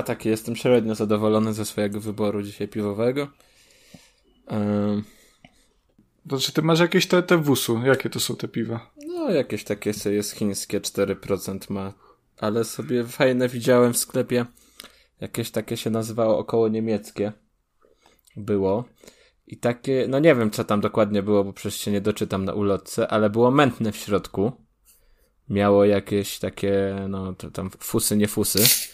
Ja 0.00 0.04
taki 0.04 0.28
jestem 0.28 0.56
średnio 0.56 0.94
zadowolony 0.94 1.54
ze 1.54 1.64
swojego 1.64 2.00
wyboru 2.00 2.42
dzisiaj 2.42 2.68
piwowego. 2.68 3.28
Um, 4.50 5.04
to 6.28 6.38
czy 6.38 6.52
ty 6.52 6.62
masz 6.62 6.80
jakieś 6.80 7.06
te, 7.06 7.22
te 7.22 7.36
wusu? 7.38 7.80
Jakie 7.84 8.10
to 8.10 8.20
są 8.20 8.36
te 8.36 8.48
piwa? 8.48 8.90
No, 9.06 9.30
jakieś 9.30 9.64
takie 9.64 9.92
jest 10.06 10.32
chińskie, 10.32 10.80
4% 10.80 11.70
ma. 11.70 11.92
Ale 12.38 12.64
sobie 12.64 13.04
fajne 13.04 13.48
widziałem 13.48 13.92
w 13.92 13.98
sklepie. 13.98 14.46
Jakieś 15.20 15.50
takie 15.50 15.76
się 15.76 15.90
nazywało 15.90 16.38
około 16.38 16.68
niemieckie. 16.68 17.32
Było. 18.36 18.84
I 19.46 19.56
takie, 19.56 20.06
no 20.08 20.18
nie 20.18 20.34
wiem 20.34 20.50
co 20.50 20.64
tam 20.64 20.80
dokładnie 20.80 21.22
było, 21.22 21.44
bo 21.44 21.52
przecież 21.52 21.80
się 21.80 21.90
nie 21.90 22.00
doczytam 22.00 22.44
na 22.44 22.52
ulotce, 22.52 23.08
ale 23.08 23.30
było 23.30 23.50
mętne 23.50 23.92
w 23.92 23.96
środku. 23.96 24.52
Miało 25.48 25.84
jakieś 25.84 26.38
takie, 26.38 26.96
no 27.08 27.34
tam 27.52 27.70
fusy, 27.70 28.16
nie 28.16 28.28
fusy. 28.28 28.90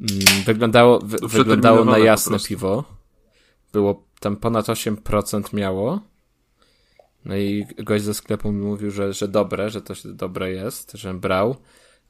Mm, 0.00 0.44
wyglądało, 0.46 0.98
wy, 0.98 1.18
wyglądało 1.28 1.84
na 1.84 1.98
jasne 1.98 2.38
piwo. 2.38 2.84
Było 3.72 4.04
tam 4.20 4.36
ponad 4.36 4.66
8% 4.66 5.54
miało. 5.54 6.00
No 7.24 7.36
i 7.36 7.66
gość 7.78 8.04
ze 8.04 8.14
sklepu 8.14 8.52
mi 8.52 8.64
mówił, 8.64 8.90
że, 8.90 9.12
że 9.12 9.28
dobre, 9.28 9.70
że 9.70 9.82
to 9.82 9.94
dobre 10.04 10.52
jest, 10.52 10.92
że 10.92 11.14
brał, 11.14 11.56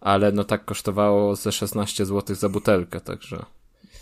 ale 0.00 0.32
no 0.32 0.44
tak 0.44 0.64
kosztowało 0.64 1.36
ze 1.36 1.52
16 1.52 2.06
zł 2.06 2.36
za 2.36 2.48
butelkę, 2.48 3.00
także. 3.00 3.44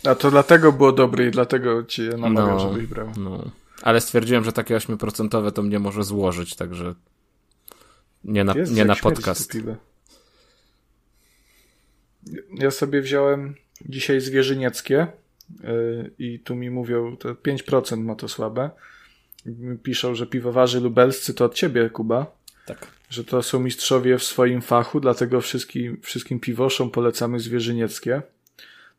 A 0.03 0.15
to 0.15 0.31
dlatego 0.31 0.71
było 0.71 0.91
dobre 0.91 1.27
i 1.27 1.31
dlatego 1.31 1.83
ci 1.83 2.01
namawiał, 2.01 2.57
no, 2.57 2.59
żebyś 2.59 2.87
brał. 2.87 3.11
No. 3.17 3.43
Ale 3.81 4.01
stwierdziłem, 4.01 4.43
że 4.43 4.53
takie 4.53 4.75
8% 4.77 5.51
to 5.51 5.63
mnie 5.63 5.79
może 5.79 6.03
złożyć, 6.03 6.55
także 6.55 6.95
nie 8.23 8.43
na, 8.43 8.53
nie 8.71 8.85
na 8.85 8.95
podcast. 8.95 9.57
Ja 12.53 12.71
sobie 12.71 13.01
wziąłem 13.01 13.55
dzisiaj 13.85 14.21
zwierzynieckie 14.21 15.07
yy, 15.63 16.11
i 16.19 16.39
tu 16.39 16.55
mi 16.55 16.69
mówią, 16.69 17.17
to 17.17 17.33
5% 17.33 17.97
ma 17.97 18.15
to 18.15 18.27
słabe. 18.27 18.69
Piszą, 19.83 20.15
że 20.15 20.27
piwowarzy 20.27 20.79
lubelscy 20.79 21.33
to 21.33 21.45
od 21.45 21.53
ciebie, 21.53 21.89
Kuba. 21.89 22.25
Tak. 22.65 22.87
Że 23.09 23.23
to 23.23 23.43
są 23.43 23.59
mistrzowie 23.59 24.17
w 24.17 24.23
swoim 24.23 24.61
fachu, 24.61 24.99
dlatego 24.99 25.41
wszystkim, 25.41 26.01
wszystkim 26.01 26.39
piwoszom 26.39 26.91
polecamy 26.91 27.39
zwierzynieckie. 27.39 28.21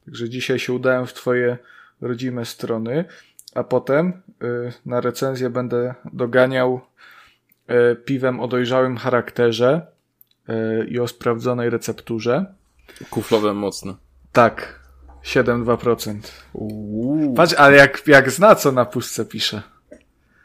Także 0.04 0.28
dzisiaj 0.28 0.58
się 0.58 0.72
udałem 0.72 1.06
w 1.06 1.12
twoje 1.12 1.58
rodzime 2.00 2.44
strony, 2.44 3.04
a 3.54 3.64
potem 3.64 4.12
y, 4.42 4.72
na 4.86 5.00
recenzję 5.00 5.50
będę 5.50 5.94
doganiał 6.12 6.80
y, 7.70 7.96
piwem 7.96 8.40
o 8.40 8.48
dojrzałym 8.48 8.96
charakterze 8.96 9.86
y, 10.48 10.86
i 10.88 10.98
o 10.98 11.08
sprawdzonej 11.08 11.70
recepturze. 11.70 12.54
Kuflowe 13.10 13.54
mocne. 13.54 13.94
Tak. 14.32 14.80
7,2%. 15.24 16.16
Uuu. 16.52 17.34
Patrz, 17.34 17.54
ale 17.54 17.76
jak, 17.76 18.06
jak 18.06 18.30
zna, 18.30 18.54
co 18.54 18.72
na 18.72 18.84
puszce 18.84 19.24
pisze. 19.24 19.62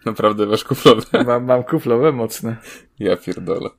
Naprawdę 0.06 0.46
masz 0.46 0.64
kuflowe? 0.64 1.02
Mam, 1.26 1.46
mam 1.46 1.64
kuflowe 1.64 2.12
mocne. 2.12 2.58
Ja 3.00 3.18
pierdolę. 3.18 3.70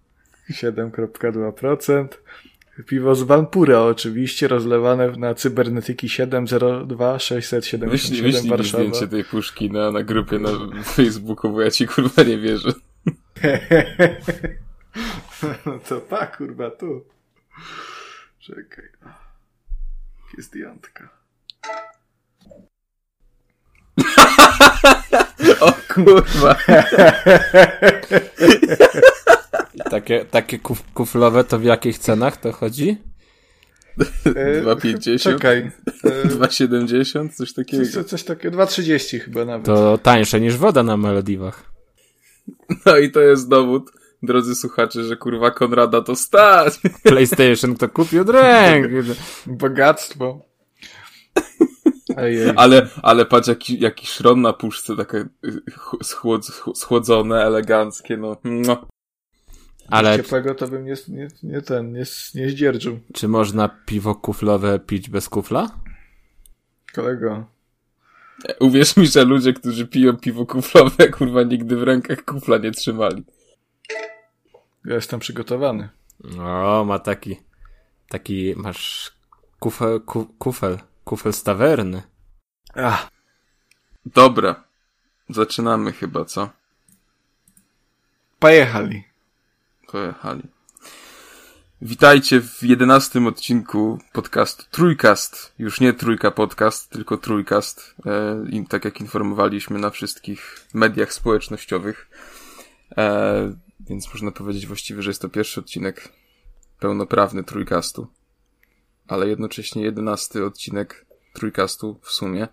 7,2%. 0.51 2.09
Piwo 2.87 3.15
z 3.15 3.23
Vanpura 3.23 3.83
oczywiście, 3.83 4.49
rozlewane 4.49 5.11
na 5.11 5.35
cybernetyki 5.35 6.09
702 6.09 7.19
677 7.19 7.91
wyślij, 7.91 8.23
wyślij 8.23 8.51
Warszawa. 8.51 8.85
zdjęcie 8.85 9.09
tej 9.09 9.25
puszki 9.25 9.71
na, 9.71 9.93
na 9.93 10.03
grupie 10.03 10.39
na 10.39 10.49
Facebooku, 10.85 11.53
bo 11.53 11.61
ja 11.61 11.71
ci 11.71 11.87
kurwa 11.87 12.23
nie 12.23 12.39
wierzę. 12.39 12.73
no 15.67 15.79
to 15.89 16.01
pa 16.01 16.27
kurwa 16.27 16.71
tu. 16.71 17.05
Czekaj. 18.39 18.85
Jest 20.39 20.55
jantka. 20.57 21.09
o 25.61 25.73
kurwa. 25.95 26.57
takie 29.91 30.25
takie 30.25 30.59
kuf 30.59 30.83
kuflowe 30.95 31.45
to 31.45 31.59
w 31.59 31.65
jakich 31.65 31.99
cenach 31.99 32.37
to 32.37 32.53
chodzi? 32.53 32.97
2,50? 33.99 35.15
E, 35.15 35.19
czekaj. 35.33 35.71
2,70? 36.05 37.27
E, 37.27 37.29
coś 37.29 37.53
takiego. 37.53 37.85
Coś, 37.85 38.07
coś 38.07 38.25
takiego. 38.25 38.59
2,30 38.59 39.21
chyba 39.21 39.45
nawet. 39.45 39.67
To 39.67 39.99
tańsze 39.99 40.41
niż 40.41 40.57
woda 40.57 40.83
na 40.83 40.97
Malediwach. 40.97 41.73
No 42.87 42.99
i 42.99 43.11
to 43.11 43.21
jest 43.21 43.49
dowód, 43.49 43.91
drodzy 44.23 44.55
słuchacze, 44.55 45.05
że 45.05 45.17
kurwa 45.17 45.51
Konrada 45.51 46.03
to 46.03 46.17
stać. 46.17 46.81
PlayStation 47.03 47.77
to 47.77 47.89
kupił 47.89 48.25
dręk. 48.25 48.87
Bogactwo. 49.47 50.49
Ale, 52.57 52.89
ale 53.03 53.27
patrz, 53.27 53.49
jaki, 53.49 53.81
jaki 53.81 54.07
szron 54.07 54.41
na 54.41 54.53
puszce, 54.53 54.97
takie 54.97 55.19
y, 55.45 55.63
schłod, 56.03 56.47
schłodzone, 56.75 57.45
eleganckie, 57.45 58.17
no. 58.17 58.37
no. 58.45 58.87
Ale... 59.89 60.17
Ciepłego 60.17 60.55
to 60.55 60.69
bym 60.69 60.85
nie, 60.85 60.95
nie, 61.09 61.29
nie 61.43 61.63
ten, 61.63 61.93
nie, 61.93 62.05
nie 62.35 62.51
zdzierżył. 62.51 63.01
Czy 63.13 63.29
można 63.29 63.69
piwo 63.87 64.15
kuflowe 64.15 64.79
pić 64.79 65.11
bez 65.11 65.29
kufla? 65.29 65.71
Kolego. 66.95 67.47
Uwierz 68.61 68.97
mi, 68.97 69.07
że 69.07 69.25
ludzie, 69.25 69.53
którzy 69.53 69.87
piją 69.87 70.17
piwo 70.17 70.47
kuflowe, 70.47 71.09
kurwa, 71.09 71.43
nigdy 71.43 71.77
w 71.77 71.83
rękach 71.83 72.25
kufla 72.25 72.59
nie 72.59 72.71
trzymali. 72.71 73.25
Ja 74.89 74.95
jestem 74.95 75.21
przygotowany. 75.21 75.89
O, 76.41 76.85
ma 76.85 76.99
taki, 76.99 77.37
taki, 78.09 78.55
masz 78.57 79.13
kufel, 79.59 80.01
ku, 80.01 80.27
kufel, 80.27 80.79
kufel 81.05 81.33
z 81.33 81.43
tawerny. 81.43 82.03
Ach. 82.75 83.11
Dobra. 84.07 84.65
Zaczynamy 85.29 85.93
chyba, 85.93 86.25
co? 86.25 86.51
Pojechali. 88.39 89.05
Pojechali. 89.93 90.43
Witajcie 91.83 92.41
w 92.41 92.63
jedenastym 92.63 93.27
odcinku 93.27 93.99
podcastu 94.13 94.65
Trójkast. 94.71 95.55
Już 95.59 95.81
nie 95.81 95.93
Trójka 95.93 96.31
Podcast, 96.31 96.91
tylko 96.91 97.17
Trójkast. 97.17 97.95
E, 98.07 98.65
tak 98.69 98.85
jak 98.85 99.01
informowaliśmy 99.01 99.79
na 99.79 99.91
wszystkich 99.91 100.67
mediach 100.75 101.13
społecznościowych. 101.13 102.11
E, 102.99 103.68
więc 103.81 104.15
można 104.15 104.31
powiedzieć 104.31 104.67
właściwie, 104.67 105.03
że 105.03 105.11
jest 105.11 105.23
to 105.23 105.29
pierwszy 105.29 105.61
odcinek 105.61 106.13
pełnoprawny 106.81 107.45
Trójkastu. 107.45 108.07
Ale 109.09 109.29
jednocześnie 109.29 109.83
jedenasty 109.83 110.45
odcinek 110.45 111.07
Trójkastu 111.35 112.01
w 112.03 112.11
sumie. 112.13 112.49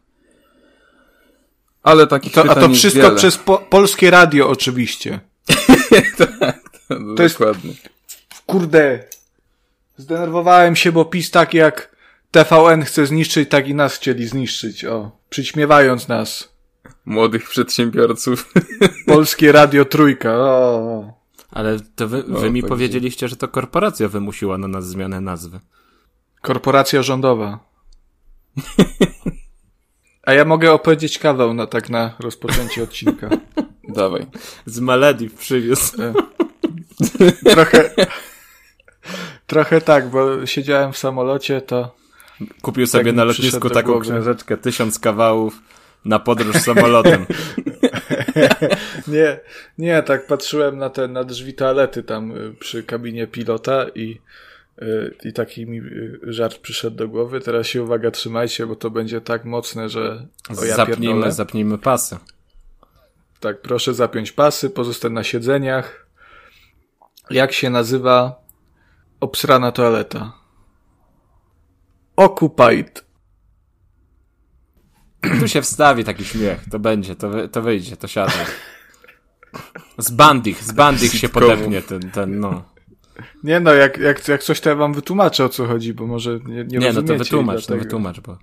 Ale 1.84 2.08
takich 2.08 2.34
to, 2.34 2.52
A 2.52 2.56
to 2.56 2.70
wszystko 2.70 3.02
wiele. 3.02 3.16
przez 3.16 3.38
po 3.38 3.58
polskie 3.58 4.12
radio 4.12 4.50
oczywiście. 4.50 5.20
tak, 6.40 6.60
to, 6.88 6.96
to 6.96 7.16
dokładnie. 7.16 7.70
Jest, 7.70 7.90
kurde, 8.46 9.04
zdenerwowałem 9.98 10.76
się, 10.76 10.92
bo 10.92 11.06
PiS 11.06 11.32
tak 11.32 11.54
jak 11.54 11.96
TVN 12.32 12.84
chce 12.84 13.06
zniszczyć, 13.06 13.50
tak 13.50 13.68
i 13.68 13.76
nas 13.76 13.96
chcieli 13.96 14.28
zniszczyć, 14.28 14.86
o, 14.86 15.12
przyćmiewając 15.30 16.08
nas. 16.08 16.55
Młodych 17.06 17.50
przedsiębiorców. 17.50 18.54
Polskie 19.08 19.52
Radio 19.52 19.86
Trójka, 19.86 20.34
o. 20.38 21.14
Ale 21.52 21.80
to 21.96 22.08
wy, 22.08 22.24
wy 22.24 22.48
o, 22.48 22.52
mi 22.52 22.64
powiedzieliście, 22.64 23.28
że 23.28 23.36
to 23.36 23.48
korporacja 23.48 24.08
wymusiła 24.08 24.58
na 24.58 24.68
nas 24.68 24.88
zmianę 24.88 25.22
nazwy. 25.22 25.60
Korporacja 26.42 27.04
rządowa. 27.04 27.60
A 30.24 30.34
ja 30.34 30.46
mogę 30.46 30.72
opowiedzieć 30.72 31.20
kawał 31.20 31.54
na 31.54 31.68
tak 31.68 31.90
na 31.90 32.16
rozpoczęcie 32.20 32.84
odcinka. 32.84 33.30
Dawaj. 33.96 34.26
Z 34.66 34.80
Malediv 34.80 35.36
przywiózł. 35.36 36.02
E. 36.02 36.14
trochę, 37.54 37.96
trochę 39.48 39.82
tak, 39.82 40.10
bo 40.10 40.46
siedziałem 40.46 40.94
w 40.94 40.98
samolocie, 40.98 41.62
to... 41.62 41.96
Kupił 42.62 42.88
sobie 42.88 43.06
tak 43.06 43.16
na 43.16 43.24
lotnisku 43.24 43.70
taką 43.70 44.00
książeczkę, 44.00 44.58
tysiąc 44.58 45.00
kawałów 45.00 45.62
na 46.06 46.20
podróż 46.20 46.56
samolotem. 46.56 47.26
nie, 49.08 49.40
nie, 49.78 50.04
tak 50.04 50.28
patrzyłem 50.28 50.78
na 50.78 50.90
te, 50.90 51.08
na 51.08 51.24
drzwi 51.24 51.54
toalety 51.54 52.04
tam 52.04 52.32
y, 52.32 52.54
przy 52.60 52.84
kabinie 52.84 53.28
pilota 53.28 53.86
i 53.96 54.20
i 55.24 55.34
taki 55.34 55.66
mi 55.66 55.80
y, 55.80 56.20
żart 56.24 56.58
przyszedł 56.58 56.98
do 56.98 57.08
głowy. 57.08 57.40
Teraz 57.40 57.68
się 57.68 57.84
uwaga, 57.84 58.12
trzymajcie, 58.12 58.68
bo 58.68 58.76
to 58.76 58.90
będzie 58.90 59.22
tak 59.22 59.46
mocne, 59.46 59.90
że. 59.90 60.28
O, 60.58 60.66
ja 60.66 60.76
zapnijmy, 60.76 61.32
zapnijmy 61.32 61.78
pasy. 61.78 62.18
Tak, 63.40 63.62
proszę 63.62 63.94
zapiąć 63.94 64.32
pasy, 64.32 64.70
pozostań 64.70 65.14
na 65.14 65.24
siedzeniach. 65.24 66.08
Jak 67.30 67.54
się 67.54 67.70
nazywa 67.70 68.44
obsrana 69.20 69.72
toaleta? 69.72 70.34
Occupied. 72.16 73.05
Tu 75.40 75.48
się 75.48 75.62
wstawi 75.62 76.04
taki 76.04 76.26
śmiech, 76.26 76.60
to 76.72 76.80
będzie, 76.80 77.16
to, 77.16 77.30
wy, 77.30 77.50
to 77.50 77.62
wyjdzie, 77.62 77.98
to 77.98 78.08
siada. 78.08 78.34
Z 79.98 80.12
bandich, 80.12 80.64
z 80.64 80.72
bandich 80.72 81.14
się 81.14 81.30
podepnie 81.30 81.82
ten, 81.82 82.12
ten, 82.12 82.40
no. 82.40 82.64
Nie 83.44 83.60
no, 83.60 83.74
jak, 83.74 83.98
jak, 83.98 84.28
jak 84.28 84.44
coś 84.44 84.62
to 84.62 84.70
ja 84.70 84.76
wam 84.76 84.94
wytłumaczę 84.94 85.46
o 85.46 85.50
co 85.50 85.66
chodzi, 85.66 85.94
bo 85.94 86.08
może 86.08 86.40
nie, 86.46 86.64
nie, 86.64 86.78
Nie, 86.78 86.94
no 86.94 87.04
to 87.04 87.18
wytłumacz, 87.18 87.56
no 87.56 87.62
dlatego- 87.68 87.84
wytłumacz, 87.84 88.20
bo... 88.20 88.38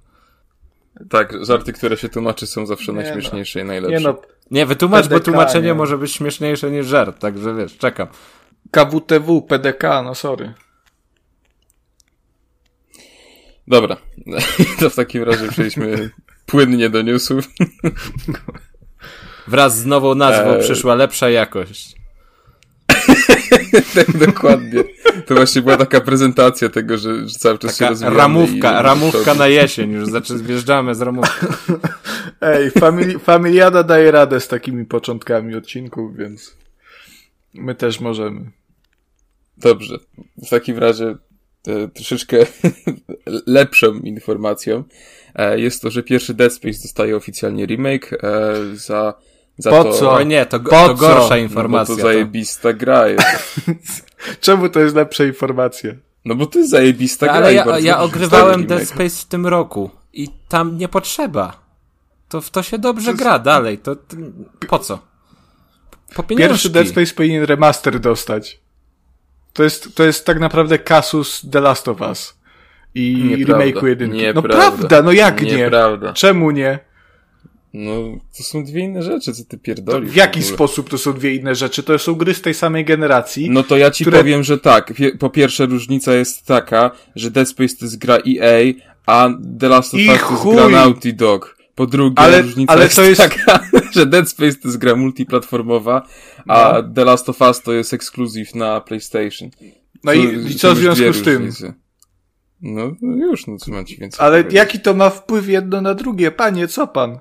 Tak, 1.10 1.44
żarty, 1.46 1.72
które 1.72 1.96
się 1.96 2.08
tłumaczy 2.08 2.46
są 2.46 2.66
zawsze 2.66 2.92
Nie 2.92 2.98
no. 2.98 3.04
najśmieszniejsze 3.04 3.60
i 3.60 3.64
najlepsze. 3.64 3.96
Nie 3.98 4.04
no, 4.04 4.22
Nie, 4.50 4.66
wytłumacz, 4.66 5.04
bo 5.04 5.08
PDK, 5.08 5.24
tłumaczenie 5.24 5.66
nie. 5.66 5.74
może 5.74 5.98
być 5.98 6.12
śmieszniejsze 6.12 6.70
niż 6.70 6.86
żart, 6.86 7.18
także 7.18 7.54
wiesz, 7.54 7.78
czekam. 7.78 8.08
KWTW, 8.70 9.42
PDK, 9.42 10.02
no 10.02 10.14
sorry. 10.14 10.54
Dobra, 13.68 13.96
to 14.80 14.90
w 14.90 14.94
takim 14.94 15.22
razie 15.22 15.48
przejdźmy 15.48 16.10
płynnie 16.52 16.90
do 16.90 17.02
newsów. 17.02 17.44
Wraz 19.48 19.78
z 19.78 19.86
nową 19.86 20.14
nazwą 20.14 20.54
Eee. 20.54 20.62
przyszła 20.62 20.94
lepsza 20.94 21.30
jakość. 21.30 21.96
tak, 23.94 24.16
dokładnie. 24.26 24.84
To 25.26 25.34
właśnie 25.34 25.62
była 25.62 25.76
taka 25.76 26.00
prezentacja 26.00 26.68
tego, 26.68 26.98
że, 26.98 27.28
że 27.28 27.34
cały 27.38 27.58
czas 27.58 27.72
się 27.72 27.78
Taka 27.78 27.90
rozwijamy. 27.90 28.16
ramówka, 28.16 28.80
i- 28.80 28.82
ramówka 28.82 29.34
na 29.34 29.46
jesień, 29.48 29.92
już 29.92 30.06
znaczy 30.08 30.38
wjeżdżamy 30.38 30.94
z 30.94 31.00
ramówką. 31.00 31.46
Ej, 32.40 32.70
famili 32.70 33.18
familiada 33.18 33.82
daje 33.82 34.10
radę 34.10 34.40
z 34.40 34.48
takimi 34.48 34.84
początkami 34.84 35.54
odcinków, 35.54 36.16
więc 36.16 36.56
my 37.54 37.74
też 37.74 38.00
możemy. 38.00 38.50
Dobrze. 39.56 39.98
W 40.46 40.50
takim 40.50 40.78
razie 40.78 41.04
e, 41.06 41.16
troszeczkę 41.94 42.36
lepszą 43.46 43.94
informacją 43.94 44.84
e, 45.34 45.60
jest 45.60 45.82
to, 45.82 45.90
że 45.90 46.02
pierwszy 46.02 46.34
Dead 46.34 46.52
Space 46.52 46.82
dostaje 46.82 47.16
oficjalnie 47.16 47.66
remake 47.66 48.12
e, 48.12 48.18
za, 48.74 49.14
za 49.58 49.70
Po 49.70 49.84
to... 49.84 49.92
co? 49.92 50.12
O 50.12 50.22
nie, 50.22 50.46
to, 50.46 50.60
Po 50.60 50.70
to 50.70 50.88
co? 50.88 50.94
gorsza 50.94 51.22
No 51.22 51.28
bo 51.28 51.36
informacja. 51.36 51.94
to 51.94 52.02
to. 52.02 52.08
zajebista 52.08 52.72
gra 52.72 53.08
jest. 53.08 53.26
Czemu 54.40 54.68
to 54.68 54.80
jest 54.80 54.96
lepsza 54.96 55.24
informacja? 55.24 55.92
No 56.24 56.34
bo 56.34 56.46
to 56.46 56.58
jest 56.58 56.70
zajebista 56.70 57.26
gra 57.26 57.34
Ale 57.34 57.54
ja, 57.54 57.78
ja 57.78 58.00
ogrywałem 58.00 58.66
Dead. 58.66 58.88
Space 58.88 59.22
w 59.22 59.24
tym 59.24 59.46
roku 59.46 59.90
i 60.12 60.28
tam 60.48 60.78
nie 60.78 60.88
potrzeba. 60.88 61.62
To 62.28 62.40
w 62.40 62.50
to 62.50 62.62
się 62.62 62.78
dobrze 62.78 63.14
gra 63.14 63.38
dalej. 63.38 63.78
To, 63.78 63.96
to 63.96 64.16
po 64.68 64.78
co? 64.78 64.98
Po 66.14 66.22
pieniążki. 66.22 66.48
Pierwszy 66.48 66.70
Dead 66.70 66.88
Space 66.88 67.14
powinien 67.14 67.44
remaster 67.44 68.00
dostać. 68.00 68.61
To 69.52 69.62
jest, 69.62 69.94
to 69.94 70.04
jest 70.04 70.26
tak 70.26 70.40
naprawdę 70.40 70.78
kasus 70.78 71.42
The 71.52 71.60
Last 71.60 71.88
of 71.88 72.00
Us. 72.00 72.38
I 72.94 73.24
Nieprawda. 73.38 73.64
remake'u 73.64 73.86
jedynki. 73.86 74.16
No 74.16 74.22
Nieprawda. 74.22 74.48
prawda, 74.56 75.02
no 75.02 75.12
jak 75.12 75.42
nie? 75.42 75.56
Nieprawda. 75.56 76.12
Czemu 76.12 76.50
nie? 76.50 76.78
No, 77.74 77.92
to 78.38 78.42
są 78.42 78.64
dwie 78.64 78.80
inne 78.80 79.02
rzeczy, 79.02 79.32
co 79.32 79.42
ty 79.44 79.56
To 79.56 79.62
pierdolisz. 79.62 80.10
w 80.10 80.14
jaki 80.16 80.40
ogóle. 80.40 80.54
sposób 80.54 80.90
to 80.90 80.98
są 80.98 81.12
dwie 81.12 81.34
inne 81.34 81.54
rzeczy? 81.54 81.82
To 81.82 81.98
są 81.98 82.14
gry 82.14 82.34
z 82.34 82.42
tej 82.42 82.54
samej 82.54 82.84
generacji. 82.84 83.50
No 83.50 83.62
to 83.62 83.76
ja 83.76 83.90
ci 83.90 84.04
które- 84.04 84.18
powiem, 84.18 84.42
że 84.42 84.58
tak. 84.58 84.92
Po 85.18 85.30
pierwsze 85.30 85.66
różnica 85.66 86.14
jest 86.14 86.46
taka, 86.46 86.90
że 87.16 87.30
Dead 87.30 87.48
Space 87.48 87.76
to 87.76 87.84
jest 87.84 87.98
gra 87.98 88.16
EA, 88.16 88.72
a 89.06 89.28
The 89.60 89.68
Last 89.68 89.94
of 89.94 90.00
Us 90.00 90.06
to 90.06 90.12
jest 90.12 90.44
gra 90.56 90.68
Naughty 90.68 91.12
Dog. 91.12 91.56
Po 91.74 91.86
drugie 91.86 92.18
Ale- 92.18 92.42
różnica 92.42 92.72
ale 92.72 92.84
jest, 92.84 92.96
to 92.96 93.02
jest- 93.02 93.20
taka, 93.20 93.60
że 93.94 94.06
Dead 94.06 94.28
Space 94.28 94.54
to 94.54 94.68
jest 94.68 94.78
gra 94.78 94.96
multiplatformowa, 94.96 96.06
a 96.48 96.82
The 96.94 97.04
Last 97.04 97.28
of 97.28 97.40
Us 97.40 97.62
to 97.62 97.72
jest 97.72 97.94
ekskluzyw 97.94 98.54
na 98.54 98.80
PlayStation. 98.80 99.50
No 100.04 100.12
To- 100.12 100.18
i, 100.18 100.50
i 100.50 100.54
co 100.54 100.74
w 100.74 100.78
związku 100.78 101.12
z 101.12 101.22
tym? 101.22 101.36
różnice. 101.44 101.74
No, 102.62 102.92
no 103.02 103.26
już, 103.26 103.46
no 103.46 103.56
co 103.56 103.70
mam 103.70 103.84
ci 103.86 103.96
więcej 103.96 104.26
Ale 104.26 104.32
powiedzieć. 104.38 104.54
jaki 104.54 104.80
to 104.80 104.94
ma 104.94 105.10
wpływ 105.10 105.48
jedno 105.48 105.80
na 105.80 105.94
drugie? 105.94 106.30
Panie, 106.30 106.68
co 106.68 106.86
pan? 106.86 107.18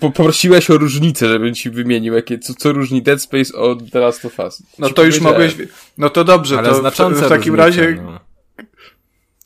Po- 0.00 0.10
Poprosiłeś 0.10 0.70
o 0.70 0.78
różnicę, 0.78 1.28
żebym 1.28 1.54
ci 1.54 1.70
wymienił, 1.70 2.14
jakie, 2.14 2.38
co, 2.38 2.54
co 2.54 2.72
różni 2.72 3.02
Dead 3.02 3.22
Space 3.22 3.54
od 3.58 3.90
The 3.90 3.98
Last 4.00 4.24
of 4.24 4.38
Us. 4.38 4.62
No 4.78 4.88
Ci 4.88 4.94
to 4.94 5.04
już 5.04 5.20
mogłeś... 5.20 5.56
No 5.98 6.10
to 6.10 6.24
dobrze, 6.24 6.58
Ale 6.58 6.68
to 6.68 7.10
w, 7.10 7.14
w 7.14 7.28
takim 7.28 7.54
różnice, 7.54 7.56
razie 7.56 8.02
no. 8.02 8.20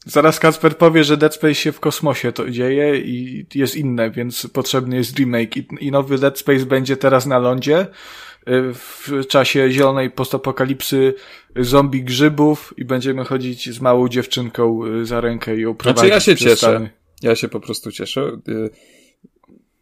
Zaraz 0.06 0.40
Kacper 0.40 0.76
powie, 0.76 1.04
że 1.04 1.16
Dead 1.16 1.34
Space 1.34 1.54
się 1.54 1.72
w 1.72 1.80
kosmosie 1.80 2.32
to 2.32 2.50
dzieje 2.50 3.00
i 3.00 3.46
jest 3.54 3.76
inne, 3.76 4.10
więc 4.10 4.46
potrzebny 4.52 4.96
jest 4.96 5.18
remake. 5.18 5.56
I, 5.56 5.66
i 5.80 5.90
nowy 5.90 6.18
Dead 6.18 6.38
Space 6.38 6.66
będzie 6.66 6.96
teraz 6.96 7.26
na 7.26 7.38
lądzie 7.38 7.80
y, 7.80 8.74
w 8.74 9.10
czasie 9.28 9.70
zielonej 9.70 10.10
postapokalipsy 10.10 11.14
zombie 11.56 12.02
grzybów 12.04 12.74
i 12.76 12.84
będziemy 12.84 13.24
chodzić 13.24 13.74
z 13.74 13.80
małą 13.80 14.08
dziewczynką 14.08 14.84
y, 14.86 15.06
za 15.06 15.20
rękę 15.20 15.56
i 15.56 15.60
ją 15.60 15.74
prowadzić 15.74 15.98
Znaczy 16.00 16.14
ja 16.14 16.20
się 16.20 16.36
cieszę. 16.36 16.56
Stany. 16.56 16.90
Ja 17.22 17.36
się 17.36 17.48
po 17.48 17.60
prostu 17.60 17.92
cieszę. 17.92 18.38
y, 18.48 18.70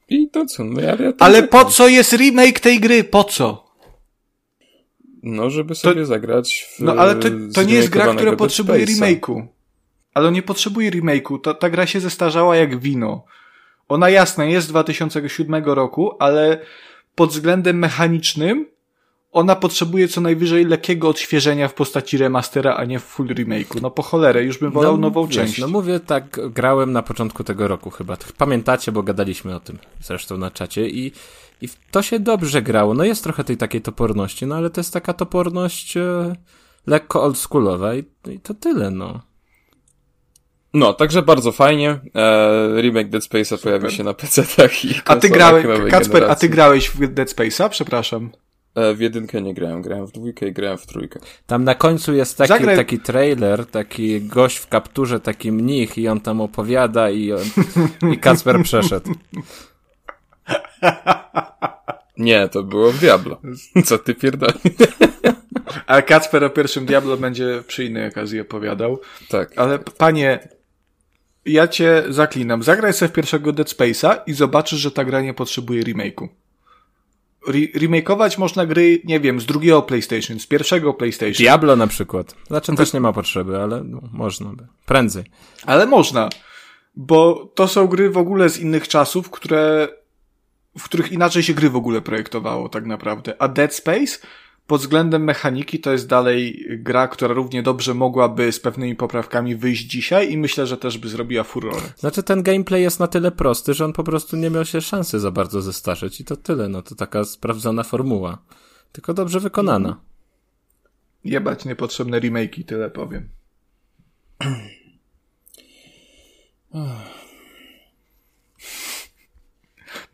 I 0.09 0.29
to 0.31 0.47
co? 0.47 0.65
No 0.65 0.81
ja, 0.81 0.91
ja 0.91 1.13
to 1.13 1.25
Ale 1.25 1.35
zagram. 1.41 1.49
po 1.49 1.71
co 1.71 1.89
jest 1.89 2.13
remake 2.13 2.61
tej 2.61 2.81
gry? 2.81 3.05
Po 3.05 3.25
co? 3.25 3.65
No, 5.23 5.51
żeby 5.51 5.75
sobie 5.75 6.07
zagrać 6.07 6.69
w 6.77 6.81
No 6.81 6.93
ale 6.93 7.15
to, 7.15 7.29
to 7.55 7.63
nie 7.63 7.75
jest 7.75 7.89
gra, 7.89 8.15
która 8.15 8.37
potrzebuje 8.37 8.87
remake'u. 8.87 9.47
Ale 10.15 10.29
on 10.29 10.35
nie 10.35 10.43
potrzebuje 10.43 10.91
remake'u. 10.91 11.41
To, 11.41 11.55
ta 11.55 11.71
gra 11.71 11.87
się 11.87 12.01
zestarzała 12.01 12.57
jak 12.57 12.79
wino. 12.79 13.25
Ona 13.89 14.11
jasne 14.11 14.51
jest 14.51 14.67
z 14.67 14.71
2007 14.71 15.65
roku, 15.65 16.17
ale 16.19 16.61
pod 17.15 17.31
względem 17.31 17.79
mechanicznym 17.79 18.67
ona 19.35 19.57
potrzebuje 19.57 20.09
co 20.09 20.21
najwyżej 20.21 20.65
lekkiego 20.65 21.09
odświeżenia 21.09 21.69
w 21.69 21.75
postaci 21.75 22.19
remastera, 22.19 22.75
a 22.75 22.85
nie 22.85 22.99
w 22.99 23.05
full 23.05 23.29
remake'u. 23.29 23.83
No 23.83 23.91
po 23.91 24.03
cholerę, 24.03 24.45
już 24.45 24.59
bym 24.59 24.71
wolał 24.71 24.97
nową 24.97 25.27
wiesz, 25.27 25.37
część. 25.37 25.59
No 25.59 25.69
mówię 25.69 26.01
tak, 26.01 26.41
grałem 26.51 26.93
na 26.93 27.03
początku 27.03 27.45
tego 27.45 27.69
roku 27.69 27.91
chyba. 27.91 28.17
Pamiętacie, 28.37 28.93
bo 28.93 29.03
gadaliśmy 29.03 29.55
o 29.55 29.61
tym 29.61 29.79
zresztą 30.01 30.39
na 30.39 30.51
czacie 30.51 30.89
i, 30.89 31.13
i 31.61 31.69
to 31.91 32.03
się 32.03 32.19
dobrze 32.19 32.63
grało. 32.63 32.95
No 32.95 33.05
jest 33.05 33.25
trochę 33.25 33.45
tej 33.45 33.57
takiej 33.57 33.83
toporności, 33.83 34.47
no 34.47 34.55
ale 34.55 34.71
to 34.71 34.81
jest 34.81 34.93
taka 34.93 35.13
toporność 35.13 35.97
e, 35.97 36.37
lekko 36.87 37.23
oldschoolowa 37.23 37.95
i, 37.95 38.05
i 38.31 38.41
to 38.41 38.55
tyle, 38.55 38.91
no. 38.91 39.21
No, 40.75 40.93
także 40.93 41.23
bardzo 41.23 41.53
fajnie. 41.53 42.01
E, 42.15 42.83
remake 42.83 43.09
Dead 43.09 43.25
Space'a 43.25 43.63
pojawi 43.63 43.93
się 43.93 44.05
na 44.05 44.13
PC-tach 44.13 44.85
i 44.85 44.95
a 45.05 45.17
ty 45.17 45.29
grałeś, 45.29 45.67
Kacper, 45.91 46.25
a 46.25 46.35
ty 46.35 46.49
grałeś 46.49 46.91
w 46.91 47.09
Dead 47.09 47.29
Space'a? 47.29 47.69
Przepraszam. 47.69 48.31
E, 48.75 48.95
w 48.95 49.01
jedynkę 49.01 49.43
nie 49.43 49.55
grałem, 49.55 49.83
grałem 49.83 50.07
w 50.07 50.13
dwójkę 50.13 50.49
i 50.49 50.53
grałem 50.53 50.79
w 50.79 50.87
trójkę. 50.87 51.21
Tam 51.47 51.65
na 51.65 51.75
końcu 51.75 52.15
jest 52.15 52.39
taki, 52.39 52.53
Zagraj- 52.53 52.77
taki 52.77 52.99
trailer, 52.99 53.67
taki 53.67 54.21
gość 54.21 54.57
w 54.57 54.69
kapturze, 54.69 55.21
taki 55.21 55.53
mnich 55.53 55.99
i 55.99 56.09
on 56.09 56.21
tam 56.21 56.41
opowiada 56.41 57.11
i, 57.11 57.33
on, 57.33 57.43
i 58.13 58.19
Kacper 58.19 58.63
przeszedł. 58.63 59.11
Nie, 62.19 62.49
to 62.49 62.63
było 62.63 62.93
w 62.93 62.99
Diablo. 62.99 63.41
Co 63.85 63.99
ty 63.99 64.15
pierdolisz? 64.15 64.63
A 65.87 66.03
Kacper 66.03 66.45
o 66.45 66.51
pierwszym 66.51 66.87
Diablo 66.87 67.17
będzie 67.17 67.63
przy 67.67 67.85
innej 67.85 68.09
okazji 68.09 68.41
opowiadał. 68.41 69.01
Tak. 69.29 69.53
Ale 69.57 69.79
panie, 69.79 70.49
ja 71.47 71.69
cię 71.69 72.05
zaklinam. 72.09 72.63
Zagraj 72.63 72.93
sobie 72.93 73.09
w 73.09 73.13
pierwszego 73.13 73.53
Dead 73.53 73.69
Space'a 73.69 74.17
i 74.27 74.33
zobaczysz, 74.33 74.79
że 74.79 74.91
ta 74.91 75.05
gra 75.05 75.21
nie 75.21 75.35
potrzebuje 75.35 75.83
remake'u. 75.83 76.29
Re- 77.49 77.81
remakeować 77.81 78.39
można 78.39 78.67
gry, 78.67 79.01
nie 79.05 79.21
wiem, 79.21 79.41
z 79.41 79.47
drugiego 79.47 79.83
PlayStation, 79.83 80.41
z 80.41 80.47
pierwszego 80.47 80.95
PlayStation. 80.95 81.33
Diablo 81.33 81.77
na 81.77 81.87
przykład. 81.87 82.35
Znaczy 82.47 82.77
też 82.77 82.93
nie 82.93 83.01
ma 83.01 83.13
potrzeby, 83.13 83.59
ale 83.59 83.85
no, 83.85 84.01
można 84.13 84.53
by. 84.53 84.67
Prędzej. 84.87 85.25
Ale 85.67 85.87
można. 85.87 86.29
Bo 86.97 87.53
to 87.55 87.69
są 87.69 87.87
gry 87.87 88.11
w 88.11 88.19
ogóle 88.19 88.49
z 88.49 88.59
innych 88.59 88.89
czasów, 88.89 89.31
które, 89.31 89.89
w 90.79 90.85
których 90.85 91.13
inaczej 91.13 91.43
się 91.43 91.55
gry 91.55 91.71
w 91.71 91.77
ogóle 91.77 92.01
projektowało 92.01 92.69
tak 92.69 92.87
naprawdę. 92.87 93.35
A 93.39 93.49
Dead 93.49 93.75
Space 93.75 94.19
pod 94.67 94.81
względem 94.81 95.25
mechaniki 95.25 95.81
to 95.81 95.93
jest 95.93 96.09
dalej 96.09 96.67
gra, 96.69 97.09
która 97.09 97.35
równie 97.35 97.63
dobrze 97.63 97.95
mogłaby 97.95 98.53
z 98.53 98.61
pewnymi 98.61 98.97
poprawkami 98.97 99.57
wyjść 99.57 99.85
dzisiaj 99.85 100.33
i 100.33 100.39
myślę, 100.39 100.67
że 100.67 100.77
też 100.77 100.99
by 100.99 101.09
zrobiła 101.09 101.45
furorę. 101.45 101.83
Znaczy 101.97 102.23
ten 102.23 102.43
gameplay 102.43 102.83
jest 102.83 103.01
na 103.01 103.07
tyle 103.07 103.31
prosty, 103.31 103.75
że 103.75 103.85
on 103.85 103.93
po 103.93 104.05
prostu 104.05 104.37
nie 104.37 104.51
miał 104.51 104.65
się 104.65 104.81
szansy 104.81 105.21
za 105.21 105.31
bardzo 105.31 105.63
zestarzeć 105.63 106.21
i 106.21 106.25
to 106.25 106.37
tyle, 106.37 106.69
no 106.69 106.83
to 106.83 106.95
taka 106.95 107.25
sprawdzona 107.25 107.83
formuła. 107.83 108.39
Tylko 108.93 109.15
dobrze 109.15 109.41
wykonana. 109.41 110.01
Jebać 111.25 111.65
niepotrzebne 111.65 112.21
remake'i, 112.21 112.65
tyle 112.65 112.91
powiem. 112.91 113.29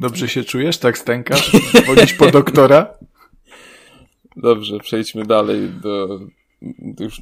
Dobrze 0.01 0.29
się 0.29 0.45
czujesz? 0.45 0.79
Tak 0.79 0.99
stękasz? 0.99 1.53
Wolisz 1.87 2.15
po 2.15 2.31
doktora? 2.31 2.87
Dobrze, 4.43 4.79
przejdźmy 4.79 5.27
dalej 5.27 5.69
do... 5.83 6.21
już... 7.01 7.21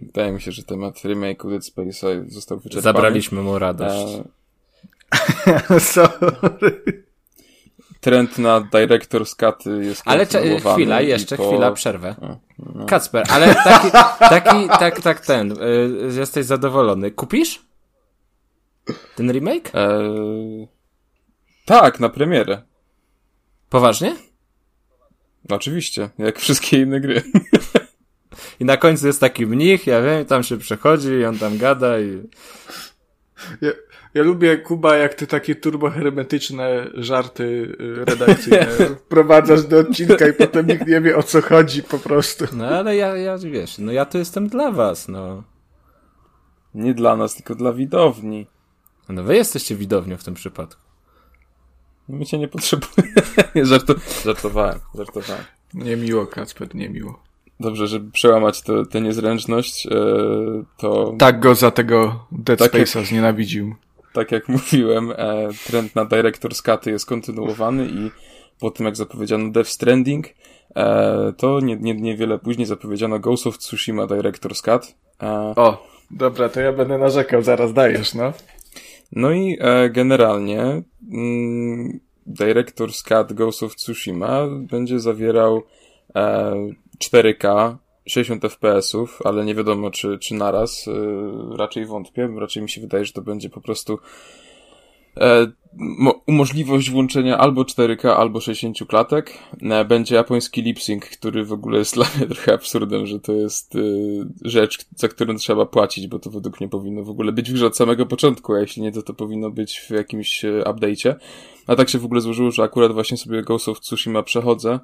Wydaje 0.00 0.32
mi 0.32 0.40
się, 0.40 0.52
że 0.52 0.62
temat 0.62 0.94
remake'u 0.94 1.50
Dead 1.50 1.62
Space'a 1.62 2.30
został 2.30 2.58
wyczerpany. 2.58 2.82
Zabraliśmy 2.82 3.42
mu 3.42 3.58
radość. 3.58 4.18
E, 5.70 5.80
Sorry. 5.94 7.04
trend 8.00 8.38
na 8.38 8.60
Director's 8.60 9.36
Cut 9.36 9.66
jest 9.66 10.02
Ale 10.04 10.26
chwila, 10.74 11.00
jeszcze 11.00 11.36
po- 11.36 11.48
chwila, 11.48 11.72
przerwę. 11.72 12.14
Kacper, 12.88 13.24
ale 13.30 13.54
taki, 13.54 13.90
taki, 14.18 14.68
tak, 14.68 15.00
tak, 15.00 15.26
ten, 15.26 15.52
y, 15.52 16.18
jesteś 16.18 16.46
zadowolony. 16.46 17.10
Kupisz? 17.10 17.62
Ten 19.16 19.32
remake? 19.32 19.74
E, 19.74 20.00
tak, 21.64 22.00
na 22.00 22.08
premierę. 22.08 22.62
Poważnie? 23.70 24.16
No 25.48 25.56
oczywiście, 25.56 26.10
jak 26.18 26.38
wszystkie 26.38 26.80
inne 26.80 27.00
gry. 27.00 27.22
I 28.60 28.64
na 28.64 28.76
końcu 28.76 29.06
jest 29.06 29.20
taki 29.20 29.46
mnich, 29.46 29.86
ja 29.86 30.02
wiem, 30.02 30.24
tam 30.24 30.42
się 30.42 30.58
przechodzi 30.58 31.08
i 31.08 31.24
on 31.24 31.38
tam 31.38 31.58
gada 31.58 32.00
i... 32.00 32.22
Ja, 33.60 33.70
ja 34.14 34.22
lubię, 34.22 34.58
Kuba, 34.58 34.96
jak 34.96 35.14
ty 35.14 35.26
takie 35.26 35.54
turbohermetyczne 35.54 36.90
żarty 36.94 37.44
y, 37.80 38.04
redakcyjne 38.04 38.66
wprowadzasz 39.06 39.62
do 39.62 39.78
odcinka 39.78 40.28
i 40.28 40.32
potem 40.32 40.66
nikt 40.66 40.86
nie 40.86 41.00
wie 41.00 41.16
o 41.16 41.22
co 41.22 41.42
chodzi 41.42 41.82
po 41.82 41.98
prostu. 41.98 42.44
No 42.52 42.66
ale 42.66 42.96
ja, 42.96 43.16
ja 43.16 43.38
wiesz, 43.38 43.78
no 43.78 43.92
ja 43.92 44.04
tu 44.04 44.18
jestem 44.18 44.48
dla 44.48 44.70
was, 44.70 45.08
no. 45.08 45.42
Nie 46.74 46.94
dla 46.94 47.16
nas, 47.16 47.34
tylko 47.34 47.54
dla 47.54 47.72
widowni. 47.72 48.46
No 49.08 49.22
wy 49.22 49.36
jesteście 49.36 49.76
widownią 49.76 50.16
w 50.16 50.24
tym 50.24 50.34
przypadku. 50.34 50.89
My 52.12 52.26
cię 52.26 52.38
nie 52.38 52.48
potrzebujemy. 52.48 53.12
Żartu, 53.70 53.94
żartowałem, 54.24 54.78
żartowałem. 54.94 55.42
Niemiło, 55.74 56.26
Kacper, 56.26 56.74
niemiło. 56.74 57.18
Dobrze, 57.60 57.86
żeby 57.86 58.10
przełamać 58.10 58.62
tę 58.90 59.00
niezręczność, 59.00 59.86
e, 59.86 59.90
to... 60.78 61.14
Tak 61.18 61.40
go 61.40 61.54
za 61.54 61.70
tego 61.70 62.26
Dead 62.32 62.58
Tak 62.58 62.74
jak- 62.74 62.82
Space'a 62.88 63.04
znienawidził. 63.04 63.74
tak 64.12 64.32
jak 64.32 64.48
mówiłem, 64.48 65.10
e, 65.16 65.48
trend 65.66 65.96
na 65.96 66.04
Director's 66.04 66.62
Cuty 66.62 66.90
jest 66.90 67.06
kontynuowany 67.06 67.86
i 67.86 68.10
po 68.60 68.70
tym 68.70 68.86
jak 68.86 68.96
zapowiedziano 68.96 69.50
Death 69.50 69.70
Stranding, 69.70 70.26
e, 70.76 71.32
to 71.36 71.60
nie, 71.60 71.76
nie, 71.76 71.94
niewiele 71.94 72.38
później 72.38 72.66
zapowiedziano 72.66 73.18
Ghost 73.18 73.46
of 73.46 73.58
Tsushima 73.58 74.02
Director's 74.06 74.62
Cut. 74.62 74.94
E, 75.22 75.52
O, 75.56 75.86
dobra, 76.10 76.48
to 76.48 76.60
ja 76.60 76.72
będę 76.72 76.98
narzekał, 76.98 77.42
zaraz 77.42 77.72
dajesz, 77.72 78.14
no. 78.14 78.32
No 79.12 79.32
i 79.32 79.58
e, 79.60 79.90
generalnie 79.90 80.82
mm, 81.12 82.00
Director's 82.26 83.02
Cut 83.02 83.32
Ghost 83.32 83.62
of 83.62 83.76
Tsushima 83.76 84.46
będzie 84.48 85.00
zawierał 85.00 85.62
e, 86.14 86.54
4K, 86.98 87.76
60 88.06 88.42
FPS-ów, 88.42 89.18
ale 89.24 89.44
nie 89.44 89.54
wiadomo 89.54 89.90
czy, 89.90 90.18
czy 90.18 90.34
naraz. 90.34 90.88
E, 90.88 91.56
raczej 91.56 91.86
wątpię, 91.86 92.28
raczej 92.36 92.62
mi 92.62 92.70
się 92.70 92.80
wydaje, 92.80 93.04
że 93.04 93.12
to 93.12 93.22
będzie 93.22 93.50
po 93.50 93.60
prostu 93.60 93.98
e, 95.20 95.46
mo- 95.98 96.22
możliwość 96.28 96.90
włączenia 96.90 97.38
albo 97.38 97.62
4K, 97.62 98.08
albo 98.08 98.40
60 98.40 98.78
klatek. 98.88 99.32
E, 99.62 99.84
będzie 99.84 100.14
japoński 100.14 100.62
lip 100.62 100.80
sync, 100.82 101.04
który 101.04 101.44
w 101.44 101.52
ogóle 101.52 101.78
jest 101.78 101.94
dla 101.98 102.06
mnie 102.16 102.26
trochę 102.26 102.52
absurdem, 102.54 103.06
że 103.06 103.20
to 103.20 103.32
jest 103.32 103.74
e, 103.76 103.78
rzecz, 104.44 104.78
za 104.96 105.08
którą 105.08 105.36
trzeba 105.36 105.66
płacić, 105.66 106.06
bo 106.08 106.18
to 106.18 106.30
według 106.30 106.60
mnie 106.60 106.68
powinno 106.68 107.02
w 107.04 107.10
ogóle 107.10 107.32
być 107.32 107.50
w 107.50 107.54
grze 107.54 107.66
od 107.66 107.76
samego 107.76 108.06
początku, 108.06 108.54
a 108.54 108.60
jeśli 108.60 108.82
nie, 108.82 108.92
to 108.92 109.02
to 109.02 109.14
powinno 109.14 109.50
być 109.50 109.78
w 109.78 109.90
jakimś 109.90 110.44
e, 110.44 110.62
update'cie. 110.66 111.14
A 111.66 111.76
tak 111.76 111.88
się 111.88 111.98
w 111.98 112.04
ogóle 112.04 112.20
złożyło, 112.20 112.50
że 112.50 112.62
akurat 112.62 112.92
właśnie 112.92 113.16
sobie 113.16 113.42
Ghost 113.42 113.68
of 113.68 113.80
Tsushima 113.80 114.22
przechodzę. 114.22 114.78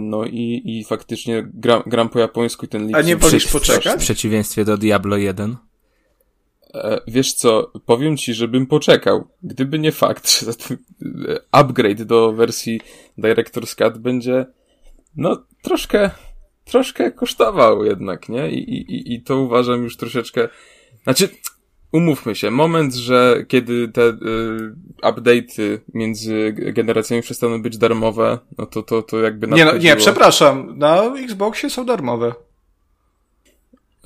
No 0.00 0.24
i, 0.24 0.62
i 0.64 0.84
faktycznie 0.84 1.50
gram, 1.54 1.82
gram 1.86 2.08
po 2.08 2.18
japońsku 2.18 2.66
i 2.66 2.68
ten 2.68 2.86
lip 2.86 2.96
A 2.96 3.02
nie 3.02 3.16
sync- 3.16 3.20
wolisz 3.20 3.44
W 3.46 3.52
poczekać? 3.52 4.00
przeciwieństwie 4.00 4.64
do 4.64 4.76
Diablo 4.78 5.16
1. 5.16 5.56
E, 6.74 7.00
Wiesz 7.06 7.32
co, 7.34 7.72
powiem 7.86 8.16
ci, 8.16 8.34
żebym 8.34 8.66
poczekał. 8.66 9.28
Gdyby 9.42 9.78
nie 9.78 9.92
fakt, 9.92 10.30
że 10.40 10.50
e, 10.50 10.54
upgrade 11.50 12.02
do 12.04 12.32
wersji 12.32 12.80
Director's 13.18 13.74
Cut 13.76 13.98
będzie, 13.98 14.46
no, 15.16 15.42
troszkę, 15.62 16.10
troszkę 16.64 17.12
kosztował 17.12 17.84
jednak, 17.84 18.28
nie? 18.28 18.50
I, 18.50 18.58
i, 18.74 19.14
i- 19.14 19.22
to 19.22 19.36
uważam 19.40 19.82
już 19.82 19.96
troszeczkę, 19.96 20.48
znaczy, 21.04 21.28
umówmy 21.92 22.34
się, 22.34 22.50
moment, 22.50 22.94
że 22.94 23.44
kiedy 23.48 23.88
te 23.88 24.02
y, 24.08 24.14
update'y 25.02 25.78
między 25.94 26.52
generacjami 26.56 27.22
przestaną 27.22 27.62
być 27.62 27.78
darmowe, 27.78 28.38
no 28.58 28.66
to, 28.66 28.82
to, 28.82 29.02
to 29.02 29.20
jakby 29.20 29.46
Nie, 29.48 29.64
no, 29.64 29.76
nie, 29.76 29.96
przepraszam, 29.96 30.78
na 30.78 31.02
Xboxie 31.18 31.70
są 31.70 31.86
darmowe. 31.86 32.34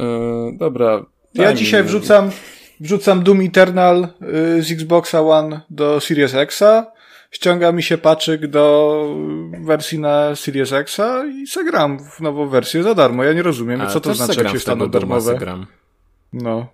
E, 0.00 0.06
dobra. 0.58 1.06
Ja 1.35 1.52
dzisiaj 1.52 1.85
wrzucam, 1.85 2.30
wrzucam 2.80 3.23
Doom 3.23 3.40
Eternal 3.40 4.09
y, 4.59 4.62
z 4.62 4.73
Xboxa 4.73 5.21
One 5.21 5.61
do 5.71 6.00
Series 6.00 6.35
Xa, 6.35 6.87
ściąga 7.30 7.73
mi 7.73 7.83
się 7.83 7.99
paczyk 7.99 8.47
do 8.47 9.06
wersji 9.64 9.99
na 9.99 10.37
Series 10.37 10.73
Xa 10.73 11.26
i 11.26 11.47
se 11.47 11.64
gram 11.64 11.99
w 12.11 12.21
nową 12.21 12.49
wersję 12.49 12.83
za 12.83 12.95
darmo. 12.95 13.25
Ja 13.25 13.33
nie 13.33 13.42
rozumiem, 13.42 13.80
A 13.80 13.87
co 13.87 14.00
to 14.00 14.14
znaczy, 14.14 14.33
zagram 14.33 14.45
jak 14.47 14.54
się 14.54 14.61
staną 14.61 14.87
darmowe. 14.87 15.21
zagram. 15.21 15.66
No. 16.33 16.66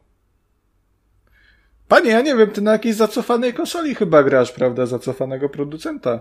Panie, 1.88 2.10
ja 2.10 2.20
nie 2.20 2.36
wiem, 2.36 2.50
ty 2.50 2.60
na 2.62 2.72
jakiejś 2.72 2.94
zacofanej 2.96 3.54
konsoli 3.54 3.94
chyba 3.94 4.22
grasz, 4.22 4.52
prawda? 4.52 4.86
Zacofanego 4.86 5.48
producenta. 5.48 6.20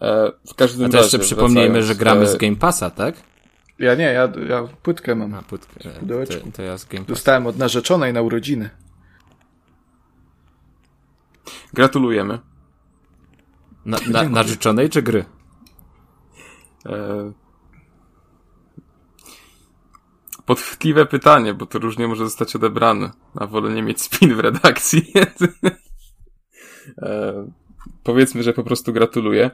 E, 0.00 0.32
w 0.48 0.54
każdym 0.54 0.86
A 0.86 0.88
to 0.88 0.96
razie, 0.96 1.04
jeszcze 1.04 1.18
przypomnijmy, 1.18 1.82
że 1.82 1.94
gramy 1.94 2.22
e, 2.22 2.26
z 2.26 2.36
Game 2.36 2.56
Passa, 2.56 2.90
tak? 2.90 3.14
Ja 3.80 3.94
nie, 3.94 4.04
ja, 4.04 4.32
ja 4.48 4.68
płytkę 4.82 5.14
mam. 5.14 5.34
A, 5.34 5.42
płytkę. 5.42 5.90
pudełeczku. 5.90 6.50
To, 6.50 6.56
to 6.56 6.62
ja 6.62 6.78
z 6.78 6.84
Game. 6.84 7.04
Dostałem 7.04 7.46
od 7.46 7.58
narzeczonej 7.58 8.12
na 8.12 8.22
urodziny. 8.22 8.70
Gratulujemy. 11.72 12.38
Na, 13.84 13.98
na, 14.10 14.22
narzeczonej 14.28 14.90
czy 14.90 15.02
gry? 15.02 15.24
E... 16.86 17.32
Podchwytliwe 20.46 21.06
pytanie, 21.06 21.54
bo 21.54 21.66
to 21.66 21.78
różnie 21.78 22.08
może 22.08 22.24
zostać 22.24 22.56
odebrane. 22.56 23.10
A 23.34 23.46
wolę 23.46 23.70
nie 23.70 23.82
mieć 23.82 24.02
spin 24.02 24.34
w 24.34 24.40
redakcji. 24.40 25.12
e... 27.02 27.50
Powiedzmy, 28.02 28.42
że 28.42 28.52
po 28.52 28.64
prostu 28.64 28.92
gratuluję. 28.92 29.50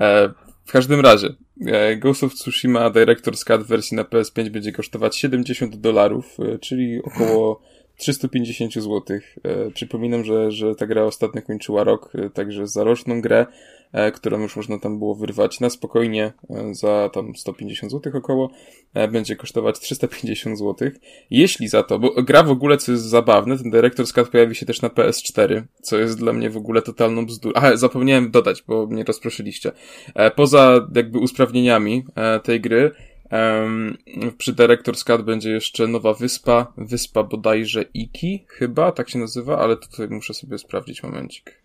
E... 0.00 0.34
W 0.68 0.72
każdym 0.72 1.00
razie, 1.00 1.28
e, 1.66 1.96
Ghost 1.96 2.24
of 2.24 2.34
Tsushima 2.34 2.90
Director's 2.90 3.44
Cut 3.44 3.66
wersji 3.66 3.96
na 3.96 4.04
PS5 4.04 4.48
będzie 4.48 4.72
kosztować 4.72 5.16
70 5.16 5.76
dolarów, 5.76 6.36
e, 6.40 6.58
czyli 6.58 7.02
około 7.02 7.62
350 7.98 8.74
zł. 8.74 9.02
E, 9.42 9.70
przypominam, 9.70 10.24
że, 10.24 10.50
że 10.50 10.74
ta 10.74 10.86
gra 10.86 11.04
ostatnio 11.04 11.42
kończyła 11.42 11.84
rok, 11.84 12.12
e, 12.14 12.30
także 12.30 12.66
za 12.66 12.84
roczną 12.84 13.20
grę, 13.20 13.46
e, 13.92 14.12
którą 14.12 14.40
już 14.40 14.56
można 14.56 14.78
tam 14.78 14.98
było 14.98 15.14
wyrwać 15.14 15.60
na 15.60 15.70
spokojnie 15.70 16.32
za 16.72 17.10
tam 17.12 17.36
150 17.36 17.92
zł 17.92 18.12
około, 18.16 18.50
będzie 19.12 19.36
kosztować 19.36 19.80
350 19.80 20.58
zł. 20.58 20.90
Jeśli 21.30 21.68
za 21.68 21.82
to, 21.82 21.98
bo 21.98 22.22
gra 22.22 22.42
w 22.42 22.50
ogóle, 22.50 22.76
co 22.76 22.92
jest 22.92 23.04
zabawne, 23.04 23.58
ten 23.58 23.72
Director's 23.72 24.12
Cut 24.12 24.28
pojawi 24.28 24.54
się 24.54 24.66
też 24.66 24.82
na 24.82 24.88
PS4, 24.88 25.62
co 25.82 25.98
jest 25.98 26.18
dla 26.18 26.32
mnie 26.32 26.50
w 26.50 26.56
ogóle 26.56 26.82
totalną 26.82 27.26
bzdurą. 27.26 27.52
Aha, 27.56 27.76
zapomniałem 27.76 28.30
dodać, 28.30 28.62
bo 28.62 28.86
mnie 28.86 29.04
rozproszyliście. 29.04 29.72
Poza 30.36 30.86
jakby 30.94 31.18
usprawnieniami 31.18 32.04
tej 32.42 32.60
gry, 32.60 32.90
Em, 33.30 33.96
przy 34.38 34.52
Director's 34.52 35.04
Cut 35.04 35.22
będzie 35.22 35.50
jeszcze 35.50 35.86
nowa 35.86 36.14
wyspa, 36.14 36.72
wyspa 36.76 37.22
bodajże 37.22 37.82
Iki, 37.94 38.44
chyba, 38.48 38.92
tak 38.92 39.08
się 39.08 39.18
nazywa, 39.18 39.58
ale 39.58 39.76
tutaj 39.76 40.08
muszę 40.08 40.34
sobie 40.34 40.58
sprawdzić 40.58 41.02
momencik. 41.02 41.62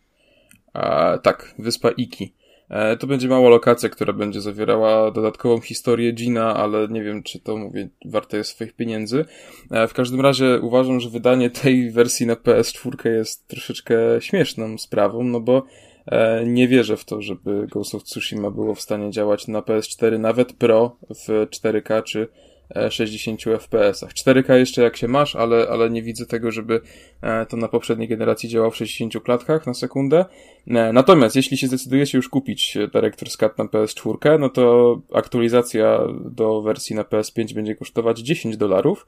E, 0.76 1.20
tak, 1.20 1.56
wyspa 1.60 1.90
Iki. 1.90 2.34
E, 2.70 2.98
to 2.98 3.08
będzie 3.08 3.28
mała 3.28 3.50
lokacja, 3.50 3.90
która 3.90 4.14
będzie 4.14 4.42
zawierała 4.42 5.12
dodatkową 5.12 5.62
historię 5.62 6.12
Gina, 6.12 6.56
ale 6.56 6.88
nie 6.88 7.04
wiem, 7.04 7.24
czy 7.24 7.40
to, 7.40 7.58
mówię, 7.58 7.90
warte 8.06 8.38
jest 8.38 8.50
swoich 8.50 8.74
pieniędzy. 8.74 9.26
E, 9.72 9.88
w 9.88 9.94
każdym 9.94 10.22
razie 10.22 10.60
uważam, 10.62 11.00
że 11.00 11.10
wydanie 11.10 11.50
tej 11.50 11.92
wersji 11.92 12.26
na 12.26 12.36
PS4 12.36 13.10
jest 13.10 13.48
troszeczkę 13.48 13.96
śmieszną 14.20 14.78
sprawą, 14.78 15.24
no 15.24 15.40
bo 15.40 15.66
nie 16.46 16.68
wierzę 16.68 16.98
w 16.98 17.06
to, 17.06 17.22
żeby 17.22 17.68
Ghost 17.68 17.96
of 17.96 18.04
Tsushima 18.04 18.52
było 18.52 18.76
w 18.76 18.82
stanie 18.82 19.12
działać 19.12 19.48
na 19.48 19.62
PS4, 19.62 20.20
nawet 20.20 20.54
Pro 20.54 20.96
w 21.10 21.48
4K 21.50 22.04
czy 22.04 22.28
e, 22.76 22.92
60 22.92 23.42
FPS-ach. 23.42 24.14
4K 24.14 24.54
jeszcze 24.54 24.82
jak 24.82 24.98
się 24.98 25.08
masz, 25.08 25.36
ale, 25.36 25.68
ale 25.70 25.90
nie 25.90 26.02
widzę 26.02 26.26
tego, 26.26 26.52
żeby 26.52 26.82
e, 27.22 27.46
to 27.46 27.58
na 27.58 27.68
poprzedniej 27.68 28.08
generacji 28.08 28.50
działało 28.50 28.72
w 28.72 28.76
60 28.76 29.24
klatkach 29.24 29.68
na 29.68 29.74
sekundę. 29.74 30.26
E, 30.68 30.94
Natomiast 30.94 31.36
jeśli 31.36 31.58
się 31.58 31.68
zdecydujecie 31.68 32.18
już 32.18 32.30
kupić 32.30 32.78
Director's 32.94 33.38
Cut 33.38 33.58
na 33.58 33.66
PS4, 33.66 34.40
no 34.40 34.50
to 34.50 34.96
aktualizacja 35.14 36.00
do 36.26 36.62
wersji 36.62 36.96
na 36.96 37.04
PS5 37.04 37.54
będzie 37.54 37.76
kosztować 37.76 38.20
10 38.20 38.58
dolarów. 38.58 39.06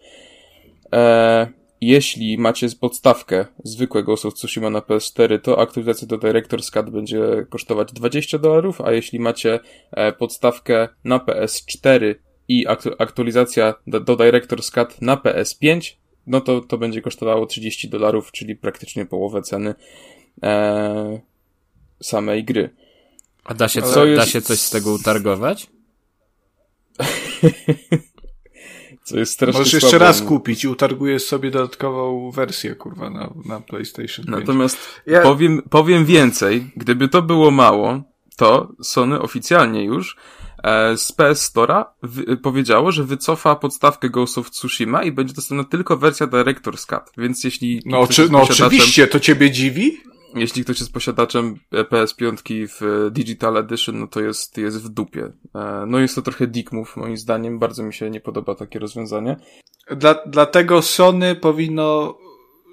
E, 0.94 1.65
jeśli 1.82 2.38
macie 2.38 2.68
podstawkę 2.82 3.46
zwykłego 3.64 4.06
Ghost 4.06 4.26
of 4.26 4.34
Tsushima 4.34 4.70
na 4.70 4.80
PS4, 4.80 5.40
to 5.42 5.60
aktualizacja 5.60 6.08
do 6.08 6.18
Director's 6.18 6.72
Cut 6.72 6.90
będzie 6.90 7.46
kosztować 7.50 7.94
20 7.94 8.38
dolarów, 8.38 8.82
a 8.82 8.92
jeśli 8.92 9.20
macie 9.20 9.60
e, 9.92 10.12
podstawkę 10.14 10.88
na 11.04 11.18
PS4 11.20 12.16
i 12.48 12.68
aktu- 12.68 12.96
aktualizacja 13.00 13.74
do, 13.88 14.00
Director's 14.00 14.72
Cut 14.74 15.02
na 15.02 15.16
PS5, 15.18 15.96
no 16.28 16.42
to 16.42 16.62
to 16.62 16.78
będzie 16.78 17.02
kosztowało 17.02 17.46
30 17.46 17.90
dolarów, 17.90 18.32
czyli 18.32 18.56
praktycznie 18.56 19.06
połowę 19.06 19.42
ceny 19.42 19.76
e, 20.44 21.20
samej 22.04 22.44
gry. 22.44 22.70
A 23.44 23.54
da 23.54 23.68
się, 23.68 23.82
co, 23.82 24.06
jest- 24.06 24.22
da 24.22 24.26
się 24.26 24.42
coś 24.42 24.60
z 24.60 24.70
tego 24.70 24.94
utargować? 24.94 25.68
Co 29.06 29.18
jest 29.20 29.32
strasznie 29.34 29.60
Możesz 29.60 29.74
jeszcze 29.74 29.90
słabo. 29.90 30.06
raz 30.06 30.22
kupić 30.22 30.64
i 30.64 30.68
utargujesz 30.68 31.24
sobie 31.26 31.52
dodatkową 31.52 32.32
wersję, 32.32 32.76
kurwa, 32.76 33.10
na, 33.10 33.34
na 33.46 33.60
PlayStation 33.62 34.26
5. 34.26 34.38
Natomiast 34.40 34.78
Ja- 35.08 35.22
powiem, 35.22 35.62
powiem 35.70 36.06
więcej, 36.06 36.72
gdyby 36.76 37.08
to 37.08 37.22
było 37.22 37.52
mało, 37.52 38.02
to 38.38 38.72
Sony 38.84 39.22
oficjalnie 39.22 39.84
już 39.84 40.18
e, 40.64 40.98
z 40.98 41.12
PS 41.12 41.52
Store'a 41.54 41.86
powiedziało, 42.44 42.92
że 42.92 43.04
wycofa 43.04 43.56
podstawkę 43.56 44.10
Ghost 44.10 44.38
of 44.38 44.50
Tsushima 44.52 45.04
i 45.04 45.12
będzie 45.12 45.34
dostępna 45.34 45.64
tylko 45.64 45.98
wersja 45.98 46.28
Director's 46.28 46.86
Cut, 46.86 47.04
więc 47.18 47.44
jeśli 47.44 47.82
No, 47.86 48.08
czy, 48.08 48.30
no 48.32 48.40
posiadaczem- 48.40 48.66
oczywiście, 48.66 49.08
to 49.08 49.20
ciebie 49.20 49.52
dziwi? 49.52 49.98
Jeśli 50.36 50.64
ktoś 50.64 50.80
jest 50.80 50.94
posiadaczem 50.94 51.60
e, 51.72 51.84
PS5 51.84 52.68
w 52.68 52.84
e, 52.84 53.12
Digital 53.12 53.58
Edition, 53.58 54.00
no 54.00 54.08
to 54.08 54.22
jest, 54.22 54.58
jest 54.58 54.84
w 54.84 54.90
dupie. 54.90 55.32
E, 55.56 55.86
No 55.88 56.00
jest 56.00 56.16
to 56.16 56.22
trochę 56.22 56.48
dick 56.48 56.72
move, 56.72 56.98
moim 56.98 57.18
zdaniem. 57.18 57.60
Bardzo 57.60 57.84
mi 57.84 57.94
się 57.94 58.10
nie 58.10 58.22
podoba 58.22 58.56
takie 58.56 58.80
rozwiązanie. 58.80 59.38
Dla, 59.92 60.16
dlatego 60.26 60.82
Sony 60.82 61.36
powinno 61.36 62.18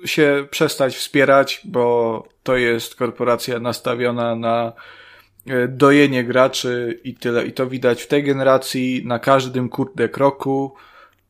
się 0.04 0.47
przestać 0.50 0.97
wspierać, 0.97 1.61
bo 1.64 2.25
to 2.42 2.57
jest 2.57 2.95
korporacja 2.95 3.59
nastawiona 3.59 4.37
na 4.37 4.73
dojenie 5.69 6.25
graczy 6.25 7.00
i 7.04 7.14
tyle. 7.14 7.47
I 7.47 7.52
to 7.52 7.66
widać 7.66 8.02
w 8.02 8.07
tej 8.07 8.25
generacji 8.25 9.02
na 9.07 9.19
każdym 9.19 9.69
kurde 9.69 10.09
kroku, 10.09 10.75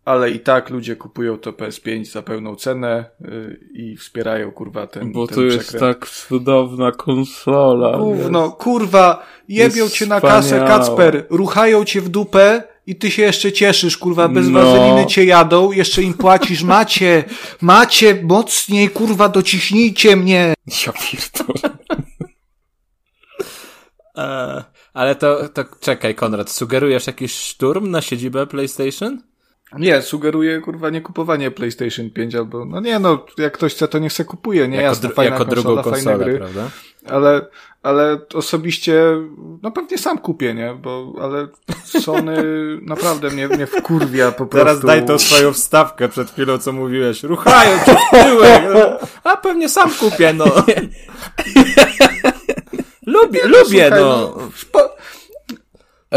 ale 0.05 0.31
i 0.31 0.41
tak 0.41 0.71
ludzie 0.71 0.97
kupują 0.97 1.39
to 1.39 1.53
PS5 1.53 2.05
za 2.05 2.23
pełną 2.23 2.57
cenę 2.57 3.05
y, 3.25 3.61
i 3.75 3.97
wspierają 3.97 4.53
kurwa 4.53 4.87
ten 4.87 5.13
Bo 5.13 5.27
ten 5.27 5.35
to 5.37 5.43
jest 5.43 5.59
przekręt. 5.69 6.01
tak 6.01 6.09
cudowna 6.11 6.93
konsola. 6.93 7.99
Gówno, 7.99 8.51
kurwa, 8.51 9.27
jebią 9.49 9.83
Jest 9.85 9.95
cię 9.97 10.07
na 10.07 10.21
kasę, 10.21 10.43
wspaniała. 10.43 10.69
Kacper, 10.79 11.27
ruchają 11.31 11.85
cię 11.85 12.01
w 12.01 12.09
dupę 12.09 12.63
i 12.87 12.97
ty 12.97 13.11
się 13.11 13.23
jeszcze 13.23 13.53
cieszysz, 13.53 13.99
kurwa, 13.99 14.29
bez 14.29 14.49
No. 14.49 14.61
wazeliny 14.63 15.07
cię 15.07 15.25
jadą, 15.25 15.73
jeszcze 15.73 16.03
im 16.03 16.15
płacisz, 16.15 16.63
macie, 16.63 17.25
macie, 17.61 18.23
mocniej, 18.23 18.91
kurwa, 18.91 19.29
dociśnijcie 19.29 20.17
mnie. 20.17 20.55
Ja 20.87 20.93
pierdolę. 20.93 21.77
E, 24.19 24.65
ale 24.95 25.15
to, 25.15 25.49
to 25.49 25.65
czekaj, 25.81 26.15
Konrad, 26.15 26.51
sugerujesz 26.51 27.07
jakiś 27.07 27.35
szturm 27.35 27.91
na 27.91 28.01
siedzibę 28.03 28.47
PlayStation? 28.47 29.23
Nie, 29.79 30.03
sugeruję, 30.03 30.61
kurwa, 30.61 30.91
nie 30.91 31.01
kupowanie 31.01 31.51
PlayStation 31.51 32.11
5 32.11 32.35
albo, 32.35 32.65
no 32.65 32.81
nie, 32.81 32.99
no, 32.99 33.27
jak 33.39 33.53
ktoś 33.53 33.75
chce, 33.75 33.89
to 33.89 33.99
niech 33.99 34.13
se 34.13 34.25
kupuje, 34.25 34.69
nie, 34.69 34.77
jako 34.77 34.89
jasne, 34.89 35.09
fajna 35.09 35.35
jako 35.35 35.45
konsola, 35.45 35.63
drugą 35.63 35.83
fajne 35.83 35.93
konsolę, 35.93 36.25
gry, 36.25 36.39
prawda? 36.39 36.71
ale, 37.09 37.47
ale 37.83 38.19
osobiście, 38.35 39.03
no 39.63 39.71
pewnie 39.71 39.99
sam 39.99 40.19
kupię, 40.19 40.55
nie, 40.55 40.75
bo, 40.83 41.13
ale 41.23 41.49
Sony 41.85 42.37
naprawdę 42.83 43.31
mnie, 43.31 43.49
mnie 43.49 43.67
wkurwia 43.67 44.33
po 44.33 44.47
prostu. 44.47 44.69
Zaraz 44.69 44.81
daj 44.81 45.07
tą 45.07 45.19
swoją 45.19 45.53
wstawkę 45.53 46.09
przed 46.09 46.31
chwilą, 46.31 46.59
co 46.59 46.73
mówiłeś. 46.73 47.23
Ruchają 47.23 47.79
cię 47.87 47.97
tyłek. 48.11 48.63
No. 48.75 48.99
A 49.25 49.37
pewnie 49.37 49.69
sam 49.69 49.91
kupię, 49.91 50.33
no. 50.33 50.45
lubię, 53.07 53.41
lubię, 53.45 53.89
Słuchaj, 53.89 53.91
no. 53.91 54.37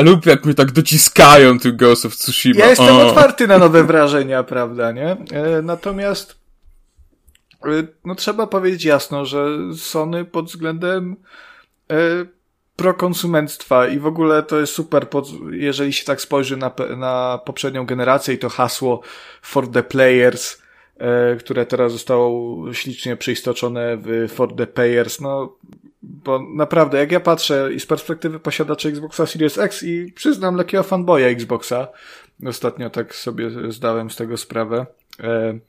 Lub 0.02 0.26
jak 0.26 0.46
mnie 0.46 0.54
tak 0.54 0.72
dociskają 0.72 1.60
tych 1.60 1.76
Ghost 1.76 2.06
of 2.06 2.16
Tsushima. 2.16 2.60
Ja 2.60 2.70
jestem 2.70 2.96
O. 2.96 3.08
otwarty 3.08 3.48
na 3.48 3.58
nowe 3.58 3.84
wrażenia, 3.94 4.44
prawda, 4.44 4.92
nie? 4.92 5.12
E, 5.32 5.62
Natomiast 5.64 6.40
e, 7.66 7.70
no 8.06 8.16
trzeba 8.16 8.48
powiedzieć 8.48 8.86
jasno, 8.86 9.26
że 9.26 9.48
Sony 9.78 10.26
pod 10.26 10.46
względem 10.46 11.16
e, 11.92 11.96
prokonsumenctwa 12.76 13.88
i 13.88 14.00
w 14.00 14.06
ogóle 14.06 14.44
to 14.44 14.60
jest 14.60 14.74
super, 14.74 15.08
jeżeli 15.52 15.94
się 15.94 16.06
tak 16.06 16.22
spojrzy 16.22 16.58
na, 16.58 16.72
na 16.98 17.40
poprzednią 17.46 17.86
generację 17.86 18.34
i 18.34 18.38
to 18.38 18.50
hasło 18.50 19.02
for 19.42 19.72
the 19.72 19.84
players, 19.84 20.62
które 21.40 21.66
teraz 21.66 21.92
zostało 21.92 22.74
ślicznie 22.74 23.18
przeistoczone 23.18 23.98
w 23.98 24.32
for 24.34 24.56
the 24.56 24.68
payers, 24.68 25.22
no 25.22 25.58
bo 26.06 26.40
naprawdę, 26.56 26.98
jak 26.98 27.12
ja 27.12 27.20
patrzę 27.20 27.70
i 27.74 27.80
z 27.80 27.86
perspektywy 27.86 28.40
posiadacza 28.40 28.90
Xboxa 28.90 29.26
Series 29.26 29.58
X 29.58 29.84
i 29.84 30.12
przyznam 30.16 30.56
lekkiego 30.56 30.84
fanboya 30.84 31.24
Xboxa, 31.26 31.88
ostatnio 32.46 32.90
tak 32.90 33.16
sobie 33.16 33.72
zdałem 33.72 34.10
z 34.10 34.16
tego 34.16 34.38
sprawę, 34.38 34.86
e, 35.20 35.60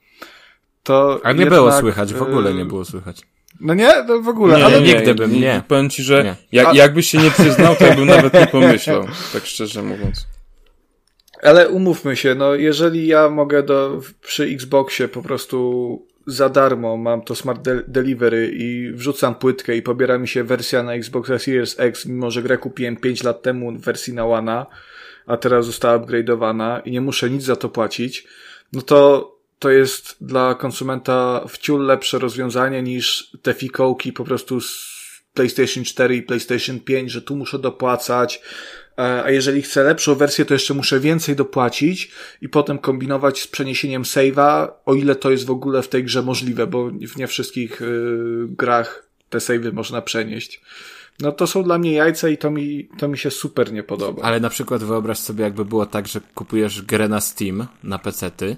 to 0.82 1.20
A 1.22 1.32
nie 1.32 1.40
jednak, 1.40 1.58
było 1.58 1.72
słychać, 1.72 2.14
w 2.14 2.22
ogóle 2.22 2.54
nie 2.54 2.64
było 2.64 2.84
słychać. 2.84 3.22
No 3.60 3.74
nie, 3.74 3.92
no 4.08 4.22
w 4.22 4.28
ogóle, 4.28 4.58
Nie, 4.58 4.64
ale 4.64 4.80
nie, 4.80 4.94
nigdy 4.94 5.14
bym 5.14 5.40
nie. 5.40 5.62
Powiem 5.68 5.90
ci, 5.90 6.02
że 6.02 6.24
Nie. 6.24 6.36
jak, 6.52 6.74
jakbyś 6.74 7.10
się 7.10 7.18
nie 7.18 7.30
przyznał, 7.30 7.76
to 7.76 7.86
ja 7.86 7.94
bym 7.94 8.06
nawet 8.06 8.34
nie 8.34 8.46
pomyślał. 8.46 9.06
Tak 9.32 9.46
szczerze 9.46 9.82
mówiąc. 9.82 10.26
Ale 11.42 11.68
umówmy 11.68 12.16
się, 12.16 12.34
no 12.34 12.54
jeżeli 12.54 13.06
ja 13.06 13.30
mogę 13.30 13.62
do, 13.62 14.00
przy 14.22 14.44
Xboxie 14.44 15.08
po 15.08 15.22
prostu 15.22 16.06
za 16.26 16.48
darmo 16.48 16.96
mam 16.96 17.22
to 17.22 17.34
Smart 17.34 17.62
de 17.62 17.82
Delivery 17.88 18.50
i 18.54 18.92
wrzucam 18.92 19.34
płytkę 19.34 19.76
i 19.76 19.82
pobiera 19.82 20.18
mi 20.18 20.28
się 20.28 20.44
wersja 20.44 20.82
na 20.82 20.94
Xboxa 20.94 21.38
Series 21.38 21.80
X, 21.80 22.06
mimo 22.06 22.30
że 22.30 22.42
grę 22.42 22.58
kupiłem 22.58 22.96
5 22.96 23.22
lat 23.22 23.42
temu 23.42 23.72
w 23.72 23.80
wersji 23.80 24.12
na 24.12 24.26
One, 24.26 24.66
a 25.26 25.36
teraz 25.36 25.66
została 25.66 25.98
upgrade'owana 25.98 26.80
i 26.84 26.90
nie 26.90 27.00
muszę 27.00 27.30
nic 27.30 27.42
za 27.42 27.56
to 27.56 27.68
płacić, 27.68 28.26
no 28.72 28.82
to 28.82 29.32
to 29.58 29.70
jest 29.70 30.16
dla 30.20 30.54
konsumenta 30.54 31.44
wciul 31.48 31.86
lepsze 31.86 32.18
rozwiązanie 32.18 32.82
niż 32.82 33.30
te 33.42 33.54
fikołki 33.54 34.12
po 34.12 34.24
prostu 34.24 34.60
z 34.60 34.96
PlayStation 35.34 35.84
4 35.84 36.16
i 36.16 36.22
PlayStation 36.22 36.80
5, 36.80 37.10
że 37.12 37.22
tu 37.22 37.36
muszę 37.36 37.58
dopłacać, 37.58 38.42
a 38.96 39.30
jeżeli 39.30 39.62
chcę 39.62 39.84
lepszą 39.84 40.14
wersję, 40.14 40.44
to 40.44 40.54
jeszcze 40.54 40.74
muszę 40.74 41.00
więcej 41.00 41.36
dopłacić 41.36 42.10
i 42.40 42.48
potem 42.48 42.78
kombinować 42.78 43.40
z 43.40 43.46
przeniesieniem 43.46 44.02
save'a, 44.02 44.68
o 44.86 44.94
ile 44.94 45.14
to 45.14 45.30
jest 45.30 45.46
w 45.46 45.50
ogóle 45.50 45.82
w 45.82 45.88
tej 45.88 46.04
grze 46.04 46.22
możliwe, 46.22 46.66
bo 46.66 46.90
w 46.90 47.16
nie 47.16 47.26
wszystkich 47.26 47.82
y, 47.82 48.46
grach 48.48 49.08
te 49.30 49.38
save'y 49.38 49.72
można 49.72 50.02
przenieść. 50.02 50.60
No 51.20 51.32
to 51.32 51.46
są 51.46 51.62
dla 51.62 51.78
mnie 51.78 51.92
jajca 51.92 52.28
i 52.28 52.38
to 52.38 52.50
mi, 52.50 52.88
to 52.98 53.08
mi 53.08 53.18
się 53.18 53.30
super 53.30 53.72
nie 53.72 53.82
podoba. 53.82 54.22
Ale 54.22 54.40
na 54.40 54.48
przykład 54.48 54.84
wyobraź 54.84 55.18
sobie, 55.18 55.44
jakby 55.44 55.64
było 55.64 55.86
tak, 55.86 56.08
że 56.08 56.20
kupujesz 56.34 56.82
grę 56.82 57.08
na 57.08 57.20
Steam, 57.20 57.66
na 57.82 57.98
pecety 57.98 58.56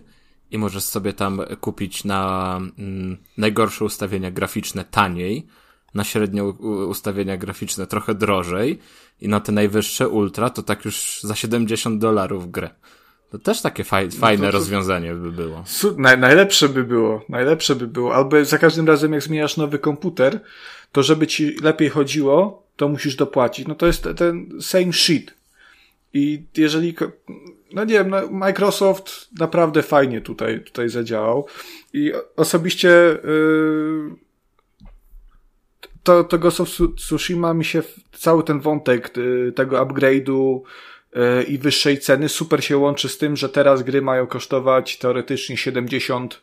i 0.50 0.58
możesz 0.58 0.84
sobie 0.84 1.12
tam 1.12 1.40
kupić 1.60 2.04
na 2.04 2.56
mm, 2.78 3.16
najgorsze 3.36 3.84
ustawienia 3.84 4.30
graficzne 4.30 4.84
taniej, 4.84 5.46
na 5.98 6.04
średnie 6.04 6.44
ustawienia 6.88 7.36
graficzne 7.36 7.86
trochę 7.86 8.14
drożej 8.14 8.78
i 9.20 9.28
na 9.28 9.40
te 9.40 9.52
najwyższe 9.52 10.08
ultra 10.08 10.50
to 10.50 10.62
tak 10.62 10.84
już 10.84 11.20
za 11.22 11.34
70 11.34 12.00
dolarów 12.00 12.50
grę. 12.50 12.70
To 13.30 13.38
też 13.38 13.60
takie 13.62 13.84
faj, 13.84 14.10
fajne 14.10 14.46
No 14.46 14.52
to- 14.52 14.58
rozwiązanie 14.58 15.14
by 15.14 15.32
było. 15.32 15.64
Naj, 15.96 16.18
najlepsze 16.18 16.68
by 16.68 16.84
było, 16.84 17.24
najlepsze 17.28 17.76
by 17.76 17.86
było, 17.86 18.14
albo 18.14 18.44
za 18.44 18.58
każdym 18.58 18.86
razem 18.86 19.12
jak 19.12 19.22
zmieniasz 19.22 19.56
nowy 19.56 19.78
komputer, 19.78 20.40
to 20.92 21.02
żeby 21.02 21.26
ci 21.26 21.56
lepiej 21.62 21.88
chodziło, 21.88 22.62
to 22.76 22.88
musisz 22.88 23.16
dopłacić. 23.16 23.66
No 23.68 23.74
to 23.74 23.86
jest 23.86 24.02
te- 24.02 24.14
ten 24.14 24.48
same 24.60 24.92
shit. 24.92 25.34
I 26.14 26.42
jeżeli, 26.56 26.94
no 27.72 27.84
nie 27.84 27.92
wiem, 27.94 28.08
no 28.10 28.28
Microsoft 28.30 29.28
naprawdę 29.38 29.82
fajnie 29.82 30.20
tutaj, 30.20 30.60
tutaj 30.64 30.88
zadziałał. 30.88 31.46
I 31.92 32.12
osobiście, 32.36 32.88
yy, 33.24 34.10
to, 36.08 36.24
to 36.24 36.38
Ghost 36.38 36.60
of 36.60 36.68
Tsu- 36.68 36.94
Tsushima 36.94 37.54
mi 37.54 37.64
się, 37.64 37.82
cały 38.12 38.44
ten 38.44 38.60
wątek 38.60 39.18
y, 39.18 39.52
tego 39.56 39.84
upgrade'u 39.84 40.60
y, 40.60 41.42
i 41.42 41.58
wyższej 41.58 41.98
ceny 41.98 42.28
super 42.28 42.64
się 42.64 42.76
łączy 42.76 43.08
z 43.08 43.18
tym, 43.18 43.36
że 43.36 43.48
teraz 43.48 43.82
gry 43.82 44.02
mają 44.02 44.26
kosztować 44.26 44.98
teoretycznie 44.98 45.56
70 45.56 46.42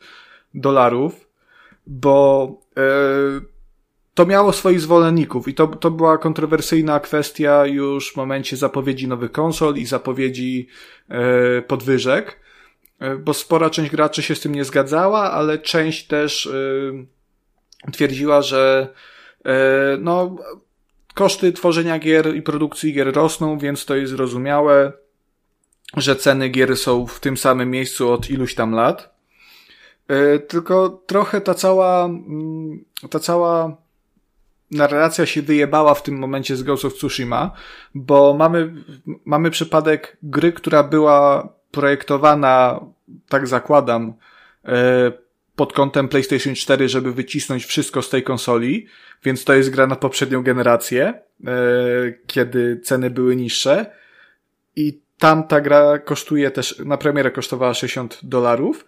dolarów, 0.54 1.28
bo 1.88 2.50
y, 2.78 3.46
to 4.14 4.26
miało 4.26 4.54
swoich 4.54 4.82
zwolenników 4.82 5.48
i 5.48 5.54
to, 5.54 5.68
to 5.68 5.92
była 5.92 6.18
kontrowersyjna 6.18 7.00
kwestia 7.00 7.66
już 7.66 8.14
w 8.14 8.16
momencie 8.16 8.58
zapowiedzi 8.58 9.08
nowych 9.08 9.32
konsol 9.32 9.76
i 9.76 9.86
zapowiedzi 9.86 10.68
podwyżek, 11.68 12.40
bo 13.20 13.34
spora 13.34 13.70
część 13.70 13.92
graczy 13.92 14.24
się 14.24 14.36
z 14.36 14.40
tym 14.40 14.56
nie 14.56 14.66
zgadzała, 14.66 15.32
ale 15.32 15.58
część 15.58 16.08
też 16.08 16.50
twierdziła, 17.92 18.42
że 18.42 18.94
no, 20.00 20.36
koszty 21.14 21.54
tworzenia 21.54 22.00
gier 22.00 22.36
i 22.36 22.42
produkcji 22.42 22.94
gier 22.94 23.14
rosną, 23.14 23.58
więc 23.58 23.86
to 23.86 23.96
jest 23.96 24.12
zrozumiałe, 24.12 24.94
że 25.98 26.16
ceny 26.16 26.50
gier 26.50 26.78
są 26.78 27.08
w 27.08 27.20
tym 27.20 27.38
samym 27.38 27.72
miejscu 27.72 28.12
od 28.12 28.30
iluś 28.30 28.56
tam 28.56 28.72
lat. 28.72 29.16
E, 30.08 30.40
Tylko 30.40 30.90
trochę 31.06 31.42
ta 31.42 31.54
cała, 31.54 32.06
mm, 32.06 32.86
ta 33.10 33.20
cała 33.20 33.78
narracja 34.72 35.26
się 35.26 35.42
wyjebała 35.42 35.94
w 35.94 36.04
tym 36.04 36.18
momencie 36.18 36.56
z 36.56 36.64
Ghost 36.64 36.86
of 36.86 36.94
Tsushima, 36.94 37.52
bo 37.96 38.34
mamy, 38.34 38.74
mamy 39.26 39.52
przypadek 39.52 40.18
gry, 40.24 40.54
która 40.54 40.84
była 40.84 41.50
projektowana, 41.72 42.80
tak 43.30 43.48
zakładam, 43.48 44.14
e, 44.66 45.12
pod 45.56 45.74
kątem 45.74 46.08
PlayStation 46.08 46.56
4, 46.56 46.90
żeby 46.90 47.14
wycisnąć 47.14 47.66
wszystko 47.66 48.02
z 48.02 48.10
tej 48.10 48.24
konsoli, 48.24 48.88
więc 49.24 49.44
to 49.44 49.54
jest 49.54 49.70
gra 49.70 49.88
na 49.88 49.96
poprzednią 49.96 50.44
generację, 50.44 51.14
e, 51.48 51.54
kiedy 52.28 52.80
ceny 52.84 53.10
były 53.10 53.36
niższe 53.36 53.86
i 54.76 55.02
tam 55.18 55.48
ta 55.48 55.62
gra 55.62 56.00
kosztuje 56.00 56.52
też, 56.52 56.80
na 56.86 56.98
premierę 56.98 57.32
kosztowała 57.32 57.74
60 57.74 58.20
dolarów, 58.24 58.86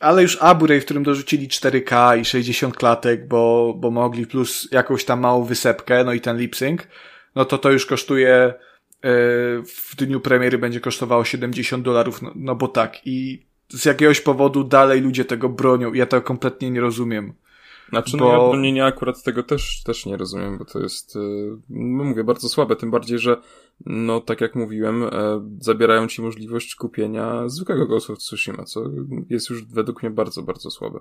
ale 0.00 0.22
już 0.22 0.38
Aburej, 0.40 0.80
w 0.80 0.84
którym 0.84 1.02
dorzucili 1.02 1.48
4K 1.48 2.20
i 2.20 2.24
60 2.24 2.76
klatek, 2.76 3.28
bo, 3.28 3.74
bo 3.78 3.90
mogli, 3.90 4.26
plus 4.26 4.68
jakąś 4.72 5.04
tam 5.04 5.20
małą 5.20 5.44
wysepkę, 5.44 6.04
no 6.04 6.12
i 6.12 6.20
ten 6.20 6.38
lip 6.38 6.56
sync, 6.56 6.82
no 7.34 7.44
to 7.44 7.58
to 7.58 7.70
już 7.70 7.86
kosztuje 7.86 8.54
w 9.66 9.96
dniu 9.96 10.20
premiery 10.20 10.58
będzie 10.58 10.80
kosztowało 10.80 11.24
70 11.24 11.84
dolarów, 11.84 12.22
no, 12.22 12.32
no 12.34 12.54
bo 12.54 12.68
tak. 12.68 13.06
I 13.06 13.46
z 13.68 13.84
jakiegoś 13.84 14.20
powodu 14.20 14.64
dalej 14.64 15.00
ludzie 15.00 15.24
tego 15.24 15.48
bronią. 15.48 15.92
Ja 15.92 16.06
to 16.06 16.22
kompletnie 16.22 16.70
nie 16.70 16.80
rozumiem. 16.80 17.32
Znaczy, 17.88 18.16
bo... 18.16 18.24
no 18.24 18.32
ja 18.32 18.50
bronienia 18.50 18.86
akurat 18.86 19.22
tego 19.22 19.42
też, 19.42 19.82
też 19.82 20.06
nie 20.06 20.16
rozumiem, 20.16 20.58
bo 20.58 20.64
to 20.64 20.78
jest, 20.78 21.18
no 21.70 22.04
mówię, 22.04 22.24
bardzo 22.24 22.48
słabe, 22.48 22.76
tym 22.76 22.90
bardziej, 22.90 23.18
że 23.18 23.36
no 23.86 24.20
tak 24.20 24.40
jak 24.40 24.54
mówiłem, 24.54 25.02
e, 25.02 25.08
zabierają 25.60 26.08
ci 26.08 26.22
możliwość 26.22 26.74
kupienia 26.74 27.48
zwykłego 27.48 27.86
Ghost 27.86 28.10
of 28.10 28.18
Tsushima, 28.18 28.64
co 28.64 28.82
jest 29.30 29.50
już 29.50 29.64
według 29.64 30.02
mnie 30.02 30.10
bardzo, 30.10 30.42
bardzo 30.42 30.70
słabe. 30.70 31.00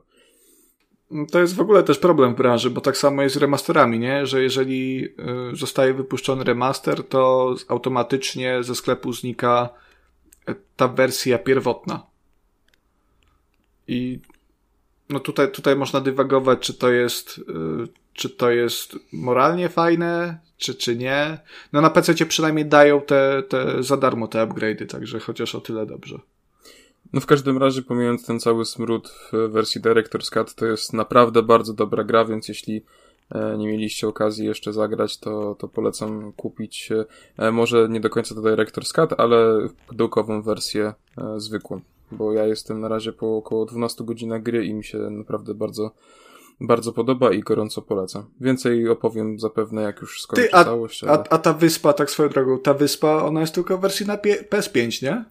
To 1.31 1.39
jest 1.39 1.55
w 1.55 1.61
ogóle 1.61 1.83
też 1.83 1.99
problem 1.99 2.33
w 2.33 2.37
branży, 2.37 2.69
bo 2.69 2.81
tak 2.81 2.97
samo 2.97 3.21
jest 3.21 3.35
z 3.35 3.37
remasterami, 3.37 3.99
nie? 3.99 4.25
Że 4.25 4.43
jeżeli 4.43 5.05
y, 5.05 5.55
zostaje 5.55 5.93
wypuszczony 5.93 6.43
remaster, 6.43 7.03
to 7.03 7.55
automatycznie 7.67 8.63
ze 8.63 8.75
sklepu 8.75 9.13
znika 9.13 9.69
ta 10.75 10.87
wersja 10.87 11.37
pierwotna. 11.37 12.14
I 13.87 14.19
no 15.09 15.19
tutaj, 15.19 15.51
tutaj 15.51 15.75
można 15.75 16.01
dywagować, 16.01 16.59
czy 16.59 16.73
to 16.73 16.91
jest, 16.91 17.37
y, 17.37 17.43
czy 18.13 18.29
to 18.29 18.51
jest 18.51 18.95
moralnie 19.13 19.69
fajne, 19.69 20.39
czy, 20.57 20.75
czy 20.75 20.95
nie. 20.95 21.37
No 21.73 21.81
na 21.81 21.89
PC 21.89 22.25
przynajmniej 22.25 22.65
dają 22.65 23.01
te, 23.01 23.43
te 23.49 23.83
za 23.83 23.97
darmo 23.97 24.27
te 24.27 24.47
upgrade'y, 24.47 24.85
także 24.85 25.19
chociaż 25.19 25.55
o 25.55 25.61
tyle 25.61 25.85
dobrze. 25.85 26.19
No 27.13 27.21
w 27.21 27.25
każdym 27.25 27.57
razie, 27.57 27.81
pomijając 27.81 28.25
ten 28.25 28.39
cały 28.39 28.65
smród 28.65 29.09
w 29.33 29.51
wersji 29.51 29.81
Director's 29.81 30.29
Cut, 30.29 30.55
to 30.55 30.65
jest 30.65 30.93
naprawdę 30.93 31.43
bardzo 31.43 31.73
dobra 31.73 32.03
gra, 32.03 32.25
więc 32.25 32.47
jeśli 32.47 32.81
e, 33.31 33.57
nie 33.57 33.67
mieliście 33.67 34.07
okazji 34.07 34.45
jeszcze 34.45 34.73
zagrać, 34.73 35.17
to, 35.17 35.55
to 35.59 35.67
polecam 35.67 36.33
kupić 36.33 36.89
e, 37.37 37.51
może 37.51 37.89
nie 37.89 37.99
do 37.99 38.09
końca 38.09 38.35
do 38.35 38.41
Director's 38.41 38.93
Cut, 38.93 39.19
ale 39.19 39.67
pudełkową 39.87 40.41
wersję 40.41 40.93
e, 41.17 41.39
zwykłą, 41.39 41.81
bo 42.11 42.33
ja 42.33 42.45
jestem 42.45 42.79
na 42.79 42.87
razie 42.87 43.13
po 43.13 43.37
około 43.37 43.65
12 43.65 44.03
godzinach 44.03 44.43
gry 44.43 44.65
i 44.65 44.73
mi 44.73 44.83
się 44.83 44.97
naprawdę 44.97 45.53
bardzo 45.53 45.91
bardzo 46.61 46.93
podoba 46.93 47.33
i 47.33 47.39
gorąco 47.39 47.81
polecam. 47.81 48.25
Więcej 48.41 48.89
opowiem 48.89 49.39
zapewne, 49.39 49.81
jak 49.81 50.01
już 50.01 50.21
skończę 50.21 50.43
Ty, 50.43 50.53
a, 50.53 50.63
całość. 50.63 51.03
Ale... 51.03 51.13
A, 51.13 51.23
a 51.29 51.37
ta 51.37 51.53
wyspa, 51.53 51.93
tak 51.93 52.11
swoją 52.11 52.29
drogą, 52.29 52.59
ta 52.59 52.73
wyspa, 52.73 53.23
ona 53.23 53.41
jest 53.41 53.53
tylko 53.53 53.77
w 53.77 53.81
wersji 53.81 54.05
na 54.05 54.17
PS5, 54.17 55.03
nie? 55.03 55.25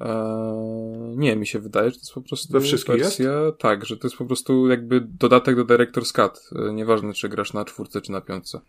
Eee, 0.00 1.16
nie, 1.16 1.36
mi 1.36 1.46
się 1.46 1.58
wydaje, 1.58 1.90
że 1.90 1.96
to 1.96 2.00
jest 2.00 2.14
po 2.14 2.20
prostu 2.20 2.52
We 2.52 2.60
wszystkich 2.60 2.96
wersja, 2.96 3.32
jest? 3.32 3.58
tak, 3.58 3.84
że 3.86 3.96
to 3.96 4.06
jest 4.06 4.16
po 4.16 4.24
prostu 4.24 4.68
jakby 4.68 5.00
dodatek 5.00 5.56
do 5.56 5.64
Director's 5.64 6.12
Cut. 6.12 6.40
Eee, 6.52 6.74
nieważne, 6.74 7.12
czy 7.12 7.28
grasz 7.28 7.52
na 7.52 7.64
czwórce, 7.64 8.00
czy 8.00 8.12
na 8.12 8.20
piątce. 8.20 8.60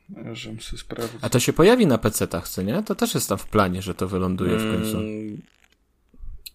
A 1.21 1.29
to 1.29 1.39
się 1.39 1.53
pojawi 1.53 1.87
na 1.87 1.97
PC-tach, 1.97 2.47
co 2.47 2.61
nie? 2.61 2.83
To 2.83 2.95
też 2.95 3.13
jest 3.15 3.29
tam 3.29 3.37
w 3.37 3.47
planie, 3.47 3.81
że 3.81 3.93
to 3.95 4.07
wyląduje 4.07 4.57
w 4.57 4.75
końcu. 4.75 4.97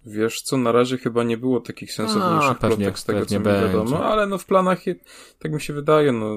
Wiesz 0.07 0.43
co, 0.43 0.57
na 0.57 0.73
razie 0.73 0.99
chyba 0.99 1.25
nie 1.25 1.37
było 1.37 1.61
takich 1.61 1.93
sensowniejszych 1.93 2.59
plotek 2.59 2.99
z 2.99 3.05
tego, 3.05 3.27
co 3.27 3.39
mi 3.39 3.45
wiadomo, 3.45 4.05
ale 4.05 4.27
no 4.27 4.39
w 4.39 4.45
planach, 4.45 4.79
tak 5.39 5.53
mi 5.53 5.61
się 5.61 5.73
wydaje, 5.73 6.13
no 6.13 6.37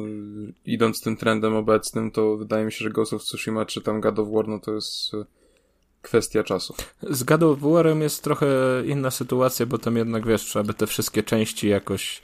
idąc 0.66 1.02
tym 1.02 1.18
trendem 1.18 1.56
obecnym, 1.56 2.12
to 2.12 2.38
wydaje 2.38 2.66
mi 2.66 2.72
się, 2.72 2.84
że 2.84 2.90
Ghost 2.90 3.14
of 3.14 3.24
Tsushima 3.24 3.66
czy 3.66 3.82
tam 3.82 4.02
God 4.02 4.20
of 4.20 4.28
War, 4.32 4.48
no 4.48 4.60
to 4.60 4.74
jest 4.74 5.12
kwestia 6.02 6.44
czasu. 6.44 6.74
Z 7.10 7.24
God 7.24 7.44
of 7.44 7.60
War'em 7.60 8.02
jest 8.02 8.24
trochę 8.24 8.48
inna 8.86 9.12
sytuacja, 9.12 9.66
bo 9.66 9.78
tam 9.78 9.98
jednak, 9.98 10.28
wiesz, 10.28 10.42
trzeba 10.42 10.64
by 10.64 10.74
te 10.74 10.88
wszystkie 10.88 11.24
części 11.24 11.68
jakoś 11.68 12.22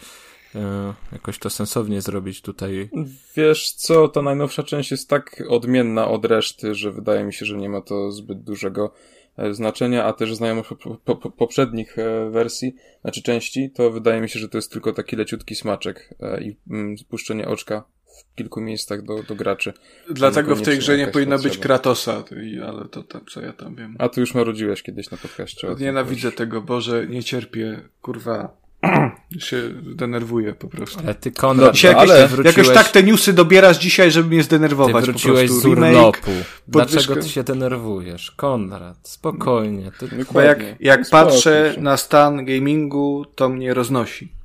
e, 0.55 0.93
jakoś 1.12 1.39
to 1.39 1.49
sensownie 1.49 2.01
zrobić 2.01 2.41
tutaj. 2.41 2.89
Wiesz 3.36 3.71
co, 3.71 4.08
ta 4.08 4.21
najnowsza 4.21 4.63
część 4.63 4.91
jest 4.91 5.10
tak 5.10 5.43
odmienna 5.49 6.08
od 6.08 6.25
reszty, 6.25 6.75
że 6.75 6.91
wydaje 6.91 7.23
mi 7.23 7.34
się, 7.34 7.45
że 7.45 7.58
nie 7.58 7.69
ma 7.69 7.81
to 7.81 8.12
zbyt 8.12 8.43
dużego 8.43 8.91
e, 8.93 9.15
znaczenia, 9.52 10.04
a 10.04 10.13
też 10.13 10.36
znajomość 10.36 10.69
po, 11.04 11.15
po, 11.15 11.32
poprzednich 11.32 12.00
e, 12.00 12.30
wersji, 12.30 12.76
znaczy 13.02 13.21
części, 13.24 13.71
to 13.71 13.91
wydaje 13.91 14.21
mi 14.21 14.30
się, 14.30 14.39
że 14.39 14.50
to 14.50 14.58
jest 14.58 14.71
tylko 14.71 14.93
taki 14.93 15.15
leciutki 15.15 15.56
smaczek 15.56 16.10
i 16.41 16.56
mm, 16.69 16.98
spuszczenie 16.98 17.48
oczka 17.48 17.84
w 18.06 18.36
kilku 18.36 18.62
miejscach 18.62 19.02
do, 19.02 19.24
do 19.24 19.36
graczy. 19.36 19.74
Dlatego 20.10 20.56
w 20.56 20.62
tej 20.62 20.78
grze 20.78 20.98
nie 20.98 21.08
powinno 21.08 21.39
być 21.39 21.58
Kratosa, 21.58 22.24
ale 22.65 22.86
to 22.86 23.04
tam, 23.04 23.21
co 23.26 23.41
ja 23.41 23.54
tam 23.54 23.76
wiem. 23.76 23.95
A 24.00 24.10
tu 24.10 24.19
już 24.19 24.34
marudziłeś 24.34 24.84
kiedyś 24.84 25.12
na 25.12 25.17
podcaście. 25.17 25.67
Nienawidzę 25.80 26.32
tego, 26.32 26.62
Boże, 26.62 27.08
nie 27.08 27.24
cierpię, 27.24 27.82
kurwa, 28.02 28.64
się 29.39 29.62
denerwuję 29.82 30.54
po 30.54 30.67
prostu. 30.67 31.00
Ale 31.00 31.15
ty 31.15 31.32
Konrad, 31.32 31.84
no, 31.84 31.89
jakoś, 31.89 32.10
ale 32.10 32.28
wróciłeś... 32.28 32.58
jakoś 32.58 32.74
tak 32.74 32.91
te 32.91 33.04
newsy 33.04 33.34
dobierasz 33.34 33.78
dzisiaj, 33.78 34.12
żeby 34.12 34.30
mnie 34.30 34.43
zdenerwować 34.43 35.06
ty 35.06 35.12
wróciłeś 35.12 35.52
z 35.52 35.65
urlopu. 35.65 36.32
Dlaczego 36.67 37.15
ty 37.15 37.30
się 37.30 37.43
denerwujesz? 37.43 38.32
Konrad, 38.32 38.98
spokojnie. 39.04 39.91
Ty... 40.00 40.26
Bo 40.32 40.41
jak, 40.41 40.60
jak 40.80 41.10
patrzę 41.10 41.76
na 41.78 41.98
stan 41.98 42.45
gamingu, 42.45 43.26
to 43.36 43.50
mnie 43.50 43.74
roznosi. 43.74 44.36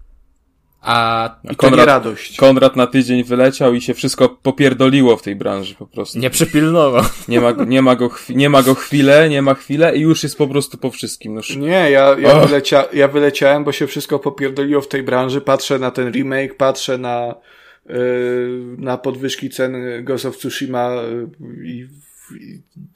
A, 0.82 1.36
I 1.44 1.56
Konrad, 1.56 1.58
to 1.58 1.76
nie 1.76 1.86
radość. 1.86 2.36
Konrad 2.36 2.76
na 2.76 2.86
tydzień 2.86 3.24
wyleciał 3.24 3.74
i 3.74 3.80
się 3.80 3.94
wszystko 3.94 4.28
popierdoliło 4.28 5.16
w 5.16 5.22
tej 5.22 5.36
branży 5.36 5.74
po 5.74 5.86
prostu. 5.86 6.18
Nie 6.18 6.30
przypilnował. 6.30 7.04
Nie 7.28 7.40
ma, 7.40 7.52
nie 7.66 7.82
ma, 7.82 7.96
go, 7.96 8.10
nie 8.28 8.50
ma 8.50 8.62
go 8.62 8.74
chwilę, 8.74 9.28
nie 9.28 9.42
ma 9.42 9.54
chwilę 9.54 9.96
i 9.96 10.00
już 10.00 10.22
jest 10.22 10.38
po 10.38 10.48
prostu 10.48 10.78
po 10.78 10.90
wszystkim. 10.90 11.34
No, 11.34 11.40
nie, 11.56 11.90
ja, 11.90 12.16
ja, 12.18 12.40
wylecia, 12.40 12.84
ja 12.92 13.08
wyleciałem, 13.08 13.64
bo 13.64 13.72
się 13.72 13.86
wszystko 13.86 14.18
popierdoliło 14.18 14.80
w 14.80 14.88
tej 14.88 15.02
branży. 15.02 15.40
Patrzę 15.40 15.78
na 15.78 15.90
ten 15.90 16.12
remake, 16.12 16.56
patrzę 16.56 16.98
na, 16.98 17.34
yy, 17.86 17.94
na 18.78 18.98
podwyżki 18.98 19.50
cen 19.50 20.04
Ghost 20.04 20.26
of 20.26 20.36
Tsushima 20.36 20.92
yy, 20.92 21.68
i 21.68 21.88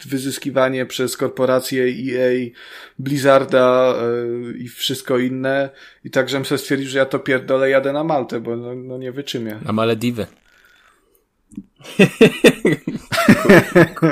wyzyskiwanie 0.06 0.86
przez 0.86 1.16
korporacje 1.16 1.84
EA, 1.84 2.50
Blizzarda 2.98 3.94
yy, 4.42 4.58
i 4.58 4.68
wszystko 4.68 5.18
inne. 5.18 5.70
I 6.04 6.10
tak, 6.10 6.28
żebym 6.28 6.44
sobie 6.44 6.58
stwierdził, 6.58 6.88
że 6.88 6.98
ja 6.98 7.06
to 7.06 7.18
pierdolę, 7.18 7.70
jadę 7.70 7.92
na 7.92 8.04
Maltę, 8.04 8.40
bo 8.40 8.56
no, 8.56 8.74
no 8.74 8.98
nie 8.98 9.12
wyczymię. 9.12 9.60
Na 9.64 9.72
Malediwy. 9.72 10.26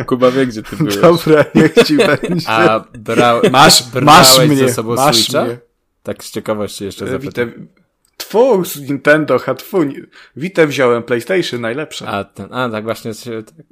Kuba 0.07 0.31
wie, 0.31 0.47
gdzie 0.47 0.63
ty 0.63 0.77
byłeś. 0.77 0.97
Dobra, 0.97 1.45
niech 1.55 1.75
ci 1.75 1.97
będzie. 2.21 2.49
A 2.49 2.85
bra... 2.99 3.41
masz, 3.51 3.85
masz 4.03 4.39
mnie, 4.39 4.57
ze 4.57 4.69
sobą 4.69 4.95
masz 4.95 5.17
Switcha? 5.17 5.45
Mnie. 5.45 5.59
Tak 6.03 6.25
z 6.25 6.31
ciekawości 6.31 6.85
jeszcze 6.85 7.07
zapytam. 7.07 7.53
Tfu, 8.33 8.63
Nintendo, 8.89 9.39
hatfu. 9.39 9.79
Witę 10.37 10.67
wziąłem, 10.67 11.03
PlayStation, 11.03 11.61
najlepsze. 11.61 12.09
A, 12.09 12.25
ten, 12.25 12.55
a 12.55 12.71
tak 12.71 12.85
właśnie, 12.85 13.13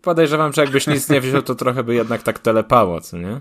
podejrzewam, 0.03 0.53
że 0.53 0.63
jakbyś 0.63 0.87
nic 0.87 1.09
nie 1.09 1.21
wziął, 1.21 1.43
to 1.43 1.55
trochę 1.55 1.85
by 1.85 1.95
jednak 1.95 2.23
tak 2.23 2.39
telepało, 2.39 3.01
co 3.01 3.17
nie? 3.17 3.41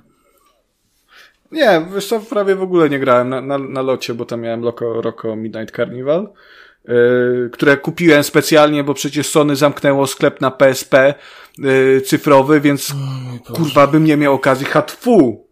Nie, 1.51 1.85
wiesz 1.95 2.07
co, 2.07 2.19
prawie 2.19 2.55
w 2.55 2.61
ogóle 2.61 2.89
nie 2.89 2.99
grałem 2.99 3.29
na, 3.29 3.41
na, 3.41 3.57
na 3.57 3.81
locie, 3.81 4.13
bo 4.13 4.25
tam 4.25 4.41
miałem 4.41 4.61
Loco, 4.61 5.01
Rocco 5.01 5.35
Midnight 5.35 5.75
Carnival, 5.75 6.29
yy, 6.87 7.49
które 7.53 7.77
kupiłem 7.77 8.23
specjalnie, 8.23 8.83
bo 8.83 8.93
przecież 8.93 9.29
Sony 9.29 9.55
zamknęło 9.55 10.07
sklep 10.07 10.41
na 10.41 10.51
PSP 10.51 11.13
yy, 11.57 12.01
cyfrowy, 12.01 12.61
więc 12.61 12.91
oh, 12.91 13.53
kurwa 13.53 13.87
bym 13.87 14.03
nie 14.03 14.17
miał 14.17 14.33
okazji. 14.33 14.65
Hatfu! 14.65 15.47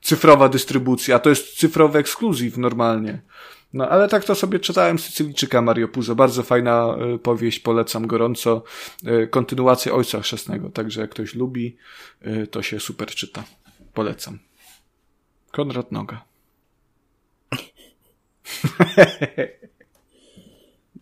Cyfrowa 0.00 0.48
dystrybucja, 0.48 1.18
to 1.18 1.30
jest 1.30 1.58
cyfrowy 1.58 1.98
ekskluzyw 1.98 2.56
normalnie. 2.56 3.22
No 3.76 3.88
ale 3.88 4.08
tak 4.08 4.24
to 4.24 4.34
sobie 4.34 4.58
czytałem 4.58 4.98
Sycylijczyka 4.98 5.62
Mario 5.62 5.88
Puzo. 5.88 6.14
Bardzo 6.14 6.42
fajna 6.42 6.96
y, 7.14 7.18
powieść, 7.18 7.60
polecam 7.60 8.06
gorąco. 8.06 8.62
Y, 9.06 9.28
kontynuację 9.28 9.94
Ojca 9.94 10.20
Chrzestnego, 10.20 10.70
także 10.70 11.00
jak 11.00 11.10
ktoś 11.10 11.34
lubi, 11.34 11.76
y, 12.26 12.46
to 12.46 12.62
się 12.62 12.80
super 12.80 13.08
czyta. 13.08 13.44
Polecam. 13.94 14.38
Konrad 15.52 15.92
Noga. 15.92 16.24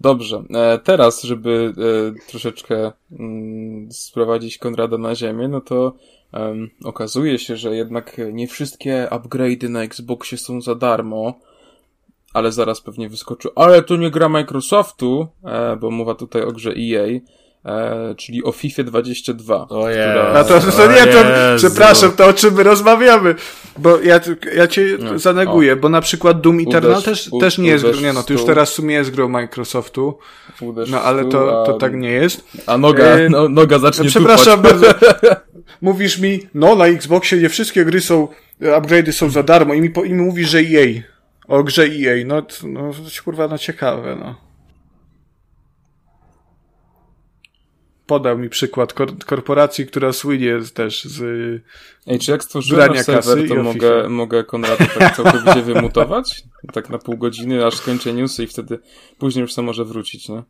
Dobrze. 0.01 0.43
E, 0.55 0.79
teraz, 0.79 1.23
żeby 1.23 1.73
e, 1.79 2.29
troszeczkę 2.31 2.93
mm, 3.13 3.93
sprowadzić 3.93 4.59
Konrada 4.59 4.99
na 4.99 5.15
ziemię, 5.15 5.49
no 5.49 5.61
to 5.61 5.97
okazuje 6.85 7.39
się, 7.39 7.57
że 7.57 7.77
jednak 7.77 8.21
nie 8.33 8.49
wszystkie 8.49 9.09
upgrade'y 9.11 9.69
na 9.69 9.83
Xboxie 9.83 10.39
są 10.39 10.61
za 10.61 10.75
darmo 10.75 11.41
ale 12.35 12.53
zaraz 12.53 12.81
pewnie 12.81 13.09
wyskoczy, 13.09 13.49
ale 13.55 13.83
to 13.83 13.97
nie 13.97 14.11
gra 14.11 14.29
Microsoftu, 14.29 15.29
e, 15.45 15.77
bo 15.77 15.91
mowa 15.91 16.15
tutaj 16.15 16.43
o 16.43 16.53
grze 16.53 16.71
EA, 16.71 17.21
e, 17.65 18.15
czyli 18.15 18.45
o 18.45 18.53
FIFA 18.53 18.83
22. 18.83 19.63
O 19.63 19.67
która... 19.67 20.33
A 20.35 20.45
to, 20.45 20.61
to 20.61 20.93
nie, 20.93 21.07
to, 21.07 21.19
przepraszam, 21.57 22.13
to 22.13 22.27
o 22.27 22.33
czym 22.33 22.55
my 22.55 22.63
rozmawiamy, 22.63 23.35
bo 23.79 24.01
ja, 24.01 24.21
ja 24.57 24.67
cię 24.67 24.87
no. 24.99 25.19
zaneguję, 25.19 25.73
o. 25.73 25.77
bo 25.77 25.89
na 25.89 26.01
przykład 26.01 26.41
Doom 26.41 26.61
Eternal 26.61 26.93
uderz, 26.93 27.05
też, 27.05 27.29
u, 27.33 27.39
też 27.39 27.59
nie 27.59 27.71
jest, 27.71 28.03
nie 28.03 28.13
no, 28.13 28.23
to 28.23 28.33
już 28.33 28.45
teraz 28.45 28.71
w 28.71 28.75
sumie 28.75 28.95
jest 28.95 29.11
grą 29.11 29.29
Microsoftu, 29.29 30.19
uderz 30.61 30.91
no 30.91 31.03
ale 31.03 31.25
to, 31.25 31.65
to 31.67 31.73
tak 31.73 31.95
nie 31.95 32.11
jest. 32.11 32.45
A 32.67 32.79
noga, 32.79 33.05
e, 33.05 33.29
no, 33.29 33.49
noga 33.49 33.79
zacznie 33.79 34.09
Przepraszam 34.09 34.63
bardzo. 34.69 34.87
Mówisz 35.81 36.19
mi, 36.19 36.41
no 36.55 36.77
na 36.77 36.87
Xboxie 36.87 37.39
nie 37.39 37.49
wszystkie 37.49 37.85
gry 37.85 38.01
są, 38.01 38.29
upgrade'y 38.61 39.13
są 39.13 39.31
za 39.31 39.43
darmo 39.43 39.75
i 39.75 39.81
mi, 39.81 39.91
i 40.05 40.13
mi 40.13 40.23
mówisz, 40.23 40.49
że 40.49 40.59
EA. 40.59 41.14
O 41.49 41.63
grze 41.63 41.83
EA, 41.83 42.25
no, 42.27 42.43
no 42.63 42.93
kurwa, 43.25 43.49
no 43.49 43.59
ciekawe, 43.59 44.17
no. 44.17 44.45
podał 48.07 48.39
mi 48.39 48.49
przykład 48.49 48.93
kor 48.93 49.19
korporacji, 49.19 49.87
która 49.87 50.13
słynie 50.13 50.59
też 50.75 51.05
z 51.05 51.23
Ej, 52.07 52.19
czy 52.19 52.31
jak 52.31 52.45
stworzyłem 52.45 52.99
serwer, 53.05 53.49
to 53.49 53.63
mogę, 53.63 54.09
mogę 54.09 54.45
Konrada 54.45 54.87
tak 54.87 55.17
całkowicie 55.17 55.63
wymutować? 55.63 56.43
Tak 56.73 56.91
na 56.91 56.99
pół 56.99 57.17
godziny, 57.17 57.67
aż 57.67 57.75
skończę 57.75 58.13
newsy 58.13 58.45
i 58.45 58.47
wtedy 58.47 58.79
później 59.19 59.43
już 59.43 59.55
to 59.55 59.63
może 59.63 59.85
wrócić, 59.85 60.29
nie? 60.29 60.43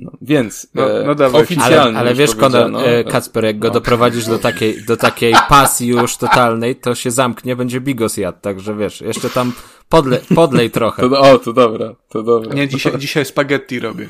No, 0.00 0.12
więc 0.22 0.66
no, 0.74 0.88
no 1.06 1.14
dawaj, 1.14 1.42
oficjalnie. 1.42 1.76
Ale, 1.76 1.98
ale 1.98 2.14
wiesz, 2.14 2.34
Konrad, 2.34 2.72
e, 2.84 3.04
Kacper, 3.04 3.44
jak 3.44 3.58
go 3.58 3.68
no. 3.68 3.74
doprowadzisz 3.74 4.26
do 4.26 4.38
takiej, 4.38 4.84
do 4.84 4.96
takiej 4.96 5.34
pasji 5.48 5.88
już 5.88 6.16
totalnej, 6.16 6.76
to 6.76 6.94
się 6.94 7.10
zamknie, 7.10 7.56
będzie 7.56 7.80
bigos 7.80 8.16
jadł, 8.16 8.38
także 8.40 8.76
wiesz, 8.76 9.00
jeszcze 9.00 9.30
tam 9.30 9.52
podle, 9.88 10.18
podlej 10.34 10.70
trochę. 10.70 11.02
To, 11.10 11.20
o, 11.20 11.38
to 11.38 11.52
dobra, 11.52 11.94
to 12.08 12.22
dobra. 12.22 12.54
Nie, 12.54 12.68
dzisiaj, 12.68 12.98
dzisiaj 12.98 13.24
spaghetti 13.24 13.80
robię. 13.80 14.08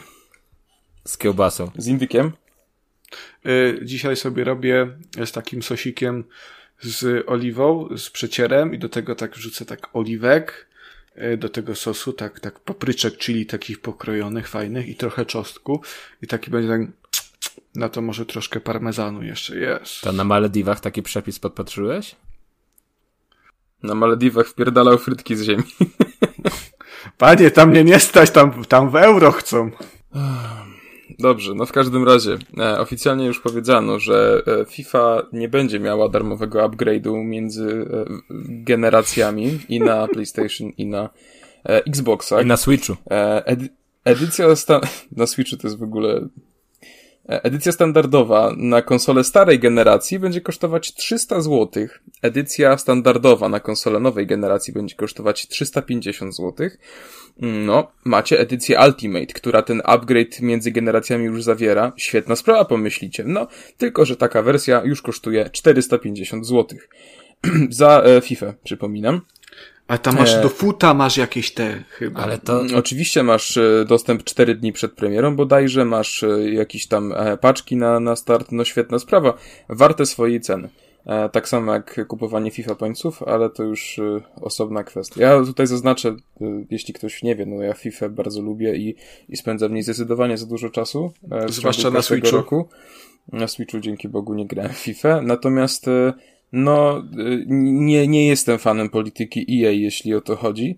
Z 1.04 1.18
kiełbasą. 1.18 1.70
Z 1.76 1.86
indykiem? 1.86 2.32
Y, 3.46 3.80
dzisiaj 3.82 4.16
sobie 4.16 4.44
robię 4.44 4.88
z 5.24 5.32
takim 5.32 5.62
sosikiem 5.62 6.24
z 6.80 7.24
oliwą, 7.28 7.88
z 7.96 8.10
przecierem 8.10 8.74
i 8.74 8.78
do 8.78 8.88
tego 8.88 9.14
tak 9.14 9.34
wrzucę 9.34 9.64
tak 9.64 9.88
oliwek, 9.92 10.69
do 11.38 11.48
tego 11.48 11.74
sosu, 11.74 12.12
tak, 12.12 12.40
tak 12.40 12.60
papryczek, 12.60 13.16
czyli 13.16 13.46
takich 13.46 13.80
pokrojonych, 13.80 14.48
fajnych 14.48 14.88
i 14.88 14.94
trochę 14.94 15.26
czosnku 15.26 15.80
i 16.22 16.26
taki 16.26 16.50
będzie 16.50 16.68
tak 16.68 16.80
na 17.74 17.88
to 17.88 18.02
może 18.02 18.26
troszkę 18.26 18.60
parmezanu 18.60 19.22
jeszcze 19.22 19.56
jest. 19.56 20.00
To 20.00 20.12
na 20.12 20.24
Malediwach 20.24 20.80
taki 20.80 21.02
przepis 21.02 21.38
podpatrzyłeś? 21.38 22.16
Na 23.82 23.94
Malediwach 23.94 24.46
wpierdalał 24.46 24.98
frytki 24.98 25.36
z 25.36 25.42
ziemi. 25.42 25.62
Panie, 27.18 27.50
tam 27.50 27.70
mnie 27.70 27.84
nie 27.84 28.00
stać, 28.00 28.30
tam, 28.30 28.64
tam 28.64 28.90
w 28.90 28.96
euro 28.96 29.32
chcą. 29.32 29.70
Dobrze, 31.20 31.54
no 31.54 31.66
w 31.66 31.72
każdym 31.72 32.04
razie 32.04 32.38
e, 32.58 32.80
oficjalnie 32.80 33.26
już 33.26 33.40
powiedziano, 33.40 33.98
że 33.98 34.42
e, 34.46 34.64
FIFA 34.64 35.22
nie 35.32 35.48
będzie 35.48 35.80
miała 35.80 36.08
darmowego 36.08 36.68
upgrade'u 36.68 37.24
między 37.24 37.86
e, 37.92 38.04
generacjami 38.64 39.58
i 39.68 39.80
na 39.80 40.06
PlayStation 40.14 40.68
i 40.68 40.86
na 40.86 41.08
e, 41.64 41.84
Xboxach. 41.84 42.42
I 42.42 42.46
na 42.46 42.56
Switchu. 42.56 42.96
E, 43.10 43.46
edy 43.46 43.68
edycja 44.04 44.56
sta- 44.56 44.80
na 45.16 45.26
Switchu 45.26 45.56
to 45.56 45.66
jest 45.66 45.78
w 45.78 45.82
ogóle 45.82 46.28
edycja 47.28 47.72
standardowa 47.72 48.52
na 48.56 48.82
konsolę 48.82 49.24
starej 49.24 49.58
generacji 49.58 50.18
będzie 50.18 50.40
kosztować 50.40 50.94
300 50.94 51.40
zł. 51.40 51.68
Edycja 52.22 52.78
standardowa 52.78 53.48
na 53.48 53.60
konsolę 53.60 54.00
nowej 54.00 54.26
generacji 54.26 54.72
będzie 54.72 54.94
kosztować 54.94 55.48
350 55.48 56.36
zł. 56.36 56.68
No, 57.40 57.92
macie 58.04 58.40
edycję 58.40 58.80
Ultimate, 58.86 59.26
która 59.26 59.62
ten 59.62 59.82
upgrade 59.84 60.40
między 60.40 60.70
generacjami 60.70 61.24
już 61.24 61.42
zawiera. 61.42 61.92
Świetna 61.96 62.36
sprawa, 62.36 62.64
pomyślicie. 62.64 63.24
No, 63.26 63.46
tylko 63.76 64.04
że 64.04 64.16
taka 64.16 64.42
wersja 64.42 64.82
już 64.84 65.02
kosztuje 65.02 65.50
450 65.50 66.46
zł. 66.46 66.78
Za 67.70 68.02
e, 68.02 68.20
FIFA, 68.20 68.54
przypominam. 68.64 69.20
A 69.90 69.98
tam 69.98 70.16
masz 70.16 70.34
e... 70.34 70.42
do 70.42 70.48
futa, 70.48 70.94
masz 70.94 71.16
jakieś 71.16 71.54
te 71.54 71.84
chyba. 71.88 72.20
Ale 72.20 72.38
to... 72.38 72.60
Mm, 72.60 72.74
oczywiście 72.74 73.22
masz 73.22 73.56
e, 73.56 73.84
dostęp 73.88 74.24
4 74.24 74.54
dni 74.54 74.72
przed 74.72 74.92
premierą 74.92 75.36
bodajże, 75.36 75.84
masz 75.84 76.22
e, 76.22 76.50
jakieś 76.50 76.86
tam 76.86 77.12
e, 77.12 77.36
paczki 77.36 77.76
na, 77.76 78.00
na 78.00 78.16
start, 78.16 78.52
no 78.52 78.64
świetna 78.64 78.98
sprawa. 78.98 79.34
Warte 79.68 80.06
swojej 80.06 80.40
ceny. 80.40 80.68
Tak 81.32 81.48
samo 81.48 81.72
jak 81.72 82.06
kupowanie 82.08 82.50
FIFA 82.50 82.74
Pointsów, 82.74 83.22
ale 83.22 83.50
to 83.50 83.62
już 83.62 84.00
osobna 84.40 84.84
kwestia. 84.84 85.20
Ja 85.20 85.44
tutaj 85.44 85.66
zaznaczę, 85.66 86.16
jeśli 86.70 86.94
ktoś 86.94 87.22
nie 87.22 87.36
wie, 87.36 87.46
no 87.46 87.62
ja 87.62 87.74
FIFA 87.74 88.08
bardzo 88.08 88.42
lubię 88.42 88.76
i, 88.76 88.94
i 89.28 89.36
spędzam 89.36 89.68
w 89.68 89.72
niej 89.72 89.82
zdecydowanie 89.82 90.38
za 90.38 90.46
dużo 90.46 90.70
czasu. 90.70 91.12
Zwłaszcza 91.48 91.90
na 91.90 92.02
Switchu. 92.02 92.36
Roku. 92.36 92.68
Na 93.32 93.48
Switchu 93.48 93.80
dzięki 93.80 94.08
Bogu 94.08 94.34
nie 94.34 94.46
grałem 94.46 94.72
w 94.72 94.76
FIFA, 94.76 95.22
natomiast 95.22 95.86
no, 96.52 96.98
y, 97.18 97.44
nie, 97.48 98.08
nie 98.08 98.26
jestem 98.26 98.58
fanem 98.58 98.88
polityki 98.88 99.40
EA, 99.40 99.70
jeśli 99.70 100.14
o 100.14 100.20
to 100.20 100.36
chodzi. 100.36 100.76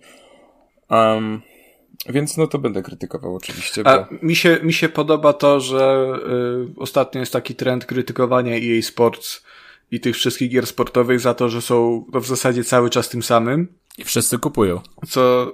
Um, 0.91 1.43
więc 2.09 2.37
no 2.37 2.47
to 2.47 2.59
będę 2.59 2.83
krytykował 2.83 3.37
oczywiście. 3.37 3.83
Bo... 3.83 3.91
A 3.91 4.09
mi 4.23 4.37
się, 4.37 4.59
mi 4.63 4.73
się 4.73 4.89
podoba 4.89 5.33
to, 5.33 5.61
że 5.61 6.07
y, 6.77 6.81
ostatnio 6.81 7.21
jest 7.21 7.33
taki 7.33 7.55
trend 7.55 7.85
krytykowania 7.85 8.57
EA 8.57 8.83
Sports 8.83 9.45
i 9.91 10.01
tych 10.01 10.17
wszystkich 10.17 10.51
gier 10.51 10.67
sportowych 10.67 11.21
za 11.21 11.35
to, 11.35 11.49
że 11.49 11.63
są 11.63 12.05
no, 12.13 12.21
w 12.21 12.27
zasadzie 12.27 12.65
cały 12.65 12.91
czas 12.91 13.09
tym 13.09 13.23
samym. 13.23 13.69
I 13.99 14.05
wszyscy 14.05 14.39
kupują. 14.39 14.81
Co 15.09 15.53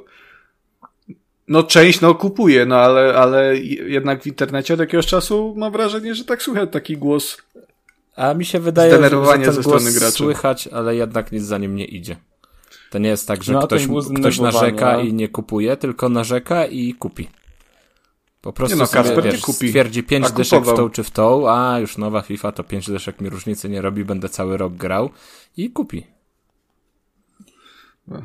no 1.48 1.62
część 1.62 2.00
no 2.00 2.14
kupuje, 2.14 2.66
no 2.66 2.76
ale, 2.76 3.14
ale 3.14 3.56
jednak 3.86 4.22
w 4.22 4.26
internecie 4.26 4.74
od 4.74 4.80
jakiegoś 4.80 5.06
czasu 5.06 5.54
mam 5.56 5.72
wrażenie, 5.72 6.14
że 6.14 6.24
tak 6.24 6.42
słychać 6.42 6.68
taki 6.72 6.96
głos 6.96 7.42
a 8.18 8.34
mi 8.34 8.44
się 8.44 8.60
wydaje, 8.60 8.90
że 9.02 9.10
ten 9.10 9.52
ze 9.52 9.62
strony 9.62 9.92
graczy. 9.92 10.12
słychać, 10.12 10.68
ale 10.68 10.96
jednak 10.96 11.32
nic 11.32 11.42
za 11.42 11.58
nim 11.58 11.74
nie 11.74 11.84
idzie. 11.84 12.16
To 12.90 12.98
nie 12.98 13.08
jest 13.08 13.28
tak, 13.28 13.42
że 13.42 13.52
no, 13.52 13.66
ktoś, 13.66 13.86
ktoś 14.16 14.38
narzeka 14.38 15.00
i 15.00 15.12
nie 15.12 15.28
kupuje, 15.28 15.76
tylko 15.76 16.08
narzeka 16.08 16.66
i 16.66 16.94
kupi. 16.94 17.28
Po 18.40 18.52
prostu 18.52 18.76
nie 18.76 18.80
no, 18.80 18.86
sobie, 18.86 19.22
wiesz, 19.22 19.40
kupi. 19.40 19.68
stwierdzi 19.68 20.02
pięć 20.02 20.32
dyszek 20.32 20.64
w 20.64 20.74
tą 20.74 20.90
czy 20.90 21.02
w 21.02 21.10
tą, 21.10 21.50
a 21.50 21.78
już 21.78 21.98
nowa 21.98 22.22
FIFA 22.22 22.52
to 22.52 22.64
pięć 22.64 22.90
dyszek 22.90 23.20
mi 23.20 23.30
różnicy 23.30 23.68
nie 23.68 23.82
robi, 23.82 24.04
będę 24.04 24.28
cały 24.28 24.56
rok 24.56 24.72
grał 24.72 25.10
i 25.56 25.70
kupi. 25.70 26.06
No. 28.06 28.22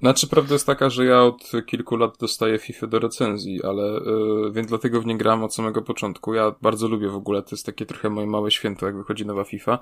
Znaczy, 0.00 0.26
prawda 0.26 0.54
jest 0.54 0.66
taka, 0.66 0.90
że 0.90 1.04
ja 1.04 1.22
od 1.22 1.52
kilku 1.66 1.96
lat 1.96 2.16
dostaję 2.20 2.58
FIFA 2.58 2.86
do 2.86 2.98
recenzji, 2.98 3.64
ale 3.64 3.82
yy, 3.82 4.52
więc 4.52 4.68
dlatego 4.68 5.00
w 5.00 5.06
nie 5.06 5.18
gram 5.18 5.44
od 5.44 5.54
samego 5.54 5.82
początku. 5.82 6.34
Ja 6.34 6.54
bardzo 6.62 6.88
lubię 6.88 7.08
w 7.08 7.16
ogóle, 7.16 7.42
to 7.42 7.48
jest 7.52 7.66
takie 7.66 7.86
trochę 7.86 8.10
moje 8.10 8.26
małe 8.26 8.50
święto, 8.50 8.86
jak 8.86 8.96
wychodzi 8.96 9.26
nowa 9.26 9.44
FIFA. 9.44 9.78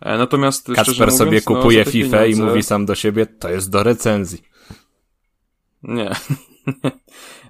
E, 0.00 0.18
natomiast 0.18 0.66
Kacper 0.66 0.94
mówiąc, 0.94 1.18
sobie 1.18 1.40
no, 1.48 1.56
kupuje 1.56 1.84
no, 1.84 1.90
FIFA 1.90 2.18
pieniądze... 2.18 2.42
i 2.42 2.46
mówi 2.46 2.62
sam 2.62 2.86
do 2.86 2.94
siebie, 2.94 3.26
to 3.26 3.50
jest 3.50 3.70
do 3.70 3.82
recenzji. 3.82 4.42
Nie. 5.82 6.10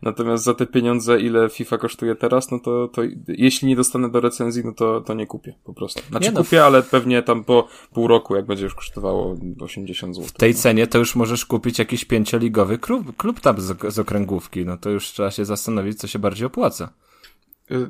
Natomiast 0.03 0.45
za 0.45 0.55
te 0.55 0.67
pieniądze, 0.67 1.21
ile 1.21 1.49
FIFA 1.49 1.79
kosztuje 1.79 2.15
teraz, 2.15 2.51
no 2.51 2.59
to, 2.59 2.88
to 2.88 3.03
jeśli 3.29 3.69
nie 3.69 3.77
dostanę 3.77 4.11
do 4.11 4.21
recenzji, 4.21 4.62
no 4.65 4.73
to, 4.73 5.01
to 5.01 5.15
nie 5.15 5.27
kupię 5.27 5.55
po 5.65 5.75
prostu. 5.75 6.03
Znaczy 6.11 6.27
nie 6.27 6.33
no. 6.33 6.45
kupię, 6.45 6.65
ale 6.65 6.83
pewnie 6.83 7.23
tam 7.23 7.45
po 7.45 7.69
pół 7.93 8.09
roku, 8.09 8.37
jak 8.37 8.47
będzie 8.47 8.65
już 8.65 8.75
kosztowało 8.75 9.37
80 9.61 10.15
zł. 10.15 10.29
W 10.29 10.33
tej 10.33 10.53
no. 10.53 10.59
cenie 10.59 10.87
to 10.87 10.99
już 10.99 11.17
możesz 11.17 11.47
kupić 11.47 11.79
jakiś 11.79 12.05
pięcioligowy 12.05 12.79
klub, 12.79 13.17
klub 13.17 13.41
tam 13.41 13.61
z, 13.61 13.95
z 13.95 13.99
okręgówki, 13.99 14.65
no 14.65 14.77
to 14.77 14.91
już 14.91 15.07
trzeba 15.07 15.31
się 15.31 15.45
zastanowić, 15.45 15.99
co 15.99 16.07
się 16.07 16.19
bardziej 16.19 16.47
opłaca. 16.47 16.93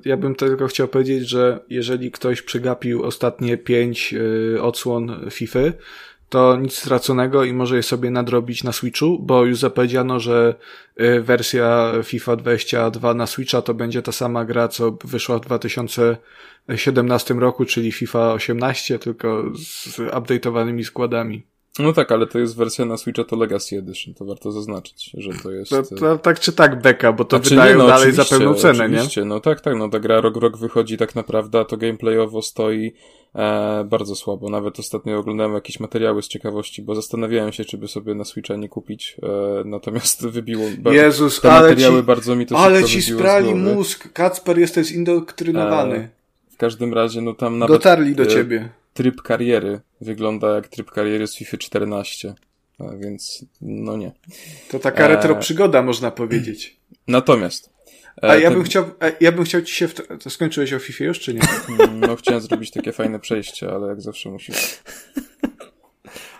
Ja 0.04 0.16
bym 0.16 0.34
tylko 0.34 0.66
chciał 0.66 0.88
powiedzieć, 0.88 1.28
że 1.28 1.60
jeżeli 1.68 2.10
ktoś 2.10 2.42
przegapił 2.42 3.02
ostatnie 3.02 3.56
pięć 3.56 4.14
y, 4.14 4.62
odsłon 4.62 5.30
FIFA, 5.30 5.58
to 6.32 6.56
nic 6.56 6.74
straconego 6.78 7.44
i 7.44 7.52
może 7.52 7.76
je 7.76 7.82
sobie 7.82 8.10
nadrobić 8.10 8.64
na 8.64 8.72
Switchu, 8.72 9.18
bo 9.18 9.44
już 9.44 9.58
zapowiedziano, 9.58 10.20
że 10.20 10.54
y, 11.00 11.22
wersja 11.22 11.92
FIFA 12.04 12.36
22 12.36 13.14
na 13.14 13.26
Switcha 13.26 13.62
to 13.62 13.74
będzie 13.74 14.02
ta 14.02 14.12
sama 14.12 14.44
gra, 14.44 14.68
co 14.68 14.90
wyszła 15.04 15.38
w 15.38 15.40
2017 15.40 17.34
roku, 17.34 17.64
czyli 17.64 17.92
FIFA 17.92 18.32
18, 18.32 18.98
tylko 18.98 19.44
z 19.54 19.98
update'owanymi 19.98 20.84
składami. 20.84 21.51
No 21.78 21.92
tak, 21.92 22.12
ale 22.12 22.26
to 22.26 22.38
jest 22.38 22.56
wersja 22.56 22.84
na 22.84 22.96
Switcha, 22.96 23.24
to 23.24 23.36
Legacy 23.36 23.78
Edition, 23.78 24.14
to 24.14 24.24
warto 24.24 24.52
zaznaczyć, 24.52 25.10
że 25.14 25.30
to 25.42 25.50
jest... 25.50 25.70
To, 25.70 25.82
to 25.82 26.18
tak 26.18 26.40
czy 26.40 26.52
tak 26.52 26.82
beka, 26.82 27.12
bo 27.12 27.24
to 27.24 27.36
znaczy, 27.36 27.50
wydają 27.50 27.78
no, 27.78 27.86
dalej 27.86 28.12
za 28.12 28.24
pewną 28.24 28.54
cenę, 28.54 28.84
oczywiście. 28.84 29.20
nie? 29.20 29.26
No 29.26 29.40
tak, 29.40 29.60
tak, 29.60 29.76
no 29.76 29.88
ta 29.88 30.00
gra 30.00 30.20
rok 30.20 30.36
rok 30.36 30.58
wychodzi 30.58 30.96
tak 30.96 31.14
naprawdę, 31.14 31.60
a 31.60 31.64
to 31.64 31.76
gameplayowo 31.76 32.42
stoi 32.42 32.92
e, 33.34 33.84
bardzo 33.84 34.16
słabo. 34.16 34.50
Nawet 34.50 34.78
ostatnio 34.78 35.18
oglądałem 35.18 35.54
jakieś 35.54 35.80
materiały 35.80 36.22
z 36.22 36.28
ciekawości, 36.28 36.82
bo 36.82 36.94
zastanawiałem 36.94 37.52
się, 37.52 37.64
czy 37.64 37.78
by 37.78 37.88
sobie 37.88 38.14
na 38.14 38.24
Switcha 38.24 38.56
nie 38.56 38.68
kupić, 38.68 39.16
e, 39.22 39.64
natomiast 39.64 40.26
wybiło... 40.36 40.64
Jezus, 40.90 41.40
te 41.40 41.52
ale 41.52 41.68
materiały 41.68 42.00
ci, 42.00 42.06
bardzo 42.06 42.36
mi 42.36 42.46
to 42.46 42.58
Ale 42.58 42.84
ci 42.84 43.02
sprali 43.02 43.54
mózg, 43.54 44.12
Kacper, 44.12 44.58
jesteś 44.58 44.92
indoktrynowany. 44.92 45.96
E, 45.96 46.08
w 46.50 46.56
każdym 46.56 46.94
razie, 46.94 47.20
no 47.20 47.34
tam 47.34 47.58
nawet... 47.58 47.76
Dotarli 47.76 48.14
do 48.14 48.22
e, 48.22 48.26
ciebie 48.26 48.81
tryb 48.94 49.22
kariery 49.22 49.80
wygląda 50.00 50.54
jak 50.54 50.68
tryb 50.68 50.90
kariery 50.90 51.26
z 51.26 51.36
FIFA 51.36 51.56
14. 51.56 52.34
A 52.78 52.96
więc, 52.96 53.44
no 53.60 53.96
nie. 53.96 54.12
To 54.70 54.78
taka 54.78 55.08
retro 55.08 55.36
przygoda, 55.36 55.82
można 55.82 56.10
powiedzieć. 56.10 56.76
Natomiast. 57.08 57.70
E, 58.22 58.30
a 58.30 58.36
ja 58.36 58.50
bym 58.50 58.62
chciał, 58.62 58.84
ja 59.20 59.32
bym 59.32 59.44
chciał 59.44 59.62
ci 59.62 59.74
się, 59.74 59.88
w... 59.88 59.94
to 59.94 60.30
skończyłeś 60.30 60.72
o 60.72 60.78
FIFA 60.78 61.04
już, 61.04 61.20
czy 61.20 61.34
nie? 61.34 61.40
Mm, 61.68 62.00
no, 62.00 62.16
chciałem 62.16 62.40
zrobić 62.40 62.70
takie 62.70 62.92
fajne 62.92 63.20
przejście, 63.20 63.70
ale 63.70 63.88
jak 63.88 64.00
zawsze 64.00 64.30
musisz. 64.30 64.82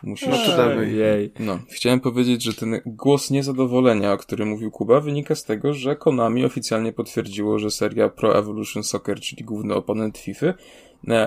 Musisz. 0.03 0.29
No 0.29 0.57
to. 0.57 0.83
Jej. 0.83 1.33
No, 1.39 1.59
chciałem 1.71 2.01
powiedzieć, 2.01 2.43
że 2.43 2.55
ten 2.55 2.81
głos 2.87 3.31
niezadowolenia, 3.31 4.13
o 4.13 4.19
którym 4.19 4.49
mówił 4.49 4.71
Kuba, 4.71 5.01
wynika 5.01 5.35
z 5.35 5.45
tego, 5.45 5.75
że 5.75 5.97
Konami 5.97 6.45
oficjalnie 6.45 6.93
potwierdziło, 6.93 7.59
że 7.59 7.71
seria 7.71 8.09
Pro 8.09 8.39
Evolution 8.39 8.83
Soccer, 8.83 9.21
czyli 9.21 9.45
główny 9.45 9.75
oponent 9.75 10.19
FIFA, 10.19 10.47
E, 10.47 10.55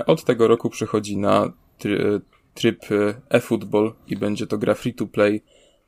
od 0.05 0.23
tego 0.23 0.47
roku 0.47 0.69
przechodzi 0.69 1.17
na 1.17 1.51
tryb 2.55 2.91
e, 2.91 3.21
eFootball 3.29 3.93
i 4.07 4.15
będzie 4.15 4.47
to 4.47 4.57
gra 4.57 4.73
free 4.73 4.93
to 4.93 5.07
play 5.07 5.41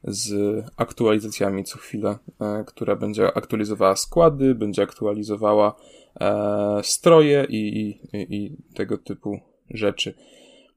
z 0.03 0.33
aktualizacjami 0.77 1.63
co 1.63 1.77
chwilę, 1.77 2.17
e, 2.41 2.63
która 2.67 2.95
będzie 2.95 3.37
aktualizowała 3.37 3.95
składy, 3.95 4.55
będzie 4.55 4.83
aktualizowała 4.83 5.75
e, 6.19 6.79
stroje 6.83 7.45
i, 7.49 7.77
i, 7.77 7.99
i 8.13 8.57
tego 8.73 8.97
typu 8.97 9.39
rzeczy. 9.69 10.13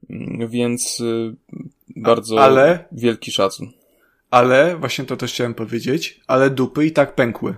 Mm, 0.09 0.47
więc 0.47 1.03
bardzo 1.95 2.41
ale, 2.41 2.85
wielki 2.91 3.31
szacun. 3.31 3.71
Ale, 4.29 4.77
właśnie 4.77 5.05
to 5.05 5.17
też 5.17 5.33
chciałem 5.33 5.53
powiedzieć, 5.53 6.21
ale 6.27 6.49
dupy 6.49 6.85
i 6.85 6.91
tak 6.91 7.15
pękły. 7.15 7.55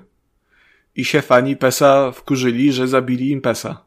I 0.95 1.05
się 1.05 1.21
fani 1.21 1.55
PESA 1.55 2.11
wkurzyli, 2.11 2.73
że 2.73 2.87
zabili 2.87 3.29
im 3.31 3.41
PESA. 3.41 3.85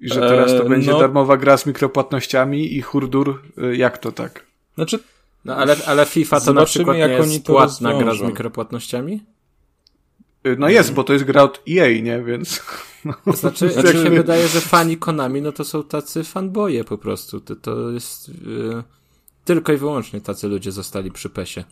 I 0.00 0.08
że 0.08 0.20
teraz 0.20 0.50
to 0.50 0.66
e, 0.66 0.68
będzie 0.68 0.90
no, 0.90 0.98
darmowa 0.98 1.36
gra 1.36 1.56
z 1.56 1.66
mikropłatnościami 1.66 2.76
i 2.76 2.82
hurdur, 2.82 3.42
y, 3.58 3.76
jak 3.76 3.98
to 3.98 4.12
tak? 4.12 4.46
Znaczy, 4.74 4.98
no 5.44 5.56
ale, 5.56 5.76
ale 5.86 6.06
FIFA 6.06 6.40
to 6.40 6.52
na 6.52 6.64
przykład 6.64 6.96
jak 6.96 7.10
nie 7.10 7.16
jest 7.16 7.46
płatna 7.46 7.94
gra 7.94 8.14
z 8.14 8.20
mikropłatnościami? 8.20 9.22
Y, 10.46 10.56
no 10.58 10.68
jest, 10.68 10.92
bo 10.92 11.04
to 11.04 11.12
jest 11.12 11.24
gra 11.24 11.42
od 11.42 11.62
EA, 11.70 12.02
nie? 12.02 12.22
Więc... 12.22 12.62
No, 13.04 13.32
znaczy, 13.32 13.70
znaczy 13.72 13.92
się 13.92 14.10
wydaje, 14.10 14.48
że 14.48 14.60
fani 14.60 14.96
Konami, 14.96 15.42
no 15.42 15.52
to 15.52 15.64
są 15.64 15.82
tacy 15.82 16.24
fanboje 16.24 16.84
po 16.84 16.98
prostu. 16.98 17.40
To, 17.40 17.56
to 17.56 17.90
jest... 17.90 18.28
Yy, 18.28 18.82
tylko 19.44 19.72
i 19.72 19.76
wyłącznie 19.76 20.20
tacy 20.20 20.48
ludzie 20.48 20.72
zostali 20.72 21.10
przy 21.10 21.30
PESie. 21.30 21.64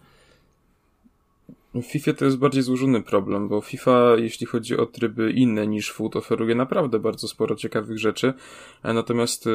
W 1.74 1.82
FIFA 1.82 2.12
to 2.12 2.24
jest 2.24 2.38
bardziej 2.38 2.62
złożony 2.62 3.02
problem, 3.02 3.48
bo 3.48 3.60
FIFA, 3.60 4.16
jeśli 4.16 4.46
chodzi 4.46 4.76
o 4.76 4.86
tryby 4.86 5.30
inne 5.30 5.66
niż 5.66 5.92
foot, 5.92 6.16
oferuje 6.16 6.54
naprawdę 6.54 6.98
bardzo 6.98 7.28
sporo 7.28 7.56
ciekawych 7.56 7.98
rzeczy. 7.98 8.34
E, 8.82 8.92
natomiast 8.92 9.46
e, 9.46 9.50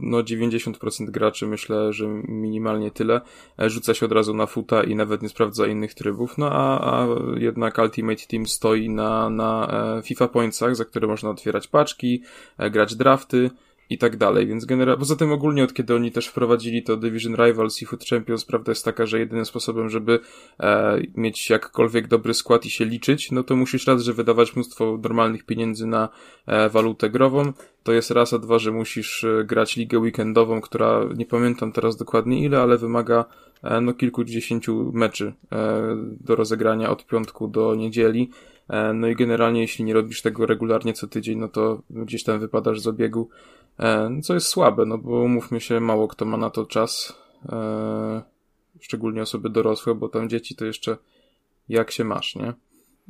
no 0.00 0.18
90% 0.18 1.10
graczy, 1.10 1.46
myślę, 1.46 1.92
że 1.92 2.08
minimalnie 2.28 2.90
tyle, 2.90 3.20
e, 3.58 3.70
rzuca 3.70 3.94
się 3.94 4.06
od 4.06 4.12
razu 4.12 4.34
na 4.34 4.46
foota 4.46 4.82
i 4.82 4.94
nawet 4.94 5.22
nie 5.22 5.28
sprawdza 5.28 5.66
innych 5.66 5.94
trybów. 5.94 6.38
No 6.38 6.50
a, 6.52 6.80
a 6.80 7.06
jednak 7.36 7.78
Ultimate 7.78 8.26
Team 8.26 8.46
stoi 8.46 8.88
na, 8.88 9.30
na 9.30 9.68
FIFA 10.04 10.28
Pointsach, 10.28 10.76
za 10.76 10.84
które 10.84 11.06
można 11.06 11.30
otwierać 11.30 11.68
paczki, 11.68 12.22
grać 12.70 12.94
drafty 12.96 13.50
i 13.90 13.98
tak 13.98 14.16
dalej, 14.16 14.46
więc 14.46 14.64
generalnie, 14.64 14.98
poza 14.98 15.16
tym 15.16 15.32
ogólnie 15.32 15.64
od 15.64 15.74
kiedy 15.74 15.94
oni 15.94 16.12
też 16.12 16.26
wprowadzili 16.26 16.82
to 16.82 16.96
Division 16.96 17.34
Rivals 17.34 17.82
i 17.82 17.86
Food 17.86 18.04
Champions, 18.04 18.44
prawda 18.44 18.72
jest 18.72 18.84
taka, 18.84 19.06
że 19.06 19.18
jedynym 19.18 19.44
sposobem, 19.44 19.90
żeby 19.90 20.20
e, 20.60 20.98
mieć 21.14 21.50
jakkolwiek 21.50 22.08
dobry 22.08 22.34
skład 22.34 22.66
i 22.66 22.70
się 22.70 22.84
liczyć, 22.84 23.30
no 23.32 23.42
to 23.42 23.56
musisz 23.56 23.86
raz, 23.86 24.02
że 24.02 24.12
wydawać 24.12 24.54
mnóstwo 24.56 24.98
normalnych 25.02 25.44
pieniędzy 25.44 25.86
na 25.86 26.08
e, 26.46 26.68
walutę 26.68 27.10
grową, 27.10 27.52
to 27.82 27.92
jest 27.92 28.10
raz, 28.10 28.32
a 28.32 28.38
dwa, 28.38 28.58
że 28.58 28.72
musisz 28.72 29.24
e, 29.24 29.44
grać 29.44 29.76
ligę 29.76 29.98
weekendową, 29.98 30.60
która 30.60 31.00
nie 31.16 31.26
pamiętam 31.26 31.72
teraz 31.72 31.96
dokładnie 31.96 32.44
ile, 32.44 32.60
ale 32.60 32.78
wymaga 32.78 33.24
e, 33.62 33.80
no 33.80 33.94
kilkudziesięciu 33.94 34.92
meczy 34.94 35.32
e, 35.52 35.82
do 36.20 36.36
rozegrania 36.36 36.90
od 36.90 37.06
piątku 37.06 37.48
do 37.48 37.74
niedzieli, 37.74 38.30
no 38.94 39.08
i 39.08 39.16
generalnie 39.16 39.60
jeśli 39.60 39.84
nie 39.84 39.94
robisz 39.94 40.22
tego 40.22 40.46
regularnie 40.46 40.92
co 40.92 41.06
tydzień, 41.06 41.38
no 41.38 41.48
to 41.48 41.82
gdzieś 41.90 42.24
tam 42.24 42.40
wypadasz 42.40 42.80
z 42.80 42.86
obiegu, 42.86 43.28
E, 43.78 44.20
co 44.22 44.34
jest 44.34 44.46
słabe, 44.46 44.86
no 44.86 44.98
bo 44.98 45.28
mówmy 45.28 45.60
się, 45.60 45.80
mało 45.80 46.08
kto 46.08 46.24
ma 46.24 46.36
na 46.36 46.50
to 46.50 46.66
czas. 46.66 47.12
E, 47.48 48.22
szczególnie 48.80 49.22
osoby 49.22 49.50
dorosłe, 49.50 49.94
bo 49.94 50.08
tam 50.08 50.28
dzieci 50.28 50.54
to 50.54 50.64
jeszcze 50.64 50.96
jak 51.68 51.90
się 51.90 52.04
masz, 52.04 52.36
nie? 52.36 52.52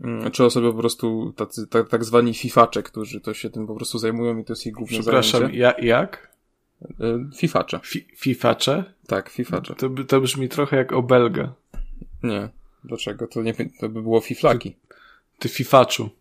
Mm, 0.04 0.30
czy 0.30 0.44
osoby 0.44 0.72
po 0.72 0.78
prostu 0.78 1.32
tacy, 1.36 1.66
tak, 1.66 1.88
tak 1.88 2.04
zwani 2.04 2.34
fifacze, 2.34 2.82
którzy 2.82 3.20
to 3.20 3.34
się 3.34 3.50
tym 3.50 3.66
po 3.66 3.74
prostu 3.74 3.98
zajmują 3.98 4.38
i 4.38 4.44
to 4.44 4.52
jest 4.52 4.66
ich 4.66 4.72
główne 4.72 4.98
Przepraszam, 4.98 5.40
zajęcie. 5.40 5.58
ja, 5.58 5.74
jak? 5.78 6.30
E, 7.00 7.28
fifacze. 7.36 7.80
Fi, 7.84 8.06
fifacze? 8.16 8.84
Tak, 9.06 9.28
fifacze. 9.28 9.74
To, 9.74 9.90
to 10.08 10.20
brzmi 10.20 10.48
trochę 10.48 10.76
jak 10.76 10.92
obelga. 10.92 11.52
Nie. 12.22 12.48
Dlaczego? 12.84 13.26
To, 13.26 13.42
nie, 13.42 13.54
to 13.80 13.88
by 13.88 14.02
było 14.02 14.20
fiflaki. 14.20 14.76
Ty, 15.38 15.48
fifaczu. 15.48 16.08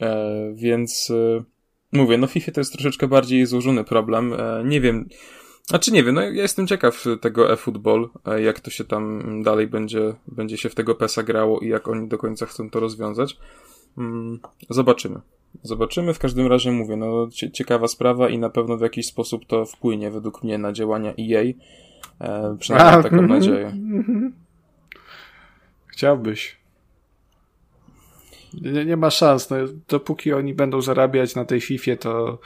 e, 0.00 0.52
więc... 0.54 1.10
E, 1.10 1.44
Mówię, 1.92 2.18
no 2.18 2.26
FIFA 2.26 2.52
to 2.52 2.60
jest 2.60 2.72
troszeczkę 2.72 3.08
bardziej 3.08 3.46
złożony 3.46 3.84
problem. 3.84 4.32
E, 4.32 4.62
nie 4.64 4.80
wiem, 4.80 5.08
znaczy 5.66 5.92
nie 5.92 6.04
wiem, 6.04 6.14
no 6.14 6.20
ja 6.20 6.30
jestem 6.30 6.66
ciekaw 6.66 7.04
tego 7.20 7.52
e-football, 7.52 8.08
e, 8.26 8.42
jak 8.42 8.60
to 8.60 8.70
się 8.70 8.84
tam 8.84 9.22
dalej 9.42 9.66
będzie, 9.66 10.14
będzie 10.28 10.56
się 10.56 10.68
w 10.68 10.74
tego 10.74 10.94
PESA 10.94 11.22
grało 11.22 11.60
i 11.60 11.68
jak 11.68 11.88
oni 11.88 12.08
do 12.08 12.18
końca 12.18 12.46
chcą 12.46 12.70
to 12.70 12.80
rozwiązać. 12.80 13.36
Mm, 13.98 14.38
zobaczymy. 14.70 15.20
Zobaczymy, 15.62 16.14
w 16.14 16.18
każdym 16.18 16.46
razie 16.46 16.72
mówię, 16.72 16.96
no 16.96 17.28
ciekawa 17.52 17.88
sprawa 17.88 18.28
i 18.28 18.38
na 18.38 18.50
pewno 18.50 18.76
w 18.76 18.80
jakiś 18.80 19.06
sposób 19.06 19.46
to 19.46 19.66
wpłynie 19.66 20.10
według 20.10 20.42
mnie 20.42 20.58
na 20.58 20.72
działania 20.72 21.10
EA. 21.10 21.44
E, 22.20 22.56
przynajmniej 22.60 22.94
A, 22.94 23.02
taką 23.02 23.16
mm, 23.16 23.28
nadzieję. 23.28 23.76
Chciałbyś. 25.86 26.59
Nie, 28.54 28.84
nie 28.84 28.96
ma 28.96 29.10
szans. 29.10 29.50
No, 29.50 29.56
dopóki 29.88 30.32
oni 30.32 30.54
będą 30.54 30.80
zarabiać 30.82 31.34
na 31.34 31.44
tej 31.44 31.60
FIFA, 31.60 31.96
to 31.96 32.38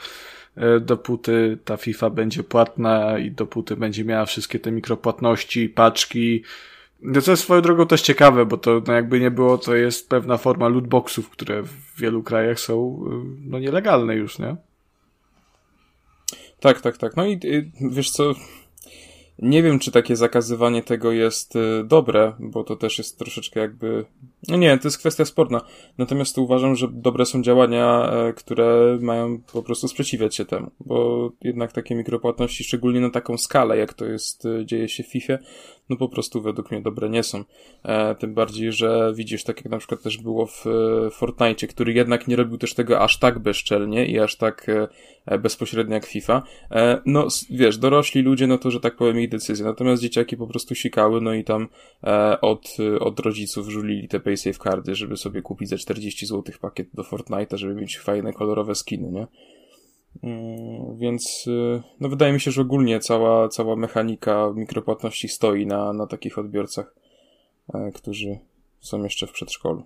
e, 0.55 0.79
dopóty 0.79 1.57
ta 1.65 1.77
FIFA 1.77 2.09
będzie 2.09 2.43
płatna 2.43 3.19
i 3.19 3.31
dopóty 3.31 3.75
będzie 3.75 4.05
miała 4.05 4.25
wszystkie 4.25 4.59
te 4.59 4.71
mikropłatności, 4.71 5.69
paczki. 5.69 6.43
No 7.01 7.21
co 7.21 7.31
jest 7.31 7.43
swoją 7.43 7.61
drogą 7.61 7.87
też 7.87 8.01
ciekawe, 8.01 8.45
bo 8.45 8.57
to 8.57 8.81
no 8.87 8.93
jakby 8.93 9.19
nie 9.19 9.31
było, 9.31 9.57
to 9.57 9.75
jest 9.75 10.09
pewna 10.09 10.37
forma 10.37 10.67
lootboxów, 10.67 11.29
które 11.29 11.63
w 11.63 11.99
wielu 11.99 12.23
krajach 12.23 12.59
są 12.59 12.99
e, 13.05 13.25
no 13.45 13.59
nielegalne 13.59 14.15
już, 14.15 14.39
nie? 14.39 14.55
Tak, 16.59 16.81
tak, 16.81 16.97
tak. 16.97 17.15
No 17.15 17.25
i 17.25 17.39
wiesz 17.91 18.11
co, 18.11 18.33
nie 19.39 19.63
wiem, 19.63 19.79
czy 19.79 19.91
takie 19.91 20.15
zakazywanie 20.15 20.83
tego 20.83 21.11
jest 21.11 21.55
y, 21.55 21.83
dobre, 21.83 22.33
bo 22.39 22.63
to 22.63 22.75
też 22.75 22.97
jest 22.97 23.19
troszeczkę 23.19 23.59
jakby. 23.59 24.05
No 24.47 24.57
nie, 24.57 24.77
to 24.77 24.87
jest 24.87 24.97
kwestia 24.97 25.25
sporna. 25.25 25.61
Natomiast 25.97 26.37
uważam, 26.37 26.75
że 26.75 26.87
dobre 26.91 27.25
są 27.25 27.41
działania, 27.41 28.11
e, 28.11 28.33
które 28.33 28.97
mają 29.01 29.41
po 29.53 29.63
prostu 29.63 29.87
sprzeciwiać 29.87 30.35
się 30.35 30.45
temu, 30.45 30.71
bo 30.79 31.31
jednak 31.41 31.71
takie 31.71 31.95
mikropłatności, 31.95 32.63
szczególnie 32.63 32.99
na 32.99 33.09
taką 33.09 33.37
skalę, 33.37 33.77
jak 33.77 33.93
to 33.93 34.05
jest, 34.05 34.45
y, 34.45 34.65
dzieje 34.65 34.89
się 34.89 35.03
w 35.03 35.07
FIFA, 35.07 35.37
no 35.89 35.97
po 35.97 36.09
prostu 36.09 36.41
według 36.41 36.71
mnie 36.71 36.81
dobre 36.81 37.09
nie 37.09 37.23
są. 37.23 37.43
E, 37.83 38.15
tym 38.15 38.33
bardziej, 38.33 38.71
że 38.71 39.13
widzisz, 39.15 39.43
tak 39.43 39.57
jak 39.57 39.71
na 39.71 39.77
przykład 39.77 40.01
też 40.01 40.17
było 40.17 40.45
w 40.45 40.67
e, 40.67 41.09
Fortnite, 41.11 41.67
który 41.67 41.93
jednak 41.93 42.27
nie 42.27 42.35
robił 42.35 42.57
też 42.57 42.73
tego 42.73 42.99
aż 42.99 43.19
tak 43.19 43.39
bezczelnie 43.39 44.05
i 44.05 44.19
aż 44.19 44.35
tak 44.35 44.69
e 44.69 44.87
bezpośrednio 45.41 45.93
jak 45.93 46.05
FIFA. 46.05 46.43
E, 46.71 47.01
no, 47.05 47.27
wiesz, 47.49 47.77
dorośli 47.77 48.21
ludzie, 48.21 48.47
no 48.47 48.57
to, 48.57 48.71
że 48.71 48.79
tak 48.79 48.95
powiem, 48.95 49.19
ich 49.19 49.29
decyzje. 49.29 49.65
Natomiast 49.65 50.01
dzieciaki 50.01 50.37
po 50.37 50.47
prostu 50.47 50.75
sikały, 50.75 51.21
no 51.21 51.33
i 51.33 51.43
tam 51.43 51.67
e, 52.03 52.41
od, 52.41 52.77
od 52.99 53.19
rodziców 53.19 53.69
żulili 53.69 54.07
te 54.07 54.19
paysafe 54.19 54.59
cardy, 54.59 54.95
żeby 54.95 55.17
sobie 55.17 55.41
kupić 55.41 55.69
za 55.69 55.77
40 55.77 56.25
zł 56.25 56.55
pakiet 56.61 56.87
do 56.93 57.03
Fortnite'a, 57.03 57.57
żeby 57.57 57.75
mieć 57.75 57.99
fajne, 57.99 58.33
kolorowe 58.33 58.75
skiny, 58.75 59.11
nie? 59.11 59.27
Mm, 60.23 60.97
więc 60.97 61.47
y, 61.47 61.81
no 61.99 62.09
wydaje 62.09 62.33
mi 62.33 62.39
się, 62.39 62.51
że 62.51 62.61
ogólnie 62.61 62.99
cała, 62.99 63.49
cała 63.49 63.75
mechanika 63.75 64.51
mikropłatności 64.55 65.27
stoi 65.27 65.65
na, 65.65 65.93
na 65.93 66.07
takich 66.07 66.37
odbiorcach, 66.37 66.95
e, 67.73 67.91
którzy 67.91 68.39
są 68.79 69.03
jeszcze 69.03 69.27
w 69.27 69.31
przedszkolu. 69.31 69.83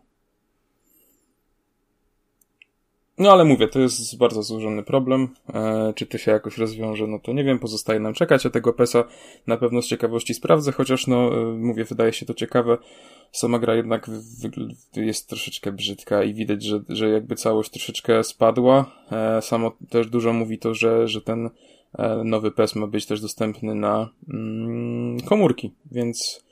No 3.19 3.31
ale 3.31 3.45
mówię, 3.45 3.67
to 3.67 3.79
jest 3.79 4.17
bardzo 4.17 4.43
złożony 4.43 4.83
problem. 4.83 5.27
E, 5.53 5.93
czy 5.95 6.05
to 6.05 6.17
się 6.17 6.31
jakoś 6.31 6.57
rozwiąże, 6.57 7.07
no 7.07 7.19
to 7.19 7.33
nie 7.33 7.43
wiem, 7.43 7.59
pozostaje 7.59 7.99
nam 7.99 8.13
czekać. 8.13 8.45
A 8.45 8.49
tego 8.49 8.73
PESA 8.73 9.03
na 9.47 9.57
pewno 9.57 9.81
z 9.81 9.87
ciekawości 9.87 10.33
sprawdzę, 10.33 10.71
chociaż 10.71 11.07
no 11.07 11.41
e, 11.41 11.45
mówię, 11.45 11.85
wydaje 11.85 12.13
się 12.13 12.25
to 12.25 12.33
ciekawe. 12.33 12.77
Sama 13.31 13.59
gra 13.59 13.75
jednak 13.75 14.11
jest 14.95 15.29
troszeczkę 15.29 15.71
brzydka 15.71 16.23
i 16.23 16.33
widać, 16.33 16.63
że, 16.63 16.81
że 16.89 17.09
jakby 17.09 17.35
całość 17.35 17.71
troszeczkę 17.71 18.23
spadła. 18.23 18.91
E, 19.11 19.41
samo 19.41 19.71
też 19.89 20.07
dużo 20.07 20.33
mówi 20.33 20.59
to, 20.59 20.73
że, 20.73 21.07
że 21.07 21.21
ten 21.21 21.49
e, 21.97 22.23
nowy 22.23 22.51
PES 22.51 22.75
ma 22.75 22.87
być 22.87 23.05
też 23.05 23.21
dostępny 23.21 23.75
na 23.75 24.09
mm, 24.33 25.21
komórki, 25.21 25.71
więc 25.91 26.48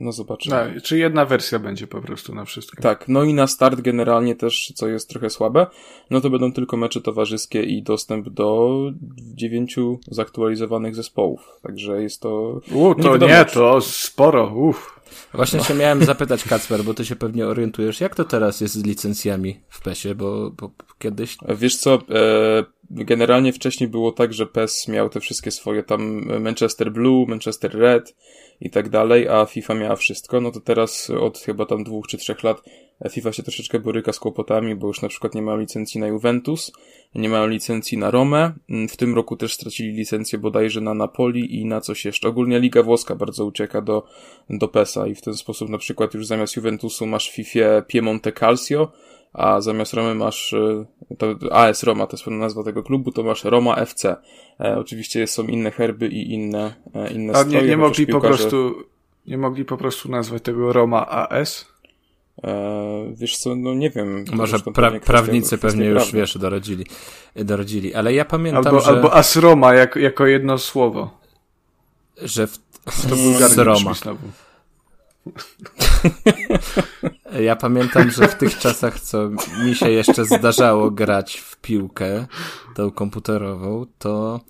no 0.00 0.12
zobaczymy. 0.12 0.56
A, 0.56 0.80
czy 0.80 0.98
jedna 0.98 1.24
wersja 1.24 1.58
będzie 1.58 1.86
po 1.86 2.00
prostu 2.00 2.34
na 2.34 2.44
wszystko. 2.44 2.82
Tak, 2.82 3.08
no 3.08 3.24
i 3.24 3.34
na 3.34 3.46
start 3.46 3.80
generalnie 3.80 4.36
też, 4.36 4.72
co 4.74 4.88
jest 4.88 5.08
trochę 5.08 5.30
słabe, 5.30 5.66
no 6.10 6.20
to 6.20 6.30
będą 6.30 6.52
tylko 6.52 6.76
mecze 6.76 7.00
towarzyskie 7.00 7.62
i 7.62 7.82
dostęp 7.82 8.28
do 8.28 8.78
dziewięciu 9.18 10.00
zaktualizowanych 10.10 10.94
zespołów. 10.94 11.48
Także 11.62 12.02
jest 12.02 12.20
to... 12.20 12.60
U, 12.72 12.94
to 12.94 13.16
nie, 13.16 13.26
nie 13.26 13.44
to 13.44 13.80
sporo, 13.80 14.54
uff. 14.54 15.00
Właśnie 15.34 15.64
się 15.64 15.74
miałem 15.74 16.04
zapytać, 16.04 16.44
Kacper, 16.44 16.84
bo 16.84 16.94
ty 16.94 17.04
się 17.04 17.16
pewnie 17.16 17.46
orientujesz, 17.46 18.00
jak 18.00 18.14
to 18.14 18.24
teraz 18.24 18.60
jest 18.60 18.74
z 18.74 18.84
licencjami 18.84 19.60
w 19.68 19.80
PESie, 19.80 20.14
bo, 20.14 20.50
bo 20.50 20.70
kiedyś... 20.98 21.36
Wiesz 21.48 21.76
co, 21.76 21.94
e, 21.94 22.64
generalnie 22.90 23.52
wcześniej 23.52 23.88
było 23.88 24.12
tak, 24.12 24.34
że 24.34 24.46
PES 24.46 24.88
miał 24.88 25.08
te 25.08 25.20
wszystkie 25.20 25.50
swoje 25.50 25.82
tam 25.82 26.26
Manchester 26.40 26.92
Blue, 26.92 27.26
Manchester 27.28 27.78
Red, 27.78 28.14
i 28.60 28.70
tak 28.70 28.88
dalej, 28.88 29.28
a 29.28 29.46
FIFA 29.46 29.74
miała 29.74 29.96
wszystko, 29.96 30.40
no 30.40 30.50
to 30.50 30.60
teraz 30.60 31.10
od 31.10 31.38
chyba 31.38 31.66
tam 31.66 31.84
dwóch 31.84 32.06
czy 32.06 32.18
trzech 32.18 32.42
lat 32.42 32.62
FIFA 33.10 33.32
się 33.32 33.42
troszeczkę 33.42 33.78
boryka 33.80 34.12
z 34.12 34.18
kłopotami, 34.18 34.74
bo 34.74 34.86
już 34.86 35.02
na 35.02 35.08
przykład 35.08 35.34
nie 35.34 35.42
mają 35.42 35.58
licencji 35.58 36.00
na 36.00 36.06
Juventus, 36.06 36.72
nie 37.14 37.28
mają 37.28 37.46
licencji 37.46 37.98
na 37.98 38.10
Romę, 38.10 38.52
w 38.88 38.96
tym 38.96 39.14
roku 39.14 39.36
też 39.36 39.54
stracili 39.54 39.92
licencję 39.92 40.38
bodajże 40.38 40.80
na 40.80 40.94
Napoli 40.94 41.60
i 41.60 41.64
na 41.64 41.80
coś 41.80 42.04
jeszcze. 42.04 42.28
Ogólnie 42.28 42.60
Liga 42.60 42.82
Włoska 42.82 43.14
bardzo 43.14 43.44
ucieka 43.44 43.82
do, 43.82 44.06
do 44.50 44.68
PESA 44.68 45.06
i 45.06 45.14
w 45.14 45.22
ten 45.22 45.34
sposób 45.34 45.68
na 45.68 45.78
przykład 45.78 46.14
już 46.14 46.26
zamiast 46.26 46.56
Juventusu 46.56 47.06
masz 47.06 47.30
w 47.30 47.34
FIFA 47.34 47.82
Piemonte 47.86 48.32
Calcio, 48.32 48.92
a 49.32 49.60
zamiast 49.60 49.94
Romy 49.94 50.14
masz, 50.14 50.52
e, 50.52 50.86
to 51.18 51.34
AS 51.50 51.82
Roma, 51.82 52.06
to 52.06 52.16
jest 52.16 52.24
pewna 52.24 52.38
nazwa 52.38 52.62
tego 52.62 52.82
klubu, 52.82 53.12
to 53.12 53.22
masz 53.22 53.44
Roma 53.44 53.76
FC. 53.76 54.16
E, 54.60 54.78
oczywiście 54.78 55.26
są 55.26 55.42
inne 55.42 55.70
herby 55.70 56.08
i 56.08 56.32
inne, 56.32 56.74
e, 56.94 57.12
inne 57.12 57.32
A 57.32 57.36
stroje. 57.36 57.62
nie, 57.62 57.68
nie 57.68 57.76
mogli 57.76 58.06
piłkarze, 58.06 58.32
po 58.34 58.38
prostu, 58.38 58.74
nie 59.26 59.38
mogli 59.38 59.64
po 59.64 59.76
prostu 59.76 60.10
nazwać 60.10 60.42
tego 60.42 60.72
Roma 60.72 61.06
AS? 61.06 61.66
E, 62.44 63.12
wiesz 63.14 63.38
co, 63.38 63.56
no 63.56 63.74
nie 63.74 63.90
wiem. 63.90 64.24
Może 64.32 64.58
pra 64.58 64.90
prawnicy 65.00 65.48
kwestia 65.48 65.68
pewnie 65.68 65.86
już, 65.86 66.02
prawna. 66.02 66.20
wiesz, 66.20 66.38
dorodzili, 66.38 66.86
dorodzili. 67.36 67.94
Ale 67.94 68.14
ja 68.14 68.24
pamiętam, 68.24 68.66
Albo, 68.66 68.80
że, 68.80 68.86
albo 68.88 69.14
AS 69.14 69.36
Roma 69.36 69.74
jako, 69.74 69.98
jako 69.98 70.26
jedno 70.26 70.58
słowo. 70.58 71.18
że 72.22 72.46
w, 72.46 72.58
To 73.08 73.16
był 73.16 73.64
Roma. 73.64 73.94
znowu. 73.94 74.26
Ja 77.40 77.56
pamiętam, 77.56 78.10
że 78.10 78.28
w 78.28 78.34
tych 78.34 78.58
czasach, 78.58 79.00
co 79.00 79.30
mi 79.64 79.74
się 79.74 79.90
jeszcze 79.90 80.24
zdarzało 80.24 80.90
grać 80.90 81.36
w 81.36 81.56
piłkę, 81.56 82.26
tą 82.74 82.90
komputerową, 82.90 83.86
to 83.98 84.40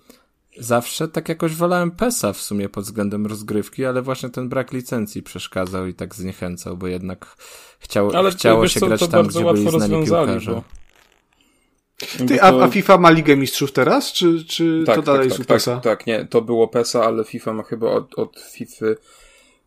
zawsze 0.59 1.07
tak 1.07 1.29
jakoś 1.29 1.55
wolałem 1.55 1.91
PESA 1.91 2.33
w 2.33 2.41
sumie 2.41 2.69
pod 2.69 2.83
względem 2.83 3.25
rozgrywki, 3.27 3.85
ale 3.85 4.01
właśnie 4.01 4.29
ten 4.29 4.49
brak 4.49 4.71
licencji 4.71 5.23
przeszkadzał 5.23 5.87
i 5.87 5.93
tak 5.93 6.15
zniechęcał, 6.15 6.77
bo 6.77 6.87
jednak 6.87 7.35
chciało, 7.79 8.15
Ale 8.15 8.31
chciało 8.31 8.61
wiesz 8.61 8.73
się 8.73 8.79
co, 8.79 8.87
grać 8.87 8.99
to 8.99 9.07
tam, 9.07 9.23
bardzo 9.23 9.39
gdzie 9.39 9.51
byli 9.51 9.65
łatwo 9.65 9.77
znani 9.79 9.93
rozwiązali, 9.93 10.27
piłkarze. 10.27 10.51
bo- 10.51 10.63
Ty, 12.27 12.41
a, 12.41 12.63
a 12.63 12.67
FIFA 12.67 12.97
ma 12.97 13.09
Ligę 13.09 13.35
Mistrzów 13.35 13.71
teraz, 13.71 14.13
czy, 14.13 14.45
czy 14.45 14.83
tak, 14.85 14.95
to 14.95 15.01
dalej 15.01 15.21
tak, 15.21 15.25
jest 15.29 15.37
tak, 15.37 15.45
UPESA? 15.45 15.73
tak, 15.75 15.83
tak, 15.83 16.07
nie, 16.07 16.25
to 16.25 16.41
było 16.41 16.67
PESA, 16.67 17.03
ale 17.05 17.23
FIFA 17.23 17.53
ma 17.53 17.63
chyba 17.63 17.91
od, 17.91 18.19
od 18.19 18.39
FIFA 18.39 18.85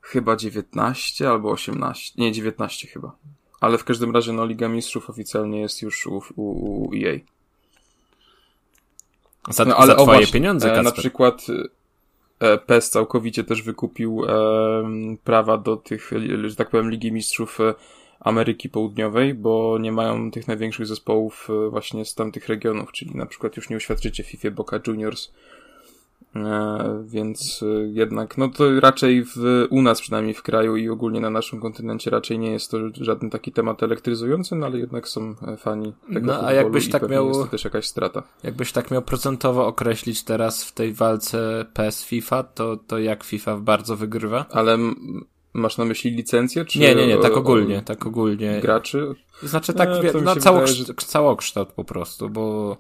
chyba 0.01 0.37
19 0.37 1.31
albo 1.31 1.51
18, 1.51 2.13
nie 2.19 2.33
19 2.33 2.89
chyba. 2.89 3.13
Ale 3.61 3.79
w 3.79 3.85
każdym 3.85 4.15
razie 4.15 4.33
no 4.33 4.47
Liga 4.47 4.69
Mistrzów 4.69 5.11
oficjalnie 5.11 5.61
jest 5.61 5.83
już 5.83 6.07
u, 6.07 6.23
u, 6.37 6.43
u 6.85 6.91
EA. 6.95 7.19
Za, 9.49 9.65
No, 9.65 9.77
ale 9.77 9.87
za 9.87 9.93
o 9.97 10.03
twoje 10.03 10.19
właśnie, 10.19 10.33
pieniądze, 10.33 10.67
Kacper. 10.67 10.85
Na 10.85 10.93
przykład 10.93 11.47
e, 12.41 12.59
PES 12.59 12.91
całkowicie 12.91 13.45
też 13.45 13.63
wykupił 13.63 14.25
e, 14.29 14.33
prawa 15.25 15.57
do 15.59 15.77
tych, 15.77 16.11
że 16.45 16.57
tak 16.57 16.71
powiem, 16.71 16.91
Ligi 16.91 17.13
Mistrzów 17.13 17.61
e, 17.61 17.75
Ameryki 18.21 18.69
Południowej, 18.69 19.35
bo 19.35 19.79
nie 19.81 19.93
mają 19.93 20.31
tych 20.31 20.49
największych 20.49 20.87
zespołów 20.87 21.49
e, 21.51 21.71
właśnie 21.71 22.05
z 22.05 22.15
tamtych 22.15 22.49
regionów, 22.49 22.93
czyli 22.93 23.15
na 23.15 23.27
przykład 23.27 23.57
już 23.57 23.71
nie 23.71 23.77
uświadczycie 23.77 24.25
FIFA 24.25 24.51
Boca 24.51 24.81
Juniors, 24.87 25.33
e, 26.37 27.05
więc 27.07 27.63
e, 27.63 27.67
jednak, 27.87 28.39
no 28.39 28.49
to 28.49 28.81
raczej 28.81 29.25
w, 29.25 29.67
u 29.71 29.83
nas 29.83 30.01
przynajmniej 30.01 30.35
w 30.35 30.43
kraju 30.43 30.77
i 30.77 30.89
ogólnie 30.89 31.21
na 31.21 31.31
naszym 31.31 31.61
kontynencie 31.61 32.11
raczej 32.11 32.39
nie 32.39 32.53
jest 32.53 32.71
to 32.71 32.79
żaden 33.01 33.31
taki 33.31 33.53
temat 33.53 33.83
elektryzujący, 33.83 34.57
no 34.57 34.67
ale 34.67 34.79
jednak 34.79 35.09
są 35.09 35.35
fani 35.59 35.93
tego 36.15 36.27
No, 36.27 36.47
a 36.47 36.53
jakbyś 36.53 36.91
tak 36.91 37.09
miał- 37.09 37.29
jest 37.29 37.41
to 37.41 37.47
też 37.47 37.65
jakaś 37.65 37.87
strata. 37.87 38.23
Jakbyś 38.43 38.73
tak 38.73 38.91
miał 38.91 39.03
procentowo 39.03 39.67
określić 39.67 40.25
teraz 40.25 40.65
w 40.65 40.73
tej 40.73 40.93
walce 40.93 41.67
PES 41.75 42.05
FIFA, 42.05 42.43
to, 42.43 42.77
to 42.77 42.99
jak 42.99 43.25
FIFA 43.25 43.57
bardzo 43.57 43.97
wygrywa? 43.97 44.47
Ale 44.51 44.79
masz 45.53 45.79
na 45.79 45.85
myśli 45.85 46.11
licencję, 46.11 46.65
czy... 46.65 46.79
Nie, 46.79 46.95
nie, 46.95 47.07
nie, 47.07 47.19
tak 47.19 47.33
o- 47.33 47.37
ogólnie, 47.37 47.83
tak 47.83 48.07
ogólnie. 48.07 48.61
Graczy? 48.61 49.15
Znaczy 49.43 49.73
tak, 49.75 49.89
E, 49.89 50.03
wie, 50.03 50.13
całokształt, 50.13 50.59
wydaje, 50.61 50.67
że- 50.87 50.95
całokształt 50.95 51.69
po 51.73 51.85
prostu, 51.85 52.31
bo 52.31 52.77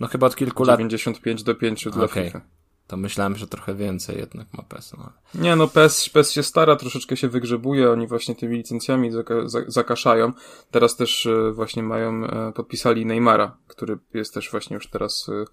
no 0.00 0.06
chyba 0.06 0.26
od 0.26 0.36
kilku 0.36 0.64
lat 0.64 0.78
95 0.78 1.42
do 1.42 1.54
5 1.54 1.88
dla 1.92 2.04
Okej. 2.04 2.24
FIFA. 2.24 2.40
to 2.86 2.96
myślałem, 2.96 3.36
że 3.36 3.46
trochę 3.46 3.74
więcej 3.74 4.18
jednak 4.18 4.46
ma 4.54 4.62
PES. 4.62 4.92
No. 4.98 5.12
Nie, 5.34 5.56
no 5.56 5.68
PES, 5.68 6.08
PES 6.08 6.32
się 6.32 6.42
stara, 6.42 6.76
troszeczkę 6.76 7.16
się 7.16 7.28
wygrzebuje, 7.28 7.90
oni 7.90 8.06
właśnie 8.06 8.34
tymi 8.34 8.56
licencjami 8.56 9.12
zaka 9.12 9.48
za 9.48 9.58
zakaszają. 9.66 10.32
Teraz 10.70 10.96
też 10.96 11.26
e, 11.26 11.52
właśnie 11.52 11.82
mają, 11.82 12.24
e, 12.24 12.52
podpisali 12.52 13.06
Neymara, 13.06 13.56
który 13.66 13.98
jest 14.14 14.34
też 14.34 14.50
właśnie 14.50 14.74
już 14.74 14.90
teraz 14.90 15.26
e, 15.28 15.44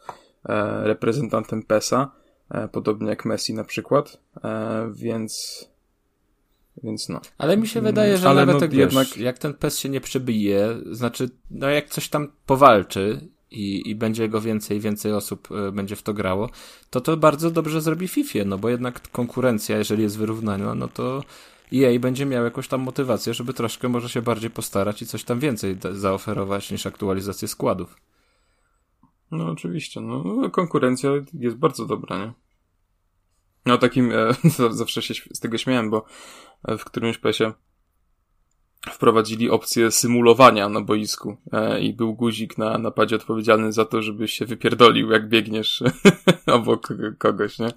e, 0.53 0.83
reprezentantem 0.87 1.63
PESa, 1.63 2.11
e, 2.49 2.67
podobnie 2.67 3.09
jak 3.09 3.25
Messi 3.25 3.53
na 3.53 3.63
przykład, 3.63 4.17
e, 4.43 4.91
więc... 4.95 5.72
Więc 6.83 7.09
no. 7.09 7.21
Ale 7.37 7.57
mi 7.57 7.67
się 7.67 7.81
wydaje, 7.81 8.17
że 8.17 8.29
Ale 8.29 8.45
nawet 8.45 8.61
no 8.61 8.65
jak, 8.65 8.73
jednak- 8.73 9.07
wiesz, 9.07 9.17
jak 9.17 9.37
ten 9.37 9.53
PES 9.53 9.79
się 9.79 9.89
nie 9.89 10.01
przebije, 10.01 10.75
znaczy, 10.91 11.29
no 11.51 11.69
jak 11.69 11.89
coś 11.89 12.09
tam 12.09 12.27
powalczy 12.45 13.27
i, 13.51 13.89
i 13.89 13.95
będzie 13.95 14.29
go 14.29 14.41
więcej, 14.41 14.79
więcej 14.79 15.13
osób 15.13 15.49
e, 15.51 15.71
będzie 15.71 15.95
w 15.95 16.03
to 16.03 16.13
grało, 16.13 16.49
to 16.89 17.01
to 17.01 17.17
bardzo 17.17 17.51
dobrze 17.51 17.81
zrobi 17.81 18.07
FIFA, 18.07 18.39
no 18.45 18.57
bo 18.57 18.69
jednak 18.69 19.11
konkurencja, 19.11 19.77
jeżeli 19.77 20.03
jest 20.03 20.17
wyrównana, 20.17 20.75
no 20.75 20.87
to 20.87 21.23
EA 21.73 21.99
będzie 21.99 22.25
miał 22.25 22.43
jakąś 22.43 22.67
tam 22.67 22.81
motywację, 22.81 23.33
żeby 23.33 23.53
troszkę 23.53 23.89
może 23.89 24.09
się 24.09 24.21
bardziej 24.21 24.49
postarać 24.49 25.01
i 25.01 25.05
coś 25.05 25.23
tam 25.23 25.39
więcej 25.39 25.77
zaoferować 25.91 26.71
niż 26.71 26.85
aktualizację 26.85 27.47
składów. 27.47 27.95
No 29.31 29.51
oczywiście, 29.51 30.01
no 30.01 30.23
no, 30.23 30.49
konkurencja 30.49 31.09
jest 31.33 31.55
bardzo 31.57 31.85
dobra, 31.85 32.17
nie? 32.17 32.33
No 33.65 33.77
takim, 33.77 34.11
e, 34.11 34.33
zawsze 34.71 35.01
się 35.01 35.13
z 35.13 35.39
tego 35.39 35.57
śmiałem, 35.57 35.89
bo 35.89 36.05
e, 36.67 36.77
w 36.77 36.85
którymś 36.85 37.17
pesie 37.17 37.53
wprowadzili 38.91 39.49
opcję 39.49 39.91
symulowania 39.91 40.69
na 40.69 40.81
boisku 40.81 41.37
e, 41.51 41.81
i 41.81 41.93
był 41.93 42.13
guzik 42.13 42.57
na 42.57 42.77
napadzie 42.77 43.15
odpowiedzialny 43.15 43.71
za 43.71 43.85
to, 43.85 44.01
żebyś 44.01 44.33
się 44.33 44.45
wypierdolił, 44.45 45.11
jak 45.11 45.29
biegniesz 45.29 45.83
obok 46.47 46.87
kogoś, 47.17 47.59
nie? 47.59 47.67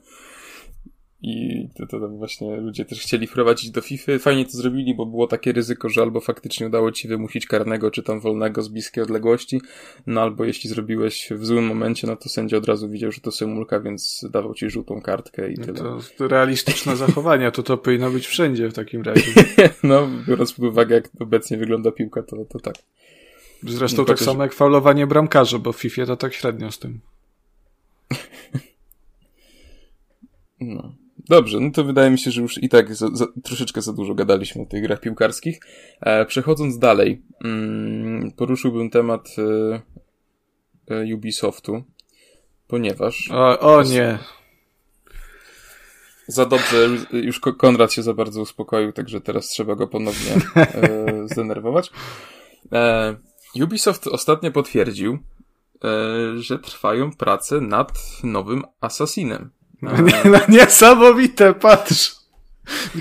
I 1.22 1.68
to, 1.76 1.86
to 1.86 2.00
tam 2.00 2.18
właśnie 2.18 2.56
ludzie 2.56 2.84
też 2.84 3.00
chcieli 3.00 3.26
wprowadzić 3.26 3.70
do 3.70 3.80
FIFA. 3.80 4.12
Fajnie 4.18 4.44
to 4.44 4.50
zrobili, 4.50 4.94
bo 4.94 5.06
było 5.06 5.26
takie 5.26 5.52
ryzyko, 5.52 5.88
że 5.88 6.02
albo 6.02 6.20
faktycznie 6.20 6.66
udało 6.66 6.92
ci 6.92 7.08
wymusić 7.08 7.46
karnego, 7.46 7.90
czy 7.90 8.02
tam 8.02 8.20
wolnego 8.20 8.62
z 8.62 8.68
bliskiej 8.68 9.04
odległości, 9.04 9.60
no 10.06 10.20
albo 10.22 10.44
jeśli 10.44 10.70
zrobiłeś 10.70 11.28
w 11.30 11.46
złym 11.46 11.66
momencie, 11.66 12.06
no 12.06 12.16
to 12.16 12.28
sędzia 12.28 12.56
od 12.56 12.66
razu 12.66 12.88
widział, 12.88 13.12
że 13.12 13.20
to 13.20 13.30
symulka, 13.30 13.80
więc 13.80 14.24
dawał 14.30 14.54
ci 14.54 14.70
żółtą 14.70 15.00
kartkę 15.00 15.52
i 15.52 15.54
No 15.58 15.64
tyle. 15.64 15.78
to, 15.78 15.98
to 16.16 16.28
realistyczne 16.28 16.96
zachowania, 17.06 17.50
to 17.50 17.62
to 17.62 17.78
powinno 17.78 18.10
być 18.10 18.26
wszędzie 18.26 18.68
w 18.68 18.74
takim 18.74 19.02
razie. 19.02 19.22
No, 19.82 20.08
biorąc 20.28 20.52
pod 20.52 20.64
uwagę, 20.64 20.94
jak 20.94 21.08
obecnie 21.20 21.56
wygląda 21.56 21.92
piłka, 21.92 22.22
to, 22.22 22.44
to 22.44 22.60
tak. 22.60 22.74
Zresztą 23.62 24.02
No, 24.02 24.04
tak 24.04 24.18
samo 24.20 24.42
jak 24.42 24.52
faulowanie 24.54 25.06
bramkarza, 25.06 25.58
bo 25.58 25.72
w 25.72 25.76
FIFA 25.76 26.06
to 26.06 26.16
tak 26.16 26.34
średnio 26.34 26.72
z 26.72 26.78
tym. 26.78 27.00
No. 30.60 30.94
Dobrze, 31.28 31.60
no 31.60 31.70
to 31.70 31.84
wydaje 31.84 32.10
mi 32.10 32.18
się, 32.18 32.30
że 32.30 32.42
już 32.42 32.62
i 32.62 32.68
tak 32.68 32.94
za, 32.94 33.08
za, 33.12 33.26
troszeczkę 33.44 33.82
za 33.82 33.92
dużo 33.92 34.14
gadaliśmy 34.14 34.62
o 34.62 34.66
tych 34.66 34.82
grach 34.82 35.00
piłkarskich. 35.00 35.60
E, 36.00 36.26
przechodząc 36.26 36.78
dalej, 36.78 37.22
mm, 37.44 38.32
poruszyłbym 38.32 38.90
temat 38.90 39.28
e, 39.38 39.80
e, 40.94 41.14
Ubisoftu, 41.14 41.82
ponieważ 42.68 43.30
O, 43.32 43.58
o 43.60 43.82
nie. 43.82 44.18
za 46.26 46.46
dobrze, 46.46 46.88
już 47.12 47.40
Ko- 47.40 47.52
Konrad 47.54 47.92
się 47.92 48.02
za 48.02 48.14
bardzo 48.14 48.40
uspokoił, 48.42 48.92
także 48.92 49.20
teraz 49.20 49.48
trzeba 49.48 49.74
go 49.74 49.86
ponownie 49.86 50.32
e, 50.56 51.06
zdenerwować. 51.32 51.90
E, 52.72 53.16
Ubisoft 53.62 54.06
ostatnio 54.06 54.50
potwierdził, 54.52 55.18
że 56.36 56.58
trwają 56.58 57.12
prace 57.12 57.60
nad 57.60 57.92
nowym 58.24 58.62
Assassinem. 58.80 59.50
No, 59.82 59.90
no 60.32 60.38
niesamowite, 60.48 61.54
patrz. 61.54 62.16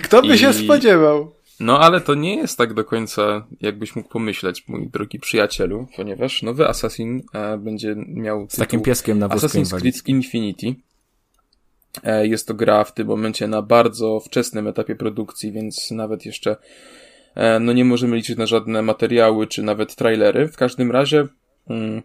Kto 0.04 0.22
by 0.22 0.36
I- 0.36 0.38
się 0.38 0.54
spodziewał? 0.54 1.32
No 1.60 1.80
ale 1.80 2.02
to 2.02 2.16
nie 2.16 2.36
jest 2.36 2.58
tak 2.58 2.74
do 2.74 2.86
końca, 2.86 3.48
jakbyś 3.62 3.96
mógł 3.96 4.10
pomyśleć, 4.10 4.68
mój 4.68 4.88
drogi 4.90 5.20
przyjacielu, 5.20 5.88
ponieważ 5.96 6.44
nowy 6.44 6.68
Assassin 6.68 7.22
e, 7.34 7.58
będzie 7.58 7.96
miał 8.08 8.48
Z 8.50 8.56
takim 8.56 8.82
pieskiem 8.82 9.20
na 9.20 9.28
wózku 9.28 9.48
Assassin's. 9.48 9.80
Creed 9.80 10.08
Infinity. 10.08 10.76
E, 12.04 12.28
Jest 12.28 12.48
to 12.48 12.54
gra 12.54 12.84
w 12.84 12.94
tym 12.94 13.08
momencie 13.08 13.48
na 13.48 13.62
bardzo 13.62 14.20
wczesnym 14.20 14.68
etapie 14.68 14.96
produkcji, 14.96 15.52
więc 15.52 15.92
nawet 15.92 16.26
jeszcze 16.26 16.56
e, 17.36 17.60
no 17.60 17.74
nie 17.74 17.86
możemy 17.86 18.16
liczyć 18.16 18.38
na 18.38 18.46
żadne 18.46 18.82
materiały 18.82 19.48
czy 19.48 19.64
nawet 19.64 19.96
trailery. 19.96 20.48
W 20.48 20.58
każdym 20.58 20.92
razie 20.92 21.28
mm, 21.70 22.02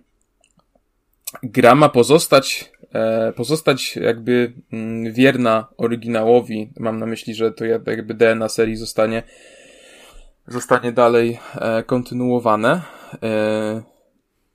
gra 1.43 1.75
ma 1.75 1.89
pozostać 1.89 2.73
pozostać 3.37 3.97
jakby 3.97 4.53
mm, 4.73 5.13
wierna 5.13 5.67
oryginałowi. 5.77 6.73
Mam 6.79 6.99
na 6.99 7.07
myśli, 7.07 7.35
że 7.35 7.53
to 7.53 7.65
jak- 7.65 7.87
jakby 7.87 8.15
DNA 8.15 8.49
serii 8.49 8.77
zostanie 8.77 9.23
zostanie 10.49 10.93
dalej 10.93 11.39
e, 11.55 11.83
kontynuowane. 11.83 12.83
E, 13.23 13.83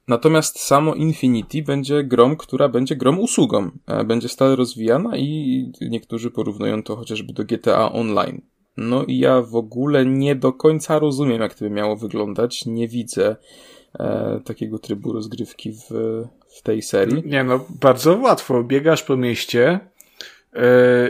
Natomiast 0.07 0.59
samo 0.59 0.93
Infinity 0.95 1.63
będzie 1.63 2.03
grą, 2.03 2.35
która 2.35 2.69
będzie 2.69 2.95
grą 2.95 3.17
usługą. 3.17 3.71
E, 3.87 4.03
Będzie 4.03 4.29
stale 4.29 4.55
rozwijana 4.55 5.17
i 5.17 5.71
niektórzy 5.81 6.31
porównują 6.31 6.83
to 6.83 6.95
chociażby 6.95 7.33
do 7.33 7.43
GTA 7.43 7.91
Online. 7.91 8.41
No 8.77 9.03
i 9.03 9.17
ja 9.17 9.41
w 9.41 9.55
ogóle 9.55 10.05
nie 10.05 10.35
do 10.35 10.53
końca 10.53 10.99
rozumiem, 10.99 11.41
jak 11.41 11.53
to 11.53 11.59
by 11.65 11.69
miało 11.71 11.95
wyglądać. 11.95 12.65
Nie 12.65 12.87
widzę 12.87 13.35
e, 13.99 14.39
takiego 14.45 14.79
trybu 14.79 15.13
rozgrywki 15.13 15.71
w, 15.73 15.89
w 16.55 16.61
tej 16.61 16.81
serii. 16.81 17.23
Nie 17.25 17.43
no, 17.43 17.65
bardzo 17.81 18.17
łatwo. 18.17 18.63
Biegasz 18.63 19.03
po 19.03 19.17
mieście 19.17 19.79
yy, 20.53 20.61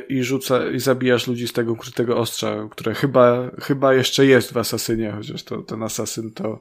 i 0.09 0.23
rzuca, 0.23 0.69
i 0.69 0.79
zabijasz 0.79 1.27
ludzi 1.27 1.47
z 1.47 1.53
tego 1.53 1.71
ukrytego 1.71 2.17
ostrza, 2.17 2.67
które 2.71 2.93
chyba, 2.93 3.51
chyba 3.61 3.93
jeszcze 3.93 4.25
jest 4.25 4.53
w 4.53 4.57
Asasynie, 4.57 5.11
chociaż 5.11 5.43
to, 5.43 5.57
ten 5.57 5.83
Asasyn 5.83 6.31
to 6.31 6.59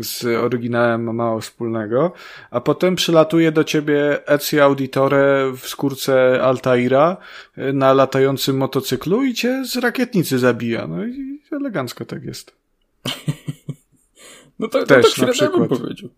z 0.00 0.24
oryginałem 0.24 1.04
ma 1.04 1.12
mało 1.12 1.40
wspólnego, 1.40 2.12
a 2.50 2.60
potem 2.60 2.96
przylatuje 2.96 3.52
do 3.52 3.64
ciebie 3.64 4.28
Ezio 4.28 4.64
Auditore 4.64 5.52
w 5.56 5.68
skórce 5.68 6.42
Altaira 6.42 7.16
y, 7.58 7.72
na 7.72 7.92
latającym 7.92 8.56
motocyklu 8.56 9.24
i 9.24 9.34
cię 9.34 9.64
z 9.64 9.76
rakietnicy 9.76 10.38
zabija. 10.38 10.86
No 10.86 11.04
i 11.04 11.40
elegancko 11.52 12.04
tak 12.04 12.24
jest. 12.24 12.56
no 14.58 14.68
to, 14.68 14.86
Też, 14.86 15.14
to 15.14 15.26
tak 15.26 15.34
średnio 15.34 15.58
bym 15.58 15.68
powiedział. 15.68 16.10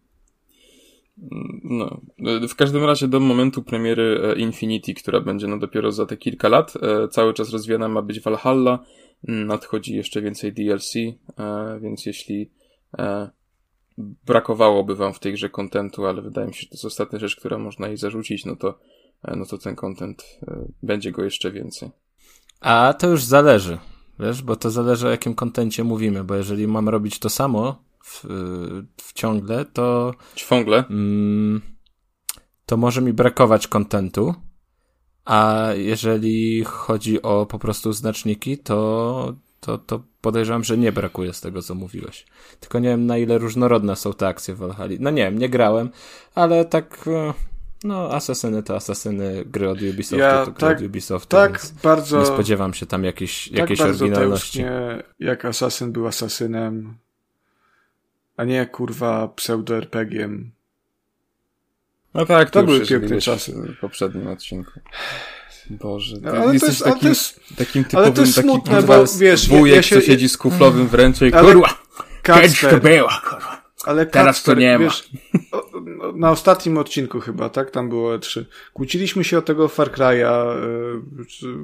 No, 1.64 2.00
w 2.48 2.54
każdym 2.54 2.84
razie 2.84 3.08
do 3.08 3.20
momentu 3.20 3.62
premiery 3.62 4.20
e, 4.22 4.38
Infinity, 4.38 4.94
która 4.94 5.20
będzie 5.20 5.46
no 5.46 5.58
dopiero 5.58 5.92
za 5.92 6.06
te 6.06 6.16
kilka 6.16 6.48
lat, 6.48 6.74
e, 6.82 7.08
cały 7.08 7.34
czas 7.34 7.50
rozwijana 7.50 7.88
ma 7.88 8.02
być 8.02 8.20
Valhalla, 8.20 8.78
nadchodzi 9.22 9.96
jeszcze 9.96 10.22
więcej 10.22 10.52
DLC, 10.52 10.94
e, 10.96 11.80
więc 11.80 12.06
jeśli 12.06 12.50
brakowałoby 14.26 14.96
wam 14.96 15.14
w 15.14 15.18
tej 15.18 15.32
grze 15.32 15.48
kontentu, 15.48 16.06
ale 16.06 16.22
wydaje 16.22 16.46
mi 16.46 16.54
się, 16.54 16.60
że 16.60 16.66
to 16.66 16.74
jest 16.74 16.84
ostatnia 16.84 17.18
rzecz, 17.18 17.36
która 17.36 17.58
można 17.58 17.88
jej 17.88 17.96
zarzucić, 17.96 18.44
no 18.44 18.56
to, 18.56 18.78
no 19.36 19.46
to 19.46 19.58
ten 19.58 19.76
kontent 19.76 20.40
będzie 20.82 21.12
go 21.12 21.24
jeszcze 21.24 21.52
więcej. 21.52 21.90
A 22.60 22.94
to 22.98 23.08
już 23.08 23.24
zależy, 23.24 23.78
wiesz, 24.20 24.42
bo 24.42 24.56
to 24.56 24.70
zależy 24.70 25.06
o 25.06 25.10
jakim 25.10 25.34
kontencie 25.34 25.84
mówimy, 25.84 26.24
bo 26.24 26.34
jeżeli 26.34 26.66
mam 26.66 26.88
robić 26.88 27.18
to 27.18 27.30
samo, 27.30 27.84
w, 28.04 28.24
w 29.02 29.12
ciągle, 29.12 29.64
to. 29.64 30.14
Ciągle? 30.34 30.84
Mm, 30.90 31.60
to 32.66 32.76
może 32.76 33.02
mi 33.02 33.12
brakować 33.12 33.68
kontentu. 33.68 34.34
A 35.24 35.68
jeżeli 35.76 36.64
chodzi 36.64 37.22
o 37.22 37.46
po 37.46 37.58
prostu 37.58 37.92
znaczniki, 37.92 38.58
to, 38.58 39.34
to, 39.60 39.78
to 39.78 40.02
podejrzewam, 40.20 40.64
że 40.64 40.78
nie 40.78 40.92
brakuje 40.92 41.32
z 41.32 41.40
tego, 41.40 41.62
co 41.62 41.74
mówiłeś. 41.74 42.26
Tylko 42.60 42.78
nie 42.78 42.88
wiem, 42.88 43.06
na 43.06 43.18
ile 43.18 43.38
różnorodne 43.38 43.96
są 43.96 44.12
te 44.12 44.28
akcje 44.28 44.54
w 44.54 44.58
Valhalla. 44.58 44.96
No 45.00 45.10
nie 45.10 45.24
wiem, 45.24 45.38
nie 45.38 45.48
grałem, 45.48 45.90
ale 46.34 46.64
tak. 46.64 47.04
E, 47.06 47.34
no, 47.84 48.10
asasyny 48.10 48.62
to 48.62 48.76
asasyny, 48.76 49.44
gry 49.46 49.70
od 49.70 49.82
Ubisoftu 49.82 50.16
ja, 50.16 50.44
to 50.44 50.52
gry 50.52 50.60
tak, 50.60 50.78
od 50.78 50.84
Ubisoftu, 50.84 51.36
tak 51.36 51.60
bardzo, 51.82 52.20
nie 52.20 52.26
spodziewam 52.26 52.74
się 52.74 52.86
tam 52.86 53.04
jakiejś, 53.04 53.48
tak 53.48 53.58
jakiejś 53.58 53.80
oryginalności. 53.80 54.64
jak 55.18 55.44
asasyn 55.44 55.92
był 55.92 56.06
asasynem, 56.06 56.94
a 58.36 58.44
nie 58.44 58.66
kurwa 58.66 59.28
pseudo-RPG-iem. 59.28 60.50
No 62.14 62.26
tak, 62.26 62.50
to, 62.50 62.62
były 62.62 62.86
piękne 62.86 63.20
czasy. 63.20 63.52
W 63.52 63.80
poprzednim 63.80 64.26
odcinku. 64.26 64.70
Boże, 65.70 66.16
no, 66.22 66.30
ale 66.30 66.60
to 66.60 66.66
jest, 66.66 66.84
takim, 66.84 67.00
to 67.00 67.08
jest, 67.08 67.40
takim 67.56 67.84
typowym, 67.84 68.04
ale 68.04 68.14
to 68.14 68.20
jest 68.20 68.40
smutne, 68.40 68.74
taki, 68.74 68.86
bo 68.86 69.04
wiesz, 69.18 69.48
wujek, 69.48 69.76
ja 69.76 69.82
się, 69.82 69.96
co 69.96 70.06
siedzi 70.06 70.28
z 70.28 70.36
kuflowym 70.36 70.88
w 70.88 70.94
ręce 70.94 71.28
i 71.28 71.32
kurwa, 71.32 71.82
kiedyś 72.22 72.60
to 72.60 72.80
była, 72.80 73.20
kurwa. 73.30 73.64
Ale 73.84 74.06
Teraz 74.06 74.36
Kacper, 74.36 74.54
to 74.54 74.60
nie 74.60 74.78
ma. 74.78 74.84
Wiesz, 74.84 75.08
na 76.14 76.30
ostatnim 76.30 76.78
odcinku 76.78 77.20
chyba, 77.20 77.48
tak? 77.48 77.70
Tam 77.70 77.88
było 77.88 78.18
E3. 78.18 78.44
Kłóciliśmy 78.72 79.24
się 79.24 79.38
o 79.38 79.42
tego 79.42 79.68
Far 79.68 79.90
Cry'a 79.90 80.56
yy, 81.42 81.54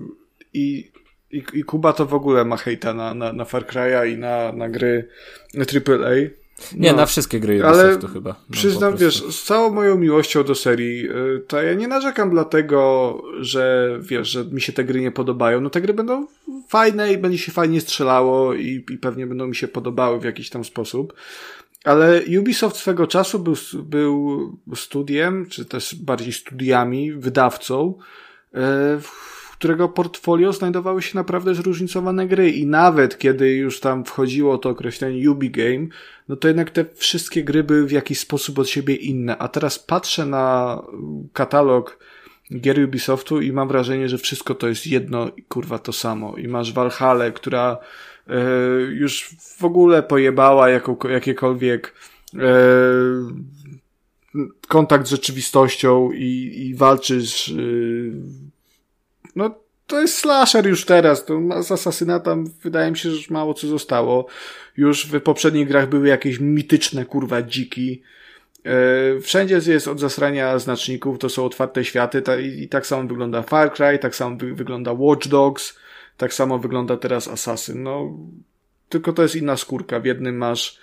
i 0.53 0.93
i, 1.31 1.45
I 1.53 1.65
Kuba 1.65 1.93
to 1.93 2.07
w 2.07 2.15
ogóle 2.15 2.45
ma 2.45 2.57
hejta 2.57 2.95
na, 2.95 3.15
na, 3.15 3.33
na 3.33 3.45
Far 3.45 3.67
Cry'a 3.67 4.13
i 4.13 4.19
na, 4.19 4.53
na 4.53 4.69
gry 4.69 5.09
AAA. 5.57 6.40
Nie, 6.77 6.91
no, 6.91 6.97
na 6.97 7.07
wszystkie 7.07 7.41
gry 7.41 7.67
Ubisoftu 7.67 8.09
chyba. 8.09 8.31
No, 8.31 8.53
przyznam, 8.53 8.97
wiesz, 8.97 9.25
z 9.31 9.43
całą 9.43 9.71
moją 9.71 9.99
miłością 9.99 10.45
do 10.45 10.55
serii, 10.55 11.11
y, 11.11 11.43
to 11.49 11.63
ja 11.63 11.75
nie 11.75 11.89
narzekam 11.89 12.31
dlatego, 12.31 13.23
że 13.41 13.97
wiesz, 14.01 14.29
że 14.29 14.45
mi 14.45 14.61
się 14.61 14.73
te 14.73 14.85
gry 14.85 15.01
nie 15.01 15.11
podobają. 15.11 15.61
No 15.61 15.71
te 15.71 15.81
gry 15.81 15.95
będą 15.95 16.27
fajne 16.69 17.13
i 17.13 17.19
będzie 17.19 17.39
się 17.39 17.53
fajnie 17.53 17.81
strzelało 17.81 18.55
i, 18.55 18.85
i 18.91 18.99
pewnie 18.99 19.27
będą 19.27 19.47
mi 19.47 19.57
się 19.57 19.69
podobały 19.69 20.21
w 20.21 20.25
jakiś 20.25 20.51
tam 20.51 20.65
sposób. 20.65 21.15
Ale 21.85 22.21
Ubisoft 22.41 22.77
swego 22.77 23.07
czasu 23.07 23.39
był, 23.39 23.55
był 23.75 24.53
studiem, 24.75 25.47
czy 25.47 25.65
też 25.65 25.95
bardziej 25.95 26.33
studiami, 26.33 27.13
wydawcą, 27.13 27.95
w 29.01 29.40
którego 29.61 29.89
portfolio 29.89 30.53
znajdowały 30.53 31.03
się 31.03 31.19
naprawdę 31.19 31.55
zróżnicowane 31.55 32.27
gry 32.27 32.51
i 32.51 32.67
nawet 32.67 33.19
kiedy 33.19 33.51
już 33.51 33.81
tam 33.81 34.05
wchodziło 34.05 34.59
to 34.59 34.69
określenie 34.69 35.31
Ubi 35.31 35.51
Game, 35.51 35.87
no 36.29 36.37
to 36.37 36.49
jednak 36.49 36.71
te 36.71 36.85
wszystkie 36.95 37.45
gry 37.45 37.65
były 37.65 37.87
w 37.87 37.91
jakiś 37.91 38.19
sposób 38.19 38.59
od 38.59 38.69
siebie 38.69 38.95
inne. 38.95 39.39
A 39.39 39.49
teraz 39.49 39.79
patrzę 39.79 40.27
na 40.27 40.79
katalog 41.33 41.99
gier 42.61 42.85
Ubisoftu 42.85 43.41
i 43.41 43.53
mam 43.53 43.69
wrażenie, 43.69 44.09
że 44.09 44.19
wszystko 44.19 44.55
to 44.55 44.69
jest 44.69 44.87
jedno 44.87 45.31
i 45.37 45.43
kurwa 45.43 45.79
to 45.79 45.93
samo. 45.93 46.37
I 46.37 46.49
masz 46.49 46.73
Valhalla, 46.73 47.31
która 47.31 47.79
e, 48.29 48.41
już 48.81 49.31
w 49.59 49.65
ogóle 49.65 50.03
pojebała 50.03 50.69
jaką, 50.69 50.97
jakiekolwiek 51.11 51.95
e, 52.35 52.41
kontakt 54.69 55.07
z 55.07 55.11
rzeczywistością 55.11 56.13
i, 56.13 56.53
i 56.57 56.75
walczysz 56.75 57.49
e, 57.49 57.55
no 59.37 59.55
to 59.87 60.01
jest 60.01 60.19
slasher 60.19 60.67
już 60.67 60.85
teraz. 60.85 61.25
To 61.25 61.63
z 61.63 61.73
Asasyna 61.73 62.21
tam 62.21 62.47
wydaje 62.63 62.91
mi 62.91 62.97
się, 62.97 63.11
że 63.11 63.27
mało 63.31 63.55
co 63.55 63.67
zostało. 63.67 64.27
Już 64.77 65.07
w 65.07 65.21
poprzednich 65.21 65.69
grach 65.69 65.89
były 65.89 66.09
jakieś 66.09 66.41
mityczne, 66.41 67.05
kurwa, 67.05 67.43
dziki. 67.43 68.03
E, 68.65 69.21
wszędzie 69.21 69.61
jest 69.67 69.89
od 69.89 70.01
zasrania 70.01 70.59
znaczników, 70.59 71.19
to 71.19 71.29
są 71.29 71.45
otwarte 71.45 71.85
światy 71.85 72.23
i, 72.43 72.69
tak 72.69 72.87
samo 72.87 73.09
wygląda 73.09 73.43
Far 73.43 73.73
Cry, 73.73 73.99
tak 73.99 74.17
samo 74.17 74.37
wygląda 74.37 74.93
Watch 74.93 75.29
Dogs, 75.29 75.79
tak 76.17 76.35
samo 76.35 76.59
wygląda 76.59 76.97
teraz 76.97 77.29
Assassin. 77.29 77.83
No, 77.83 78.19
tylko 78.89 79.13
to 79.13 79.23
jest 79.23 79.37
inna 79.37 79.57
skórka. 79.57 80.01
W 80.01 80.05
jednym 80.05 80.37
masz 80.37 80.79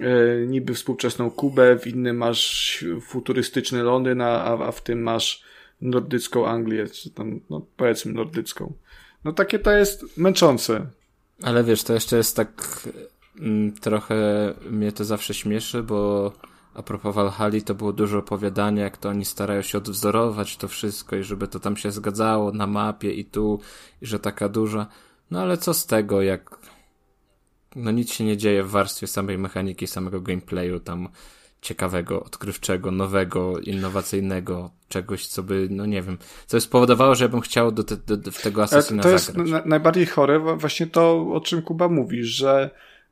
e, 0.00 0.46
niby 0.46 0.74
współczesną 0.74 1.30
Kubę, 1.30 1.78
w 1.78 1.86
innym 1.86 2.16
masz 2.16 2.84
futurystyczny 3.02 3.82
Londyn, 3.82 4.20
a, 4.20 4.44
a 4.44 4.72
w 4.72 4.82
tym 4.82 5.02
masz 5.02 5.49
nordycką 5.80 6.46
Anglię, 6.46 6.86
czy 6.86 7.10
tam, 7.10 7.40
no 7.50 7.66
powiedzmy 7.76 8.12
nordycką. 8.12 8.72
No 9.24 9.32
takie 9.32 9.58
to 9.58 9.70
jest 9.70 10.18
męczące. 10.18 10.86
Ale 11.42 11.64
wiesz, 11.64 11.82
to 11.82 11.94
jeszcze 11.94 12.16
jest 12.16 12.36
tak 12.36 12.80
mm, 13.40 13.72
trochę 13.72 14.14
mnie 14.70 14.92
to 14.92 15.04
zawsze 15.04 15.34
śmieszy, 15.34 15.82
bo 15.82 16.32
a 16.74 16.82
propos 16.82 17.14
Valhalla 17.14 17.60
to 17.60 17.74
było 17.74 17.92
dużo 17.92 18.18
opowiadania, 18.18 18.82
jak 18.82 18.96
to 18.96 19.08
oni 19.08 19.24
starają 19.24 19.62
się 19.62 19.78
odwzorować 19.78 20.56
to 20.56 20.68
wszystko 20.68 21.16
i 21.16 21.22
żeby 21.22 21.48
to 21.48 21.60
tam 21.60 21.76
się 21.76 21.90
zgadzało 21.90 22.52
na 22.52 22.66
mapie 22.66 23.12
i 23.12 23.24
tu, 23.24 23.60
i 24.02 24.06
że 24.06 24.18
taka 24.18 24.48
duża. 24.48 24.86
No 25.30 25.40
ale 25.40 25.58
co 25.58 25.74
z 25.74 25.86
tego, 25.86 26.22
jak 26.22 26.58
no 27.76 27.90
nic 27.90 28.12
się 28.12 28.24
nie 28.24 28.36
dzieje 28.36 28.62
w 28.62 28.70
warstwie 28.70 29.06
samej 29.06 29.38
mechaniki, 29.38 29.86
samego 29.86 30.20
gameplayu, 30.20 30.80
tam 30.80 31.08
ciekawego, 31.62 32.24
odkrywczego, 32.24 32.90
nowego, 32.90 33.58
innowacyjnego, 33.58 34.70
czegoś, 34.88 35.26
co 35.26 35.42
by, 35.42 35.68
no 35.70 35.86
nie 35.86 36.02
wiem, 36.02 36.18
co 36.46 36.56
by 36.56 36.60
spowodowało, 36.60 37.14
że 37.14 37.24
ja 37.24 37.28
bym 37.28 37.40
chciał 37.40 37.72
do, 37.72 37.84
te, 37.84 37.96
do 37.96 38.30
w 38.30 38.42
tego 38.42 38.62
Assassina 38.62 39.02
To 39.02 39.08
jest 39.08 39.36
na, 39.36 39.62
najbardziej 39.64 40.06
chore 40.06 40.38
właśnie 40.38 40.86
to, 40.86 41.32
o 41.32 41.40
czym 41.40 41.62
Kuba 41.62 41.88
mówi, 41.88 42.24
że 42.24 42.70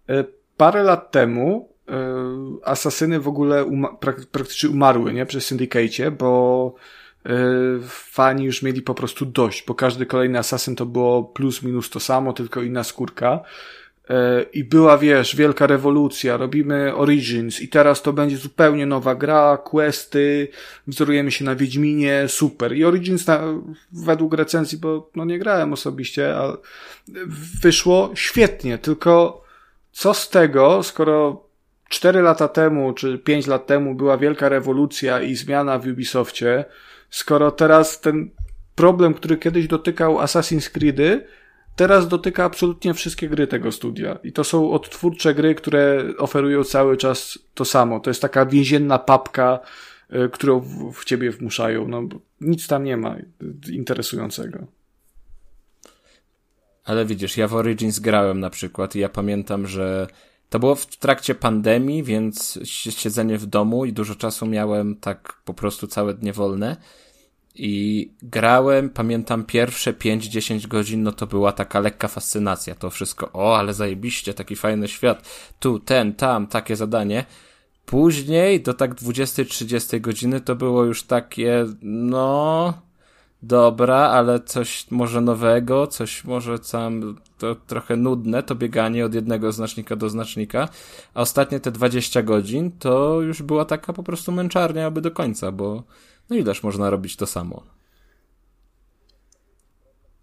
e, 0.09 0.25
parę 0.57 0.83
lat 0.83 1.11
temu 1.11 1.69
y, 1.89 1.93
Asasyny 2.65 3.21
w 3.21 3.29
ogóle 3.29 3.71
prak 4.01 4.27
praktycznie 4.27 4.71
umarły, 4.71 5.13
nie, 5.13 5.27
przez 5.27 5.47
Syndicate, 5.47 6.11
bo 6.11 6.75
y, 7.27 7.31
fani 7.89 8.45
już 8.45 8.63
mieli 8.63 8.83
po 8.83 8.95
prostu 8.95 9.27
dość, 9.27 9.65
bo 9.67 9.75
każdy 9.75 10.07
kolejny 10.07 10.39
Assassin 10.39 10.77
to 10.77 10.87
było 10.87 11.25
plus 11.25 11.63
minus 11.63 11.91
to 11.91 12.01
samo, 12.01 12.33
tylko 12.33 12.63
inna 12.63 12.85
skórka. 12.85 13.41
E, 14.11 14.43
i 14.43 14.65
była, 14.65 14.99
wiesz, 14.99 15.37
wielka 15.37 15.67
rewolucja, 15.67 16.37
robimy 16.37 16.95
Origins 16.95 17.61
i 17.61 17.69
teraz 17.69 18.03
to 18.03 18.13
będzie 18.13 18.37
zupełnie 18.37 18.87
nowa 18.87 19.15
gra, 19.15 19.59
questy, 19.65 20.49
wzorujemy 20.87 21.31
się 21.31 21.45
na 21.45 21.57
Wiedźminie, 21.57 22.25
super. 22.29 22.77
I 22.77 22.85
Origins 22.85 23.27
na, 23.27 23.41
według 23.93 24.35
recenzji, 24.35 24.79
bo 24.79 25.11
no 25.17 25.25
nie 25.25 25.39
grałem 25.39 25.73
osobiście, 25.73 26.37
ale 26.37 26.57
wyszło 27.63 28.11
świetnie, 28.15 28.79
tylko 28.79 29.45
co 29.93 30.15
z 30.15 30.31
tego, 30.31 30.83
skoro 30.83 31.45
4 31.89 32.23
lata 32.23 32.49
temu, 32.49 32.93
czy 32.93 33.19
5 33.19 33.47
lat 33.47 33.67
temu 33.67 33.95
była 33.95 34.19
wielka 34.19 34.49
rewolucja 34.49 35.23
i 35.23 35.35
zmiana 35.35 35.79
w 35.79 35.87
Ubisoftie, 35.87 36.65
skoro 37.11 37.51
teraz 37.51 38.01
ten 38.01 38.31
problem, 38.75 39.15
który 39.15 39.37
kiedyś 39.37 39.67
dotykał 39.67 40.19
Assassin's 40.19 40.71
Creedy, 40.71 41.27
teraz 41.79 42.09
dotyka 42.09 42.45
absolutnie 42.45 42.95
wszystkie 42.95 43.29
gry 43.29 43.47
tego 43.47 43.73
studia. 43.73 44.19
I 44.23 44.33
to 44.33 44.45
są 44.45 44.71
odtwórcze 44.71 45.35
gry, 45.35 45.55
które 45.55 46.05
oferują 46.19 46.65
cały 46.65 46.97
czas 46.97 47.39
to 47.55 47.65
samo. 47.65 48.01
To 48.01 48.11
jest 48.11 48.23
taka 48.23 48.47
więzienna 48.47 48.99
papka, 48.99 49.61
y, 50.13 50.29
którą 50.29 50.61
w, 50.61 50.93
w 50.93 51.05
ciebie 51.05 51.31
wmuszają. 51.31 51.89
No, 51.89 52.03
nic 52.41 52.67
tam 52.67 52.85
nie 52.85 52.97
ma 52.97 53.17
interesującego. 53.73 54.67
Ale 56.85 57.05
widzisz, 57.05 57.37
ja 57.37 57.49
w 57.49 57.55
Origins 57.55 57.99
grałem 57.99 58.41
na 58.41 58.51
przykład 58.51 58.97
i 58.97 58.99
ja 58.99 59.09
pamiętam, 59.09 59.67
że 59.67 60.07
to 60.49 60.59
było 60.59 60.75
w 60.75 60.87
trakcie 60.87 61.35
pandemii, 61.35 62.03
więc 62.03 62.59
siedzenie 62.65 63.39
w 63.39 63.47
domu 63.47 63.85
i 63.85 63.93
dużo 63.93 64.15
czasu 64.15 64.47
miałem 64.47 64.97
tak 64.97 65.33
po 65.45 65.55
prostu 65.55 65.87
całe 65.87 66.15
dnie 66.15 66.33
wolne 66.33 66.77
i 67.59 68.11
grałem, 68.23 68.91
pamiętam 68.91 69.45
pierwsze 69.45 69.93
5-10 69.93 70.67
godzin, 70.67 71.03
no 71.03 71.13
to 71.13 71.27
była 71.27 71.53
taka 71.53 71.81
lekka 71.81 72.09
fascynacja, 72.09 72.75
to 72.75 72.91
wszystko, 72.91 73.31
o, 73.33 73.59
ale 73.59 73.75
zajebiście, 73.75 74.35
taki 74.35 74.57
fajny 74.57 74.89
świat, 74.89 75.29
tu, 75.61 75.79
ten, 75.79 76.15
tam, 76.15 76.47
takie 76.47 76.77
zadanie. 76.77 77.25
Później 77.87 78.61
do 78.61 78.75
tak 78.75 78.95
20-30 78.95 80.01
godziny 80.01 80.41
to 80.41 80.57
było 80.57 80.85
już 80.85 81.03
takie, 81.03 81.67
no, 81.83 82.75
dobra, 83.43 83.97
ale 83.97 84.41
coś 84.41 84.91
może 84.91 85.21
nowego, 85.21 85.87
coś 85.87 86.25
może 86.25 86.59
sam 86.59 87.17
to 87.39 87.55
trochę 87.55 87.97
nudne, 87.97 88.43
to 88.43 88.55
bieganie 88.55 89.07
od 89.07 89.15
jednego 89.15 89.53
znacznika 89.53 89.97
do 89.97 90.11
znacznika, 90.11 90.69
a 91.15 91.21
ostatnie 91.21 91.61
te 91.61 91.71
20 91.71 92.23
godzin 92.23 92.71
to 92.79 93.21
już 93.21 93.43
była 93.43 93.65
taka 93.65 93.93
po 93.93 94.03
prostu 94.03 94.33
męczarnia 94.33 94.87
aby 94.87 95.01
do 95.01 95.11
końca, 95.11 95.53
bo 95.53 95.83
no 96.31 96.37
ileż 96.37 96.63
można 96.63 96.91
robić 96.91 97.17
to 97.17 97.27
samo. 97.27 97.63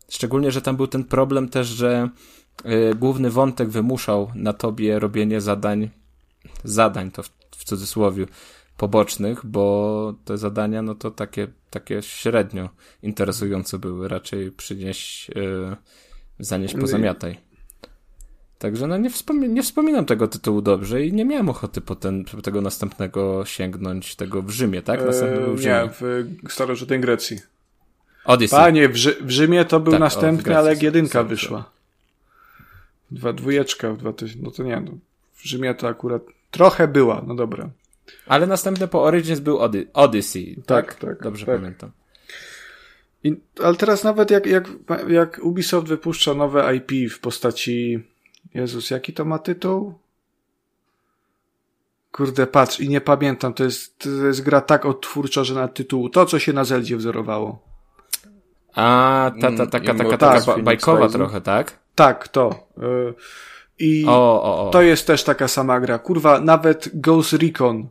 Szczególnie, 0.09 0.51
że 0.51 0.61
tam 0.61 0.75
był 0.75 0.87
ten 0.87 1.03
problem 1.03 1.49
też, 1.49 1.67
że 1.67 2.09
y, 2.65 2.95
główny 2.95 3.29
wątek 3.29 3.69
wymuszał 3.69 4.31
na 4.35 4.53
tobie 4.53 4.99
robienie 4.99 5.41
zadań, 5.41 5.89
zadań 6.63 7.11
to 7.11 7.23
w, 7.23 7.29
w 7.51 7.63
cudzysłowie, 7.63 8.25
pobocznych, 8.77 9.45
bo 9.45 10.13
te 10.25 10.37
zadania, 10.37 10.81
no 10.81 10.95
to 10.95 11.11
takie, 11.11 11.47
takie 11.69 12.01
średnio 12.01 12.69
interesujące 13.01 13.79
były. 13.79 14.07
Raczej 14.07 14.51
przynieś, 14.51 15.29
yy, 15.35 15.75
zanieś 16.39 16.73
no 16.73 16.81
pozamiataj. 16.81 17.37
Także 18.59 18.87
no 18.87 18.97
nie, 18.97 19.09
wspomi 19.09 19.49
nie 19.49 19.63
wspominam 19.63 20.05
tego 20.05 20.27
tytułu 20.27 20.61
dobrze 20.61 21.05
i 21.05 21.13
nie 21.13 21.25
miałem 21.25 21.49
ochoty 21.49 21.81
potem 21.81 22.25
tego 22.43 22.61
następnego 22.61 23.45
sięgnąć, 23.45 24.15
tego 24.15 24.41
w 24.41 24.49
Rzymie, 24.49 24.81
tak? 24.81 25.05
Następnego 25.05 25.53
w 25.53 25.59
Rzymie. 25.59 25.75
Nie, 25.75 25.89
w 26.49 26.53
starożytnej 26.53 26.99
Grecji. 26.99 27.39
Odyssey. 28.25 28.57
Panie, 28.57 28.89
w, 28.89 28.95
Rzy 28.97 29.15
w 29.21 29.31
Rzymie 29.31 29.65
to 29.65 29.79
był 29.79 29.91
tak, 29.91 29.99
następny, 29.99 30.57
ale 30.57 30.75
jedynka 30.75 31.23
wyszła. 31.23 31.71
Dwa, 33.11 33.33
dwójeczka 33.33 33.93
w 33.93 33.97
2000, 33.97 34.39
no 34.41 34.51
to 34.51 34.63
nie, 34.63 34.81
no, 34.81 34.91
w 35.33 35.47
Rzymie 35.47 35.75
to 35.75 35.87
akurat 35.87 36.21
trochę 36.51 36.87
była, 36.87 37.23
no 37.27 37.35
dobra. 37.35 37.69
Ale 38.27 38.47
następny 38.47 38.87
po 38.87 39.03
Origins 39.03 39.39
był 39.39 39.59
Ody 39.59 39.87
Odyssey. 39.93 40.55
Tak, 40.65 40.93
tak. 40.93 40.99
tak 40.99 41.23
Dobrze 41.23 41.45
tak. 41.45 41.55
pamiętam. 41.55 41.91
I, 43.23 43.35
ale 43.63 43.75
teraz 43.75 44.03
nawet 44.03 44.31
jak, 44.31 44.45
jak, 44.45 44.67
jak 45.07 45.39
Ubisoft 45.43 45.87
wypuszcza 45.87 46.33
nowe 46.33 46.75
IP 46.75 47.11
w 47.11 47.19
postaci. 47.19 48.03
Jezus, 48.55 48.91
jaki 48.91 49.13
to 49.13 49.25
ma 49.25 49.39
tytuł? 49.39 49.93
Kurde, 52.11 52.47
patrz, 52.47 52.79
i 52.79 52.89
nie 52.89 53.01
pamiętam. 53.01 53.53
To 53.53 53.63
jest, 53.63 53.99
to 53.99 54.09
jest 54.09 54.41
gra 54.41 54.61
tak 54.61 54.85
odtwórcza, 54.85 55.43
że 55.43 55.55
na 55.55 55.67
tytułu. 55.67 56.09
To, 56.09 56.25
co 56.25 56.39
się 56.39 56.53
na 56.53 56.63
Zeldzie 56.63 56.97
wzorowało. 56.97 57.59
A, 58.75 59.31
ta, 59.41 59.51
ta, 59.51 59.67
taka, 59.67 59.93
taka, 59.93 60.17
taka, 60.17 60.41
taka 60.41 60.61
bajkowa 60.61 61.09
trochę, 61.09 61.41
tak? 61.41 61.79
Tak, 61.95 62.27
to. 62.27 62.67
Y, 62.77 63.13
I 63.79 64.05
o, 64.07 64.43
o, 64.43 64.67
o. 64.67 64.69
to 64.69 64.81
jest 64.81 65.07
też 65.07 65.23
taka 65.23 65.47
sama 65.47 65.79
gra. 65.79 65.99
Kurwa, 65.99 66.39
nawet 66.39 66.89
Ghost 66.93 67.33
Recon, 67.33 67.87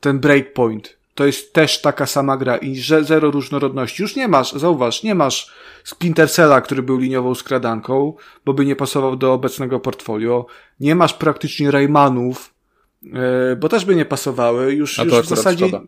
ten 0.00 0.18
Breakpoint, 0.18 0.97
to 1.18 1.26
jest 1.26 1.52
też 1.52 1.80
taka 1.80 2.06
sama 2.06 2.36
gra 2.36 2.56
i 2.56 2.76
że 2.76 3.04
zero 3.04 3.30
różnorodności. 3.30 4.02
Już 4.02 4.16
nie 4.16 4.28
masz, 4.28 4.52
zauważ, 4.52 5.02
nie 5.02 5.14
masz 5.14 5.52
Splinter 5.84 6.30
Cella, 6.30 6.60
który 6.60 6.82
był 6.82 6.98
liniową 6.98 7.34
skradanką, 7.34 8.14
bo 8.44 8.54
by 8.54 8.66
nie 8.66 8.76
pasował 8.76 9.16
do 9.16 9.32
obecnego 9.32 9.80
portfolio. 9.80 10.46
Nie 10.80 10.94
masz 10.94 11.14
praktycznie 11.14 11.70
Raymanów, 11.70 12.54
yy, 13.02 13.12
bo 13.60 13.68
też 13.68 13.84
by 13.84 13.94
nie 13.94 14.04
pasowały. 14.04 14.74
Już, 14.74 14.98
już 14.98 15.14
w 15.14 15.26
zasadzie... 15.26 15.68
Szkoda. 15.68 15.84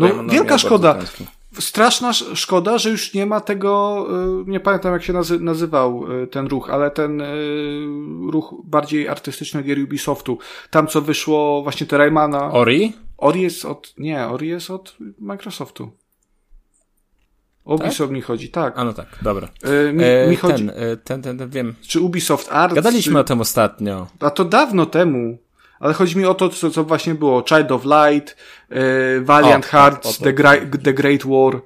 No, 0.00 0.24
wielka 0.30 0.58
szkoda 0.58 0.98
straszna 1.58 2.12
szkoda, 2.12 2.78
że 2.78 2.90
już 2.90 3.14
nie 3.14 3.26
ma 3.26 3.40
tego, 3.40 4.06
y, 4.46 4.50
nie 4.50 4.60
pamiętam 4.60 4.92
jak 4.92 5.02
się 5.02 5.12
nazy 5.12 5.40
nazywał 5.40 6.12
y, 6.22 6.26
ten 6.26 6.46
ruch, 6.46 6.70
ale 6.70 6.90
ten 6.90 7.22
ruch 8.30 8.54
bardziej 8.64 9.08
artystyczny 9.08 9.62
gier 9.62 9.78
Ubisoftu. 9.78 10.38
Tam 10.70 10.86
co 10.86 11.02
wyszło 11.02 11.62
właśnie 11.62 11.86
te 11.86 11.98
Raymana. 11.98 12.52
Ori? 12.52 12.92
Ori 13.18 13.42
jest 13.42 13.64
od, 13.64 13.94
nie, 13.98 14.26
Ori 14.26 14.48
jest 14.48 14.70
od 14.70 14.96
Microsoftu. 15.18 15.90
Ubisoft 17.64 17.98
tak? 17.98 18.10
mi 18.10 18.22
chodzi, 18.22 18.48
tak. 18.48 18.78
A 18.78 18.84
no 18.84 18.92
tak, 18.92 19.06
dobra. 19.22 19.48
mi, 19.92 20.04
e, 20.04 20.28
mi 20.28 20.36
chodzi... 20.36 20.66
Ten, 20.66 20.98
ten, 21.04 21.22
ten, 21.22 21.38
ten, 21.38 21.50
wiem. 21.50 21.74
Czy 21.82 22.00
Ubisoft 22.00 22.52
Art? 22.52 22.74
Gadaliśmy 22.74 23.12
czy... 23.12 23.18
o 23.18 23.24
tym 23.24 23.40
ostatnio. 23.40 24.06
A 24.20 24.30
to 24.30 24.44
dawno 24.44 24.86
temu. 24.86 25.38
Ale 25.80 25.94
chodzi 25.94 26.18
mi 26.18 26.24
o 26.24 26.34
to, 26.34 26.48
co, 26.48 26.70
co 26.70 26.84
właśnie 26.84 27.14
było. 27.14 27.44
Child 27.48 27.72
of 27.72 27.84
Light, 27.84 28.36
e, 28.70 29.20
Valiant 29.20 29.64
o, 29.64 29.68
Hearts, 29.68 30.18
The, 30.18 30.32
Gra 30.32 30.56
The 30.82 30.92
Great 30.92 31.24
War. 31.24 31.60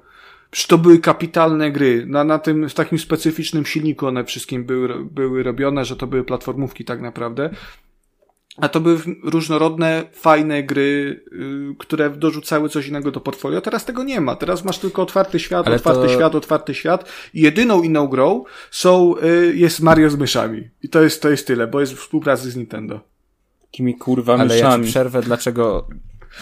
Przecież 0.51 0.67
to 0.67 0.77
były 0.77 0.99
kapitalne 0.99 1.71
gry. 1.71 2.05
Na, 2.05 2.23
na 2.23 2.39
tym, 2.39 2.69
w 2.69 2.73
takim 2.73 2.99
specyficznym 2.99 3.65
silniku 3.65 4.07
one 4.07 4.23
wszystkim 4.23 4.65
były, 4.65 5.05
były 5.05 5.43
robione, 5.43 5.85
że 5.85 5.95
to 5.95 6.07
były 6.07 6.23
platformówki 6.23 6.85
tak 6.85 7.01
naprawdę. 7.01 7.49
A 8.57 8.69
to 8.69 8.79
były 8.79 8.97
różnorodne, 9.23 10.03
fajne 10.13 10.63
gry, 10.63 11.23
y, 11.31 11.75
które 11.79 12.09
dorzucały 12.09 12.69
coś 12.69 12.87
innego 12.87 13.11
do 13.11 13.19
portfolio. 13.19 13.61
Teraz 13.61 13.85
tego 13.85 14.03
nie 14.03 14.21
ma. 14.21 14.35
Teraz 14.35 14.65
masz 14.65 14.79
tylko 14.79 15.01
otwarty 15.01 15.39
świat, 15.39 15.67
Ale 15.67 15.75
otwarty 15.75 16.07
to... 16.07 16.13
świat, 16.13 16.35
otwarty 16.35 16.73
świat. 16.73 17.09
I 17.33 17.41
jedyną 17.41 17.83
inną 17.83 18.07
grą 18.07 18.43
są, 18.71 19.15
y, 19.17 19.55
jest 19.55 19.79
Mario 19.79 20.09
z 20.09 20.15
myszami. 20.15 20.69
I 20.83 20.89
to 20.89 21.01
jest, 21.03 21.21
to 21.21 21.29
jest 21.29 21.47
tyle, 21.47 21.67
bo 21.67 21.79
jest 21.79 21.93
w 21.93 21.99
współpracy 21.99 22.51
z 22.51 22.55
Nintendo. 22.55 22.99
Takimi 23.61 23.95
kurwa 23.95 24.33
Ale 24.33 24.45
myszami. 24.45 24.83
ja 24.83 24.87
ci 24.87 24.91
przerwę, 24.91 25.21
dlaczego, 25.21 25.87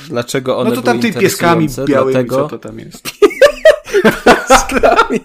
dlaczego 0.07 0.57
one 0.57 0.69
No 0.69 0.75
to 0.75 0.81
tam 0.81 0.99
tymi 0.99 1.13
pieskami 1.13 1.67
białymi, 1.87 2.13
dlatego... 2.13 2.35
co 2.35 2.47
to 2.49 2.59
tam 2.59 2.79
jest. 2.79 3.09
pieskami. 4.49 5.19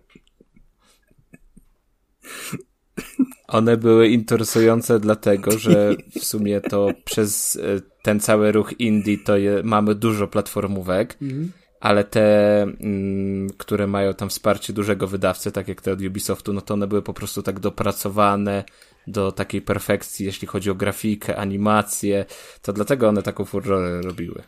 One 3.50 3.78
były 3.78 4.10
interesujące 4.10 5.00
dlatego, 5.00 5.52
że 5.52 5.96
w 6.20 6.24
sumie 6.24 6.62
to 6.62 6.88
przez 7.06 7.56
e, 7.56 7.82
ten 8.04 8.20
cały 8.20 8.52
ruch 8.52 8.80
indie 8.80 9.18
to 9.18 9.38
je, 9.38 9.62
mamy 9.64 9.96
dużo 9.96 10.28
platformówek, 10.28 11.18
mhm 11.22 11.52
ale 11.80 12.04
te, 12.04 12.62
mm, 12.62 13.50
które 13.58 13.88
mają 13.88 14.14
tam 14.14 14.30
wsparcie 14.30 14.74
dużego 14.74 15.08
wydawcy, 15.08 15.52
tak 15.52 15.68
jak 15.68 15.82
te 15.82 15.92
od 15.92 16.02
Ubisoftu, 16.02 16.54
no 16.54 16.62
to 16.62 16.74
one 16.74 16.88
były 16.88 17.02
po 17.02 17.14
prostu 17.14 17.44
tak 17.44 17.60
dopracowane 17.60 18.64
do 19.08 19.32
takiej 19.32 19.62
perfekcji, 19.62 20.26
jeśli 20.26 20.48
chodzi 20.48 20.70
o 20.70 20.76
grafikę, 20.76 21.38
animację, 21.38 22.26
to 22.62 22.74
dlatego 22.74 23.10
one 23.10 23.24
taką 23.24 23.46
furorę 23.46 24.02
robiły. 24.02 24.44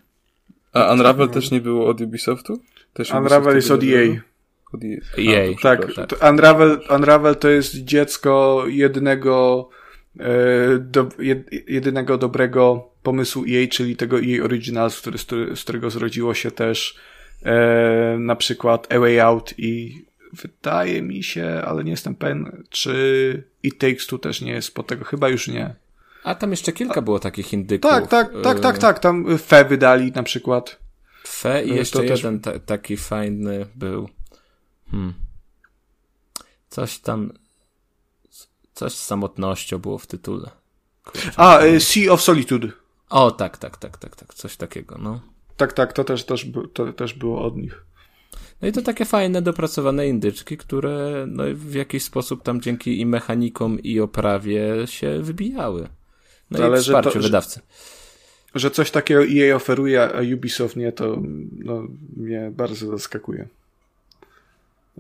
A 0.74 0.94
Unravel 0.94 1.28
no. 1.28 1.34
też 1.34 1.52
nie 1.52 1.62
było 1.62 1.88
od 1.88 2.02
Ubisoftu? 2.02 2.60
Też 2.94 3.12
Unravel 3.12 3.56
jest 3.56 3.72
od 3.72 3.84
EA. 3.84 4.22
Od 4.74 4.82
EA. 5.18 5.54
Tak. 5.62 5.88
Unravel, 6.30 6.80
Unravel 6.96 7.36
to 7.36 7.50
jest 7.50 7.76
dziecko 7.76 8.64
jednego 8.68 9.70
e, 10.20 10.24
do, 10.80 11.10
jedynego 11.68 12.18
dobrego 12.18 12.92
pomysłu 13.04 13.44
EA, 13.50 13.68
czyli 13.68 13.96
tego 13.96 14.18
EA 14.20 14.44
Originals, 14.44 15.02
który, 15.02 15.18
z 15.56 15.62
którego 15.64 15.90
zrodziło 15.90 16.34
się 16.34 16.52
też 16.52 16.96
e, 17.44 18.18
na 18.20 18.36
przykład 18.36 18.94
A 18.94 19.00
Way 19.00 19.20
Out 19.20 19.54
i 19.58 20.06
wydaje 20.34 21.02
mi 21.02 21.24
się, 21.24 21.62
ale 21.66 21.84
nie 21.84 21.92
jestem 21.92 22.16
pewien, 22.16 22.64
czy 22.70 23.44
It 23.64 23.78
Takes 23.78 24.08
Two 24.08 24.18
też 24.18 24.42
nie 24.42 24.52
jest 24.52 24.74
po 24.74 24.84
tego, 24.84 25.06
chyba 25.06 25.30
już 25.30 25.48
nie. 25.48 25.76
A 26.24 26.36
tam 26.36 26.52
jeszcze 26.52 26.72
kilka 26.72 27.02
było 27.02 27.20
takich 27.20 27.54
indyków. 27.54 27.92
Tak, 27.92 28.08
tak, 28.08 28.32
tak, 28.44 28.60
tak, 28.60 28.78
tak, 28.78 29.00
tam 29.00 29.38
Fe 29.38 29.66
wydali 29.66 30.12
na 30.12 30.24
przykład. 30.24 30.80
Fe 31.28 31.64
i 31.64 31.76
jeszcze 31.76 32.00
to 32.00 32.04
jeden 32.04 32.42
taki 32.66 32.98
fajny 32.98 33.66
był. 33.76 34.10
Hmm. 34.92 35.14
Coś 36.70 37.00
tam, 37.00 37.32
coś 38.74 38.94
z 38.94 39.06
samotnością 39.06 39.78
było 39.78 39.98
w 39.98 40.08
tytule. 40.08 40.50
Kurczę, 41.04 41.32
A, 41.36 41.60
to... 41.60 41.80
Sea 41.80 42.12
of 42.12 42.22
Solitude. 42.22 42.68
O, 43.10 43.32
tak, 43.32 43.58
tak, 43.58 43.78
tak, 43.78 43.98
tak, 43.98 44.16
tak, 44.16 44.34
coś 44.34 44.58
takiego, 44.58 44.98
no. 44.98 45.22
Tak, 45.58 45.74
tak, 45.74 45.94
to 45.94 46.04
też, 46.04 46.24
też, 46.24 46.48
to 46.74 46.94
też 46.94 47.14
było 47.14 47.46
od 47.46 47.58
nich. 47.58 47.86
No 48.62 48.68
i 48.68 48.72
to 48.72 48.82
takie 48.82 49.06
fajne, 49.06 49.42
dopracowane 49.42 50.08
indyczki, 50.08 50.58
które 50.58 51.26
no, 51.28 51.44
w 51.54 51.74
jakiś 51.74 52.04
sposób 52.04 52.44
tam 52.44 52.62
dzięki 52.62 53.00
i 53.00 53.06
mechanikom, 53.06 53.80
i 53.80 54.00
oprawie 54.00 54.88
się 54.88 55.20
wybijały. 55.22 55.88
No 56.52 56.58
to 56.58 56.64
i 56.64 56.68
ale 56.68 56.82
wsparciu 56.82 57.12
to, 57.12 57.20
wydawcy. 57.20 57.60
Że, 58.56 58.60
że 58.60 58.72
coś 58.72 58.92
takiego 58.92 59.22
EA 59.26 59.56
oferuje, 59.56 60.04
a 60.04 60.34
Ubisoft 60.34 60.76
nie, 60.76 60.92
to 60.92 61.22
no, 61.58 61.88
mnie 62.18 62.52
bardzo 62.56 62.88
zaskakuje. 62.88 63.48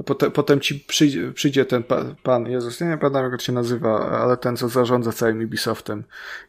Potem, 0.05 0.31
potem 0.31 0.59
ci 0.59 0.79
przyjdzie, 0.79 1.31
przyjdzie 1.31 1.65
ten 1.65 1.83
pan, 1.83 2.15
pan, 2.23 2.51
Jezus, 2.51 2.81
nie 2.81 2.97
pamiętam 2.97 3.23
jak 3.23 3.33
on 3.33 3.39
się 3.39 3.53
nazywa, 3.53 4.09
ale 4.09 4.37
ten, 4.37 4.57
co 4.57 4.69
zarządza 4.69 5.11
całym 5.11 5.43
Ubisoftem 5.43 6.03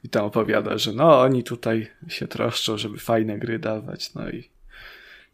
i 0.05 0.09
tam 0.09 0.25
opowiada, 0.25 0.79
że 0.79 0.93
no, 0.93 1.21
oni 1.21 1.45
tutaj 1.45 1.91
się 2.09 2.29
troszczą, 2.29 2.79
żeby 2.79 2.99
fajne 2.99 3.39
gry 3.39 3.59
dawać, 3.59 4.15
no 4.15 4.31
i, 4.31 4.51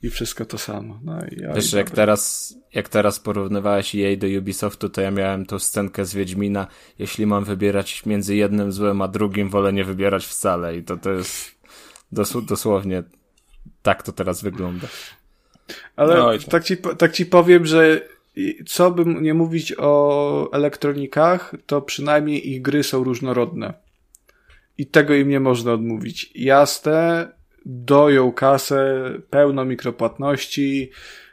i 0.03 0.11
wszystko 0.11 0.45
to 0.45 0.59
samo. 0.59 1.01
No 1.05 1.19
i, 1.27 1.55
Wiesz, 1.55 1.73
jak 1.73 1.91
teraz, 1.91 2.55
jak 2.75 2.89
teraz 2.89 3.21
porównywałeś 3.21 3.95
jej 3.95 4.19
do 4.19 4.27
Ubisoftu, 4.39 4.89
to 4.89 5.01
ja 5.01 5.11
miałem 5.11 5.47
tą 5.47 5.59
scenkę 5.59 6.05
z 6.05 6.14
Wiedźmina, 6.14 6.66
jeśli 6.99 7.27
mam 7.27 7.45
wybierać 7.45 8.07
między 8.07 8.37
jednym 8.37 8.73
złem 8.73 9.03
a 9.03 9.09
drugim, 9.09 9.49
wolę 9.49 9.73
nie 9.73 9.85
wybierać 9.85 10.27
wcale 10.27 10.77
i 10.77 10.83
to 10.83 10.97
to 10.97 11.11
jest 11.11 11.59
dos 12.12 12.33
dosłownie 12.47 13.03
tak 13.83 14.03
to 14.03 14.12
teraz 14.12 14.43
wygląda. 14.43 14.89
Ale 15.97 16.16
no 16.16 16.31
tak, 16.51 16.64
ci, 16.64 16.77
tak 16.77 17.12
ci 17.12 17.27
powiem, 17.27 17.66
że 17.66 18.01
co 18.66 18.91
bym 18.91 19.23
nie 19.23 19.35
mówić 19.35 19.75
o 19.79 20.51
elektronikach, 20.53 21.55
to 21.66 21.83
przynajmniej 21.83 22.51
ich 22.51 22.62
gry 22.62 22.83
są 22.83 23.05
różnorodne. 23.05 23.75
i 24.79 24.87
tego 24.87 25.14
im 25.14 25.29
nie 25.29 25.41
można 25.41 25.73
odmówić. 25.73 26.31
Jasne, 26.35 27.29
doją 27.66 28.33
kasę, 28.33 29.11
pełno 29.31 29.64
mikropłatności, 29.64 30.91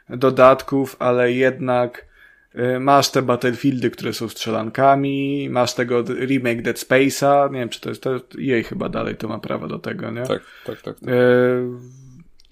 dodatków, 0.08 0.96
ale 0.98 1.32
jednak 1.32 2.06
y, 2.54 2.80
masz 2.80 3.10
te 3.10 3.22
Battlefieldy, 3.22 3.90
które 3.90 4.12
są 4.12 4.28
strzelankami, 4.28 5.48
masz 5.50 5.74
tego 5.74 6.02
remake 6.02 6.62
Dead 6.62 6.76
Space'a, 6.76 7.52
nie 7.52 7.58
wiem, 7.58 7.68
czy 7.68 7.80
to 7.80 7.88
jest, 7.88 8.02
to 8.02 8.20
jej 8.38 8.64
chyba 8.64 8.88
dalej 8.88 9.16
to 9.16 9.28
ma 9.28 9.38
prawo 9.38 9.68
do 9.68 9.78
tego, 9.78 10.10
nie? 10.10 10.22
Tak, 10.22 10.42
tak, 10.66 10.82
tak. 10.82 11.00
tak. 11.00 11.08
Y, 11.08 11.62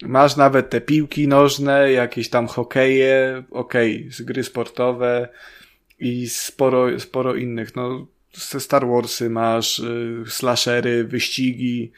masz 0.01 0.35
nawet 0.35 0.69
te 0.69 0.81
piłki 0.81 1.27
nożne, 1.27 1.91
jakieś 1.91 2.29
tam 2.29 2.47
hokeje, 2.47 3.43
okej, 3.51 3.97
okay, 3.97 4.11
z 4.11 4.21
gry 4.21 4.43
sportowe 4.43 5.29
i 5.99 6.29
sporo, 6.29 6.99
sporo 6.99 7.35
innych, 7.35 7.75
no, 7.75 8.07
Star 8.59 8.87
Warsy 8.87 9.29
masz, 9.29 9.79
y, 9.79 10.23
slashery, 10.27 11.03
wyścigi, 11.03 11.91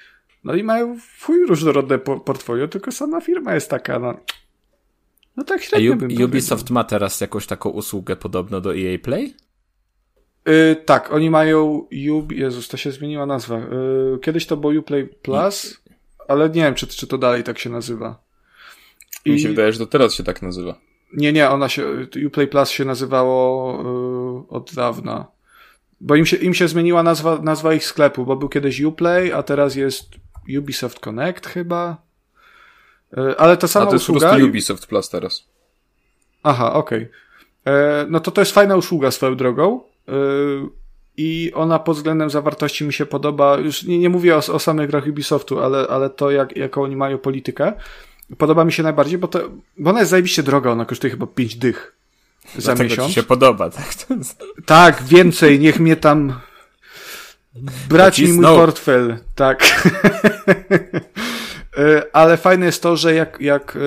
no 0.43 0.55
i 0.55 0.63
mają 0.63 0.97
fuj 1.17 1.45
różnorodne 1.45 1.99
portfolio, 1.99 2.67
tylko 2.67 2.91
sama 2.91 3.21
firma 3.21 3.53
jest 3.53 3.69
taka, 3.69 3.99
no, 3.99 4.19
no 5.37 5.43
tak 5.43 5.61
średnio 5.61 5.95
bym 5.95 6.23
Ubisoft 6.23 6.69
ma 6.69 6.83
teraz 6.83 7.21
jakąś 7.21 7.47
taką 7.47 7.69
usługę 7.69 8.15
podobno 8.15 8.61
do 8.61 8.75
EA 8.77 8.99
Play? 8.99 9.33
Yy, 10.45 10.75
tak, 10.85 11.13
oni 11.13 11.29
mają 11.29 11.87
Ub... 12.11 12.31
Jezus, 12.31 12.67
to 12.67 12.77
się 12.77 12.91
zmieniła 12.91 13.25
nazwa. 13.25 13.57
Yy, 13.57 14.19
kiedyś 14.21 14.45
to 14.45 14.57
było 14.57 14.73
Uplay 14.73 15.05
Plus, 15.07 15.81
ale 16.27 16.49
nie 16.49 16.61
wiem, 16.61 16.75
czy, 16.75 16.87
czy 16.87 17.07
to 17.07 17.17
dalej 17.17 17.43
tak 17.43 17.59
się 17.59 17.69
nazywa. 17.69 18.19
I... 19.25 19.31
Mi 19.31 19.39
się 19.39 19.49
wydaje, 19.49 19.73
że 19.73 19.79
to 19.79 19.85
teraz 19.85 20.13
się 20.13 20.23
tak 20.23 20.41
nazywa. 20.41 20.75
Nie, 21.13 21.33
nie, 21.33 21.49
ona 21.49 21.69
się, 21.69 22.07
Uplay 22.27 22.47
Plus 22.47 22.69
się 22.69 22.85
nazywało 22.85 23.73
yy, 24.49 24.57
od 24.57 24.73
dawna. 24.73 25.27
Bo 26.01 26.15
im 26.15 26.25
się, 26.25 26.37
im 26.37 26.53
się 26.53 26.67
zmieniła 26.67 27.03
nazwa, 27.03 27.39
nazwa 27.41 27.73
ich 27.73 27.85
sklepu, 27.85 28.25
bo 28.25 28.35
był 28.35 28.49
kiedyś 28.49 28.81
Uplay, 28.81 29.33
a 29.33 29.43
teraz 29.43 29.75
jest 29.75 30.09
Ubisoft 30.57 30.99
Connect 30.99 31.47
chyba. 31.47 31.97
E, 33.17 33.41
ale 33.41 33.57
ta 33.57 33.67
sama 33.67 33.85
A 33.85 33.87
to 33.87 33.95
jest 33.95 34.03
usługa... 34.03 34.27
po 34.27 34.33
prostu 34.33 34.49
Ubisoft 34.49 34.87
Plus 34.87 35.09
teraz. 35.09 35.47
Aha, 36.43 36.73
okej. 36.73 37.09
Okay. 37.63 37.73
E, 37.73 38.05
no 38.09 38.19
to 38.19 38.31
to 38.31 38.41
jest 38.41 38.51
fajna 38.51 38.75
usługa 38.75 39.11
swoją 39.11 39.35
drogą. 39.35 39.81
E, 40.07 40.11
I 41.17 41.51
ona 41.55 41.79
pod 41.79 41.97
względem 41.97 42.29
zawartości 42.29 42.83
mi 42.83 42.93
się 42.93 43.05
podoba. 43.05 43.57
Już 43.57 43.83
nie, 43.83 43.99
nie 43.99 44.09
mówię 44.09 44.35
o, 44.35 44.37
o 44.37 44.59
samych 44.59 44.89
grach 44.89 45.07
Ubisoftu, 45.07 45.59
ale, 45.59 45.87
ale 45.87 46.09
to, 46.09 46.31
jak, 46.31 46.57
jaką 46.57 46.83
oni 46.83 46.95
mają 46.95 47.17
politykę, 47.17 47.73
podoba 48.37 48.65
mi 48.65 48.71
się 48.71 48.83
najbardziej, 48.83 49.17
bo, 49.17 49.27
to, 49.27 49.39
bo 49.77 49.89
ona 49.89 49.99
jest 49.99 50.11
zajebiście 50.11 50.43
droga. 50.43 50.71
Ona 50.71 50.85
kosztuje 50.85 51.11
chyba 51.11 51.27
5 51.27 51.55
dych 51.55 51.95
za 52.55 52.61
Dlatego 52.61 52.89
miesiąc. 52.89 53.07
Ci 53.07 53.13
się 53.13 53.23
podoba, 53.23 53.69
tak? 53.69 53.87
Tak, 54.65 55.03
więcej. 55.03 55.59
Niech 55.59 55.79
mnie 55.79 55.95
tam 55.95 56.39
brać 57.89 58.19
mi 58.19 58.33
mój 58.33 58.45
portfel. 58.45 59.17
Tak. 59.35 59.63
E, 61.77 62.03
ale 62.13 62.37
fajne 62.37 62.65
jest 62.65 62.83
to, 62.83 62.95
że 62.95 63.13
jak, 63.13 63.37
jak 63.41 63.75
e, 63.75 63.79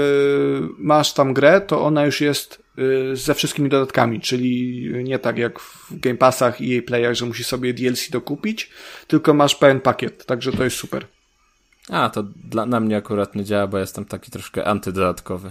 masz 0.78 1.12
tam 1.12 1.34
grę, 1.34 1.60
to 1.60 1.82
ona 1.82 2.06
już 2.06 2.20
jest 2.20 2.62
ze 3.12 3.34
wszystkimi 3.34 3.68
dodatkami, 3.68 4.20
czyli 4.20 4.82
nie 5.04 5.18
tak 5.18 5.38
jak 5.38 5.60
w 5.60 6.00
Game 6.00 6.16
Passach 6.16 6.60
i 6.60 6.68
jej 6.68 6.82
playach, 6.82 7.14
że 7.14 7.26
musisz 7.26 7.46
sobie 7.46 7.74
DLC 7.74 8.10
dokupić, 8.10 8.70
tylko 9.06 9.34
masz 9.34 9.54
pełen 9.54 9.80
pakiet, 9.80 10.26
także 10.26 10.52
to 10.52 10.64
jest 10.64 10.76
super. 10.76 11.06
A, 11.88 12.10
to 12.10 12.22
dla, 12.22 12.66
na 12.66 12.80
mnie 12.80 12.96
akurat 12.96 13.34
nie 13.34 13.44
działa, 13.44 13.66
bo 13.66 13.78
jestem 13.78 14.04
taki 14.04 14.30
troszkę 14.30 14.64
antydodatkowy. 14.64 15.50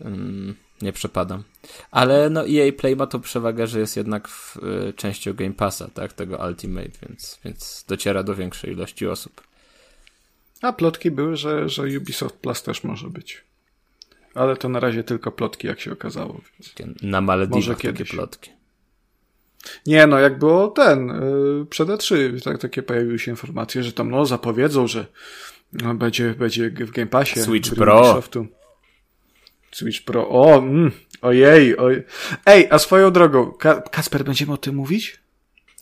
Um, 0.00 0.54
nie 0.82 0.92
przepadam. 0.92 1.42
Ale 1.90 2.30
no 2.30 2.48
EA 2.48 2.72
Play 2.72 2.96
ma 2.96 3.06
tą 3.06 3.20
przewagę, 3.20 3.66
że 3.66 3.80
jest 3.80 3.96
jednak 3.96 4.28
w, 4.28 4.56
y, 4.56 4.92
częścią 4.92 5.34
Game 5.34 5.52
Passa, 5.52 5.88
tak, 5.94 6.12
tego 6.12 6.36
Ultimate, 6.48 6.90
więc, 7.08 7.40
więc 7.44 7.84
dociera 7.88 8.22
do 8.22 8.34
większej 8.34 8.72
ilości 8.72 9.06
osób. 9.06 9.42
A 10.62 10.72
plotki 10.72 11.10
były, 11.10 11.36
że, 11.36 11.68
że 11.68 11.82
Ubisoft 11.82 12.36
Plus 12.36 12.62
też 12.62 12.84
może 12.84 13.10
być. 13.10 13.44
Ale 14.36 14.56
to 14.56 14.68
na 14.68 14.80
razie 14.80 15.04
tylko 15.04 15.32
plotki, 15.32 15.66
jak 15.66 15.80
się 15.80 15.92
okazało. 15.92 16.40
Więc 16.78 17.02
na 17.02 17.20
Malediwach 17.20 17.80
takie 17.80 18.04
plotki. 18.04 18.50
Nie, 19.86 20.06
no 20.06 20.18
jak 20.18 20.38
było 20.38 20.68
ten, 20.68 21.08
yy, 21.08 21.66
przed 21.66 21.88
E3, 21.88 22.42
tak, 22.44 22.58
takie 22.58 22.82
pojawiły 22.82 23.18
się 23.18 23.30
informacje, 23.30 23.82
że 23.82 23.92
tam 23.92 24.10
no 24.10 24.26
zapowiedzą, 24.26 24.86
że 24.86 25.06
no, 25.72 25.94
będzie, 25.94 26.34
będzie 26.34 26.70
w 26.70 26.90
Game 26.90 27.06
Passie. 27.06 27.40
Switch 27.40 27.74
Pro. 27.74 28.00
Ubisoftu. 28.00 28.46
Switch 29.72 30.04
Pro, 30.04 30.28
o, 30.28 30.58
mm, 30.58 30.92
ojej, 31.22 31.76
oj. 31.76 32.04
Ej, 32.46 32.68
a 32.70 32.78
swoją 32.78 33.10
drogą, 33.10 33.52
Ka 33.52 33.80
Kasper, 33.80 34.24
będziemy 34.24 34.52
o 34.52 34.56
tym 34.56 34.74
mówić? 34.74 35.20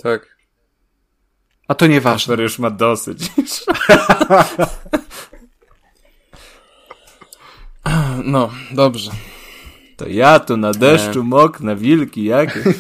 Tak. 0.03 0.37
A 1.69 1.75
to 1.75 1.87
nieważne. 1.87 2.31
Kasper 2.31 2.43
już 2.43 2.59
ma 2.59 2.71
dosyć. 2.71 3.19
No, 8.25 8.51
dobrze. 8.71 9.11
To 9.97 10.09
ja 10.09 10.41
tu 10.41 10.57
na 10.57 10.73
deszczu 10.73 11.21
e... 11.21 11.25
moknę, 11.25 11.77
wilki 11.77 12.25
jakie. 12.25 12.65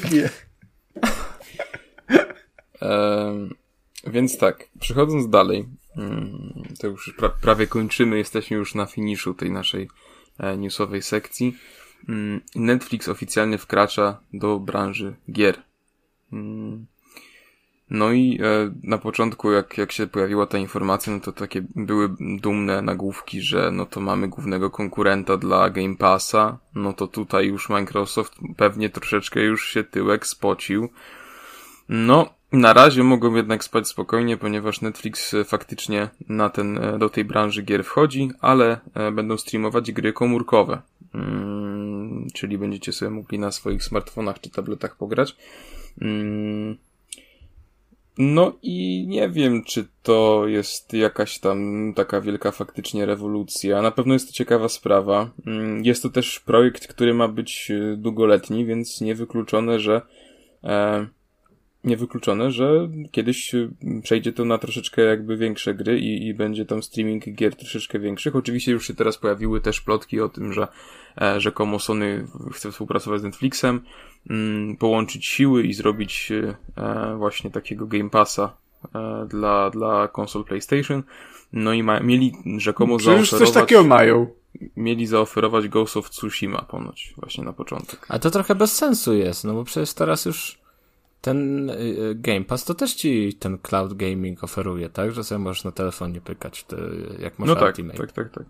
e... 2.82 3.34
Więc 4.07 4.38
tak, 4.38 4.68
przechodząc 4.80 5.28
dalej, 5.28 5.68
mm, 5.96 6.64
to 6.80 6.86
już 6.86 7.14
pra 7.16 7.28
prawie 7.28 7.66
kończymy, 7.66 8.18
jesteśmy 8.18 8.57
już 8.57 8.74
na 8.74 8.86
finiszu 8.86 9.34
tej 9.34 9.50
naszej 9.50 9.88
e, 10.38 10.57
newsowej 10.57 11.02
sekcji. 11.02 11.57
Mm, 12.09 12.40
Netflix 12.55 13.09
oficjalnie 13.09 13.59
wkracza 13.59 14.20
do 14.32 14.61
branży 14.61 15.14
gier. 15.32 15.62
No 17.91 18.12
i 18.12 18.39
e, 18.43 18.72
na 18.82 18.99
początku, 18.99 19.53
jak, 19.53 19.78
jak 19.78 19.93
się 19.93 20.07
pojawiła 20.07 20.47
ta 20.47 20.59
informacja, 20.59 21.12
no 21.12 21.20
to 21.20 21.32
takie 21.32 21.64
były 21.76 22.09
dumne 22.20 22.82
nagłówki, 22.82 23.41
że 23.41 23.70
no 23.70 23.87
to 23.87 24.01
mamy 24.01 24.28
głównego 24.28 24.70
konkurenta 24.70 25.37
dla 25.37 25.70
Game 25.70 25.97
Passa, 25.97 26.59
no 26.74 26.93
to 26.93 27.07
tutaj 27.07 27.47
już 27.47 27.68
Microsoft 27.68 28.35
pewnie 28.57 28.91
troszeczkę 28.91 29.41
już 29.41 29.68
się 29.68 29.85
tyłek 29.85 30.26
spocił. 30.26 30.89
No, 31.89 32.35
na 32.53 32.72
razie 32.72 33.05
mogą 33.05 33.35
jednak 33.35 33.64
spać 33.64 33.89
spokojnie, 33.89 34.37
ponieważ 34.37 34.80
Netflix 34.80 35.35
e, 35.35 35.45
faktycznie 35.45 36.09
na 36.28 36.51
ten, 36.51 36.78
e, 36.78 36.99
do 36.99 37.11
tej 37.11 37.24
branży 37.24 37.62
gier 37.62 37.85
wchodzi, 37.85 38.30
ale 38.41 38.80
e, 38.95 39.12
będą 39.12 39.37
streamować 39.37 39.93
gry 39.93 40.12
komórkowe. 40.12 40.82
Hmm, 41.12 42.26
czyli 42.35 42.59
będziecie 42.59 42.93
sobie 42.93 43.11
mogli 43.11 43.39
na 43.39 43.53
swoich 43.53 43.85
smartfonach 43.85 44.41
czy 44.41 44.51
tabletach 44.51 44.97
pograć. 44.97 45.37
Hmm, 46.01 46.76
no 48.18 48.52
i 48.62 49.06
nie 49.08 49.28
wiem, 49.28 49.64
czy 49.64 49.86
to 50.02 50.46
jest 50.46 50.92
jakaś 50.92 51.38
tam 51.38 51.92
taka 51.96 52.20
wielka 52.20 52.50
faktycznie 52.50 53.06
rewolucja. 53.06 53.82
Na 53.82 53.90
pewno 53.90 54.12
jest 54.12 54.26
to 54.26 54.32
ciekawa 54.32 54.68
sprawa. 54.68 55.30
Mm, 55.46 55.84
jest 55.84 56.02
to 56.02 56.10
też 56.10 56.40
projekt, 56.40 56.86
który 56.86 57.14
ma 57.14 57.28
być 57.28 57.70
e, 57.70 57.96
długoletni, 57.96 58.66
więc 58.66 59.00
niewykluczone, 59.00 59.80
że 59.80 60.02
e, 60.64 61.06
niewykluczone, 61.85 62.51
że 62.51 62.89
kiedyś 63.11 63.55
e, 63.55 63.68
przejdzie 64.03 64.32
to 64.32 64.45
na 64.45 64.59
troszeczkę 64.59 65.03
jakby 65.03 65.37
większe 65.37 65.74
gry 65.74 65.99
i, 65.99 66.26
i 66.26 66.35
będzie 66.35 66.66
tam 66.66 66.82
streaming 66.82 67.24
gier 67.35 67.57
troszeczkę 67.57 67.99
większych. 67.99 68.37
Oczywiście 68.37 68.72
już 68.72 68.87
się 68.87 68.95
teraz 68.95 69.18
pojawiły 69.18 69.61
też 69.61 69.80
plotki 69.80 70.20
o 70.20 70.28
tym, 70.28 70.53
że 70.53 70.68
e, 71.20 71.41
rzekomo 71.41 71.78
Sony 71.78 72.26
chce 72.53 72.72
współpracować 72.72 73.20
z 73.20 73.24
Netflixem 73.24 73.80
mm, 74.30 74.76
połączyć 74.76 75.26
siły 75.26 75.62
i 75.62 75.74
zrobić 75.74 76.32
e, 76.76 77.16
właśnie 77.16 77.51
takiego 77.51 77.87
Game 77.87 78.11
Passa 78.11 78.57
e, 78.95 79.26
dla, 79.28 79.70
dla 79.70 80.09
konsol 80.09 80.45
PlayStation. 80.45 81.03
No 81.53 81.72
i 81.72 81.82
ma, 81.82 82.01
mieli 82.01 82.32
rzekomo 82.59 82.97
Przecież 82.97 83.28
zaoferować... 83.28 83.49
coś 83.49 83.62
takiego 83.62 83.85
mają. 83.85 84.26
Mieli 84.76 85.07
zaoferować 85.07 85.68
Ghost 85.68 85.97
of 85.97 86.11
Tsushima 86.11 86.62
ponoć 86.62 87.14
właśnie 87.16 87.45
na 87.45 87.53
początek. 87.53 88.07
A 88.09 88.18
to 88.18 88.30
trochę 88.30 88.55
bez 88.55 88.76
sensu 88.76 89.14
jest, 89.14 89.45
no 89.45 89.55
bo 89.55 89.64
przecież 89.64 89.95
teraz 89.95 90.24
już 90.24 90.63
ten 91.24 91.70
y, 91.70 91.72
y, 91.72 92.14
Game 92.14 92.44
Pass 92.44 92.64
to 92.64 92.74
też 92.74 92.94
ci 92.94 93.34
ten 93.38 93.58
cloud 93.58 93.94
gaming 93.94 94.44
oferuje, 94.44 94.88
tak? 94.88 95.12
Że 95.12 95.24
sobie 95.24 95.38
możesz 95.38 95.64
na 95.64 95.72
telefonie 95.72 96.20
pykać, 96.20 96.64
te, 96.64 96.76
jak 97.18 97.38
masz 97.38 97.48
no 97.48 97.54
tak, 97.54 97.64
Ultimate. 97.64 97.98
tak, 97.98 98.12
tak, 98.12 98.30
tak. 98.30 98.44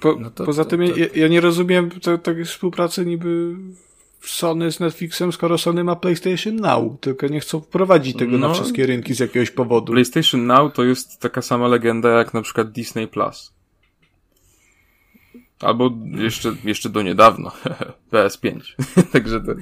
Po, 0.00 0.16
no 0.20 0.30
to, 0.30 0.44
poza 0.44 0.64
to, 0.64 0.70
tym 0.70 0.80
to, 0.88 0.96
ja, 0.96 1.06
ja, 1.14 1.28
nie 1.28 1.40
rozumiem 1.40 1.90
takiej 2.22 2.44
współpracy 2.44 3.06
niby 3.06 3.56
Sony 4.20 4.72
z 4.72 4.80
Netflixem, 4.80 5.32
skoro 5.32 5.58
Sony 5.58 5.84
ma 5.84 5.96
PlayStation 5.96 6.56
Now, 6.56 7.00
tylko 7.00 7.26
nie 7.26 7.40
chcą 7.40 7.60
wprowadzić 7.60 8.16
tego 8.16 8.38
no, 8.38 8.48
na 8.48 8.54
wszystkie 8.54 8.86
rynki 8.86 9.14
z 9.14 9.18
jakiegoś 9.18 9.50
powodu. 9.50 9.92
PlayStation 9.92 10.46
Now 10.46 10.72
to 10.72 10.84
jest 10.84 11.20
taka 11.20 11.42
sama 11.42 11.68
legenda 11.68 12.08
jak 12.08 12.34
na 12.34 12.42
przykład 12.42 12.72
Disney 12.72 13.08
Plus. 13.08 13.52
Albo 15.60 15.90
jeszcze, 16.04 16.54
jeszcze 16.64 16.88
do 16.88 17.02
niedawna. 17.02 17.52
PS5. 18.12 18.60
Także 19.12 19.40
to, 19.40 19.52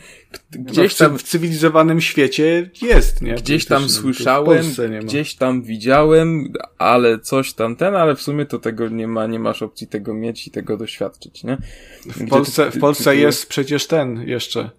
gdzieś 0.50 0.94
tam 0.94 1.18
w 1.18 1.22
cywilizowanym 1.22 2.00
świecie 2.00 2.70
jest, 2.82 3.22
nie? 3.22 3.34
Gdzieś 3.34 3.66
tam 3.66 3.88
słyszałem, 3.88 4.66
gdzieś 5.02 5.34
tam 5.34 5.62
widziałem, 5.62 6.52
ale 6.78 7.18
coś 7.18 7.52
tam 7.52 7.76
ten, 7.76 7.96
ale 7.96 8.16
w 8.16 8.22
sumie 8.22 8.46
to 8.46 8.58
tego 8.58 8.88
nie 8.88 9.08
ma, 9.08 9.26
nie 9.26 9.38
masz 9.38 9.62
opcji 9.62 9.86
tego 9.86 10.14
mieć 10.14 10.46
i 10.46 10.50
tego 10.50 10.76
doświadczyć, 10.76 11.44
nie? 11.44 11.58
w 12.06 12.28
Polsce, 12.28 12.64
ty, 12.64 12.72
ty, 12.72 12.78
w 12.78 12.80
Polsce 12.80 13.10
ty, 13.10 13.16
jest 13.16 13.48
przecież 13.48 13.86
ten 13.86 14.28
jeszcze. 14.28 14.70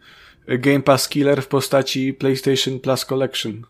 Game 0.47 0.81
Pass 0.81 1.09
Killer 1.09 1.41
w 1.41 1.47
postaci 1.47 2.13
PlayStation 2.13 2.79
Plus 2.79 3.05
Collection. 3.05 3.61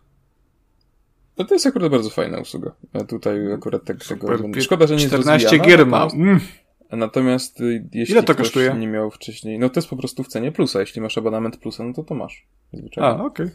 No 1.37 1.45
to 1.45 1.55
jest 1.55 1.65
akurat 1.65 1.91
bardzo 1.91 2.09
fajna 2.09 2.39
usługa. 2.39 2.71
A 2.93 3.03
tutaj 3.03 3.53
akurat 3.53 3.83
tak 3.85 4.05
tego... 4.05 4.27
Szkoda, 4.61 4.87
że 4.87 4.95
nie 4.95 5.01
jest 5.01 5.13
14 5.13 5.45
rozwijana, 5.45 5.67
gier 5.69 5.87
ma. 5.87 6.07
Mm. 6.13 6.39
Natomiast 6.91 7.61
y, 7.61 7.85
jeśli 7.93 8.13
Ile 8.13 8.23
to 8.23 8.35
kosztuje? 8.35 8.73
nie 8.79 8.87
miał 8.87 9.11
wcześniej, 9.11 9.59
no 9.59 9.69
to 9.69 9.79
jest 9.79 9.89
po 9.89 9.95
prostu 9.95 10.23
w 10.23 10.27
cenie 10.27 10.51
plusa. 10.51 10.79
Jeśli 10.79 11.01
masz 11.01 11.17
abonament 11.17 11.57
plusa, 11.57 11.83
no 11.83 11.93
to 11.93 12.03
to 12.03 12.15
masz. 12.15 12.47
Zwyczajnie. 12.73 13.09
A, 13.09 13.23
okej. 13.23 13.47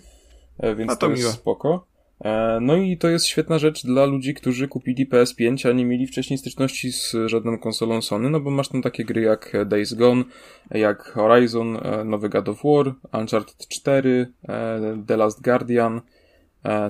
E, 0.59 0.75
Więc 0.75 0.93
a 0.93 0.97
to, 0.97 1.07
to 1.07 1.11
jest 1.11 1.23
miłe. 1.23 1.33
spoko. 1.33 1.87
E, 2.25 2.59
No 2.61 2.77
i 2.77 2.99
to 2.99 3.09
jest 3.09 3.27
świetna 3.27 3.59
rzecz 3.59 3.87
dla 3.87 4.05
ludzi, 4.05 4.35
którzy 4.35 4.69
kupili 4.69 5.07
PS5, 5.09 5.69
a 5.69 5.73
nie 5.73 5.85
mieli 5.85 6.07
wcześniej 6.07 6.39
styczności 6.39 6.93
z 6.93 7.17
żadną 7.27 7.59
konsolą 7.59 8.03
Sony, 8.03 8.31
no 8.31 8.41
bo 8.41 8.51
masz 8.51 8.69
tam 8.69 8.83
takie 8.83 9.05
gry 9.05 9.21
jak 9.23 9.57
Days 9.67 9.95
Gone, 9.95 10.25
jak 10.71 11.03
Horizon, 11.03 11.77
e, 11.83 12.05
nowy 12.05 12.29
God 12.29 12.49
of 12.49 12.63
War, 12.65 12.95
Uncharted 13.21 13.69
4, 13.69 14.27
e, 14.49 15.03
The 15.07 15.17
Last 15.17 15.43
Guardian, 15.43 16.01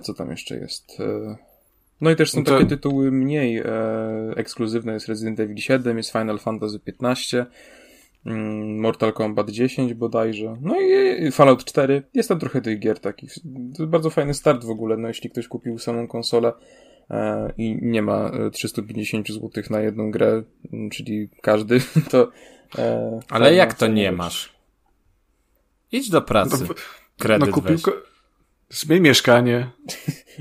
co 0.03 0.15
tam 0.15 0.31
jeszcze 0.31 0.57
jest? 0.57 0.99
E, 1.95 2.05
No 2.05 2.11
i 2.11 2.17
też 2.17 2.31
są 2.31 2.39
No 2.39 2.45
to- 2.45 2.53
takie 2.55 2.67
tytuły 2.67 3.11
mniej 3.13 3.59
e, 3.59 3.65
ekskluzywne, 4.37 4.93
jest 4.93 5.09
Resident 5.09 5.41
Evil 5.41 5.57
7, 5.57 5.97
jest 5.97 6.13
Final 6.13 6.39
Fantasy 6.39 6.81
15, 6.81 7.47
mm, 8.27 8.79
Mortal 8.81 9.13
Kombat 9.13 9.51
10 9.51 9.95
bodajże, 9.95 10.57
no 10.61 10.81
i 10.81 11.31
Fallout 11.33 11.65
4, 11.65 12.03
jest 12.15 12.29
tam 12.29 12.39
trochę 12.39 12.61
tych 12.61 12.79
gier 12.79 12.99
takich, 13.01 13.35
to 13.77 13.83
jest 13.83 13.91
bardzo 13.91 14.11
fajny 14.11 14.35
start 14.35 14.65
w 14.65 14.71
ogóle, 14.71 14.97
no 14.97 15.09
jeśli 15.09 15.31
ktoś 15.31 15.49
kupił 15.49 15.79
samą 15.79 16.09
konsolę 16.09 16.53
e, 17.11 17.53
i 17.59 17.79
nie 17.83 18.03
ma 18.03 18.31
e, 18.31 18.51
350 18.51 19.29
zł 19.29 19.51
na 19.71 19.81
jedną 19.81 20.11
grę, 20.11 20.43
m, 20.73 20.91
czyli 20.91 21.29
każdy, 21.43 21.81
to... 22.11 22.31
E, 22.79 23.21
Ale 23.31 23.55
jak 23.55 23.75
to 23.75 23.87
nie 23.87 24.13
masz? 24.13 24.55
Idź 25.93 26.11
do 26.11 26.23
pracy. 26.23 26.65
No, 26.69 26.75
Kredyt 27.19 27.49
no 27.49 27.55
kupił... 27.55 27.77
weź. 27.77 28.14
Zmień 28.71 29.01
mieszkanie. 29.01 29.71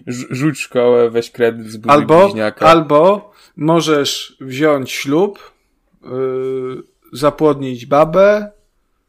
Rz- 0.08 0.26
Rzuć 0.30 0.60
szkołę, 0.60 1.10
weź 1.10 1.32
kredyt, 1.32 1.68
zbuduj 1.68 1.92
Albo, 1.92 2.24
bliźniaka. 2.26 2.66
albo 2.68 3.32
możesz 3.56 4.38
wziąć 4.42 4.92
ślub, 4.92 5.52
yy, 6.04 6.84
zapłodnić 7.14 7.86
babę, 7.86 8.52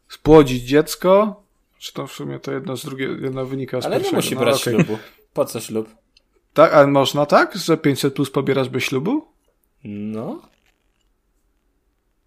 spłodzić 0.09 0.63
dziecko. 0.63 1.43
Czy 1.79 1.93
to 1.93 2.07
w 2.07 2.11
sumie 2.11 2.39
to 2.39 2.51
jedno 2.51 2.77
z 2.77 2.85
drugiego, 2.85 3.13
jedno 3.25 3.45
wynika 3.45 3.81
z 3.81 3.85
Ale 3.85 3.95
nie 3.95 3.99
pierwszego. 4.01 4.15
musi 4.17 4.35
no, 4.35 4.41
brać 4.41 4.61
okej. 4.61 4.73
ślubu. 4.73 4.97
Po 5.33 5.45
co 5.45 5.59
ślub? 5.59 5.89
Tak, 6.53 6.73
ale 6.73 6.87
można 6.87 7.25
tak? 7.25 7.55
Że 7.55 7.77
500 7.77 8.13
plus 8.13 8.29
pobierasz 8.31 8.69
bez 8.69 8.83
ślubu? 8.83 9.27
No. 9.83 10.41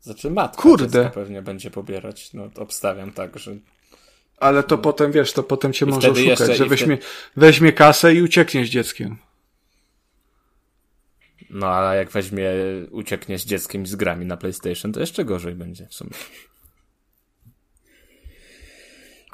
Znaczy 0.00 0.30
matka 0.30 0.62
Kurde. 0.62 1.10
pewnie 1.14 1.42
będzie 1.42 1.70
pobierać. 1.70 2.32
No 2.34 2.50
obstawiam 2.58 3.12
tak, 3.12 3.38
że 3.38 3.56
Ale 4.40 4.62
to 4.62 4.78
potem, 4.78 5.12
wiesz, 5.12 5.32
to 5.32 5.42
potem 5.42 5.72
cię 5.72 5.86
I 5.86 5.88
może 5.88 6.00
wtedy 6.00 6.20
oszukać, 6.20 6.40
jeszcze- 6.48 6.54
że 6.54 6.66
weźmie, 6.66 6.98
weźmie 7.36 7.72
kasę 7.72 8.14
i 8.14 8.22
ucieknie 8.22 8.64
z 8.64 8.68
dzieckiem. 8.68 9.16
no 11.50 11.66
ale 11.66 11.96
jak 11.96 12.10
weźmie, 12.10 12.50
ucieknie 12.90 13.38
z 13.38 13.44
dzieckiem 13.44 13.82
i 13.82 13.86
z 13.86 13.96
grami 13.96 14.26
na 14.26 14.36
PlayStation, 14.36 14.92
to 14.92 15.00
jeszcze 15.00 15.24
gorzej 15.24 15.54
będzie 15.54 15.86
w 15.86 15.94
sumie. 15.94 16.10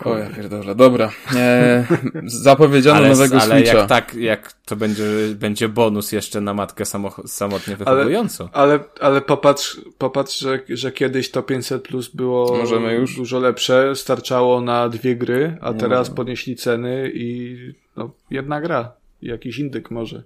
O 0.04 0.18
ja 0.18 0.30
pierdolę, 0.30 0.74
dobra. 0.74 1.10
E, 1.36 1.86
zapowiedziano 2.26 2.96
Ale, 2.96 3.08
nowego 3.08 3.40
ale 3.40 3.58
Switcha. 3.58 3.78
jak 3.78 3.88
tak, 3.88 4.14
jak 4.14 4.52
to 4.52 4.76
będzie, 4.76 5.04
będzie 5.34 5.68
bonus 5.68 6.12
jeszcze 6.12 6.40
na 6.40 6.54
matkę 6.54 6.84
samotnie 7.26 7.76
wychowującą. 7.76 8.48
Ale, 8.52 8.80
ale 9.00 9.20
popatrz, 9.20 9.80
popatrz 9.98 10.38
że, 10.38 10.60
że 10.68 10.92
kiedyś 10.92 11.30
to 11.30 11.42
500 11.42 11.82
plus 11.82 12.08
było 12.08 12.56
Możemy 12.56 12.94
już? 12.94 13.16
dużo 13.16 13.38
lepsze, 13.38 13.96
starczało 13.96 14.60
na 14.60 14.88
dwie 14.88 15.16
gry, 15.16 15.58
a 15.60 15.72
Nie 15.72 15.78
teraz 15.78 15.98
możemy. 15.98 16.16
podnieśli 16.16 16.56
ceny 16.56 17.10
i 17.14 17.56
no, 17.96 18.10
jedna 18.30 18.60
gra. 18.60 18.92
Jakiś 19.22 19.58
indyk 19.58 19.90
może. 19.90 20.22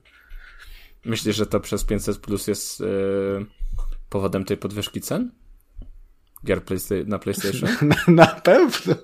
Myślisz, 1.04 1.36
że 1.36 1.46
to 1.46 1.60
przez 1.60 1.84
500 1.84 2.18
plus 2.18 2.46
jest 2.46 2.80
yy, 2.80 2.86
powodem 4.10 4.44
tej 4.44 4.56
podwyżki 4.56 5.00
cen? 5.00 5.30
Gier 6.46 6.62
na 7.06 7.18
PlayStation? 7.18 7.68
Na, 7.88 7.96
na 8.08 8.26
pewno. 8.26 8.94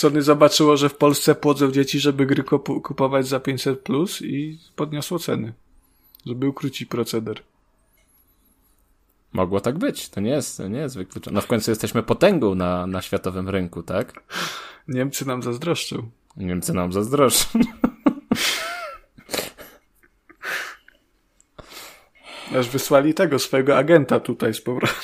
Sony 0.00 0.22
zobaczyło, 0.22 0.76
że 0.76 0.88
w 0.88 0.96
Polsce 0.96 1.34
płodzą 1.34 1.70
dzieci, 1.70 2.00
żeby 2.00 2.26
gry 2.26 2.44
kupować 2.82 3.28
za 3.28 3.40
500 3.40 3.80
plus 3.80 4.22
i 4.22 4.58
podniosło 4.76 5.18
ceny. 5.18 5.52
Żeby 6.26 6.48
ukrócić 6.48 6.88
proceder. 6.88 7.42
Mogło 9.32 9.60
tak 9.60 9.78
być. 9.78 10.08
To 10.08 10.20
nie 10.20 10.30
jest, 10.30 10.56
to 10.56 10.68
nie 10.68 10.78
jest 10.78 10.96
wykluczone. 10.96 11.34
No 11.34 11.40
w 11.40 11.46
końcu 11.46 11.70
jesteśmy 11.70 12.02
potęgą 12.02 12.54
na, 12.54 12.86
na 12.86 13.02
światowym 13.02 13.48
rynku, 13.48 13.82
tak? 13.82 14.22
Niemcy 14.88 15.26
nam 15.26 15.42
zazdroszczą. 15.42 16.10
Niemcy 16.36 16.74
nam 16.74 16.92
zazdroszczą. 16.92 17.58
Aż 22.58 22.68
wysłali 22.68 23.14
tego 23.14 23.38
swojego 23.38 23.78
agenta 23.78 24.20
tutaj 24.20 24.54
z 24.54 24.60
powrotem. 24.60 24.96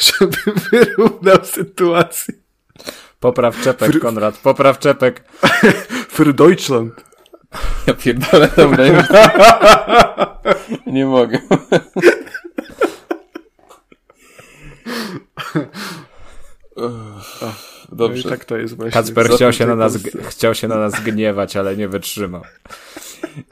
Żeby 0.18 0.36
wyrównał 0.70 1.44
sytuację. 1.44 2.39
Popraw 3.20 3.60
czepek, 3.60 3.90
Fr- 3.92 4.00
Konrad, 4.00 4.38
popraw 4.38 4.78
czepek. 4.78 5.24
Für 6.16 6.32
Deutschland. 6.32 6.92
Ja 7.86 7.94
pierdolę, 7.94 8.48
dobra, 8.56 8.86
już. 8.86 9.04
Nie 10.94 11.06
mogę. 11.06 11.38
Uff, 16.76 17.40
No 17.42 17.96
i 17.96 17.96
Dobrze. 17.96 18.28
tak 18.28 18.44
to 18.44 18.56
jest 18.56 18.76
właśnie. 18.76 18.92
Kacper 18.92 19.30
chciał 19.30 19.52
się, 19.52 19.66
na 19.66 19.74
nas, 19.76 19.98
chciał 20.28 20.54
się 20.54 20.68
na 20.68 20.76
nas 20.76 21.00
gniewać, 21.00 21.56
ale 21.56 21.76
nie 21.76 21.88
wytrzymał. 21.88 22.42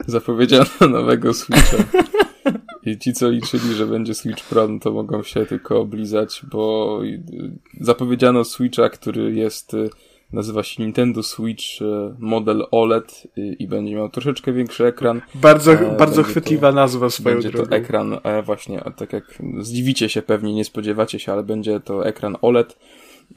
Zapowiedziano 0.07 0.65
nowego 0.89 1.33
Switcha. 1.33 1.77
I 2.89 2.97
ci, 2.97 3.13
co 3.13 3.29
liczyli, 3.29 3.73
że 3.73 3.85
będzie 3.85 4.13
Switch 4.13 4.43
Pro, 4.43 4.67
no 4.67 4.79
to 4.79 4.91
mogą 4.91 5.23
się 5.23 5.45
tylko 5.45 5.79
oblizać, 5.79 6.41
bo 6.51 6.99
y, 7.03 7.21
zapowiedziano 7.81 8.43
Switcha, 8.43 8.89
który 8.89 9.33
jest, 9.33 9.73
y, 9.73 9.89
nazywa 10.33 10.63
się 10.63 10.83
Nintendo 10.83 11.23
Switch 11.23 11.81
y, 11.81 11.85
model 12.19 12.65
OLED 12.71 13.27
i 13.59 13.67
będzie 13.67 13.95
miał 13.95 14.09
troszeczkę 14.09 14.53
większy 14.53 14.85
ekran. 14.85 15.21
Bardzo, 15.35 15.73
E, 15.73 15.97
bardzo 15.97 16.15
będzie 16.15 16.31
chwytliwa 16.31 16.71
nazwa 16.71 17.09
swoją 17.09 17.35
Będzie 17.35 17.49
drogą. 17.51 17.69
to 17.69 17.75
ekran, 17.75 18.17
e, 18.23 18.41
właśnie, 18.41 18.81
tak 18.97 19.13
jak 19.13 19.23
zdziwicie 19.59 20.09
się 20.09 20.21
pewnie, 20.21 20.53
nie 20.53 20.65
spodziewacie 20.65 21.19
się, 21.19 21.31
ale 21.31 21.43
będzie 21.43 21.79
to 21.79 22.05
ekran 22.07 22.37
OLED. 22.41 22.77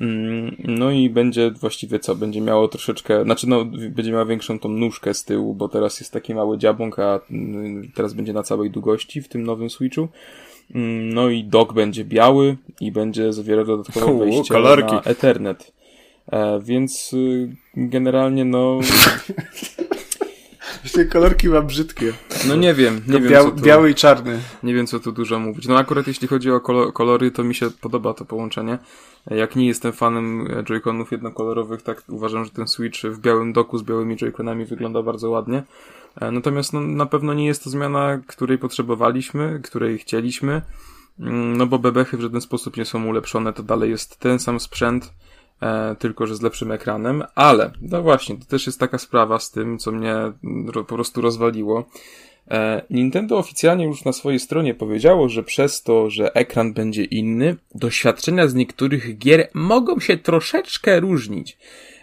Mm, 0.01 0.57
No 0.59 0.91
i 0.91 1.11
będzie 1.11 1.51
właściwie 1.51 1.99
co? 1.99 2.15
Będzie 2.15 2.41
miało 2.41 2.69
troszeczkę, 2.69 3.25
znaczy 3.25 3.49
no, 3.49 3.65
będzie 3.91 4.13
miała 4.13 4.25
większą 4.25 4.59
tą 4.59 4.69
nóżkę 4.69 5.15
z 5.15 5.25
tyłu, 5.25 5.55
bo 5.55 5.69
teraz 5.69 6.01
jest 6.01 6.13
taki 6.13 6.35
mały 6.35 6.59
dziabąk, 6.59 6.99
a 6.99 7.21
mm, 7.31 7.91
teraz 7.95 8.13
będzie 8.15 8.33
na 8.33 8.43
całej 8.43 8.71
długości 8.71 9.23
w 9.23 9.29
tym 9.29 9.43
nowym 9.43 9.71
Switchu. 9.71 10.09
Mm, 10.75 11.15
No 11.15 11.29
i 11.29 11.45
dock 11.45 11.73
będzie 11.73 12.05
biały 12.05 12.57
i 12.81 12.93
będzie 12.93 13.33
zawierał 13.33 13.65
dodatkowe 13.65 14.19
wejście 14.19 14.55
kolorki. 14.55 14.95
na 14.95 15.03
Ethernet. 15.03 15.73
E, 16.33 16.61
więc 16.61 17.13
y, 17.13 17.57
generalnie 17.77 18.45
no, 18.45 18.81
Te 20.95 21.05
kolorki 21.05 21.49
ma 21.49 21.63
brzydkie. 21.63 22.13
no 22.49 22.57
nie 22.57 22.75
wiem, 22.75 23.01
nie 23.09 23.21
wiem 23.21 23.29
Biał, 23.31 23.45
co 23.45 23.51
tu... 23.51 23.63
Biały 23.63 23.91
i 23.91 23.95
czarny. 23.95 24.39
Nie 24.63 24.75
wiem, 24.75 24.87
co 24.87 25.01
tu 25.01 25.13
dużo 25.13 25.39
mówić. 25.39 25.69
No 25.69 25.79
akurat 25.79 26.07
jeśli 26.07 26.29
chodzi 26.29 26.51
o 26.51 26.59
kolo- 26.61 26.93
kolory, 26.93 27.31
to 27.31 27.45
mi 27.45 27.55
się 27.55 27.71
podoba 27.81 28.15
to 28.15 28.25
połączenie. 28.25 28.79
Jak 29.31 29.57
nie 29.57 29.67
jestem 29.67 29.93
fanem 29.93 30.49
Joy-Conów 30.49 31.07
jednokolorowych, 31.13 31.83
tak 31.83 32.03
uważam, 32.09 32.45
że 32.45 32.51
ten 32.51 32.69
Switch 32.69 33.03
w 33.03 33.21
białym 33.21 33.53
doku 33.53 33.79
z 33.79 33.83
białymi 33.83 34.17
Joy-Conami 34.17 34.67
wygląda 34.67 35.03
bardzo 35.03 35.31
ładnie. 35.31 35.63
E, 36.21 36.31
Natomiast 36.31 36.73
no, 36.73 36.81
na 36.81 37.07
pewno 37.07 37.35
nie 37.35 37.47
jest 37.47 37.65
to 37.65 37.71
zmiana, 37.71 38.21
której 38.27 38.59
potrzebowaliśmy, 38.59 39.61
której 39.65 39.99
chcieliśmy. 39.99 40.63
Mm, 41.21 41.57
No 41.57 41.67
bo 41.67 41.79
bebechy 41.79 42.17
w 42.17 42.21
żaden 42.21 42.41
sposób 42.41 42.77
nie 42.77 42.85
są 42.85 43.07
ulepszone, 43.07 43.53
to 43.53 43.63
dalej 43.63 43.91
jest 43.91 44.17
ten 44.19 44.39
sam 44.39 44.61
sprzęt, 44.61 45.13
e, 45.61 45.97
tylko 45.99 46.27
że 46.27 46.37
z 46.37 46.43
lepszym 46.43 46.73
ekranem. 46.73 47.25
Ale, 47.35 47.71
no 47.83 48.03
właśnie, 48.03 48.37
to 48.39 48.45
też 48.45 48.67
jest 48.67 48.81
taka 48.81 48.99
sprawa 48.99 49.39
z 49.39 49.51
tym, 49.51 49.79
co 49.79 49.93
mnie 49.93 50.15
mm, 50.15 50.73
po 50.73 50.85
prostu 50.85 51.21
rozwaliło. 51.21 51.85
E, 52.51 52.83
Nintendo 52.91 53.39
oficjalnie 53.39 53.85
już 53.85 54.05
na 54.05 54.13
swojej 54.13 54.41
stronie 54.41 54.75
powiedziało, 54.75 55.29
że 55.29 55.43
przez 55.43 55.83
to, 55.83 56.11
że 56.11 56.35
ekran 56.35 56.73
będzie 56.73 57.05
inny, 57.05 57.57
doświadczenia 57.75 58.49
z 58.49 58.55
niektórych 58.55 59.19
gier 59.19 59.49
mogą 59.55 60.01
się 60.01 60.17
troszeczkę 60.17 61.01
różnić. 61.01 61.59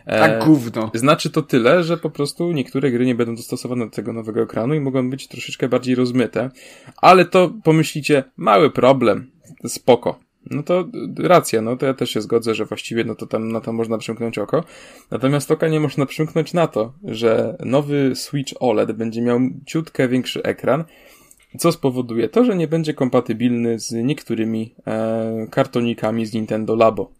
E, 0.05 0.19
Tak 0.19 0.45
gówno. 0.45 0.91
Znaczy 0.93 1.29
to 1.29 1.41
tyle, 1.41 1.83
że 1.83 1.97
po 1.97 2.09
prostu 2.09 2.51
niektóre 2.51 2.91
gry 2.91 3.05
nie 3.05 3.15
będą 3.15 3.35
dostosowane 3.35 3.85
do 3.85 3.91
tego 3.91 4.13
nowego 4.13 4.41
ekranu 4.41 4.73
i 4.73 4.79
mogą 4.79 5.09
być 5.09 5.27
troszeczkę 5.27 5.69
bardziej 5.69 5.95
rozmyte. 5.95 6.49
Ale 6.97 7.25
to 7.25 7.53
pomyślicie, 7.63 8.23
mały 8.37 8.71
problem, 8.71 9.31
spoko. 9.67 10.28
No 10.45 10.63
to 10.63 10.85
racja, 11.17 11.61
no 11.61 11.77
to 11.77 11.85
ja 11.85 11.93
też 11.93 12.09
się 12.09 12.21
zgodzę, 12.21 12.55
że 12.55 12.65
właściwie 12.65 13.03
no 13.03 13.15
to 13.15 13.27
tam 13.27 13.51
na 13.51 13.61
to 13.61 13.73
można 13.73 13.97
przymknąć 13.97 14.37
oko. 14.37 14.63
Natomiast 15.11 15.51
oka 15.51 15.67
nie 15.67 15.79
można 15.79 16.05
przymknąć 16.05 16.53
na 16.53 16.67
to, 16.67 16.93
że 17.03 17.57
nowy 17.65 18.15
Switch 18.15 18.53
OLED 18.59 18.91
będzie 18.91 19.21
miał 19.21 19.39
ciutkę 19.65 20.07
większy 20.07 20.43
ekran, 20.43 20.83
co 21.57 21.71
spowoduje 21.71 22.29
to, 22.29 22.45
że 22.45 22.55
nie 22.55 22.67
będzie 22.67 22.93
kompatybilny 22.93 23.79
z 23.79 23.91
niektórymi 23.91 24.75
e, 24.87 25.47
kartonikami 25.51 26.25
z 26.25 26.33
Nintendo 26.33 26.75
Labo. 26.75 27.11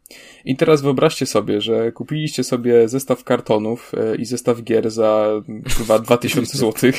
I 0.45 0.57
teraz 0.57 0.82
wyobraźcie 0.82 1.26
sobie, 1.26 1.61
że 1.61 1.91
kupiliście 1.91 2.43
sobie 2.43 2.88
zestaw 2.88 3.24
kartonów 3.24 3.91
e, 3.97 4.15
i 4.15 4.26
zestaw 4.26 4.63
gier 4.63 4.91
za 4.91 5.28
chyba 5.78 5.99
2000 5.99 6.57
zł. 6.57 6.91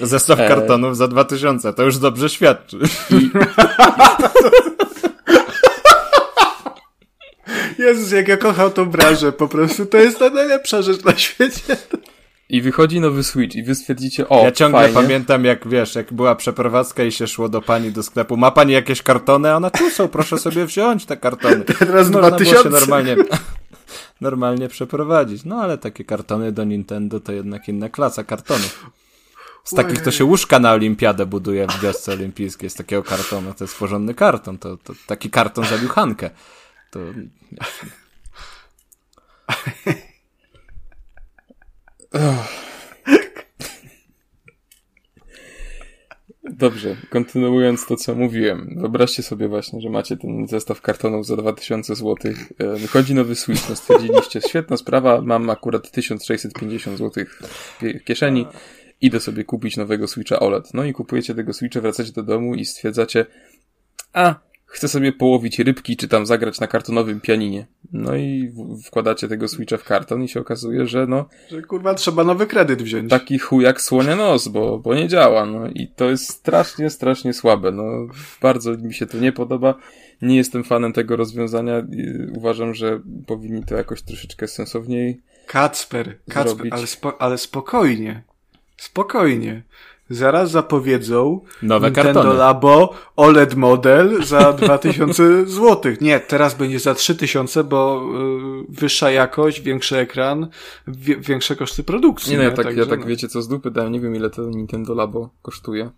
Zestaw 0.00 0.40
E. 0.40 0.48
kartonów 0.48 0.96
za 0.96 1.08
2000, 1.08 1.72
to 1.72 1.82
już 1.82 1.98
dobrze 1.98 2.28
świadczy. 2.28 2.78
Jezus, 7.78 8.12
jak 8.12 8.28
ja 8.28 8.36
kocham 8.36 8.70
tą 8.70 8.84
branżę, 8.86 9.32
po 9.32 9.48
prostu 9.48 9.86
to 9.86 9.96
jest 9.96 10.18
ta 10.18 10.30
najlepsza 10.30 10.82
rzecz 10.82 11.04
na 11.04 11.16
świecie. 11.16 11.76
I 12.48 12.62
wychodzi 12.62 13.00
nowy 13.00 13.24
Switch 13.24 13.56
i 13.56 13.62
wy 13.62 13.74
stwierdzicie, 13.74 14.28
o, 14.28 14.44
ja 14.44 14.52
ciągle 14.52 14.80
fajnie. 14.80 14.94
pamiętam, 14.94 15.44
jak 15.44 15.68
wiesz, 15.68 15.94
jak 15.94 16.12
była 16.12 16.34
przeprowadzka 16.34 17.04
i 17.04 17.12
się 17.12 17.26
szło 17.26 17.48
do 17.48 17.62
pani 17.62 17.92
do 17.92 18.02
sklepu. 18.02 18.36
Ma 18.36 18.50
pani 18.50 18.72
jakieś 18.72 19.02
kartony? 19.02 19.50
A 19.52 19.56
ona 19.56 19.70
tu 19.70 19.90
są, 19.90 20.08
proszę 20.08 20.38
sobie 20.38 20.66
wziąć 20.66 21.06
te 21.06 21.16
kartony. 21.16 21.64
Teraz 21.78 22.10
Można 22.10 22.10
było 22.10 22.30
2000. 22.30 22.62
się 22.62 22.68
normalnie, 22.70 23.16
normalnie 24.20 24.68
przeprowadzić. 24.68 25.44
No 25.44 25.56
ale 25.56 25.78
takie 25.78 26.04
kartony 26.04 26.52
do 26.52 26.64
Nintendo 26.64 27.20
to 27.20 27.32
jednak 27.32 27.68
inna 27.68 27.88
klasa 27.88 28.24
kartonów. 28.24 28.90
Z 29.64 29.74
takich 29.74 30.00
to 30.02 30.10
się 30.10 30.24
łóżka 30.24 30.58
na 30.58 30.72
olimpiadę 30.72 31.26
buduje 31.26 31.66
w 31.66 31.80
wiosce 31.80 32.12
olimpijskiej, 32.12 32.70
z 32.70 32.74
takiego 32.74 33.02
kartonu. 33.02 33.54
To 33.54 33.64
jest 33.64 33.78
porządny 33.78 34.14
karton. 34.14 34.58
To, 34.58 34.76
to 34.76 34.92
taki 35.06 35.30
karton 35.30 35.64
za 35.64 35.76
liuchankę. 35.76 36.30
To 36.96 37.12
Dobrze, 46.50 46.96
kontynuując 47.10 47.86
to, 47.86 47.96
co 47.96 48.14
mówiłem. 48.14 48.74
Wyobraźcie 48.76 49.22
sobie 49.22 49.48
właśnie, 49.48 49.80
że 49.80 49.90
macie 49.90 50.16
ten 50.16 50.48
zestaw 50.48 50.80
kartonów 50.80 51.26
za 51.26 51.36
2000 51.36 51.94
zł. 51.94 52.16
Wychodzi 52.58 53.14
nowy 53.14 53.34
Switch, 53.34 53.68
no 53.68 53.76
stwierdziliście, 53.76 54.40
świetna 54.40 54.76
sprawa, 54.76 55.20
mam 55.20 55.50
akurat 55.50 55.90
1650 55.90 56.98
zł 56.98 57.24
w 57.24 57.78
kie- 57.80 58.00
kieszeni, 58.04 58.46
idę 59.00 59.20
sobie 59.20 59.44
kupić 59.44 59.76
nowego 59.76 60.08
Switcha 60.08 60.40
OLED. 60.40 60.74
No 60.74 60.84
i 60.84 60.92
kupujecie 60.92 61.34
tego 61.34 61.52
Switcha, 61.52 61.80
wracacie 61.80 62.12
do 62.12 62.22
domu 62.22 62.54
i 62.54 62.64
stwierdzacie, 62.64 63.26
a, 64.12 64.34
chcę 64.66 64.88
sobie 64.88 65.12
połowić 65.12 65.58
rybki, 65.58 65.96
czy 65.96 66.08
tam 66.08 66.26
zagrać 66.26 66.60
na 66.60 66.66
kartonowym 66.66 67.20
pianinie. 67.20 67.66
No 67.92 68.16
i 68.16 68.52
wkładacie 68.84 69.28
tego 69.28 69.48
Switcha 69.48 69.76
w 69.76 69.84
karton 69.84 70.22
i 70.22 70.28
się 70.28 70.40
okazuje, 70.40 70.86
że 70.86 71.06
no, 71.06 71.28
Że 71.50 71.62
kurwa 71.62 71.94
trzeba 71.94 72.24
nowy 72.24 72.46
kredyt 72.46 72.82
wziąć. 72.82 73.10
taki 73.10 73.38
chuj 73.38 73.64
jak 73.64 73.80
słonia 73.80 74.16
nos, 74.16 74.48
bo, 74.48 74.78
bo 74.78 74.94
nie 74.94 75.08
działa, 75.08 75.46
no 75.46 75.66
i 75.68 75.88
to 75.96 76.10
jest 76.10 76.28
strasznie, 76.30 76.90
strasznie 76.90 77.32
słabe, 77.32 77.72
no 77.72 77.84
bardzo 78.42 78.76
mi 78.76 78.94
się 78.94 79.06
to 79.06 79.18
nie 79.18 79.32
podoba, 79.32 79.74
nie 80.22 80.36
jestem 80.36 80.64
fanem 80.64 80.92
tego 80.92 81.16
rozwiązania, 81.16 81.82
uważam, 82.36 82.74
że 82.74 83.00
powinni 83.26 83.62
to 83.64 83.74
jakoś 83.74 84.02
troszeczkę 84.02 84.48
sensowniej, 84.48 85.20
Kacper, 85.46 86.18
Kacper, 86.28 86.66
ale, 86.70 86.86
spo, 86.86 87.22
ale 87.22 87.38
spokojnie. 87.38 88.22
Spokojnie. 88.76 89.62
Zaraz 90.10 90.50
zapowiedzą 90.50 91.40
Nowe 91.62 91.86
Nintendo 91.86 92.12
kartony. 92.12 92.38
Labo 92.38 92.94
OLED 93.16 93.54
model 93.54 94.24
za 94.24 94.52
2000 94.62 95.46
zł. 95.46 95.92
Nie, 96.00 96.20
teraz 96.20 96.54
będzie 96.54 96.78
za 96.80 96.94
3000, 96.94 97.64
bo 97.64 98.02
y, 98.68 98.72
wyższa 98.72 99.10
jakość, 99.10 99.60
większy 99.60 99.96
ekran, 99.98 100.48
wie, 100.86 101.16
większe 101.16 101.56
koszty 101.56 101.84
produkcji. 101.84 102.32
nie 102.32 102.38
no, 102.38 102.44
ja 102.44 102.50
tak, 102.50 102.64
Także, 102.64 102.80
ja 102.80 102.86
tak 102.86 103.00
no. 103.00 103.06
wiecie 103.06 103.28
co 103.28 103.42
z 103.42 103.48
dupy 103.48 103.70
dałem, 103.70 103.92
nie 103.92 104.00
wiem 104.00 104.16
ile 104.16 104.30
to 104.30 104.42
Nintendo 104.42 104.94
Labo 104.94 105.30
kosztuje. 105.42 105.90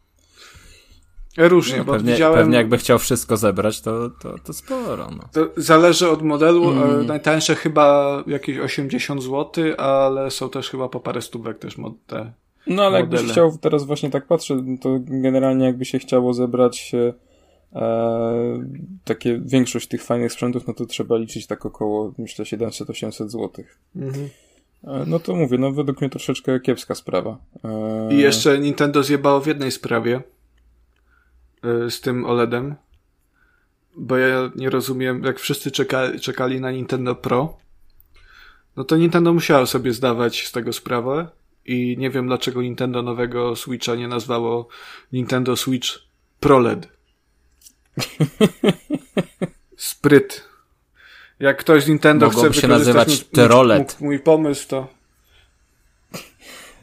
Różnie, 1.38 1.84
bo 1.84 1.92
Pewnie, 1.92 2.12
widziałem... 2.12 2.38
pewnie 2.38 2.56
jakby 2.56 2.78
chciał 2.78 2.98
wszystko 2.98 3.36
zebrać, 3.36 3.80
to, 3.80 4.10
to, 4.10 4.38
to 4.44 4.52
sporo. 4.52 5.08
No. 5.10 5.28
To 5.32 5.48
zależy 5.56 6.08
od 6.10 6.22
modelu. 6.22 6.70
Mm. 6.70 7.00
e, 7.00 7.04
Najtańsze 7.04 7.54
chyba 7.54 8.22
jakieś 8.26 8.58
80 8.58 9.22
zł, 9.22 9.64
ale 9.78 10.30
są 10.30 10.50
też 10.50 10.70
chyba 10.70 10.88
po 10.88 11.00
parę 11.00 11.22
stówek 11.22 11.58
też 11.58 11.78
mod 11.78 11.92
te. 12.06 12.32
No 12.68 12.82
ale 12.82 12.98
jakbyś 12.98 13.20
Modele. 13.20 13.32
chciał, 13.32 13.58
teraz 13.58 13.84
właśnie 13.84 14.10
tak 14.10 14.26
patrzę, 14.26 14.64
to 14.80 14.98
generalnie 15.00 15.66
jakby 15.66 15.84
się 15.84 15.98
chciało 15.98 16.34
zebrać 16.34 16.92
e, 16.94 17.14
e, 17.80 18.64
takie 19.04 19.40
większość 19.44 19.88
tych 19.88 20.02
fajnych 20.02 20.32
sprzętów, 20.32 20.66
no 20.66 20.74
to 20.74 20.86
trzeba 20.86 21.16
liczyć 21.16 21.46
tak 21.46 21.66
około, 21.66 22.12
myślę, 22.18 22.44
700-800 22.44 23.28
zł. 23.28 23.50
E, 24.84 25.04
No 25.06 25.18
to 25.18 25.34
mówię, 25.36 25.58
no 25.58 25.72
według 25.72 26.00
mnie 26.00 26.10
troszeczkę 26.10 26.60
kiepska 26.60 26.94
sprawa. 26.94 27.38
E, 27.64 28.14
I 28.14 28.18
jeszcze 28.18 28.58
Nintendo 28.58 29.02
zjebało 29.02 29.40
w 29.40 29.46
jednej 29.46 29.70
sprawie 29.70 30.20
y, 31.86 31.90
z 31.90 32.00
tym 32.00 32.24
OLEDem, 32.24 32.74
bo 33.96 34.16
ja 34.16 34.50
nie 34.56 34.70
rozumiem, 34.70 35.24
jak 35.24 35.38
wszyscy 35.38 35.70
czeka, 35.70 36.18
czekali 36.20 36.60
na 36.60 36.70
Nintendo 36.70 37.14
Pro, 37.14 37.56
no 38.76 38.84
to 38.84 38.96
Nintendo 38.96 39.32
musiało 39.34 39.66
sobie 39.66 39.92
zdawać 39.92 40.46
z 40.46 40.52
tego 40.52 40.72
sprawę 40.72 41.28
i 41.68 41.96
nie 41.98 42.10
wiem 42.10 42.26
dlaczego 42.26 42.62
Nintendo 42.62 43.02
nowego 43.02 43.56
Switcha 43.56 43.94
nie 43.94 44.08
nazwało 44.08 44.68
Nintendo 45.12 45.56
Switch 45.56 45.88
ProLED. 46.40 46.88
Spryt. 49.76 50.44
Jak 51.40 51.58
ktoś 51.58 51.84
z 51.84 51.88
Nintendo 51.88 52.26
Mogłoby 52.26 52.50
chce 52.50 52.60
się 52.60 52.68
nazywać 52.68 53.08
mój- 53.08 53.16
mój- 53.16 53.24
Terolet. 53.34 54.00
mój 54.00 54.18
pomysł, 54.18 54.68
to 54.68 54.88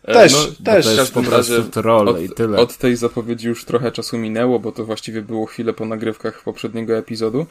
e, 0.03 0.13
też, 0.13 0.33
no, 0.33 0.65
też. 0.65 0.85
to 0.85 0.91
jest 0.91 1.13
po 1.13 1.21
prostu 1.21 1.63
troll 1.63 2.23
i 2.23 2.29
tyle. 2.29 2.57
Od 2.57 2.77
tej 2.77 2.95
zapowiedzi 2.95 3.47
już 3.47 3.65
trochę 3.65 3.91
czasu 3.91 4.17
minęło, 4.17 4.59
bo 4.59 4.71
to 4.71 4.85
właściwie 4.85 5.21
było 5.21 5.45
chwilę 5.45 5.73
po 5.73 5.85
nagrywkach 5.85 6.43
poprzedniego 6.43 6.97
epizodu. 6.97 7.45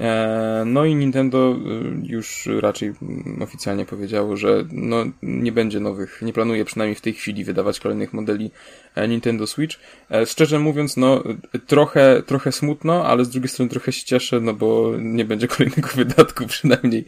E, 0.00 0.62
No 0.66 0.84
i 0.84 0.94
Nintendo 0.94 1.56
y, 1.56 2.06
już 2.06 2.48
raczej 2.60 2.92
oficjalnie 3.40 3.86
powiedziało, 3.86 4.36
że 4.36 4.64
no, 4.72 5.04
nie 5.22 5.52
będzie 5.52 5.80
nowych, 5.80 6.22
nie 6.22 6.32
planuje 6.32 6.64
przynajmniej 6.64 6.94
w 6.94 7.00
tej 7.00 7.12
chwili 7.12 7.44
wydawać 7.44 7.80
kolejnych 7.80 8.12
modeli 8.12 8.50
e, 8.94 9.08
Nintendo 9.08 9.46
Switch. 9.46 9.76
E, 10.10 10.26
Szczerze 10.26 10.58
mówiąc, 10.58 10.96
no 10.96 11.22
trochę, 11.66 12.22
trochę 12.26 12.52
smutno, 12.52 13.06
ale 13.06 13.24
z 13.24 13.28
drugiej 13.28 13.48
strony 13.48 13.70
trochę 13.70 13.92
się 13.92 14.04
cieszę, 14.04 14.40
no 14.40 14.54
bo 14.54 14.92
nie 14.98 15.24
będzie 15.24 15.48
kolejnego 15.56 15.88
wydatku 15.88 16.46
przynajmniej 16.46 17.04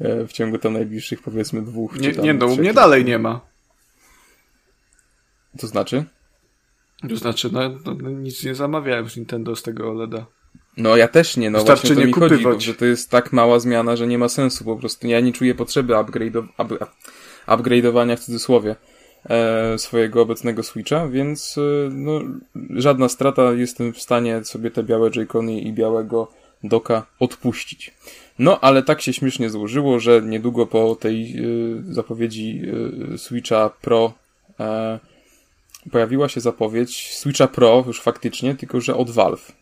e, 0.00 0.26
w 0.26 0.32
ciągu 0.32 0.58
tam 0.58 0.72
najbliższych 0.72 1.22
powiedzmy 1.22 1.62
dwóch 1.62 2.00
Nie, 2.00 2.12
nie 2.12 2.34
no, 2.34 2.46
u 2.46 2.56
mnie 2.56 2.74
dalej 2.74 3.04
nie 3.04 3.18
ma. 3.18 3.40
To 5.58 5.66
znaczy? 5.66 6.04
To 7.08 7.16
znaczy, 7.16 7.50
no, 7.52 7.60
no, 7.68 7.94
no 8.02 8.10
nic 8.10 8.44
nie 8.44 8.54
zamawiałem 8.54 9.10
z 9.10 9.16
Nintendo 9.16 9.56
z 9.56 9.62
tego 9.62 9.90
OLEDa. 9.90 10.26
No 10.76 10.96
ja 10.96 11.08
też 11.08 11.36
nie, 11.36 11.50
no 11.50 11.58
Wystarczy 11.58 11.80
właśnie 11.80 11.94
to 11.94 12.00
nie 12.00 12.06
mi 12.06 12.12
chodzi, 12.12 12.34
kupywać. 12.34 12.54
bo, 12.54 12.60
że 12.60 12.74
to 12.74 12.84
jest 12.84 13.10
tak 13.10 13.32
mała 13.32 13.60
zmiana, 13.60 13.96
że 13.96 14.06
nie 14.06 14.18
ma 14.18 14.28
sensu 14.28 14.64
po 14.64 14.76
prostu. 14.76 15.06
Ja 15.06 15.20
nie 15.20 15.32
czuję 15.32 15.54
potrzeby 15.54 15.92
upgrade'o- 15.92 16.46
up, 16.58 16.76
upgrade'owania 17.46 18.16
w 18.16 18.20
cudzysłowie 18.20 18.76
e, 19.30 19.78
swojego 19.78 20.22
obecnego 20.22 20.62
Switcha, 20.62 21.08
więc 21.08 21.58
e, 21.58 21.90
no, 21.90 22.20
żadna 22.70 23.08
strata, 23.08 23.52
jestem 23.52 23.92
w 23.92 24.00
stanie 24.02 24.44
sobie 24.44 24.70
te 24.70 24.82
białe 24.82 25.10
Joy-Cony 25.10 25.60
i 25.60 25.72
białego 25.72 26.32
doka 26.64 27.06
odpuścić. 27.20 27.94
No, 28.38 28.60
ale 28.60 28.82
tak 28.82 29.00
się 29.00 29.12
śmiesznie 29.12 29.50
złożyło, 29.50 30.00
że 30.00 30.22
niedługo 30.22 30.66
po 30.66 30.96
tej 30.96 31.36
e, 31.36 31.42
zapowiedzi 31.94 32.62
e, 33.14 33.18
Switcha 33.18 33.70
Pro 33.82 34.12
e, 34.60 34.98
pojawiła 35.90 36.28
się 36.28 36.40
zapowiedź 36.40 37.14
Switcha 37.14 37.48
Pro 37.48 37.84
już 37.86 38.00
faktycznie, 38.00 38.54
tylko 38.54 38.80
że 38.80 38.96
od 38.96 39.10
Valve. 39.10 39.52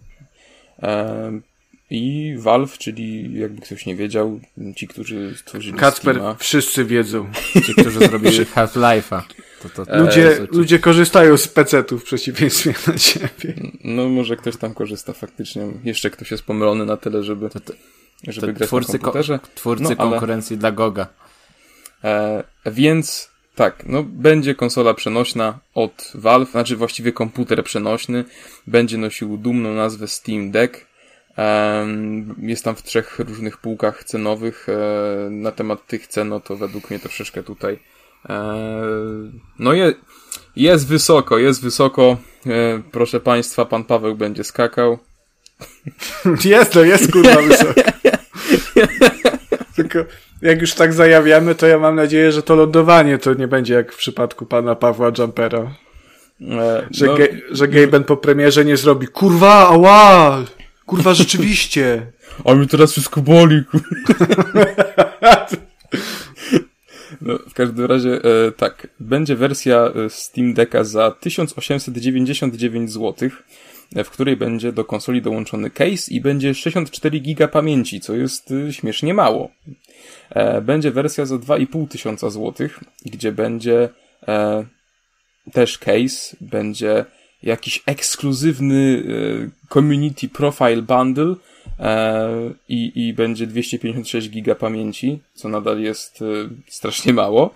I 1.90 2.34
Valve, 2.38 2.78
czyli 2.78 3.38
jakby 3.38 3.62
ktoś 3.62 3.86
nie 3.86 3.96
wiedział, 3.96 4.40
ci, 4.76 4.88
którzy 4.88 5.36
stworzyli 5.36 5.78
Kacper, 5.78 6.14
Steama, 6.16 6.34
wszyscy 6.34 6.84
wiedzą. 6.84 7.30
Ci, 7.66 7.74
którzy 7.74 7.98
zrobili 7.98 8.44
Half-Life'a. 8.44 9.22
To, 9.62 9.68
to, 9.68 9.86
to, 9.86 9.98
Ludzie, 9.98 10.30
to, 10.36 10.46
to, 10.46 10.58
ludzie 10.58 10.78
korzystają 10.78 11.36
z 11.36 11.48
PC-ów 11.48 12.02
w 12.02 12.04
przeciwieństwie 12.04 12.74
na 12.86 12.98
ciebie. 12.98 13.54
no 13.84 14.08
może 14.08 14.36
ktoś 14.36 14.56
tam 14.56 14.74
korzysta 14.74 15.12
faktycznie, 15.12 15.62
jeszcze 15.84 16.10
ktoś 16.10 16.30
jest 16.30 16.42
pomylony 16.42 16.86
na 16.86 16.96
tyle, 16.96 17.22
żeby, 17.24 17.50
to, 17.50 17.60
to, 17.60 17.72
żeby 18.28 18.46
to 18.46 18.52
grać 18.52 18.68
twórcy, 18.68 18.92
na 18.92 18.98
ko- 18.98 19.04
komputerze. 19.04 19.40
twórcy 19.54 19.82
No, 19.82 19.90
ale- 19.98 20.10
konkurencji 20.10 20.58
dla 20.58 20.72
Goga. 20.72 21.06
E, 22.04 22.44
więc 22.66 23.29
tak, 23.54 23.82
no 23.86 24.02
będzie 24.02 24.54
konsola 24.54 24.94
przenośna 24.94 25.58
od 25.74 26.12
Valve, 26.14 26.50
znaczy 26.50 26.76
właściwie 26.76 27.12
komputer 27.12 27.64
przenośny, 27.64 28.24
będzie 28.66 28.98
nosił 28.98 29.36
dumną 29.36 29.74
nazwę 29.74 30.08
Steam 30.08 30.50
Deck. 30.50 30.90
Jest 32.38 32.64
tam 32.64 32.76
w 32.76 32.82
trzech 32.82 33.18
różnych 33.18 33.58
półkach 33.58 34.04
cenowych. 34.04 34.66
E, 34.68 35.30
na 35.30 35.52
temat 35.52 35.86
tych 35.86 36.06
cen, 36.06 36.28
no 36.28 36.40
to 36.40 36.56
według 36.56 36.90
mnie 36.90 36.98
troszeczkę 36.98 37.42
tutaj 37.42 37.78
e, 38.28 38.54
no 39.58 39.72
je, 39.72 39.94
jest 40.56 40.86
wysoko, 40.86 41.38
jest 41.38 41.62
wysoko. 41.62 42.16
E, 42.46 42.82
proszę 42.92 43.20
Państwa, 43.20 43.64
pan 43.64 43.84
Paweł 43.84 44.16
będzie 44.16 44.44
skakał. 44.44 44.98
Jest, 46.44 46.74
no 46.74 46.82
jest 46.82 47.12
kurwa 47.12 47.42
wysoko. 47.48 47.80
Tylko 49.76 49.98
jak 50.42 50.60
już 50.60 50.74
tak 50.74 50.92
zajawiamy, 50.92 51.54
to 51.54 51.66
ja 51.66 51.78
mam 51.78 51.94
nadzieję, 51.94 52.32
że 52.32 52.42
to 52.42 52.54
lądowanie 52.54 53.18
to 53.18 53.34
nie 53.34 53.48
będzie 53.48 53.74
jak 53.74 53.92
w 53.92 53.96
przypadku 53.96 54.46
pana 54.46 54.74
Pawła 54.74 55.12
Jumpera. 55.18 55.74
E, 56.40 56.86
że, 56.90 57.06
no... 57.06 57.16
ge, 57.16 57.28
że 57.50 57.68
Gaben 57.68 58.04
po 58.04 58.16
premierze 58.16 58.64
nie 58.64 58.76
zrobi 58.76 59.06
kurwa, 59.06 59.68
ała! 59.68 60.44
Kurwa, 60.86 61.14
rzeczywiście! 61.14 62.06
A 62.44 62.54
mi 62.54 62.68
teraz 62.68 62.92
wszystko 62.92 63.20
boli, 63.20 63.62
No, 67.20 67.38
w 67.48 67.54
każdym 67.54 67.84
razie, 67.84 68.14
e, 68.14 68.52
tak, 68.52 68.86
będzie 69.00 69.36
wersja 69.36 69.92
e, 70.06 70.10
Steam 70.10 70.54
Decka 70.54 70.84
za 70.84 71.10
1899 71.10 72.92
zł, 72.92 73.28
w 73.96 74.10
której 74.10 74.36
będzie 74.36 74.72
do 74.72 74.84
konsoli 74.84 75.22
dołączony 75.22 75.70
case 75.70 76.10
i 76.10 76.20
będzie 76.20 76.54
64 76.54 77.20
giga 77.20 77.48
pamięci, 77.48 78.00
co 78.00 78.14
jest 78.14 78.50
e, 78.50 78.72
śmiesznie 78.72 79.14
mało. 79.14 79.50
E, 80.30 80.60
będzie 80.60 80.90
wersja 80.90 81.26
za 81.26 81.34
2,5 81.34 81.88
tysiąca 81.88 82.30
złotych, 82.30 82.80
gdzie 83.04 83.32
będzie 83.32 83.88
e, 84.28 84.64
też 85.52 85.78
case, 85.78 86.36
będzie 86.40 87.04
jakiś 87.42 87.82
ekskluzywny 87.86 89.02
e, 89.66 89.68
community 89.68 90.28
profile 90.28 90.82
bundle 90.82 91.34
e, 91.78 92.28
i, 92.68 92.92
i 92.94 93.14
będzie 93.14 93.46
256 93.46 94.30
giga 94.30 94.54
pamięci, 94.54 95.18
co 95.34 95.48
nadal 95.48 95.80
jest 95.80 96.22
e, 96.22 96.24
strasznie 96.68 97.12
mało. 97.12 97.54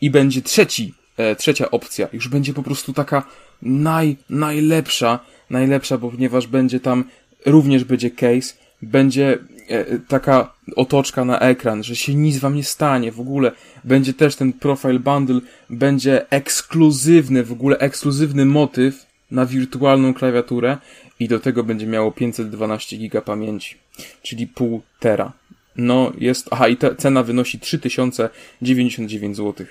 I 0.00 0.10
będzie 0.10 0.42
trzeci, 0.42 0.94
trzecia 1.38 1.70
opcja, 1.70 2.08
już 2.12 2.28
będzie 2.28 2.54
po 2.54 2.62
prostu 2.62 2.92
taka 2.92 3.26
naj, 3.62 4.16
najlepsza, 4.30 5.18
najlepsza, 5.52 5.98
ponieważ 5.98 6.46
będzie 6.46 6.80
tam 6.80 7.04
również 7.46 7.84
będzie 7.84 8.10
case, 8.10 8.54
będzie 8.82 9.38
e, 9.68 9.98
taka 9.98 10.52
otoczka 10.76 11.24
na 11.24 11.38
ekran, 11.38 11.82
że 11.82 11.96
się 11.96 12.14
nic 12.14 12.38
wam 12.38 12.56
nie 12.56 12.64
stanie, 12.64 13.12
w 13.12 13.20
ogóle 13.20 13.52
będzie 13.84 14.14
też 14.14 14.36
ten 14.36 14.52
profile 14.52 14.98
bundle, 14.98 15.40
będzie 15.70 16.30
ekskluzywny, 16.30 17.44
w 17.44 17.52
ogóle 17.52 17.78
ekskluzywny 17.78 18.44
motyw 18.44 19.06
na 19.30 19.46
wirtualną 19.46 20.14
klawiaturę 20.14 20.78
i 21.20 21.28
do 21.28 21.40
tego 21.40 21.64
będzie 21.64 21.86
miało 21.86 22.12
512 22.12 22.96
giga 22.96 23.20
pamięci, 23.20 23.76
czyli 24.22 24.46
pół 24.46 24.82
tera. 25.00 25.32
No 25.76 26.12
jest, 26.18 26.48
aha 26.50 26.68
i 26.68 26.76
ta 26.76 26.94
cena 26.94 27.22
wynosi 27.22 27.60
3099 27.60 29.36
zł. 29.36 29.66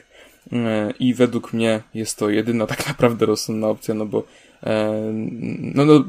E, 0.54 0.94
I 1.00 1.14
według 1.14 1.54
mnie 1.54 1.82
jest 1.94 2.18
to 2.18 2.30
jedyna 2.30 2.68
tak 2.68 2.88
naprawdę 2.92 3.26
rozsądna 3.26 3.68
opcja, 3.68 3.94
no 3.94 4.06
bo 4.06 4.24
no, 5.76 5.86
no 5.86 6.04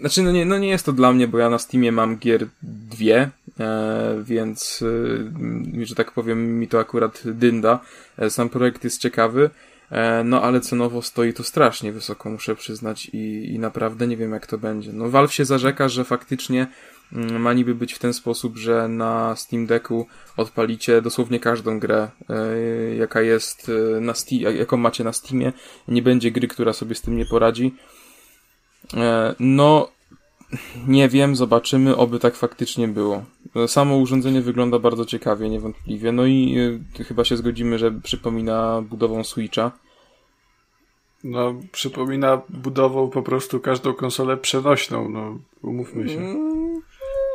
znaczy, 0.00 0.22
no 0.22 0.32
nie, 0.32 0.44
no 0.44 0.58
nie 0.58 0.68
jest 0.68 0.86
to 0.86 0.92
dla 0.92 1.12
mnie, 1.12 1.28
bo 1.28 1.38
ja 1.38 1.50
na 1.50 1.58
Steamie 1.58 1.92
mam 1.92 2.18
gier 2.18 2.46
dwie, 2.62 3.30
e, 3.60 4.22
więc, 4.24 4.84
e, 5.82 5.86
że 5.86 5.94
tak 5.94 6.12
powiem, 6.12 6.58
mi 6.58 6.68
to 6.68 6.78
akurat 6.78 7.22
dynda. 7.24 7.80
E, 8.18 8.30
sam 8.30 8.48
projekt 8.48 8.84
jest 8.84 9.00
ciekawy, 9.00 9.50
no 10.24 10.42
ale 10.42 10.60
cenowo 10.60 11.02
stoi 11.02 11.32
to 11.32 11.44
strasznie 11.44 11.92
wysoko, 11.92 12.30
muszę 12.30 12.56
przyznać 12.56 13.06
i, 13.06 13.54
i 13.54 13.58
naprawdę 13.58 14.06
nie 14.06 14.16
wiem 14.16 14.32
jak 14.32 14.46
to 14.46 14.58
będzie. 14.58 14.92
No 14.92 15.10
Valve 15.10 15.34
się 15.34 15.44
zarzeka, 15.44 15.88
że 15.88 16.04
faktycznie 16.04 16.66
mm, 17.12 17.42
ma 17.42 17.52
niby 17.52 17.74
być 17.74 17.92
w 17.92 17.98
ten 17.98 18.12
sposób, 18.12 18.56
że 18.56 18.88
na 18.88 19.36
Steam 19.36 19.66
Decku 19.66 20.06
odpalicie 20.36 21.02
dosłownie 21.02 21.40
każdą 21.40 21.78
grę, 21.78 22.08
e, 22.28 22.94
jaka 22.94 23.20
jest 23.20 23.70
e, 23.96 24.00
na 24.00 24.14
Steam, 24.14 24.56
jaką 24.56 24.76
macie 24.76 25.04
na 25.04 25.12
Steamie. 25.12 25.52
Nie 25.88 26.02
będzie 26.02 26.30
gry, 26.30 26.48
która 26.48 26.72
sobie 26.72 26.94
z 26.94 27.02
tym 27.02 27.16
nie 27.16 27.26
poradzi. 27.26 27.74
E, 28.94 29.34
no, 29.40 29.88
nie 30.86 31.08
wiem, 31.08 31.36
zobaczymy, 31.36 31.96
oby 31.96 32.18
tak 32.18 32.36
faktycznie 32.36 32.88
było. 32.88 33.22
Samo 33.66 33.96
urządzenie 33.96 34.40
wygląda 34.40 34.78
bardzo 34.78 35.04
ciekawie, 35.04 35.48
niewątpliwie. 35.48 36.12
No 36.12 36.26
i 36.26 36.54
y, 37.00 37.04
chyba 37.04 37.24
się 37.24 37.36
zgodzimy, 37.36 37.78
że 37.78 37.92
przypomina 37.92 38.82
budową 38.82 39.24
Switcha. 39.24 39.72
No, 41.24 41.54
przypomina 41.72 42.42
budową 42.48 43.10
po 43.10 43.22
prostu 43.22 43.60
każdą 43.60 43.94
konsolę 43.94 44.36
przenośną, 44.36 45.08
no, 45.08 45.38
umówmy 45.62 46.08
się. 46.08 46.20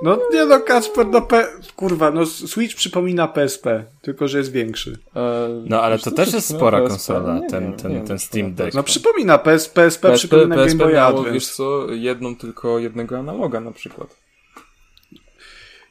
No 0.02 0.20
nie 0.34 0.46
no, 0.46 0.60
Kacper, 0.60 1.08
no 1.08 1.22
P... 1.22 1.48
kurwa, 1.76 2.12
no 2.12 2.26
Switch 2.26 2.76
przypomina 2.76 3.28
PSP, 3.28 3.86
tylko 4.02 4.28
że 4.28 4.38
jest 4.38 4.52
większy. 4.52 4.98
E, 5.16 5.50
no 5.66 5.82
ale 5.82 6.00
to 6.00 6.12
też 6.12 6.34
jest 6.34 6.48
spora 6.48 6.80
PSP? 6.80 6.90
konsola, 6.90 7.40
nie, 7.40 7.50
ten, 7.50 7.74
ten, 7.74 7.92
nie, 7.92 8.02
ten 8.02 8.20
Steam 8.20 8.54
Deck. 8.54 8.76
No 8.76 8.84
przypomina 8.84 9.38
PS, 9.38 9.70
PSP, 9.70 10.10
PSP 10.10 10.18
przypomina 10.18 10.56
PSP 10.56 10.78
Game 10.78 10.92
Boy 10.92 11.02
Advance. 11.02 11.32
wiesz 11.32 11.48
co, 11.48 11.88
jedną 11.92 12.36
tylko, 12.36 12.80
jednego 12.80 13.18
analoga 13.18 13.60
na 13.60 13.72
przykład. 13.72 14.16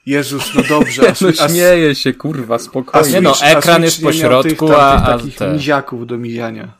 Jezus, 0.07 0.55
no 0.55 0.63
dobrze. 0.69 1.03
A, 1.09 1.15
no 1.25 1.49
śmieje 1.49 1.95
się, 1.95 2.13
kurwa, 2.13 2.59
spokojnie. 2.59 3.09
Switch, 3.09 3.23
no, 3.23 3.47
ekran 3.47 3.83
jest 3.83 4.03
po 4.03 4.13
środku, 4.13 4.67
tych, 4.69 4.79
a... 4.79 5.01
takich 5.01 5.37
te... 5.37 5.53
miziaków 5.53 6.07
do 6.07 6.19
mijania. 6.19 6.73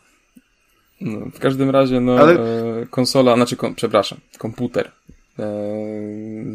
No, 1.01 1.27
w 1.35 1.39
każdym 1.39 1.71
razie, 1.71 2.01
no, 2.01 2.17
Ale... 2.19 2.33
e, 2.33 2.87
konsola, 2.91 3.35
znaczy, 3.35 3.57
kom, 3.57 3.75
przepraszam, 3.75 4.19
komputer 4.39 4.91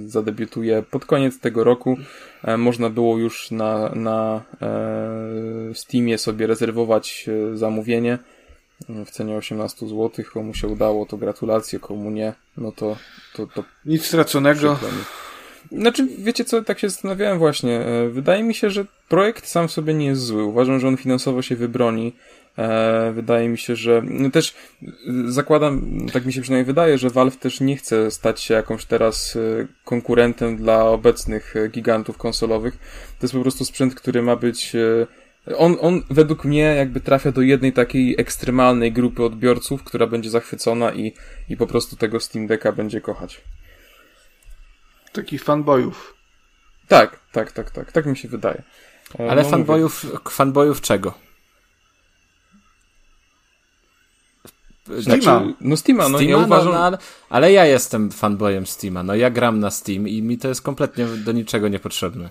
zadebiutuje 0.05 0.83
pod 0.91 1.05
koniec 1.05 1.39
tego 1.39 1.63
roku. 1.63 1.97
E, 2.43 2.57
można 2.57 2.89
było 2.89 3.17
już 3.17 3.51
na, 3.51 3.89
na 3.95 4.41
e, 4.61 5.73
Steamie 5.73 6.17
sobie 6.17 6.47
rezerwować 6.47 7.29
zamówienie 7.53 8.17
w 9.05 9.11
cenie 9.11 9.35
18 9.35 9.87
zł. 9.87 10.11
Komu 10.33 10.53
się 10.53 10.67
udało, 10.67 11.05
to 11.05 11.17
gratulacje, 11.17 11.79
komu 11.79 12.11
nie, 12.11 12.33
no 12.57 12.71
to. 12.71 12.97
to, 13.35 13.47
to 13.47 13.63
Nic 13.85 14.05
straconego. 14.05 14.79
Znaczy, 15.71 16.07
wiecie 16.17 16.45
co, 16.45 16.63
tak 16.63 16.79
się 16.79 16.89
zastanawiałem 16.89 17.39
właśnie. 17.39 17.85
Wydaje 18.09 18.43
mi 18.43 18.53
się, 18.53 18.69
że 18.69 18.85
projekt 19.09 19.47
sam 19.47 19.67
w 19.67 19.71
sobie 19.71 19.93
nie 19.93 20.05
jest 20.05 20.21
zły. 20.21 20.43
Uważam, 20.43 20.79
że 20.79 20.87
on 20.87 20.97
finansowo 20.97 21.41
się 21.41 21.55
wybroni. 21.55 22.13
E, 22.57 23.11
wydaje 23.11 23.49
mi 23.49 23.57
się, 23.57 23.75
że 23.75 24.01
no 24.05 24.29
też 24.29 24.55
zakładam, 25.25 25.81
tak 26.13 26.25
mi 26.25 26.33
się 26.33 26.41
przynajmniej 26.41 26.65
wydaje, 26.65 26.97
że 26.97 27.09
Valve 27.09 27.37
też 27.37 27.59
nie 27.59 27.77
chce 27.77 28.11
stać 28.11 28.41
się 28.41 28.53
jakąś 28.53 28.85
teraz 28.85 29.35
e, 29.35 29.67
konkurentem 29.85 30.57
dla 30.57 30.85
obecnych 30.85 31.55
e, 31.55 31.67
gigantów 31.67 32.17
konsolowych. 32.17 32.77
To 33.19 33.25
jest 33.25 33.33
po 33.33 33.41
prostu 33.41 33.65
sprzęt, 33.65 33.95
który 33.95 34.21
ma 34.21 34.35
być 34.35 34.75
on, 35.57 35.77
on 35.81 36.03
według 36.09 36.45
mnie 36.45 36.61
jakby 36.61 37.01
trafia 37.01 37.31
do 37.31 37.41
jednej 37.41 37.73
takiej 37.73 38.15
ekstremalnej 38.17 38.91
grupy 38.91 39.23
odbiorców, 39.23 39.83
która 39.83 40.07
będzie 40.07 40.29
zachwycona 40.29 40.93
i, 40.93 41.13
i 41.49 41.57
po 41.57 41.67
prostu 41.67 41.95
tego 41.95 42.19
Steam 42.19 42.47
Decka 42.47 42.71
będzie 42.71 43.01
kochać. 43.01 43.41
Takich 45.11 45.43
fanboyów. 45.43 46.13
Tak, 46.87 47.19
tak, 47.31 47.51
tak, 47.51 47.71
tak. 47.71 47.91
Tak 47.91 48.05
mi 48.05 48.17
się 48.17 48.27
wydaje. 48.27 48.63
Ale 49.19 49.43
no, 49.43 49.49
fanboyów, 49.49 50.05
fanboyów 50.29 50.81
czego? 50.81 51.28
Steama. 55.01 55.21
Znaczy, 55.21 55.53
no 55.61 55.77
Steama, 55.77 56.09
no 56.09 56.17
Steama, 56.17 56.31
ja 56.31 56.37
no, 56.37 56.45
uważam... 56.45 56.73
No, 56.73 56.79
ale, 56.79 56.97
ale 57.29 57.51
ja 57.51 57.65
jestem 57.65 58.11
fanboyem 58.11 58.65
Steama, 58.65 59.03
no 59.03 59.15
ja 59.15 59.29
gram 59.29 59.59
na 59.59 59.71
Steam 59.71 60.07
i 60.07 60.21
mi 60.21 60.37
to 60.37 60.47
jest 60.47 60.61
kompletnie 60.61 61.05
do 61.05 61.31
niczego 61.31 61.67
niepotrzebne. 61.67 62.29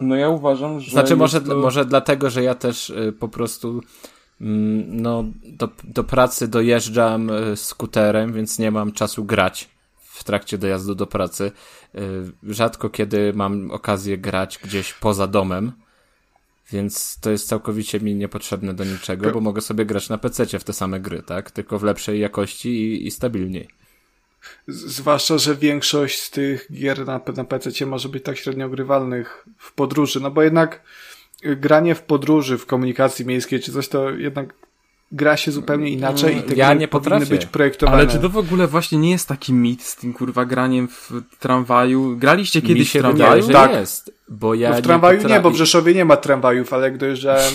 No 0.00 0.16
ja 0.16 0.28
uważam, 0.28 0.80
że... 0.80 0.90
Znaczy 0.90 1.16
może, 1.16 1.40
to... 1.40 1.56
może 1.56 1.84
dlatego, 1.84 2.30
że 2.30 2.42
ja 2.42 2.54
też 2.54 2.90
y, 2.90 3.12
po 3.18 3.28
prostu 3.28 3.82
mm, 4.40 5.02
no 5.02 5.24
do, 5.44 5.68
do 5.84 6.04
pracy 6.04 6.48
dojeżdżam 6.48 7.30
y, 7.30 7.56
skuterem, 7.56 8.32
więc 8.32 8.58
nie 8.58 8.70
mam 8.70 8.92
czasu 8.92 9.24
grać 9.24 9.68
w 10.00 10.24
trakcie 10.24 10.58
dojazdu 10.58 10.94
do 10.94 11.06
pracy. 11.06 11.52
Y, 11.94 12.52
rzadko 12.54 12.90
kiedy 12.90 13.32
mam 13.34 13.70
okazję 13.70 14.18
grać 14.18 14.58
gdzieś 14.64 14.92
poza 14.92 15.26
domem. 15.26 15.72
Więc 16.72 17.20
to 17.20 17.30
jest 17.30 17.48
całkowicie 17.48 18.00
mi 18.00 18.14
niepotrzebne 18.14 18.74
do 18.74 18.84
niczego, 18.84 19.30
bo 19.30 19.40
mogę 19.40 19.60
sobie 19.60 19.84
grać 19.84 20.08
na 20.08 20.18
PC 20.18 20.58
w 20.58 20.64
te 20.64 20.72
same 20.72 21.00
gry, 21.00 21.22
tak? 21.22 21.50
Tylko 21.50 21.78
w 21.78 21.82
lepszej 21.82 22.20
jakości 22.20 22.68
i, 22.68 23.06
i 23.06 23.10
stabilniej. 23.10 23.68
Zwłaszcza, 24.68 25.38
że 25.38 25.54
większość 25.54 26.22
z 26.22 26.30
tych 26.30 26.72
gier 26.72 27.06
na, 27.06 27.20
na 27.36 27.44
PC 27.44 27.86
może 27.86 28.08
być 28.08 28.24
tak 28.24 28.36
średnio 28.36 28.68
grywalnych 28.68 29.46
w 29.58 29.72
podróży, 29.72 30.20
no 30.20 30.30
bo 30.30 30.42
jednak 30.42 30.82
granie 31.42 31.94
w 31.94 32.02
podróży, 32.02 32.58
w 32.58 32.66
komunikacji 32.66 33.26
miejskiej 33.26 33.60
czy 33.60 33.72
coś, 33.72 33.88
to 33.88 34.10
jednak 34.10 34.54
gra 35.12 35.36
się 35.36 35.52
zupełnie 35.52 35.90
inaczej 35.90 36.36
i 36.36 36.42
te 36.42 36.54
ja 36.54 36.74
nie 36.74 36.88
potrafię. 36.88 37.26
być 37.26 37.46
projektowane. 37.46 37.98
Ale 37.98 38.06
czy 38.06 38.18
to 38.18 38.28
w 38.28 38.36
ogóle 38.36 38.66
właśnie 38.66 38.98
nie 38.98 39.10
jest 39.10 39.28
taki 39.28 39.52
mit 39.52 39.82
z 39.82 39.96
tym 39.96 40.12
kurwa 40.12 40.44
graniem 40.44 40.88
w 40.88 41.12
tramwaju? 41.38 42.16
Graliście 42.16 42.62
kiedyś 42.62 42.90
w 42.90 42.98
tramwaju? 42.98 43.46
Wydaje, 43.46 43.68
tak. 43.68 43.80
jest, 43.80 44.12
bo 44.28 44.54
ja 44.54 44.70
no 44.70 44.76
w 44.76 44.80
tramwaju 44.80 45.22
nie, 45.22 45.28
nie, 45.28 45.40
bo 45.40 45.50
w 45.50 45.56
Rzeszowie 45.56 45.94
nie 45.94 46.04
ma 46.04 46.16
tramwajów, 46.16 46.72
ale 46.72 46.84
jak 46.84 46.98
dojeżdżałem 46.98 47.52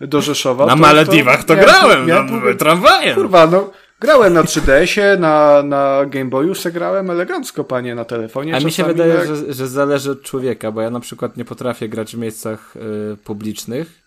do 0.00 0.20
Rzeszowa... 0.20 0.66
Na 0.66 0.72
to, 0.72 0.78
Malediwach 0.78 1.44
to, 1.44 1.54
to, 1.54 1.62
grałem, 1.62 2.08
ja, 2.08 2.22
no, 2.22 2.54
tramwajem. 2.54 3.14
Kurwa, 3.14 3.46
no 3.46 3.70
grałem 4.00 4.32
na 4.32 4.42
3DS-ie, 4.42 5.16
na, 5.16 5.62
na 5.62 6.06
Game 6.06 6.30
Boyu 6.30 6.54
se 6.54 6.72
grałem 6.72 7.10
elegancko, 7.10 7.64
panie, 7.64 7.94
na 7.94 8.04
telefonie. 8.04 8.56
A 8.56 8.60
mi 8.60 8.72
się 8.72 8.84
wydaje, 8.84 9.14
jak... 9.14 9.26
że, 9.26 9.54
że 9.54 9.68
zależy 9.68 10.10
od 10.10 10.22
człowieka, 10.22 10.72
bo 10.72 10.80
ja 10.80 10.90
na 10.90 11.00
przykład 11.00 11.36
nie 11.36 11.44
potrafię 11.44 11.88
grać 11.88 12.16
w 12.16 12.18
miejscach 12.18 12.74
y, 12.76 13.16
publicznych, 13.16 14.05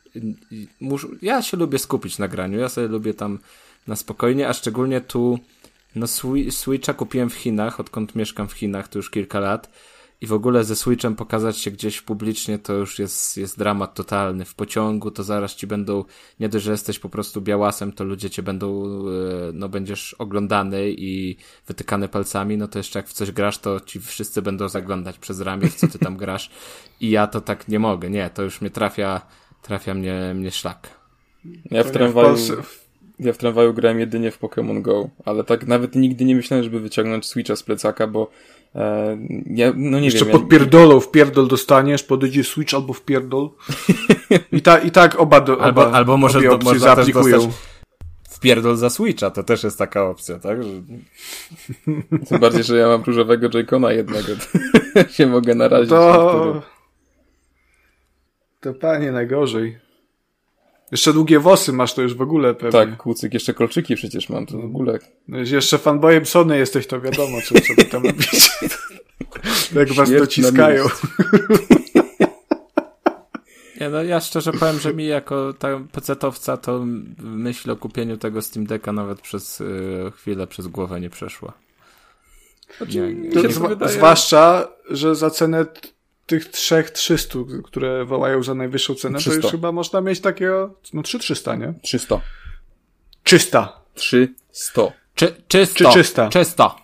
ja 1.22 1.41
się 1.41 1.57
lubię 1.57 1.80
skupić 1.80 2.18
na 2.18 2.27
graniu, 2.27 2.60
ja 2.60 2.69
sobie 2.69 2.88
lubię 2.88 3.14
tam 3.14 3.40
na 3.88 3.95
spokojnie, 3.95 4.48
a 4.48 4.53
szczególnie 4.53 5.02
tu 5.02 5.40
no 5.95 6.07
Switcha 6.49 6.94
kupiłem 6.94 7.30
w 7.30 7.34
Chinach, 7.34 7.80
odkąd 7.80 8.15
mieszkam 8.15 8.48
w 8.48 8.53
Chinach, 8.53 8.88
to 8.88 8.99
już 8.99 9.10
kilka 9.10 9.40
lat. 9.40 9.69
I 10.22 10.27
w 10.27 10.34
ogóle 10.34 10.64
ze 10.64 10.76
Switchem 10.76 11.15
pokazać 11.15 11.57
się 11.57 11.72
gdzieś 11.72 12.02
publicznie 12.02 12.60
to 12.60 12.73
już 12.73 12.99
jest, 12.99 13.38
jest 13.38 13.57
dramat 13.57 13.94
totalny. 13.94 14.45
W 14.45 14.56
pociągu 14.56 15.11
to 15.11 15.23
zaraz 15.23 15.56
ci 15.56 15.68
będą, 15.68 16.06
nie 16.40 16.49
dość, 16.49 16.65
że 16.65 16.72
jesteś 16.72 16.99
po 16.99 17.10
prostu 17.10 17.41
białasem, 17.41 17.91
to 17.91 18.03
ludzie 18.03 18.30
cię 18.30 18.44
będą, 18.44 18.86
e, 18.86 19.11
no 19.53 19.69
będziesz 19.69 20.14
oglądany 20.14 20.91
i 20.91 21.38
wytykany 21.68 22.07
palcami, 22.07 22.57
no 22.57 22.68
to 22.68 22.80
jeszcze 22.80 22.99
jak 22.99 23.07
w 23.07 23.14
coś 23.14 23.31
grasz, 23.31 23.57
to 23.57 23.80
ci 23.80 23.99
wszyscy 23.99 24.41
będą 24.41 24.69
zaglądać 24.69 25.19
przez 25.19 25.41
ramię, 25.41 25.69
co 25.69 25.88
ty 25.88 25.99
tam 25.99 26.18
grasz. 26.18 26.49
I 27.02 27.10
ja 27.10 27.27
to 27.27 27.41
tak 27.41 27.68
nie 27.68 27.80
mogę, 27.80 28.10
nie, 28.10 28.30
to 28.30 28.44
już 28.44 28.61
mnie 28.61 28.69
trafia, 28.69 29.22
trafia 29.61 29.94
mnie, 29.94 30.34
mnie 30.36 30.52
szlak. 30.52 30.90
Ja 31.72 31.84
w 31.84 31.91
tramwaju, 31.91 32.36
ja 33.19 33.34
w 33.34 33.38
tramwaju 33.38 33.73
grałem 33.73 33.99
jedynie 33.99 34.31
w 34.31 34.40
Pokémon 34.40 34.81
Go, 34.81 35.10
ale 35.26 35.44
tak 35.44 35.68
nawet 35.68 35.95
nigdy 35.95 36.26
nie 36.26 36.36
myślałem, 36.36 36.64
żeby 36.64 36.80
wyciągnąć 36.80 37.26
Switcha 37.26 37.56
z 37.56 37.64
plecaka, 37.64 38.07
bo 38.07 38.31
e, 38.76 39.18
ja, 39.45 39.73
no 39.76 39.99
nie 39.99 40.06
Jeszcze 40.06 40.26
wiem. 40.26 40.31
podpierdolą, 40.40 40.99
w 40.99 41.11
pierdol 41.11 41.48
dostaniesz, 41.48 42.03
podejdzie 42.03 42.44
Switch 42.44 42.73
albo 42.73 42.94
w 42.94 43.02
pierdol. 43.02 43.49
I, 44.52 44.61
ta, 44.61 44.77
i 44.77 44.91
tak 44.91 45.19
oba, 45.19 45.41
do, 45.41 45.61
Albo, 45.61 45.81
oba 45.81 45.91
albo 45.98 46.18
może 46.18 46.40
obie 46.40 46.49
do, 46.49 46.57
można 46.57 46.73
też 46.73 46.81
zaaplikują. 46.81 47.38
dostać 47.38 47.69
wpierdol 48.40 48.76
za 48.76 48.90
Switcha, 48.90 49.30
to 49.31 49.44
też 49.44 49.64
jest 49.64 49.77
taka 49.77 50.03
opcja, 50.06 50.40
tak? 50.40 50.64
Że... 50.64 50.69
Tym 52.30 52.40
bardziej, 52.40 52.64
że 52.64 52.77
ja 52.77 52.88
mam 52.88 53.03
różowego 53.03 53.49
Joy-Cona 53.49 53.90
jednego. 53.90 54.27
to 54.94 55.07
się 55.15 55.27
mogę 55.27 55.56
narazić. 55.56 55.91
na 55.91 55.98
To... 55.98 56.61
To 58.61 58.73
panie 58.73 59.11
najgorzej. 59.11 59.80
Jeszcze 60.91 61.14
długie 61.14 61.40
włosy 61.40 61.73
masz, 61.73 61.94
to 61.94 62.02
już 62.02 62.14
w 62.15 62.22
ogóle 62.22 62.53
pewnie. 62.53 62.72
Tak, 62.72 62.98
kucyk, 62.98 63.34
jeszcze 63.34 63.53
kolczyki 63.53 63.95
przecież 63.95 64.30
mam, 64.30 64.45
to 64.45 64.57
w 64.57 64.65
ogóle. 64.65 64.99
No, 65.27 65.38
jeszcze 65.38 65.77
fanboyem 65.77 66.26
Sony 66.26 66.57
jesteś, 66.57 66.88
to 66.88 67.02
wiadomo, 67.02 67.38
co 67.41 67.60
sobie 67.60 67.86
tam 67.86 68.03
robić. 68.06 68.49
Jak 69.76 69.94
was 69.94 70.11
dociskają. 70.11 70.86
Nie, 73.81 73.90
no 73.90 74.03
ja 74.03 74.19
szczerze 74.19 74.52
powiem, 74.52 74.80
że 74.80 74.94
mi 74.94 75.06
jako 75.07 75.53
ta 75.53 75.68
pecetowca 75.91 76.57
to 76.57 76.86
myśl 77.18 77.72
o 77.72 77.76
kupieniu 77.76 78.18
tego 78.18 78.41
Steam 78.41 78.65
Decka 78.65 78.94
nawet 78.94 79.22
przez 79.22 79.61
y, 79.61 79.65
chwilę 80.15 80.48
przez 80.48 80.68
głowę 80.68 80.99
nie 81.02 81.10
przeszła. 81.10 81.53
Nie, 82.90 83.02
nie, 83.02 83.30
nie, 83.30 83.49
zwa- 83.49 83.68
wydaje- 83.69 83.91
Zwłaszcza, 83.94 84.68
że 84.90 85.15
za 85.15 85.30
cenę 85.30 85.65
tych 86.30 86.45
trzech 86.45 86.91
300, 86.91 87.39
które 87.64 88.06
wołają 88.06 88.43
za 88.43 88.56
najwyższą 88.56 88.95
cenę, 88.95 89.14
to 89.18 89.22
300. 89.22 89.41
już 89.41 89.51
chyba 89.51 89.72
można 89.72 90.01
mieć 90.01 90.19
takiego, 90.22 90.76
no 90.93 91.03
3300, 91.03 91.56
nie? 91.56 91.73
300. 91.81 92.22
300. 93.23 93.81
300. 93.95 94.81
Czy, 95.15 95.35
czysto, 95.47 95.91
Czy 95.91 95.93
czysta? 95.93 96.30
Czysto. 96.30 96.76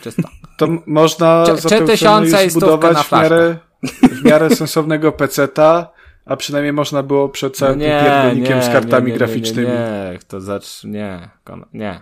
Czysto. 0.00 0.22
To 0.58 0.66
można 0.86 1.44
Cze- 1.46 1.56
za 1.56 1.68
tę 1.68 1.96
cenę 1.96 2.50
zbudować 2.50 2.96
na 2.96 3.02
w 3.02 3.12
miarę, 3.12 3.56
w 4.02 4.24
miarę 4.24 4.56
sensownego 4.56 5.12
peceta, 5.12 5.90
a 6.24 6.36
przynajmniej 6.36 6.72
można 6.72 7.02
było 7.02 7.28
przed 7.28 7.52
No 7.52 7.58
całym 7.58 7.80
pierdolnikiem 7.80 8.58
nie, 8.58 8.62
z 8.62 8.68
kartami 8.68 9.06
nie, 9.06 9.12
nie, 9.12 9.18
graficznymi. 9.18 9.68
Nie, 9.68 10.10
nie, 10.12 10.18
to 10.28 10.40
zacz, 10.40 10.84
nie, 10.84 11.30
nie. 11.72 12.00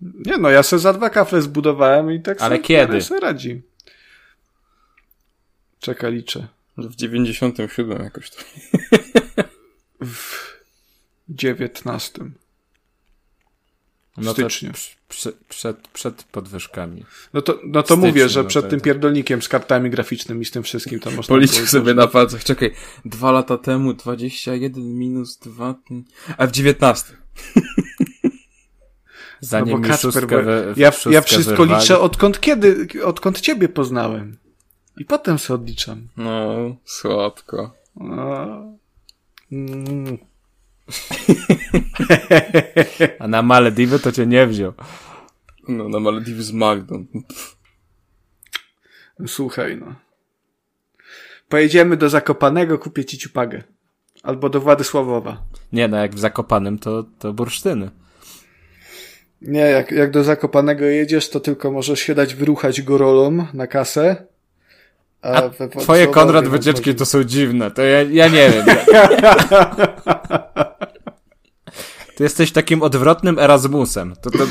Nie 0.00 0.38
no, 0.38 0.50
ja 0.50 0.62
sobie 0.62 0.80
za 0.80 0.92
dwa 0.92 1.10
kafle 1.10 1.42
zbudowałem 1.42 2.12
i 2.12 2.20
tak 2.22 2.42
Ale 2.42 2.56
sobie, 2.56 2.66
kiedy? 2.66 3.02
sobie 3.02 3.20
radzi. 3.20 3.62
Czekaj, 5.80 6.12
liczę. 6.12 6.48
W 6.78 6.94
97 6.96 8.02
jakoś 8.02 8.30
to. 8.30 8.36
W 10.06 10.48
19. 11.28 12.24
W 12.24 12.30
No 14.24 14.34
to 14.34 14.50
styczniu. 14.50 14.72
przy- 15.08 15.32
przed, 15.48 15.88
przed 15.88 16.22
podwyżkami. 16.22 17.04
No 17.32 17.42
to, 17.42 17.60
no 17.64 17.82
to 17.82 17.86
Styczniu, 17.86 18.06
mówię, 18.06 18.28
że 18.28 18.42
no 18.42 18.48
przed 18.48 18.68
tym 18.70 18.80
pierdolnikiem 18.80 19.42
z 19.42 19.48
kartami 19.48 19.90
graficznymi, 19.90 20.44
z 20.44 20.50
tym 20.50 20.62
wszystkim, 20.62 21.00
to 21.00 21.10
można 21.10 21.34
Policzył 21.34 21.56
było 21.56 21.66
sobie 21.68 21.94
na 21.94 22.06
palcach. 22.06 22.44
Czekaj, 22.44 22.74
dwa 23.04 23.32
lata 23.32 23.58
temu 23.58 23.94
21 23.94 24.98
minus 24.98 25.38
2. 25.38 25.74
A 26.38 26.46
w 26.46 26.50
19. 26.52 27.12
Zanim 29.40 29.82
No 29.82 29.88
bo 29.88 29.88
bo 30.26 30.42
we, 30.42 30.74
ja, 30.76 30.92
ja 31.10 31.20
wszystko 31.20 31.56
wyrwali. 31.56 31.80
liczę 31.80 31.98
odkąd 32.00 32.40
kiedy, 32.40 32.88
odkąd 33.04 33.40
ciebie 33.40 33.68
poznałem. 33.68 34.36
I 34.98 35.04
potem 35.04 35.38
sobie 35.38 35.54
odliczam. 35.54 36.08
No, 36.16 36.56
słodko. 36.84 37.74
No. 37.96 38.46
Mm. 39.52 40.18
A 43.18 43.28
na 43.28 43.42
Malediwy 43.42 43.98
to 43.98 44.12
cię 44.12 44.26
nie 44.26 44.46
wziął. 44.46 44.72
No, 45.68 45.88
na 45.88 46.00
Malediwy 46.00 46.42
z 46.42 46.52
Magdą. 46.52 47.06
Słuchaj, 49.26 49.76
no. 49.76 49.94
Pojedziemy 51.48 51.96
do 51.96 52.08
Zakopanego, 52.08 52.78
kupię 52.78 53.04
ci 53.04 53.18
ciupagę. 53.18 53.62
Albo 54.22 54.48
do 54.48 54.60
Władysławowa. 54.60 55.42
Nie, 55.72 55.88
no 55.88 55.96
jak 55.96 56.14
w 56.14 56.18
Zakopanym 56.18 56.78
to, 56.78 57.04
to 57.18 57.32
bursztyny. 57.32 57.90
Nie, 59.42 59.60
jak, 59.60 59.90
jak 59.90 60.10
do 60.10 60.24
Zakopanego 60.24 60.84
jedziesz, 60.84 61.30
to 61.30 61.40
tylko 61.40 61.70
możesz 61.70 62.00
się 62.00 62.14
dać 62.14 62.34
wyruchać 62.34 62.82
gorolom 62.82 63.46
na 63.54 63.66
kasę. 63.66 64.26
A, 65.22 65.48
we 65.48 65.68
twoje 65.68 66.06
Konrad 66.06 66.48
wycieczki 66.48 66.94
to 66.94 67.06
są 67.06 67.24
dziwne, 67.24 67.70
to 67.70 67.82
ja, 67.82 68.02
ja 68.02 68.28
nie 68.28 68.50
wiem. 68.50 68.66
Ty 72.16 72.24
jesteś 72.24 72.52
takim 72.52 72.82
odwrotnym 72.82 73.38
Erasmusem. 73.38 74.14
To, 74.22 74.30
to, 74.30 74.38
to, 74.38 74.44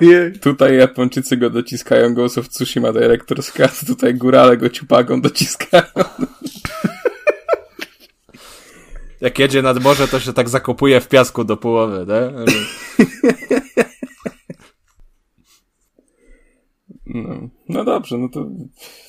Ojej. 0.00 0.32
Tutaj 0.32 0.76
Japończycy 0.76 1.36
go 1.36 1.50
dociskają, 1.50 2.14
Ghost 2.14 2.38
of 2.38 2.48
Tsushima 2.48 2.88
Director's 2.88 3.52
Cut, 3.52 3.86
tutaj 3.86 4.14
górale 4.14 4.56
go 4.56 4.70
ciupagą 4.70 5.20
dociskają. 5.20 5.82
jak 9.20 9.38
jedzie 9.38 9.62
nad 9.62 9.82
morze, 9.82 10.08
to 10.08 10.20
się 10.20 10.32
tak 10.32 10.48
zakopuje 10.48 11.00
w 11.00 11.08
piasku 11.08 11.44
do 11.44 11.56
połowy, 11.56 12.06
nie? 12.08 12.30
No, 17.14 17.48
no 17.68 17.84
dobrze, 17.84 18.18
no 18.18 18.28
to 18.28 18.46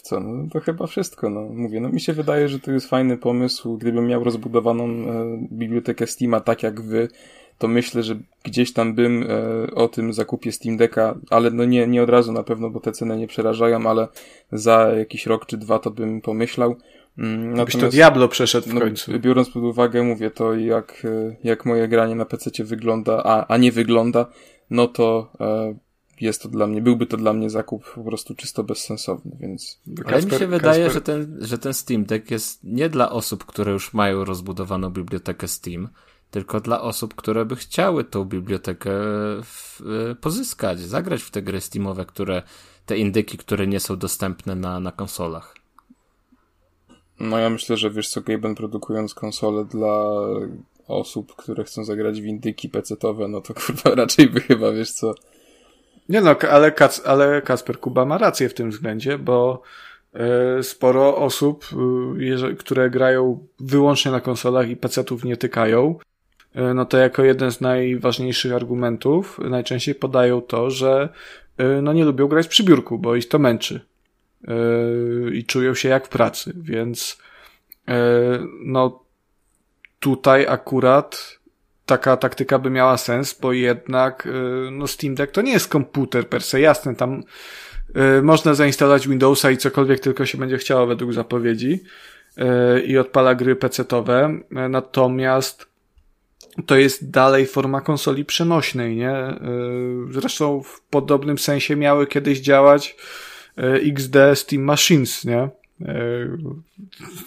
co, 0.02 0.19
no 0.19 0.49
to 0.53 0.60
chyba 0.60 0.88
wszystko, 0.88 1.30
no. 1.30 1.41
Mówię, 1.41 1.82
no 1.82 1.90
mi 1.90 2.02
się 2.02 2.14
wydaje, 2.14 2.49
że 2.49 2.60
to 2.60 2.72
jest 2.72 2.90
fajny 2.90 3.18
pomysł. 3.18 3.77
Gdybym 3.77 4.07
miał 4.07 4.23
rozbudowaną 4.23 4.84
e, 4.86 5.38
bibliotekę 5.52 6.07
Steama 6.07 6.40
tak 6.40 6.64
jak 6.64 6.82
wy, 6.82 7.07
to 7.57 7.68
myślę, 7.68 8.03
że 8.03 8.15
gdzieś 8.44 8.73
tam 8.73 8.94
bym 8.94 9.23
e, 9.23 9.76
o 9.76 9.88
tym 9.88 10.14
zakupie 10.14 10.52
Steam 10.52 10.77
Decka, 10.77 11.18
ale 11.30 11.52
no 11.52 11.65
nie, 11.65 11.88
nie 11.88 12.03
od 12.03 12.10
razu 12.10 12.32
na 12.32 12.44
pewno, 12.44 12.69
bo 12.69 12.80
te 12.80 12.91
ceny 12.91 13.18
nie 13.18 13.27
przerażają, 13.27 13.90
ale 13.90 14.07
za 14.52 14.90
jakiś 14.98 15.26
rok 15.26 15.45
czy 15.45 15.57
dwa 15.57 15.80
to 15.80 15.91
bym 15.91 16.22
pomyślał. 16.22 16.76
Mm, 17.18 17.65
Byś 17.65 17.76
to 17.76 17.90
Diablo 17.90 18.27
przeszedł 18.27 18.69
w 18.69 18.73
no, 18.73 18.82
końcu. 18.82 19.19
biorąc 19.19 19.49
pod 19.49 19.64
uwagę, 19.64 20.03
mówię 20.03 20.32
to, 20.32 20.53
jak, 20.56 21.06
e, 21.06 21.36
jak 21.44 21.65
moje 21.65 21.88
granie 21.88 22.15
na 22.15 22.26
PC 22.26 22.64
wygląda, 22.64 23.23
a, 23.23 23.53
a 23.53 23.57
nie 23.57 23.72
wygląda, 23.72 24.26
no 24.69 24.88
to 24.88 25.32
e, 25.40 25.76
jest 26.22 26.42
to 26.42 26.50
dla 26.50 26.68
mnie, 26.68 26.82
byłby 26.82 27.06
to 27.06 27.18
dla 27.18 27.34
mnie 27.34 27.50
zakup 27.50 27.94
po 27.94 28.04
prostu 28.04 28.36
czysto 28.36 28.64
bezsensowny, 28.64 29.32
więc 29.40 29.80
Ale 30.06 30.22
mi 30.22 30.32
się 30.32 30.48
wydaje, 30.48 30.88
Kasper- 30.88 30.94
że 30.94 31.02
ten, 31.02 31.38
że 31.42 31.58
ten 31.58 31.74
Steam 31.74 32.06
Deck 32.06 32.32
jest 32.32 32.64
nie 32.64 32.90
dla 32.90 33.12
osób, 33.12 33.46
które 33.46 33.72
już 33.72 33.94
mają 33.94 34.26
rozbudowaną 34.26 34.90
bibliotekę 34.90 35.48
Steam, 35.48 35.90
tylko 36.32 36.60
dla 36.62 36.82
osób, 36.82 37.16
które 37.16 37.46
by 37.46 37.56
chciały 37.56 38.04
tą 38.04 38.26
bibliotekę 38.26 38.92
w, 39.44 39.82
y, 40.12 40.16
pozyskać, 40.16 40.80
zagrać 40.80 41.24
w 41.24 41.32
te 41.32 41.42
gry 41.42 41.62
Steamowe, 41.62 42.06
które, 42.06 42.44
te 42.86 42.98
indyki, 42.98 43.38
które 43.38 43.68
nie 43.68 43.80
są 43.80 43.98
dostępne 43.98 44.56
na, 44.56 44.80
na 44.80 44.92
konsolach. 44.92 45.56
no 47.20 47.38
ja 47.38 47.50
myślę, 47.50 47.78
że 47.78 47.90
wiesz 47.90 48.10
co, 48.10 48.22
Gaben 48.22 48.56
produkując 48.56 49.14
konsolę 49.14 49.66
dla 49.66 50.12
osób, 50.88 51.36
które 51.36 51.64
chcą 51.64 51.84
zagrać 51.84 52.22
w 52.22 52.26
indyki 52.26 52.70
PC-owe, 52.70 53.28
no 53.28 53.42
to 53.42 53.54
kurwa 53.54 53.96
raczej 53.96 54.30
by 54.30 54.42
chyba, 54.42 54.72
wiesz 54.72 54.92
co, 54.92 55.16
Nie 56.10 56.22
no, 56.22 56.36
ale, 56.52 56.72
Kac, 56.72 57.02
ale 57.06 57.41
Kasper 57.41 57.80
Kuba 57.80 58.06
ma 58.06 58.18
rację 58.18 58.49
w 58.49 58.53
tym 58.53 58.69
względzie, 58.69 59.18
bo 59.18 59.61
e, 60.14 60.64
sporo 60.64 61.18
osób, 61.18 61.65
e, 62.49 62.56
które 62.56 62.90
grają 62.90 63.48
wyłącznie 63.60 64.11
na 64.11 64.22
konsolach 64.22 64.69
i 64.69 64.76
PC-ów 64.76 65.23
nie 65.23 65.38
tykają, 65.38 65.99
e, 66.56 66.73
no 66.73 66.86
to 66.86 66.98
jako 66.98 67.23
jeden 67.23 67.52
z 67.52 67.61
najważniejszych 67.61 68.53
argumentów 68.53 69.40
najczęściej 69.49 69.95
podają 69.95 70.41
to, 70.41 70.69
że 70.69 71.10
no 71.82 71.94
nie 71.94 72.06
lubią 72.06 72.27
grać 72.27 72.48
przy 72.48 72.64
biurku, 72.64 72.99
bo 72.99 73.15
ich 73.15 73.27
to 73.27 73.40
męczy 73.40 73.80
i 75.34 75.45
czują 75.45 75.73
się 75.73 75.90
jak 75.90 76.06
w 76.06 76.10
pracy, 76.10 76.53
więc 76.56 77.18
no 78.65 79.03
tutaj 79.99 80.48
akurat 80.48 81.40
taka 81.86 82.18
taktyka 82.18 82.60
by 82.60 82.70
miała 82.70 82.98
sens, 82.98 83.40
bo 83.41 83.53
jednak 83.53 84.26
y, 84.26 84.72
no 84.72 84.88
Steam 84.88 85.16
Deck 85.16 85.32
to 85.34 85.41
nie 85.41 85.52
jest 85.52 85.68
komputer 85.68 86.30
per 86.30 86.44
se, 86.44 86.60
jasne, 86.60 86.95
tam 86.95 87.24
y, 88.20 88.22
można 88.22 88.53
zainstalować 88.53 89.07
Windowsa 89.07 89.52
i 89.52 89.57
cokolwiek 89.57 89.99
tylko 89.99 90.26
się 90.26 90.38
będzie 90.38 90.57
chciało 90.57 90.88
według 90.88 91.14
zapowiedzi 91.14 91.84
y, 92.38 92.82
i 92.82 92.98
odpala 92.98 93.36
gry 93.36 93.56
PC-owe, 93.56 94.30
y, 94.30 94.70
natomiast 94.70 95.68
to 96.66 96.76
jest 96.76 97.12
dalej 97.12 97.45
forma 97.45 97.82
konsoli 97.82 98.26
przenośnej, 98.26 98.95
nie? 98.95 99.16
Zresztą 100.12 100.64
w 100.64 100.82
podobnym 100.82 101.38
sensie 101.38 101.76
miały 101.76 102.07
kiedyś 102.07 102.40
działać 102.40 102.95
XD 103.57 104.16
Steam 104.36 104.64
Machines, 104.64 105.26
nie? 105.26 105.49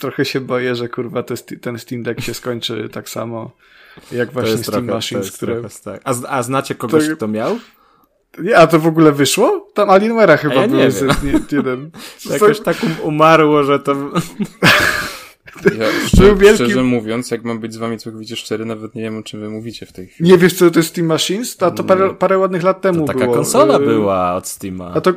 Trochę 0.00 0.24
się 0.24 0.40
boję, 0.40 0.74
że 0.74 0.88
kurwa 0.88 1.22
ten 1.60 1.78
Steam 1.78 2.02
Deck 2.02 2.20
się 2.20 2.34
skończy 2.34 2.88
tak 2.88 3.08
samo 3.08 3.50
jak 4.12 4.28
To 4.28 4.32
właśnie 4.34 4.50
jest 4.52 4.62
Steam 4.62 4.72
trochę, 4.72 4.88
to 4.88 4.94
Machines, 4.94 5.32
które... 5.32 5.62
tak. 5.84 6.00
a, 6.04 6.14
a 6.28 6.42
znacie 6.42 6.74
kogoś, 6.74 7.08
To- 7.08 7.16
kto 7.16 7.28
miał? 7.28 7.58
Nie, 8.38 8.56
a 8.56 8.66
to 8.66 8.78
w 8.78 8.86
ogóle 8.86 9.12
wyszło? 9.12 9.68
Tam 9.74 9.88
Alienware'a 9.88 10.36
chyba 10.38 10.54
ja 10.54 10.60
nie 10.66 10.68
był 10.68 10.78
wiem. 10.78 10.90
z- 10.92 11.22
nie- 11.22 11.56
jeden. 11.58 11.90
Jakoś 12.32 12.60
tak 12.60 12.82
um- 12.82 12.94
umarło, 13.02 13.64
że 13.64 13.78
to... 13.78 13.92
Ja 15.78 15.86
szczerze, 16.08 16.34
wielki- 16.36 16.54
szczerze 16.54 16.82
mówiąc, 16.82 17.30
jak 17.30 17.44
mam 17.44 17.58
być 17.58 17.74
z 17.74 17.76
wami 17.76 17.98
całkowicie 17.98 18.36
szczery, 18.36 18.64
nawet 18.64 18.94
nie 18.94 19.02
wiem, 19.02 19.18
o 19.18 19.22
czym 19.22 19.40
wy 19.40 19.48
mówicie 19.50 19.86
w 19.86 19.92
tej 19.92 20.06
chwili. 20.06 20.30
Nie 20.30 20.38
wiesz, 20.38 20.54
co 20.54 20.70
to 20.70 20.78
jest 20.78 20.88
Steam 20.88 21.06
Machines? 21.06 21.56
To, 21.56 21.70
to 21.70 21.84
parę, 21.84 22.14
parę 22.14 22.38
ładnych 22.38 22.62
lat 22.62 22.80
temu 22.80 23.06
Taka 23.06 23.18
było. 23.18 23.34
konsola 23.34 23.74
Yy, 23.78 23.86
była 23.86 24.34
od 24.34 24.46
Steama. 24.48 24.92
A 24.94 25.00
to 25.00 25.12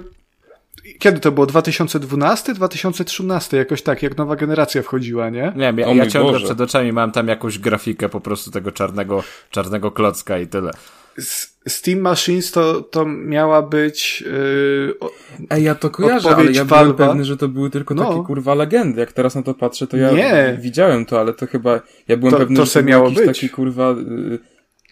kiedy 1.01 1.19
to 1.19 1.31
było? 1.31 1.45
2012? 1.45 2.53
2013? 2.53 3.57
Jakoś 3.57 3.81
tak, 3.81 4.03
jak 4.03 4.17
nowa 4.17 4.35
generacja 4.35 4.81
wchodziła, 4.81 5.29
nie? 5.29 5.53
Nie 5.55 5.73
wiem, 5.73 5.77
ja, 5.79 5.93
ja 5.93 6.07
ciągle 6.07 6.31
Boże. 6.33 6.45
przed 6.45 6.61
oczami 6.61 6.91
mam 6.93 7.11
tam 7.11 7.27
jakąś 7.27 7.59
grafikę 7.59 8.09
po 8.09 8.21
prostu 8.21 8.51
tego 8.51 8.71
czarnego, 8.71 9.23
czarnego 9.51 9.91
klocka 9.91 10.39
i 10.39 10.47
tyle. 10.47 10.71
S- 11.17 11.57
Steam 11.67 11.99
Machines 11.99 12.51
to, 12.51 12.81
to 12.81 13.05
miała 13.05 13.61
być... 13.61 14.21
Yy, 14.21 14.93
o- 14.99 15.11
Ej, 15.49 15.63
ja 15.63 15.75
to 15.75 15.89
kojarzę, 15.89 16.35
ale 16.35 16.51
ja 16.51 16.65
byłem 16.65 16.91
Valve'a. 16.91 16.95
pewny, 16.95 17.25
że 17.25 17.37
to 17.37 17.47
były 17.47 17.69
tylko 17.69 17.93
No. 17.95 18.09
takie 18.13 18.23
kurwa 18.25 18.55
legendy. 18.55 18.99
Jak 18.99 19.11
teraz 19.13 19.35
na 19.35 19.43
to 19.43 19.53
patrzę, 19.53 19.87
to 19.87 19.97
ja 19.97 20.11
Nie. 20.11 20.57
widziałem 20.61 21.05
to, 21.05 21.19
ale 21.19 21.33
to 21.33 21.47
chyba, 21.47 21.81
ja 22.07 22.17
byłem 22.17 22.31
To- 22.33 22.37
pewny, 22.39 22.55
to 22.55 22.65
że 22.65 22.71
to 22.73 22.79
był 22.79 22.89
miało 22.89 23.03
jakiś 23.09 23.17
być. 23.25 23.27
taki 23.37 23.49
kurwa, 23.49 23.91
y, 23.91 24.39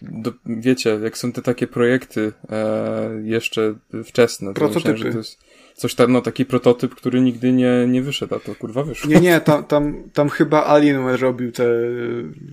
do, 0.02 0.32
wiecie, 0.46 0.98
jak 1.02 1.18
są 1.18 1.32
te 1.32 1.42
takie 1.42 1.66
projekty 1.66 2.32
e, 2.50 3.10
jeszcze 3.24 3.74
wczesne. 4.04 4.54
to 4.54 4.60
myślałem, 4.64 4.72
Prototypy. 4.72 4.98
że 4.98 5.12
to 5.12 5.18
jest 5.18 5.38
coś 5.80 5.94
tam, 5.94 6.12
no 6.12 6.20
taki 6.22 6.44
prototyp, 6.44 6.94
który 6.94 7.20
nigdy 7.20 7.52
nie, 7.52 7.86
nie 7.88 8.02
wyszedł, 8.02 8.34
a 8.34 8.40
to 8.40 8.54
kurwa 8.54 8.82
wyszło. 8.82 9.10
nie, 9.10 9.20
nie, 9.20 9.40
tam, 9.40 9.64
tam, 9.64 10.02
tam 10.12 10.28
chyba 10.28 10.66
Alienware 10.66 11.20
robił 11.20 11.52
te, 11.52 11.64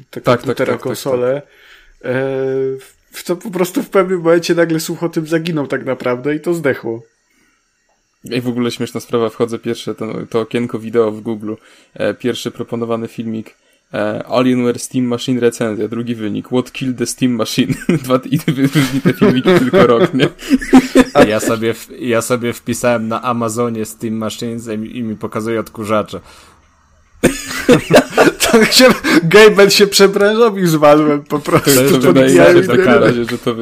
te 0.09 0.21
tak, 0.21 0.39
komputera 0.39 0.73
tak, 0.73 0.79
tak, 0.79 0.83
konsole. 0.83 1.41
E, 2.03 2.11
w 3.11 3.23
to 3.25 3.35
po 3.35 3.51
prostu 3.51 3.83
w 3.83 3.89
pewnym 3.89 4.19
momencie 4.19 4.55
nagle 4.55 4.79
tym 5.13 5.27
zaginął 5.27 5.67
tak 5.67 5.85
naprawdę 5.85 6.35
i 6.35 6.39
to 6.39 6.53
zdechło. 6.53 7.01
I 8.23 8.41
w 8.41 8.47
ogóle 8.47 8.71
śmieszna 8.71 8.99
sprawa, 8.99 9.29
wchodzę 9.29 9.59
pierwsze, 9.59 9.95
to, 9.95 10.13
to 10.29 10.39
okienko 10.39 10.79
wideo 10.79 11.11
w 11.11 11.21
Google, 11.21 11.53
e, 11.93 12.13
pierwszy 12.13 12.51
proponowany 12.51 13.07
filmik, 13.07 13.55
Alienware 14.29 14.79
Steam 14.79 15.05
Machine 15.05 15.39
recenzja, 15.39 15.87
drugi 15.87 16.15
wynik, 16.15 16.47
What 16.47 16.71
Killed 16.71 16.97
the 16.97 17.05
Steam 17.05 17.31
Machine, 17.31 17.73
Dwa, 18.03 18.19
i 18.25 18.37
wyróżni 18.37 19.01
te 19.01 19.13
filmiki 19.13 19.49
tylko 19.59 19.87
rok, 19.87 20.13
nie? 20.13 20.29
A 21.13 21.23
ja 21.23 21.39
sobie, 21.39 21.73
ja 21.99 22.21
sobie 22.21 22.53
wpisałem 22.53 23.07
na 23.07 23.21
Amazonie 23.21 23.85
Steam 23.85 24.13
Machines 24.13 24.67
i 24.67 24.77
mi, 24.77 24.97
i 24.97 25.03
mi 25.03 25.15
pokazuje 25.15 25.59
odkurzacze. 25.59 26.19
To 28.51 28.65
się, 28.65 28.85
Gaben 29.23 29.69
się 29.69 29.87
przebranżowił 29.87 30.67
z 30.67 30.75
Valve'em 30.75 31.19
po 31.23 31.39
prostu. 31.39 31.71
To 31.71 31.81
jest 31.81 31.97
wydaje 31.97 32.29
mi 32.29 32.35
się 32.35 32.61
w 32.61 32.67
takim 32.67 32.85
razie, 32.85 33.25
że 33.25 33.37
to, 33.37 33.55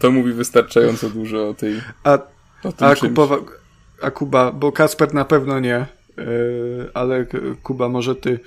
to 0.00 0.10
mówi 0.10 0.32
wystarczająco 0.32 1.10
dużo 1.10 1.48
o 1.48 1.54
tej, 1.54 1.80
A, 2.04 2.18
o 2.64 2.72
tym 2.72 2.88
a. 2.88 2.94
Kuba, 2.94 3.28
a 4.02 4.10
Kuba, 4.10 4.52
bo 4.52 4.72
Kasper 4.72 5.14
na 5.14 5.24
pewno 5.24 5.60
nie, 5.60 5.86
ale 6.94 7.26
K- 7.26 7.38
Kuba, 7.62 7.88
może 7.88 8.14
ty 8.14 8.40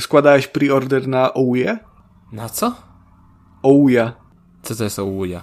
składałeś 0.00 0.46
preorder 0.46 1.08
na 1.08 1.34
Ouya? 1.34 1.78
Na 2.32 2.48
co? 2.48 2.74
Ouya. 3.62 4.12
Co 4.62 4.74
to 4.74 4.84
jest 4.84 4.98
Ouya? 4.98 5.40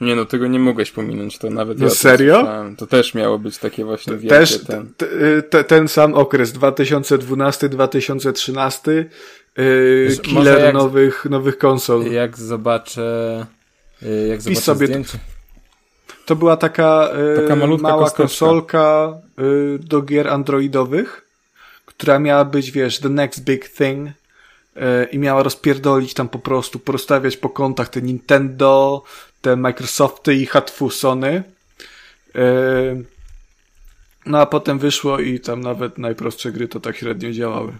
Nie 0.00 0.16
no, 0.16 0.24
tego 0.24 0.46
nie 0.46 0.58
mogłeś 0.58 0.90
pominąć, 0.90 1.38
to 1.38 1.50
nawet 1.50 1.78
No 1.78 1.84
ja 1.84 1.90
serio? 1.90 2.46
To 2.78 2.86
też 2.86 3.14
miało 3.14 3.38
być 3.38 3.58
takie 3.58 3.84
właśnie 3.84 4.12
wielkie 4.12 4.28
Też 4.28 4.64
ten... 4.64 4.92
t, 4.96 5.06
te, 5.50 5.64
ten 5.64 5.88
sam 5.88 6.14
okres, 6.14 6.52
2012-2013, 6.52 8.90
yy, 8.92 9.06
Wiesz, 10.08 10.20
killer 10.20 10.60
jak- 10.60 10.74
nowych, 10.74 11.24
nowych 11.30 11.58
konsol. 11.58 12.06
Jak 12.12 12.38
zobaczę... 12.38 13.46
y, 14.02 14.26
Jak 14.28 14.42
zobaczę 14.42 14.60
sobie- 14.62 14.86
zdjęcie... 14.86 15.18
To 16.26 16.36
była 16.36 16.56
taka, 16.56 17.08
yy, 17.36 17.48
Taka 17.48 17.56
mała 17.56 18.02
kosteczka. 18.02 18.22
konsolka 18.22 19.12
yy, 19.38 19.78
do 19.78 20.02
gier 20.02 20.28
androidowych, 20.28 21.26
która 21.86 22.18
miała 22.18 22.44
być, 22.44 22.70
wiesz, 22.70 22.98
the 22.98 23.08
next 23.08 23.44
big 23.44 23.68
thing 23.68 24.10
yy, 24.76 25.04
i 25.12 25.18
miała 25.18 25.42
rozpierdolić 25.42 26.14
tam 26.14 26.28
po 26.28 26.38
prostu, 26.38 26.78
porozstawiać 26.78 27.36
po 27.36 27.48
kątach 27.48 27.88
te 27.88 28.02
Nintendo, 28.02 29.02
te 29.40 29.56
Microsofty 29.56 30.34
i 30.34 30.46
hatfu 30.46 30.90
Sony. 30.90 31.42
Yy, 32.34 33.04
no 34.26 34.38
a 34.38 34.46
potem 34.46 34.78
wyszło 34.78 35.18
i 35.18 35.40
tam 35.40 35.60
nawet 35.60 35.98
najprostsze 35.98 36.52
gry 36.52 36.68
to 36.68 36.80
tak 36.80 36.96
średnio 36.96 37.32
działały. 37.32 37.72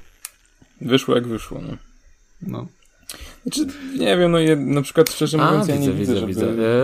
Wyszło 0.80 1.14
jak 1.14 1.26
wyszło, 1.26 1.60
no. 1.60 1.76
No. 2.42 2.66
Znaczy, 3.42 3.66
nie 3.98 4.16
wiem, 4.16 4.32
no 4.32 4.38
je, 4.38 4.56
na 4.56 4.82
przykład 4.82 5.10
szczerze 5.10 5.38
mówiąc, 5.38 5.68
ja 5.68 5.76
nie 5.76 5.90
widzę, 5.90 6.16
żeby, 6.16 6.32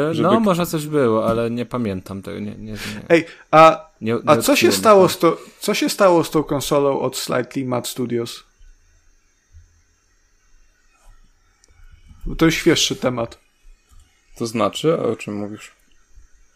E, 0.09 0.15
żeby 0.15 0.29
No, 0.29 0.41
może 0.41 0.67
coś 0.67 0.87
było, 0.87 1.27
ale 1.27 1.51
nie 1.51 1.67
pamiętam 1.67 2.23
tego. 2.23 2.39
Nie, 2.39 2.51
nie, 2.51 2.73
nie, 2.73 2.77
Ej, 3.09 3.25
a, 3.51 3.89
nie, 4.01 4.13
nie 4.13 4.21
a 4.27 4.37
co 4.37 4.57
się 4.57 4.73
stało 4.73 5.09
z 5.09 5.19
to, 5.19 5.39
co 5.61 5.75
się 5.75 5.89
stało 5.89 6.25
z 6.25 6.31
tą 6.31 6.43
konsolą 6.43 7.01
od 7.01 7.17
Slightly 7.17 7.65
Mad 7.65 7.89
Studios? 7.89 8.45
Bo 12.27 12.37
to 12.37 12.45
jest 12.47 12.59
świeższy 12.59 12.97
temat. 12.97 13.39
To 14.39 14.47
znaczy, 14.47 14.95
a 14.95 15.03
o 15.03 15.17
czym 15.17 15.35
mówisz? 15.37 15.73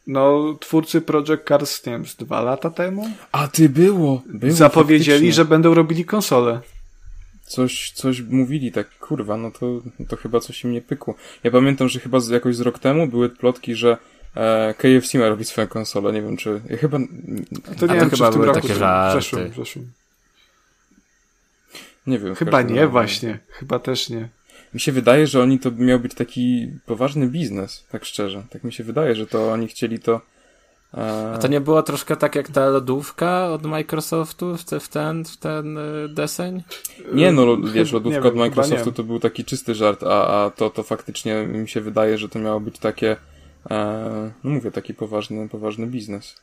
No, 0.06 0.54
twórcy 0.60 1.00
Project 1.00 1.44
Cars, 1.48 1.86
nie 1.86 1.92
wiem, 1.92 2.06
z 2.06 2.16
dwa 2.16 2.40
lata 2.40 2.70
temu 2.70 3.10
A 3.32 3.48
ty 3.48 3.68
było! 3.68 4.22
było 4.26 4.52
zapowiedzieli, 4.52 5.04
faktycznie. 5.18 5.32
że 5.32 5.44
będą 5.44 5.74
robili 5.74 6.04
konsolę. 6.04 6.60
Coś, 7.52 7.90
coś 7.90 8.20
mówili 8.20 8.72
tak, 8.72 8.98
kurwa, 8.98 9.36
no 9.36 9.50
to, 9.50 9.82
to 10.08 10.16
chyba 10.16 10.40
coś 10.40 10.64
im 10.64 10.72
nie 10.72 10.82
pykło. 10.82 11.14
Ja 11.44 11.50
pamiętam, 11.50 11.88
że 11.88 12.00
chyba 12.00 12.20
z, 12.20 12.28
jakoś 12.28 12.56
z 12.56 12.60
rok 12.60 12.78
temu 12.78 13.06
były 13.06 13.28
plotki, 13.28 13.74
że 13.74 13.96
e, 14.36 14.74
KFC 14.74 15.18
ma 15.18 15.28
robić 15.28 15.48
swoją 15.48 15.66
konsolę, 15.66 16.12
nie 16.12 16.22
wiem 16.22 16.36
czy... 16.36 16.60
Ja 16.70 16.76
chyba... 16.76 16.98
To 17.78 17.86
nie 17.86 17.92
A 17.92 17.94
to 17.94 18.00
wiem, 18.00 18.10
chyba 18.10 18.26
czy 18.26 18.30
w 18.30 18.34
tym 18.34 18.42
roku, 18.42 18.60
takie 18.60 18.74
w 18.74 18.78
żarty. 18.78 19.20
zeszłym, 19.20 19.50
w 19.50 19.56
zeszłym. 19.56 19.92
Nie 22.06 22.18
wiem. 22.18 22.34
Chyba 22.34 22.62
nie, 22.62 22.74
razie. 22.74 22.88
właśnie. 22.88 23.38
Chyba 23.48 23.78
też 23.78 24.10
nie. 24.10 24.28
Mi 24.74 24.80
się 24.80 24.92
wydaje, 24.92 25.26
że 25.26 25.42
oni 25.42 25.58
to 25.58 25.70
miał 25.70 26.00
być 26.00 26.14
taki 26.14 26.68
poważny 26.86 27.26
biznes, 27.26 27.84
tak 27.90 28.04
szczerze. 28.04 28.42
Tak 28.50 28.64
mi 28.64 28.72
się 28.72 28.84
wydaje, 28.84 29.14
że 29.14 29.26
to 29.26 29.52
oni 29.52 29.68
chcieli 29.68 29.98
to... 29.98 30.20
A 31.34 31.38
to 31.38 31.48
nie 31.48 31.60
było 31.60 31.82
troszkę 31.82 32.16
tak 32.16 32.34
jak 32.34 32.48
ta 32.48 32.68
lodówka 32.68 33.48
od 33.48 33.66
Microsoftu 33.66 34.56
w, 34.56 34.64
te, 34.64 34.80
w 34.80 34.88
ten, 34.88 35.24
w 35.24 35.36
ten 35.36 35.78
y, 35.78 36.08
deseń? 36.08 36.62
Nie, 37.12 37.32
no 37.32 37.56
wiesz, 37.56 37.92
lodówka 37.92 38.20
wiem, 38.20 38.28
od 38.28 38.36
Microsoftu 38.36 38.92
to 38.92 39.04
był 39.04 39.20
taki 39.20 39.44
czysty 39.44 39.74
żart, 39.74 40.02
a, 40.02 40.44
a 40.44 40.50
to, 40.50 40.70
to 40.70 40.82
faktycznie 40.82 41.46
mi 41.46 41.68
się 41.68 41.80
wydaje, 41.80 42.18
że 42.18 42.28
to 42.28 42.38
miało 42.38 42.60
być 42.60 42.78
takie, 42.78 43.16
e, 43.70 44.32
no 44.44 44.50
mówię, 44.50 44.70
taki 44.70 44.94
poważny, 44.94 45.48
poważny 45.48 45.86
biznes. 45.86 46.42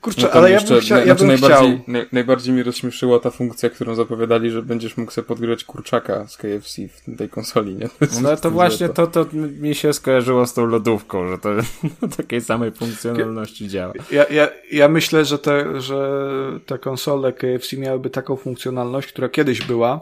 Kurczę, 0.00 0.22
No 0.22 0.30
ale 0.30 0.48
ja 0.50 0.54
jeszcze- 0.54 0.74
bym, 0.74 0.82
chcia, 0.82 0.98
ja 0.98 1.04
znaczy 1.04 1.18
bym 1.18 1.28
najbardziej, 1.28 1.72
chciał. 1.72 1.84
naj, 1.92 2.06
najbardziej 2.12 2.54
mi 2.54 2.62
rozśmieszyła 2.62 3.18
ta 3.20 3.30
funkcja, 3.30 3.70
którą 3.70 3.94
zapowiadali, 3.94 4.50
że 4.50 4.62
będziesz 4.62 4.96
mógł 4.96 5.12
sobie 5.12 5.26
podgrywać 5.28 5.64
kurczaka 5.64 6.26
z 6.26 6.36
KFC 6.36 6.82
w 6.88 7.16
tej 7.18 7.28
konsoli, 7.28 7.74
nie? 7.74 7.88
No 8.00 8.22
to 8.22 8.30
jest 8.30 8.46
właśnie 8.46 8.88
to, 8.88 9.06
to 9.06 9.26
mi 9.60 9.74
się 9.74 9.92
skojarzyło 9.92 10.46
z 10.46 10.54
tą 10.54 10.66
lodówką, 10.66 11.28
że 11.28 11.38
to 11.38 11.48
takiej 12.16 12.40
samej 12.40 12.72
funkcjonalności 12.72 13.68
działa. 13.68 13.92
Ja, 14.10 14.24
ja, 14.30 14.48
ja 14.72 14.88
myślę, 14.88 15.24
że 15.24 15.38
te, 15.38 15.80
że 15.80 16.30
te 16.66 16.78
konsole 16.78 17.32
KFC 17.32 17.76
miałyby 17.76 18.10
taką 18.10 18.36
funkcjonalność, 18.36 19.08
która 19.08 19.28
kiedyś 19.28 19.62
była, 19.62 20.00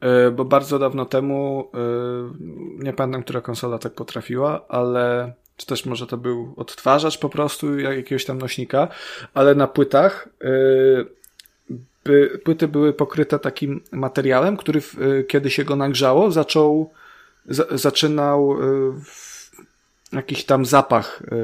e, 0.00 0.30
bo 0.30 0.44
bardzo 0.44 0.78
dawno 0.78 1.04
temu, 1.04 1.70
e, 1.74 1.78
nie 2.84 2.92
pamiętam, 2.92 3.22
która 3.22 3.40
konsola 3.40 3.78
tak 3.78 3.92
potrafiła, 3.94 4.68
ale 4.68 5.32
czy 5.56 5.66
też 5.66 5.86
może 5.86 6.06
to 6.06 6.16
był 6.16 6.54
odtwarzacz 6.56 7.18
po 7.18 7.28
prostu 7.28 7.78
jak- 7.78 7.96
jakiegoś 7.96 8.24
tam 8.24 8.38
nośnika, 8.38 8.88
ale 9.34 9.54
na 9.54 9.66
płytach 9.66 10.28
e, 10.44 10.48
by, 12.04 12.40
płyty 12.44 12.68
były 12.68 12.92
pokryte 12.92 13.38
takim 13.38 13.80
materiałem, 13.92 14.56
który 14.56 14.80
e, 15.20 15.24
kiedy 15.24 15.50
się 15.50 15.64
go 15.64 15.76
nagrzało, 15.76 16.30
zaczął, 16.30 16.92
za, 17.46 17.64
zaczynał 17.70 18.56
w- 19.04 19.50
jakiś 20.12 20.44
tam 20.44 20.66
zapach 20.66 21.22
e, 21.32 21.36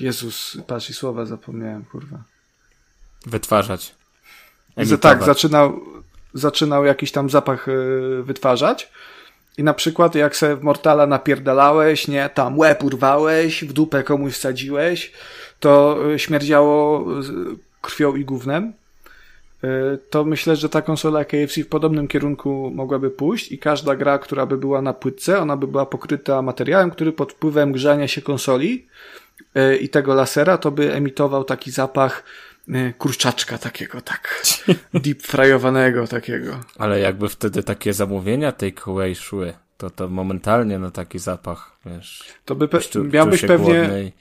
Jezus, 0.00 0.58
patrz 0.66 0.90
i 0.90 0.94
słowa 0.94 1.26
zapomniałem, 1.26 1.84
kurwa. 1.84 2.18
Wytwarzać. 3.26 3.94
Że 4.76 4.98
tak, 4.98 5.18
zaczynał, 5.26 5.80
zaczynał 6.34 6.84
jakiś 6.84 7.12
tam 7.12 7.30
zapach 7.30 7.68
y, 7.68 8.22
wytwarzać. 8.22 8.90
I 9.58 9.62
na 9.62 9.74
przykład 9.74 10.14
jak 10.14 10.36
se 10.36 10.56
w 10.56 10.62
Mortala 10.62 11.06
napierdalałeś, 11.06 12.08
nie, 12.08 12.30
tam 12.34 12.58
łeb 12.58 12.84
urwałeś, 12.84 13.64
w 13.64 13.72
dupę 13.72 14.02
komuś 14.02 14.32
wsadziłeś, 14.32 15.12
to 15.60 15.98
y, 16.14 16.18
śmierdziało 16.18 17.06
krwią 17.80 18.16
i 18.16 18.24
gównem. 18.24 18.72
y, 19.64 19.98
to 20.10 20.24
myślę, 20.24 20.56
że 20.56 20.68
ta 20.68 20.82
konsola 20.82 21.24
KFC 21.24 21.62
w 21.62 21.68
podobnym 21.68 22.08
kierunku 22.08 22.70
mogłaby 22.74 23.10
pójść 23.10 23.52
i 23.52 23.58
każda 23.58 23.96
gra, 23.96 24.18
która 24.18 24.46
by 24.46 24.58
była 24.58 24.82
na 24.82 24.92
płytce, 24.92 25.38
ona 25.38 25.56
by 25.56 25.66
była 25.66 25.86
pokryta 25.86 26.42
materiałem, 26.42 26.90
który 26.90 27.12
pod 27.12 27.32
wpływem 27.32 27.72
grzania 27.72 28.08
się 28.08 28.22
konsoli 28.22 28.86
y, 29.56 29.76
i 29.76 29.88
tego 29.88 30.14
lasera 30.14 30.58
to 30.58 30.70
by 30.70 30.92
emitował 30.94 31.44
taki 31.44 31.70
zapach 31.70 32.22
kurczaczka 32.98 33.58
takiego, 33.58 34.00
tak 34.00 34.42
deep 34.94 35.22
fryowanego 35.22 36.06
takiego. 36.06 36.60
Ale 36.78 37.00
jakby 37.00 37.28
wtedy 37.28 37.62
takie 37.62 37.92
zamówienia 37.92 38.52
takeaway 38.52 39.14
szły, 39.14 39.54
to 39.78 39.90
to 39.90 40.08
momentalnie 40.08 40.78
na 40.78 40.90
taki 40.90 41.18
zapach, 41.18 41.76
wiesz. 41.86 42.24
To 42.44 42.54
by 42.54 42.66
pe- 42.68 42.78
czu- 42.90 43.12
miałbyś 43.12 43.40
pewnie 43.40 43.74
głodny 43.74 44.04
i- 44.04 44.12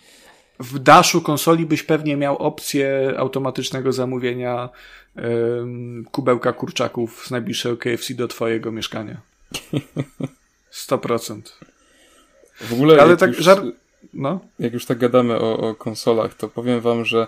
w 0.59 0.79
daszu 0.79 1.21
konsoli 1.21 1.65
byś 1.65 1.83
pewnie 1.83 2.17
miał 2.17 2.37
opcję 2.37 3.13
automatycznego 3.17 3.91
zamówienia 3.93 4.69
em, 5.15 6.05
kubełka 6.11 6.53
kurczaków 6.53 7.25
z 7.27 7.31
najbliższego 7.31 7.77
KFC 7.77 8.13
do 8.13 8.27
twojego 8.27 8.71
mieszkania. 8.71 9.17
100%. 10.87 11.41
W 12.61 12.73
ogóle, 12.73 13.01
Ale 13.01 13.09
jak, 13.11 13.19
tak 13.19 13.29
już, 13.29 13.39
żar... 13.39 13.61
No. 14.13 14.39
jak 14.59 14.73
już 14.73 14.85
tak 14.85 14.97
gadamy 14.97 15.35
o, 15.39 15.57
o 15.57 15.75
konsolach, 15.75 16.33
to 16.33 16.47
powiem 16.49 16.81
wam, 16.81 17.05
że 17.05 17.21
e, 17.21 17.27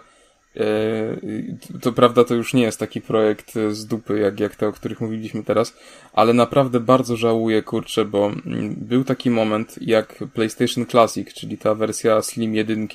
to 1.82 1.92
prawda, 1.92 2.24
to 2.24 2.36
już 2.36 2.54
nie 2.54 2.64
jest 2.64 2.80
taki 2.80 3.02
projekt 3.02 3.54
z 3.72 3.86
dupy, 3.86 4.20
jak, 4.20 4.40
jak 4.40 4.56
te, 4.56 4.68
o 4.68 4.72
których 4.72 5.02
mówiliśmy 5.02 5.44
teraz, 5.44 5.78
ale 6.14 6.34
naprawdę 6.34 6.80
bardzo 6.80 7.18
żałuję, 7.18 7.64
kurczę, 7.64 8.06
bo 8.06 8.26
mm, 8.28 8.76
był 8.78 9.04
taki 9.04 9.30
moment, 9.30 9.76
jak 9.82 10.24
PlayStation 10.34 10.86
Classic, 10.86 11.34
czyli 11.34 11.58
ta 11.58 11.76
wersja 11.76 12.22
Slim 12.22 12.56
1 12.56 12.88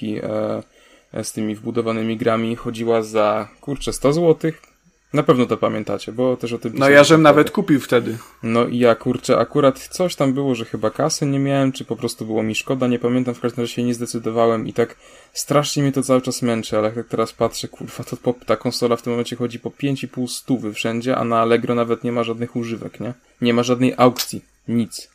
e, 1.12 1.24
z 1.24 1.32
tymi 1.32 1.54
wbudowanymi 1.54 2.16
grami, 2.16 2.56
chodziła 2.56 3.02
za, 3.02 3.48
kurczę, 3.60 3.92
100 3.92 4.12
złotych. 4.12 4.71
Na 5.12 5.22
pewno 5.22 5.46
to 5.46 5.56
pamiętacie, 5.56 6.12
bo 6.12 6.36
też 6.36 6.52
o 6.52 6.58
tym 6.58 6.72
No 6.74 6.88
ja 6.88 7.04
żem 7.04 7.22
nawet 7.22 7.50
kupił 7.50 7.80
wtedy. 7.80 8.18
No 8.42 8.66
i 8.66 8.78
ja 8.78 8.94
kurczę, 8.94 9.38
akurat 9.38 9.78
coś 9.78 10.16
tam 10.16 10.32
było, 10.32 10.54
że 10.54 10.64
chyba 10.64 10.90
kasy 10.90 11.26
nie 11.26 11.38
miałem, 11.38 11.72
czy 11.72 11.84
po 11.84 11.96
prostu 11.96 12.26
było 12.26 12.42
mi 12.42 12.54
szkoda, 12.54 12.86
nie 12.86 12.98
pamiętam, 12.98 13.34
w 13.34 13.40
każdym 13.40 13.62
razie 13.62 13.74
się 13.74 13.82
nie 13.82 13.94
zdecydowałem 13.94 14.66
i 14.66 14.72
tak 14.72 14.96
strasznie 15.32 15.82
mnie 15.82 15.92
to 15.92 16.02
cały 16.02 16.20
czas 16.20 16.42
męczy, 16.42 16.78
ale 16.78 16.86
jak 16.86 16.94
tak 16.94 17.08
teraz 17.08 17.32
patrzę, 17.32 17.68
kurwa, 17.68 18.04
to 18.04 18.16
po, 18.16 18.34
ta 18.46 18.56
konsola 18.56 18.96
w 18.96 19.02
tym 19.02 19.12
momencie 19.12 19.36
chodzi 19.36 19.58
po 19.58 19.70
5,5 19.70 20.28
stówy 20.28 20.72
wszędzie, 20.72 21.16
a 21.16 21.24
na 21.24 21.40
Allegro 21.40 21.74
nawet 21.74 22.04
nie 22.04 22.12
ma 22.12 22.24
żadnych 22.24 22.56
używek, 22.56 23.00
nie? 23.00 23.14
Nie 23.40 23.54
ma 23.54 23.62
żadnej 23.62 23.94
aukcji, 23.96 24.44
nic. 24.68 25.08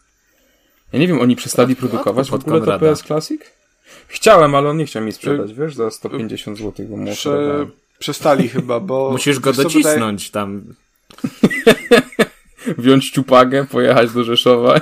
Ja 0.94 1.00
nie 1.00 1.08
wiem, 1.08 1.22
oni 1.22 1.36
przestali 1.36 1.74
Od- 1.74 1.80
produkować 1.80 2.30
w 2.30 2.34
odkup 2.34 2.54
od 2.54 2.62
ogóle 2.62 2.80
to. 2.80 2.86
PS 2.86 3.04
Classic? 3.04 3.42
Chciałem, 4.08 4.56
ale 4.56 4.70
on 4.70 4.78
nie 4.78 4.86
chciał 4.86 5.04
mi 5.04 5.12
sprzedać, 5.12 5.54
wiesz, 5.54 5.76
za 5.76 5.92
150 5.92 6.58
zł, 6.58 6.86
bo 6.90 6.98
mu 6.98 7.12
Prze... 7.12 7.68
Przestali 8.00 8.50
chyba, 8.50 8.80
bo... 8.80 9.12
Musisz 9.12 9.40
go 9.40 9.54
co, 9.54 9.62
wydaje- 9.64 9.84
docisnąć 9.84 10.32
tam. 10.32 10.62
Wziąć 12.78 13.10
ciupagę, 13.12 13.66
pojechać 13.66 14.12
do 14.12 14.24
Rzeszowa. 14.24 14.82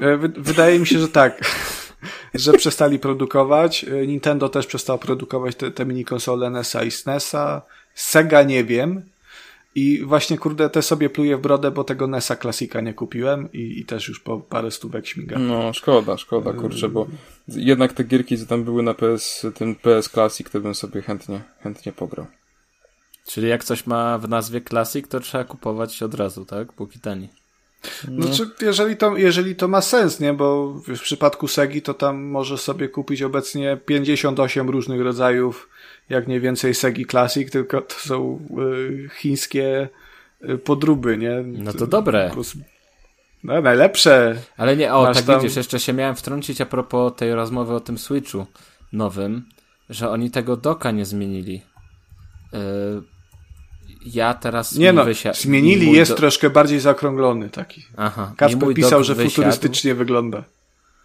E, 0.00 0.16
wy- 0.16 0.28
Wydaje 0.36 0.78
mi 0.78 0.86
się, 0.86 0.98
że 0.98 1.08
tak. 1.08 1.40
że 2.34 2.52
przestali 2.52 2.98
produkować. 2.98 3.84
E, 3.84 4.06
Nintendo 4.06 4.48
też 4.48 4.66
przestało 4.66 4.98
produkować 4.98 5.56
te, 5.56 5.70
te 5.70 5.86
mini 5.86 6.04
konsole 6.04 6.50
NES-a 6.50 6.82
i 6.82 6.90
SNES-a. 6.90 7.62
Sega 7.94 8.42
nie 8.42 8.64
wiem. 8.64 9.02
I 9.74 10.02
właśnie, 10.04 10.38
kurde, 10.38 10.70
te 10.70 10.82
sobie 10.82 11.10
pluję 11.10 11.36
w 11.36 11.40
brodę, 11.40 11.70
bo 11.70 11.84
tego 11.84 12.06
NES-a 12.06 12.36
klasika 12.36 12.80
nie 12.80 12.94
kupiłem 12.94 13.52
i, 13.52 13.80
i 13.80 13.84
też 13.84 14.08
już 14.08 14.20
po 14.20 14.40
parę 14.40 14.70
stówek 14.70 15.06
śmiga. 15.06 15.38
No, 15.38 15.72
szkoda, 15.72 16.16
szkoda, 16.16 16.52
kurczę, 16.52 16.88
bo 16.88 17.06
jednak 17.48 17.92
te 17.92 18.04
gierki, 18.04 18.38
co 18.38 18.46
tam 18.46 18.64
były 18.64 18.82
na 18.82 18.94
PS, 18.94 19.46
tym 19.54 19.74
PS 19.74 20.08
Classic, 20.08 20.50
to 20.50 20.60
bym 20.60 20.74
sobie 20.74 21.02
chętnie, 21.02 21.40
chętnie 21.62 21.92
pograł. 21.92 22.26
Czyli 23.26 23.48
jak 23.48 23.64
coś 23.64 23.86
ma 23.86 24.18
w 24.18 24.28
nazwie 24.28 24.60
Classic, 24.60 25.08
to 25.08 25.20
trzeba 25.20 25.44
kupować 25.44 26.02
od 26.02 26.14
razu, 26.14 26.44
tak? 26.44 26.72
Póki 26.72 27.00
tani. 27.00 27.28
No, 28.08 28.26
czy, 28.36 28.50
jeżeli, 28.60 28.96
to, 28.96 29.16
jeżeli 29.16 29.56
to 29.56 29.68
ma 29.68 29.80
sens, 29.80 30.20
nie? 30.20 30.32
Bo 30.32 30.74
w, 30.74 30.96
w 30.96 31.00
przypadku 31.00 31.48
Segi 31.48 31.82
to 31.82 31.94
tam 31.94 32.22
możesz 32.22 32.60
sobie 32.60 32.88
kupić 32.88 33.22
obecnie 33.22 33.76
58 33.86 34.70
różnych 34.70 35.00
rodzajów, 35.00 35.68
jak 36.10 36.28
nie 36.28 36.40
więcej 36.40 36.74
Segi 36.74 37.06
Classic, 37.06 37.50
tylko 37.50 37.80
to 37.82 37.94
są 37.94 38.46
y, 38.74 39.08
chińskie 39.16 39.88
y, 40.48 40.58
podróby, 40.58 41.18
nie? 41.18 41.42
No 41.46 41.72
to 41.72 41.86
dobre. 41.86 42.30
No, 43.44 43.60
najlepsze. 43.60 44.36
Ale 44.56 44.76
nie, 44.76 44.94
o, 44.94 45.02
Masz 45.02 45.16
tak 45.16 45.26
tam- 45.26 45.40
widzisz, 45.40 45.56
jeszcze 45.56 45.80
się 45.80 45.92
miałem 45.92 46.16
wtrącić 46.16 46.60
a 46.60 46.66
propos 46.66 47.12
tej 47.16 47.34
rozmowy 47.34 47.74
o 47.74 47.80
tym 47.80 47.98
Switchu 47.98 48.46
nowym, 48.92 49.44
że 49.90 50.10
oni 50.10 50.30
tego 50.30 50.56
doka 50.56 50.90
nie 50.90 51.04
zmienili. 51.04 51.62
Yy, 52.52 52.58
ja 54.06 54.34
teraz 54.34 54.76
Nie 54.76 54.92
no, 54.92 55.04
wysia- 55.04 55.34
zmienili, 55.42 55.92
jest 55.92 56.10
do- 56.10 56.16
troszkę 56.16 56.50
bardziej 56.50 56.80
zaokrąglony 56.80 57.50
taki. 57.50 57.86
Aha, 57.96 58.32
mój 58.56 58.74
pisał, 58.74 59.04
że 59.04 59.14
wysiadł 59.14 59.30
futurystycznie 59.30 59.94
wygląda. 59.94 60.44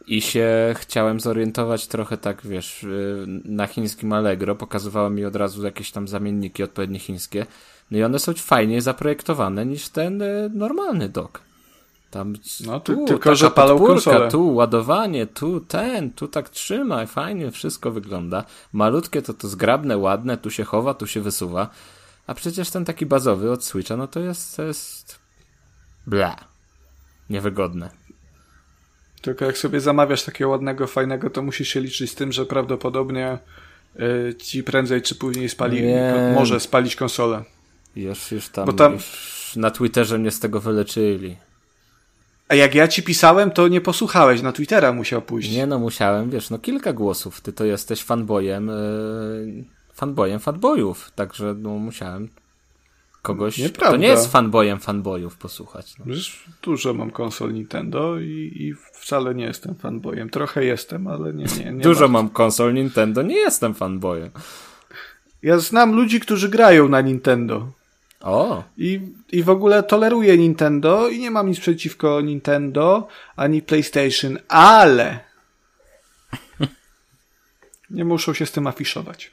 I 0.08 0.22
się 0.22 0.76
chciałem 0.78 1.20
zorientować 1.20 1.88
trochę 1.88 2.18
tak, 2.18 2.48
wiesz, 2.48 2.84
yy, 2.84 3.26
na 3.46 3.68
chińskim 3.68 4.14
Allegro. 4.14 4.56
Pokazywało 4.56 5.10
mi 5.10 5.26
od 5.26 5.36
razu 5.36 5.64
jakieś 5.64 5.92
tam 5.92 6.08
zamienniki 6.08 6.64
odpowiednie 6.64 7.00
chińskie. 7.00 7.46
No 7.92 7.98
i 7.98 8.04
one 8.04 8.20
są 8.20 8.34
fajniej 8.34 8.82
zaprojektowane 8.82 9.66
niż 9.66 9.90
ten 9.90 10.20
yy, 10.20 10.50
normalny 10.54 11.10
dok. 11.10 11.42
Tam 12.12 12.34
No, 12.66 12.80
ty- 12.80 12.96
tu, 12.96 13.06
tylko, 13.06 13.36
że 13.36 13.52
palą 13.52 13.80
konsolę. 13.80 14.32
Tu 14.32 14.54
ładowanie, 14.56 15.28
tu 15.28 15.60
ten, 15.60 16.12
tu 16.12 16.28
tak 16.28 16.50
trzyma, 16.50 17.06
fajnie 17.06 17.52
wszystko 17.52 17.92
wygląda. 17.92 18.44
Malutkie 18.74 19.22
to 19.22 19.34
to 19.34 19.48
zgrabne, 19.48 19.98
ładne, 19.98 20.38
tu 20.38 20.52
się 20.52 20.64
chowa, 20.64 20.94
tu 20.94 21.08
się 21.08 21.22
wysuwa. 21.22 21.70
A 22.28 22.34
przecież 22.34 22.70
ten 22.70 22.86
taki 22.86 23.06
bazowy 23.06 23.52
od 23.52 23.64
Switcha, 23.64 23.98
no 23.98 24.08
to 24.08 24.20
jest, 24.20 24.56
to 24.56 24.64
jest... 24.64 25.20
Bla. 26.08 26.36
Niewygodne. 27.30 28.05
Tylko 29.26 29.46
jak 29.46 29.58
sobie 29.58 29.80
zamawiasz 29.80 30.24
takiego 30.24 30.50
ładnego, 30.50 30.88
fajnego, 30.88 31.30
to 31.30 31.42
musisz 31.42 31.70
się 31.70 31.80
liczyć 31.80 32.12
z 32.12 32.16
tym, 32.16 32.32
że 32.32 32.46
prawdopodobnie 32.46 33.38
y, 34.00 34.36
ci 34.36 34.64
prędzej 34.64 35.02
czy 35.02 35.16
później 35.16 35.50
spali, 35.50 35.82
Wiem. 35.82 36.34
może 36.34 36.60
spalić 36.60 36.96
konsolę. 36.96 37.44
Już, 37.96 38.32
już 38.32 38.50
tam, 38.50 38.66
Bo 38.66 38.74
tam- 38.74 38.94
Już 38.94 39.54
na 39.56 39.72
Twitterze 39.72 40.18
mnie 40.18 40.32
z 40.32 40.40
tego 40.40 40.60
wyleczyli. 40.60 41.36
A 42.48 42.56
jak 42.56 42.76
ja 42.76 42.88
ci 42.88 43.04
pisałem, 43.04 43.52
to 43.52 43.68
nie 43.68 43.82
posłuchałeś, 43.82 44.42
na 44.42 44.52
Twittera 44.52 44.92
musiał 44.94 45.22
pójść. 45.22 45.52
Nie 45.52 45.68
no, 45.68 45.80
musiałem, 45.80 46.30
wiesz, 46.30 46.50
no 46.50 46.60
kilka 46.60 46.94
głosów. 46.94 47.42
Ty 47.42 47.54
to 47.54 47.66
jesteś 47.66 48.04
fanboyem, 48.04 48.68
yy, 48.68 49.64
fanboyem 49.94 50.40
fanboyów, 50.40 51.12
także 51.16 51.56
no 51.58 51.70
musiałem 51.70 52.30
kogoś, 53.26 53.58
Nieprawda. 53.58 53.88
kto 53.88 53.98
nie 53.98 54.08
jest 54.08 54.32
fanboyem 54.32 54.80
fanboyów 54.80 55.38
posłuchać. 55.38 55.98
No. 56.00 56.06
Przecież 56.06 56.44
dużo 56.62 56.94
mam 56.94 57.12
konsol 57.12 57.54
Nintendo 57.54 58.20
i, 58.20 58.52
i 58.60 58.74
wcale 58.94 59.36
nie 59.36 59.46
jestem 59.46 59.76
fanboyem. 59.76 60.30
Trochę 60.30 60.66
jestem, 60.66 61.08
ale 61.08 61.34
nie, 61.34 61.46
nie, 61.60 61.72
nie 61.72 61.82
Dużo 61.84 62.00
bardzo. 62.00 62.14
mam 62.14 62.30
konsol 62.30 62.74
Nintendo, 62.74 63.22
nie 63.22 63.36
jestem 63.36 63.74
fanboyem. 63.76 64.30
Ja 65.42 65.60
znam 65.60 65.96
ludzi, 65.96 66.20
którzy 66.20 66.50
grają 66.50 66.90
na 66.90 67.02
Nintendo. 67.02 67.68
O, 68.22 68.64
I, 68.78 69.02
I 69.32 69.44
w 69.44 69.50
ogóle 69.50 69.84
toleruję 69.84 70.38
Nintendo 70.38 71.10
i 71.10 71.20
nie 71.20 71.32
mam 71.32 71.48
nic 71.50 71.60
przeciwko 71.60 72.22
Nintendo 72.22 73.08
ani 73.36 73.62
PlayStation, 73.62 74.38
ale 74.48 75.20
nie 77.90 78.06
muszą 78.06 78.34
się 78.34 78.46
z 78.46 78.52
tym 78.52 78.68
afiszować. 78.68 79.32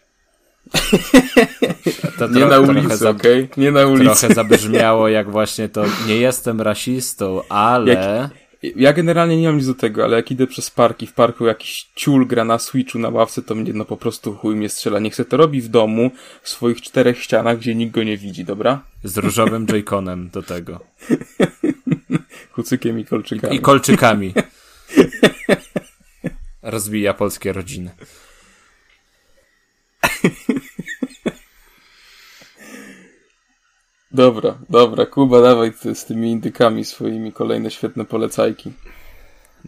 to 2.18 2.28
Nie 2.28 2.46
na 2.46 2.60
ulicy, 2.60 2.96
za, 2.96 3.10
okej? 3.10 3.48
Nie 3.56 3.70
na 3.70 3.86
ulicy. 3.86 4.04
trochę 4.04 4.34
zabrzmiało 4.34 5.08
jak 5.08 5.30
właśnie 5.30 5.68
to, 5.68 5.84
nie 6.06 6.16
jestem 6.16 6.60
rasistą, 6.60 7.40
ale... 7.48 8.30
Ja 8.76 8.92
generalnie 8.92 9.36
nie 9.36 9.46
mam 9.46 9.56
nic 9.56 9.66
do 9.66 9.74
tego, 9.74 10.04
ale 10.04 10.16
jak 10.16 10.30
idę 10.30 10.46
przez 10.46 10.70
park 10.70 11.02
i 11.02 11.06
w 11.06 11.12
parku 11.12 11.46
jakiś 11.46 11.90
ciul 11.94 12.26
gra 12.26 12.44
na 12.44 12.58
Switchu 12.58 12.98
na 12.98 13.08
ławce, 13.08 13.42
to 13.42 13.54
mnie 13.54 13.72
no 13.72 13.84
po 13.84 13.96
prostu 13.96 14.34
chuj 14.34 14.56
mnie 14.56 14.68
strzela. 14.68 14.98
Niech 14.98 15.14
se 15.14 15.24
to 15.24 15.36
robi 15.36 15.60
w 15.60 15.68
domu, 15.68 16.10
w 16.42 16.48
swoich 16.48 16.82
czterech 16.82 17.22
ścianach, 17.22 17.58
gdzie 17.58 17.74
nikt 17.74 17.94
go 17.94 18.02
nie 18.02 18.16
widzi, 18.16 18.44
dobra? 18.44 18.82
Z 19.04 19.16
różowym 19.16 19.66
joyconem 19.66 20.28
do 20.32 20.42
tego. 20.42 20.80
Kucykiem 22.54 23.00
i 23.00 23.04
kolczykami. 23.04 23.56
I 23.56 23.60
kolczykami. 23.60 24.34
Rozbija 26.62 27.14
polskie 27.14 27.52
rodziny. 27.52 27.90
Dobra, 34.14 34.58
dobra, 34.68 35.06
Kuba, 35.06 35.40
dawaj 35.40 35.72
ty 35.72 35.94
z 35.94 36.04
tymi 36.04 36.30
indykami 36.30 36.84
swoimi 36.84 37.32
kolejne 37.32 37.70
świetne 37.70 38.04
polecajki. 38.04 38.72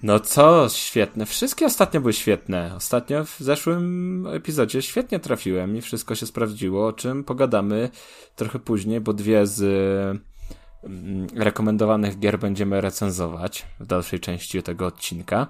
No 0.03 0.21
co, 0.21 0.69
świetne. 0.69 1.27
Wszystkie 1.27 1.67
ostatnio 1.67 2.01
były 2.01 2.13
świetne. 2.13 2.75
Ostatnio 2.77 3.25
w 3.25 3.37
zeszłym 3.41 4.27
epizodzie 4.33 4.83
świetnie 4.83 5.21
trafiłem 5.21 5.77
i 5.77 5.81
wszystko 5.81 6.15
się 6.15 6.27
sprawdziło, 6.27 6.87
o 6.87 6.93
czym 6.93 7.25
pogadamy 7.25 7.91
trochę 8.37 8.59
później, 8.59 9.01
bo 9.01 9.13
dwie 9.13 9.47
z 9.47 9.63
mm, 10.85 11.27
rekomendowanych 11.35 12.19
gier 12.19 12.39
będziemy 12.39 12.81
recenzować 12.81 13.67
w 13.81 13.87
dalszej 13.87 14.21
części 14.21 14.63
tego 14.63 14.87
odcinka. 14.87 15.47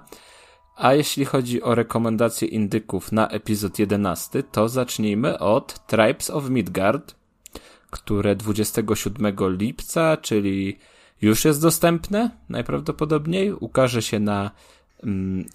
A 0.75 0.93
jeśli 0.93 1.25
chodzi 1.25 1.61
o 1.61 1.75
rekomendacje 1.75 2.47
indyków 2.47 3.11
na 3.11 3.27
epizod 3.27 3.79
11, 3.79 4.43
to 4.43 4.69
zacznijmy 4.69 5.39
od 5.39 5.87
Tribes 5.87 6.29
of 6.29 6.49
Midgard, 6.49 7.15
które 7.91 8.35
27 8.35 9.35
lipca, 9.39 10.17
czyli 10.17 10.79
już 11.21 11.45
jest 11.45 11.61
dostępne 11.61 12.29
najprawdopodobniej, 12.49 13.53
ukaże 13.53 14.01
się 14.01 14.19
na 14.19 14.51
mm, 15.03 15.45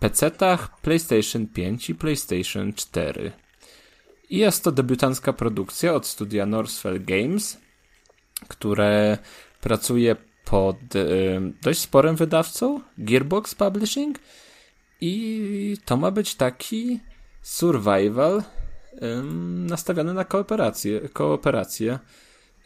PC-tach 0.00 0.80
PlayStation 0.82 1.46
5 1.46 1.90
i 1.90 1.94
PlayStation 1.94 2.72
4. 2.72 3.32
I 4.30 4.38
jest 4.38 4.64
to 4.64 4.72
debiutancka 4.72 5.32
produkcja 5.32 5.94
od 5.94 6.06
studia 6.06 6.46
Northfell 6.46 7.04
Games, 7.04 7.60
które 8.48 9.18
pracuje 9.60 10.16
pod 10.44 10.96
y, 10.96 11.40
dość 11.62 11.80
sporym 11.80 12.16
wydawcą, 12.16 12.80
Gearbox 12.98 13.54
Publishing, 13.54 14.18
i 15.00 15.76
to 15.84 15.96
ma 15.96 16.10
być 16.10 16.34
taki 16.34 17.00
survival 17.42 18.38
y, 18.38 18.42
nastawiony 19.68 20.14
na 20.14 20.24
kooperację, 20.24 21.00
kooperację. 21.12 21.98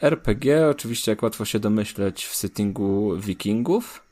RPG, 0.03 0.69
oczywiście, 0.69 1.13
jak 1.13 1.23
łatwo 1.23 1.45
się 1.45 1.59
domyśleć, 1.59 2.27
w 2.27 2.35
settingu 2.35 3.17
wikingów. 3.17 4.05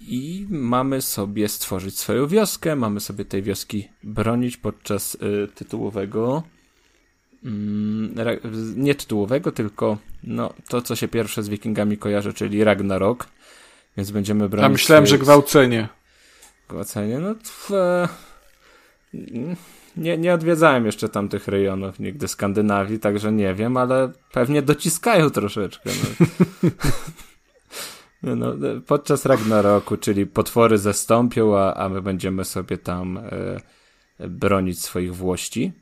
I 0.00 0.46
mamy 0.50 1.02
sobie 1.02 1.48
stworzyć 1.48 1.98
swoją 1.98 2.26
wioskę, 2.26 2.76
mamy 2.76 3.00
sobie 3.00 3.24
tej 3.24 3.42
wioski 3.42 3.88
bronić 4.02 4.56
podczas 4.56 5.14
y, 5.14 5.48
tytułowego 5.54 6.42
Mm, 7.44 8.14
nie 8.76 8.94
tytułowego, 8.94 9.52
tylko 9.52 9.98
no, 10.24 10.52
to, 10.68 10.82
co 10.82 10.96
się 10.96 11.08
pierwsze 11.08 11.42
z 11.42 11.48
Wikingami 11.48 11.98
kojarzy, 11.98 12.34
czyli 12.34 12.64
Ragnarok. 12.64 13.26
Więc 13.96 14.10
będziemy 14.10 14.48
bronić. 14.48 14.62
Ja 14.62 14.68
myślałem, 14.68 15.06
że 15.06 15.18
gwałcenie. 15.18 15.88
Gwałcenie, 16.70 17.18
no. 17.18 17.34
Tf, 17.34 17.70
nie, 19.96 20.18
nie 20.18 20.34
odwiedzałem 20.34 20.86
jeszcze 20.86 21.08
tamtych 21.08 21.48
rejonów 21.48 22.00
nigdy 22.00 22.28
Skandynawii, 22.28 22.98
także 22.98 23.32
nie 23.32 23.54
wiem, 23.54 23.76
ale 23.76 24.12
pewnie 24.32 24.62
dociskają 24.62 25.30
troszeczkę. 25.30 25.90
No. 28.22 28.36
no, 28.36 28.54
podczas 28.86 29.26
Ragnaroku, 29.26 29.96
czyli 29.96 30.26
potwory 30.26 30.78
zastąpią, 30.78 31.58
a, 31.58 31.74
a 31.74 31.88
my 31.88 32.02
będziemy 32.02 32.44
sobie 32.44 32.78
tam 32.78 33.18
e, 33.18 34.28
bronić 34.28 34.82
swoich 34.82 35.14
włości. 35.14 35.72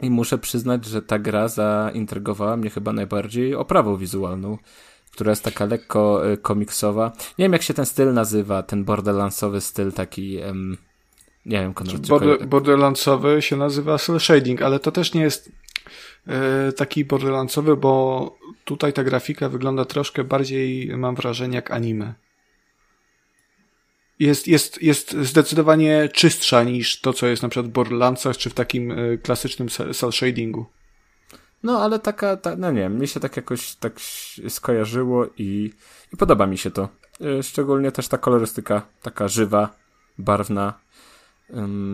I 0.00 0.10
muszę 0.10 0.38
przyznać, 0.38 0.84
że 0.84 1.02
ta 1.02 1.18
gra 1.18 1.48
zaintrygowała 1.48 2.56
mnie 2.56 2.70
chyba 2.70 2.92
najbardziej 2.92 3.54
oprawą 3.54 3.96
wizualną, 3.96 4.58
która 5.16 5.30
jest 5.30 5.44
taka 5.44 5.64
lekko 5.64 6.32
y, 6.32 6.36
komiksowa. 6.36 7.12
Nie 7.38 7.44
wiem, 7.44 7.52
jak 7.52 7.62
się 7.62 7.74
ten 7.74 7.86
styl 7.86 8.12
nazywa, 8.12 8.62
ten 8.62 8.84
borderlandsowy 8.84 9.60
styl 9.60 9.92
taki... 9.92 10.38
Um, 10.38 10.76
nie 11.46 11.60
wiem, 11.60 11.74
Konrad, 11.74 12.06
Border, 12.06 12.46
Borderlandsowy 12.46 13.42
się 13.42 13.56
nazywa 13.56 13.98
cel 13.98 14.20
shading, 14.20 14.62
ale 14.62 14.78
to 14.78 14.92
też 14.92 15.14
nie 15.14 15.22
jest 15.22 15.52
e, 16.26 16.72
taki 16.72 17.04
borderlandsowy, 17.04 17.76
bo 17.76 18.38
tutaj 18.64 18.92
ta 18.92 19.04
grafika 19.04 19.48
wygląda 19.48 19.84
troszkę 19.84 20.24
bardziej, 20.24 20.96
mam 20.96 21.14
wrażenie, 21.14 21.56
jak 21.56 21.70
anime 21.70 22.14
jest, 24.18 24.48
jest, 24.48 24.82
jest 24.82 25.12
zdecydowanie 25.12 26.08
czystsza 26.12 26.62
niż 26.62 27.00
to, 27.00 27.12
co 27.12 27.26
jest 27.26 27.42
na 27.42 27.48
przykład 27.48 27.66
w 27.66 27.72
Borderlandsach, 27.74 28.36
czy 28.36 28.50
w 28.50 28.54
takim 28.54 28.90
y, 28.90 29.18
klasycznym 29.22 29.68
cel 29.68 30.12
shadingu. 30.12 30.66
No, 31.66 31.82
ale 31.82 31.98
taka, 31.98 32.36
ta, 32.36 32.56
no 32.56 32.70
nie 32.70 32.80
wiem, 32.80 32.98
mi 32.98 33.08
się 33.08 33.20
tak 33.20 33.36
jakoś 33.36 33.74
tak 33.74 33.92
skojarzyło 34.48 35.26
i, 35.38 35.72
i 36.12 36.16
podoba 36.16 36.46
mi 36.46 36.58
się 36.58 36.70
to. 36.70 36.88
Y, 37.20 37.42
szczególnie 37.42 37.92
też 37.92 38.08
ta 38.08 38.18
kolorystyka, 38.18 38.82
taka 39.02 39.28
żywa, 39.28 39.68
barwna, 40.18 40.74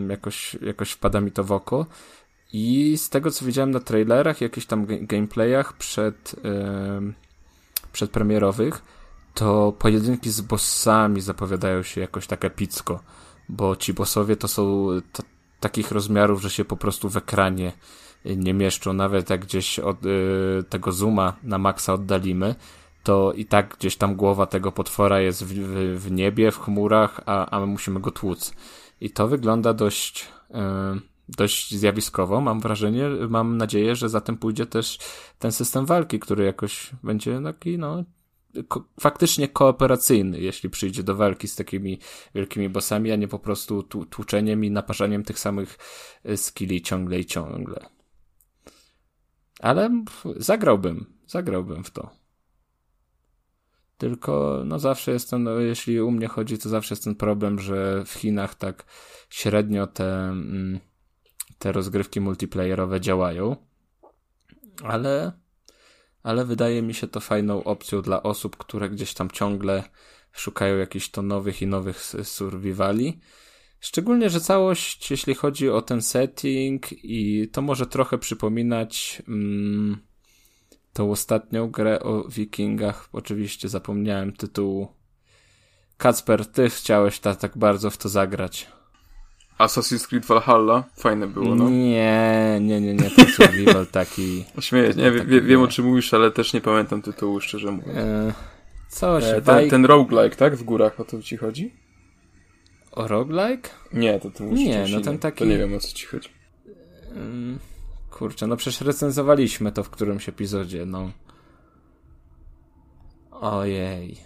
jakoś, 0.09 0.57
jakoś 0.61 0.91
wpada 0.91 1.21
mi 1.21 1.31
to 1.31 1.43
w 1.43 1.51
oko. 1.51 1.85
I 2.53 2.97
z 2.97 3.09
tego, 3.09 3.31
co 3.31 3.45
widziałem 3.45 3.71
na 3.71 3.79
trailerach, 3.79 4.41
jakichś 4.41 4.67
tam 4.67 4.85
gameplayach 4.85 5.73
przed, 5.77 6.35
um, 6.43 7.13
przedpremierowych, 7.93 8.81
to 9.33 9.73
pojedynki 9.79 10.29
z 10.29 10.41
bossami 10.41 11.21
zapowiadają 11.21 11.83
się 11.83 12.01
jakoś 12.01 12.27
tak 12.27 12.45
epicko, 12.45 12.99
bo 13.49 13.75
ci 13.75 13.93
bossowie 13.93 14.35
to 14.35 14.47
są 14.47 14.87
takich 15.59 15.91
rozmiarów, 15.91 16.41
że 16.41 16.49
się 16.49 16.65
po 16.65 16.77
prostu 16.77 17.09
w 17.09 17.17
ekranie 17.17 17.71
nie 18.25 18.53
mieszczą, 18.53 18.93
nawet 18.93 19.29
jak 19.29 19.41
gdzieś 19.45 19.79
od 19.79 20.05
y, 20.05 20.63
tego 20.69 20.91
zooma 20.91 21.33
na 21.43 21.57
maksa 21.57 21.93
oddalimy, 21.93 22.55
to 23.03 23.33
i 23.33 23.45
tak 23.45 23.75
gdzieś 23.79 23.95
tam 23.95 24.15
głowa 24.15 24.45
tego 24.45 24.71
potwora 24.71 25.19
jest 25.19 25.43
w, 25.43 25.53
w, 25.53 26.03
w 26.05 26.11
niebie, 26.11 26.51
w 26.51 26.59
chmurach, 26.59 27.21
a, 27.25 27.49
a 27.49 27.59
my 27.59 27.65
musimy 27.65 27.99
go 27.99 28.11
tłuc. 28.11 28.53
I 29.01 29.09
to 29.09 29.27
wygląda 29.27 29.73
dość, 29.73 30.27
y, 30.51 30.55
dość 31.29 31.75
zjawiskowo. 31.75 32.41
Mam 32.41 32.59
wrażenie, 32.59 33.09
mam 33.29 33.57
nadzieję, 33.57 33.95
że 33.95 34.09
za 34.09 34.21
tym 34.21 34.37
pójdzie 34.37 34.65
też 34.65 34.97
ten 35.39 35.51
system 35.51 35.85
walki, 35.85 36.19
który 36.19 36.45
jakoś 36.45 36.91
będzie 37.03 37.41
taki, 37.43 37.77
no, 37.77 38.03
ko 38.67 38.83
faktycznie 38.99 39.47
kooperacyjny, 39.47 40.39
jeśli 40.39 40.69
przyjdzie 40.69 41.03
do 41.03 41.15
walki 41.15 41.47
z 41.47 41.55
takimi 41.55 41.99
wielkimi 42.35 42.69
bossami, 42.69 43.11
a 43.11 43.15
nie 43.15 43.27
po 43.27 43.39
prostu 43.39 43.83
tłuczeniem 43.83 44.65
i 44.65 44.71
naparzaniem 44.71 45.23
tych 45.23 45.39
samych 45.39 45.77
y, 46.29 46.37
skilli 46.37 46.81
ciągle 46.81 47.19
i 47.19 47.25
ciągle. 47.25 47.85
Ale 49.59 50.03
zagrałbym, 50.35 51.05
zagrałbym 51.27 51.83
w 51.83 51.91
to. 51.91 52.09
Tylko, 53.97 54.61
no 54.65 54.79
zawsze 54.79 55.11
jest 55.11 55.29
ten, 55.29 55.47
jeśli 55.59 56.01
u 56.01 56.11
mnie 56.11 56.27
chodzi, 56.27 56.57
to 56.57 56.69
zawsze 56.69 56.93
jest 56.93 57.03
ten 57.03 57.15
problem, 57.15 57.59
że 57.59 58.03
w 58.05 58.13
Chinach 58.13 58.55
tak 58.55 58.85
średnio 59.29 59.87
te, 59.87 60.23
mm, 60.29 60.79
te 61.57 61.71
rozgrywki 61.71 62.21
multiplayerowe 62.21 63.01
działają. 63.01 63.55
Ale 64.83 65.43
ale 66.23 66.45
wydaje 66.45 66.81
mi 66.81 66.93
się 66.93 67.07
to 67.07 67.19
fajną 67.19 67.63
opcją 67.63 68.01
dla 68.01 68.23
osób, 68.23 68.57
które 68.57 68.89
gdzieś 68.89 69.13
tam 69.13 69.31
ciągle 69.31 69.83
szukają 70.31 70.77
jakichś 70.77 71.09
to 71.09 71.21
nowych 71.21 71.61
i 71.61 71.67
nowych 71.67 72.03
survivali. 72.23 73.19
Szczególnie, 73.83 74.29
że 74.29 74.41
całość, 74.41 75.11
jeśli 75.11 75.35
chodzi 75.35 75.69
o 75.69 75.81
ten 75.81 76.01
setting, 76.01 76.85
i 76.91 77.49
to 77.51 77.61
może 77.61 77.87
trochę 77.87 78.17
przypominać 78.17 79.21
mm, 79.27 79.97
tą 80.93 81.11
ostatnią 81.11 81.71
grę 81.71 81.99
o 81.99 82.23
Wikingach. 82.29 83.09
Oczywiście 83.13 83.69
zapomniałem 83.69 84.33
tytułu. 84.33 84.87
Kacper, 85.97 86.45
ty 86.45 86.69
chciałeś 86.69 87.19
ta, 87.19 87.35
tak 87.35 87.57
bardzo 87.57 87.89
w 87.89 87.97
to 87.97 88.09
zagrać. 88.09 88.67
Assassin's 89.59 90.07
Creed 90.07 90.25
Valhalla, 90.25 90.83
fajne 90.97 91.27
było, 91.27 91.55
no. 91.55 91.69
Nie, 91.69 92.57
nie, 92.61 92.81
nie, 92.81 92.93
nie, 92.93 93.09
to 93.09 93.25
survival 93.25 93.87
taki... 93.87 94.45
Śmieję, 94.59 94.93
nie, 94.97 95.11
wie, 95.11 95.41
wiem 95.41 95.61
o 95.61 95.67
czym 95.67 95.85
mówisz, 95.85 96.13
ale 96.13 96.31
też 96.31 96.53
nie 96.53 96.61
pamiętam 96.61 97.01
tytułu, 97.01 97.41
szczerze 97.41 97.71
mówiąc. 97.71 97.97
E, 97.97 98.33
coś, 98.89 99.23
e, 99.23 99.41
ten, 99.41 99.69
ten 99.69 99.85
roguelike, 99.85 100.35
tak? 100.35 100.55
W 100.55 100.63
górach, 100.63 100.99
o 100.99 101.05
to 101.05 101.21
ci 101.21 101.37
chodzi? 101.37 101.82
O 102.95 103.07
roguelike? 103.07 103.69
Nie, 103.93 104.19
to 104.19 104.31
ty 104.31 104.43
mówisz 104.43 104.59
Nie, 104.59 104.85
no 104.91 105.01
ten 105.01 105.19
taki... 105.19 105.39
To 105.39 105.45
nie 105.45 105.57
wiem, 105.57 105.75
o 105.75 105.79
co 105.79 105.93
ci 105.93 106.05
chodzi. 106.05 106.29
kurczę, 108.11 108.47
no 108.47 108.57
przecież 108.57 108.81
recenzowaliśmy 108.81 109.71
to 109.71 109.83
w 109.83 109.89
którymś 109.89 110.29
epizodzie, 110.29 110.85
no. 110.85 111.11
Ojej. 113.31 114.17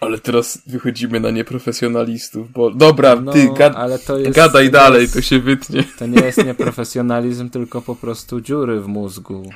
Ale 0.00 0.18
teraz 0.18 0.62
wychodzimy 0.66 1.20
na 1.20 1.30
nieprofesjonalistów, 1.30 2.52
bo 2.52 2.70
dobra, 2.70 3.16
no, 3.16 3.32
ty 3.32 3.48
gad... 3.58 3.74
jest, 4.18 4.36
gadaj 4.36 4.66
to 4.66 4.72
dalej, 4.72 5.02
jest, 5.02 5.14
to 5.14 5.22
się 5.22 5.38
wytnie. 5.38 5.84
To 5.98 6.06
nie 6.06 6.20
jest 6.20 6.44
nieprofesjonalizm, 6.44 7.50
tylko 7.50 7.82
po 7.82 7.96
prostu 7.96 8.40
dziury 8.40 8.80
w 8.80 8.86
mózgu. 8.86 9.50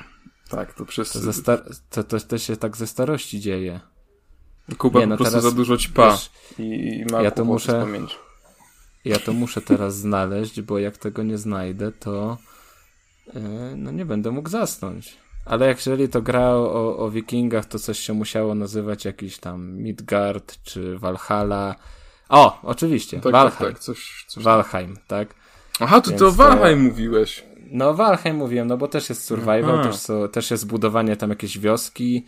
Tak, 0.51 0.75
to 0.75 0.85
przez... 0.85 1.13
To, 1.13 1.59
to, 1.91 2.05
to, 2.05 2.21
to, 2.21 2.39
się 2.39 2.57
tak 2.57 2.77
ze 2.77 2.87
starości 2.87 3.41
dzieje. 3.41 3.81
Kuba 4.79 5.01
nie, 5.01 5.07
no 5.07 5.15
po 5.15 5.25
prostu 5.25 5.39
teraz, 5.39 5.45
za 5.45 5.57
dużo 5.57 5.77
ćpa 5.77 6.11
wiesz, 6.11 6.31
i, 6.59 6.99
i 6.99 7.05
ma 7.13 7.23
ja 7.23 7.31
to 7.31 7.45
muszę, 7.45 7.87
Ja 9.05 9.19
to 9.19 9.33
muszę 9.33 9.61
teraz 9.61 9.97
znaleźć, 9.97 10.61
bo 10.61 10.79
jak 10.79 10.99
tego 10.99 11.23
nie 11.23 11.39
znajdę, 11.39 11.93
to 11.93 12.39
yy, 13.35 13.41
no 13.77 13.91
nie 13.91 14.05
będę 14.05 14.31
mógł 14.31 14.49
zasnąć. 14.49 15.17
Ale 15.45 15.67
jak 15.67 15.77
jeżeli 15.77 16.09
to 16.09 16.23
gra 16.23 16.51
o, 16.51 16.99
o 16.99 17.11
wikingach, 17.11 17.67
to 17.67 17.79
coś 17.79 17.99
się 17.99 18.13
musiało 18.13 18.55
nazywać 18.55 19.05
jakiś 19.05 19.39
tam 19.39 19.73
Midgard 19.73 20.63
czy 20.63 20.99
Valhalla. 20.99 21.75
O, 22.29 22.61
oczywiście, 22.63 23.21
tak, 23.21 23.33
Valheim. 23.33 23.59
Tak, 23.59 23.69
tak, 23.69 23.79
coś, 23.79 24.25
coś 24.29 24.45
Valheim, 24.45 24.97
tak? 25.07 25.35
Aha, 25.81 26.01
to 26.01 26.11
to 26.11 26.27
o 26.27 26.33
Valheim 26.33 26.83
mówiłeś. 26.83 27.45
No, 27.71 27.95
Valheim 27.95 28.37
mówiłem, 28.37 28.69
no 28.69 28.77
bo 28.77 28.89
też 28.89 29.09
jest 29.09 29.25
survival, 29.25 29.83
też, 29.83 29.97
so, 29.97 30.29
też 30.29 30.51
jest 30.51 30.67
budowanie 30.67 31.17
tam 31.17 31.31
jakiejś 31.31 31.59
wioski, 31.59 32.27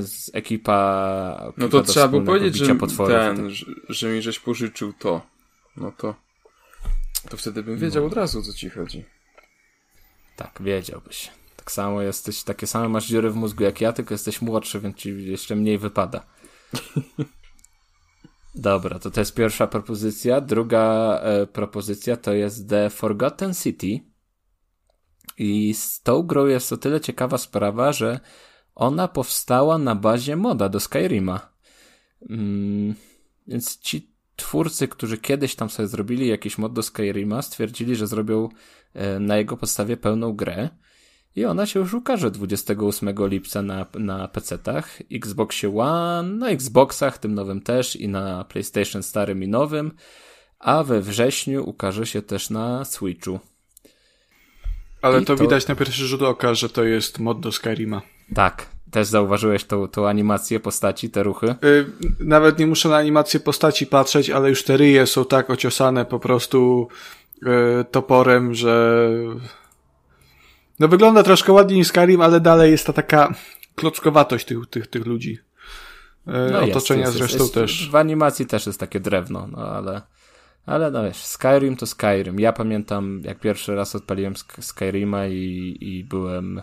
z 0.00 0.30
ekipa... 0.34 1.52
No 1.56 1.68
to 1.68 1.82
trzeba 1.82 2.08
by 2.08 2.22
powiedzieć, 2.22 2.56
że 2.56 2.66
ten, 2.66 3.36
tak. 3.36 3.50
że, 3.50 3.66
że 3.88 4.08
mi 4.08 4.22
żeś 4.22 4.38
pożyczył 4.38 4.92
to. 4.92 5.22
No 5.76 5.92
to... 5.92 6.14
To 7.30 7.36
wtedy 7.36 7.62
bym 7.62 7.78
wiedział 7.78 8.02
no. 8.02 8.06
od 8.08 8.14
razu, 8.14 8.38
o 8.38 8.42
co 8.42 8.52
ci 8.52 8.70
chodzi. 8.70 9.04
Tak, 10.36 10.58
wiedziałbyś. 10.60 11.30
Tak 11.56 11.72
samo 11.72 12.02
jesteś, 12.02 12.42
takie 12.42 12.66
same 12.66 12.88
masz 12.88 13.06
dziury 13.06 13.30
w 13.30 13.36
mózgu 13.36 13.64
jak 13.64 13.80
ja, 13.80 13.92
tylko 13.92 14.14
jesteś 14.14 14.42
młodszy, 14.42 14.80
więc 14.80 14.96
ci 14.96 15.24
jeszcze 15.24 15.56
mniej 15.56 15.78
wypada. 15.78 16.26
Dobra, 18.54 18.98
to 18.98 19.10
to 19.10 19.20
jest 19.20 19.34
pierwsza 19.34 19.66
propozycja. 19.66 20.40
Druga 20.40 21.14
e, 21.22 21.46
propozycja 21.46 22.16
to 22.16 22.32
jest 22.32 22.68
The 22.68 22.90
Forgotten 22.90 23.54
City. 23.54 24.00
I 25.38 25.74
z 25.74 26.02
tą 26.02 26.22
grą 26.22 26.46
jest 26.46 26.72
o 26.72 26.76
tyle 26.76 27.00
ciekawa 27.00 27.38
sprawa, 27.38 27.92
że 27.92 28.20
ona 28.80 29.08
powstała 29.08 29.78
na 29.78 29.94
bazie 29.94 30.36
moda 30.36 30.68
do 30.68 30.80
Skyrima. 30.80 31.52
Mm, 32.30 32.94
więc 33.46 33.80
ci 33.80 34.10
twórcy, 34.36 34.88
którzy 34.88 35.18
kiedyś 35.18 35.54
tam 35.54 35.70
sobie 35.70 35.88
zrobili 35.88 36.28
jakiś 36.28 36.58
mod 36.58 36.72
do 36.72 36.82
Skyrima, 36.82 37.42
stwierdzili, 37.42 37.96
że 37.96 38.06
zrobią 38.06 38.48
e, 38.94 39.18
na 39.18 39.36
jego 39.36 39.56
podstawie 39.56 39.96
pełną 39.96 40.32
grę. 40.32 40.68
I 41.36 41.44
ona 41.44 41.66
się 41.66 41.80
już 41.80 41.94
ukaże 41.94 42.30
28 42.30 43.14
lipca 43.18 43.62
na, 43.62 43.86
na 43.94 44.28
PC-tach, 44.28 45.02
Xboxie 45.12 45.78
One, 45.78 46.28
na 46.32 46.48
Xboxach, 46.48 47.18
tym 47.18 47.34
nowym 47.34 47.60
też 47.60 47.96
i 47.96 48.08
na 48.08 48.44
PlayStation 48.44 49.02
starym 49.02 49.42
i 49.42 49.48
nowym, 49.48 49.92
a 50.58 50.84
we 50.84 51.00
wrześniu 51.00 51.68
ukaże 51.68 52.06
się 52.06 52.22
też 52.22 52.50
na 52.50 52.84
Switchu. 52.84 53.40
Ale 55.02 55.20
to, 55.20 55.36
to, 55.36 55.42
widać 55.42 55.68
na 55.68 55.74
pierwszy 55.74 56.06
rzut 56.06 56.22
oka, 56.22 56.54
że 56.54 56.68
to 56.68 56.84
jest 56.84 57.18
mod 57.18 57.40
do 57.40 57.52
Skyrima. 57.52 58.02
Tak, 58.34 58.66
też 58.90 59.06
zauważyłeś 59.06 59.64
tą, 59.64 59.88
tą 59.88 60.08
animację 60.08 60.60
postaci, 60.60 61.10
te 61.10 61.22
ruchy? 61.22 61.54
Yy, 61.62 61.92
nawet 62.20 62.58
nie 62.58 62.66
muszę 62.66 62.88
na 62.88 62.96
animację 62.96 63.40
postaci 63.40 63.86
patrzeć, 63.86 64.30
ale 64.30 64.48
już 64.48 64.64
te 64.64 64.76
ryje 64.76 65.06
są 65.06 65.24
tak 65.24 65.50
ociosane 65.50 66.04
po 66.04 66.20
prostu 66.20 66.88
yy, 67.42 67.84
toporem, 67.90 68.54
że 68.54 69.08
no 70.78 70.88
wygląda 70.88 71.22
troszkę 71.22 71.52
ładniej 71.52 71.78
niż 71.78 71.88
Skyrim, 71.88 72.20
ale 72.20 72.40
dalej 72.40 72.70
jest 72.70 72.86
ta 72.86 72.92
taka 72.92 73.34
klockowatość 73.74 74.46
tych, 74.46 74.58
tych, 74.70 74.86
tych 74.86 75.06
ludzi. 75.06 75.38
Yy, 76.26 76.32
no 76.52 76.60
otoczenia 76.60 77.06
jest, 77.06 77.14
zresztą 77.14 77.38
jest, 77.38 77.54
też. 77.54 77.90
W 77.90 77.96
animacji 77.96 78.46
też 78.46 78.66
jest 78.66 78.80
takie 78.80 79.00
drewno, 79.00 79.46
no 79.46 79.58
ale... 79.58 80.02
Ale 80.66 80.90
no 80.90 81.02
wiesz, 81.02 81.16
Skyrim 81.16 81.76
to 81.76 81.86
Skyrim. 81.86 82.40
Ja 82.40 82.52
pamiętam, 82.52 83.20
jak 83.24 83.40
pierwszy 83.40 83.74
raz 83.74 83.94
odpaliłem 83.94 84.34
Skyrima 84.60 85.26
i, 85.26 85.76
i 85.80 86.04
byłem, 86.04 86.62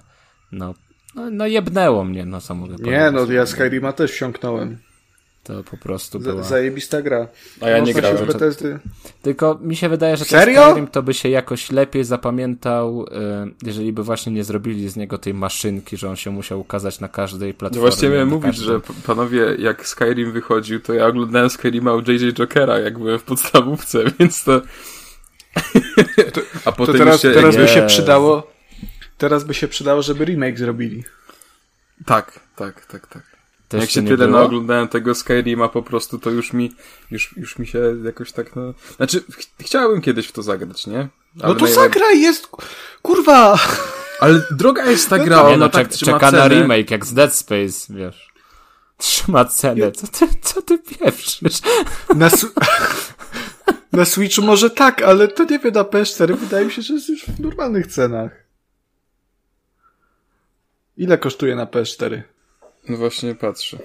no, 0.51 0.73
no, 1.17 1.29
no 1.29 1.47
jebnęło 1.47 2.03
mnie, 2.03 2.25
no 2.25 2.41
co 2.41 2.55
mogę 2.55 2.73
powiedzieć. 2.73 2.91
Nie, 2.91 3.11
no 3.11 3.31
ja 3.31 3.45
Skyrima 3.45 3.93
też 3.93 4.11
wsiąknąłem. 4.11 4.77
To 5.47 5.63
po 5.63 5.77
prostu 5.77 6.19
była... 6.19 6.43
Zajebista 6.43 7.01
gra. 7.01 7.27
A 7.61 7.69
ja 7.69 7.79
nie 7.79 7.93
grałem. 7.93 8.17
Tylko 9.21 9.59
mi 9.61 9.75
się 9.75 9.89
wydaje, 9.89 10.17
że 10.17 10.25
Serio? 10.25 10.69
Skyrim 10.69 10.87
to 10.87 11.03
by 11.03 11.13
się 11.13 11.29
jakoś 11.29 11.71
lepiej 11.71 12.03
zapamiętał, 12.03 13.03
y, 13.03 13.07
jeżeli 13.63 13.93
by 13.93 14.03
właśnie 14.03 14.31
nie 14.31 14.43
zrobili 14.43 14.89
z 14.89 14.95
niego 14.95 15.17
tej 15.17 15.33
maszynki, 15.33 15.97
że 15.97 16.09
on 16.09 16.15
się 16.15 16.31
musiał 16.31 16.59
ukazać 16.59 16.99
na 16.99 17.07
każdej 17.07 17.53
platformie. 17.53 17.85
No 17.85 17.91
właśnie 17.91 18.09
miałem 18.09 18.29
mówić, 18.29 18.55
że 18.55 18.79
panowie, 19.05 19.55
jak 19.59 19.87
Skyrim 19.87 20.31
wychodził, 20.31 20.79
to 20.79 20.93
ja 20.93 21.07
oglądałem 21.07 21.49
Skyrima 21.49 21.93
u 21.93 21.99
JJ 21.99 22.33
Jokera, 22.33 22.79
jak 22.79 22.99
byłem 22.99 23.19
w 23.19 23.23
podstawówce, 23.23 23.99
więc 24.19 24.43
to... 24.43 24.61
to 26.33 26.41
A 26.65 26.71
potem 26.71 26.93
to 26.93 26.99
teraz, 26.99 27.21
się... 27.21 27.31
teraz 27.31 27.57
by 27.57 27.67
się 27.67 27.85
przydało 27.85 28.56
teraz 29.17 29.43
by 29.43 29.53
się 29.53 29.67
przydało, 29.67 30.01
żeby 30.01 30.25
remake 30.25 30.57
zrobili. 30.57 31.03
Tak, 32.05 32.39
tak, 32.55 32.85
tak, 32.85 33.07
tak. 33.07 33.37
Też 33.67 33.81
Jak 33.81 33.89
się 33.89 34.03
tyle 34.03 34.17
było? 34.17 34.39
naoglądałem 34.39 34.87
tego 34.87 35.15
Skyrima 35.15 35.69
po 35.69 35.83
prostu, 35.83 36.19
to 36.19 36.29
już 36.29 36.53
mi, 36.53 36.75
już, 37.11 37.37
już 37.37 37.59
mi 37.59 37.67
się 37.67 37.79
jakoś 38.03 38.31
tak, 38.31 38.55
no... 38.55 38.73
Znaczy, 38.97 39.21
ch 39.21 39.39
chciałbym 39.59 40.01
kiedyś 40.01 40.27
w 40.27 40.31
to 40.31 40.43
zagrać, 40.43 40.87
nie? 40.87 41.07
Ale 41.41 41.53
no 41.53 41.59
to 41.59 41.67
zagraj, 41.67 42.21
jest... 42.21 42.47
Kurwa! 43.01 43.59
Ale 44.19 44.41
droga 44.51 44.85
jest 44.85 45.09
ta 45.09 45.19
gra, 45.19 45.35
no, 45.35 45.47
ona 45.47 45.57
no, 45.57 45.69
tak 45.69 45.89
czeka, 45.89 46.11
czeka 46.13 46.31
na 46.31 46.47
remake, 46.47 46.91
jak 46.91 47.05
z 47.05 47.13
Dead 47.13 47.35
Space, 47.35 47.93
wiesz. 47.93 48.27
Trzyma 48.97 49.45
cenę. 49.45 49.91
Co 49.91 50.07
ty, 50.07 50.27
co 50.41 50.61
ty 50.61 50.79
pieprzysz? 50.79 51.61
Na, 52.15 52.29
su 52.29 52.47
na 53.91 54.05
Switchu 54.05 54.41
może 54.41 54.69
tak, 54.69 55.01
ale 55.01 55.27
to 55.27 55.43
nie 55.43 55.59
wiem, 55.59 55.73
na 55.73 55.83
PS4 55.83 56.35
wydaje 56.35 56.65
mi 56.65 56.71
się, 56.71 56.81
że 56.81 56.93
jest 56.93 57.09
już 57.09 57.25
w 57.25 57.39
normalnych 57.39 57.87
cenach. 57.87 58.46
Ile 60.97 61.17
kosztuje 61.17 61.55
na 61.55 61.65
PS4? 61.65 62.21
No 62.89 62.97
właśnie 62.97 63.35
patrzę. 63.35 63.77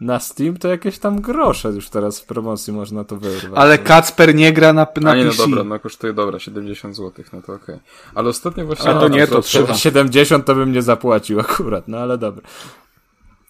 Na 0.00 0.20
Steam 0.20 0.56
to 0.56 0.68
jakieś 0.68 0.98
tam 0.98 1.20
grosze 1.20 1.68
już 1.68 1.90
teraz 1.90 2.20
w 2.20 2.24
promocji 2.24 2.72
można 2.72 3.04
to 3.04 3.16
wyrwać. 3.16 3.60
Ale 3.60 3.78
Kacper 3.78 4.34
nie 4.34 4.52
gra 4.52 4.72
na, 4.72 4.86
na 5.00 5.10
A 5.10 5.14
nie, 5.14 5.24
no 5.24 5.32
dobra, 5.38 5.64
no 5.64 5.78
kosztuje 5.78 6.12
dobra, 6.12 6.38
70 6.38 6.96
zł, 6.96 7.24
no 7.32 7.42
to 7.42 7.52
okej. 7.52 7.74
Okay. 7.74 7.80
Ale 8.14 8.28
ostatnio 8.28 8.66
właśnie... 8.66 8.90
A 8.90 9.00
to 9.00 9.08
nie, 9.08 9.26
to 9.26 9.42
trzeba. 9.42 9.74
70 9.74 10.44
to 10.46 10.54
bym 10.54 10.72
nie 10.72 10.82
zapłacił 10.82 11.40
akurat, 11.40 11.88
no 11.88 11.98
ale 11.98 12.18
dobra. 12.18 12.48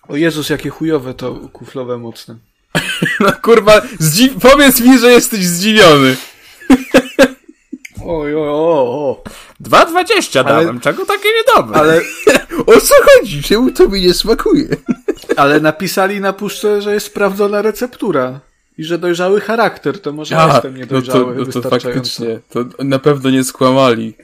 O 0.09 0.17
Jezus, 0.17 0.51
jakie 0.51 0.71
chujowe 0.71 1.15
to 1.15 1.35
kuflowe 1.35 1.99
mocne. 1.99 2.37
no 3.21 3.33
kurwa, 3.43 3.83
powiedz 4.43 4.81
mi, 4.81 4.99
że 4.99 5.11
jesteś 5.11 5.47
zdziwiony. 5.47 6.17
Oj, 8.09 8.35
oj, 8.35 8.49
o, 8.49 9.23
2,20 9.61 10.45
dałem, 10.45 10.81
czego 10.81 11.07
takie 11.07 11.29
niedobre? 11.39 11.81
Ale 11.81 12.01
o 12.77 12.81
co 12.81 12.95
chodzi? 13.05 13.43
Czemu 13.43 13.71
to 13.71 13.89
mi 13.89 14.01
nie 14.01 14.15
smakuje? 14.15 14.69
ale 15.37 15.61
napisali 15.61 16.21
na 16.21 16.33
puszce, 16.33 16.83
że 16.83 16.95
jest 16.95 17.07
sprawdzona 17.07 17.63
receptura. 17.63 18.41
I 18.79 18.85
że 18.85 18.99
dojrzały 18.99 19.41
charakter, 19.41 20.01
to 20.01 20.13
może 20.13 20.39
A, 20.39 20.53
jestem 20.53 20.77
niedojrzały 20.77 21.37
no 21.37 21.45
to, 21.45 21.51
no 21.55 21.63
to 21.63 21.71
faktycznie, 21.71 22.41
to 22.51 22.65
na 22.79 22.99
pewno 22.99 23.31
nie 23.31 23.45
skłamali. 23.45 24.15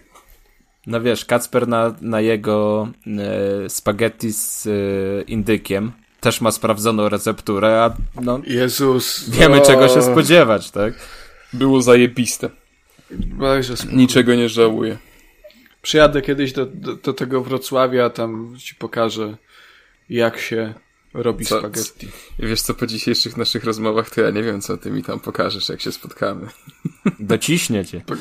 No 0.86 1.00
wiesz, 1.00 1.24
Kacper 1.24 1.68
na, 1.68 1.94
na 2.00 2.20
jego 2.20 2.88
e, 3.06 3.68
spaghetti 3.68 4.32
z 4.32 4.66
e, 4.66 5.22
indykiem 5.22 5.92
też 6.20 6.40
ma 6.40 6.50
sprawdzoną 6.50 7.08
recepturę, 7.08 7.82
a 7.82 8.20
no... 8.20 8.40
Jezus! 8.46 9.30
Wiemy 9.30 9.62
o... 9.62 9.66
czego 9.66 9.88
się 9.88 10.02
spodziewać, 10.02 10.70
tak? 10.70 10.94
Było 11.52 11.82
zajebiste. 11.82 12.50
Niczego 13.92 14.34
nie 14.34 14.48
żałuję. 14.48 14.98
Przyjadę 15.82 16.22
kiedyś 16.22 16.52
do, 16.52 16.66
do, 16.66 16.96
do, 16.96 17.12
tego 17.12 17.42
Wrocławia, 17.42 18.10
tam 18.10 18.56
ci 18.58 18.74
pokażę, 18.74 19.36
jak 20.08 20.38
się 20.38 20.74
robi 21.14 21.46
co, 21.46 21.58
spaghetti. 21.58 22.08
Wiesz 22.38 22.62
co, 22.62 22.74
po 22.74 22.86
dzisiejszych 22.86 23.36
naszych 23.36 23.64
rozmowach, 23.64 24.10
to 24.10 24.20
ja 24.20 24.30
nie 24.30 24.42
wiem, 24.42 24.60
co 24.60 24.76
ty 24.76 24.90
mi 24.90 25.02
tam 25.02 25.20
pokażesz, 25.20 25.68
jak 25.68 25.80
się 25.80 25.92
spotkamy. 25.92 26.46
Dociśnie 27.20 27.84
cię. 27.84 28.02
Po, 28.06 28.14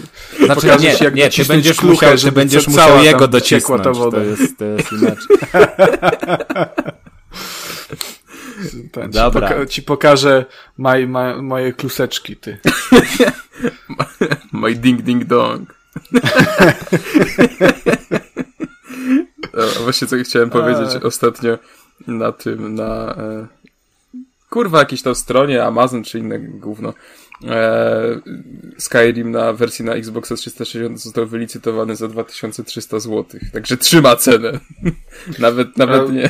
znaczy, 0.46 0.68
nie, 0.80 0.96
jak 1.02 1.16
nie, 1.16 1.30
ty 1.30 1.46
będziesz 1.46 1.78
kluchę, 1.78 2.12
musiał, 2.12 2.30
ty 2.30 2.36
będziesz 2.36 2.68
musiał 2.68 3.04
jego 3.04 3.28
docisnąć. 3.28 3.84
To, 3.84 4.12
to, 4.12 4.20
jest, 4.20 4.58
to 4.58 4.66
jest 4.66 4.92
inaczej. 4.92 5.38
Ten, 8.92 9.12
Dobra. 9.12 9.48
Ci, 9.48 9.56
poka 9.56 9.66
ci 9.66 9.84
pokażę 9.84 10.46
maj, 10.78 11.08
maj, 11.08 11.42
moje 11.42 11.74
kluseczki, 11.74 12.36
ty. 12.36 12.58
My 14.52 14.76
ding 14.76 15.02
ding 15.02 15.26
dong. 15.26 15.76
no, 19.54 19.64
właśnie 19.84 20.08
co 20.08 20.16
chciałem 20.24 20.50
powiedzieć 20.50 20.90
A. 21.04 21.06
ostatnio 21.08 21.58
na 22.08 22.32
tym, 22.32 22.76
na 22.76 23.16
e, 23.18 23.48
kurwa 24.50 24.80
jakiejś 24.80 25.02
tam 25.02 25.16
stronie 25.16 25.64
Amazon 25.64 26.04
czy 26.04 26.20
inne 26.20 26.40
gówno 26.40 26.94
e, 27.48 28.22
Skyrim 28.78 29.32
na 29.32 29.54
wersji 29.54 29.86
na 29.86 29.94
Xboxa 29.94 30.36
360 30.36 31.02
został 31.02 31.28
wylicytowany 31.28 31.96
za 31.96 32.08
2300 32.08 33.00
zł. 33.00 33.26
Także 33.54 33.78
trzyma 33.78 34.16
cenę. 34.16 34.60
nawet, 35.40 35.78
nawet 35.78 36.12
nie. 36.12 36.30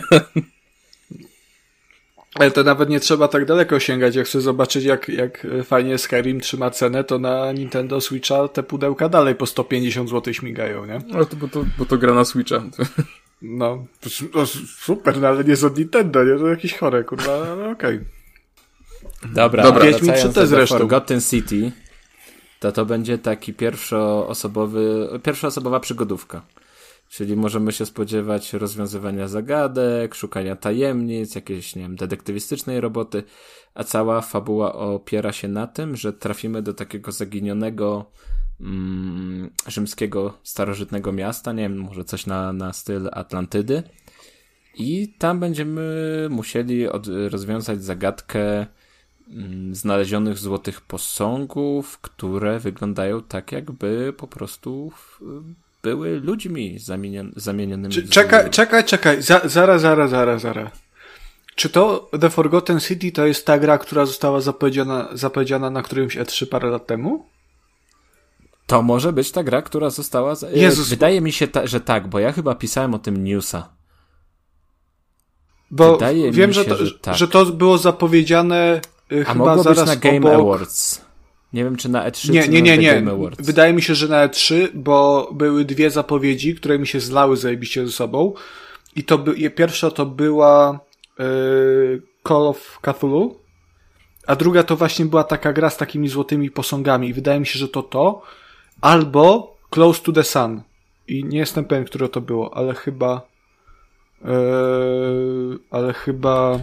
Ale 2.41 2.51
to 2.51 2.63
nawet 2.63 2.89
nie 2.89 2.99
trzeba 2.99 3.27
tak 3.27 3.45
daleko 3.45 3.80
sięgać. 3.80 4.15
Jak 4.15 4.27
chcę 4.27 4.41
zobaczyć, 4.41 4.84
jak, 4.84 5.09
jak 5.09 5.47
fajnie 5.63 5.97
Skyrim 5.97 6.39
trzyma 6.39 6.69
cenę, 6.69 7.03
to 7.03 7.19
na 7.19 7.51
Nintendo 7.51 8.01
Switcha 8.01 8.47
te 8.47 8.63
pudełka 8.63 9.09
dalej 9.09 9.35
po 9.35 9.45
150 9.45 10.09
zł 10.09 10.34
śmigają, 10.34 10.85
nie? 10.85 11.01
No 11.07 11.26
to, 11.26 11.35
bo, 11.35 11.47
to, 11.47 11.65
bo 11.77 11.85
to 11.85 11.97
gra 11.97 12.13
na 12.13 12.26
Switcha. 12.26 12.63
No, 13.41 13.85
no, 14.35 14.45
super, 14.77 15.22
no, 15.22 15.27
ale 15.27 15.43
nie 15.43 15.55
z 15.55 15.63
od 15.63 15.77
Nintendo, 15.77 16.23
nie? 16.23 16.38
To 16.39 16.47
jakieś 16.47 16.77
chore, 16.77 17.03
kurwa, 17.03 17.31
ale 17.31 17.72
okej. 17.72 17.95
Okay. 17.95 19.34
Dobra, 19.34 19.63
Dobra 19.63 19.85
Wiedźmin 19.85 20.13
3 20.13 20.30
te 20.30 20.47
zresztą. 20.47 20.77
Forgotten 20.77 21.22
City, 21.22 21.72
to 22.59 22.72
to 22.72 22.85
będzie 22.85 23.18
taki 23.18 23.53
pierwszoosobowy, 23.53 25.09
pierwszoosobowa 25.23 25.80
przygodówka. 25.80 26.41
Czyli 27.12 27.36
możemy 27.36 27.72
się 27.72 27.86
spodziewać 27.86 28.54
rozwiązywania 28.54 29.28
zagadek, 29.28 30.16
szukania 30.16 30.56
tajemnic, 30.56 31.36
jakiejś, 31.36 31.76
nie 31.76 31.82
wiem, 31.82 31.96
detektywistycznej 31.96 32.82
roboty, 32.82 33.24
a 33.74 33.84
cała 33.84 34.22
fabuła 34.22 34.74
opiera 34.74 35.32
się 35.32 35.48
na 35.48 35.68
tym, 35.68 35.96
że 35.96 36.14
trafimy 36.14 36.62
do 36.62 36.74
takiego 36.74 37.12
zaginionego 37.12 38.06
mm, 38.62 39.50
rzymskiego, 39.68 40.38
starożytnego 40.44 41.12
miasta, 41.12 41.54
nie 41.54 41.64
wiem, 41.64 41.78
może 41.78 42.04
coś 42.04 42.26
na, 42.26 42.54
na 42.54 42.74
styl 42.74 43.10
Atlantydy. 43.12 43.84
I 44.76 45.14
tam 45.18 45.40
będziemy 45.40 46.28
musieli 46.30 46.88
od, 46.88 47.08
rozwiązać 47.30 47.84
zagadkę 47.84 48.66
mm, 49.30 49.76
znalezionych 49.76 50.38
złotych 50.38 50.82
posągów, 50.82 52.00
które 52.00 52.60
wyglądają 52.60 53.24
tak, 53.24 53.52
jakby 53.52 54.14
po 54.18 54.28
prostu 54.28 54.90
w, 54.90 55.22
były 55.84 56.20
ludźmi 56.20 56.80
zamienion, 56.80 57.32
zamienionymi. 57.36 58.08
czekaj, 58.10 58.49
czekaj, 58.49 58.84
czekaj, 58.84 59.22
za, 59.22 59.41
zara, 59.45 59.80
zara, 59.80 60.08
zara, 60.08 60.40
zara. 60.40 60.72
Czy 61.56 61.70
to 61.70 62.10
The 62.22 62.30
Forgotten 62.30 62.80
City 62.80 63.12
to 63.12 63.26
jest 63.26 63.45
ta 63.45 63.60
gra, 63.60 63.78
która 63.78 64.06
została 64.06 64.41
zapowiedziana, 64.41 65.10
zapowiedziana 65.14 65.70
na 65.70 65.82
którymś 65.82 66.18
E3 66.18 66.45
parę 66.45 66.70
lat 66.70 66.88
temu? 66.88 67.26
To 68.66 68.82
może 68.82 69.14
być 69.14 69.32
ta 69.32 69.44
gra, 69.44 69.62
która 69.62 69.90
została. 69.90 70.34
e, 70.34 70.58
Jezus. 70.58 70.90
Wydaje 70.90 71.22
mi 71.22 71.32
się, 71.32 71.48
ta, 71.48 71.68
że 71.68 71.82
tak, 71.82 72.08
bo 72.08 72.20
ja 72.20 72.32
chyba 72.32 72.56
pisałem 72.56 72.94
o 72.94 72.99
tym 72.99 73.24
newsa. 73.24 73.70
Bo 75.72 75.91
Wydaje 75.94 76.32
wiem, 76.32 76.48
mi 76.49 76.53
że 76.53 76.64
się, 76.64 76.70
to, 76.70 76.86
że 76.86 76.99
tak. 76.99 77.16
że 77.16 77.28
to 77.28 77.45
było 77.45 77.78
zapowiedziane 77.78 78.82
y, 79.12 79.26
A 79.28 79.34
chyba 79.34 79.45
mogło 79.45 79.64
zaraz 79.64 79.80
być 79.80 79.88
na 79.88 79.95
Game 79.95 80.18
obok... 80.18 80.34
Awards. 80.34 81.02
Nie 81.53 81.64
wiem, 81.64 81.76
czy 81.76 81.90
na 81.90 82.10
E3, 82.10 82.30
Nie, 82.30 82.48
nie, 82.48 82.61
nie, 82.61 82.78
nie. 82.78 83.03
Wydaje 83.40 83.73
mi 83.73 83.82
się, 83.82 83.95
że 83.95 84.07
na 84.07 84.28
E3, 84.28 84.68
bo 84.73 85.30
były 85.34 85.65
dwie 85.65 85.90
zapowiedzi, 85.90 86.56
które 86.56 86.80
mi 86.80 86.88
się 86.88 86.99
zlały 86.99 87.38
zajebiście 87.38 87.86
ze 87.86 87.91
sobą. 87.91 88.34
I 88.95 89.03
to 89.03 89.18
by, 89.18 89.49
pierwsza 89.49 89.91
to 89.91 90.06
była 90.06 90.80
y, 91.19 92.02
Call 92.28 92.48
of 92.48 92.80
Cthulhu, 92.82 93.40
a 94.28 94.36
druga 94.36 94.64
to 94.64 94.76
właśnie 94.76 95.06
była 95.06 95.23
taka 95.23 95.53
gra 95.53 95.69
z 95.69 95.78
takimi 95.78 96.10
złotymi 96.10 96.52
posągami. 96.52 97.07
I 97.07 97.14
wydaje 97.14 97.40
mi 97.40 97.45
się, 97.45 97.60
że 97.60 97.68
to 97.68 97.84
to, 97.84 98.22
albo 98.82 99.56
Close 99.69 100.02
to 100.02 100.11
the 100.11 100.23
Sun. 100.23 100.61
I 101.07 101.26
nie 101.26 101.40
jestem 101.40 101.65
pewien, 101.65 101.86
które 101.86 102.10
to 102.10 102.22
było, 102.22 102.57
ale 102.57 102.73
chyba 102.76 103.22
y, 104.22 104.28
ale 105.72 105.94
chyba 105.94 106.60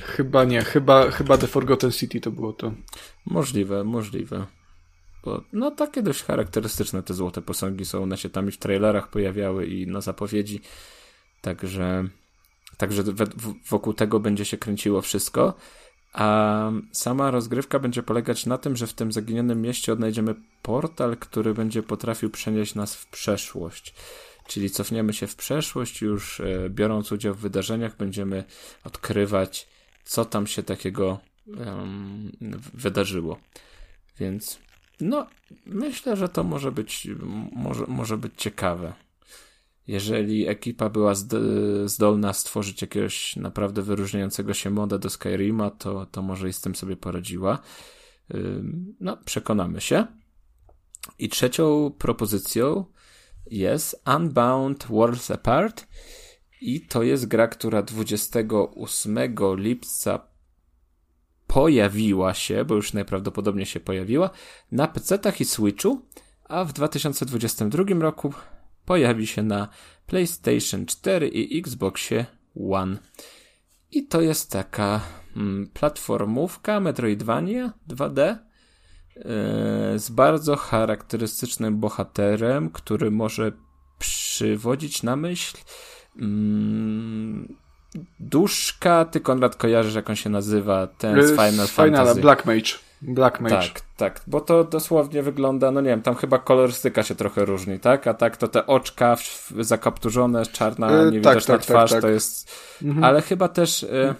chyba 0.00 0.44
nie, 0.44 0.62
chyba, 0.62 1.10
chyba 1.10 1.38
The 1.38 1.46
Forgotten 1.46 1.90
City 1.92 2.20
to 2.20 2.30
było 2.30 2.52
to. 2.52 2.72
Możliwe, 3.26 3.84
możliwe. 3.84 4.46
Bo, 5.24 5.42
no 5.52 5.70
takie 5.70 6.02
dość 6.02 6.22
charakterystyczne 6.22 7.02
te 7.02 7.14
złote 7.14 7.42
posągi 7.42 7.84
są. 7.84 8.02
One 8.02 8.16
się 8.16 8.30
tam 8.30 8.48
i 8.48 8.50
w 8.50 8.58
trailerach 8.58 9.10
pojawiały 9.10 9.66
i 9.66 9.86
na 9.86 10.00
zapowiedzi. 10.00 10.60
Także, 11.40 12.04
także 12.76 13.02
wokół 13.68 13.94
tego 13.94 14.20
będzie 14.20 14.44
się 14.44 14.58
kręciło 14.58 15.02
wszystko. 15.02 15.54
A 16.12 16.70
sama 16.92 17.30
rozgrywka 17.30 17.78
będzie 17.78 18.02
polegać 18.02 18.46
na 18.46 18.58
tym, 18.58 18.76
że 18.76 18.86
w 18.86 18.92
tym 18.92 19.12
zaginionym 19.12 19.62
mieście 19.62 19.92
odnajdziemy 19.92 20.34
portal, 20.62 21.16
który 21.16 21.54
będzie 21.54 21.82
potrafił 21.82 22.30
przenieść 22.30 22.74
nas 22.74 22.94
w 22.94 23.06
przeszłość. 23.06 23.94
Czyli 24.46 24.70
cofniemy 24.70 25.12
się 25.12 25.26
w 25.26 25.36
przeszłość, 25.36 26.02
już 26.02 26.40
e, 26.40 26.70
biorąc 26.70 27.12
udział 27.12 27.34
w 27.34 27.38
wydarzeniach, 27.38 27.96
będziemy 27.96 28.44
odkrywać, 28.84 29.68
co 30.04 30.24
tam 30.24 30.46
się 30.46 30.62
takiego 30.62 31.20
um, 31.46 32.32
wydarzyło. 32.74 33.38
Więc 34.18 34.58
no, 35.00 35.26
myślę, 35.66 36.16
że 36.16 36.28
to 36.28 36.44
może 36.44 36.72
być, 36.72 37.08
może, 37.52 37.84
może 37.88 38.16
być 38.16 38.32
ciekawe. 38.36 38.92
Jeżeli 39.86 40.48
ekipa 40.48 40.90
była 40.90 41.12
zd- 41.12 41.88
zdolna 41.88 42.32
stworzyć 42.32 42.82
jakiegoś 42.82 43.36
naprawdę 43.36 43.82
wyróżniającego 43.82 44.54
się 44.54 44.70
moda 44.70 44.98
do 44.98 45.10
Skyrima, 45.10 45.70
to, 45.70 46.06
to 46.06 46.22
może 46.22 46.48
i 46.48 46.52
z 46.52 46.60
tym 46.60 46.74
sobie 46.74 46.96
poradziła. 46.96 47.58
No, 49.00 49.16
przekonamy 49.16 49.80
się. 49.80 50.06
I 51.18 51.28
trzecią 51.28 51.90
propozycją 51.98 52.84
jest 53.50 54.02
Unbound 54.16 54.86
Worlds 54.86 55.30
Apart. 55.30 55.86
I 56.60 56.80
to 56.80 57.02
jest 57.02 57.26
gra, 57.26 57.48
która 57.48 57.82
28 57.82 59.18
lipca 59.56 60.20
pojawiła 61.46 62.34
się, 62.34 62.64
bo 62.64 62.74
już 62.74 62.92
najprawdopodobniej 62.92 63.66
się 63.66 63.80
pojawiła, 63.80 64.30
na 64.72 64.86
PC-tach 64.86 65.40
i 65.40 65.44
Switchu, 65.44 66.02
a 66.44 66.64
w 66.64 66.72
2022 66.72 67.84
roku 68.00 68.34
pojawi 68.84 69.26
się 69.26 69.42
na 69.42 69.68
PlayStation 70.06 70.86
4 70.86 71.28
i 71.28 71.58
Xboxie 71.58 72.26
One. 72.70 72.98
I 73.90 74.06
to 74.06 74.20
jest 74.20 74.50
taka 74.50 75.00
mm, 75.36 75.70
platformówka 75.74 76.80
Metroidvania 76.80 77.72
2D 77.88 78.36
yy, 79.16 79.22
z 79.98 80.10
bardzo 80.10 80.56
charakterystycznym 80.56 81.80
bohaterem, 81.80 82.70
który 82.70 83.10
może 83.10 83.52
przywodzić 83.98 85.02
na 85.02 85.16
myśl 85.16 85.56
mm, 86.18 87.54
Duszka, 88.20 89.04
ty 89.04 89.20
Konrad 89.20 89.56
kojarzysz 89.56 89.94
jak 89.94 90.10
on 90.10 90.16
się 90.16 90.30
nazywa, 90.30 90.86
ten 90.86 91.22
z 91.22 91.30
Final 91.30 91.66
Z 91.66 91.70
Finala, 91.70 91.96
Fantasy. 91.96 92.20
Black 92.20 92.46
Mage. 92.46 92.70
Black 93.02 93.40
Mage. 93.40 93.56
Tak, 93.56 93.80
tak, 93.96 94.20
bo 94.26 94.40
to 94.40 94.64
dosłownie 94.64 95.22
wygląda, 95.22 95.70
no 95.70 95.80
nie 95.80 95.88
wiem, 95.90 96.02
tam 96.02 96.14
chyba 96.14 96.38
kolorystyka 96.38 97.02
się 97.02 97.14
trochę 97.14 97.44
różni, 97.44 97.80
tak? 97.80 98.06
A 98.06 98.14
tak 98.14 98.36
to 98.36 98.48
te 98.48 98.66
oczka 98.66 99.16
zakapturzone, 99.60 100.46
czarna, 100.46 100.90
E, 100.90 101.04
niewidoczna 101.04 101.40
tak, 101.40 101.46
tak, 101.46 101.62
twarz, 101.62 101.90
tak, 101.90 102.00
to 102.00 102.06
tak. 102.06 102.14
jest... 102.14 102.50
Mhm. 102.82 103.04
Ale 103.04 103.22
chyba 103.22 103.48
też 103.48 103.84
e, 103.84 104.14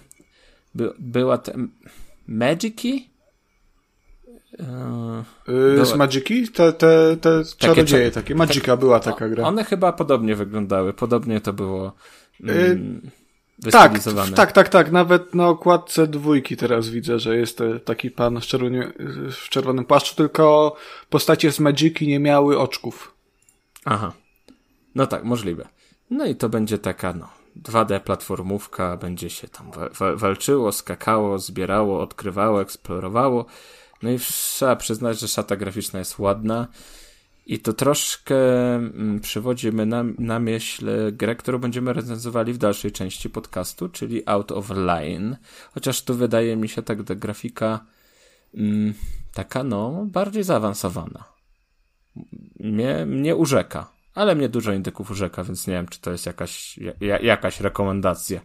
by, 0.75 0.93
była 0.99 1.37
te... 1.37 1.53
Magiki? 2.27 3.10
E, 4.59 5.23
Y, 5.47 5.73
Była- 5.73 5.85
Z 5.85 5.95
Magiki? 5.95 6.47
Te, 6.49 6.73
te, 6.73 7.17
te 7.21 7.41
czarodzieje 7.57 8.11
takie. 8.11 8.35
Magika 8.35 8.77
była 8.77 8.99
taka 8.99 9.29
gra. 9.29 9.43
one 9.47 9.63
chyba 9.63 9.93
podobnie 9.93 10.35
wyglądały, 10.35 10.93
podobnie 10.93 11.41
to 11.41 11.53
było 11.53 11.91
mm, 12.43 13.01
Tak, 13.71 13.91
wystylizowane. 13.91 14.35
tak, 14.35 14.51
tak, 14.51 14.69
tak. 14.69 14.91
Nawet 14.91 15.35
na 15.35 15.47
okładce 15.47 16.07
dwójki 16.07 16.57
teraz 16.57 16.89
widzę, 16.89 17.19
że 17.19 17.37
jest 17.37 17.59
taki 17.85 18.11
pan 18.11 18.41
w, 18.41 18.43
czerwonie, 18.45 18.91
w 19.31 19.49
czerwonym 19.49 19.85
płaszczu, 19.85 20.15
tylko 20.15 20.75
postacie 21.09 21.51
z 21.51 21.59
Magiki 21.59 22.07
nie 22.07 22.19
miały 22.19 22.59
oczków. 22.59 23.13
Aha. 23.85 24.11
No 24.95 25.07
tak, 25.07 25.23
możliwe. 25.23 25.67
No 26.09 26.25
i 26.25 26.35
to 26.35 26.49
będzie 26.49 26.77
taka, 26.77 27.13
no, 27.13 27.29
2D 27.63 27.99
platformówka, 27.99 28.97
będzie 28.97 29.29
się 29.29 29.47
tam 29.47 29.71
wa- 29.71 29.89
wa- 29.89 30.15
walczyło, 30.15 30.71
skakało, 30.71 31.39
zbierało, 31.39 32.01
odkrywało, 32.01 32.61
eksplorowało. 32.61 33.45
No 34.03 34.11
i 34.11 34.19
trzeba 34.19 34.75
przyznać, 34.75 35.19
że 35.19 35.27
szata 35.27 35.55
graficzna 35.55 35.99
jest 35.99 36.19
ładna. 36.19 36.67
I 37.45 37.59
to 37.59 37.73
troszkę 37.73 38.35
mm, 38.75 39.19
przywodzi 39.19 39.71
mnie 39.71 39.85
na, 39.85 40.03
na 40.19 40.39
myśl 40.39 40.85
grę, 41.11 41.35
którą 41.35 41.57
będziemy 41.57 41.93
recenzowali 41.93 42.53
w 42.53 42.57
dalszej 42.57 42.91
części 42.91 43.29
podcastu, 43.29 43.89
czyli 43.89 44.23
Out 44.25 44.51
of 44.51 44.69
Line. 44.69 45.37
Chociaż 45.73 46.01
tu 46.01 46.15
wydaje 46.15 46.55
mi 46.55 46.69
się 46.69 46.81
tak 46.81 47.03
ta 47.03 47.15
grafika 47.15 47.85
mm, 48.53 48.93
taka, 49.33 49.63
no, 49.63 50.05
bardziej 50.05 50.43
zaawansowana 50.43 51.31
mnie, 52.59 53.05
mnie 53.05 53.35
urzeka. 53.35 53.91
Ale 54.13 54.35
mnie 54.35 54.49
dużo 54.49 54.73
indyków 54.73 55.11
urzeka, 55.11 55.43
więc 55.43 55.67
nie 55.67 55.73
wiem, 55.73 55.87
czy 55.87 56.01
to 56.01 56.11
jest 56.11 56.25
jakaś, 56.25 56.79
ja, 57.01 57.19
jakaś 57.19 57.59
rekomendacja. 57.59 58.41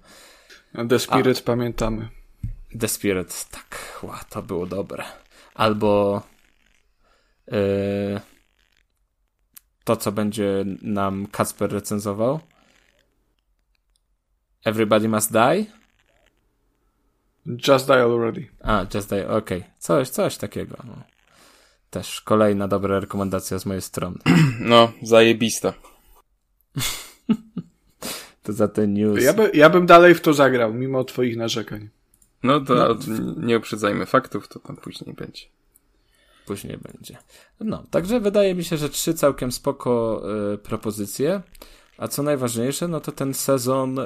The 0.89 0.99
Spirit 0.99 1.41
pamiętamy. 1.41 2.09
The 2.81 2.89
Spirit, 2.89 3.47
tak, 3.51 4.01
ła, 4.03 4.21
to 4.31 4.43
było 4.43 4.67
dobre. 4.67 5.05
Albo 5.57 6.23
yy, 7.47 8.21
to, 9.85 9.97
co 9.97 10.13
będzie 10.13 10.65
nam 10.83 11.27
Kasper 11.27 11.73
recenzował. 11.73 12.41
Everybody 14.65 15.09
Must 15.09 15.33
Die? 15.33 15.65
Just 17.69 17.87
Die 17.87 18.03
Already. 18.03 18.47
A, 18.63 18.87
Just 18.95 19.11
Die, 19.11 19.29
okej. 19.29 19.65
Coś, 19.79 20.09
coś 20.09 20.37
takiego. 20.37 20.77
No. 20.85 21.03
Też 21.91 22.21
kolejna 22.21 22.69
dobra 22.69 23.01
rekomendacja 23.01 23.59
z 23.59 23.67
mojej 23.67 23.83
strony. 23.83 24.19
No, 24.61 24.93
zajebista. 25.03 25.73
To 28.43 28.53
za 28.53 28.69
ten 28.69 28.95
news. 28.95 29.25
Ja, 29.25 29.33
by, 29.33 29.51
ja 29.55 29.71
bym 29.71 29.87
dalej 29.87 30.15
w 30.15 30.21
to 30.21 30.35
zagrał, 30.35 30.75
mimo 30.75 31.05
twoich 31.05 31.37
narzekań. 31.37 31.89
No 32.43 32.61
to 32.61 32.97
nie 33.37 33.57
uprzedzajmy 33.59 34.07
faktów, 34.07 34.49
to 34.49 34.59
tam 34.59 34.77
później 34.77 35.15
będzie. 35.15 35.43
później 36.47 36.79
będzie. 36.79 37.19
No, 37.61 37.85
także 37.91 38.21
wydaje 38.21 38.55
mi 38.55 38.65
się, 38.65 38.77
że 38.77 38.89
trzy 38.89 39.15
całkiem 39.15 39.53
spoko 39.53 40.23
y, 40.55 40.59
propozycje. 40.59 41.43
A 41.99 42.09
co 42.09 42.23
najważniejsze, 42.23 42.89
no 42.89 43.01
to 43.01 43.13
ten 43.13 43.35
sezon 43.35 43.99
y, 43.99 44.03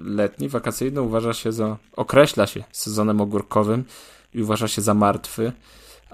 letni, 0.00 0.48
wakacyjny 0.48 1.02
uważa 1.02 1.32
się 1.32 1.52
za, 1.52 1.76
określa 1.96 2.46
się 2.46 2.64
sezonem 2.72 3.20
ogórkowym 3.20 3.84
i 4.34 4.42
uważa 4.42 4.68
się 4.68 4.82
za 4.82 4.94
martwy. 4.94 5.52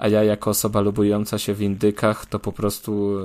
A 0.00 0.08
ja 0.08 0.24
jako 0.24 0.50
osoba 0.50 0.80
lubująca 0.80 1.38
się 1.38 1.54
w 1.54 1.62
indykach, 1.62 2.26
to 2.26 2.38
po 2.38 2.52
prostu 2.52 3.16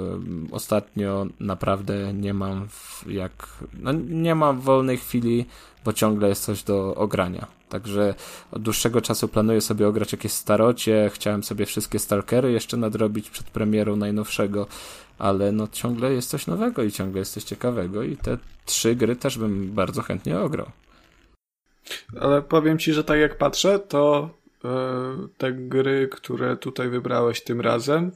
ostatnio 0.52 1.28
naprawdę 1.40 2.14
nie 2.14 2.34
mam 2.34 2.68
jak, 3.08 3.48
no 3.80 3.92
nie 4.10 4.36
mam 4.36 4.60
wolnej 4.60 4.98
chwili, 4.98 5.46
bo 5.86 5.94
ciągle 5.94 6.30
jest 6.30 6.44
coś 6.44 6.64
do 6.64 6.96
ogrania. 6.96 7.48
Także 7.70 8.16
od 8.52 8.62
dłuższego 8.62 9.02
czasu 9.02 9.28
planuję 9.28 9.62
sobie 9.62 9.88
ograć 9.88 10.12
jakieś 10.12 10.32
starocie. 10.32 11.12
Chciałem 11.14 11.44
sobie 11.44 11.66
wszystkie 11.66 12.00
Stalkery 12.00 12.52
jeszcze 12.52 12.78
nadrobić 12.78 13.30
przed 13.30 13.50
premierą 13.50 13.96
najnowszego, 13.96 14.68
ale 15.20 15.52
no 15.52 15.68
ciągle 15.72 16.14
jest 16.14 16.30
coś 16.30 16.48
nowego 16.48 16.84
i 16.84 16.92
ciągle 16.92 17.20
jest 17.20 17.34
coś 17.34 17.44
ciekawego 17.44 18.04
i 18.04 18.18
te 18.18 18.38
trzy 18.66 18.96
gry 18.96 19.16
też 19.16 19.38
bym 19.38 19.72
bardzo 19.72 20.02
chętnie 20.02 20.40
ograł. 20.40 20.72
Ale 22.20 22.42
powiem 22.42 22.80
ci, 22.80 22.94
że 22.94 23.04
tak 23.04 23.20
jak 23.20 23.38
patrzę, 23.38 23.80
to 23.80 24.30
te 25.38 25.54
gry, 25.54 26.08
które 26.12 26.58
tutaj 26.58 26.90
wybrałeś 26.90 27.42
tym 27.42 27.62
razem, 27.62 28.12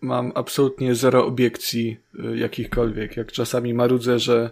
mam 0.00 0.32
absolutnie 0.34 0.94
zero 0.94 1.26
obiekcji 1.26 1.96
e, 2.18 2.36
jakichkolwiek. 2.36 3.16
Jak 3.16 3.32
czasami 3.32 3.74
marudzę, 3.74 4.18
że 4.18 4.50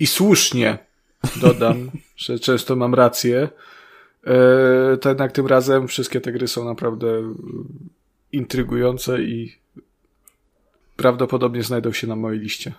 i 0.00 0.06
słusznie 0.06 0.78
dodam, 1.36 1.90
że 2.16 2.38
często 2.38 2.76
mam 2.76 2.94
rację, 2.94 3.48
e, 4.24 4.96
to 4.96 5.08
jednak 5.08 5.32
tym 5.32 5.46
razem 5.46 5.88
wszystkie 5.88 6.20
te 6.20 6.32
gry 6.32 6.48
są 6.48 6.64
naprawdę 6.64 7.34
intrygujące 8.32 9.22
i 9.22 9.56
prawdopodobnie 10.96 11.62
znajdą 11.62 11.92
się 11.92 12.06
na 12.06 12.16
mojej 12.16 12.40
liście. 12.40 12.72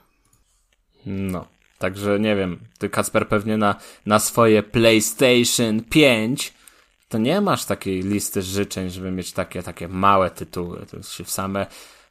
No, 1.05 1.45
także 1.79 2.19
nie 2.19 2.35
wiem, 2.35 2.59
ty 2.77 2.89
Kacper 2.89 3.27
pewnie 3.27 3.57
na, 3.57 3.75
na 4.05 4.19
swoje 4.19 4.63
PlayStation 4.63 5.83
5 5.83 6.53
to 7.15 7.19
nie 7.19 7.41
masz 7.41 7.65
takiej 7.65 8.01
listy 8.01 8.41
życzeń, 8.41 8.89
żeby 8.89 9.11
mieć 9.11 9.31
takie, 9.31 9.63
takie 9.63 9.87
małe 9.87 10.29
tytuły. 10.31 10.85
To 10.91 11.03
się 11.03 11.23
w 11.23 11.31
same, 11.31 11.65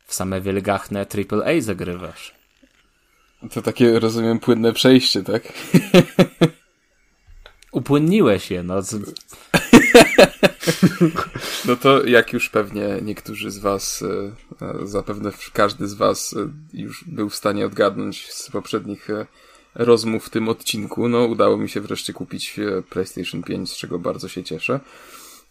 w 0.07 0.15
same 0.15 0.41
wielgachne 0.41 1.07
AAA 1.31 1.61
zagrywasz. 1.61 2.35
To 3.53 3.63
takie, 3.63 4.01
rozumiem, 4.01 4.39
płynne 4.39 4.73
przejście, 4.73 5.23
tak? 5.23 5.43
Upłynniłeś 7.73 8.51
je, 8.51 8.63
no. 8.63 8.75
No 11.65 11.77
to 11.77 12.07
jak 12.07 12.33
już 12.33 12.49
pewnie 12.49 12.99
niektórzy 13.03 13.51
z 13.51 13.59
was, 13.59 14.05
e, 14.83 14.87
zapewne 14.87 15.31
każdy 15.53 15.89
z 15.89 15.95
was 15.95 16.35
e, 16.35 16.49
już 16.73 17.05
był 17.05 17.31
w 17.31 17.35
stanie 17.35 17.67
odgadnąć 17.67 18.33
z 18.33 18.51
poprzednich 18.51 19.11
e, 19.11 19.27
rozmów 19.75 20.27
w 20.27 20.31
tym 20.31 20.49
odcinku, 20.49 21.09
no 21.09 21.25
udało 21.25 21.57
mi 21.57 21.69
się 21.69 21.81
wreszcie 21.81 22.13
kupić 22.13 22.57
PlayStation 22.91 23.43
5, 23.43 23.71
z 23.71 23.77
czego 23.77 23.99
bardzo 23.99 24.29
się 24.29 24.45
cieszę. 24.45 24.81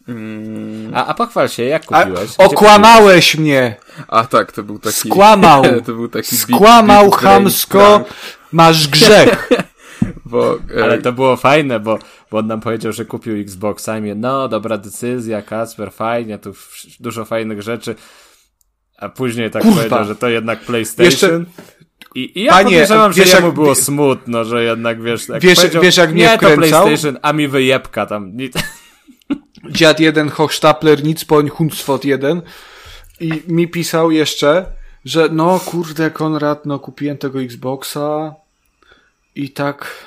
Mm. 0.07 0.91
A, 0.95 1.05
a 1.05 1.13
pochwal 1.13 1.49
się, 1.49 1.63
jak 1.63 1.85
kupiłeś? 1.85 2.31
A, 2.37 2.43
okłamałeś 2.43 3.31
kupiłeś? 3.31 3.35
mnie! 3.35 3.75
A 4.07 4.23
tak, 4.25 4.51
to 4.51 4.63
był 4.63 4.79
taki... 4.79 5.09
Skłamał! 5.09 5.63
to 5.85 5.93
był 5.93 6.07
taki 6.07 6.37
Skłamał 6.37 7.05
big, 7.05 7.13
big 7.13 7.21
chamsko, 7.21 8.05
masz 8.51 8.87
grzech! 8.87 9.49
Bo, 10.25 10.59
e... 10.77 10.83
Ale 10.83 11.01
to 11.01 11.13
było 11.13 11.37
fajne, 11.37 11.79
bo, 11.79 11.99
bo 12.31 12.37
on 12.37 12.47
nam 12.47 12.61
powiedział, 12.61 12.93
że 12.93 13.05
kupił 13.05 13.35
Xboxa 13.37 13.97
i 13.97 14.01
mnie, 14.01 14.15
no 14.15 14.47
dobra 14.47 14.77
decyzja, 14.77 15.41
Kacper, 15.41 15.91
fajnie, 15.91 16.37
tu 16.37 16.53
dużo 16.99 17.25
fajnych 17.25 17.61
rzeczy. 17.61 17.95
A 18.97 19.09
później 19.09 19.51
tak 19.51 19.61
Kurwa. 19.61 19.77
powiedział, 19.77 20.05
że 20.05 20.15
to 20.15 20.29
jednak 20.29 20.59
PlayStation. 20.59 21.05
Jeszcze... 21.05 21.45
I, 22.15 22.39
I 22.39 22.43
ja 22.43 22.51
Panie, 22.51 22.63
podejrzewam, 22.63 23.13
że 23.13 23.21
wiesz, 23.21 23.33
jemu 23.33 23.45
jak... 23.45 23.55
było 23.55 23.75
smutno, 23.75 24.45
że 24.45 24.63
jednak 24.63 25.01
wiesz, 25.01 25.29
jak 25.29 25.41
wiesz, 25.41 25.59
wiesz 25.81 25.97
jak 25.97 26.11
mnie 26.11 26.23
nie, 26.23 26.37
to 26.37 26.55
PlayStation, 26.57 27.17
a 27.21 27.33
mi 27.33 27.47
wyjebka 27.47 28.05
tam. 28.05 28.31
Dziad 29.69 29.99
jeden, 29.99 30.29
Hochstapler, 30.29 31.03
Nicpoń, 31.03 31.49
Hundsfot 31.49 32.05
jeden. 32.05 32.41
I 33.19 33.43
mi 33.47 33.67
pisał 33.67 34.11
jeszcze, 34.11 34.65
że 35.05 35.29
no 35.31 35.59
kurde 35.59 36.11
Konrad, 36.11 36.65
no 36.65 36.79
kupiłem 36.79 37.17
tego 37.17 37.41
Xboxa 37.41 38.35
i 39.35 39.49
tak 39.49 40.05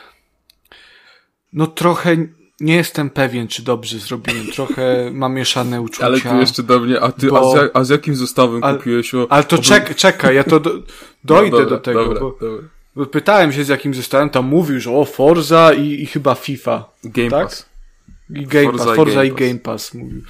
no 1.53 1.67
trochę 1.67 2.17
nie 2.61 2.77
jestem 2.77 3.11
pewien, 3.11 3.49
czy 3.49 3.63
dobrze 3.63 3.99
zrobiłem. 3.99 4.47
Trochę 4.47 5.11
mam 5.13 5.35
mieszane 5.35 5.81
uczucia. 5.81 6.07
Ale 6.07 6.21
ty 6.21 6.37
jeszcze 6.37 6.63
do 6.63 6.79
mnie, 6.79 7.01
a 7.01 7.13
ty, 7.13 7.27
bo... 7.27 7.53
a, 7.53 7.67
z, 7.67 7.71
a 7.75 7.85
z 7.85 7.89
jakim 7.89 8.17
zestawem 8.17 8.65
ale, 8.65 8.79
kupiłeś? 8.79 9.15
O, 9.15 9.27
ale 9.31 9.45
to 9.45 9.59
czek, 9.59 9.95
czekaj, 9.95 10.35
ja 10.35 10.45
to 10.45 10.61
do, 10.61 10.71
dojdę 11.25 11.51
no, 11.51 11.63
dobra, 11.63 11.77
do 11.77 11.83
tego. 11.83 12.05
Dobra, 12.05 12.21
bo, 12.21 12.37
dobra. 12.41 12.69
bo, 12.97 13.07
pytałem 13.07 13.53
się 13.53 13.65
z 13.65 13.69
jakim 13.69 13.95
zestawem, 13.95 14.31
tam 14.31 14.47
mówił, 14.47 14.81
że 14.81 14.91
o 14.91 15.05
Forza 15.05 15.73
i, 15.73 16.03
i 16.03 16.07
chyba 16.07 16.35
FIFA. 16.35 16.85
Game 17.05 17.31
tak? 17.31 17.49
Pass. 17.49 17.69
I 18.31 18.47
Game 18.47 18.71
Forza 18.71 18.85
Pass, 18.85 18.97
Forza 18.97 19.25
i 19.25 19.29
Game, 19.29 19.41
i 19.41 19.49
Game 19.49 19.61
Pass. 19.61 19.95
mówił. 19.95 20.23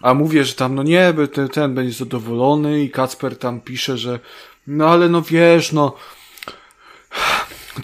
A 0.00 0.14
mówię, 0.14 0.44
że 0.44 0.54
tam, 0.54 0.74
no 0.74 0.82
nie, 0.82 1.14
ten, 1.32 1.48
ten 1.48 1.74
będzie 1.74 1.92
zadowolony 1.92 2.82
i 2.82 2.90
Kacper 2.90 3.38
tam 3.38 3.60
pisze, 3.60 3.98
że 3.98 4.18
no 4.66 4.88
ale 4.88 5.08
no 5.08 5.22
wiesz, 5.22 5.72
no 5.72 5.96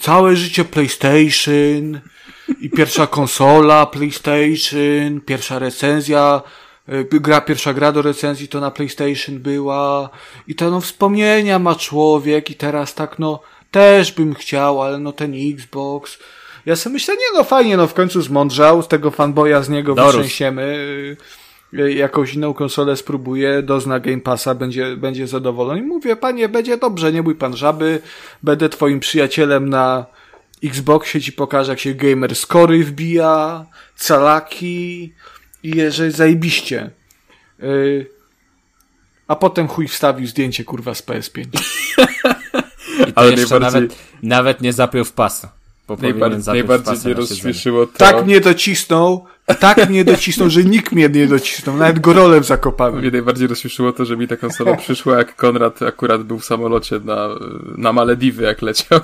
całe 0.01 0.37
życie 0.37 0.65
PlayStation 0.65 2.01
i 2.61 2.71
pierwsza 2.71 3.07
konsola 3.07 3.87
PlayStation, 3.87 5.21
pierwsza 5.27 5.59
recenzja, 5.59 6.43
e, 6.89 7.05
gra, 7.05 7.41
pierwsza 7.41 7.75
gra 7.75 7.93
do 7.93 8.03
recenzji 8.03 8.49
to 8.49 8.61
na 8.61 8.71
PlayStation 8.71 9.39
była 9.39 10.11
i 10.49 10.55
to 10.55 10.71
no 10.71 10.81
wspomnienia 10.81 11.59
ma 11.59 11.75
człowiek 11.75 12.51
i 12.51 12.55
teraz 12.55 12.95
tak 12.95 13.19
no 13.19 13.41
też 13.71 14.13
bym 14.13 14.35
chciał, 14.35 14.83
ale 14.83 14.99
no 14.99 15.13
ten 15.13 15.35
Xbox. 15.55 16.19
Ja 16.67 16.77
sobie 16.77 16.93
myślę, 16.93 17.15
nie 17.15 17.39
no 17.39 17.45
fajnie, 17.45 17.77
no 17.77 17.87
w 17.87 17.95
końcu 17.95 18.23
zmądrzał, 18.23 18.83
z 18.83 18.89
tego 18.89 19.11
fanboya 19.11 19.63
z 19.63 19.69
niego 19.69 19.95
wytrzęsiemy 19.95 21.17
e, 21.79 21.93
jakąś 21.93 22.35
inną 22.35 22.55
konsolę 22.55 22.97
spróbuję, 22.97 23.63
dozna 23.63 24.01
Game 24.01 24.21
Passa, 24.21 24.55
będzie, 24.55 24.97
będzie 24.97 25.27
zadowolony. 25.27 25.81
I 25.81 25.83
mówię, 25.83 26.17
panie, 26.17 26.49
będzie 26.49 26.77
dobrze, 26.77 27.13
nie 27.13 27.23
bój 27.23 27.35
pan 27.35 27.57
żaby, 27.57 28.01
będę 28.43 28.69
twoim 28.69 29.01
przyjacielem 29.01 29.69
na, 29.69 30.07
Xboxie 30.65 31.21
ci 31.21 31.33
pokaże, 31.33 31.73
jak 31.73 31.81
się 31.81 31.95
gamer 31.95 32.37
scory 32.37 32.85
wbija, 32.85 33.67
calaki 33.97 35.13
i 35.63 35.77
jeżeli 35.77 36.13
zajebiście. 36.13 36.91
Yy, 37.59 38.07
a 39.29 39.37
potem 39.37 39.69
chuj 39.69 39.89
wstawił 39.89 40.27
zdjęcie 40.27 40.65
kurwa 40.65 40.95
z 40.95 41.03
PS5. 41.03 41.41
I 43.09 43.13
to 43.13 43.13
Ale 43.21 43.31
jeszcze 43.31 43.61
najbardziej... 43.61 43.89
nawet, 43.89 43.97
nawet 44.23 44.61
nie 44.61 44.73
zapiął 44.73 45.05
w 45.05 45.13
pasa. 45.13 45.53
Najbardziej, 46.03 46.55
najbardziej 46.55 46.95
mnie 47.05 47.15
rozśmieszyło 47.15 47.87
to. 47.87 47.99
Tak 47.99 48.27
mnie 48.27 48.41
docisnął, 48.41 49.27
tak 49.61 49.91
mnie 49.91 50.05
docisnął, 50.05 50.51
że 50.51 50.65
nikt 50.65 50.93
mnie 50.93 51.09
nie 51.09 51.27
docisnął, 51.27 51.77
nawet 51.77 51.99
go 51.99 52.13
rolem 52.13 52.45
zakopałem. 52.45 53.01
Mnie 53.01 53.11
najbardziej 53.11 53.49
rozśmieszyło 53.49 53.93
to, 53.93 54.05
że 54.05 54.17
mi 54.17 54.29
ta 54.29 54.37
konsola 54.37 54.77
przyszła, 54.77 55.19
jak 55.19 55.37
Konrad 55.37 55.83
akurat 55.83 56.23
był 56.23 56.39
w 56.39 56.45
samolocie 56.45 57.01
na, 57.05 57.29
na 57.77 57.93
Malediwy, 57.93 58.45
jak 58.45 58.63
leciał. 58.63 59.01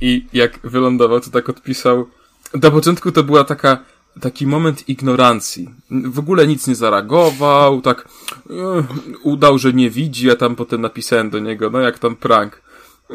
I 0.00 0.26
jak 0.32 0.58
wylądował, 0.64 1.20
to 1.20 1.30
tak 1.30 1.48
odpisał. 1.48 2.06
Na 2.62 2.70
początku 2.70 3.12
to 3.12 3.22
była 3.22 3.44
taka, 3.44 3.78
taki 4.20 4.46
moment 4.46 4.88
ignorancji. 4.88 5.70
W 5.90 6.18
ogóle 6.18 6.46
nic 6.46 6.66
nie 6.66 6.74
zareagował, 6.74 7.80
tak 7.80 8.08
udał, 9.22 9.58
że 9.58 9.72
nie 9.72 9.90
widzi, 9.90 10.30
a 10.30 10.36
tam 10.36 10.56
potem 10.56 10.80
napisałem 10.80 11.30
do 11.30 11.38
niego, 11.38 11.70
no 11.70 11.80
jak 11.80 11.98
tam 11.98 12.16
prank. 12.16 12.62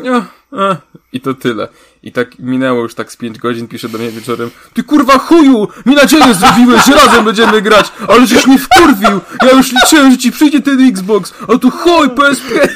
No, 0.03 0.25
e, 0.53 0.77
I 1.13 1.21
to 1.21 1.33
tyle. 1.33 1.67
I 2.03 2.11
tak 2.11 2.39
minęło 2.39 2.81
już 2.81 2.95
tak 2.95 3.11
z 3.11 3.17
pięć 3.17 3.39
godzin, 3.39 3.67
pisze 3.67 3.89
do 3.89 3.97
mnie 3.97 4.09
wieczorem 4.11 4.49
Ty 4.73 4.83
kurwa 4.83 5.17
chuju! 5.17 5.67
Mi 5.85 5.95
nadzieję 5.95 6.33
zrobiłeś, 6.33 6.87
razem 6.87 7.25
będziemy 7.25 7.61
grać! 7.61 7.91
Ale 8.07 8.27
żeś 8.27 8.47
mnie 8.47 8.59
wkurwił! 8.59 9.19
Ja 9.41 9.51
już 9.51 9.71
liczyłem, 9.71 10.11
że 10.11 10.17
ci 10.17 10.31
przyjdzie 10.31 10.61
ten 10.61 10.89
Xbox! 10.89 11.33
A 11.47 11.57
tu 11.57 11.71
chuj, 11.71 12.09
PSP! 12.09 12.67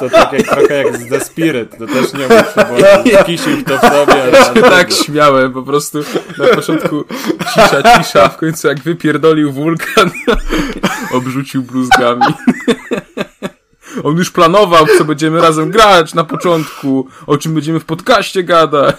To 0.00 0.10
tak 0.10 0.32
jak, 0.32 0.46
trochę 0.46 0.74
jak 0.84 0.96
z 0.96 1.08
The 1.08 1.20
Spirit. 1.20 1.78
To 1.78 1.86
też 1.86 2.12
nie 2.12 2.28
mógł, 2.28 3.24
kisił 3.26 3.62
to 3.64 3.78
w 3.78 3.80
sobie. 3.80 4.14
Ja 4.32 4.44
się 4.44 4.62
tak 4.62 4.92
śmiałem, 4.92 5.52
po 5.52 5.62
prostu 5.62 5.98
na 6.38 6.46
początku 6.46 7.04
cisza, 7.48 7.98
cisza, 7.98 8.28
w 8.28 8.36
końcu 8.36 8.68
jak 8.68 8.78
wypierdolił 8.78 9.52
wulkan, 9.52 10.10
obrzucił 11.16 11.62
bluzgami. 11.62 12.26
On 14.02 14.16
już 14.16 14.30
planował, 14.30 14.86
co 14.98 15.04
będziemy 15.04 15.40
razem 15.40 15.70
grać 15.70 16.14
na 16.14 16.24
początku, 16.24 17.08
o 17.26 17.38
czym 17.38 17.54
będziemy 17.54 17.80
w 17.80 17.84
podcaście 17.84 18.44
gadać. 18.44 18.96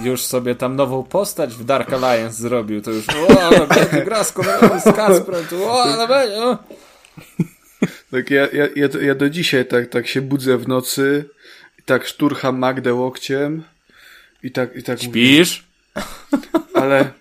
Już 0.00 0.24
sobie 0.24 0.54
tam 0.54 0.76
nową 0.76 1.02
postać 1.02 1.54
w 1.54 1.64
Dark 1.64 1.92
Alliance 1.92 2.42
zrobił, 2.42 2.82
to 2.82 2.90
już 2.90 3.04
o, 3.08 3.42
ale 3.42 3.66
będzie 3.66 4.04
gra 4.04 4.24
z, 4.24 4.34
z 4.84 4.96
Kasprem, 4.96 5.46
to 5.50 5.72
o, 5.72 5.82
ale 5.82 6.08
będzie, 6.08 6.56
Tak 8.10 8.30
ja, 8.30 8.48
ja, 8.52 8.68
ja, 8.76 8.88
ja 9.02 9.14
do 9.14 9.30
dzisiaj 9.30 9.66
tak, 9.66 9.88
tak 9.88 10.06
się 10.06 10.20
budzę 10.20 10.58
w 10.58 10.68
nocy 10.68 11.24
i 11.78 11.82
tak 11.82 12.06
szturcham 12.06 12.58
Magdę 12.58 12.94
łokciem 12.94 13.64
i 14.42 14.50
tak, 14.50 14.76
i 14.76 14.82
tak 14.82 15.02
Śpisz? 15.02 15.64
Mówię, 16.32 16.46
ale, 16.74 17.12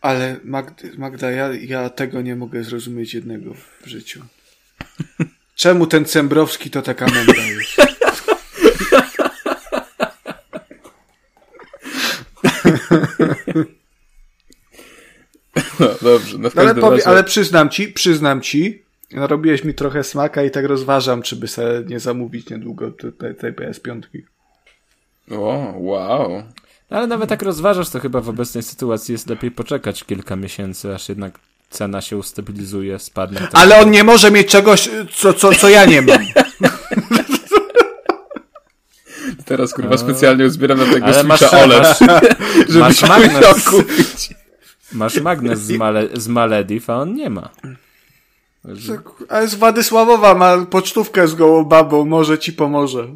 ale 0.00 0.36
Magda, 0.44 0.88
Magda 0.98 1.30
ja, 1.30 1.48
ja 1.52 1.90
tego 1.90 2.22
nie 2.22 2.36
mogę 2.36 2.64
zrozumieć 2.64 3.14
jednego 3.14 3.54
w 3.54 3.86
życiu. 3.86 4.22
Czemu 5.54 5.86
ten 5.86 6.04
Cembrowski 6.04 6.70
to 6.70 6.82
taka 6.82 7.06
mędra 7.06 7.42
jest? 7.46 7.76
No 15.80 15.88
dobrze, 16.02 16.38
no 16.38 16.50
w 16.50 16.58
ale, 16.58 16.74
powie, 16.74 16.96
razie... 16.96 17.08
ale 17.08 17.24
przyznam 17.24 17.70
ci, 17.70 17.88
przyznam 17.88 18.40
ci, 18.40 18.82
narobiłeś 19.12 19.64
mi 19.64 19.74
trochę 19.74 20.04
smaka 20.04 20.42
i 20.42 20.50
tak 20.50 20.64
rozważam, 20.64 21.22
czy 21.22 21.36
by 21.36 21.48
sobie 21.48 21.82
nie 21.86 22.00
zamówić 22.00 22.50
niedługo 22.50 22.90
tej, 22.90 23.34
tej 23.34 23.52
PS5. 23.52 24.02
O, 25.30 25.74
wow. 25.76 26.42
Ale 26.90 27.06
nawet 27.06 27.28
tak 27.28 27.42
rozważasz, 27.42 27.90
to 27.90 28.00
chyba 28.00 28.20
w 28.20 28.28
obecnej 28.28 28.62
sytuacji 28.62 29.12
jest 29.12 29.30
lepiej 29.30 29.50
poczekać 29.50 30.04
kilka 30.04 30.36
miesięcy, 30.36 30.94
aż 30.94 31.08
jednak 31.08 31.38
cena 31.74 32.00
się 32.00 32.16
ustabilizuje, 32.16 32.98
spadnie. 32.98 33.48
Ale 33.60 33.80
on 33.80 33.90
nie 33.90 34.04
może 34.04 34.30
mieć 34.30 34.48
czegoś, 34.48 34.90
co, 35.14 35.32
co, 35.32 35.54
co 35.54 35.68
ja 35.68 35.84
nie 35.84 36.02
mam. 36.02 36.18
Teraz 39.44 39.74
kurwa 39.74 39.98
specjalnie 39.98 40.44
uzbieram 40.46 40.78
na 40.78 40.84
tego 40.92 41.06
Ale 41.06 41.14
Switcha 41.14 41.58
OLED, 41.58 41.98
żebyś 42.68 43.02
magnes, 43.02 43.64
kupić. 43.64 44.34
Masz 44.92 45.20
magnes 45.28 45.60
z, 45.60 45.70
Male, 45.70 46.08
z 46.14 46.28
Malediv, 46.28 46.90
a 46.90 46.96
on 46.96 47.14
nie 47.14 47.30
ma. 47.30 47.48
Ale 49.28 49.48
z 49.48 49.54
Władysławowa 49.54 50.34
ma 50.34 50.66
pocztówkę 50.66 51.28
z 51.28 51.34
gołą 51.34 51.64
babą, 51.64 52.04
może 52.04 52.38
ci 52.38 52.52
pomoże. 52.52 53.08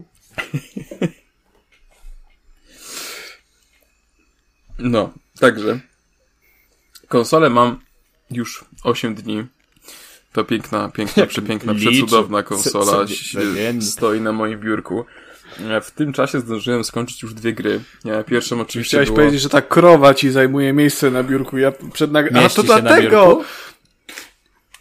No, 4.78 5.10
także. 5.40 5.80
Konsolę 7.08 7.50
mam 7.50 7.87
już 8.30 8.64
8 8.84 9.14
dni. 9.14 9.46
To 10.32 10.44
piękna, 10.44 10.88
piękna, 10.88 11.26
przepiękna, 11.34 11.72
liczy. 11.72 11.90
przecudowna 11.90 12.42
konsola 12.42 13.06
stoi 13.80 14.20
na 14.20 14.32
moim 14.32 14.60
biurku. 14.60 15.04
E, 15.70 15.80
W 15.80 15.90
tym 15.90 16.12
czasie 16.12 16.40
zdążyłem 16.40 16.84
skończyć 16.84 17.22
już 17.22 17.34
dwie 17.34 17.52
gry. 17.52 17.80
E, 18.04 18.24
Pierwszą 18.24 18.60
oczywiście 18.60 18.90
Chciałeś 18.90 19.08
było... 19.08 19.16
powiedzieć, 19.18 19.40
że 19.40 19.48
ta 19.48 19.62
krowa 19.62 20.14
ci 20.14 20.30
zajmuje 20.30 20.72
miejsce 20.72 21.10
na 21.10 21.22
biurku. 21.22 21.58
Ja 21.58 21.72
przed 21.92 22.12
nag... 22.12 22.36
A 22.36 22.48
to 22.48 22.62
dlatego! 22.62 23.42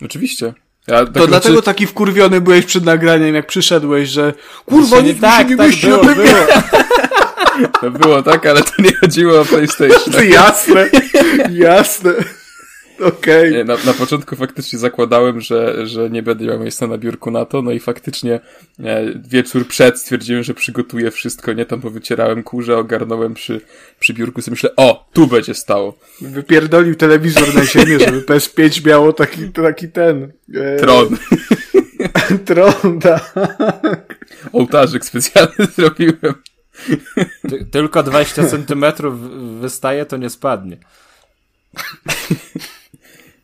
Oczywiście. 0.06 0.54
Ja, 0.88 1.06
tak, 1.06 1.14
To 1.14 1.28
dlatego 1.28 1.54
znaczy- 1.54 1.66
taki 1.66 1.88
wkurwiony 1.88 2.42
byłeś 2.42 2.66
przed 2.66 2.86
nagraniem, 2.86 3.36
jak 3.36 3.48
przyszedłeś, 3.48 4.10
że 4.10 4.34
kurwa, 4.66 5.02
mi 5.02 5.16
tak, 5.16 5.48
się 5.48 5.50
nie 5.52 5.58
tak 5.58 5.68
mieści 5.68 5.88
było, 5.88 6.04
na 6.04 6.16
tym 6.16 6.24
było. 6.24 6.38
To 7.82 7.92
było 7.92 8.24
tak, 8.24 8.46
ale 8.46 8.64
to 8.64 8.82
nie 8.82 8.96
chodziło 8.96 9.42
o 9.42 9.46
PlayStation. 9.46 10.14
To 10.14 10.22
jasne, 10.40 10.90
jasne. 11.52 12.14
Okej. 13.00 13.52
Nie, 13.52 13.64
Na, 13.64 13.78
na 13.86 13.94
początku 13.94 14.36
faktycznie 14.36 14.80
zakładałem, 14.80 15.42
że, 15.42 15.88
że 15.88 16.10
nie 16.10 16.24
będę 16.24 16.46
miał 16.46 16.60
miejsca 16.60 16.88
na 16.88 16.98
biurku 16.98 17.32
na 17.32 17.46
to, 17.46 17.62
no 17.62 17.72
i 17.72 17.80
faktycznie 17.80 18.40
e, 18.80 19.06
wieczór 19.30 19.68
przed 19.68 20.00
stwierdziłem, 20.00 20.44
że 20.44 20.54
przygotuję 20.54 21.12
wszystko, 21.12 21.54
nie 21.54 21.66
tam 21.66 21.82
powycierałem 21.82 22.44
kurze, 22.44 22.78
ogarnąłem 22.78 23.34
przy, 23.34 23.62
przy 24.00 24.14
biurku, 24.14 24.42
sobie 24.42 24.54
myślę, 24.54 24.70
o, 24.76 25.10
tu 25.14 25.28
będzie 25.28 25.54
stało. 25.54 26.00
Wypierdolił 26.22 26.96
telewizor 26.96 27.56
na 27.56 27.66
ziemię, 27.66 28.00
żeby 28.06 28.22
PS5 28.22 28.86
miało 28.86 29.14
taki, 29.14 29.50
taki 29.50 29.90
ten... 29.90 30.32
E, 30.56 30.76
Tron. 30.78 31.18
Tron, 32.46 33.00
tak. 33.00 34.26
Ołtarzyk 34.54 35.06
specjalny 35.06 35.68
zrobiłem. 35.78 36.34
Ty, 37.50 37.66
tylko 37.72 38.04
20 38.04 38.48
centymetrów 38.48 39.20
wystaje, 39.60 40.06
to 40.06 40.18
nie 40.18 40.30
spadnie. 40.30 40.78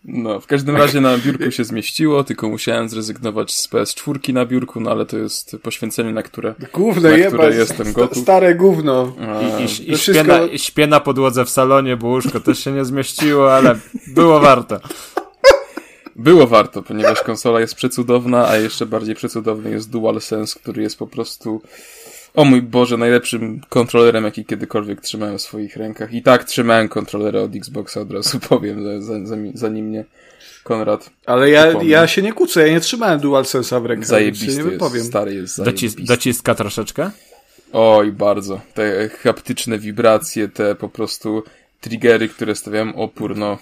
No, 0.06 0.40
w 0.40 0.48
każdym 0.48 0.76
razie 0.78 1.02
na 1.02 1.18
biurku 1.18 1.52
się 1.52 1.64
zmieściło, 1.64 2.24
tylko 2.24 2.50
musiałem 2.50 2.90
zrezygnować 2.90 3.54
z 3.54 3.70
PS4 3.70 4.34
na 4.34 4.46
biurku, 4.46 4.80
no 4.80 4.92
ale 4.92 5.06
to 5.06 5.18
jest 5.18 5.58
poświęcenie, 5.62 6.12
na 6.14 6.24
które... 6.24 6.56
Gówno 6.74 7.10
Na 7.10 7.18
jeba, 7.18 7.38
które 7.38 7.56
jestem 7.56 7.94
gotów. 7.94 8.18
Stare 8.24 8.56
gówno. 8.56 9.16
I, 9.60 9.62
i, 9.62 9.66
i, 9.66 9.70
śpię, 9.70 9.98
wszystko- 9.98 10.28
na, 10.28 10.44
I 10.44 10.60
śpię 10.60 10.88
na 10.88 11.00
podłodze 11.00 11.46
w 11.46 11.50
salonie, 11.50 11.98
bo 11.98 12.08
łóżko 12.08 12.40
też 12.40 12.60
się 12.64 12.72
nie 12.72 12.86
zmieściło, 12.86 13.54
ale 13.56 13.80
było 14.08 14.40
warto. 14.40 14.80
Było 16.16 16.48
warto, 16.48 16.84
ponieważ 16.84 17.22
konsola 17.22 17.60
jest 17.60 17.76
przecudowna, 17.76 18.48
a 18.48 18.58
jeszcze 18.58 18.86
bardziej 18.86 19.16
przecudowny 19.16 19.70
jest 19.72 19.90
DualSense, 19.90 20.60
który 20.60 20.82
jest 20.84 20.98
po 20.98 21.08
prostu, 21.08 21.62
o 22.34 22.46
mój 22.46 22.62
Boże, 22.62 22.98
najlepszym 22.98 23.62
kontrolerem, 23.70 24.24
jaki 24.24 24.46
kiedykolwiek 24.46 25.02
trzymałem 25.02 25.38
w 25.38 25.42
swoich 25.42 25.76
rękach. 25.78 26.14
I 26.14 26.24
tak 26.24 26.44
trzymałem 26.44 26.90
kontrolera 26.90 27.40
od 27.40 27.56
Xboxa, 27.56 28.02
od 28.02 28.12
razu 28.12 28.40
powiem, 28.50 29.02
za- 29.02 29.20
za- 29.26 29.36
zanim 29.54 29.86
mnie 29.86 30.06
Konrad 30.64 31.10
Ale 31.26 31.50
ja, 31.50 31.66
ja 31.82 32.08
się 32.08 32.22
nie 32.22 32.34
kłócę, 32.34 32.68
ja 32.68 32.74
nie 32.74 32.80
trzymałem 32.80 33.20
DualSense'a 33.20 33.82
w 33.82 33.86
rękach, 33.86 33.90
więc 33.90 34.06
się 34.08 34.10
zajebisty 34.10 34.46
nie 34.48 34.58
jest, 34.58 34.70
wypowiem. 34.70 35.04
stary 35.04 35.34
jest 35.36 35.56
zajebisty. 35.56 36.04
dociska 36.04 36.56
troszeczkę? 36.56 37.12
Oj, 37.74 38.12
bardzo. 38.12 38.62
Te 38.74 39.10
haptyczne 39.10 39.80
wibracje, 39.80 40.48
te 40.48 40.76
po 40.76 40.90
prostu 40.90 41.44
triggery, 41.82 42.30
które 42.30 42.56
stawiałem 42.56 42.96
opór, 42.96 43.38
no, 43.38 43.58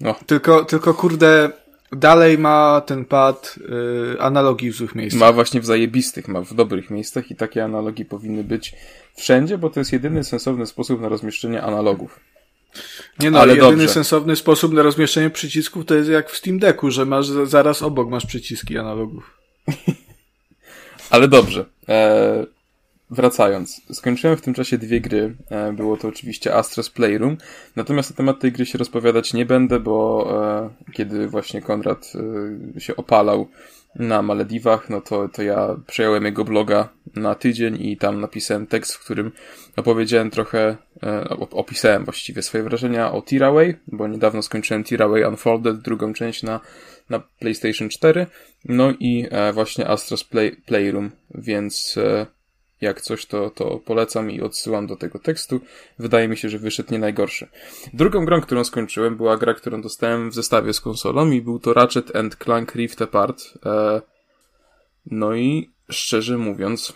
no, 0.00 0.14
Tylko, 0.26 0.64
tylko 0.64 0.94
kurde, 0.94 1.50
dalej 1.92 2.38
ma 2.38 2.82
ten 2.86 3.04
pad 3.04 3.54
y, 4.14 4.20
analogii 4.20 4.70
w 4.70 4.74
złych 4.76 4.94
miejscach. 4.94 5.20
Ma 5.20 5.32
właśnie 5.32 5.60
w 5.60 5.66
zajebistych, 5.66 6.28
ma 6.28 6.40
w 6.40 6.54
dobrych 6.54 6.90
miejscach 6.90 7.30
i 7.30 7.36
takie 7.36 7.64
analogi 7.64 8.04
powinny 8.04 8.44
być 8.44 8.74
wszędzie, 9.16 9.58
bo 9.58 9.70
to 9.70 9.80
jest 9.80 9.92
jedyny 9.92 10.24
sensowny 10.24 10.66
sposób 10.66 11.00
na 11.00 11.08
rozmieszczenie 11.08 11.62
analogów. 11.62 12.20
Nie 13.20 13.30
no, 13.30 13.40
ale 13.40 13.54
jedyny 13.54 13.70
dobrze. 13.72 13.88
sensowny 13.88 14.36
sposób 14.36 14.72
na 14.72 14.82
rozmieszczenie 14.82 15.30
przycisków 15.30 15.84
to 15.84 15.94
jest 15.94 16.10
jak 16.10 16.30
w 16.30 16.36
Steam 16.36 16.58
Decku, 16.58 16.90
że 16.90 17.04
masz 17.06 17.26
za- 17.26 17.46
zaraz 17.46 17.82
obok 17.82 18.08
masz 18.10 18.26
przyciski 18.26 18.78
analogów. 18.78 19.38
Ale 21.10 21.28
dobrze. 21.28 21.64
E, 21.88 22.46
wracając. 23.10 23.80
Skończyłem 23.92 24.36
w 24.36 24.40
tym 24.42 24.54
czasie 24.54 24.78
dwie 24.78 25.00
gry. 25.00 25.36
E, 25.50 25.72
było 25.72 25.96
to 25.96 26.08
oczywiście 26.08 26.50
Astro's 26.50 26.92
Playroom. 26.92 27.36
Natomiast 27.76 28.10
na 28.10 28.16
temat 28.16 28.40
tej 28.40 28.52
gry 28.52 28.66
się 28.66 28.78
rozpowiadać 28.78 29.34
nie 29.34 29.46
będę, 29.46 29.80
bo 29.80 30.28
e, 30.86 30.92
kiedy 30.92 31.28
właśnie 31.28 31.62
Konrad 31.62 32.12
e, 32.76 32.80
się 32.80 32.96
opalał 32.96 33.48
na 33.94 34.22
Malediwach, 34.22 34.90
no 34.90 35.00
to, 35.00 35.28
to 35.28 35.42
ja 35.42 35.76
przejąłem 35.86 36.24
jego 36.24 36.44
bloga 36.44 36.88
na 37.16 37.34
tydzień 37.34 37.82
i 37.82 37.96
tam 37.96 38.20
napisałem 38.20 38.66
tekst, 38.66 38.94
w 38.94 39.04
którym 39.04 39.32
opowiedziałem 39.76 40.30
trochę, 40.30 40.76
op- 41.30 41.54
opisałem 41.54 42.04
właściwie 42.04 42.42
swoje 42.42 42.64
wrażenia 42.64 43.12
o 43.12 43.22
Tiraway, 43.22 43.76
bo 43.86 44.08
niedawno 44.08 44.42
skończyłem 44.42 44.84
Tiraway 44.84 45.24
Unfolded, 45.24 45.78
drugą 45.78 46.12
część 46.12 46.42
na, 46.42 46.60
na 47.10 47.20
PlayStation 47.38 47.88
4, 47.88 48.26
no 48.64 48.92
i 49.00 49.26
właśnie 49.52 49.84
Astro's 49.84 50.28
Play, 50.28 50.56
Playroom, 50.66 51.10
więc 51.34 51.98
jak 52.80 53.00
coś, 53.00 53.26
to, 53.26 53.50
to 53.50 53.80
polecam 53.84 54.30
i 54.30 54.40
odsyłam 54.40 54.86
do 54.86 54.96
tego 54.96 55.18
tekstu. 55.18 55.60
Wydaje 55.98 56.28
mi 56.28 56.36
się, 56.36 56.48
że 56.48 56.58
wyszedł 56.58 56.92
nie 56.92 56.98
najgorszy. 56.98 57.48
Drugą 57.92 58.24
grą, 58.24 58.40
którą 58.40 58.64
skończyłem, 58.64 59.16
była 59.16 59.36
gra, 59.36 59.54
którą 59.54 59.82
dostałem 59.82 60.30
w 60.30 60.34
zestawie 60.34 60.72
z 60.72 60.80
konsolą 60.80 61.30
i 61.30 61.42
był 61.42 61.58
to 61.58 61.72
Ratchet 61.72 62.16
and 62.16 62.36
Clank 62.36 62.74
Rift 62.74 63.02
Apart. 63.02 63.44
E, 63.66 64.00
no 65.06 65.34
i 65.34 65.70
szczerze 65.90 66.38
mówiąc, 66.38 66.92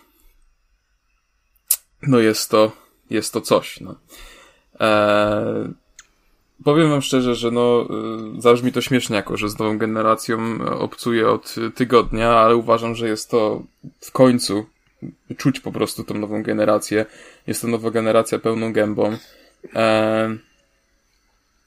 no 2.02 2.18
jest 2.18 2.50
to, 2.50 2.72
jest 3.10 3.32
to 3.32 3.40
coś, 3.40 3.80
no. 3.80 3.94
E, 4.80 5.72
powiem 6.64 6.90
wam 6.90 7.02
szczerze, 7.02 7.34
że 7.34 7.50
no, 7.50 7.88
y, 8.38 8.40
zabrzmi 8.40 8.72
to 8.72 8.80
śmiesznie 8.80 9.16
jako, 9.16 9.36
że 9.36 9.48
z 9.48 9.58
nową 9.58 9.78
generacją 9.78 10.38
e, 10.38 10.70
obcuję 10.70 11.28
od 11.28 11.54
tygodnia, 11.74 12.30
ale 12.30 12.56
uważam, 12.56 12.94
że 12.94 13.08
jest 13.08 13.30
to 13.30 13.62
w 14.00 14.12
końcu 14.12 14.66
czuć 15.36 15.60
po 15.60 15.72
prostu 15.72 16.04
tą 16.04 16.14
nową 16.14 16.42
generację. 16.42 17.06
Jest 17.46 17.62
to 17.62 17.68
nowa 17.68 17.90
generacja 17.90 18.38
pełną 18.38 18.72
gębą. 18.72 19.16
E, 19.74 20.36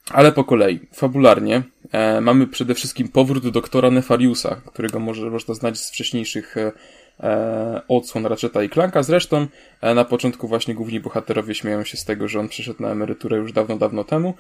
ale 0.10 0.32
po 0.32 0.44
kolei. 0.44 0.80
Fabularnie 0.94 1.64
e, 1.92 2.22
mamy 2.22 2.48
przede 2.48 2.74
wszystkim 2.74 3.08
powrót 3.08 3.50
doktora 3.50 3.92
Nefariusa, 3.92 4.62
którego 4.66 5.00
może 5.00 5.30
można 5.30 5.54
znać 5.54 5.78
z 5.78 5.90
wcześniejszych 5.90 6.58
e, 6.58 6.72
e, 7.20 7.82
odsłon 7.88 8.26
Ratcheta 8.26 8.64
i 8.64 8.70
Clanka. 8.70 9.04
Zresztą 9.04 9.48
e, 9.82 9.94
na 9.94 10.06
początku 10.06 10.48
właśnie 10.48 10.76
główni 10.76 11.00
bohaterowie 11.00 11.56
śmieją 11.56 11.84
się 11.84 11.98
z 11.98 12.06
tego, 12.06 12.28
że 12.28 12.40
on 12.40 12.50
przeszedł 12.50 12.84
na 12.84 12.90
emeryturę 12.90 13.38
już 13.38 13.54
dawno, 13.54 13.78
dawno 13.78 14.04
temu. 14.04 14.34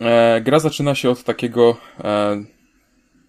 E, 0.00 0.40
gra 0.40 0.58
zaczyna 0.58 0.94
się 0.94 1.10
od 1.10 1.24
takiego 1.24 1.76
e, 2.04 2.44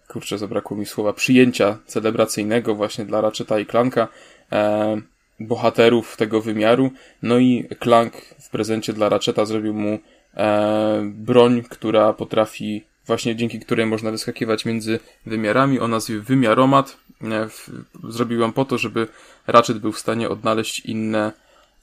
kurczę, 0.08 0.38
zabrakło 0.38 0.76
mi 0.76 0.86
słowa, 0.86 1.12
przyjęcia 1.12 1.78
celebracyjnego 1.86 2.74
właśnie 2.74 3.04
dla 3.04 3.20
Ratcheta 3.20 3.58
i 3.58 3.66
Clanka, 3.66 4.08
e, 4.52 5.00
bohaterów 5.40 6.16
tego 6.16 6.40
wymiaru. 6.40 6.90
No 7.22 7.38
i 7.38 7.68
Clank 7.82 8.12
w 8.16 8.50
prezencie 8.50 8.92
dla 8.92 9.08
Ratcheta 9.08 9.44
zrobił 9.44 9.74
mu 9.74 9.98
e, 10.36 11.02
broń, 11.04 11.62
która 11.70 12.12
potrafi, 12.12 12.84
właśnie 13.06 13.36
dzięki 13.36 13.60
której 13.60 13.86
można 13.86 14.10
wyskakiwać 14.10 14.64
między 14.64 15.00
wymiarami, 15.26 15.80
o 15.80 15.88
nazwie 15.88 16.20
Wymiaromat. 16.20 16.96
E, 17.22 17.48
w, 17.48 17.70
zrobił 18.08 18.40
ją 18.40 18.52
po 18.52 18.64
to, 18.64 18.78
żeby 18.78 19.08
Ratchet 19.46 19.78
był 19.78 19.92
w 19.92 19.98
stanie 19.98 20.28
odnaleźć 20.28 20.80
inne 20.80 21.32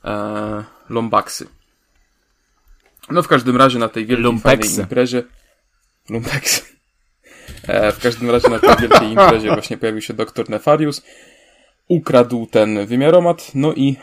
e, 0.06 0.64
lombaksy. 0.90 1.48
No 3.10 3.24
w 3.24 3.28
każdym 3.28 3.58
razie 3.58 3.80
na 3.80 3.90
tej 3.90 4.06
wielkiej 4.06 4.24
Lumpeksy. 4.24 4.82
imprezie 4.82 5.24
Lumpeksy. 6.10 6.62
E, 7.68 7.92
w 7.92 8.00
każdym 8.00 8.30
razie 8.30 8.50
na 8.50 8.60
tej 8.60 8.76
wielkiej 8.76 9.10
imprezie 9.10 9.48
właśnie 9.58 9.78
pojawił 9.78 10.02
się 10.02 10.14
doktor 10.14 10.50
Nefarius. 10.50 11.02
Ukradł 11.92 12.46
ten 12.46 12.86
wymiaromat, 12.86 13.52
no 13.56 13.74
i 13.74 13.96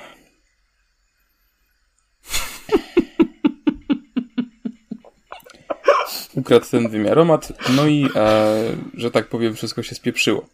ukradł 6.35 6.66
ten 6.70 6.89
wymiaromat, 6.89 7.52
no 7.77 7.86
i, 7.86 8.09
e, 8.15 8.56
że 8.94 9.10
tak 9.10 9.28
powiem, 9.28 9.55
wszystko 9.55 9.82
się 9.82 9.94
spieprzyło. 9.94 10.48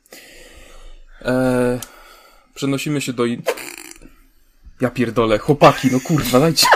E, 1.23 1.78
przenosimy 2.55 3.01
się 3.01 3.12
do... 3.12 3.24
Ja 4.81 4.90
pierdolę, 4.90 5.39
chłopaki, 5.39 5.89
no 5.93 6.01
kurwa, 6.01 6.40
dajcie. 6.40 6.66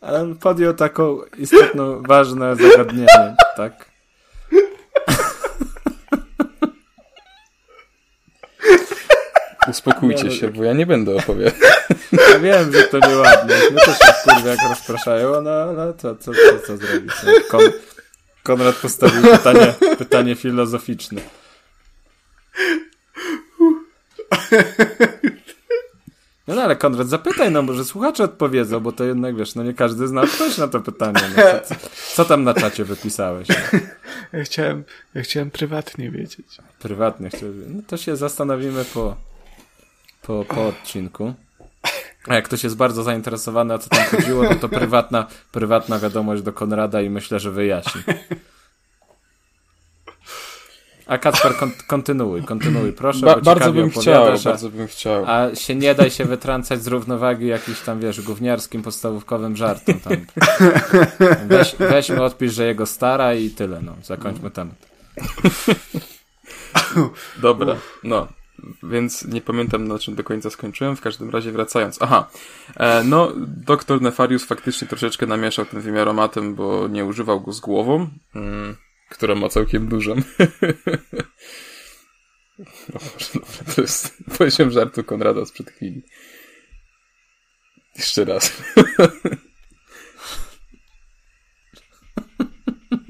Ale 0.00 0.20
on 0.20 0.36
podjął 0.36 0.74
taką 0.74 1.18
istotną, 1.38 2.02
ważne 2.02 2.56
zagadnienie, 2.56 3.36
tak? 3.56 3.95
Uspokójcie 9.68 10.30
się, 10.30 10.48
bo 10.48 10.64
ja 10.64 10.72
nie 10.72 10.86
będę 10.86 11.16
opowiadał. 11.16 11.60
Ja 12.32 12.38
wiem, 12.38 12.72
że 12.72 12.82
to 12.82 13.08
nieładne. 13.08 13.54
My 13.72 13.80
też 13.80 13.98
się 13.98 14.12
kurde 14.24 14.50
jak 14.50 14.68
rozpraszają, 14.68 15.42
no 15.42 15.50
ale 15.50 15.94
co, 15.94 16.16
co, 16.16 16.32
co, 16.32 16.66
co 16.66 16.76
zrobić? 16.76 17.12
No, 17.26 17.32
Kon 17.50 17.60
Konrad 18.42 18.76
postawił 18.76 19.22
pytanie, 19.22 19.74
pytanie 19.98 20.36
ale 26.66 26.76
Konrad, 26.76 27.08
zapytaj, 27.08 27.50
no 27.50 27.62
może 27.62 27.84
słuchacze 27.84 28.24
odpowiedzą, 28.24 28.80
bo 28.80 28.92
to 28.92 29.04
jednak, 29.04 29.36
wiesz, 29.36 29.54
no 29.54 29.62
nie 29.62 29.74
każdy 29.74 30.08
zna 30.08 30.20
odpowiedź 30.20 30.58
na 30.58 30.68
to 30.68 30.80
pytanie. 30.80 31.20
No, 31.36 31.42
co, 31.64 31.74
co, 32.14 32.24
tam 32.24 32.44
na 32.44 32.54
czacie 32.54 32.84
wypisałeś? 32.84 33.48
Ja 34.32 34.44
chciałem, 34.44 34.84
ja 35.14 35.22
chciałem 35.22 35.50
prywatnie 35.50 36.10
wiedzieć. 36.10 36.46
Prywatnie 36.78 37.30
chciałem. 37.30 37.76
No 37.76 37.82
to 37.86 37.96
się 37.96 38.16
zastanowimy 38.16 38.84
po, 38.84 39.16
po, 40.26 40.44
po 40.44 40.66
odcinku. 40.66 41.34
A 42.28 42.34
jak 42.34 42.44
ktoś 42.44 42.64
jest 42.64 42.76
bardzo 42.76 43.02
zainteresowany, 43.02 43.74
a 43.74 43.78
co 43.78 43.90
tam 43.90 44.04
chodziło, 44.04 44.42
no 44.42 44.54
to 44.54 44.68
prywatna, 44.68 45.26
prywatna 45.52 45.98
wiadomość 45.98 46.42
do 46.42 46.52
Konrada 46.52 47.02
i 47.02 47.10
myślę, 47.10 47.40
że 47.40 47.50
wyjaśni. 47.50 48.02
A 51.06 51.18
Kacper, 51.18 51.56
kon 51.56 51.72
kontynuuj, 51.86 52.42
kontynuuj, 52.42 52.92
proszę, 52.92 53.26
ba 53.26 53.40
bardzo 53.40 53.72
bym 53.72 53.90
chciał, 53.90 54.24
a, 54.24 54.38
bardzo 54.38 54.70
bym 54.70 54.86
chciał. 54.86 55.24
A 55.26 55.54
się 55.54 55.74
nie 55.74 55.94
daj 55.94 56.10
się 56.10 56.24
wytrącać 56.24 56.82
z 56.82 56.86
równowagi 56.86 57.46
jakiś 57.46 57.80
tam, 57.80 58.00
wiesz, 58.00 58.20
gówniarskim, 58.20 58.82
podstawówkowym 58.82 59.56
żartem. 59.56 60.00
Tam. 60.00 60.26
Weź, 61.48 61.76
weźmy, 61.78 62.22
odpisz, 62.22 62.52
że 62.52 62.66
jego 62.66 62.86
stara 62.86 63.34
i 63.34 63.50
tyle, 63.50 63.80
no. 63.82 63.96
Zakończmy 64.02 64.50
temat. 64.50 64.76
Dobra, 67.42 67.76
no. 68.04 68.28
Więc 68.82 69.24
nie 69.24 69.40
pamiętam 69.40 69.88
na 69.88 69.98
czym 69.98 70.14
do 70.14 70.24
końca 70.24 70.50
skończyłem, 70.50 70.96
w 70.96 71.00
każdym 71.00 71.30
razie 71.30 71.52
wracając. 71.52 72.02
Aha, 72.02 72.30
e, 72.76 73.04
no 73.04 73.32
doktor 73.46 74.02
Nefarius 74.02 74.44
faktycznie 74.44 74.88
troszeczkę 74.88 75.26
namieszał 75.26 75.64
ten 75.64 75.80
wymiaromatem, 75.80 76.54
bo 76.54 76.88
nie 76.88 77.04
używał 77.04 77.40
go 77.40 77.52
z 77.52 77.60
głową. 77.60 78.08
Mm 78.34 78.76
która 79.08 79.34
ma 79.34 79.48
całkiem 79.48 79.88
dużą. 79.88 80.14
No 82.88 83.00
może, 83.12 83.26
dobra, 83.34 83.74
to 83.74 83.80
jest 83.80 84.14
poziom 84.38 84.70
żartu 84.70 85.04
Konrada 85.04 85.44
sprzed 85.44 85.70
chwili. 85.70 86.02
Jeszcze 87.96 88.24
raz. 88.24 88.52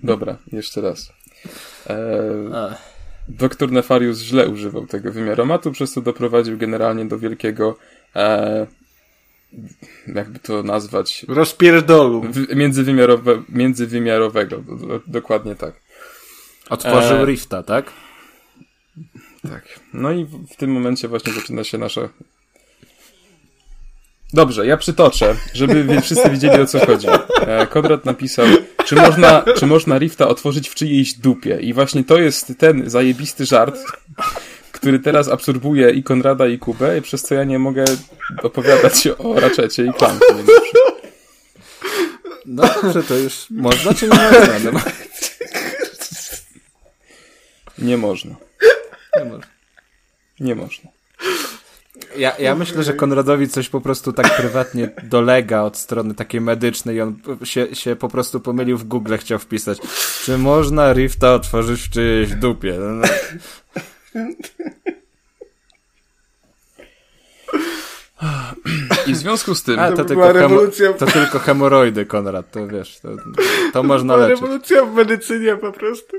Dobra, 0.03 0.39
jeszcze 0.53 0.81
raz. 0.81 1.13
Eee, 1.87 2.51
doktor 3.29 3.73
Nefarius 3.73 4.21
źle 4.21 4.49
używał 4.49 4.87
tego 4.87 5.13
wymiaromatu, 5.13 5.73
przez 5.73 5.93
co 5.93 6.01
doprowadził 6.01 6.59
generalnie 6.59 7.05
do 7.05 7.19
wielkiego 7.19 7.79
e, 8.17 8.67
jakby 10.15 10.39
to 10.39 10.63
nazwać 10.63 11.25
rozpierdolu 11.29 12.25
międzywymiarowe, 12.55 13.43
międzywymiarowego, 13.49 14.63
dokładnie 15.07 15.57
tak. 15.57 15.75
Otworzył 16.71 17.17
e... 17.17 17.27
Rifta, 17.27 17.63
tak? 17.63 17.93
Tak. 19.43 19.81
No 19.93 20.13
i 20.13 20.25
w 20.25 20.57
tym 20.57 20.73
momencie 20.73 21.09
właśnie 21.09 21.33
zaczyna 21.33 21.65
się 21.65 21.79
nasza. 21.79 22.09
Dobrze, 24.33 24.67
ja 24.67 24.77
przytoczę, 24.77 25.37
żeby 25.55 26.01
wszyscy 26.01 26.31
wiedzieli 26.31 26.61
o 26.61 26.67
co 26.67 26.87
chodzi. 26.87 27.07
E, 27.47 27.67
Konrad 27.67 28.05
napisał, 28.05 28.47
czy 28.85 28.95
można, 28.95 29.45
czy 29.57 29.67
można 29.67 29.99
Rifta 29.99 30.29
otworzyć 30.29 30.69
w 30.69 30.75
czyjejś 30.75 31.15
dupie. 31.15 31.59
I 31.61 31.75
właśnie 31.75 32.05
to 32.05 32.19
jest 32.19 32.53
ten 32.59 32.91
zajebisty 32.91 33.47
żart, 33.47 33.79
który 34.73 34.99
teraz 34.99 35.29
absorbuje 35.29 35.91
i 35.91 36.03
Konrada 36.03 36.47
i 36.47 36.59
Kubę, 36.59 36.99
i 36.99 37.03
przez 37.03 37.23
co 37.23 37.35
ja 37.35 37.45
nie 37.45 37.59
mogę 37.59 37.85
opowiadać 38.43 39.09
o 39.19 39.41
Raczecie 39.41 39.85
i 39.85 39.93
Klanku. 39.93 40.25
No 42.47 42.63
dobrze, 42.83 43.03
to 43.03 43.15
już 43.15 43.47
można 43.51 43.95
czy 43.95 44.09
nie 44.09 44.15
można? 44.15 44.71
No, 44.71 44.81
nie 47.79 47.97
można. 47.97 48.35
Nie 49.19 49.25
można. 49.25 49.47
Nie 50.41 50.55
można. 50.55 50.91
Ja, 52.19 52.37
ja 52.39 52.55
myślę, 52.55 52.83
że 52.83 52.95
Konradowi 52.95 53.49
coś 53.49 53.69
po 53.69 53.81
prostu 53.81 54.13
tak 54.13 54.37
prywatnie 54.37 54.91
dolega 55.03 55.63
od 55.63 55.77
strony 55.77 56.15
takiej 56.15 56.41
medycznej 56.41 56.97
i 56.97 57.01
on 57.01 57.17
się, 57.45 57.75
się 57.75 57.97
po 57.97 58.09
prostu 58.09 58.41
pomylił 58.41 58.79
w 58.79 58.85
Google, 58.85 59.17
chciał 59.17 59.39
wpisać, 59.39 59.79
czy 60.25 60.39
można 60.39 60.93
Rifta 60.93 61.35
otworzyć 61.35 61.81
w 61.81 61.91
czyjejś 61.91 62.35
dupie. 62.35 62.79
No. 62.79 63.09
I 69.07 69.13
w 69.13 69.17
związku 69.17 69.55
z 69.55 69.63
tym... 69.63 69.79
A, 69.79 69.91
to, 69.91 69.97
to, 69.97 70.05
tylko, 70.05 70.33
rewolucja... 70.33 70.93
to 70.93 71.07
tylko 71.07 71.39
hemoroidy, 71.39 72.07
Konrad, 72.07 72.51
to 72.51 72.67
wiesz, 72.67 73.01
to, 73.01 73.09
to 73.73 73.83
można 73.83 74.17
leczyć. 74.17 74.41
rewolucja 74.41 74.85
w 74.85 74.95
medycynie 74.95 75.57
po 75.57 75.73
prostu. 75.73 76.17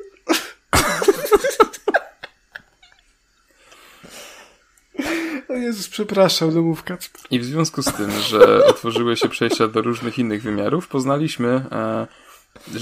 O 5.50 5.54
Jezus, 5.54 5.90
przepraszam, 5.90 6.54
domówka. 6.54 6.98
I 7.32 7.40
w 7.40 7.46
związku 7.46 7.82
z 7.82 7.94
tym, 7.94 8.12
że 8.12 8.66
otworzyły 8.66 9.18
się 9.18 9.30
przejścia 9.30 9.68
do 9.68 9.82
różnych 9.82 10.20
innych 10.20 10.42
wymiarów, 10.42 10.88
poznaliśmy 10.88 11.48
e, 11.72 12.08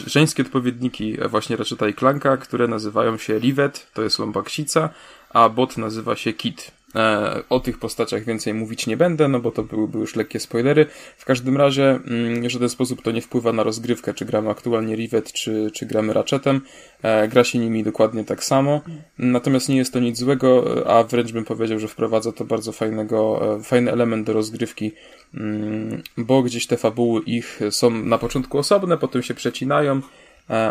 żeńskie 0.06 0.44
odpowiedniki 0.44 1.18
właśnie 1.30 1.56
Ratcheta 1.56 1.88
i 1.88 1.94
Clanka, 1.94 2.38
które 2.38 2.68
nazywają 2.68 3.18
się 3.18 3.40
Rivet, 3.40 3.88
to 3.94 4.02
jest 4.02 4.20
lombaksica, 4.20 4.90
a 5.30 5.50
bot 5.50 5.78
nazywa 5.78 6.16
się 6.16 6.34
Kit. 6.34 6.72
E, 6.96 7.44
o 7.50 7.60
tych 7.60 7.80
postaciach 7.80 8.24
więcej 8.24 8.54
mówić 8.54 8.88
nie 8.88 8.98
będę, 8.98 9.28
no 9.28 9.40
bo 9.40 9.52
to 9.52 9.64
byłyby 9.64 10.00
już 10.00 10.16
lekkie 10.16 10.40
spoilery. 10.40 10.86
W 11.18 11.26
każdym 11.26 11.58
razie, 11.58 11.90
mm, 11.90 12.42
w 12.48 12.50
żaden 12.50 12.70
sposób 12.70 13.02
to 13.02 13.12
nie 13.12 13.22
wpływa 13.22 13.54
na 13.54 13.64
rozgrywkę, 13.64 14.14
czy 14.14 14.26
gramy 14.26 14.50
aktualnie 14.50 14.96
Rivet, 14.96 15.32
czy, 15.32 15.72
czy 15.74 15.86
gramy 15.86 16.14
Ratchetem. 16.14 16.62
E, 17.02 17.28
gra 17.28 17.44
się 17.44 17.60
nimi 17.60 17.84
dokładnie 17.84 18.24
tak 18.24 18.44
samo. 18.44 18.82
Natomiast 19.20 19.70
nie 19.70 19.78
jest 19.78 19.94
to 19.94 20.00
nic 20.00 20.18
złego, 20.18 20.66
a 20.88 21.04
wręcz 21.04 21.32
bym 21.32 21.46
powiedział, 21.46 21.80
że 21.80 21.88
wprowadza 21.88 22.32
to 22.32 22.46
bardzo 22.46 22.72
fajnego, 22.72 23.42
e, 23.56 23.64
fajny 23.64 23.92
element 23.92 24.28
do 24.28 24.34
rozgrywki, 24.34 24.92
mm, 25.34 26.02
bo 26.18 26.44
gdzieś 26.44 26.68
te 26.68 26.78
fabuły 26.78 27.22
ich 27.22 27.60
są 27.70 27.90
na 27.90 28.18
początku 28.18 28.58
osobne, 28.58 28.98
potem 28.98 29.24
się 29.24 29.34
przecinają, 29.34 30.02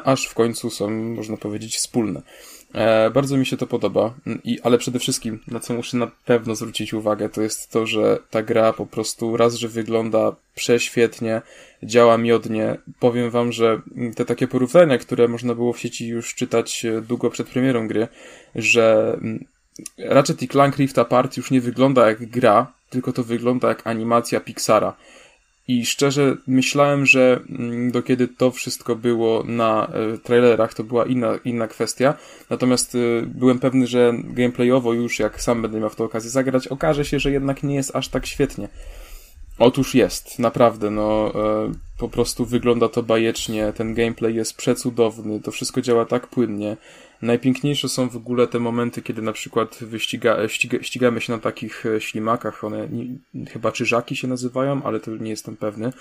aż 0.04 0.26
w 0.26 0.34
końcu 0.34 0.70
są, 0.70 0.90
można 0.90 1.36
powiedzieć, 1.36 1.76
wspólne. 1.76 2.22
E, 2.74 3.10
bardzo 3.10 3.36
mi 3.36 3.46
się 3.46 3.56
to 3.56 3.66
podoba, 3.66 4.14
I, 4.44 4.60
ale 4.62 4.78
przede 4.78 4.98
wszystkim, 4.98 5.40
na 5.48 5.60
co 5.60 5.74
muszę 5.74 5.96
na 5.96 6.10
pewno 6.24 6.54
zwrócić 6.54 6.94
uwagę, 6.94 7.28
to 7.28 7.42
jest 7.42 7.70
to, 7.70 7.86
że 7.86 8.18
ta 8.30 8.42
gra 8.42 8.72
po 8.72 8.86
prostu 8.86 9.36
raz, 9.36 9.54
że 9.54 9.68
wygląda 9.68 10.36
prześwietnie, 10.54 11.42
działa 11.82 12.18
miodnie. 12.18 12.76
Powiem 13.00 13.30
wam, 13.30 13.52
że 13.52 13.80
te 14.16 14.24
takie 14.24 14.48
porównania, 14.48 14.98
które 14.98 15.28
można 15.28 15.54
było 15.54 15.72
w 15.72 15.78
sieci 15.78 16.08
już 16.08 16.34
czytać 16.34 16.84
e, 16.84 17.00
długo 17.00 17.30
przed 17.30 17.48
premierą 17.48 17.88
gry, 17.88 18.08
że 18.54 19.16
Ratchet 19.98 20.42
i 20.42 20.48
Clank 20.48 20.76
Rift 20.76 20.98
Apart 20.98 21.36
już 21.36 21.50
nie 21.50 21.60
wygląda 21.60 22.08
jak 22.08 22.26
gra, 22.26 22.72
tylko 22.90 23.12
to 23.12 23.24
wygląda 23.24 23.68
jak 23.68 23.86
animacja 23.86 24.40
Pixara. 24.40 24.96
I 25.68 25.86
szczerze 25.86 26.36
myślałem, 26.46 27.06
że 27.06 27.40
mm, 27.50 27.90
do 27.90 28.02
kiedy 28.02 28.28
to 28.28 28.50
wszystko 28.50 28.96
było 28.96 29.44
na 29.46 29.86
e, 29.86 30.18
trailerach, 30.18 30.74
to 30.74 30.84
była 30.84 31.06
inna, 31.06 31.38
inna 31.44 31.68
kwestia. 31.68 32.14
Natomiast 32.50 32.94
e, 32.94 32.98
byłem 33.26 33.58
pewny, 33.58 33.86
że 33.86 34.12
gameplayowo 34.24 34.92
już, 34.92 35.18
jak 35.18 35.42
sam 35.42 35.62
będę 35.62 35.80
miał 35.80 35.90
w 35.90 35.96
to 35.96 36.04
okazję 36.04 36.30
zagrać, 36.30 36.68
okaże 36.68 37.04
się, 37.04 37.20
że 37.20 37.30
jednak 37.30 37.62
nie 37.62 37.74
jest 37.74 37.96
aż 37.96 38.08
tak 38.08 38.26
świetnie. 38.26 38.68
Otóż 39.58 39.94
jest, 39.94 40.38
naprawdę, 40.38 40.90
no 40.90 41.32
e, 41.34 41.72
po 41.98 42.08
prostu 42.08 42.44
wygląda 42.44 42.88
to 42.88 43.02
bajecznie, 43.02 43.72
ten 43.72 43.94
gameplay 43.94 44.34
jest 44.34 44.56
przecudowny, 44.56 45.40
to 45.40 45.50
wszystko 45.50 45.80
działa 45.80 46.04
tak 46.04 46.26
płynnie. 46.26 46.76
Najpiękniejsze 47.22 47.88
są 47.88 48.08
w 48.08 48.16
ogóle 48.16 48.46
te 48.46 48.58
momenty, 48.58 49.02
kiedy 49.02 49.22
na 49.22 49.32
przykład 49.32 49.78
wyściga, 49.80 50.48
ściga, 50.48 50.82
ścigamy 50.82 51.20
się 51.20 51.32
na 51.32 51.38
takich 51.38 51.86
e, 51.86 52.00
ślimakach, 52.00 52.64
one 52.64 52.88
nie, 52.88 53.46
chyba 53.46 53.72
czyżaki 53.72 54.16
się 54.16 54.28
nazywają, 54.28 54.82
ale 54.82 55.00
to 55.00 55.10
nie 55.10 55.30
jestem 55.30 55.56
pewny. 55.56 55.92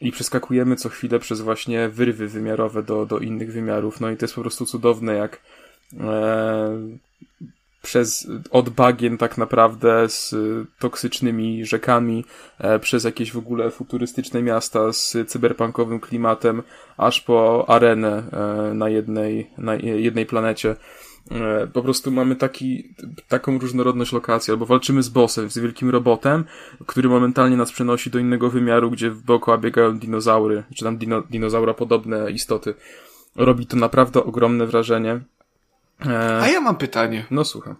I 0.00 0.12
przeskakujemy 0.12 0.76
co 0.76 0.88
chwilę 0.88 1.18
przez 1.18 1.40
właśnie 1.40 1.88
wyrwy 1.88 2.28
wymiarowe 2.28 2.82
do, 2.82 3.06
do 3.06 3.18
innych 3.18 3.52
wymiarów. 3.52 4.00
No 4.00 4.10
i 4.10 4.16
to 4.16 4.24
jest 4.24 4.34
po 4.34 4.40
prostu 4.40 4.66
cudowne, 4.66 5.14
jak 5.14 5.40
e, 6.00 6.78
przez, 7.82 8.28
od 8.50 8.70
bagien 8.70 9.18
tak 9.18 9.38
naprawdę 9.38 10.08
z 10.08 10.34
toksycznymi 10.78 11.66
rzekami, 11.66 12.24
e, 12.58 12.78
przez 12.78 13.04
jakieś 13.04 13.32
w 13.32 13.38
ogóle 13.38 13.70
futurystyczne 13.70 14.42
miasta 14.42 14.92
z 14.92 15.16
cyberpunkowym 15.26 16.00
klimatem, 16.00 16.62
aż 16.96 17.20
po 17.20 17.64
arenę 17.68 18.22
e, 18.32 18.74
na 18.74 18.88
jednej, 18.88 19.50
na 19.58 19.74
jednej 19.74 20.26
planecie. 20.26 20.76
E, 21.30 21.66
po 21.66 21.82
prostu 21.82 22.10
mamy 22.10 22.36
taki, 22.36 22.94
taką 23.28 23.58
różnorodność 23.58 24.12
lokacji, 24.12 24.50
albo 24.50 24.66
walczymy 24.66 25.02
z 25.02 25.08
bossem, 25.08 25.50
z 25.50 25.58
wielkim 25.58 25.90
robotem, 25.90 26.44
który 26.86 27.08
momentalnie 27.08 27.56
nas 27.56 27.72
przenosi 27.72 28.10
do 28.10 28.18
innego 28.18 28.50
wymiaru, 28.50 28.90
gdzie 28.90 29.10
dookoła 29.10 29.58
biegają 29.58 29.98
dinozaury, 29.98 30.62
czy 30.74 30.84
tam 30.84 30.96
dino, 30.96 31.22
dinozaura 31.30 31.74
podobne 31.74 32.30
istoty. 32.30 32.74
Robi 33.36 33.66
to 33.66 33.76
naprawdę 33.76 34.24
ogromne 34.24 34.66
wrażenie. 34.66 35.20
E... 36.06 36.40
A 36.42 36.48
ja 36.48 36.60
mam 36.60 36.76
pytanie. 36.76 37.26
No 37.30 37.44
słucham. 37.44 37.76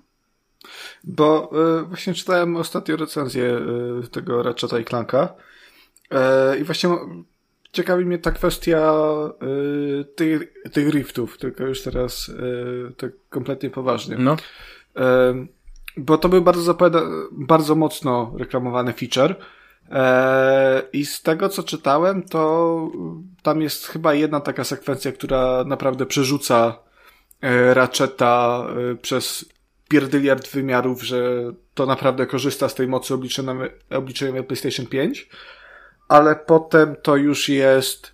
Bo 1.05 1.51
e, 1.79 1.83
właśnie 1.83 2.15
czytałem 2.15 2.57
ostatnio 2.57 2.97
recenzję 2.97 3.61
e, 4.05 4.09
tego 4.09 4.43
Ratcheta 4.43 4.79
i 4.79 4.85
Clanka 4.85 5.35
e, 6.11 6.59
i 6.59 6.65
właśnie 6.65 6.91
ciekawi 7.73 8.07
mnie 8.07 8.19
ta 8.19 8.31
kwestia 8.31 8.95
tych, 10.15 10.53
tych 10.73 10.89
riftów, 10.95 11.39
tylko 11.39 11.65
już 11.65 11.83
teraz 11.83 12.31
tak 12.97 13.11
kompletnie 13.29 13.71
poważnie. 13.71 14.17
No. 14.19 14.37
Bo 15.97 16.19
to 16.19 16.29
był 16.29 16.43
bardzo 16.43 16.77
bardzo 17.33 17.75
mocno 17.75 18.33
reklamowany 18.39 18.93
feature. 18.93 19.35
I 20.93 21.07
z 21.07 21.23
tego 21.23 21.49
co 21.49 21.63
czytałem, 21.63 22.23
to 22.23 22.91
tam 23.43 23.63
jest 23.63 23.87
chyba 23.87 24.15
jedna 24.15 24.41
taka 24.41 24.65
sekwencja, 24.65 25.13
która 25.13 25.65
naprawdę 25.65 26.07
przerzuca 26.07 26.79
Ratcheta 27.73 28.67
e, 28.93 28.95
przez 28.95 29.45
pierdyliard 29.89 30.49
wymiarów, 30.49 31.03
że 31.03 31.53
to 31.75 31.87
naprawdę 31.87 32.27
korzysta 32.27 32.69
z 32.69 32.75
tej 32.75 32.89
mocy 32.89 33.15
obliczeniowej 33.91 34.45
PlayStation 34.47 34.87
5, 34.87 35.29
ale 36.09 36.37
potem 36.37 36.97
to 37.03 37.17
już 37.17 37.49
jest 37.49 38.07
e, 38.07 38.13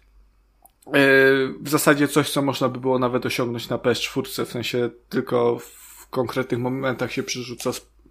w 1.61 1.69
zasadzie 1.69 2.09
coś, 2.09 2.31
co 2.31 2.43
można 2.43 2.69
by 2.69 2.81
było 2.81 2.99
nawet 2.99 3.27
osiągnąć 3.27 3.69
na 3.69 3.77
PS4, 3.77 4.45
w 4.45 4.51
sensie 4.51 4.91
tylko 5.09 5.59
w 5.59 6.09
konkretnych 6.11 6.61
momentach 6.61 7.13
się 7.13 7.23
przerzuca, 7.23 7.71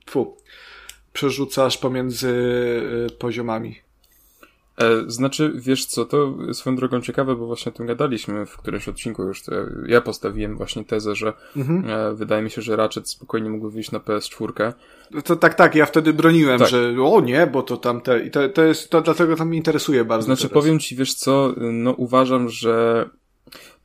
fu, 0.10 0.38
przerzucasz 1.14 1.78
pomiędzy 1.78 2.34
poziomami. 3.20 3.85
E, 4.78 5.04
znaczy, 5.08 5.52
wiesz 5.56 5.86
co, 5.86 6.06
to 6.06 6.38
swoją 6.54 6.76
drogą 6.76 7.02
ciekawe, 7.02 7.36
bo 7.36 7.46
właśnie 7.46 7.72
o 7.72 7.76
tym 7.76 7.86
gadaliśmy 7.86 8.46
w 8.46 8.58
którymś 8.58 8.88
odcinku 8.88 9.24
już. 9.24 9.44
ja 9.88 10.02
postawiłem 10.02 10.58
właśnie 10.58 10.86
tezę, 10.86 11.16
że 11.16 11.34
mhm. 11.58 11.90
e, 11.90 12.16
wydaje 12.16 12.44
mi 12.44 12.50
się, 12.50 12.62
że 12.62 12.76
Ratchet 12.76 13.10
spokojnie 13.10 13.50
mógłby 13.50 13.72
wyjść 13.72 13.92
na 13.92 14.00
PS4. 14.00 14.74
No 15.12 15.22
to 15.22 15.36
tak, 15.36 15.54
tak, 15.54 15.76
ja 15.76 15.86
wtedy 15.86 16.14
broniłem, 16.14 16.60
tak. 16.60 16.68
że 16.70 16.96
o 17.04 17.22
nie, 17.22 17.48
bo 17.48 17.64
to 17.64 17.78
tamte, 17.78 18.20
i 18.20 18.32
to, 18.32 18.50
to 18.50 18.64
jest, 18.64 18.90
to 18.90 19.02
dlatego 19.02 19.36
to 19.36 19.46
mnie 19.46 19.58
interesuje 19.58 20.06
bardzo. 20.06 20.26
Znaczy, 20.26 20.50
teraz. 20.50 20.54
powiem 20.54 20.80
ci, 20.80 20.96
wiesz 20.96 21.14
co, 21.14 21.54
no 21.58 21.92
uważam, 21.92 22.50
że 22.50 23.06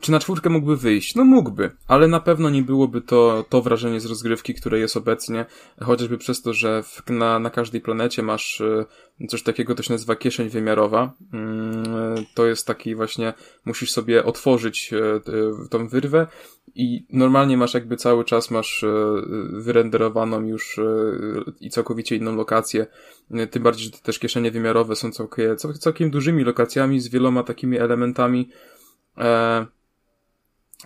czy 0.00 0.12
na 0.12 0.20
czwórkę 0.20 0.50
mógłby 0.50 0.76
wyjść? 0.76 1.14
No 1.14 1.24
mógłby, 1.24 1.70
ale 1.86 2.08
na 2.08 2.20
pewno 2.20 2.50
nie 2.50 2.62
byłoby 2.62 3.00
to, 3.00 3.44
to 3.48 3.62
wrażenie 3.62 4.00
z 4.00 4.06
rozgrywki, 4.06 4.54
które 4.54 4.78
jest 4.78 4.96
obecnie, 4.96 5.46
chociażby 5.80 6.18
przez 6.18 6.42
to, 6.42 6.54
że 6.54 6.82
w, 6.82 7.02
na, 7.10 7.38
na 7.38 7.50
każdej 7.50 7.80
planecie 7.80 8.22
masz 8.22 8.60
e, 8.60 9.26
coś 9.28 9.42
takiego, 9.42 9.74
to 9.74 9.82
się 9.82 9.92
nazywa 9.92 10.16
kieszeń 10.16 10.48
wymiarowa. 10.48 11.12
Mm, 11.32 11.84
to 12.34 12.46
jest 12.46 12.66
taki 12.66 12.94
właśnie, 12.94 13.32
musisz 13.64 13.90
sobie 13.90 14.24
otworzyć 14.24 14.92
e, 14.92 15.20
tą 15.70 15.88
wyrwę 15.88 16.26
i 16.74 17.06
normalnie 17.12 17.56
masz 17.56 17.74
jakby 17.74 17.96
cały 17.96 18.24
czas 18.24 18.50
masz 18.50 18.84
e, 18.84 18.88
wyrenderowaną 19.52 20.40
już 20.40 20.80
i 21.60 21.70
całkowicie 21.70 22.16
inną 22.16 22.36
lokację. 22.36 22.86
Tym 23.50 23.62
bardziej, 23.62 23.84
że 23.84 23.90
te 23.90 23.98
też 23.98 24.18
kieszenie 24.18 24.50
wymiarowe 24.50 24.96
są 24.96 25.12
całkiem, 25.12 25.56
całkiem 25.56 26.10
dużymi 26.10 26.44
lokacjami 26.44 27.00
z 27.00 27.08
wieloma 27.08 27.42
takimi 27.42 27.78
elementami, 27.78 28.48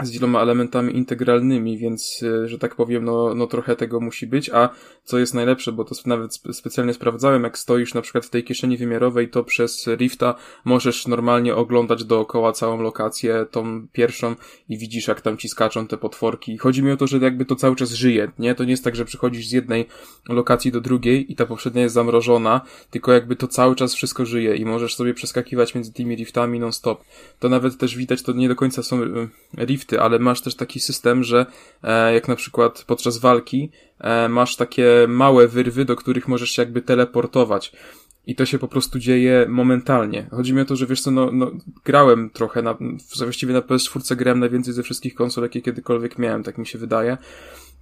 z 0.03 0.11
wieloma 0.11 0.43
elementami 0.43 0.97
integralnymi, 0.97 1.79
więc, 1.79 2.23
e, 2.23 2.49
że 2.49 2.59
tak 2.59 2.75
powiem, 2.75 3.05
no, 3.05 3.35
no 3.35 3.47
trochę 3.47 3.77
tego 3.77 4.01
musi 4.01 4.27
być, 4.27 4.51
a 4.51 4.69
co 5.05 5.19
jest 5.19 5.35
najlepsze, 5.35 5.73
bo 5.73 5.85
to 5.85 5.95
nawet 6.07 6.41
specjalnie 6.53 6.95
sprawdzałem, 6.95 7.45
jak 7.45 7.59
stoisz 7.59 7.95
na 7.95 8.03
przykład 8.03 8.27
w 8.27 8.31
tej 8.31 8.45
kieszeni 8.45 8.77
wymiarowej, 8.77 9.29
to 9.29 9.45
przez 9.45 9.87
Rifta 9.87 10.35
możesz 10.65 11.07
normalnie 11.07 11.55
oglądać 11.55 12.05
dookoła 12.05 12.53
całą 12.53 12.83
lokację, 12.83 13.47
tą 13.51 13.87
pierwszą 13.93 14.37
i 14.69 14.79
widzisz, 14.79 15.09
jak 15.09 15.21
tam 15.21 15.37
ci 15.37 15.49
skaczą 15.49 15.87
te 15.87 15.97
potworki. 15.97 16.59
Chodzi 16.59 16.83
mi 16.83 16.93
o 16.93 16.97
to, 16.97 17.07
że 17.07 17.19
jakby 17.19 17.45
to 17.45 17.57
cały 17.57 17.77
czas 17.77 17.91
żyje, 17.91 18.33
nie? 18.39 18.55
To 18.55 18.65
nie 18.65 18.71
jest 18.71 18.85
tak, 18.85 18.97
że 18.97 19.05
przychodzisz 19.05 19.49
z 19.49 19.53
jednej 19.53 19.87
lokacji 20.29 20.73
do 20.73 20.81
drugiej 20.81 21.33
i 21.33 21.37
ta 21.37 21.47
poprzednia 21.47 21.83
jest 21.83 21.95
zamrożona, 21.95 22.61
tylko 22.91 23.13
jakby 23.13 23.37
to 23.37 23.49
cały 23.49 23.77
czas 23.77 23.95
wszystko 23.95 24.27
żyje 24.27 24.57
i 24.57 24.65
możesz 24.65 24.95
sobie 24.95 25.15
przeskakiwać 25.15 25.75
między 25.75 25.93
tymi 25.93 26.17
riftami 26.17 26.61
non-stop. 26.61 27.05
To 27.39 27.49
nawet 27.49 27.79
też 27.79 27.97
widać, 27.97 28.23
to 28.23 28.33
nie 28.33 28.49
do 28.49 28.57
końca 28.57 28.83
są 28.83 29.03
e, 29.03 29.29
rifty, 29.85 30.01
ale 30.01 30.19
masz 30.19 30.41
też 30.41 30.55
taki 30.55 30.81
system, 30.81 31.25
że 31.25 31.47
e, 31.83 32.15
jak 32.15 32.29
na 32.29 32.37
przykład 32.37 32.85
podczas 32.87 33.19
walki 33.19 33.71
e, 33.99 34.29
masz 34.29 34.57
takie 34.57 35.07
małe 35.09 35.49
wyrwy, 35.49 35.85
do 35.85 35.97
których 35.97 36.29
możesz 36.29 36.51
się 36.51 36.63
jakby 36.63 36.83
teleportować. 36.83 37.73
I 38.27 38.35
to 38.35 38.47
się 38.47 38.59
po 38.59 38.69
prostu 38.69 38.99
dzieje 38.99 39.47
momentalnie. 39.49 40.27
Chodzi 40.31 40.55
mi 40.55 40.61
o 40.61 40.65
to, 40.65 40.77
że 40.77 40.87
wiesz 40.87 41.01
co, 41.01 41.11
no, 41.11 41.31
no 41.33 41.51
grałem 41.85 42.31
trochę, 42.31 42.63
na, 42.63 42.77
właściwie 43.19 43.55
na 43.55 43.61
PS4 43.61 44.17
grałem 44.17 44.41
najwięcej 44.41 44.75
ze 44.75 44.83
wszystkich 44.83 45.15
konsol, 45.15 45.45
jakie 45.45 45.63
kiedykolwiek 45.63 46.19
miałem, 46.19 46.43
tak 46.43 46.59
mi 46.59 46.67
się 46.67 46.79
wydaje 46.79 47.17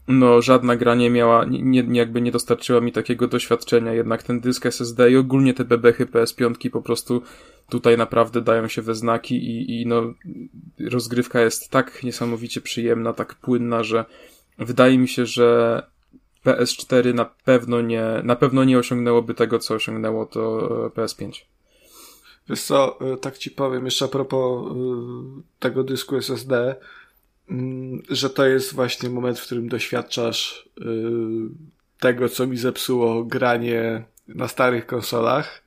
no 0.09 0.43
żadna 0.43 0.77
gra 0.77 0.95
nie 0.95 1.11
miała, 1.11 1.45
nie, 1.45 1.63
nie, 1.63 1.99
jakby 1.99 2.21
nie 2.21 2.33
dostarczyła 2.33 2.81
mi 2.81 2.93
takiego 2.93 3.29
doświadczenia, 3.29 3.93
jednak 3.93 4.23
ten 4.23 4.41
dysk 4.41 4.67
SSD 4.67 5.11
i 5.11 5.17
ogólnie 5.17 5.55
te 5.55 5.65
bebechy 5.65 6.07
PS5 6.07 6.71
po 6.71 6.83
prostu 6.83 7.23
tutaj 7.69 7.99
naprawdę 7.99 8.41
dają 8.41 8.69
się 8.69 8.83
we 8.83 8.95
znaki 8.95 9.35
i, 9.37 9.83
i 9.83 9.87
no 9.87 10.15
rozgrywka 10.91 11.41
jest 11.41 11.71
tak 11.71 12.03
niesamowicie 12.03 12.61
przyjemna, 12.61 13.13
tak 13.13 13.35
płynna, 13.35 13.83
że 13.83 14.05
wydaje 14.59 14.99
mi 14.99 15.09
się, 15.09 15.27
że 15.27 15.83
PS4 16.45 17.15
na 17.15 17.25
pewno 17.25 17.81
nie, 17.81 18.05
na 18.25 18.37
pewno 18.37 18.65
nie 18.65 18.79
osiągnęłoby 18.79 19.35
tego, 19.35 19.59
co 19.59 19.75
osiągnęło 19.75 20.27
to 20.27 20.41
PS5. 20.95 21.45
Wiesz 22.49 22.63
co, 22.63 22.99
tak 23.21 23.39
ci 23.39 23.51
powiem 23.51 23.85
jeszcze 23.85 24.05
a 24.05 24.09
propos 24.09 24.73
y, 24.73 24.75
tego 25.59 25.85
dysku 25.85 26.17
SSD, 26.17 26.77
że 28.09 28.31
to 28.31 28.47
jest 28.47 28.75
właśnie 28.75 29.11
moment, 29.11 29.39
w 29.39 29.47
którym 29.47 29.69
doświadczasz 29.69 30.69
y, 30.81 30.85
tego, 32.01 32.29
co 32.29 32.47
mi 32.47 32.57
zepsuło 32.57 33.25
granie 33.25 34.05
na 34.29 34.49
starych 34.49 34.87
konsolach 34.87 35.63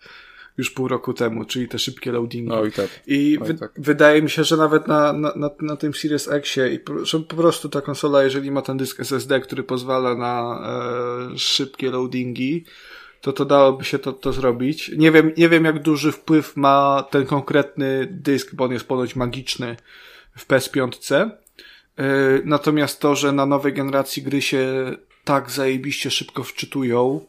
już 0.57 0.71
pół 0.71 0.87
roku 0.87 1.13
temu, 1.13 1.45
czyli 1.45 1.67
te 1.67 1.79
szybkie 1.79 2.11
loadingi. 2.11 2.51
Oj, 2.51 2.71
tak. 2.71 2.87
I 3.07 3.37
Oj, 3.41 3.57
tak. 3.57 3.71
wydaje 3.77 4.21
mi 4.21 4.29
się, 4.29 4.43
że 4.43 4.57
nawet 4.57 4.87
na, 4.87 5.13
na, 5.13 5.33
na, 5.35 5.49
na 5.61 5.75
tym 5.75 5.93
Series 5.93 6.27
Xie 6.27 6.73
i 6.73 6.79
że 7.03 7.19
po 7.19 7.35
prostu 7.35 7.69
ta 7.69 7.81
konsola, 7.81 8.23
jeżeli 8.23 8.51
ma 8.51 8.61
ten 8.61 8.77
dysk 8.77 8.99
SSD, 8.99 9.39
który 9.39 9.63
pozwala 9.63 10.15
na 10.15 10.61
e, 11.33 11.37
szybkie 11.37 11.91
loadingi, 11.91 12.65
to 13.21 13.33
to 13.33 13.45
dałoby 13.45 13.83
się 13.83 13.99
to, 13.99 14.13
to 14.13 14.33
zrobić. 14.33 14.91
Nie 14.97 15.11
wiem, 15.11 15.31
nie 15.37 15.49
wiem 15.49 15.65
jak 15.65 15.81
duży 15.81 16.11
wpływ 16.11 16.57
ma 16.57 17.05
ten 17.11 17.25
konkretny 17.25 18.07
dysk, 18.11 18.55
bo 18.55 18.63
on 18.63 18.71
jest 18.71 18.87
ponoć 18.87 19.15
magiczny 19.15 19.75
w 20.37 20.47
PS5, 20.47 21.15
E, 21.15 21.44
natomiast 22.45 22.99
to, 22.99 23.15
że 23.15 23.31
na 23.31 23.45
nowej 23.45 23.73
generacji 23.73 24.23
gry 24.23 24.41
się 24.41 24.91
tak 25.23 25.51
zajebiście 25.51 26.11
szybko 26.11 26.43
wczytują, 26.43 27.25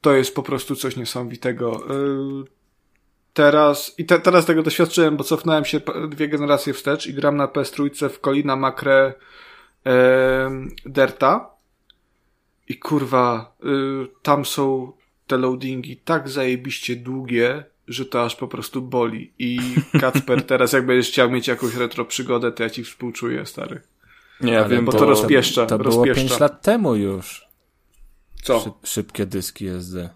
to 0.00 0.14
jest 0.14 0.34
po 0.34 0.42
prostu 0.42 0.76
coś 0.76 0.96
niesamowitego. 0.96 1.76
E, 1.76 1.94
teraz, 3.32 3.94
i 3.98 4.04
te, 4.04 4.20
teraz 4.20 4.46
tego 4.46 4.62
doświadczyłem, 4.62 5.16
bo 5.16 5.24
cofnąłem 5.24 5.64
się 5.64 5.80
dwie 6.08 6.28
generacje 6.28 6.72
wstecz 6.72 7.06
i 7.06 7.14
gram 7.14 7.36
na 7.36 7.46
PS3 7.46 8.08
w 8.08 8.20
Kolina 8.20 8.56
Macre 8.56 9.14
e, 9.86 10.50
Derta. 10.86 11.54
I 12.68 12.78
kurwa, 12.78 13.56
y, 13.64 13.66
tam 14.22 14.44
są 14.44 14.92
te 15.26 15.36
loadingi 15.36 15.96
tak 15.96 16.28
zajebiście 16.28 16.96
długie, 16.96 17.64
że 17.88 18.06
to 18.06 18.24
aż 18.24 18.36
po 18.36 18.48
prostu 18.48 18.82
boli. 18.82 19.32
I 19.38 19.58
Kacper, 20.00 20.42
teraz 20.46 20.72
jak 20.72 20.86
będziesz 20.86 21.08
chciał 21.08 21.30
mieć 21.30 21.48
jakąś 21.48 21.74
retro 21.74 22.04
przygodę, 22.04 22.52
to 22.52 22.62
ja 22.62 22.70
ci 22.70 22.84
współczuję, 22.84 23.46
stary. 23.46 23.80
Nie, 24.40 24.52
ja 24.52 24.68
wiem, 24.68 24.84
bo 24.84 24.92
to, 24.92 24.98
to 24.98 25.04
rozpieszcza. 25.04 25.66
To 25.66 25.78
było 25.78 26.04
rozpieszcza. 26.04 26.28
5 26.28 26.40
lat 26.40 26.62
temu 26.62 26.94
już. 26.94 27.48
Co? 28.42 28.60
Szyb, 28.60 28.74
szybkie 28.84 29.26
dyski 29.26 29.68
SD. 29.68 30.10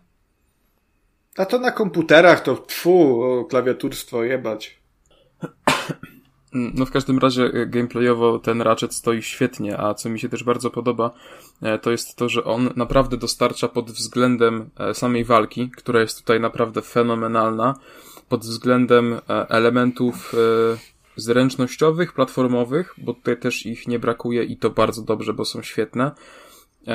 A 1.36 1.44
to 1.44 1.58
na 1.58 1.70
komputerach 1.70 2.40
to 2.40 2.56
tfu, 2.56 3.46
klawiaturstwo 3.50 4.24
jebać. 4.24 4.78
No 6.52 6.86
w 6.86 6.90
każdym 6.90 7.18
razie 7.18 7.44
e, 7.44 7.66
gameplayowo 7.66 8.38
ten 8.38 8.62
Ratchet 8.62 8.94
stoi 8.94 9.22
świetnie, 9.22 9.80
a 9.80 9.94
co 9.94 10.08
mi 10.08 10.20
się 10.20 10.28
też 10.28 10.44
bardzo 10.44 10.70
podoba, 10.70 11.10
e, 11.62 11.78
to 11.78 11.90
jest 11.90 12.16
to, 12.16 12.28
że 12.28 12.44
on 12.44 12.70
naprawdę 12.76 13.16
dostarcza 13.16 13.68
pod 13.68 13.90
względem 13.90 14.70
e, 14.78 14.94
samej 14.94 15.24
walki, 15.24 15.70
która 15.70 16.00
jest 16.00 16.18
tutaj 16.20 16.40
naprawdę 16.40 16.82
fenomenalna, 16.82 17.74
pod 18.28 18.40
względem 18.40 19.20
elementów 19.28 20.34
zręcznościowych, 21.16 22.12
platformowych, 22.12 22.94
bo 22.98 23.14
tutaj 23.14 23.40
też 23.40 23.66
ich 23.66 23.88
nie 23.88 23.98
brakuje 23.98 24.44
i 24.44 24.56
to 24.56 24.70
bardzo 24.70 25.02
dobrze, 25.02 25.32
bo 25.34 25.44
są 25.44 25.62
świetne. 25.62 26.10
E, 26.88 26.92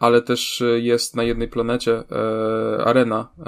ale 0.00 0.22
też 0.22 0.62
jest 0.76 1.16
na 1.16 1.22
jednej 1.22 1.48
planecie 1.48 1.92
e, 1.94 2.84
arena, 2.84 3.28
e, 3.38 3.42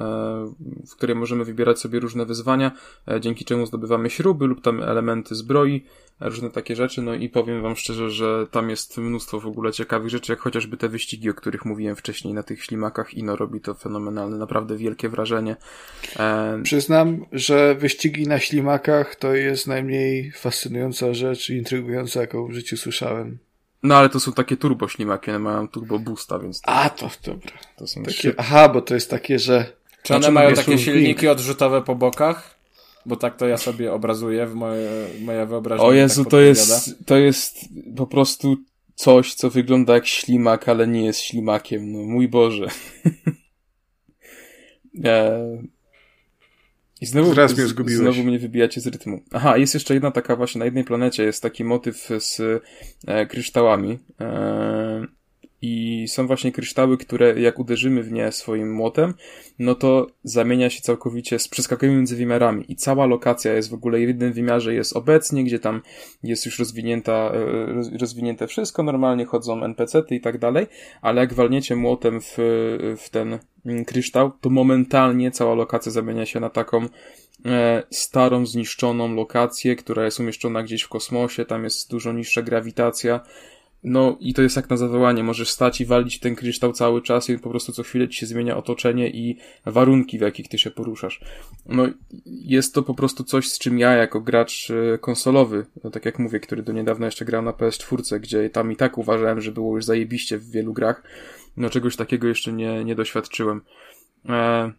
w 0.88 0.96
której 0.96 1.16
możemy 1.16 1.44
wybierać 1.44 1.78
sobie 1.78 2.00
różne 2.00 2.26
wyzwania, 2.26 2.72
dzięki 3.20 3.44
czemu 3.44 3.66
zdobywamy 3.66 4.10
śruby 4.10 4.46
lub 4.46 4.62
tam 4.62 4.82
elementy 4.82 5.34
zbroi, 5.34 5.84
różne 6.20 6.50
takie 6.50 6.76
rzeczy, 6.76 7.02
no 7.02 7.14
i 7.14 7.28
powiem 7.28 7.62
wam 7.62 7.76
szczerze, 7.76 8.10
że 8.10 8.46
tam 8.50 8.70
jest 8.70 8.98
mnóstwo 8.98 9.40
w 9.40 9.46
ogóle 9.46 9.72
ciekawych 9.72 10.10
rzeczy, 10.10 10.32
jak 10.32 10.40
chociażby 10.40 10.76
te 10.76 10.88
wyścigi, 10.88 11.30
o 11.30 11.34
których 11.34 11.64
mówiłem 11.64 11.96
wcześniej 11.96 12.34
na 12.34 12.42
tych 12.42 12.64
ślimakach 12.64 13.14
i 13.14 13.22
no 13.22 13.36
robi 13.36 13.60
to 13.60 13.74
fenomenalne, 13.74 14.36
naprawdę 14.36 14.76
wielkie 14.76 15.08
wrażenie. 15.08 15.56
Przyznam, 16.62 17.26
że 17.32 17.74
wyścigi 17.74 18.28
na 18.28 18.38
ślimakach 18.38 19.16
to 19.16 19.34
jest 19.34 19.66
najmniej 19.66 20.32
fascynująca 20.32 21.14
rzecz 21.14 21.50
intrygująca, 21.50 22.20
jaką 22.20 22.46
w 22.46 22.52
życiu 22.52 22.76
słyszałem. 22.76 23.38
No 23.85 23.97
ale 23.97 24.09
to 24.09 24.20
są 24.20 24.32
takie 24.32 24.56
turbo 24.56 24.89
ślimaki, 24.89 25.31
one 25.31 25.39
mają 25.39 25.69
turbo 25.69 25.98
boosta, 25.98 26.39
więc... 26.39 26.61
To, 26.61 26.69
A, 26.69 26.90
to 26.90 27.11
dobra. 27.24 27.52
To 27.77 27.86
są 27.86 28.02
takie, 28.02 28.35
aha, 28.36 28.69
bo 28.69 28.82
to 28.82 28.94
jest 28.94 29.11
takie, 29.11 29.39
że... 29.39 29.73
Czy 30.02 30.15
one 30.15 30.31
mają 30.31 30.55
takie 30.55 30.78
silniki 30.78 31.28
odrzutowe 31.28 31.82
po 31.82 31.94
bokach? 31.94 32.59
Bo 33.06 33.16
tak 33.16 33.36
to 33.36 33.48
ja 33.48 33.56
sobie 33.56 33.93
obrazuję 33.93 34.47
w 34.47 34.55
moje, 34.55 34.90
moje 35.20 35.47
wyobrażenie. 35.47 35.89
O 35.89 35.93
Jezu, 35.93 36.24
tak 36.24 36.31
to 36.31 36.40
jest, 36.40 37.06
to 37.06 37.16
jest 37.16 37.59
po 37.97 38.06
prostu 38.06 38.56
coś, 38.94 39.35
co 39.35 39.51
wygląda 39.51 39.94
jak 39.94 40.06
ślimak, 40.06 40.69
ale 40.69 40.86
nie 40.86 41.05
jest 41.05 41.20
ślimakiem. 41.20 41.93
No 41.93 41.98
mój 41.98 42.28
Boże. 42.28 42.66
e... 45.05 45.73
I 47.00 47.06
znowu, 47.06 47.34
mnie 47.34 47.66
zgubiłeś. 47.66 48.00
znowu 48.00 48.22
mnie 48.22 48.38
wybijacie 48.38 48.80
z 48.80 48.86
rytmu. 48.86 49.20
Aha, 49.32 49.56
jest 49.56 49.74
jeszcze 49.74 49.94
jedna 49.94 50.10
taka 50.10 50.36
właśnie, 50.36 50.58
na 50.58 50.64
jednej 50.64 50.84
planecie 50.84 51.24
jest 51.24 51.42
taki 51.42 51.64
motyw 51.64 52.08
z 52.18 52.40
e, 53.06 53.26
kryształami. 53.26 53.98
E, 54.20 55.06
i 55.66 56.09
są 56.09 56.27
właśnie 56.27 56.53
kryształy, 56.53 56.99
które 56.99 57.41
jak 57.41 57.59
uderzymy 57.59 58.03
w 58.03 58.12
nie 58.12 58.32
swoim 58.32 58.73
młotem, 58.73 59.15
no 59.59 59.74
to 59.74 60.07
zamienia 60.24 60.70
się 60.70 60.81
całkowicie, 60.81 61.36
przeskakujemy 61.51 61.97
między 61.97 62.16
wymiarami. 62.16 62.65
I 62.69 62.77
cała 62.77 63.07
lokacja 63.07 63.53
jest 63.53 63.70
w 63.70 63.74
ogóle 63.74 63.99
w 63.99 64.01
jednym 64.01 64.32
wymiarze 64.32 64.74
jest 64.74 64.97
obecnie, 64.97 65.45
gdzie 65.45 65.59
tam 65.59 65.82
jest 66.23 66.47
już 66.47 66.59
rozwinięta, 66.59 67.12
e, 67.12 67.99
rozwinięte 67.99 68.47
wszystko, 68.47 68.82
normalnie 68.82 69.24
chodzą 69.24 69.65
NPC-ty 69.65 70.15
i 70.15 70.20
tak 70.20 70.39
dalej, 70.39 70.66
ale 71.03 71.20
jak 71.20 71.35
walniecie 71.35 71.77
młotem 71.77 72.20
w, 72.20 72.35
w 72.97 73.11
ten 73.11 73.39
kryształ, 73.86 74.32
to 74.41 74.51
momentalnie 74.51 75.31
cała 75.31 75.55
lokacja 75.55 75.93
zamienia 75.93 76.27
się 76.27 76.41
na 76.41 76.51
taką 76.51 76.86
e, 77.47 77.82
starą, 77.91 78.47
zniszczoną 78.47 79.15
lokację, 79.15 79.77
która 79.77 80.05
jest 80.05 80.20
umieszczona 80.20 80.62
gdzieś 80.62 80.82
w 80.82 80.89
kosmosie, 80.89 81.45
tam 81.45 81.65
jest 81.65 81.91
dużo 81.91 82.12
niższa 82.12 82.43
grawitacja, 82.43 83.20
no 83.85 84.16
i 84.20 84.35
to 84.35 84.43
jest 84.43 84.56
jak 84.56 84.70
na 84.70 84.77
zawołanie, 84.77 85.24
możesz 85.24 85.51
stać 85.51 85.81
i 85.81 85.86
walić 85.86 86.20
ten 86.20 86.35
kryształ 86.36 86.73
cały 86.73 87.02
czas 87.02 87.31
i 87.31 87.39
po 87.39 87.51
prostu 87.51 87.73
co 87.73 87.82
chwilę 87.82 88.09
ci 88.09 88.19
się 88.19 88.27
zmienia 88.27 88.56
otoczenie 88.56 89.11
i 89.11 89.39
warunki, 89.66 90.19
w 90.19 90.20
jakich 90.20 90.48
ty 90.48 90.59
się 90.59 90.70
poruszasz. 90.70 91.20
No 91.66 91.86
jest 92.27 92.74
to 92.74 92.82
po 92.82 92.94
prostu 92.94 93.24
coś, 93.24 93.48
z 93.48 93.59
czym 93.59 93.78
ja 93.78 93.93
jako 93.93 94.20
gracz 94.20 94.70
e, 94.70 94.98
konsolowy, 94.98 95.66
no 95.85 95.90
tak 95.90 96.05
jak 96.05 96.19
mówię, 96.19 96.40
który 96.40 96.62
do 96.62 96.73
niedawna 96.73 97.06
jeszcze 97.06 97.24
grał 97.24 97.43
na 97.43 97.51
PS4, 97.51 98.20
gdzie 98.20 98.51
tam 98.51 98.73
i 98.73 98.77
tak 98.77 98.98
uważałem, 98.98 99.40
że 99.40 99.52
było 99.52 99.77
już 99.77 99.85
zajebiście 99.85 100.39
w 100.39 100.51
wielu 100.51 100.73
grach, 100.73 101.02
no 101.56 101.70
czegoś 101.70 101.97
takiego 101.97 102.28
jeszcze 102.28 102.52
nie, 102.52 102.85
nie 102.85 102.94
doświadczyłem. 102.94 103.61
E 104.28 104.73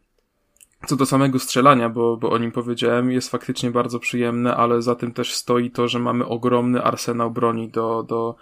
co 0.86 0.96
do 0.96 1.06
samego 1.06 1.40
strzelania, 1.40 1.90
bo, 1.90 2.18
bo 2.18 2.30
o 2.30 2.38
nim 2.38 2.52
powiedziałem, 2.52 3.12
jest 3.12 3.30
faktycznie 3.30 3.72
bardzo 3.72 4.00
przyjemne, 4.00 4.56
ale 4.56 4.82
za 4.82 4.96
tym 4.96 5.12
też 5.12 5.34
stoi 5.34 5.72
to, 5.72 5.88
że 5.88 6.00
mamy 6.00 6.26
ogromny 6.26 6.84
arsenał 6.84 7.32
broni 7.32 7.70
do, 7.70 8.04
do, 8.04 8.36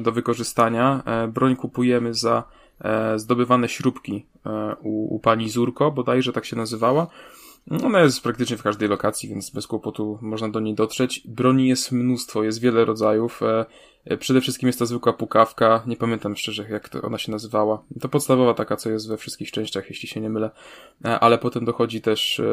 do 0.00 0.12
wykorzystania. 0.12 1.02
E, 1.06 1.28
broń 1.28 1.56
kupujemy 1.56 2.14
za 2.14 2.44
e, 2.80 3.18
zdobywane 3.18 3.68
śrubki 3.68 4.26
u, 4.82 5.14
u 5.14 5.18
pani 5.18 5.48
Zurko, 5.50 5.90
bodajże 5.90 6.32
tak 6.32 6.44
się 6.44 6.56
nazywała. 6.56 7.06
Ona 7.84 8.00
jest 8.00 8.22
praktycznie 8.22 8.56
w 8.56 8.62
każdej 8.62 8.88
lokacji, 8.88 9.28
więc 9.28 9.50
bez 9.50 9.66
kłopotu 9.66 10.18
można 10.22 10.48
do 10.48 10.60
niej 10.60 10.74
dotrzeć. 10.74 11.22
Broni 11.28 11.68
jest 11.68 11.92
mnóstwo, 11.92 12.42
jest 12.42 12.60
wiele 12.60 12.84
rodzajów. 12.84 13.40
E, 14.04 14.16
przede 14.16 14.40
wszystkim 14.40 14.66
jest 14.66 14.78
to 14.78 14.86
zwykła 14.86 15.12
pukawka, 15.12 15.82
nie 15.86 15.96
pamiętam 15.96 16.36
szczerze 16.36 16.66
jak 16.70 16.88
to 16.88 17.02
ona 17.02 17.18
się 17.18 17.32
nazywała. 17.32 17.82
To 18.00 18.08
podstawowa 18.08 18.54
taka, 18.54 18.76
co 18.76 18.90
jest 18.90 19.08
we 19.08 19.16
wszystkich 19.16 19.50
częściach, 19.50 19.88
jeśli 19.90 20.08
się 20.08 20.20
nie 20.20 20.30
mylę. 20.30 20.50
E, 21.04 21.20
ale 21.20 21.38
potem 21.38 21.64
dochodzi 21.64 22.00
też, 22.00 22.40
e, 22.40 22.44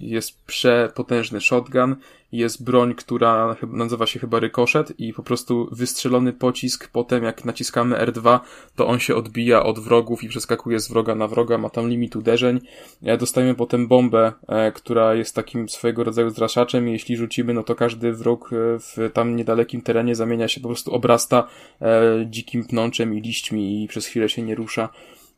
jest 0.00 0.44
przepotężny 0.44 1.40
shotgun, 1.40 1.96
jest 2.32 2.64
broń, 2.64 2.94
która 2.94 3.56
nazywa 3.62 4.06
się 4.06 4.20
chyba 4.20 4.40
rykoszet 4.40 5.00
i 5.00 5.12
po 5.12 5.22
prostu 5.22 5.68
wystrzelony 5.72 6.32
pocisk, 6.32 6.88
potem 6.92 7.24
jak 7.24 7.44
naciskamy 7.44 7.96
R2, 7.96 8.40
to 8.76 8.86
on 8.86 8.98
się 8.98 9.14
odbija 9.16 9.62
od 9.62 9.78
wrogów 9.78 10.24
i 10.24 10.28
przeskakuje 10.28 10.80
z 10.80 10.88
wroga 10.88 11.14
na 11.14 11.28
wroga, 11.28 11.58
ma 11.58 11.70
tam 11.70 11.88
limit 11.88 12.16
uderzeń. 12.16 12.60
Dostajemy 13.18 13.54
potem 13.54 13.88
bombę, 13.88 14.32
która 14.74 15.14
jest 15.14 15.34
takim 15.34 15.68
swojego 15.68 16.04
rodzaju 16.04 16.30
zraszaczem 16.30 16.88
i 16.88 16.92
jeśli 16.92 17.16
rzucimy, 17.16 17.54
no 17.54 17.62
to 17.62 17.74
każdy 17.74 18.12
wróg 18.12 18.50
w 18.52 19.10
tam 19.12 19.36
niedalekim 19.36 19.82
terenie 19.82 20.14
zamienia 20.14 20.48
się 20.48 20.60
po 20.60 20.68
prostu 20.68 20.89
obrasta 20.90 21.48
e, 21.82 22.02
dzikim 22.26 22.64
pnączem 22.64 23.14
i 23.14 23.20
liśćmi 23.20 23.84
i 23.84 23.88
przez 23.88 24.06
chwilę 24.06 24.28
się 24.28 24.42
nie 24.42 24.54
rusza. 24.54 24.88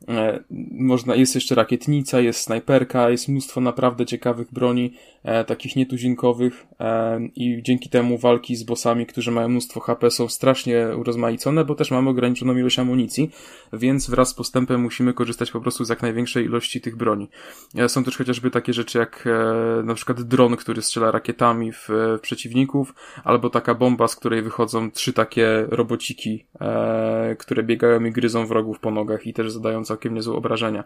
E, 0.09 0.41
można, 0.71 1.15
jest 1.15 1.35
jeszcze 1.35 1.55
rakietnica, 1.55 2.21
jest 2.21 2.41
snajperka, 2.41 3.11
jest 3.11 3.29
mnóstwo 3.29 3.61
naprawdę 3.61 4.07
ciekawych 4.07 4.53
broni, 4.53 4.95
e, 5.25 5.45
takich 5.45 5.77
nietuzinkowych 5.77 6.67
e, 6.81 7.21
i 7.35 7.63
dzięki 7.63 7.89
temu 7.89 8.19
walki 8.19 8.57
z 8.57 8.63
bossami, 8.63 9.07
którzy 9.07 9.31
mają 9.31 9.49
mnóstwo 9.49 9.81
HP 9.81 10.11
są 10.11 10.29
strasznie 10.29 10.87
urozmaicone, 10.97 11.65
bo 11.65 11.75
też 11.75 11.91
mamy 11.91 12.11
ograniczoną 12.11 12.57
ilość 12.57 12.79
amunicji, 12.79 13.31
więc 13.73 14.11
wraz 14.11 14.29
z 14.29 14.35
postępem 14.35 14.81
musimy 14.81 15.15
korzystać 15.15 15.51
po 15.51 15.61
prostu 15.61 15.85
z 15.85 15.89
jak 15.89 16.03
największej 16.03 16.45
ilości 16.45 16.81
tych 16.81 16.97
broni. 16.97 17.29
E, 17.77 17.89
są 17.89 18.05
też 18.05 18.17
chociażby 18.17 18.51
takie 18.51 18.73
rzeczy 18.73 18.99
jak 18.99 19.25
e, 19.27 19.83
na 19.83 19.95
przykład 19.95 20.23
dron, 20.23 20.57
który 20.57 20.83
strzela 20.83 21.11
rakietami 21.11 21.73
w, 21.73 21.89
w 21.89 22.21
przeciwników, 22.21 22.95
albo 23.25 23.51
taka 23.51 23.75
bomba, 23.75 24.09
z 24.09 24.17
której 24.17 24.43
wychodzą 24.43 24.91
trzy 24.91 25.13
takie 25.13 25.67
robociki, 25.69 26.45
e, 26.61 27.37
które 27.39 27.63
biegają 27.63 28.05
i 28.05 28.13
gryzą 28.13 28.47
wrogów 28.47 28.81
po 28.81 28.91
nogach 28.91 29.27
i 29.27 29.33
też 29.33 29.53
zadają 29.53 29.85
całkiem 29.93 30.15
niezłe 30.15 30.35
obrażenia. 30.35 30.85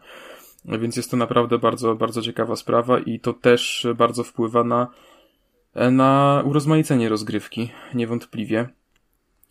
Więc 0.65 0.97
jest 0.97 1.11
to 1.11 1.17
naprawdę 1.17 1.59
bardzo, 1.59 1.95
bardzo 1.95 2.23
ciekawa 2.23 2.57
sprawa 2.57 2.99
i 2.99 3.21
to 3.21 3.33
też 3.33 3.87
bardzo 3.97 4.25
wpływa 4.25 4.65
na, 4.65 4.89
na 5.91 6.43
urozmaicenie 6.45 7.09
rozgrywki, 7.09 7.71
niewątpliwie. 7.95 8.69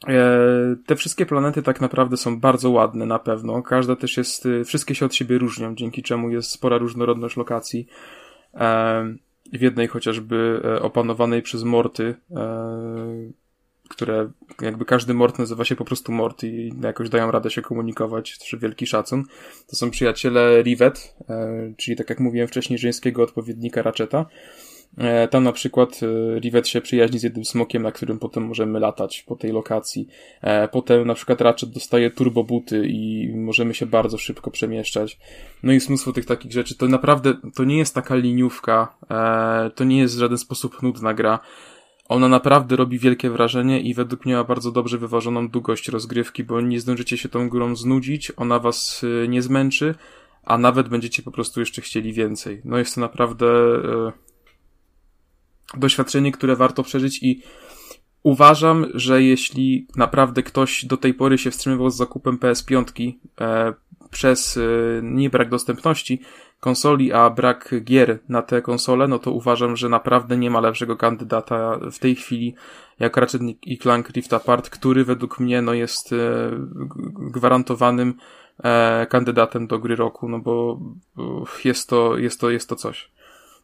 E, 0.07 0.75
te 0.85 0.95
wszystkie 0.95 1.25
planety 1.25 1.63
tak 1.63 1.81
naprawdę 1.81 2.17
są 2.17 2.39
bardzo 2.39 2.69
ładne 2.69 3.05
na 3.05 3.19
pewno. 3.19 3.61
Każda 3.61 3.95
też 3.95 4.17
jest, 4.17 4.47
wszystkie 4.65 4.95
się 4.95 5.05
od 5.05 5.15
siebie 5.15 5.37
różnią, 5.37 5.75
dzięki 5.75 6.03
czemu 6.03 6.29
jest 6.29 6.51
spora 6.51 6.77
różnorodność 6.77 7.37
lokacji. 7.37 7.87
E, 8.53 9.15
w 9.53 9.61
jednej 9.61 9.87
chociażby 9.87 10.61
e, 10.65 10.81
opanowanej 10.81 11.41
przez 11.41 11.63
Morty, 11.63 12.15
które 13.89 14.29
jakby 14.61 14.85
każdy 14.85 15.13
mort 15.13 15.39
nazywa 15.39 15.65
się 15.65 15.75
po 15.75 15.85
prostu 15.85 16.11
mort 16.11 16.43
i 16.43 16.73
jakoś 16.81 17.09
dają 17.09 17.31
radę 17.31 17.51
się 17.51 17.61
komunikować, 17.61 18.37
to 18.37 18.57
wielki 18.57 18.87
szacun. 18.87 19.23
To 19.67 19.75
są 19.75 19.91
przyjaciele 19.91 20.61
Rivet, 20.61 21.15
e, 21.29 21.73
czyli 21.77 21.97
tak 21.97 22.09
jak 22.09 22.19
mówiłem 22.19 22.47
wcześniej, 22.47 22.79
żeńskiego 22.79 23.23
odpowiednika 23.23 23.81
Ratcheta. 23.81 24.25
E, 24.97 25.27
tam 25.27 25.43
na 25.43 25.51
przykład 25.51 25.99
e, 26.03 26.39
Rivet 26.39 26.67
się 26.67 26.81
przyjaźni 26.81 27.19
z 27.19 27.23
jednym 27.23 27.45
smokiem, 27.45 27.83
na 27.83 27.91
którym 27.91 28.19
potem 28.19 28.43
możemy 28.43 28.79
latać 28.79 29.23
po 29.27 29.35
tej 29.35 29.51
lokacji. 29.51 30.07
Potem 30.71 31.07
na 31.07 31.13
przykład 31.13 31.41
Ratchet 31.41 31.69
dostaje 31.69 32.11
turbobuty 32.11 32.87
i 32.87 33.33
możemy 33.35 33.73
się 33.73 33.85
bardzo 33.85 34.17
szybko 34.17 34.51
przemieszczać. 34.51 35.19
No 35.63 35.71
i 35.71 35.75
jest 35.75 35.89
mnóstwo 35.89 36.11
tych 36.11 36.25
takich 36.25 36.51
rzeczy. 36.51 36.77
To 36.77 36.87
naprawdę, 36.87 37.33
to 37.55 37.63
nie 37.63 37.77
jest 37.77 37.95
taka 37.95 38.15
liniówka, 38.15 38.97
to 39.75 39.83
nie 39.83 39.97
jest 39.97 40.15
w 40.15 40.19
żaden 40.19 40.37
sposób 40.37 40.83
nudna 40.83 41.13
gra. 41.13 41.39
Ona 42.09 42.27
naprawdę 42.27 42.75
robi 42.75 42.99
wielkie 42.99 43.29
wrażenie 43.29 43.81
i 43.81 43.93
według 43.93 44.25
mnie 44.25 44.35
ma 44.35 44.43
bardzo 44.43 44.71
dobrze 44.71 44.97
wyważoną 44.97 45.47
długość 45.47 45.87
rozgrywki, 45.87 46.43
bo 46.43 46.61
nie 46.61 46.79
zdążycie 46.79 47.17
się 47.17 47.29
tą 47.29 47.49
grą 47.49 47.75
znudzić, 47.75 48.31
ona 48.37 48.59
was 48.59 49.03
y, 49.03 49.27
nie 49.29 49.41
zmęczy, 49.41 49.95
a 50.45 50.57
nawet 50.57 50.89
będziecie 50.89 51.23
po 51.23 51.31
prostu 51.31 51.59
jeszcze 51.59 51.81
chcieli 51.81 52.13
więcej. 52.13 52.61
No 52.65 52.77
jest 52.77 52.95
to 52.95 53.01
naprawdę 53.01 53.45
e, 53.47 54.11
doświadczenie, 55.77 56.31
które 56.31 56.55
warto 56.55 56.83
przeżyć 56.83 57.23
i 57.23 57.41
uważam, 58.23 58.85
że 58.93 59.23
jeśli 59.23 59.87
naprawdę 59.95 60.43
ktoś 60.43 60.85
do 60.85 60.97
tej 60.97 61.13
pory 61.13 61.37
się 61.37 61.51
wstrzymywał 61.51 61.89
z 61.89 61.95
zakupem 61.95 62.37
PS5 62.37 63.13
e, 63.41 63.73
przez 64.11 64.57
e, 64.57 64.61
nie 65.03 65.29
brak 65.29 65.49
dostępności, 65.49 66.21
konsoli, 66.65 67.13
a 67.13 67.29
brak 67.29 67.75
gier 67.83 68.19
na 68.29 68.41
te 68.41 68.61
konsole, 68.61 69.07
no 69.07 69.19
to 69.19 69.31
uważam, 69.31 69.75
że 69.75 69.89
naprawdę 69.89 70.37
nie 70.37 70.49
ma 70.49 70.59
lepszego 70.59 70.97
kandydata 70.97 71.79
w 71.91 71.99
tej 71.99 72.15
chwili 72.15 72.55
jak 72.99 73.17
Ratchet 73.17 73.41
i 73.65 73.77
Clank 73.77 74.09
Rift 74.09 74.33
Apart, 74.33 74.69
który 74.69 75.05
według 75.05 75.39
mnie 75.39 75.61
no 75.61 75.73
jest 75.73 76.13
e, 76.13 76.15
gwarantowanym 77.33 78.13
e, 78.63 79.07
kandydatem 79.09 79.67
do 79.67 79.79
gry 79.79 79.95
roku, 79.95 80.29
no 80.29 80.39
bo 80.39 80.79
jest 81.65 81.89
to, 81.89 82.17
jest 82.17 82.39
to, 82.39 82.49
jest 82.49 82.69
to 82.69 82.75
coś. 82.75 83.11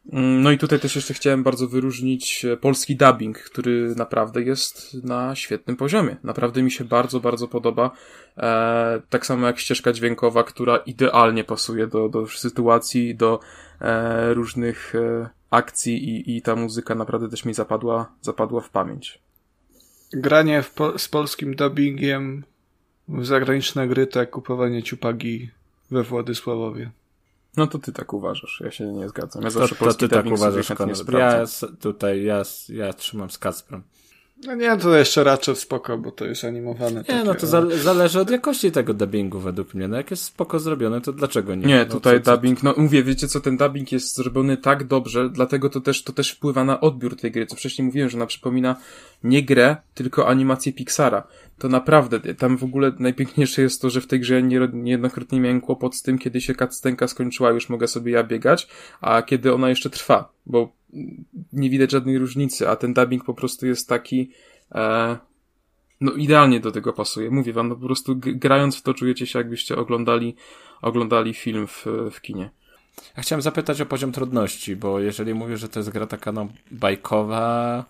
Mm, 0.10 0.42
no 0.42 0.52
i 0.52 0.58
tutaj 0.58 0.80
też 0.80 0.96
jeszcze 0.96 1.14
chciałem 1.14 1.44
bardzo 1.44 1.68
wyróżnić 1.68 2.46
e, 2.46 2.58
polski 2.58 2.96
dubbing, 2.96 3.40
który 3.40 3.96
naprawdę 3.96 4.42
jest 4.42 4.94
na 5.04 5.36
świetnym 5.36 5.78
poziomie. 5.78 6.18
Naprawdę 6.24 6.64
mi 6.64 6.72
się 6.72 6.84
bardzo, 6.84 7.20
bardzo 7.20 7.48
podoba. 7.48 7.92
E, 8.38 9.02
tak 9.10 9.26
samo 9.26 9.48
jak 9.48 9.60
ścieżka 9.60 9.94
dźwiękowa, 9.94 10.44
która 10.44 10.78
idealnie 10.78 11.44
pasuje 11.44 11.88
do, 11.88 12.10
do 12.10 12.28
sytuacji, 12.28 13.16
do 13.16 13.40
e, 13.82 14.34
różnych 14.34 14.96
e, 14.96 15.30
akcji 15.50 16.10
i, 16.10 16.38
i 16.38 16.42
ta 16.42 16.56
muzyka 16.56 16.96
naprawdę 16.96 17.30
też 17.30 17.46
mi 17.46 17.54
zapadła, 17.54 18.12
zapadła 18.22 18.62
w 18.62 18.70
pamięć. 18.70 19.20
Granie 20.14 20.64
po 20.76 21.00
z 21.00 21.08
polskim 21.08 21.56
dubbingiem 21.56 22.44
w 23.08 23.26
zagraniczne 23.26 23.88
gry 23.88 24.08
to 24.08 24.20
jak 24.20 24.30
kupowanie 24.30 24.84
ciupagi 24.84 25.50
we 25.92 26.04
Władysławowie. 26.04 26.92
No 27.58 27.68
to 27.68 27.80
ty 27.80 27.92
tak 27.92 28.14
uważasz, 28.14 28.62
ja 28.66 28.72
się 28.72 28.86
nie 28.86 29.10
zgadzam. 29.10 29.44
Ja 29.44 29.50
zawsze 29.50 29.76
to, 29.76 29.86
to 29.86 29.94
ty 29.94 30.10
tak 30.10 30.26
uważasz, 30.26 30.70
Ja 31.12 31.46
tutaj, 31.80 32.24
ja, 32.24 32.44
ja 32.70 32.94
trzymam 32.94 33.30
z 33.30 33.38
Kacprem. 33.38 33.84
No 34.46 34.56
nie, 34.56 34.78
to 34.78 34.98
jeszcze 34.98 35.24
raczej 35.24 35.56
spoko, 35.56 35.98
bo 35.98 36.12
to 36.12 36.26
jest 36.26 36.44
animowane. 36.44 37.00
Nie, 37.00 37.04
takie, 37.04 37.24
no 37.24 37.36
to 37.36 37.48
zale 37.48 37.78
zależy 37.78 38.20
od 38.20 38.30
jakości 38.30 38.72
tego 38.72 38.94
dubbingu 38.94 39.40
według 39.40 39.74
mnie. 39.74 39.88
No 39.88 39.98
jak 39.98 40.12
jest 40.12 40.24
spoko 40.24 40.60
zrobione, 40.60 41.02
to 41.02 41.14
dlaczego 41.14 41.56
nie? 41.56 41.68
Nie, 41.68 41.80
no, 41.80 41.86
tutaj 41.86 42.20
co, 42.20 42.26
co, 42.26 42.36
dubbing, 42.36 42.64
no 42.64 42.74
mówię, 42.78 43.04
wiecie 43.04 43.28
co, 43.28 43.40
ten 43.40 43.58
dubbing 43.58 43.92
jest 43.92 44.16
zrobiony 44.16 44.58
tak 44.58 44.84
dobrze, 44.84 45.30
dlatego 45.30 45.70
to 45.70 45.82
też, 45.82 46.04
to 46.04 46.14
też 46.14 46.32
wpływa 46.32 46.64
na 46.64 46.82
odbiór 46.82 47.16
tej 47.16 47.32
gry, 47.32 47.46
co 47.46 47.56
wcześniej 47.56 47.86
mówiłem, 47.86 48.10
że 48.10 48.18
ona 48.18 48.26
przypomina 48.26 48.76
nie 49.24 49.44
grę, 49.44 49.78
tylko 49.94 50.28
animację 50.28 50.74
Pixara. 50.74 51.28
To 51.62 51.70
naprawdę, 51.70 52.20
tam 52.20 52.58
w 52.58 52.64
ogóle 52.64 52.92
najpiękniejsze 53.00 53.62
jest 53.62 53.82
to, 53.82 53.90
że 53.90 54.02
w 54.02 54.08
tej 54.08 54.20
grze 54.20 54.44
nie, 54.44 54.60
niejednokrotnie 54.74 55.40
miałem 55.40 55.62
kłopot 55.62 55.96
z 55.96 56.02
tym, 56.02 56.18
kiedy 56.18 56.42
się 56.42 56.56
cutscenka 56.56 57.08
skończyła, 57.08 57.52
już 57.52 57.70
mogę 57.70 57.88
sobie 57.88 58.12
ja 58.12 58.24
biegać, 58.24 58.68
a 59.02 59.22
kiedy 59.22 59.54
ona 59.54 59.70
jeszcze 59.70 59.90
trwa, 59.90 60.32
bo 60.46 60.72
nie 61.54 61.70
widać 61.70 61.92
żadnej 61.92 62.18
różnicy, 62.18 62.70
a 62.70 62.76
ten 62.76 62.94
dubbing 62.94 63.26
po 63.26 63.34
prostu 63.34 63.68
jest 63.68 63.90
taki, 63.90 64.32
e, 64.72 65.18
no 66.02 66.12
idealnie 66.12 66.60
do 66.60 66.72
tego 66.72 66.94
pasuje. 66.94 67.32
Mówię 67.32 67.54
wam, 67.54 67.68
no 67.68 67.76
po 67.76 67.86
prostu 67.86 68.16
grając 68.16 68.78
w 68.78 68.82
to 68.82 68.94
czujecie 68.94 69.28
się 69.28 69.40
jakbyście 69.40 69.76
oglądali, 69.76 70.36
oglądali 70.82 71.34
film 71.34 71.68
w, 71.68 71.86
w 72.12 72.22
kinie. 72.22 72.50
Ja 73.18 73.24
chciałem 73.24 73.42
zapytać 73.42 73.82
o 73.82 73.86
poziom 73.86 74.12
trudności, 74.12 74.76
bo 74.76 75.00
jeżeli 75.00 75.34
mówię, 75.34 75.58
że 75.58 75.70
to 75.70 75.80
jest 75.80 75.90
gra 75.90 76.08
taka 76.08 76.32
no 76.32 76.48
bajkowa, 76.72 77.86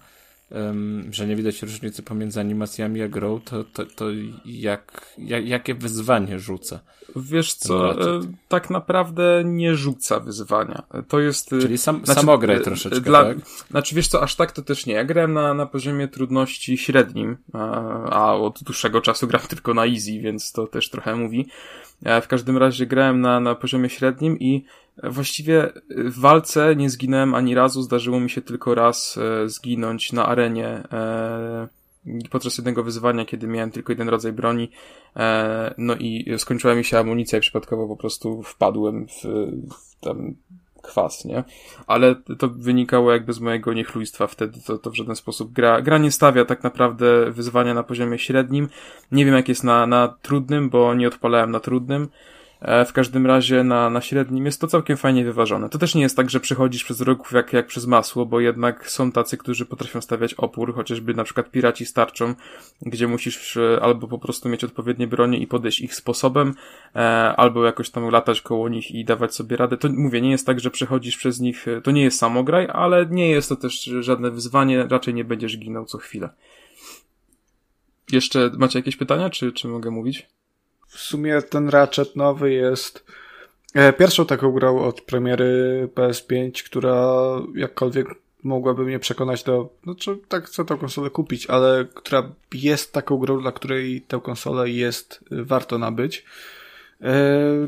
że 1.11 1.28
nie 1.28 1.36
widać 1.36 1.61
różnicy 1.61 2.03
pomiędzy 2.03 2.40
animacjami 2.40 3.02
a 3.02 3.07
grą, 3.07 3.40
to, 3.40 3.64
to, 3.64 3.86
to 3.86 4.06
jak, 4.45 5.15
jak, 5.18 5.48
jakie 5.48 5.76
wyzwanie 5.76 6.40
rzuca? 6.40 6.80
Wiesz 7.15 7.53
co, 7.53 8.02
e, 8.02 8.19
tak 8.48 8.69
naprawdę 8.69 9.44
nie 9.45 9.76
rzuca 9.76 10.19
wyzwania. 10.19 10.84
To 11.07 11.19
jest... 11.19 11.53
E, 11.53 11.60
Czyli 11.60 11.78
sam, 11.78 12.06
znaczy, 12.06 12.19
samograj 12.19 12.57
e, 12.57 12.60
troszeczkę, 12.60 13.02
dla, 13.02 13.23
tak? 13.23 13.38
Znaczy 13.72 13.95
wiesz 13.95 14.07
co, 14.07 14.23
aż 14.23 14.36
tak 14.36 14.52
to 14.52 14.61
też 14.61 14.86
nie. 14.86 14.94
Ja 14.94 15.03
grałem 15.03 15.34
na, 15.34 15.53
na 15.53 15.65
poziomie 15.65 16.07
trudności 16.07 16.78
średnim, 16.78 17.38
a, 17.53 18.03
a 18.10 18.36
od 18.36 18.64
dłuższego 18.64 19.02
czasu 19.02 19.28
gram 19.32 19.41
tylko 19.49 19.73
na 19.73 19.86
easy, 19.86 20.19
więc 20.22 20.52
to 20.52 20.68
też 20.68 20.90
trochę 20.90 21.15
mówi. 21.15 21.48
W 22.22 22.28
każdym 22.28 22.57
razie 22.57 22.86
grałem 22.86 23.22
na, 23.22 23.40
na 23.40 23.56
poziomie 23.56 23.90
średnim 23.90 24.40
i 24.40 24.65
właściwie 25.03 25.69
w 25.90 26.19
walce 26.19 26.76
nie 26.76 26.90
zginąłem 26.90 27.34
ani 27.36 27.56
razu. 27.56 27.82
Zdarzyło 27.82 28.19
mi 28.19 28.30
się 28.30 28.41
tylko 28.41 28.76
raz 28.76 29.19
zginąć 29.45 30.14
na 30.14 30.26
arenie 30.26 30.84
podczas 32.30 32.57
jednego 32.57 32.84
wyzwania, 32.84 33.26
kiedy 33.26 33.48
miałem 33.48 33.72
tylko 33.72 33.91
jeden 33.91 34.10
rodzaj 34.10 34.34
broni, 34.34 34.72
e, 35.15 35.73
no 35.78 35.95
i 35.95 36.26
skończyła 36.38 36.76
mi 36.76 36.84
się 36.84 36.99
amunicja 36.99 37.38
i 37.38 37.41
przypadkowo 37.41 37.88
po 37.88 37.98
prostu 37.98 38.44
wpadłem 38.44 39.07
w, 39.07 39.23
w 39.73 39.99
tam 39.99 40.36
kwas, 40.82 41.26
nie? 41.26 41.44
Ale 41.88 42.16
to 42.16 42.48
wynikało 42.48 43.12
jakby 43.12 43.34
z 43.34 43.40
mojego 43.40 43.74
niechlujstwa 43.74 44.28
wtedy, 44.28 44.60
to, 44.66 44.78
to 44.78 44.90
w 44.90 44.95
żaden 44.95 45.16
sposób 45.16 45.52
gra, 45.52 45.82
gra 45.82 45.98
nie 45.98 46.12
stawia 46.12 46.45
tak 46.45 46.64
naprawdę 46.64 47.32
wyzwania 47.32 47.74
na 47.74 47.84
poziomie 47.84 48.20
średnim. 48.20 48.70
Nie 49.12 49.26
wiem 49.26 49.36
jak 49.36 49.49
jest 49.49 49.64
na, 49.64 49.88
na 49.88 50.16
trudnym, 50.22 50.70
bo 50.70 50.94
nie 50.94 51.08
odpalałem 51.08 51.52
na 51.52 51.60
trudnym. 51.60 52.10
E, 52.62 52.86
w 52.86 52.94
każdym 52.94 53.26
razie 53.26 53.64
na, 53.64 53.90
na 53.90 54.02
średnim 54.02 54.46
jest 54.46 54.62
to 54.62 54.68
całkiem 54.68 54.98
fajnie 54.98 55.26
wyważone. 55.26 55.70
To 55.70 55.78
też 55.78 55.96
nie 55.96 56.02
jest 56.02 56.18
tak, 56.18 56.30
że 56.30 56.40
przechodzisz 56.40 56.84
przez 56.84 57.02
rogów 57.02 57.32
jak, 57.32 57.54
jak 57.54 57.68
przez 57.68 57.86
masło, 57.86 58.26
bo 58.26 58.40
jednak 58.40 58.90
są 58.90 59.12
tacy, 59.12 59.38
którzy 59.38 59.66
potrafią 59.66 60.02
stawiać 60.02 60.34
opór, 60.34 60.76
chociażby 60.76 61.14
na 61.14 61.24
przykład 61.24 61.52
piraci 61.52 61.86
starczą, 61.86 62.36
gdzie 62.82 63.08
musisz 63.08 63.58
e, 63.58 63.80
albo 63.82 64.08
po 64.08 64.20
prostu 64.20 64.50
mieć 64.50 64.64
odpowiednie 64.64 65.08
bronie 65.08 65.38
i 65.38 65.48
podejść 65.48 65.82
ich 65.82 65.96
sposobem, 65.96 66.54
e, 66.96 67.00
albo 67.38 67.66
jakoś 67.66 67.90
tam 67.90 68.10
latać 68.10 68.42
koło 68.42 68.70
nich 68.70 68.92
i 68.92 69.06
dawać 69.06 69.36
sobie 69.36 69.58
radę. 69.58 69.78
To 69.78 69.90
mówię, 69.90 70.22
nie 70.22 70.32
jest 70.32 70.46
tak, 70.46 70.60
że 70.60 70.72
przechodzisz 70.72 71.18
przez 71.18 71.40
nich, 71.40 71.66
to 71.84 71.92
nie 71.92 72.04
jest 72.04 72.18
samograj, 72.18 72.68
ale 72.74 73.06
nie 73.06 73.30
jest 73.30 73.50
to 73.50 73.56
też 73.56 73.84
żadne 74.00 74.32
wyzwanie, 74.32 74.88
raczej 74.90 75.14
nie 75.14 75.24
będziesz 75.24 75.58
ginął 75.58 75.86
co 75.86 75.98
chwilę. 75.98 76.30
Jeszcze 78.12 78.52
macie 78.58 78.80
jakieś 78.80 78.96
pytania, 78.96 79.30
czy, 79.30 79.52
czy 79.52 79.68
mogę 79.68 79.92
mówić? 79.92 80.28
W 80.91 80.99
sumie 80.99 81.41
ten 81.41 81.69
Ratchet 81.69 82.15
nowy 82.15 82.53
jest 82.53 83.05
e, 83.73 83.93
pierwszą 83.93 84.26
taką 84.26 84.51
grą 84.51 84.80
od 84.84 85.01
premiery 85.01 85.89
PS5, 85.95 86.63
która 86.63 87.15
jakkolwiek 87.55 88.07
mogłaby 88.43 88.84
mnie 88.84 88.99
przekonać 88.99 89.43
do, 89.43 89.69
no 89.85 89.95
czy 89.95 90.18
tak 90.27 90.45
chcę 90.45 90.65
tę 90.65 90.77
konsolę 90.77 91.09
kupić, 91.09 91.47
ale 91.47 91.85
która 91.93 92.31
jest 92.53 92.93
taką 92.93 93.18
grą, 93.18 93.41
dla 93.41 93.51
której 93.51 94.01
tę 94.01 94.19
konsolę 94.23 94.69
jest 94.69 95.23
y, 95.31 95.45
warto 95.45 95.77
nabyć. 95.77 96.26
E, 97.01 97.13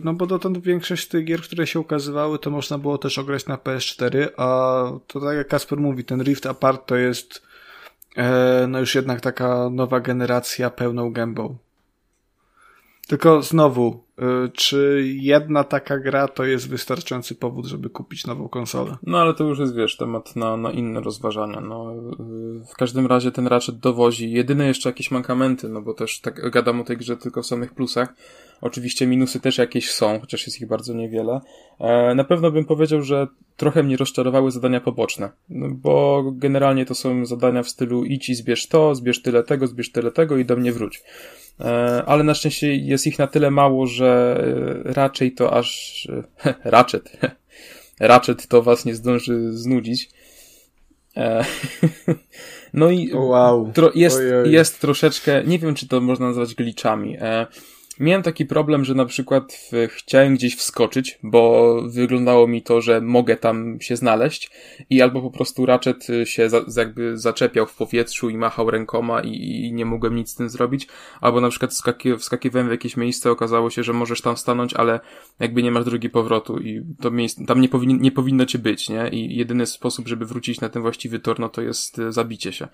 no 0.03 0.13
bo 0.13 0.25
dotąd 0.25 0.57
większość 0.57 1.07
tych 1.07 1.25
gier, 1.25 1.41
które 1.41 1.67
się 1.67 1.79
ukazywały, 1.79 2.39
to 2.39 2.49
można 2.49 2.77
było 2.77 2.97
też 2.97 3.17
ograć 3.19 3.45
na 3.45 3.57
PS4, 3.57 4.27
a 4.37 4.83
to 5.07 5.19
tak 5.19 5.37
jak 5.37 5.47
Kasper 5.47 5.79
mówi, 5.79 6.03
ten 6.03 6.23
Rift 6.23 6.45
Apart 6.45 6.85
to 6.85 6.95
jest 6.95 7.41
e, 8.17 8.65
no 8.69 8.79
już 8.79 8.95
jednak 8.95 9.21
taka 9.21 9.69
nowa 9.69 9.99
generacja 9.99 10.69
pełną 10.69 11.11
gębą. 11.13 11.57
Tylko 13.07 13.41
znowu, 13.41 14.03
y, 14.45 14.49
czy 14.53 15.03
jedna 15.05 15.63
taka 15.63 15.99
gra 15.99 16.27
to 16.27 16.45
jest 16.45 16.69
wystarczający 16.69 17.35
powód, 17.35 17.65
żeby 17.65 17.89
kupić 17.89 18.27
nową 18.27 18.49
konsolę? 18.49 18.97
No 19.03 19.17
ale 19.17 19.33
to 19.33 19.43
już 19.43 19.59
jest, 19.59 19.75
wiesz, 19.75 19.97
temat 19.97 20.35
na, 20.35 20.57
na 20.57 20.71
inne 20.71 21.01
rozważania. 21.01 21.61
No, 21.61 21.93
y, 21.95 22.65
w 22.65 22.73
każdym 22.77 23.07
razie 23.07 23.31
ten 23.31 23.47
Ratchet 23.47 23.79
dowozi 23.79 24.31
jedyne 24.31 24.67
jeszcze 24.67 24.89
jakieś 24.89 25.11
mankamenty, 25.11 25.69
no 25.69 25.81
bo 25.81 25.93
też 25.93 26.21
tak 26.21 26.51
gadam 26.51 26.81
o 26.81 26.83
tej 26.83 26.97
grze 26.97 27.17
tylko 27.17 27.41
w 27.41 27.45
samych 27.45 27.73
plusach. 27.73 28.13
Oczywiście 28.61 29.07
minusy 29.07 29.39
też 29.39 29.57
jakieś 29.57 29.91
są, 29.91 30.19
chociaż 30.19 30.47
jest 30.47 30.61
ich 30.61 30.67
bardzo 30.67 30.93
niewiele. 30.93 31.41
E, 31.79 32.15
na 32.15 32.23
pewno 32.23 32.51
bym 32.51 32.65
powiedział, 32.65 33.01
że 33.01 33.27
trochę 33.57 33.83
mnie 33.83 33.97
rozczarowały 33.97 34.51
zadania 34.51 34.81
poboczne, 34.81 35.31
no 35.49 35.67
bo 35.69 36.23
generalnie 36.31 36.85
to 36.85 36.95
są 36.95 37.25
zadania 37.25 37.63
w 37.63 37.69
stylu 37.69 38.03
idź 38.03 38.29
i 38.29 38.35
zbierz 38.35 38.67
to, 38.67 38.95
zbierz 38.95 39.21
tyle 39.21 39.43
tego, 39.43 39.67
zbierz 39.67 39.91
tyle 39.91 40.11
tego 40.11 40.37
i 40.37 40.45
do 40.45 40.55
mnie 40.55 40.71
wróć. 40.71 41.03
E, 41.59 42.03
ale 42.05 42.23
na 42.23 42.33
szczęście 42.33 42.75
jest 42.75 43.07
ich 43.07 43.19
na 43.19 43.27
tyle 43.27 43.51
mało, 43.51 43.87
że 43.87 44.43
e, 44.85 44.93
raczej 44.93 45.31
to 45.31 45.53
aż 45.53 46.07
Ratchet 46.63 47.17
Ratchet 47.99 48.47
to 48.51 48.61
was 48.61 48.85
nie 48.85 48.95
zdąży 48.95 49.51
znudzić. 49.51 50.09
E, 51.17 51.45
no 52.73 52.89
i 52.89 53.13
wow. 53.13 53.71
Tro, 53.73 53.91
jest, 53.95 54.21
jest 54.45 54.81
troszeczkę, 54.81 55.43
nie 55.43 55.59
wiem 55.59 55.75
czy 55.75 55.87
to 55.87 56.01
można 56.01 56.27
nazwać 56.27 56.55
glitchami. 56.55 57.17
Miałem 57.99 58.23
taki 58.23 58.45
problem, 58.45 58.85
że 58.85 58.95
na 58.95 59.05
przykład 59.05 59.71
chciałem 59.87 60.35
gdzieś 60.35 60.55
wskoczyć, 60.55 61.19
bo 61.23 61.75
wyglądało 61.87 62.47
mi 62.47 62.61
to, 62.61 62.81
że 62.81 63.01
mogę 63.01 63.37
tam 63.37 63.77
się 63.81 63.95
znaleźć 63.95 64.51
i 64.89 65.01
albo 65.01 65.21
po 65.21 65.31
prostu 65.31 65.65
Ratchet 65.65 66.07
się 66.23 66.49
za, 66.49 66.61
jakby 66.77 67.17
zaczepiał 67.17 67.65
w 67.65 67.75
powietrzu 67.75 68.29
i 68.29 68.37
machał 68.37 68.71
rękoma 68.71 69.21
i, 69.21 69.29
i 69.65 69.73
nie 69.73 69.85
mogłem 69.85 70.15
nic 70.15 70.29
z 70.29 70.35
tym 70.35 70.49
zrobić, 70.49 70.87
albo 71.21 71.41
na 71.41 71.49
przykład 71.49 71.71
wskaki, 71.71 72.17
wskakiwałem 72.17 72.67
w 72.67 72.71
jakieś 72.71 72.97
miejsce, 72.97 73.31
okazało 73.31 73.69
się, 73.69 73.83
że 73.83 73.93
możesz 73.93 74.21
tam 74.21 74.37
stanąć, 74.37 74.73
ale 74.73 74.99
jakby 75.39 75.63
nie 75.63 75.71
masz 75.71 75.85
drugi 75.85 76.09
powrotu 76.09 76.59
i 76.59 76.83
to 77.01 77.11
miejsce, 77.11 77.45
tam 77.45 77.61
nie, 77.61 77.69
powin, 77.69 78.01
nie 78.01 78.11
powinno 78.11 78.45
cię 78.45 78.59
być, 78.59 78.89
nie? 78.89 79.09
I 79.09 79.35
jedyny 79.35 79.65
sposób, 79.65 80.07
żeby 80.07 80.25
wrócić 80.25 80.61
na 80.61 80.69
ten 80.69 80.81
właściwy 80.81 81.19
tor, 81.19 81.39
no 81.39 81.49
to 81.49 81.61
jest 81.61 81.99
e, 81.99 82.11
zabicie 82.11 82.53
się. 82.53 82.67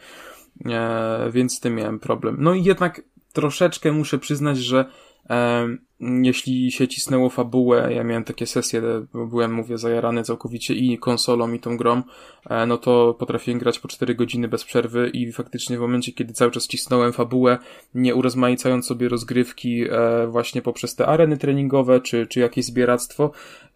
E, 0.66 1.30
więc 1.34 1.56
z 1.56 1.60
tym 1.60 1.76
miałem 1.76 2.00
problem. 2.00 2.38
No 2.40 2.54
i 2.54 2.64
jednak 2.64 3.02
troszeczkę 3.34 3.91
muszę 3.91 4.20
przyznać, 4.20 4.58
że 4.58 4.86
Um, 5.28 5.88
jeśli 5.99 6.71
się 6.71 6.88
cisnęło 6.88 7.30
fabułę, 7.30 7.93
ja 7.93 8.03
miałem 8.03 8.23
takie 8.23 8.45
sesje, 8.45 8.81
byłem, 9.13 9.53
mówię, 9.53 9.77
zajarany 9.77 10.23
całkowicie 10.23 10.73
i 10.73 10.97
konsolą, 10.97 11.53
i 11.53 11.59
tą 11.59 11.77
grą, 11.77 12.03
e, 12.49 12.65
no 12.65 12.77
to 12.77 13.15
potrafiłem 13.19 13.59
grać 13.59 13.80
po 13.80 13.88
4 13.88 14.15
godziny 14.15 14.47
bez 14.47 14.63
przerwy 14.63 15.09
i 15.13 15.31
faktycznie 15.31 15.77
w 15.77 15.81
momencie, 15.81 16.11
kiedy 16.11 16.34
cały 16.34 16.51
czas 16.51 16.67
cisnąłem 16.67 17.13
fabułę, 17.13 17.57
nie 17.95 18.15
urozmaicając 18.15 18.85
sobie 18.85 19.09
rozgrywki 19.09 19.84
e, 19.89 20.27
właśnie 20.27 20.61
poprzez 20.61 20.95
te 20.95 21.07
areny 21.07 21.38
treningowe, 21.38 22.01
czy, 22.01 22.27
czy 22.27 22.39
jakieś 22.39 22.65
zbieractwo, 22.65 23.31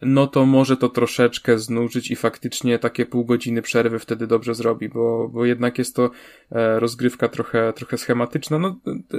no 0.05 0.27
to 0.27 0.45
może 0.45 0.77
to 0.77 0.89
troszeczkę 0.89 1.59
znużyć 1.59 2.11
i 2.11 2.15
faktycznie 2.15 2.79
takie 2.79 3.05
pół 3.05 3.25
godziny 3.25 3.61
przerwy 3.61 3.99
wtedy 3.99 4.27
dobrze 4.27 4.55
zrobi, 4.55 4.89
bo, 4.89 5.29
bo 5.29 5.45
jednak 5.45 5.77
jest 5.77 5.95
to 5.95 6.09
e, 6.51 6.79
rozgrywka 6.79 7.29
trochę, 7.29 7.73
trochę 7.73 7.97
schematyczna. 7.97 8.59
No, 8.59 8.75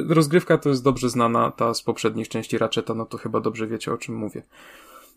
rozgrywka 0.09 0.59
to 0.59 0.69
jest 0.69 0.85
dobrze 0.85 1.11
znana, 1.11 1.51
ta 1.51 1.75
z 1.75 1.83
poprzednich 1.83 2.29
części 2.29 2.59
Ratcheta, 2.59 2.94
no 2.95 3.07
to 3.07 3.19
chyba 3.19 3.41
dobrze 3.41 3.67
wiecie 3.67 3.93
o 3.93 3.99
czym 3.99 4.17
mówię. 4.17 4.43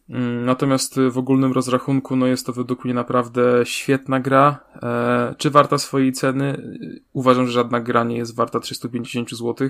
Mm, 0.10 0.46
natomiast 0.46 1.00
w 1.12 1.18
ogólnym 1.18 1.54
rozrachunku, 1.54 2.16
no 2.16 2.28
jest 2.28 2.46
to 2.46 2.54
według 2.54 2.86
mnie 2.86 2.94
naprawdę 2.94 3.42
świetna 3.64 4.20
gra. 4.20 4.60
E, 4.84 5.36
czy 5.38 5.50
warta 5.50 5.78
swojej 5.78 6.12
ceny? 6.12 6.78
Uważam, 7.14 7.48
że 7.48 7.52
żadna 7.52 7.80
gra 7.80 8.04
nie 8.04 8.18
jest 8.18 8.36
warta 8.36 8.60
350 8.60 9.30
zł, 9.30 9.70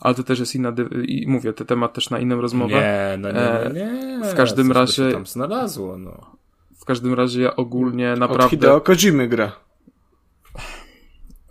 ale 0.00 0.14
to 0.14 0.22
też 0.22 0.38
jest 0.38 0.54
inna, 0.54 0.72
i 1.02 1.24
mówię, 1.28 1.52
ten 1.52 1.66
temat 1.66 1.92
też 1.92 2.10
na 2.10 2.18
inną 2.18 2.40
rozmowę. 2.40 2.74
Nie, 2.74 3.18
no 3.18 3.32
nie, 3.32 3.72
nie, 3.74 4.18
nie. 4.18 4.30
W 4.30 4.34
każdym 4.34 4.66
Coś 4.66 4.76
razie. 4.76 5.08
Się 5.08 5.12
tam 5.12 5.26
znalazło, 5.26 5.98
no. 5.98 6.36
W 6.80 6.84
każdym 6.84 7.14
razie 7.14 7.56
ogólnie 7.56 8.14
naprawdę. 8.16 8.44
Od 8.44 8.50
Hideo 8.50 8.80
Kojimy 8.80 9.28
gra. 9.28 9.52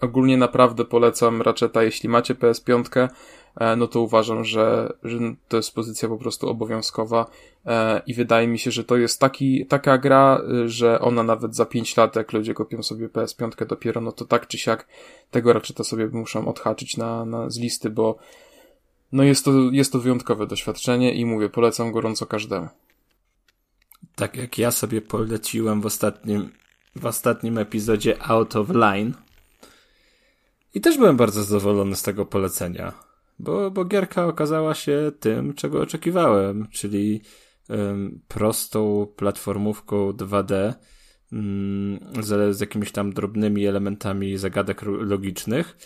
Ogólnie 0.01 0.37
naprawdę 0.37 0.85
polecam 0.85 1.41
Ratcheta, 1.41 1.83
jeśli 1.83 2.09
macie 2.09 2.35
PS5. 2.35 3.09
E, 3.55 3.75
no 3.75 3.87
to 3.87 4.01
uważam, 4.01 4.43
że, 4.43 4.93
że 5.03 5.19
to 5.47 5.57
jest 5.57 5.75
pozycja 5.75 6.09
po 6.09 6.17
prostu 6.17 6.49
obowiązkowa 6.49 7.29
e, 7.65 8.01
i 8.07 8.13
wydaje 8.13 8.47
mi 8.47 8.59
się, 8.59 8.71
że 8.71 8.83
to 8.83 8.97
jest 8.97 9.19
taki, 9.19 9.65
taka 9.65 9.97
gra, 9.97 10.41
że 10.65 10.99
ona 10.99 11.23
nawet 11.23 11.55
za 11.55 11.65
5 11.65 11.97
lat, 11.97 12.15
jak 12.15 12.33
ludzie 12.33 12.53
kopią 12.53 12.83
sobie 12.83 13.07
PS5 13.07 13.65
dopiero, 13.65 14.01
no 14.01 14.11
to 14.11 14.25
tak 14.25 14.47
czy 14.47 14.57
siak 14.57 14.87
tego 15.31 15.53
raczej 15.53 15.75
to 15.75 15.83
sobie 15.83 16.07
muszą 16.07 16.47
odhaczyć 16.47 16.97
na, 16.97 17.25
na, 17.25 17.49
z 17.49 17.59
listy, 17.59 17.89
bo 17.89 18.17
no 19.11 19.23
jest 19.23 19.45
to, 19.45 19.51
jest 19.71 19.91
to 19.91 19.99
wyjątkowe 19.99 20.47
doświadczenie 20.47 21.13
i 21.13 21.25
mówię, 21.25 21.49
polecam 21.49 21.91
gorąco 21.91 22.25
każdemu. 22.25 22.67
Tak 24.15 24.37
jak 24.37 24.57
ja 24.57 24.71
sobie 24.71 25.01
poleciłem 25.01 25.81
w 25.81 25.85
ostatnim, 25.85 26.51
w 26.95 27.05
ostatnim 27.05 27.57
epizodzie 27.57 28.23
Out 28.23 28.55
of 28.55 28.69
Line. 28.69 29.13
I 30.73 30.81
też 30.81 30.97
byłem 30.97 31.17
bardzo 31.17 31.43
zadowolony 31.43 31.95
z 31.95 32.03
tego 32.03 32.25
polecenia, 32.25 32.93
bo, 33.39 33.71
bo 33.71 33.85
gierka 33.85 34.25
okazała 34.25 34.75
się 34.75 35.11
tym, 35.19 35.53
czego 35.53 35.81
oczekiwałem, 35.81 36.67
czyli 36.71 37.21
um, 37.69 38.21
prostą 38.27 39.07
platformówką 39.15 40.11
2D 40.11 40.73
um, 41.31 41.99
z, 42.19 42.57
z 42.57 42.59
jakimiś 42.59 42.91
tam 42.91 43.13
drobnymi 43.13 43.67
elementami 43.67 44.37
zagadek 44.37 44.81
logicznych, 44.81 45.77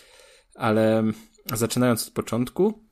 ale 0.54 1.04
zaczynając 1.54 2.06
od 2.06 2.14
początku, 2.14 2.84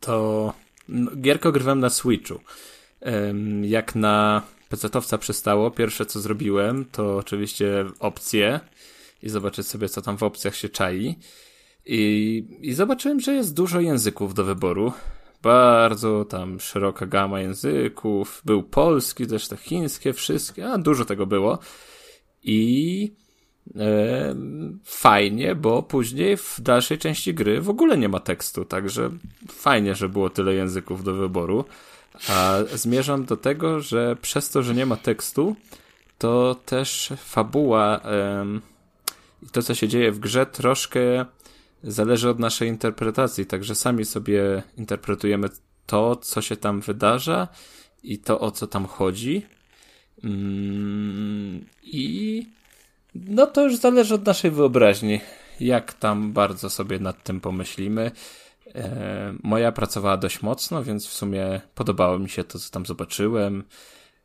to 0.00 0.52
no, 0.88 1.10
gierkę 1.16 1.48
ogrywałem 1.48 1.80
na 1.80 1.90
Switchu. 1.90 2.40
Jak 3.62 3.94
na 3.94 4.42
PC-towca 4.70 5.18
przystało, 5.18 5.70
pierwsze 5.70 6.06
co 6.06 6.20
zrobiłem, 6.20 6.84
to 6.84 7.16
oczywiście 7.16 7.84
opcje 7.98 8.60
i 9.22 9.28
zobaczyć 9.28 9.66
sobie, 9.66 9.88
co 9.88 10.02
tam 10.02 10.16
w 10.16 10.22
opcjach 10.22 10.56
się 10.56 10.68
czai. 10.68 11.18
I, 11.92 12.44
I 12.60 12.74
zobaczyłem, 12.74 13.20
że 13.20 13.34
jest 13.34 13.54
dużo 13.54 13.80
języków 13.80 14.34
do 14.34 14.44
wyboru. 14.44 14.92
Bardzo 15.42 16.24
tam 16.24 16.60
szeroka 16.60 17.06
gama 17.06 17.40
języków. 17.40 18.42
Był 18.44 18.62
polski, 18.62 19.26
też 19.26 19.48
te 19.48 19.56
chińskie, 19.56 20.12
wszystkie, 20.12 20.70
a 20.70 20.78
dużo 20.78 21.04
tego 21.04 21.26
było. 21.26 21.58
I 22.42 23.12
e, 23.76 24.34
fajnie, 24.84 25.54
bo 25.54 25.82
później 25.82 26.36
w 26.36 26.60
dalszej 26.60 26.98
części 26.98 27.34
gry 27.34 27.60
w 27.60 27.70
ogóle 27.70 27.98
nie 27.98 28.08
ma 28.08 28.20
tekstu, 28.20 28.64
także 28.64 29.10
fajnie, 29.48 29.94
że 29.94 30.08
było 30.08 30.30
tyle 30.30 30.54
języków 30.54 31.04
do 31.04 31.14
wyboru. 31.14 31.64
A 32.28 32.58
zmierzam 32.74 33.24
do 33.24 33.36
tego, 33.36 33.80
że 33.80 34.16
przez 34.22 34.50
to, 34.50 34.62
że 34.62 34.74
nie 34.74 34.86
ma 34.86 34.96
tekstu, 34.96 35.56
to 36.18 36.56
też 36.66 37.12
fabuła 37.16 38.00
i 39.42 39.46
to, 39.46 39.62
co 39.62 39.74
się 39.74 39.88
dzieje 39.88 40.12
w 40.12 40.18
grze, 40.18 40.46
troszkę 40.46 41.26
zależy 41.82 42.28
od 42.28 42.38
naszej 42.38 42.68
interpretacji. 42.68 43.46
Także 43.46 43.74
sami 43.74 44.04
sobie 44.04 44.62
interpretujemy 44.76 45.48
to, 45.86 46.16
co 46.16 46.42
się 46.42 46.56
tam 46.56 46.80
wydarza 46.80 47.48
i 48.02 48.18
to, 48.18 48.40
o 48.40 48.50
co 48.50 48.66
tam 48.66 48.86
chodzi. 48.86 49.46
Mm, 50.24 51.64
I 51.82 52.46
no 53.14 53.46
to 53.46 53.64
już 53.64 53.76
zależy 53.76 54.14
od 54.14 54.26
naszej 54.26 54.50
wyobraźni, 54.50 55.20
jak 55.60 55.92
tam 55.92 56.32
bardzo 56.32 56.70
sobie 56.70 56.98
nad 56.98 57.22
tym 57.22 57.40
pomyślimy. 57.40 58.10
E, 58.74 59.34
moja 59.42 59.72
pracowała 59.72 60.16
dość 60.16 60.42
mocno, 60.42 60.84
więc 60.84 61.06
w 61.06 61.12
sumie 61.12 61.60
podobało 61.74 62.18
mi 62.18 62.28
się 62.28 62.44
to, 62.44 62.58
co 62.58 62.70
tam 62.70 62.86
zobaczyłem. 62.86 63.64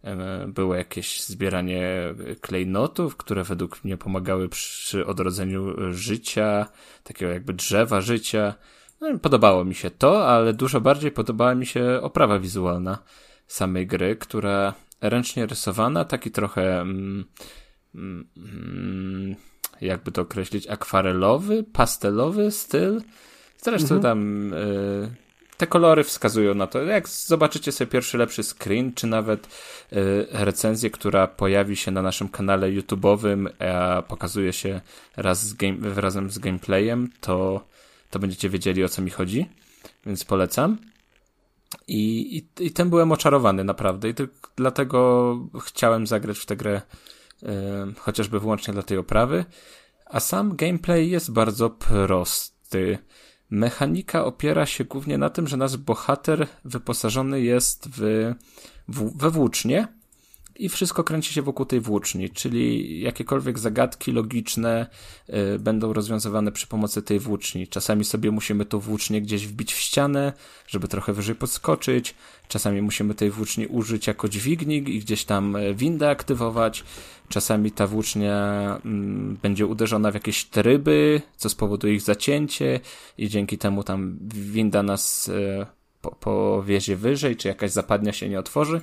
E, 0.05 0.47
było 0.47 0.75
jakieś 0.75 1.23
zbieranie 1.23 2.13
klejnotów, 2.41 3.17
które 3.17 3.43
według 3.43 3.83
mnie 3.83 3.97
pomagały 3.97 4.49
przy 4.49 5.05
odrodzeniu 5.05 5.93
życia, 5.93 6.67
takiego 7.03 7.31
jakby 7.31 7.53
drzewa 7.53 8.01
życia. 8.01 8.53
No, 9.01 9.19
podobało 9.19 9.65
mi 9.65 9.75
się 9.75 9.91
to, 9.91 10.27
ale 10.27 10.53
dużo 10.53 10.81
bardziej 10.81 11.11
podobała 11.11 11.55
mi 11.55 11.65
się 11.65 11.99
oprawa 12.01 12.39
wizualna 12.39 12.97
samej 13.47 13.87
gry, 13.87 14.15
która 14.15 14.73
ręcznie 15.01 15.45
rysowana, 15.45 16.05
taki 16.05 16.31
trochę 16.31 16.81
mm, 16.81 17.25
mm, 17.95 19.35
jakby 19.81 20.11
to 20.11 20.21
określić, 20.21 20.67
akwarelowy, 20.67 21.63
pastelowy 21.63 22.51
styl 22.51 23.01
Zresztą 23.65 23.95
mhm. 23.95 24.01
tam 24.01 24.53
y, 24.53 25.15
te 25.57 25.67
kolory 25.67 26.03
wskazują 26.03 26.55
na 26.55 26.67
to. 26.67 26.83
Jak 26.83 27.09
zobaczycie 27.09 27.71
sobie 27.71 27.91
pierwszy 27.91 28.17
lepszy 28.17 28.43
screen, 28.43 28.93
czy 28.93 29.07
nawet 29.07 29.47
y, 29.93 30.27
recenzję, 30.31 30.89
która 30.89 31.27
pojawi 31.27 31.75
się 31.75 31.91
na 31.91 32.01
naszym 32.01 32.29
kanale 32.29 32.71
YouTube'owym, 32.71 33.49
a 33.63 34.01
pokazuje 34.01 34.53
się 34.53 34.81
raz 35.17 35.47
z 35.47 35.53
game, 35.53 35.77
razem 35.95 36.29
z 36.29 36.39
gameplayem, 36.39 37.09
to, 37.21 37.67
to 38.09 38.19
będziecie 38.19 38.49
wiedzieli 38.49 38.83
o 38.83 38.89
co 38.89 39.01
mi 39.01 39.11
chodzi. 39.11 39.49
Więc 40.05 40.23
polecam. 40.23 40.77
I, 41.87 42.37
i, 42.37 42.65
i 42.65 42.71
ten 42.71 42.89
byłem 42.89 43.11
oczarowany 43.11 43.63
naprawdę. 43.63 44.09
I 44.09 44.13
tylko 44.13 44.49
dlatego 44.55 45.39
chciałem 45.65 46.07
zagrać 46.07 46.39
w 46.39 46.45
tę 46.45 46.55
grę 46.55 46.81
y, 47.43 47.47
chociażby 47.97 48.39
wyłącznie 48.39 48.73
dla 48.73 48.83
tej 48.83 48.97
oprawy. 48.97 49.45
A 50.05 50.19
sam 50.19 50.55
gameplay 50.55 51.09
jest 51.09 51.31
bardzo 51.31 51.69
prosty. 51.69 52.97
Mechanika 53.49 54.25
opiera 54.25 54.65
się 54.65 54.85
głównie 54.85 55.17
na 55.17 55.29
tym, 55.29 55.47
że 55.47 55.57
nasz 55.57 55.77
bohater 55.77 56.47
wyposażony 56.65 57.41
jest 57.41 57.89
w, 57.89 58.33
w, 58.87 59.17
we 59.17 59.29
włócznie 59.31 59.87
i 60.55 60.69
wszystko 60.69 61.03
kręci 61.03 61.33
się 61.33 61.41
wokół 61.41 61.65
tej 61.65 61.79
włóczni, 61.79 62.29
czyli 62.29 62.99
jakiekolwiek 63.01 63.59
zagadki 63.59 64.11
logiczne 64.11 64.87
y, 65.29 65.59
będą 65.59 65.93
rozwiązywane 65.93 66.51
przy 66.51 66.67
pomocy 66.67 67.01
tej 67.01 67.19
włóczni. 67.19 67.67
Czasami 67.67 68.05
sobie 68.05 68.31
musimy 68.31 68.65
tą 68.65 68.79
włócznię 68.79 69.21
gdzieś 69.21 69.47
wbić 69.47 69.73
w 69.73 69.77
ścianę, 69.77 70.33
żeby 70.67 70.87
trochę 70.87 71.13
wyżej 71.13 71.35
podskoczyć, 71.35 72.15
czasami 72.47 72.81
musimy 72.81 73.15
tej 73.15 73.31
włóczni 73.31 73.67
użyć 73.67 74.07
jako 74.07 74.29
dźwignik 74.29 74.89
i 74.89 74.99
gdzieś 74.99 75.25
tam 75.25 75.55
e, 75.55 75.73
windę 75.73 76.09
aktywować, 76.09 76.83
czasami 77.29 77.71
ta 77.71 77.87
włócznia 77.87 78.37
mm, 78.85 79.37
będzie 79.41 79.65
uderzona 79.65 80.11
w 80.11 80.13
jakieś 80.13 80.45
tryby, 80.45 81.21
co 81.37 81.49
spowoduje 81.49 81.93
ich 81.93 82.01
zacięcie 82.01 82.79
i 83.17 83.29
dzięki 83.29 83.57
temu 83.57 83.83
tam 83.83 84.17
winda 84.31 84.83
nas 84.83 85.27
y, 85.27 85.65
po, 86.01 86.11
powiezie 86.11 86.95
wyżej, 86.95 87.35
czy 87.35 87.47
jakaś 87.47 87.71
zapadnia 87.71 88.13
się 88.13 88.29
nie 88.29 88.39
otworzy. 88.39 88.81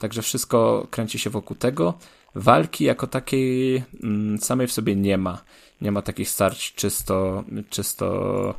Także 0.00 0.22
wszystko 0.22 0.86
kręci 0.90 1.18
się 1.18 1.30
wokół 1.30 1.56
tego. 1.56 1.98
Walki 2.34 2.84
jako 2.84 3.06
takiej 3.06 3.82
mm, 4.02 4.38
samej 4.38 4.66
w 4.66 4.72
sobie 4.72 4.96
nie 4.96 5.18
ma. 5.18 5.44
Nie 5.80 5.92
ma 5.92 6.02
takich 6.02 6.28
starć 6.28 6.74
czysto, 6.74 7.44
czysto 7.70 8.54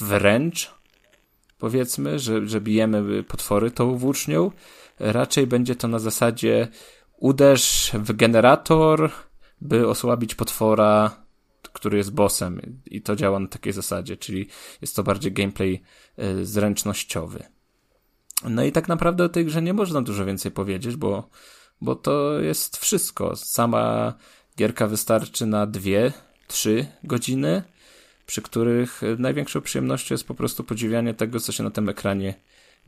wręcz, 0.00 0.74
powiedzmy, 1.58 2.18
że, 2.18 2.48
że 2.48 2.60
bijemy 2.60 3.22
potwory 3.22 3.70
tą 3.70 3.96
włócznią. 3.96 4.50
Raczej 4.98 5.46
będzie 5.46 5.76
to 5.76 5.88
na 5.88 5.98
zasadzie 5.98 6.68
uderz 7.16 7.90
w 7.94 8.12
generator, 8.12 9.10
by 9.60 9.88
osłabić 9.88 10.34
potwora, 10.34 11.24
który 11.72 11.98
jest 11.98 12.12
bossem. 12.12 12.80
I 12.86 13.02
to 13.02 13.16
działa 13.16 13.38
na 13.38 13.48
takiej 13.48 13.72
zasadzie, 13.72 14.16
czyli 14.16 14.48
jest 14.80 14.96
to 14.96 15.02
bardziej 15.02 15.32
gameplay 15.32 15.82
y, 16.18 16.46
zręcznościowy. 16.46 17.51
No 18.48 18.64
i 18.64 18.72
tak 18.72 18.88
naprawdę 18.88 19.24
o 19.24 19.28
tej 19.28 19.44
grze 19.44 19.62
nie 19.62 19.72
można 19.72 20.02
dużo 20.02 20.24
więcej 20.24 20.52
powiedzieć, 20.52 20.96
bo, 20.96 21.28
bo 21.80 21.94
to 21.94 22.40
jest 22.40 22.76
wszystko. 22.76 23.36
Sama 23.36 24.14
gierka 24.58 24.86
wystarczy 24.86 25.46
na 25.46 25.66
dwie, 25.66 26.12
trzy 26.48 26.86
godziny, 27.04 27.62
przy 28.26 28.42
których 28.42 29.00
największą 29.18 29.60
przyjemnością 29.60 30.14
jest 30.14 30.26
po 30.26 30.34
prostu 30.34 30.64
podziwianie 30.64 31.14
tego, 31.14 31.40
co 31.40 31.52
się 31.52 31.62
na 31.62 31.70
tym 31.70 31.88
ekranie 31.88 32.34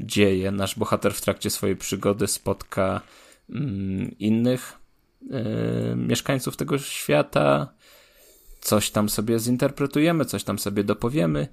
dzieje. 0.01 0.51
Nasz 0.51 0.79
bohater 0.79 1.15
w 1.15 1.21
trakcie 1.21 1.51
swojej 1.51 1.77
przygody 1.77 2.27
spotka 2.27 3.01
mm, 3.51 4.19
innych 4.19 4.73
y, 5.23 5.97
mieszkańców 5.97 6.57
tego 6.57 6.79
świata, 6.79 7.75
coś 8.61 8.91
tam 8.91 9.09
sobie 9.09 9.39
zinterpretujemy, 9.39 10.25
coś 10.25 10.45
tam 10.45 10.59
sobie 10.59 10.85
dopowiemy 10.85 11.49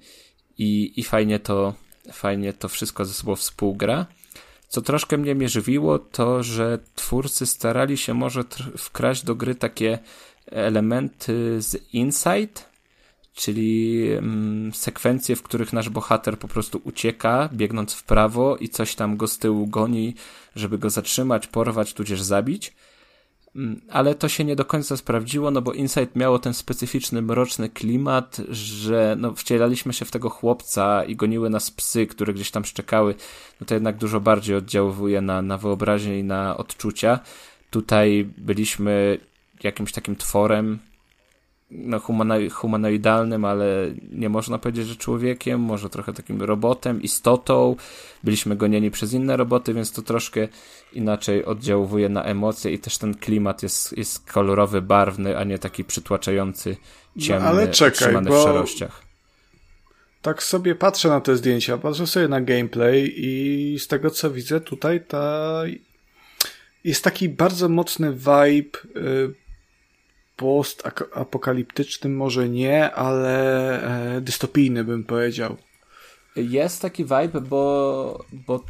i, 0.58 1.00
i 1.00 1.02
fajnie 1.02 1.38
to 1.38 1.74
fajnie 2.12 2.52
to 2.52 2.68
wszystko 2.68 3.04
ze 3.04 3.14
sobą 3.14 3.36
współgra. 3.36 4.06
Co 4.68 4.82
troszkę 4.82 5.18
mnie 5.18 5.34
mierzywiło, 5.34 5.98
to 5.98 6.42
że 6.42 6.78
twórcy 6.94 7.46
starali 7.46 7.98
się 7.98 8.14
może 8.14 8.44
wkraść 8.78 9.24
do 9.24 9.34
gry 9.34 9.54
takie 9.54 9.98
elementy 10.46 11.62
z 11.62 11.92
Insight, 11.92 12.68
czyli 13.34 14.08
mm, 14.12 14.74
sekwencje, 14.74 15.36
w 15.36 15.42
których 15.42 15.72
nasz 15.72 15.88
bohater 15.88 16.38
po 16.38 16.48
prostu 16.48 16.80
ucieka, 16.84 17.48
biegnąc 17.52 17.94
w 17.94 18.02
prawo 18.02 18.56
i 18.56 18.68
coś 18.68 18.94
tam 18.94 19.16
go 19.16 19.26
z 19.26 19.38
tyłu 19.38 19.66
goni, 19.66 20.14
żeby 20.56 20.78
go 20.78 20.90
zatrzymać, 20.90 21.46
porwać, 21.46 21.94
tudzież 21.94 22.22
zabić. 22.22 22.72
Mm, 23.56 23.80
ale 23.90 24.14
to 24.14 24.28
się 24.28 24.44
nie 24.44 24.56
do 24.56 24.64
końca 24.64 24.96
sprawdziło, 24.96 25.50
no 25.50 25.62
bo 25.62 25.72
Insight 25.72 26.16
miało 26.16 26.38
ten 26.38 26.54
specyficzny, 26.54 27.22
mroczny 27.22 27.68
klimat, 27.68 28.40
że 28.48 29.16
no, 29.18 29.34
wcielaliśmy 29.34 29.92
się 29.92 30.04
w 30.04 30.10
tego 30.10 30.30
chłopca 30.30 31.04
i 31.04 31.16
goniły 31.16 31.50
nas 31.50 31.70
psy, 31.70 32.06
które 32.06 32.34
gdzieś 32.34 32.50
tam 32.50 32.64
szczekały. 32.64 33.14
No 33.60 33.66
to 33.66 33.74
jednak 33.74 33.96
dużo 33.96 34.20
bardziej 34.20 34.56
oddziałuje 34.56 35.20
na, 35.20 35.42
na 35.42 35.58
wyobraźnię 35.58 36.18
i 36.18 36.24
na 36.24 36.56
odczucia. 36.56 37.20
Tutaj 37.70 38.28
byliśmy 38.38 39.18
jakimś 39.62 39.92
takim 39.92 40.16
tworem, 40.16 40.78
no, 41.72 42.00
humanoidalnym, 42.50 43.44
ale 43.44 43.94
nie 44.12 44.28
można 44.28 44.58
powiedzieć, 44.58 44.86
że 44.86 44.96
człowiekiem, 44.96 45.60
może 45.60 45.90
trochę 45.90 46.12
takim 46.12 46.42
robotem, 46.42 47.02
istotą. 47.02 47.76
Byliśmy 48.24 48.56
gonieni 48.56 48.90
przez 48.90 49.12
inne 49.12 49.36
roboty, 49.36 49.74
więc 49.74 49.92
to 49.92 50.02
troszkę 50.02 50.48
inaczej 50.92 51.44
oddziałuje 51.44 52.08
na 52.08 52.24
emocje 52.24 52.72
i 52.72 52.78
też 52.78 52.98
ten 52.98 53.14
klimat 53.14 53.62
jest, 53.62 53.98
jest 53.98 54.32
kolorowy, 54.32 54.82
barwny, 54.82 55.38
a 55.38 55.44
nie 55.44 55.58
taki 55.58 55.84
przytłaczający, 55.84 56.76
ciemny, 57.18 57.44
no, 57.44 57.48
ale 57.50 57.68
czekaj, 57.68 58.14
bo... 58.22 58.40
w 58.40 58.44
szarościach. 58.44 59.02
Tak 60.22 60.42
sobie 60.42 60.74
patrzę 60.74 61.08
na 61.08 61.20
te 61.20 61.36
zdjęcia, 61.36 61.78
patrzę 61.78 62.06
sobie 62.06 62.28
na 62.28 62.40
gameplay 62.40 63.12
i 63.16 63.76
z 63.78 63.86
tego 63.86 64.10
co 64.10 64.30
widzę 64.30 64.60
tutaj 64.60 65.00
ta 65.08 65.62
jest 66.84 67.04
taki 67.04 67.28
bardzo 67.28 67.68
mocny 67.68 68.12
vibe 68.12 68.78
y, 68.96 69.41
post-apokaliptyczny 70.36 72.10
może 72.10 72.48
nie, 72.48 72.94
ale 72.94 74.16
e, 74.16 74.20
dystopijny 74.20 74.84
bym 74.84 75.04
powiedział. 75.04 75.56
Jest 76.36 76.82
taki 76.82 77.04
vibe, 77.04 77.40
bo, 77.40 78.24
bo 78.32 78.64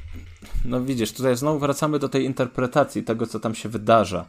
no 0.65 0.81
widzisz, 0.81 1.13
tutaj 1.13 1.37
znowu 1.37 1.59
wracamy 1.59 1.99
do 1.99 2.09
tej 2.09 2.25
interpretacji 2.25 3.03
tego, 3.03 3.27
co 3.27 3.41
tam 3.41 3.55
się 3.55 3.69
wydarza. 3.69 4.29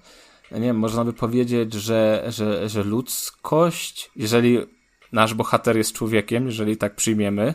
Nie 0.51 0.60
wiem, 0.60 0.80
można 0.80 1.05
by 1.05 1.14
powiedzieć, 1.14 1.73
że, 1.73 2.23
że, 2.27 2.69
że 2.69 2.84
ludzkość, 2.84 4.11
jeżeli 4.15 4.60
nasz 5.11 5.34
bohater 5.34 5.77
jest 5.77 5.93
człowiekiem, 5.93 6.45
jeżeli 6.45 6.77
tak 6.77 6.95
przyjmiemy, 6.95 7.53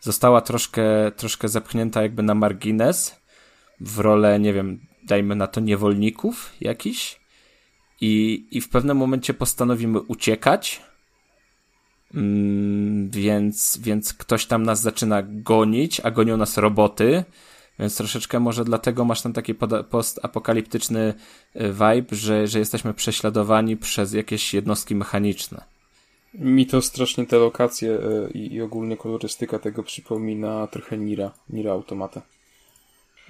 została 0.00 0.40
troszkę, 0.40 1.12
troszkę 1.16 1.48
zepchnięta 1.48 2.02
jakby 2.02 2.22
na 2.22 2.34
margines 2.34 3.20
w 3.80 3.98
rolę, 3.98 4.40
nie 4.40 4.52
wiem, 4.52 4.80
dajmy 5.02 5.36
na 5.36 5.46
to 5.46 5.60
niewolników 5.60 6.52
jakiś 6.60 7.17
i, 8.00 8.46
i 8.50 8.60
w 8.60 8.68
pewnym 8.68 8.96
momencie 8.96 9.34
postanowimy 9.34 10.00
uciekać, 10.00 10.82
mm, 12.14 13.10
więc, 13.10 13.78
więc 13.82 14.14
ktoś 14.14 14.46
tam 14.46 14.62
nas 14.62 14.80
zaczyna 14.80 15.22
gonić, 15.26 16.00
a 16.00 16.10
gonią 16.10 16.36
nas 16.36 16.58
roboty, 16.58 17.24
więc 17.78 17.96
troszeczkę 17.96 18.40
może 18.40 18.64
dlatego 18.64 19.04
masz 19.04 19.22
ten 19.22 19.32
taki 19.32 19.54
postapokaliptyczny 19.90 21.14
y, 21.56 21.72
vibe, 21.72 22.16
że, 22.16 22.46
że 22.46 22.58
jesteśmy 22.58 22.94
prześladowani 22.94 23.76
przez 23.76 24.12
jakieś 24.12 24.54
jednostki 24.54 24.94
mechaniczne. 24.94 25.64
Mi 26.34 26.66
to 26.66 26.82
strasznie 26.82 27.26
te 27.26 27.38
lokacje 27.38 27.90
y, 27.90 28.30
i, 28.34 28.54
i 28.54 28.62
ogólnie 28.62 28.96
kolorystyka 28.96 29.58
tego 29.58 29.82
przypomina 29.82 30.66
trochę 30.66 30.98
Nira, 30.98 31.30
Nira 31.50 31.72
Automata. 31.72 32.22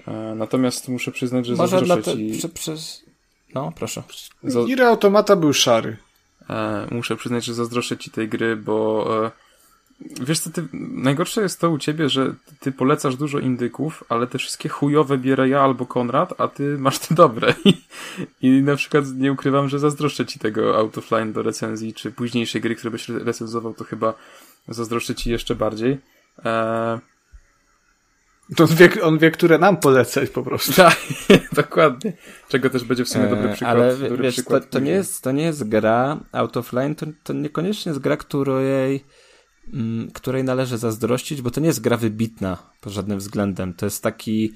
E, 0.06 0.34
natomiast 0.36 0.88
muszę 0.88 1.12
przyznać, 1.12 1.46
że 1.46 1.54
Może 1.54 1.78
zazdroszczę 1.78 2.12
ci... 2.12 2.30
Prze, 2.38 2.48
przez... 2.48 3.07
No, 3.54 3.72
proszę. 3.76 4.02
Za... 4.42 4.60
Automata 4.86 5.36
był 5.36 5.52
szary. 5.52 5.96
E, 6.50 6.86
muszę 6.90 7.16
przyznać, 7.16 7.44
że 7.44 7.54
zazdroszczę 7.54 7.96
ci 7.96 8.10
tej 8.10 8.28
gry, 8.28 8.56
bo 8.56 9.06
e, 9.26 9.30
wiesz 10.00 10.40
co, 10.40 10.50
ty, 10.50 10.68
najgorsze 10.72 11.42
jest 11.42 11.60
to 11.60 11.70
u 11.70 11.78
ciebie, 11.78 12.08
że 12.08 12.34
ty 12.60 12.72
polecasz 12.72 13.16
dużo 13.16 13.38
indyków, 13.38 14.04
ale 14.08 14.26
te 14.26 14.38
wszystkie 14.38 14.68
chujowe 14.68 15.18
bierę 15.18 15.48
ja 15.48 15.60
albo 15.60 15.86
Konrad, 15.86 16.40
a 16.40 16.48
ty 16.48 16.78
masz 16.78 16.98
te 16.98 17.14
dobre. 17.14 17.54
I, 17.64 17.74
i 18.40 18.62
na 18.62 18.76
przykład 18.76 19.04
nie 19.16 19.32
ukrywam, 19.32 19.68
że 19.68 19.78
zazdroszczę 19.78 20.26
ci 20.26 20.38
tego 20.38 20.76
Autofline 20.78 21.32
do 21.32 21.42
recenzji, 21.42 21.94
czy 21.94 22.12
późniejszej 22.12 22.60
gry, 22.60 22.76
które 22.76 22.90
byś 22.90 23.08
recenzował, 23.08 23.74
to 23.74 23.84
chyba 23.84 24.14
zazdroszczę 24.68 25.14
ci 25.14 25.30
jeszcze 25.30 25.54
bardziej. 25.54 25.98
Eee, 26.44 26.98
to 28.56 28.64
on 28.64 28.70
wie, 28.76 29.02
on 29.02 29.18
wie, 29.18 29.30
które 29.30 29.58
nam 29.58 29.76
polecać 29.76 30.30
po 30.30 30.42
prostu. 30.42 30.72
Tak, 30.72 30.96
dokładnie. 31.52 32.12
Czego 32.48 32.70
też 32.70 32.84
będzie 32.84 33.04
w 33.04 33.08
sumie 33.08 33.28
dobry 33.28 33.48
e, 33.48 33.52
przykład. 33.52 33.76
Ale 33.76 33.96
wiesz, 33.96 34.34
przykład 34.34 34.64
to, 34.64 34.70
to, 34.70 34.78
nie 34.78 34.90
jest, 34.90 35.22
to 35.22 35.32
nie 35.32 35.42
jest 35.42 35.68
gra 35.68 36.20
out 36.32 36.56
of 36.56 36.72
line, 36.72 36.94
to, 36.94 37.06
to 37.22 37.32
niekoniecznie 37.32 37.90
jest 37.90 38.00
gra, 38.00 38.16
której, 38.16 39.04
mm, 39.72 40.10
której 40.10 40.44
należy 40.44 40.78
zazdrościć, 40.78 41.42
bo 41.42 41.50
to 41.50 41.60
nie 41.60 41.66
jest 41.66 41.80
gra 41.80 41.96
wybitna 41.96 42.58
pod 42.80 42.92
żadnym 42.92 43.18
względem. 43.18 43.74
To 43.74 43.86
jest 43.86 44.02
taki 44.02 44.52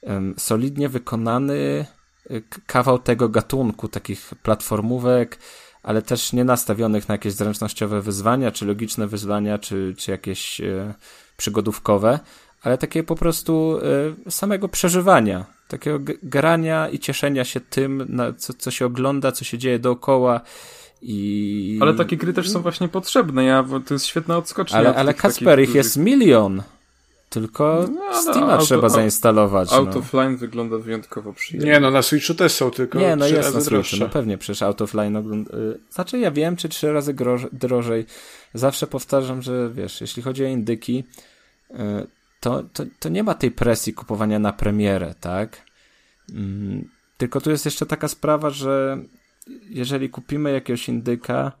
um, 0.00 0.34
solidnie 0.38 0.88
wykonany 0.88 1.86
y, 2.30 2.42
kawał 2.66 2.98
tego 2.98 3.28
gatunku, 3.28 3.88
takich 3.88 4.30
platformówek, 4.42 5.38
ale 5.82 6.02
też 6.02 6.32
nie 6.32 6.44
nastawionych 6.44 7.08
na 7.08 7.14
jakieś 7.14 7.32
zręcznościowe 7.32 8.02
wyzwania, 8.02 8.50
czy 8.50 8.66
logiczne 8.66 9.06
wyzwania, 9.06 9.58
czy, 9.58 9.94
czy 9.98 10.10
jakieś 10.10 10.60
y, 10.60 10.94
przygodówkowe 11.36 12.18
ale 12.66 12.78
takie 12.78 13.02
po 13.02 13.14
prostu 13.14 13.78
y, 14.26 14.30
samego 14.30 14.68
przeżywania, 14.68 15.44
takiego 15.68 15.98
grania 16.22 16.88
i 16.88 16.98
cieszenia 16.98 17.44
się 17.44 17.60
tym, 17.60 18.06
na 18.08 18.32
co, 18.32 18.52
co 18.54 18.70
się 18.70 18.86
ogląda, 18.86 19.32
co 19.32 19.44
się 19.44 19.58
dzieje 19.58 19.78
dookoła. 19.78 20.40
I... 21.02 21.78
Ale 21.82 21.94
takie 21.94 22.16
gry 22.16 22.32
też 22.32 22.50
są 22.50 22.62
właśnie 22.62 22.88
potrzebne, 22.88 23.44
ja, 23.44 23.62
bo 23.62 23.80
to 23.80 23.94
jest 23.94 24.06
świetna 24.06 24.36
odskocznia. 24.36 24.78
Ale, 24.78 24.94
ale 24.94 25.14
Kasper, 25.14 25.60
ich 25.60 25.74
jest 25.74 25.96
milion. 25.96 26.62
Tylko 27.30 27.84
no, 27.92 28.00
no, 28.12 28.22
Steama 28.22 28.52
auto, 28.52 28.64
trzeba 28.64 28.88
zainstalować. 28.88 29.72
Out 29.72 29.94
no. 29.94 30.00
offline 30.00 30.36
wygląda 30.36 30.78
wyjątkowo 30.78 31.32
przyjemnie. 31.32 31.72
Nie, 31.72 31.80
no 31.80 31.90
na 31.90 32.02
Switchu 32.02 32.34
też 32.34 32.52
są, 32.52 32.70
tylko 32.70 32.98
Nie, 32.98 33.16
no 33.16 33.26
jest 33.26 33.54
na 33.54 33.60
Switchu, 33.60 33.96
no 34.00 34.08
pewnie 34.08 34.38
przecież 34.38 34.62
out 34.62 34.82
offline 34.82 35.16
ogląda... 35.16 35.56
Y, 35.56 35.78
znaczy 35.90 36.18
ja 36.18 36.30
wiem, 36.30 36.56
czy 36.56 36.68
trzy 36.68 36.92
razy 36.92 37.14
drożej. 37.52 38.06
Zawsze 38.54 38.86
powtarzam, 38.86 39.42
że 39.42 39.70
wiesz, 39.70 40.00
jeśli 40.00 40.22
chodzi 40.22 40.44
o 40.44 40.48
indyki, 40.48 41.04
y, 41.70 41.76
to, 42.46 42.62
to, 42.72 42.84
to 42.98 43.08
nie 43.08 43.22
ma 43.22 43.34
tej 43.34 43.50
presji 43.50 43.92
kupowania 43.92 44.38
na 44.38 44.52
premierę, 44.52 45.14
tak? 45.20 45.62
Mm, 46.34 46.88
tylko 47.16 47.40
tu 47.40 47.50
jest 47.50 47.64
jeszcze 47.64 47.86
taka 47.86 48.08
sprawa, 48.08 48.50
że 48.50 48.98
jeżeli 49.70 50.10
kupimy 50.10 50.52
jakiegoś 50.52 50.88
indyka 50.88 51.52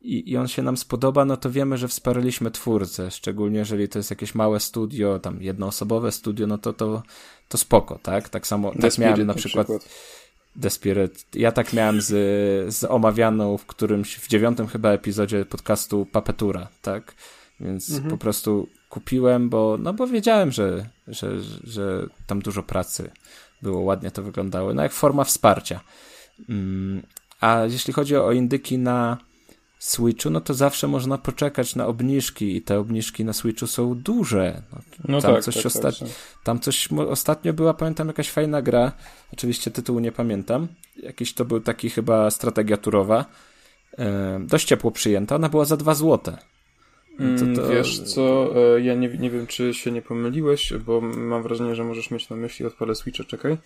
i, 0.00 0.30
i 0.30 0.36
on 0.36 0.48
się 0.48 0.62
nam 0.62 0.76
spodoba, 0.76 1.24
no 1.24 1.36
to 1.36 1.50
wiemy, 1.50 1.78
że 1.78 1.88
wsparliśmy 1.88 2.50
twórcę, 2.50 3.10
szczególnie 3.10 3.58
jeżeli 3.58 3.88
to 3.88 3.98
jest 3.98 4.10
jakieś 4.10 4.34
małe 4.34 4.60
studio, 4.60 5.18
tam 5.18 5.42
jednoosobowe 5.42 6.12
studio, 6.12 6.46
no 6.46 6.58
to 6.58 6.72
to, 6.72 7.02
to 7.48 7.58
spoko, 7.58 7.98
tak? 8.02 8.28
Tak 8.28 8.46
samo, 8.46 8.72
tak 8.80 8.98
miałem 8.98 9.26
na 9.26 9.34
przykład, 9.34 9.66
przykład. 9.66 9.88
Despirit. 10.56 11.26
Ja 11.34 11.52
tak 11.52 11.72
miałem 11.72 12.00
z, 12.00 12.74
z 12.74 12.84
omawianą 12.84 13.58
w 13.58 13.66
którymś, 13.66 14.16
w 14.16 14.28
dziewiątym 14.28 14.66
chyba 14.66 14.90
epizodzie 14.90 15.44
podcastu 15.44 16.06
Papetura, 16.06 16.68
tak? 16.82 17.14
Więc 17.60 17.90
mhm. 17.90 18.10
po 18.10 18.18
prostu 18.18 18.68
kupiłem, 18.88 19.48
bo, 19.48 19.76
no 19.80 19.94
bo 19.94 20.06
wiedziałem, 20.06 20.52
że, 20.52 20.88
że, 21.08 21.40
że 21.64 22.06
tam 22.26 22.42
dużo 22.42 22.62
pracy 22.62 23.10
było, 23.62 23.80
ładnie 23.80 24.10
to 24.10 24.22
wyglądało. 24.22 24.74
No 24.74 24.82
jak 24.82 24.92
forma 24.92 25.24
wsparcia. 25.24 25.80
Mm, 26.48 27.02
a 27.40 27.60
jeśli 27.70 27.92
chodzi 27.92 28.16
o 28.16 28.32
indyki 28.32 28.78
na 28.78 29.18
Switchu, 29.78 30.30
no 30.30 30.40
to 30.40 30.54
zawsze 30.54 30.88
można 30.88 31.18
poczekać 31.18 31.76
na 31.76 31.86
obniżki 31.86 32.56
i 32.56 32.62
te 32.62 32.78
obniżki 32.78 33.24
na 33.24 33.32
Switchu 33.32 33.66
są 33.66 33.94
duże. 33.94 34.62
No, 34.72 34.78
no 35.08 35.20
tam, 35.20 35.34
tak, 35.34 35.44
coś 35.44 35.54
tak, 35.54 35.64
osta- 35.64 35.98
tak, 36.00 36.08
tam 36.44 36.60
coś 36.60 36.88
ostatnio 36.92 37.52
była, 37.52 37.74
pamiętam, 37.74 38.06
jakaś 38.06 38.30
fajna 38.30 38.62
gra. 38.62 38.92
Oczywiście 39.32 39.70
tytułu 39.70 40.00
nie 40.00 40.12
pamiętam. 40.12 40.68
Jakiś 40.96 41.34
to 41.34 41.44
był 41.44 41.60
taki 41.60 41.90
chyba 41.90 42.30
strategia 42.30 42.76
turowa. 42.76 43.24
Yy, 43.98 44.06
dość 44.40 44.66
ciepło 44.66 44.90
przyjęta. 44.90 45.36
Ona 45.36 45.48
była 45.48 45.64
za 45.64 45.76
dwa 45.76 45.94
złote. 45.94 46.38
To, 47.18 47.24
to... 47.56 47.62
Mm, 47.62 47.70
wiesz 47.70 48.00
co, 48.00 48.54
e, 48.76 48.80
ja 48.80 48.94
nie, 48.94 49.08
nie 49.08 49.30
wiem, 49.30 49.46
czy 49.46 49.74
się 49.74 49.90
nie 49.90 50.02
pomyliłeś, 50.02 50.72
bo 50.86 51.00
mam 51.00 51.42
wrażenie, 51.42 51.74
że 51.74 51.84
możesz 51.84 52.10
mieć 52.10 52.30
na 52.30 52.36
myśli, 52.36 52.66
odpalę 52.66 52.94
Switcha, 52.94 53.24
czekaj. 53.24 53.56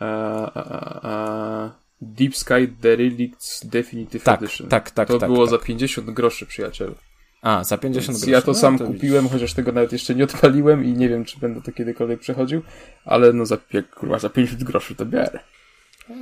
E, 0.00 0.04
e, 0.04 1.70
Deep 2.00 2.36
Sky 2.36 2.68
Derelicts 2.80 3.66
Definitive 3.66 4.24
tak, 4.24 4.42
Edition. 4.42 4.68
Tak, 4.68 4.90
tak, 4.90 5.08
To 5.08 5.18
tak, 5.18 5.30
było 5.30 5.46
tak. 5.46 5.50
za 5.50 5.66
50 5.66 6.10
groszy, 6.10 6.46
przyjaciel. 6.46 6.94
A, 7.42 7.64
za 7.64 7.78
50 7.78 8.06
Więc 8.06 8.18
groszy. 8.20 8.30
Ja 8.30 8.40
to 8.40 8.50
no, 8.50 8.54
sam 8.54 8.78
to 8.78 8.86
kupiłem, 8.86 9.24
widzisz. 9.24 9.32
chociaż 9.32 9.54
tego 9.54 9.72
nawet 9.72 9.92
jeszcze 9.92 10.14
nie 10.14 10.24
odpaliłem 10.24 10.84
i 10.84 10.92
nie 10.92 11.08
wiem, 11.08 11.24
czy 11.24 11.40
będę 11.40 11.62
to 11.62 11.72
kiedykolwiek 11.72 12.20
przechodził, 12.20 12.62
ale 13.04 13.32
no 13.32 13.46
za, 13.46 13.58
kurwa, 13.94 14.18
za 14.18 14.30
50 14.30 14.64
groszy 14.64 14.94
to 14.94 15.06
biorę. 15.06 15.38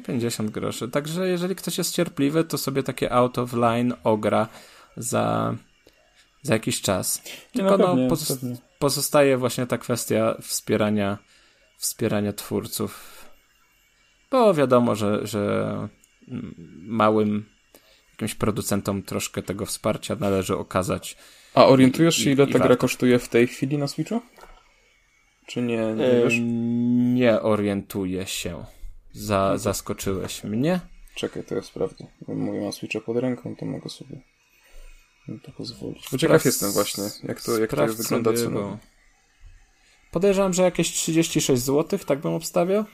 50 0.07 0.51
groszy. 0.51 0.89
Także 0.89 1.29
jeżeli 1.29 1.55
ktoś 1.55 1.79
jest 1.79 1.95
cierpliwy, 1.95 2.45
to 2.45 2.59
sobie 2.59 2.83
takie 2.83 3.13
out 3.13 3.39
of 3.39 3.53
line 3.53 3.95
ogra 4.05 4.49
za 4.97 5.55
za 6.45 6.55
jakiś 6.55 6.81
czas. 6.81 7.23
Tylko 7.53 7.79
no, 7.79 7.89
pewnie, 7.89 8.09
no, 8.43 8.57
pozostaje 8.79 9.37
właśnie 9.37 9.67
ta 9.67 9.79
kwestia 9.79 10.37
wspierania, 10.41 11.19
wspierania 11.79 12.33
twórców. 12.33 13.25
Bo 14.31 14.55
wiadomo, 14.55 14.95
że, 14.95 15.27
że 15.27 15.89
małym 16.87 17.45
jakimś 18.11 18.35
producentom 18.35 19.03
troszkę 19.03 19.43
tego 19.43 19.67
wsparcia 19.67 20.17
należy 20.21 20.57
okazać. 20.57 21.17
A 21.55 21.67
orientujesz 21.67 22.17
się, 22.17 22.31
ile 22.31 22.47
ta 22.47 22.59
gra 22.59 22.77
kosztuje 22.77 23.19
w 23.19 23.29
tej 23.29 23.47
chwili 23.47 23.79
na 23.79 23.89
Switchu? 23.89 24.21
Czy 25.47 25.63
nie, 25.63 25.77
nie 25.77 26.11
wiesz? 26.11 26.35
Nie 27.15 27.41
orientuję 27.41 28.27
się. 28.27 28.65
Za, 29.13 29.49
no 29.53 29.59
zaskoczyłeś 29.59 30.45
mnie. 30.45 30.81
Czekaj, 31.15 31.45
to 31.45 31.55
ja 31.55 31.63
sprawdzę. 31.63 32.07
Mówię, 32.29 32.61
mam 32.61 32.73
Switcha 32.73 33.01
pod 33.01 33.17
ręką, 33.17 33.57
to 33.57 33.67
mogę 33.67 33.91
sobie 33.91 34.34
to 35.43 35.53
pozwolić. 35.53 36.09
Bo 36.13 36.19
ciekaw 36.19 36.45
jestem 36.45 36.73
właśnie, 36.73 37.05
jak 37.23 37.43
to, 37.43 37.59
jak 37.59 37.71
to 37.71 37.87
wygląda 37.87 38.33
cenowo. 38.33 38.79
Podejrzewam, 40.11 40.53
że 40.53 40.63
jakieś 40.63 40.93
36 40.93 41.63
zł, 41.63 41.99
tak 42.07 42.21
bym 42.21 42.33
obstawiał. 42.33 42.85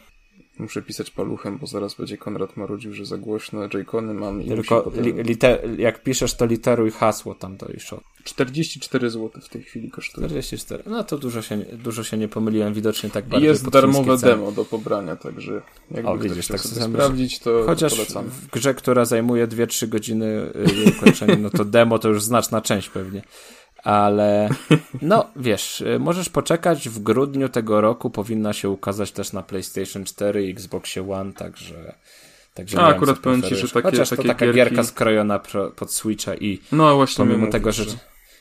Muszę 0.61 0.83
pisać 0.83 1.11
paluchem, 1.11 1.59
bo 1.59 1.67
zaraz 1.67 1.95
będzie 1.95 2.17
Konrad 2.17 2.57
marudził, 2.57 2.95
że 2.95 3.05
za 3.05 3.19
głośno 3.19 3.63
J-Kony 3.75 4.15
mam 4.15 4.43
i 4.43 4.49
Tylko 4.49 4.83
potem... 4.83 5.05
li, 5.05 5.13
liter, 5.23 5.81
jak 5.81 6.03
piszesz, 6.03 6.35
to 6.35 6.47
literuj 6.47 6.91
hasło 6.91 7.35
tam 7.35 7.57
do 7.57 7.67
iShop. 7.67 8.01
44 8.25 9.11
zł 9.11 9.31
w 9.43 9.49
tej 9.49 9.63
chwili 9.63 9.91
kosztuje. 9.91 10.27
44. 10.27 10.83
No 10.87 11.05
to 11.05 11.19
dużo 11.19 11.43
się, 11.43 11.57
dużo 11.57 12.05
się 12.05 12.17
nie 12.17 12.29
pomyliłem, 12.29 12.75
widocznie 12.75 13.11
tak 13.11 13.29
bardzo. 13.29 13.47
jest 13.47 13.69
darmowe 13.69 14.19
demo 14.19 14.53
do 14.53 14.65
pobrania, 14.65 15.17
także 15.17 15.63
jakby 15.91 16.11
O, 16.11 16.19
widzisz, 16.19 16.47
tak 16.47 16.61
sobie 16.61 16.83
sprawdzić, 16.83 17.39
to, 17.39 17.63
Chociaż 17.67 17.95
to 17.95 18.23
w 18.23 18.47
grze, 18.47 18.75
która 18.75 19.05
zajmuje 19.05 19.49
2-3 19.49 19.89
godziny 19.89 20.27
y, 20.87 20.93
ukończenia, 20.99 21.37
no 21.37 21.51
to 21.51 21.65
demo 21.65 21.99
to 21.99 22.09
już 22.09 22.23
znaczna 22.23 22.61
część 22.61 22.89
pewnie. 22.89 23.23
Ale 23.85 24.49
no 25.03 25.27
wiesz, 25.37 25.81
y, 25.81 25.99
możesz 25.99 26.29
poczekać 26.29 26.89
w 26.89 26.99
grudniu 26.99 27.49
tego 27.49 27.81
roku 27.81 28.11
powinna 28.11 28.53
się 28.53 28.69
ukazać 28.71 29.13
też 29.13 29.33
na 29.33 29.43
PlayStation 29.43 30.05
4 30.05 30.47
i 30.47 30.51
Xboxie 30.51 31.13
One, 31.13 31.33
także 31.33 31.95
także 32.55 32.81
A, 32.81 32.87
akurat 32.87 33.19
powiem 33.19 33.43
ci, 33.43 33.57
że 33.57 33.69
takie- 33.69 33.83
Chociaż 33.83 34.09
to 34.09 34.17
takie 34.17 34.29
taka 34.29 34.47
gierki- 34.47 34.55
gierka 34.55 34.85
skrojona 34.85 35.39
pro, 35.39 35.71
pod 35.71 35.93
Switcha 35.93 36.35
i 36.35 36.61
No 36.73 36.97
właśnie 36.97 37.17
pomimo 37.25 37.39
mówię, 37.39 37.53
tego, 37.53 37.73
że, 37.73 37.85
że- 37.85 37.97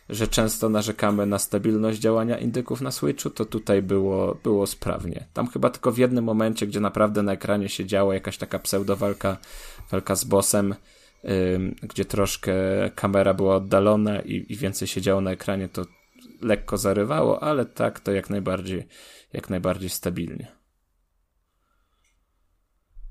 że 0.10 0.28
często 0.28 0.70
narzekamy 0.70 1.26
na 1.26 1.40
stabilność 1.40 2.00
działania 2.00 2.38
indyków 2.38 2.82
na 2.82 2.92
Switchu, 2.92 3.30
to 3.30 3.46
tutaj 3.46 3.82
było, 3.82 4.36
było 4.44 4.68
sprawnie. 4.68 5.26
Tam 5.34 5.48
chyba 5.48 5.70
tylko 5.70 5.92
w 5.92 5.98
jednym 5.98 6.24
momencie, 6.24 6.68
gdzie 6.68 6.80
naprawdę 6.80 7.24
na 7.24 7.32
ekranie 7.34 7.70
się 7.70 7.86
działa 7.86 8.14
jakaś 8.14 8.38
taka 8.38 8.60
pseudowalka 8.60 9.38
walka 9.92 10.16
z 10.16 10.24
bossem, 10.24 10.76
gdzie 11.82 12.06
troszkę 12.06 12.54
kamera 12.96 13.34
była 13.34 13.56
oddalona 13.56 14.22
i, 14.22 14.46
i 14.50 14.56
więcej 14.56 14.88
się 14.88 15.02
działo 15.02 15.22
na 15.22 15.32
ekranie, 15.32 15.70
to 15.70 15.86
lekko 16.42 16.78
zarywało, 16.78 17.44
ale 17.44 17.66
tak 17.66 18.00
to 18.00 18.12
jak 18.12 18.30
najbardziej, 18.30 18.88
jak 19.34 19.50
najbardziej 19.50 19.90
stabilnie. 19.90 20.60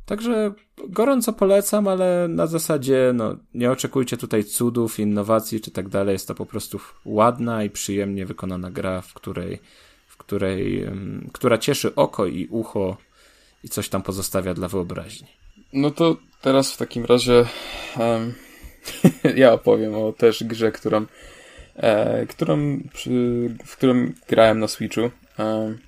Także 0.09 0.55
gorąco 0.89 1.33
polecam, 1.33 1.89
ale 1.89 2.29
na 2.29 2.47
zasadzie 2.47 3.13
no, 3.15 3.37
nie 3.55 3.71
oczekujcie 3.71 4.17
tutaj 4.17 4.45
cudów, 4.45 4.99
innowacji 4.99 5.61
czy 5.61 5.71
tak 5.71 5.89
dalej. 5.89 6.13
Jest 6.13 6.29
to 6.29 6.35
po 6.35 6.47
prostu 6.47 6.81
ładna 7.05 7.65
i 7.65 7.71
przyjemnie 7.71 8.27
wykonana 8.27 8.71
gra, 8.71 9.01
w 9.01 9.15
której, 9.15 9.59
w 10.07 10.17
której, 10.17 10.87
która 11.33 11.59
cieszy 11.59 11.95
oko 11.95 12.27
i 12.27 12.47
ucho 12.47 12.97
i 13.65 13.69
coś 13.69 13.89
tam 13.89 14.03
pozostawia 14.03 14.55
dla 14.55 14.69
wyobraźni. 14.69 15.29
No 15.73 15.91
to 15.91 16.17
teraz 16.43 16.73
w 16.73 16.77
takim 16.77 17.05
razie 17.05 17.45
em, 17.99 18.35
ja 19.37 19.53
opowiem 19.53 19.95
o 19.95 20.13
też 20.13 20.45
grze, 20.45 20.73
którą, 20.73 21.07
e, 21.77 22.27
którą 22.27 22.79
przy, 22.95 23.11
w 23.67 23.77
którą 23.77 24.13
grałem 24.29 24.59
na 24.59 24.69
Switchu. 24.69 25.01
Em, 25.39 25.79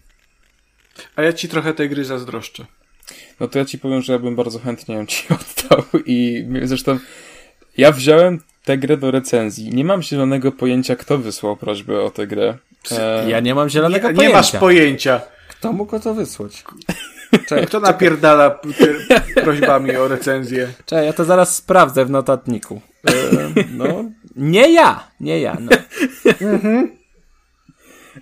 A 1.16 1.22
ja 1.22 1.32
ci 1.32 1.48
trochę 1.48 1.74
tej 1.74 1.88
gry 1.90 2.04
zazdroszczę. 2.04 2.66
no 3.40 3.48
to 3.48 3.58
ja 3.58 3.64
ci 3.64 3.78
powiem, 3.78 4.02
że 4.02 4.12
ja 4.12 4.18
bym 4.18 4.36
bardzo 4.36 4.58
chętnie 4.58 4.94
ją 4.94 5.06
ci 5.12 5.24
oddał 5.30 5.84
i 6.06 6.46
zresztą 6.62 6.98
ja 7.76 7.92
wziąłem 7.92 8.40
tę 8.64 8.78
grę 8.78 8.96
do 8.96 9.10
recenzji. 9.10 9.74
Nie 9.74 9.84
mam 9.84 10.02
zielonego 10.02 10.52
pojęcia, 10.52 10.96
kto 10.96 11.18
wysłał 11.18 11.56
prośbę 11.56 12.00
o 12.02 12.10
tę 12.10 12.26
grę. 12.26 12.58
E, 12.92 13.30
Ja 13.30 13.40
nie 13.40 13.54
mam 13.54 13.68
zielonego 13.68 14.08
Nie, 14.08 14.14
pojęcia. 14.14 14.28
nie 14.28 14.34
masz 14.42 14.52
pojęcia. 14.52 15.20
Kto 15.48 15.72
mógł 15.72 15.98
to 16.00 16.14
wysłać? 16.14 16.64
Kto 17.66 17.80
napierdala 17.80 18.60
prośbami 19.34 19.96
o 19.96 20.08
recenzję? 20.08 20.68
Czekaj, 20.86 21.06
ja 21.06 21.12
to 21.12 21.24
zaraz 21.24 21.56
sprawdzę 21.56 22.04
w 22.04 22.10
notatniku. 22.10 22.80
E, 23.08 23.12
no, 23.70 24.04
nie 24.36 24.72
ja, 24.72 25.08
nie 25.20 25.40
ja. 25.40 25.56
No. 25.60 25.70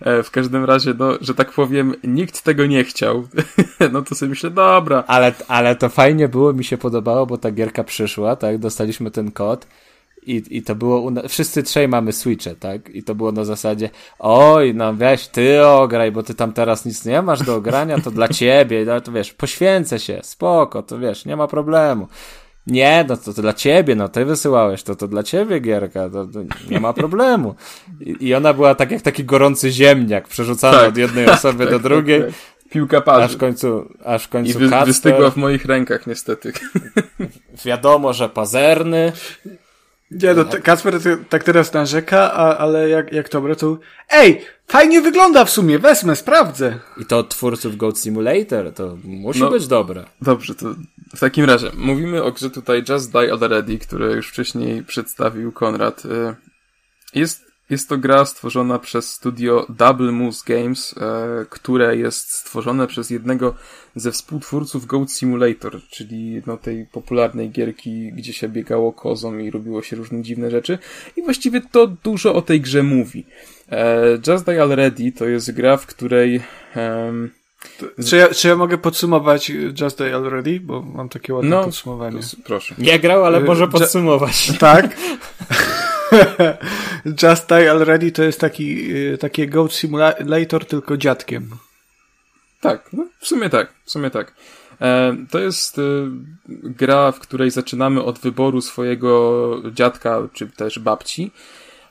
e, 0.01 0.23
w 0.23 0.31
każdym 0.31 0.65
razie, 0.65 0.95
no, 0.99 1.13
że 1.21 1.35
tak 1.35 1.53
powiem, 1.53 1.95
nikt 2.05 2.43
tego 2.43 2.67
nie 2.67 2.85
chciał. 2.85 3.29
no 3.93 4.03
to 4.03 4.15
sobie 4.15 4.31
myślę, 4.31 4.51
dobra, 4.51 5.05
Ale, 5.07 5.33
ale 5.49 5.77
to 5.77 5.89
fajnie 5.89 6.29
było, 6.29 6.53
mi 6.53 6.65
się 6.65 6.79
podobało, 6.79 7.27
bo 7.27 7.39
ta 7.39 7.51
gierka 7.51 7.85
przyszła, 7.85 8.37
tak? 8.37 8.59
Dostaliśmy 8.59 9.11
ten 9.11 9.31
kod 9.31 9.67
i, 10.37 10.57
i 10.59 10.63
to 10.63 10.75
było, 10.75 11.01
u 11.01 11.11
na... 11.11 11.23
wszyscy 11.29 11.63
trzej 11.63 11.89
mamy 11.89 12.13
Switche, 12.13 12.55
tak? 12.55 12.91
I 12.91 13.03
to 13.03 13.15
było 13.15 13.33
na 13.33 13.45
zasadzie, 13.45 13.91
oj, 14.19 14.75
no 14.75 14.95
weź 14.95 15.29
ty 15.29 15.67
ograj, 15.67 16.13
bo 16.13 16.23
ty 16.23 16.35
tam 16.35 16.53
teraz 16.53 16.85
nic 16.87 17.05
nie 17.05 17.23
masz 17.23 17.43
do 17.43 17.55
ogrania, 17.57 18.01
to 18.01 18.11
dla 18.11 18.29
ciebie, 18.29 18.85
no 18.85 19.01
to 19.01 19.13
wiesz, 19.13 19.33
poświęcę 19.33 19.99
się, 19.99 20.21
spoko, 20.23 20.83
to 20.83 20.99
wiesz, 20.99 21.25
nie 21.25 21.37
ma 21.37 21.47
problemu. 21.47 22.09
Nie, 22.67 23.05
no 23.09 23.17
to, 23.17 23.33
to 23.33 23.43
dla 23.43 23.53
ciebie, 23.53 23.95
no 23.95 24.09
ty 24.09 24.25
wysyłałeś, 24.25 24.83
to 24.83 24.97
to 24.97 25.09
dla 25.09 25.23
ciebie 25.23 25.61
gierka, 25.61 26.11
to, 26.11 26.27
to 26.27 26.39
nie 26.71 26.81
ma 26.81 26.93
problemu. 26.93 27.55
I, 28.01 28.17
I 28.21 28.35
ona 28.35 28.55
była 28.55 28.75
tak 28.75 28.91
jak 28.91 29.03
taki 29.03 29.25
gorący 29.25 29.71
ziemniak, 29.71 30.29
przerzucana 30.29 30.79
Tak. 30.79 30.89
od 30.89 30.97
jednej 30.97 31.27
osoby 31.27 31.67
do 31.67 31.79
drugiej, 31.79 32.23
tak, 32.23 32.33
piłka 32.71 32.99
aż 32.99 33.05
parzy. 33.05 33.35
w 33.35 33.39
końcu, 33.39 33.89
aż 34.05 34.25
w 34.25 34.29
końcu 34.29 34.51
I 34.65 34.69
wy, 34.69 34.77
wystygła 34.87 35.31
w 35.31 35.37
moich 35.37 35.65
rękach, 35.65 36.07
niestety. 36.07 36.53
Wiadomo, 37.65 38.13
że 38.13 38.29
pazerny. 38.29 39.13
Nie, 40.11 40.35
no, 40.35 40.45
te- 40.45 40.61
tak 41.29 41.45
teraz 41.45 41.73
narzeka, 41.73 42.33
a, 42.33 42.57
ale 42.59 42.89
jak, 42.89 43.13
jak 43.13 43.29
to 43.29 43.41
to 43.41 43.79
ej, 44.11 44.41
fajnie 44.69 45.01
wygląda 45.01 45.45
w 45.45 45.51
sumie, 45.51 45.79
wezmę, 45.79 46.17
sprawdzę. 46.17 46.79
I 46.97 47.05
to 47.05 47.19
od 47.19 47.29
twórców 47.29 47.77
Goat 47.77 47.99
Simulator, 47.99 48.73
to 48.75 48.99
musi 49.05 49.41
No. 49.41 49.51
być 49.51 49.67
dobre. 49.67 50.05
Dobrze, 50.23 50.55
to 50.55 50.67
w 51.17 51.21
takim 51.21 51.45
razie 51.45 51.71
mówimy 51.77 52.23
o 52.23 52.33
grze 52.33 52.51
tutaj 52.51 52.85
Just 52.89 53.13
Die 53.13 53.33
Already, 53.33 53.79
które 53.79 54.07
już 54.13 54.29
wcześniej 54.29 54.83
przedstawił 54.85 55.53
Konrad. 55.53 56.05
Y, 56.05 56.35
Jest, 57.15 57.48
jest 57.71 57.89
to 57.89 57.99
gra 57.99 58.25
stworzona 58.25 58.79
przez 58.79 59.11
studio 59.11 59.67
Double 59.69 60.13
Moose 60.13 60.43
Games, 60.55 60.95
e, 61.01 61.47
które 61.51 61.97
jest 61.97 62.33
stworzone 62.35 62.87
przez 62.87 63.11
jednego 63.11 63.55
ze 63.97 64.13
współtwórców 64.13 64.87
Goat 64.87 65.13
Simulator, 65.13 65.81
czyli 65.91 66.43
no, 66.47 66.57
tej 66.57 66.87
popularnej 66.87 67.51
gierki, 67.51 68.13
gdzie 68.13 68.33
się 68.33 68.49
biegało 68.49 68.93
kozą 68.93 69.39
i 69.39 69.51
robiło 69.51 69.83
się 69.83 69.97
różne 69.97 70.23
dziwne 70.23 70.51
rzeczy. 70.51 70.79
I 71.17 71.23
właściwie 71.23 71.61
to 71.61 71.87
dużo 71.87 72.35
o 72.35 72.43
tej 72.43 72.61
grze 72.61 72.83
mówi. 72.83 73.27
E, 73.73 74.03
Just 74.27 74.45
Die 74.47 74.63
Already 74.63 75.13
to 75.13 75.25
jest 75.29 75.53
gra, 75.53 75.77
w 75.77 75.87
której 75.87 76.41
em, 76.75 77.31
Czy 78.09 78.17
ja, 78.17 78.29
czy 78.29 78.49
ja 78.49 78.57
mogę 78.57 78.79
podsumować 78.79 79.51
Just 79.81 79.99
Die 79.99 80.15
Already? 80.15 80.61
Bo 80.61 80.83
mam 80.83 81.09
takie 81.09 81.35
ładne 81.35 81.51
No, 81.51 81.65
podsumowanie. 81.65 82.21
proszę. 82.45 82.75
Nie 82.79 82.99
grał, 82.99 83.25
ale 83.25 83.39
Y, 83.39 83.45
może 83.45 83.65
że- 83.65 83.71
podsumować. 83.71 84.53
Tak. 84.59 84.97
Just 87.23 87.49
Die 87.49 87.71
Already 87.71 88.13
to 88.13 88.23
jest 88.23 88.41
taki, 88.41 88.97
y, 88.97 89.19
takie 89.19 89.47
Goat 89.47 89.73
Simulator, 89.73 90.65
tylko 90.65 90.97
dziadkiem. 90.97 91.51
Tak, 92.61 92.89
no 92.93 93.07
w 93.21 93.27
sumie 93.27 93.51
tak, 93.51 93.73
w 93.85 93.91
sumie 93.91 94.11
tak. 94.11 94.35
E, 94.81 95.17
to 95.31 95.39
jest 95.39 95.79
e, 95.79 95.83
gra, 96.49 97.13
w 97.13 97.19
której 97.19 97.51
zaczynamy 97.51 98.03
od 98.03 98.19
wyboru 98.19 98.61
swojego 98.61 99.63
dziadka 99.73 100.29
czy 100.33 100.47
też 100.47 100.79
babci. 100.79 101.31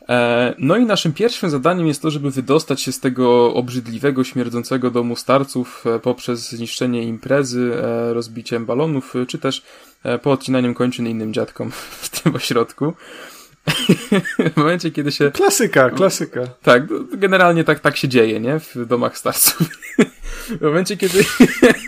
E, 0.09 0.53
no 0.57 0.77
i 0.77 0.85
naszym 0.85 1.13
pierwszym 1.13 1.49
zadaniem 1.49 1.87
jest 1.87 2.01
to, 2.01 2.11
żeby 2.11 2.31
wydostać 2.31 2.81
się 2.81 2.91
z 2.91 2.99
tego 2.99 3.53
obrzydliwego, 3.53 4.23
śmierdzącego 4.23 4.91
domu 4.91 5.15
starców 5.15 5.83
e, 5.87 5.99
poprzez 5.99 6.49
zniszczenie 6.49 7.03
imprezy, 7.03 7.71
e, 7.75 8.13
rozbiciem 8.13 8.65
balonów, 8.65 9.15
e, 9.15 9.25
czy 9.25 9.37
też 9.39 9.63
e, 10.03 10.19
poodcinaniem 10.19 10.73
kończyn 10.73 11.07
innym 11.07 11.33
dziadkom 11.33 11.71
w 12.01 12.09
tym 12.09 12.35
ośrodku. 12.35 12.93
w 14.53 14.57
momencie, 14.57 14.91
kiedy 14.91 15.11
się 15.11 15.31
Klasyka, 15.31 15.89
klasyka. 15.89 16.41
tak, 16.63 16.83
generalnie 17.17 17.63
tak, 17.63 17.79
tak 17.79 17.97
się 17.97 18.07
dzieje, 18.07 18.39
nie? 18.39 18.59
W 18.59 18.85
domach 18.85 19.17
starców. 19.17 19.69
w 20.59 20.61
momencie, 20.61 20.97
kiedy... 20.97 21.23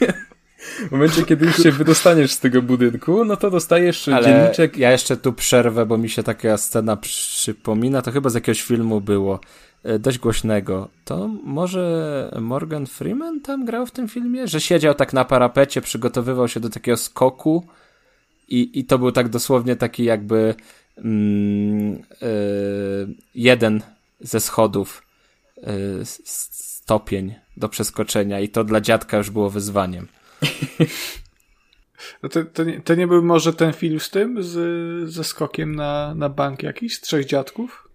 w 0.87 0.91
momencie, 0.91 1.25
kiedy 1.25 1.45
już 1.45 1.57
się 1.57 1.71
wydostaniesz 1.71 2.31
z 2.31 2.39
tego 2.39 2.61
budynku, 2.61 3.25
no 3.25 3.37
to 3.37 3.51
dostajesz 3.51 4.07
Ale 4.07 4.25
dzienniczek. 4.25 4.77
ja 4.77 4.91
jeszcze 4.91 5.17
tu 5.17 5.33
przerwę, 5.33 5.85
bo 5.85 5.97
mi 5.97 6.09
się 6.09 6.23
taka 6.23 6.57
scena 6.57 6.97
przypomina, 6.97 8.01
to 8.01 8.11
chyba 8.11 8.29
z 8.29 8.33
jakiegoś 8.35 8.61
filmu 8.61 9.01
było, 9.01 9.39
e, 9.83 9.99
dość 9.99 10.17
głośnego. 10.17 10.89
To 11.05 11.27
może 11.43 12.39
Morgan 12.41 12.85
Freeman 12.87 13.41
tam 13.41 13.65
grał 13.65 13.85
w 13.85 13.91
tym 13.91 14.07
filmie? 14.07 14.47
Że 14.47 14.61
siedział 14.61 14.93
tak 14.93 15.13
na 15.13 15.25
parapecie, 15.25 15.81
przygotowywał 15.81 16.47
się 16.47 16.59
do 16.59 16.69
takiego 16.69 16.97
skoku 16.97 17.67
i, 18.47 18.79
i 18.79 18.85
to 18.85 18.99
był 18.99 19.11
tak 19.11 19.29
dosłownie 19.29 19.75
taki 19.75 20.03
jakby 20.03 20.55
jeden 23.35 23.81
ze 24.19 24.39
schodów 24.39 25.03
e, 25.63 25.71
stopień 26.05 27.35
do 27.57 27.69
przeskoczenia 27.69 28.39
i 28.39 28.49
to 28.49 28.63
dla 28.63 28.81
dziadka 28.81 29.17
już 29.17 29.29
było 29.29 29.49
wyzwaniem. 29.49 30.07
No 32.23 32.29
to, 32.29 32.45
to, 32.45 32.63
nie, 32.63 32.81
to 32.81 32.95
nie 32.95 33.07
był 33.07 33.23
może 33.23 33.53
ten 33.53 33.73
film 33.73 33.99
z 33.99 34.09
tym, 34.09 34.43
z, 34.43 35.09
ze 35.09 35.23
skokiem 35.23 35.75
na, 35.75 36.15
na 36.15 36.29
bank 36.29 36.63
jakiś, 36.63 36.95
z 36.95 37.01
trzech 37.01 37.25
dziadków? 37.25 37.88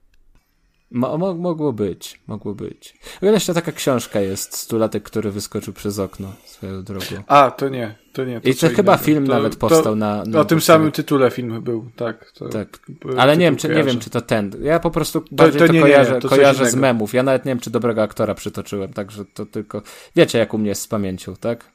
Mo, 0.95 1.19
mo, 1.19 1.35
mogło 1.35 1.73
być, 1.73 2.21
mogło 2.27 2.55
być. 2.55 2.95
Jeszcze 3.23 3.55
taka 3.55 3.73
książka 3.73 4.21
jest, 4.21 4.57
Stulatek, 4.57 5.03
który 5.03 5.31
wyskoczył 5.31 5.75
przez 5.75 5.99
okno 5.99 6.33
swoją 6.45 6.83
drogą. 6.83 7.07
A, 7.27 7.51
to 7.51 7.69
nie, 7.69 7.95
to 8.13 8.25
nie. 8.25 8.41
To 8.41 8.49
I 8.49 8.55
to 8.55 8.69
chyba 8.69 8.93
innego. 8.93 9.05
film 9.05 9.27
to, 9.27 9.33
nawet 9.33 9.53
to, 9.53 9.59
powstał 9.59 9.97
na... 9.97 10.25
na 10.25 10.41
o 10.41 10.45
tym 10.45 10.61
samym 10.61 10.93
tytule 10.93 11.31
film 11.31 11.63
był, 11.63 11.91
tak. 11.97 12.31
To, 12.31 12.49
Tak. 12.49 12.79
Ale 13.17 13.37
nie 13.37 13.45
wiem, 13.45 13.57
czy, 13.57 13.69
nie 13.69 13.85
wiem, 13.85 14.01
czy 14.01 14.11
to 14.11 14.21
ten. 14.21 14.53
Ja 14.63 14.81
po 14.81 14.91
prostu 14.91 15.25
bardziej 15.31 15.61
to 15.61 15.67
to, 15.67 15.73
nie, 15.73 15.79
nie, 15.79 15.85
kojarzę, 15.85 16.15
to 16.21 16.29
coś 16.29 16.39
kojarzę 16.39 16.71
z 16.71 16.75
memów. 16.75 17.15
Ja 17.15 17.23
nawet 17.23 17.45
nie 17.45 17.51
wiem, 17.51 17.61
czy 17.61 17.71
dobrego 17.71 18.03
aktora 18.03 18.35
przytoczyłem, 18.35 18.93
także 18.93 19.25
to 19.35 19.47
tylko... 19.47 19.83
Wiecie, 20.17 20.39
jak 20.39 20.55
u 20.55 20.59
mnie 20.59 20.69
jest 20.69 20.83
z 20.83 20.89
pamięcią, 20.89 21.37
tak? 21.37 21.71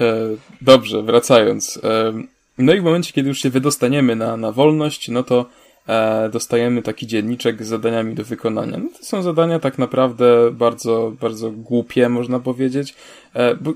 E, 0.00 0.14
dobrze, 0.60 1.02
wracając. 1.02 1.80
E, 1.84 2.12
no 2.58 2.72
i 2.72 2.80
w 2.80 2.84
momencie, 2.84 3.12
kiedy 3.12 3.28
już 3.28 3.38
się 3.38 3.50
wydostaniemy 3.50 4.16
na, 4.16 4.36
na 4.36 4.52
wolność, 4.52 5.08
no 5.08 5.22
to 5.22 5.46
e, 5.88 6.28
dostajemy 6.28 6.82
taki 6.82 7.06
dzienniczek 7.06 7.64
z 7.64 7.68
zadaniami 7.68 8.14
do 8.14 8.24
wykonania. 8.24 8.76
No 8.76 8.88
to 8.98 9.04
są 9.04 9.22
zadania 9.22 9.58
tak 9.58 9.78
naprawdę 9.78 10.50
bardzo, 10.52 11.12
bardzo 11.20 11.50
głupie, 11.50 12.08
można 12.08 12.40
powiedzieć. 12.40 12.94
E, 13.34 13.54
bo 13.54 13.72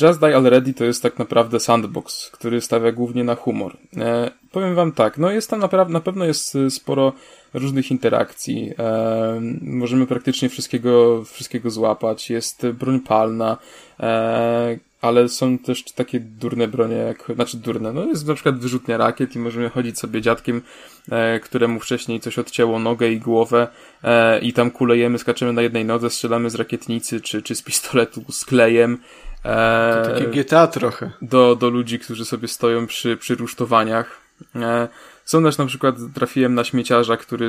Just 0.00 0.20
Die 0.20 0.36
Already 0.36 0.74
to 0.74 0.84
jest 0.84 1.02
tak 1.02 1.18
naprawdę 1.18 1.60
sandbox, 1.60 2.30
który 2.30 2.60
stawia 2.60 2.92
głównie 2.92 3.24
na 3.24 3.34
humor. 3.34 3.76
E, 3.96 4.30
powiem 4.52 4.74
wam 4.74 4.92
tak, 4.92 5.18
no 5.18 5.30
jest 5.30 5.50
tam 5.50 5.60
naprawdę, 5.60 5.92
na 5.92 6.00
pewno 6.00 6.24
jest 6.24 6.58
sporo 6.70 7.12
różnych 7.54 7.90
interakcji. 7.90 8.72
E, 8.78 9.40
możemy 9.62 10.06
praktycznie 10.06 10.48
wszystkiego, 10.48 11.24
wszystkiego 11.24 11.70
złapać. 11.70 12.30
Jest 12.30 12.66
broń 12.66 13.00
palna, 13.00 13.56
e, 14.00 14.78
ale 15.04 15.28
są 15.28 15.58
też 15.58 15.84
takie 15.84 16.20
durne 16.20 16.68
bronie, 16.68 16.96
jak, 16.96 17.32
znaczy 17.34 17.56
durne, 17.56 17.92
no 17.92 18.04
jest 18.04 18.28
na 18.28 18.34
przykład 18.34 18.58
wyrzutnia 18.58 18.96
rakiet 18.96 19.36
i 19.36 19.38
możemy 19.38 19.68
chodzić 19.68 19.98
sobie 19.98 20.20
dziadkiem, 20.20 20.62
e, 21.10 21.40
któremu 21.40 21.80
wcześniej 21.80 22.20
coś 22.20 22.38
odcięło 22.38 22.78
nogę 22.78 23.08
i 23.08 23.20
głowę 23.20 23.68
e, 24.02 24.38
i 24.38 24.52
tam 24.52 24.70
kulejemy, 24.70 25.18
skaczemy 25.18 25.52
na 25.52 25.62
jednej 25.62 25.84
nodze, 25.84 26.10
strzelamy 26.10 26.50
z 26.50 26.54
rakietnicy 26.54 27.20
czy, 27.20 27.42
czy 27.42 27.54
z 27.54 27.62
pistoletu 27.62 28.24
z 28.30 28.44
klejem. 28.44 28.98
E, 29.44 30.02
to 30.04 30.10
takie 30.10 30.26
GTA 30.26 30.66
trochę. 30.66 31.10
Do, 31.22 31.56
do 31.56 31.70
ludzi, 31.70 31.98
którzy 31.98 32.24
sobie 32.24 32.48
stoją 32.48 32.86
przy, 32.86 33.16
przy 33.16 33.34
rusztowaniach. 33.34 34.20
E, 34.56 34.88
są 35.24 35.42
też 35.42 35.58
na 35.58 35.66
przykład, 35.66 35.94
trafiłem 36.14 36.54
na 36.54 36.64
śmieciarza, 36.64 37.16
który 37.16 37.48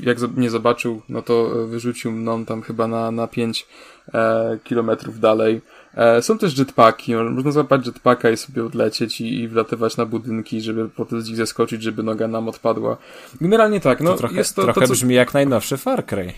jak 0.00 0.18
nie 0.36 0.50
zobaczył, 0.50 1.02
no 1.08 1.22
to 1.22 1.50
wyrzucił 1.66 2.12
mną 2.12 2.44
tam 2.44 2.62
chyba 2.62 2.86
na, 2.86 3.10
na 3.10 3.26
5 3.26 3.66
e, 4.14 4.58
kilometrów 4.64 5.20
dalej. 5.20 5.60
E, 5.96 6.22
są 6.22 6.38
też 6.38 6.58
jetpacki, 6.58 7.14
można 7.14 7.50
złapać 7.50 7.86
jetpacka 7.86 8.30
i 8.30 8.36
sobie 8.36 8.64
odlecieć 8.64 9.20
i, 9.20 9.40
i 9.40 9.48
wlatywać 9.48 9.96
na 9.96 10.06
budynki, 10.06 10.60
żeby 10.60 10.88
potem 10.88 11.22
z 11.22 11.28
nich 11.28 11.36
zeskoczyć, 11.36 11.82
żeby 11.82 12.02
noga 12.02 12.28
nam 12.28 12.48
odpadła. 12.48 12.96
Generalnie 13.40 13.80
tak, 13.80 14.00
no 14.00 14.12
to 14.12 14.18
trochę, 14.18 14.36
jest 14.36 14.56
to, 14.56 14.62
trochę 14.62 14.80
to, 14.80 14.86
co... 14.86 14.92
brzmi 14.92 15.14
jak 15.14 15.34
najnowszy 15.34 15.76
Far 15.76 16.06
Cry. 16.06 16.32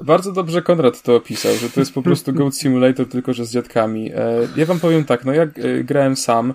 Bardzo 0.00 0.32
dobrze 0.32 0.62
Konrad 0.62 1.02
to 1.02 1.16
opisał, 1.16 1.54
że 1.54 1.70
to 1.70 1.80
jest 1.80 1.94
po 1.94 2.02
prostu 2.02 2.32
Goat 2.32 2.56
Simulator, 2.56 3.08
tylko 3.08 3.32
że 3.32 3.46
z 3.46 3.52
dziadkami. 3.52 4.12
E, 4.12 4.48
ja 4.56 4.66
wam 4.66 4.80
powiem 4.80 5.04
tak, 5.04 5.24
no 5.24 5.32
jak 5.32 5.58
e, 5.58 5.84
grałem 5.84 6.16
sam, 6.16 6.54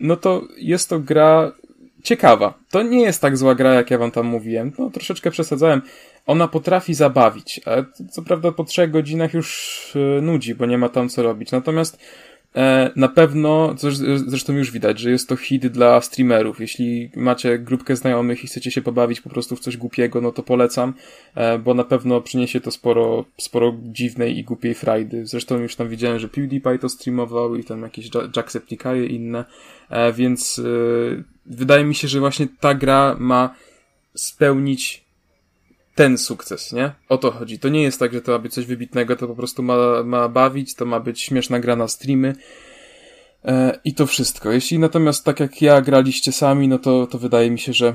no 0.00 0.16
to 0.16 0.42
jest 0.56 0.88
to 0.88 1.00
gra 1.00 1.52
ciekawa. 2.04 2.54
To 2.70 2.82
nie 2.82 3.02
jest 3.02 3.20
tak 3.20 3.36
zła 3.36 3.54
gra, 3.54 3.74
jak 3.74 3.90
ja 3.90 3.98
wam 3.98 4.10
tam 4.10 4.26
mówiłem. 4.26 4.72
No, 4.78 4.90
troszeczkę 4.90 5.30
przesadzałem. 5.30 5.82
Ona 6.26 6.48
potrafi 6.48 6.94
zabawić, 6.94 7.60
ale 7.64 7.84
co 8.10 8.22
prawda 8.22 8.52
po 8.52 8.64
trzech 8.64 8.90
godzinach 8.90 9.34
już 9.34 9.92
e, 9.96 10.20
nudzi, 10.20 10.54
bo 10.54 10.66
nie 10.66 10.78
ma 10.78 10.88
tam 10.88 11.08
co 11.08 11.22
robić. 11.22 11.50
Natomiast 11.50 11.98
e, 12.56 12.90
na 12.96 13.08
pewno, 13.08 13.74
zresztą 14.26 14.52
już 14.52 14.70
widać, 14.70 14.98
że 14.98 15.10
jest 15.10 15.28
to 15.28 15.36
hit 15.36 15.66
dla 15.66 16.00
streamerów. 16.00 16.60
Jeśli 16.60 17.10
macie 17.16 17.58
grupkę 17.58 17.96
znajomych 17.96 18.44
i 18.44 18.46
chcecie 18.46 18.70
się 18.70 18.82
pobawić 18.82 19.20
po 19.20 19.30
prostu 19.30 19.56
w 19.56 19.60
coś 19.60 19.76
głupiego, 19.76 20.20
no 20.20 20.32
to 20.32 20.42
polecam, 20.42 20.94
e, 21.34 21.58
bo 21.58 21.74
na 21.74 21.84
pewno 21.84 22.20
przyniesie 22.20 22.60
to 22.60 22.70
sporo, 22.70 23.24
sporo 23.38 23.74
dziwnej 23.82 24.38
i 24.38 24.44
głupiej 24.44 24.74
frajdy. 24.74 25.26
Zresztą 25.26 25.58
już 25.58 25.76
tam 25.76 25.88
widziałem, 25.88 26.18
że 26.18 26.28
PewDiePie 26.28 26.78
to 26.78 26.88
streamował 26.88 27.56
i 27.56 27.64
tam 27.64 27.82
jakieś 27.82 28.10
Jacksepticeye 28.36 29.06
i 29.06 29.14
inne, 29.14 29.44
więc 30.14 30.60
wydaje 31.46 31.84
mi 31.84 31.94
się, 31.94 32.08
że 32.08 32.20
właśnie 32.20 32.46
ta 32.60 32.74
gra 32.74 33.16
ma 33.18 33.54
spełnić 34.14 35.03
ten 35.94 36.18
sukces, 36.18 36.72
nie? 36.72 36.92
O 37.08 37.18
to 37.18 37.30
chodzi. 37.30 37.58
To 37.58 37.68
nie 37.68 37.82
jest 37.82 37.98
tak, 37.98 38.12
że 38.12 38.22
to 38.22 38.32
ma 38.32 38.38
być 38.38 38.54
coś 38.54 38.66
wybitnego, 38.66 39.16
to 39.16 39.28
po 39.28 39.34
prostu 39.34 39.62
ma, 39.62 40.02
ma 40.04 40.28
bawić, 40.28 40.74
to 40.74 40.84
ma 40.84 41.00
być 41.00 41.22
śmieszna 41.22 41.60
gra 41.60 41.76
na 41.76 41.88
streamy. 41.88 42.34
E, 43.44 43.78
I 43.84 43.94
to 43.94 44.06
wszystko. 44.06 44.52
Jeśli 44.52 44.78
natomiast 44.78 45.24
tak 45.24 45.40
jak 45.40 45.62
ja 45.62 45.80
graliście 45.80 46.32
sami, 46.32 46.68
no 46.68 46.78
to, 46.78 47.06
to 47.06 47.18
wydaje 47.18 47.50
mi 47.50 47.58
się, 47.58 47.72
że 47.72 47.94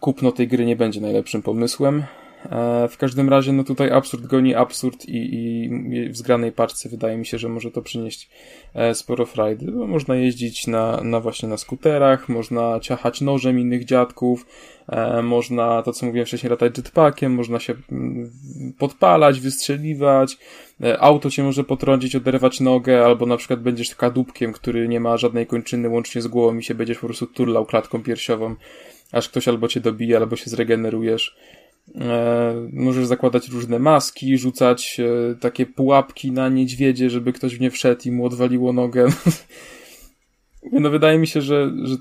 kupno 0.00 0.32
tej 0.32 0.48
gry 0.48 0.64
nie 0.64 0.76
będzie 0.76 1.00
najlepszym 1.00 1.42
pomysłem. 1.42 2.04
E, 2.50 2.88
w 2.88 2.96
każdym 2.96 3.28
razie, 3.28 3.52
no 3.52 3.64
tutaj 3.64 3.90
absurd 3.90 4.26
goni 4.26 4.54
absurd 4.54 5.08
i, 5.08 5.34
i 5.34 6.08
w 6.08 6.16
zgranej 6.16 6.52
paczce 6.52 6.88
wydaje 6.88 7.16
mi 7.16 7.26
się, 7.26 7.38
że 7.38 7.48
może 7.48 7.70
to 7.70 7.82
przynieść 7.82 8.30
e, 8.74 8.94
sporo 8.94 9.26
frajdy, 9.26 9.72
można 9.72 10.16
jeździć 10.16 10.66
na, 10.66 11.00
na 11.04 11.20
właśnie 11.20 11.48
na 11.48 11.56
skuterach, 11.56 12.28
można 12.28 12.80
ciachać 12.80 13.20
nożem 13.20 13.58
innych 13.58 13.84
dziadków, 13.84 14.46
e, 14.88 15.22
można, 15.22 15.82
to 15.82 15.92
co 15.92 16.06
mówiłem 16.06 16.26
wcześniej, 16.26 16.50
latać 16.50 16.78
jetpackiem, 16.78 17.34
można 17.34 17.60
się 17.60 17.74
mm, 17.92 18.30
podpalać, 18.78 19.40
wystrzeliwać, 19.40 20.38
auto 20.98 21.30
cię 21.30 21.42
może 21.42 21.64
potrącić, 21.64 22.16
oderwać 22.16 22.60
nogę, 22.60 23.04
albo 23.04 23.26
na 23.26 23.36
przykład 23.36 23.60
będziesz 23.60 23.94
kadłubkiem, 23.94 24.52
który 24.52 24.88
nie 24.88 25.00
ma 25.00 25.16
żadnej 25.16 25.46
kończyny 25.46 25.88
łącznie 25.88 26.22
z 26.22 26.26
głową 26.26 26.58
i 26.58 26.62
się 26.62 26.74
będziesz 26.74 26.98
po 26.98 27.06
prostu 27.06 27.26
turlał 27.26 27.66
klatką 27.66 28.02
piersiową, 28.02 28.54
aż 29.12 29.28
ktoś 29.28 29.48
albo 29.48 29.68
cię 29.68 29.80
dobije, 29.80 30.16
albo 30.16 30.36
się 30.36 30.50
zregenerujesz. 30.50 31.36
E, 32.00 32.68
możesz 32.72 33.06
zakładać 33.06 33.48
różne 33.48 33.78
maski, 33.78 34.38
rzucać 34.38 35.00
e, 35.00 35.34
takie 35.34 35.66
pułapki 35.66 36.32
na 36.32 36.48
niedźwiedzie, 36.48 37.10
żeby 37.10 37.32
ktoś 37.32 37.56
w 37.56 37.60
nie 37.60 37.70
wszedł 37.70 38.02
i 38.04 38.12
mu 38.12 38.26
odwaliło 38.26 38.72
nogę. 38.72 39.06
no 40.72 40.90
wydaje 40.90 41.18
mi 41.18 41.26
się, 41.26 41.42
że, 41.42 41.72
że 41.84 41.96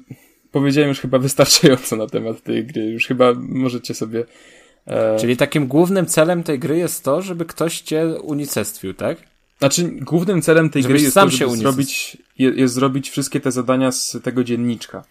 powiedziałem 0.52 0.90
już 0.90 1.00
chyba 1.00 1.20
wystarczająco 1.20 1.96
na 1.96 2.08
temat 2.08 2.44
tej 2.44 2.66
gry. 2.66 2.82
Już 2.82 3.08
chyba 3.08 3.34
możecie 3.38 3.94
sobie... 3.94 4.26
E... 4.86 5.18
Czyli 5.20 5.38
takim 5.38 5.68
głównym 5.68 6.06
celem 6.06 6.44
tej 6.44 6.60
gry 6.60 6.78
jest 6.78 7.04
to, 7.04 7.22
żeby 7.22 7.46
ktoś 7.46 7.82
cię 7.82 8.08
unicestwił, 8.24 8.94
tak? 8.94 9.18
Znaczy, 9.60 9.92
głównym 10.02 10.42
celem 10.42 10.70
tej 10.70 10.84
Żebyś 10.84 10.96
gry 10.96 11.04
jest 11.04 11.16
to, 11.16 11.30
żeby 11.30 11.58
zrobić, 11.58 12.18
jest, 12.38 12.58
jest 12.58 12.74
zrobić 12.74 13.10
wszystkie 13.10 13.40
te 13.40 13.52
zadania 13.52 13.92
z 13.92 14.18
tego 14.24 14.44
dzienniczka. 14.44 15.04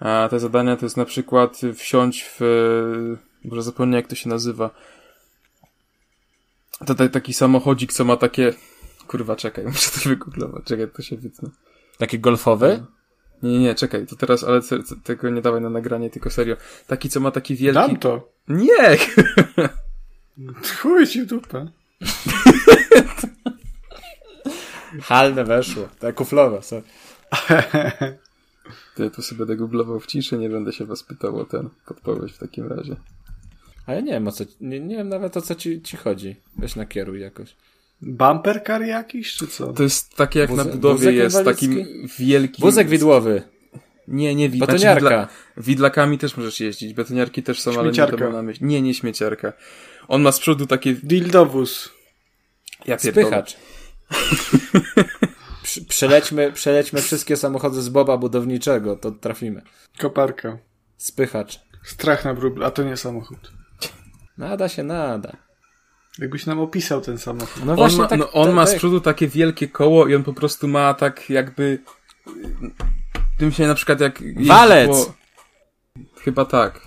A 0.00 0.28
te 0.30 0.40
zadania 0.40 0.76
to 0.76 0.86
jest 0.86 0.96
na 0.96 1.04
przykład 1.04 1.60
wsiąść 1.74 2.24
w 2.38 3.16
Boże, 3.44 3.62
zapomnę 3.62 3.96
jak 3.96 4.06
to 4.06 4.14
się 4.14 4.28
nazywa. 4.28 4.70
To 6.86 7.08
taki 7.08 7.34
samochodzik, 7.34 7.92
co 7.92 8.04
ma 8.04 8.16
takie... 8.16 8.52
Kurwa, 9.06 9.36
czekaj, 9.36 9.64
muszę 9.72 9.90
to 9.90 10.08
wygooglować. 10.08 10.64
Czekaj, 10.64 10.88
to 10.96 11.02
się 11.02 11.16
wytnę. 11.16 11.50
Taki 11.98 12.18
golfowy? 12.18 12.86
Nie, 13.42 13.52
nie, 13.52 13.58
nie, 13.58 13.74
czekaj, 13.74 14.06
to 14.06 14.16
teraz, 14.16 14.44
ale 14.44 14.60
tego 15.04 15.30
nie 15.30 15.42
dawaj 15.42 15.60
na 15.60 15.70
nagranie, 15.70 16.10
tylko 16.10 16.30
serio. 16.30 16.56
Taki, 16.86 17.08
co 17.08 17.20
ma 17.20 17.30
taki 17.30 17.56
wielki... 17.56 17.80
Dam 17.80 17.96
to. 17.96 18.32
Nie! 18.48 18.96
Chuj 20.82 21.06
ci 21.06 21.26
dupę. 21.26 21.66
Halne 25.02 25.44
weszło, 25.44 25.88
tak 25.98 26.14
kuflowe, 26.14 26.62
sorry. 26.62 26.82
To 28.96 29.04
ja 29.04 29.10
tu 29.10 29.22
sobie 29.22 29.38
będę 29.38 29.56
googlował 29.56 30.00
w 30.00 30.06
ciszy, 30.06 30.38
nie 30.38 30.50
będę 30.50 30.72
się 30.72 30.84
was 30.84 31.02
pytał 31.02 31.36
o 31.36 31.44
ten 31.44 31.68
podpowiedź 31.86 32.32
w 32.32 32.38
takim 32.38 32.66
razie. 32.66 32.96
A 33.86 33.94
ja 33.94 34.00
nie 34.00 34.12
wiem 34.12 34.28
o 34.28 34.32
co, 34.32 34.44
nie, 34.60 34.80
nie 34.80 34.96
wiem 34.96 35.08
nawet 35.08 35.36
o 35.36 35.42
co 35.42 35.54
ci, 35.54 35.82
ci 35.82 35.96
chodzi. 35.96 36.36
Weź 36.56 36.76
nakieruj 36.76 37.20
jakoś. 37.20 37.56
Bumper 38.02 38.64
car 38.66 38.82
jakiś, 38.82 39.34
czy 39.34 39.46
co? 39.46 39.72
To 39.72 39.82
jest 39.82 40.16
takie 40.16 40.40
jak 40.40 40.50
na 40.50 40.64
budowie 40.64 41.12
jest, 41.12 41.44
takim 41.44 41.86
wielkim... 42.18 42.62
Wózek 42.62 42.88
widłowy. 42.88 43.42
Nie, 44.08 44.34
nie 44.34 44.48
widlak. 44.48 44.70
Betoniarka. 44.70 45.00
Znaczy, 45.00 45.28
widla... 45.56 45.64
widlakami 45.64 46.18
też 46.18 46.36
możesz 46.36 46.60
jeździć. 46.60 46.94
Betoniarki 46.94 47.42
też 47.42 47.60
są, 47.60 47.78
ale 47.78 47.92
nie 47.92 48.06
to 48.06 48.30
na 48.30 48.42
myśl. 48.42 48.66
Nie, 48.66 48.82
nie 48.82 48.94
śmieciarka. 48.94 49.52
On 50.08 50.22
ma 50.22 50.32
z 50.32 50.40
przodu 50.40 50.66
takie... 50.66 50.94
Dildowóz. 50.94 51.90
Ja 52.86 52.98
Spychacz. 52.98 53.56
przelećmy, 55.88 56.52
przelećmy 56.52 57.02
wszystkie 57.02 57.36
samochody 57.36 57.82
z 57.82 57.88
Boba 57.88 58.16
budowniczego, 58.16 58.96
to 58.96 59.10
trafimy. 59.10 59.62
Koparka. 59.98 60.58
Spychacz. 60.96 61.60
Strach 61.84 62.24
na 62.24 62.34
wróble, 62.34 62.66
a 62.66 62.70
to 62.70 62.82
nie 62.82 62.96
samochód. 62.96 63.52
Nada 64.38 64.68
się 64.68 64.82
nada. 64.82 65.36
Jakbyś 66.18 66.46
nam 66.46 66.60
opisał 66.60 67.00
ten 67.00 67.18
samochód. 67.18 67.64
No 67.64 67.76
właśnie, 67.76 67.98
on 67.98 68.02
ma, 68.02 68.08
tak, 68.08 68.18
no, 68.18 68.32
on 68.32 68.46
tak, 68.46 68.54
ma 68.54 68.66
z 68.66 68.74
przodu 68.74 69.00
takie 69.00 69.28
wielkie 69.28 69.68
koło 69.68 70.06
i 70.06 70.14
on 70.14 70.24
po 70.24 70.32
prostu 70.32 70.68
ma 70.68 70.94
tak 70.94 71.30
jakby... 71.30 71.78
Tym 73.38 73.52
się 73.52 73.66
na 73.66 73.74
przykład 73.74 74.00
jak... 74.00 74.22
Walec! 74.46 74.90
Po... 74.90 75.14
Chyba 76.20 76.44
tak. 76.44 76.80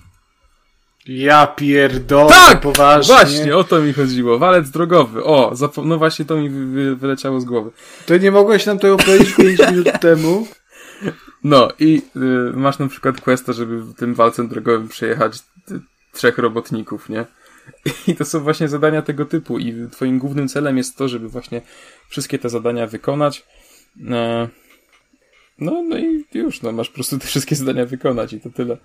Ja 1.08 1.48
pierdolę, 1.48 2.30
tak! 2.30 2.62
poważnie. 2.62 3.16
Właśnie, 3.16 3.58
o 3.58 3.64
to 3.64 3.82
mi 3.82 3.94
chodziło. 3.94 4.40
Walec 4.40 4.70
drogowy. 4.70 5.24
O, 5.24 5.54
no 5.84 5.98
właśnie 5.98 6.26
to 6.26 6.38
mi 6.38 6.50
wy 6.50 6.96
wyleciało 6.96 7.42
z 7.42 7.46
głowy. 7.46 7.72
To 8.06 8.18
nie 8.18 8.32
mogłeś 8.32 8.66
nam 8.66 8.80
tego 8.80 8.98
powiedzieć 8.98 9.36
5 9.36 9.60
minut 9.72 10.00
temu? 10.02 10.48
No 11.44 11.68
i 11.80 12.02
y, 12.16 12.20
masz 12.54 12.80
na 12.80 12.88
przykład 12.88 13.22
questa, 13.22 13.54
żeby 13.54 13.94
tym 13.94 14.14
walcem 14.16 14.48
drogowym 14.48 14.88
przejechać 14.88 15.40
trzech 16.16 16.38
robotników, 16.38 17.10
nie? 17.10 17.26
I 18.08 18.16
to 18.16 18.26
są 18.26 18.40
właśnie 18.40 18.68
zadania 18.68 19.02
tego 19.02 19.26
typu 19.26 19.60
i 19.60 19.88
twoim 19.92 20.20
głównym 20.20 20.48
celem 20.48 20.78
jest 20.78 20.98
to, 20.98 21.08
żeby 21.08 21.30
właśnie 21.30 21.62
wszystkie 22.10 22.40
te 22.40 22.50
zadania 22.50 22.88
wykonać. 22.88 23.46
E, 24.12 24.48
no, 25.60 25.84
no 25.84 25.98
i 25.98 26.26
już, 26.34 26.62
no 26.62 26.72
masz 26.72 26.90
po 26.90 26.96
prostu 26.96 27.20
te 27.20 27.28
wszystkie 27.28 27.56
zadania 27.56 27.86
wykonać 27.86 28.34
i 28.34 28.40
to 28.40 28.50
tyle. 28.50 28.78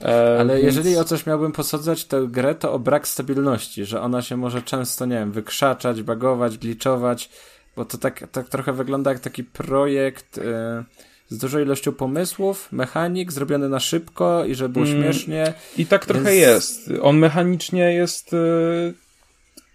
E, 0.00 0.36
Ale 0.40 0.54
więc... 0.54 0.64
jeżeli 0.76 0.96
o 0.96 1.04
coś 1.04 1.26
miałbym 1.26 1.52
posadzać 1.52 2.04
tę 2.04 2.26
grę, 2.30 2.54
to 2.54 2.72
o 2.72 2.78
brak 2.78 3.08
stabilności, 3.08 3.84
że 3.84 4.00
ona 4.00 4.22
się 4.22 4.36
może 4.36 4.62
często, 4.62 5.06
nie 5.06 5.16
wiem, 5.16 5.32
wykrzaczać, 5.32 6.02
bagować, 6.02 6.58
gliczować, 6.58 7.30
bo 7.76 7.84
to 7.84 7.98
tak, 7.98 8.28
tak 8.32 8.48
trochę 8.48 8.72
wygląda 8.72 9.12
jak 9.12 9.20
taki 9.20 9.44
projekt 9.44 10.38
e, 10.38 10.84
z 11.28 11.38
dużą 11.38 11.58
ilością 11.58 11.92
pomysłów, 11.92 12.68
mechanik, 12.72 13.32
zrobiony 13.32 13.68
na 13.68 13.80
szybko 13.80 14.44
i 14.44 14.54
żeby 14.54 14.68
było 14.68 14.86
mm, 14.86 15.02
śmiesznie. 15.02 15.54
I 15.76 15.86
tak 15.86 16.06
trochę 16.06 16.24
więc... 16.24 16.36
jest. 16.36 16.90
On 17.02 17.18
mechanicznie 17.18 17.92
jest 17.92 18.34
e, 18.34 18.92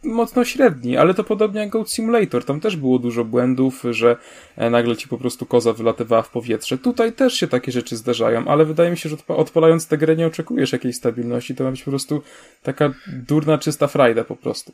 mocno 0.04 0.46
średni, 0.46 0.98
ale 0.98 1.14
to 1.14 1.24
podobnie 1.24 1.60
jak 1.60 1.70
Goat 1.70 1.92
Simulator. 1.92 2.46
Tam 2.46 2.60
też 2.60 2.76
było 2.76 3.00
dużo 3.00 3.26
błędów, 3.26 3.84
że 3.92 4.18
e, 4.58 4.70
nagle 4.70 4.96
ci 4.96 5.08
po 5.08 5.18
prostu 5.18 5.46
koza 5.46 5.74
wylatywała 5.74 6.22
w 6.22 6.30
powietrze. 6.30 6.78
Tutaj 6.78 7.14
też 7.14 7.34
się 7.34 7.48
takie 7.48 7.72
rzeczy 7.72 7.98
zdarzają, 7.98 8.48
ale 8.48 8.66
wydaje 8.66 8.92
mi 8.92 8.98
się, 8.98 9.10
że 9.10 9.16
odpalając 9.28 9.88
tę 9.88 9.98
grę 9.98 10.16
nie 10.16 10.28
oczekujesz 10.28 10.72
jakiejś 10.72 10.96
stabilności. 10.96 11.56
To 11.56 11.64
ma 11.64 11.72
być 11.72 11.84
po 11.84 11.92
prostu 11.92 12.22
taka 12.64 12.94
durna, 13.08 13.58
czysta 13.58 13.88
frajda 13.88 14.24
po 14.24 14.36
prostu. 14.36 14.74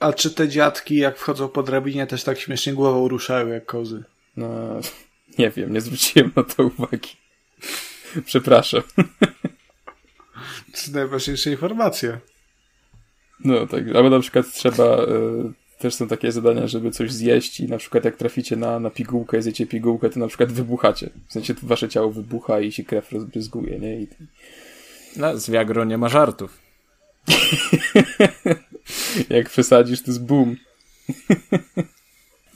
A 0.00 0.12
czy 0.12 0.30
te 0.30 0.48
dziadki, 0.48 0.96
jak 0.96 1.18
wchodzą 1.18 1.48
po 1.48 1.62
drabinie, 1.62 2.06
też 2.06 2.24
tak 2.24 2.38
śmiesznie 2.38 2.72
głową 2.72 3.08
ruszają 3.08 3.48
jak 3.48 3.66
kozy? 3.66 4.04
No, 4.36 4.48
nie 5.38 5.50
wiem, 5.50 5.72
nie 5.72 5.80
zwróciłem 5.80 6.32
na 6.36 6.42
to 6.42 6.64
uwagi. 6.64 7.16
Przepraszam. 8.24 8.82
To 10.72 10.78
jest 10.78 10.94
najważniejsza 10.94 11.50
informacja. 11.50 12.18
No 13.44 13.66
tak, 13.66 13.84
albo 13.94 14.10
na 14.10 14.20
przykład 14.20 14.52
trzeba, 14.52 15.02
y, 15.02 15.78
też 15.78 15.94
są 15.94 16.08
takie 16.08 16.32
zadania, 16.32 16.66
żeby 16.66 16.90
coś 16.90 17.12
zjeść 17.12 17.60
i 17.60 17.68
na 17.68 17.78
przykład 17.78 18.04
jak 18.04 18.16
traficie 18.16 18.56
na, 18.56 18.80
na 18.80 18.90
pigułkę, 18.90 19.42
zjecie 19.42 19.66
pigułkę, 19.66 20.10
to 20.10 20.20
na 20.20 20.28
przykład 20.28 20.52
wybuchacie. 20.52 21.10
W 21.28 21.32
sensie 21.32 21.54
wasze 21.62 21.88
ciało 21.88 22.10
wybucha 22.10 22.60
i 22.60 22.72
się 22.72 22.84
krew 22.84 23.12
rozbryzguje, 23.12 23.78
nie? 23.78 24.00
I... 24.00 24.08
No, 25.16 25.38
z 25.38 25.50
Viagro 25.50 25.84
nie 25.84 25.98
ma 25.98 26.08
żartów. 26.08 26.58
jak 29.30 29.50
przesadzisz, 29.50 30.02
to 30.02 30.10
jest 30.10 30.24
boom. 30.24 30.56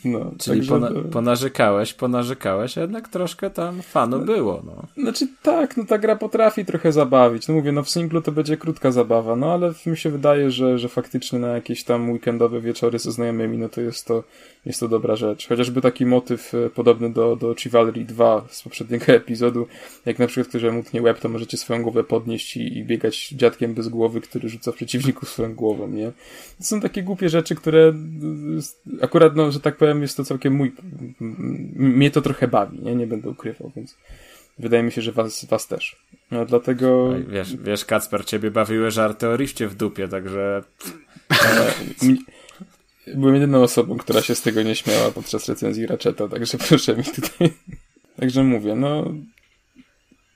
No, 0.05 0.33
Czyli 0.39 0.60
także... 0.60 0.73
pona 0.73 0.91
ponarzekałeś, 1.12 1.94
ponarzekałeś, 1.94 2.78
a 2.78 2.81
jednak 2.81 3.08
troszkę 3.08 3.50
tam 3.50 3.83
fanu 3.83 4.18
było. 4.18 4.62
No. 4.66 5.02
Znaczy 5.02 5.28
tak, 5.42 5.76
no 5.76 5.84
ta 5.84 5.99
gra 5.99 6.16
potrafi 6.16 6.65
trochę 6.65 6.92
zabawić. 6.92 7.49
No 7.49 7.55
mówię, 7.55 7.73
no 7.73 7.83
w 7.83 7.91
singlu 7.91 8.23
to 8.23 8.33
będzie 8.33 8.57
krótka 8.57 8.91
zabawa, 8.91 9.36
no 9.36 9.52
ale 9.52 9.73
mi 9.86 9.97
się 9.97 10.10
wydaje, 10.10 10.50
że, 10.50 10.78
że 10.78 10.89
faktycznie 10.89 11.39
na 11.39 11.49
jakieś 11.49 11.84
tam 11.84 12.10
weekendowe 12.10 12.60
wieczory 12.60 12.99
ze 12.99 13.12
znajomymi, 13.12 13.58
no 13.58 13.68
to 13.68 13.81
jest 13.81 14.07
to, 14.07 14.25
jest 14.67 14.81
to 14.81 14.89
dobra 14.89 15.17
rzecz. 15.17 15.49
Chociażby 15.49 15.81
taki 15.81 16.07
motyw 16.07 16.55
e, 16.55 16.70
podobny 16.70 17.12
do, 17.12 17.36
do 17.36 17.55
Chivalry 17.55 18.05
2 18.05 18.47
z 18.51 18.62
poprzedniego 18.62 19.07
epizodu, 19.23 19.67
jak 20.07 20.19
na 20.19 20.27
przykład 20.27 20.49
ktoś 20.49 20.62
wam 20.62 20.78
utnie 20.78 21.03
łeb, 21.03 21.20
to 21.20 21.28
możecie 21.28 21.57
swoją 21.57 21.83
głowę 21.83 22.05
podnieść 22.05 22.57
i, 22.57 22.78
i 22.78 22.85
biegać 22.85 23.28
dziadkiem 23.28 23.75
bez 23.75 23.89
głowy, 23.89 24.20
który 24.20 24.49
rzuca 24.49 24.73
przeciwników 24.73 25.28
swoją 25.28 25.55
głową, 25.55 25.89
nie? 25.89 26.12
To 26.59 26.65
są 26.65 26.81
takie 26.81 27.03
głupie 27.03 27.28
rzeczy, 27.28 27.55
które 27.55 27.93
akurat, 29.01 29.36
no, 29.36 29.53
że 29.53 29.61
tak 29.61 29.77
powiem, 29.77 30.03
jest 30.03 30.17
to 30.17 30.25
całkiem 30.25 30.55
mój, 30.55 30.73
mnie 31.77 32.11
to 32.11 32.23
trochę 32.23 32.49
bawi, 32.49 32.78
nie? 32.83 32.95
Nie 32.95 33.07
będę 33.07 33.31
ukrywał, 33.31 33.73
więc 33.77 33.97
wydaje 34.59 34.83
mi 34.83 34.93
się, 34.93 35.03
że 35.03 35.12
was, 35.12 35.45
was 35.45 35.67
też. 35.67 35.97
No, 36.31 36.47
dlatego... 36.47 37.15
Wiesz, 37.28 37.57
wiesz, 37.57 37.85
Kacper, 37.85 38.25
ciebie 38.25 38.51
bawiły 38.51 38.91
żarty 38.91 39.28
o 39.28 39.36
rifcie 39.36 39.69
w 39.69 39.75
dupie, 39.75 40.09
także... 40.09 40.62
E, 41.31 42.35
byłem 43.15 43.35
jedyną 43.35 43.62
osobą, 43.62 43.97
która 43.97 44.23
się 44.23 44.35
z 44.35 44.43
tego 44.43 44.62
nie 44.62 44.75
śmiała 44.75 45.10
podczas 45.10 45.49
recenzji 45.49 45.86
Ratcheta, 45.86 46.28
także 46.28 46.59
proszę 46.59 46.97
mi 46.97 47.05
tutaj... 47.05 47.51
Także 48.17 48.44
mówię, 48.44 48.75
no 48.75 49.05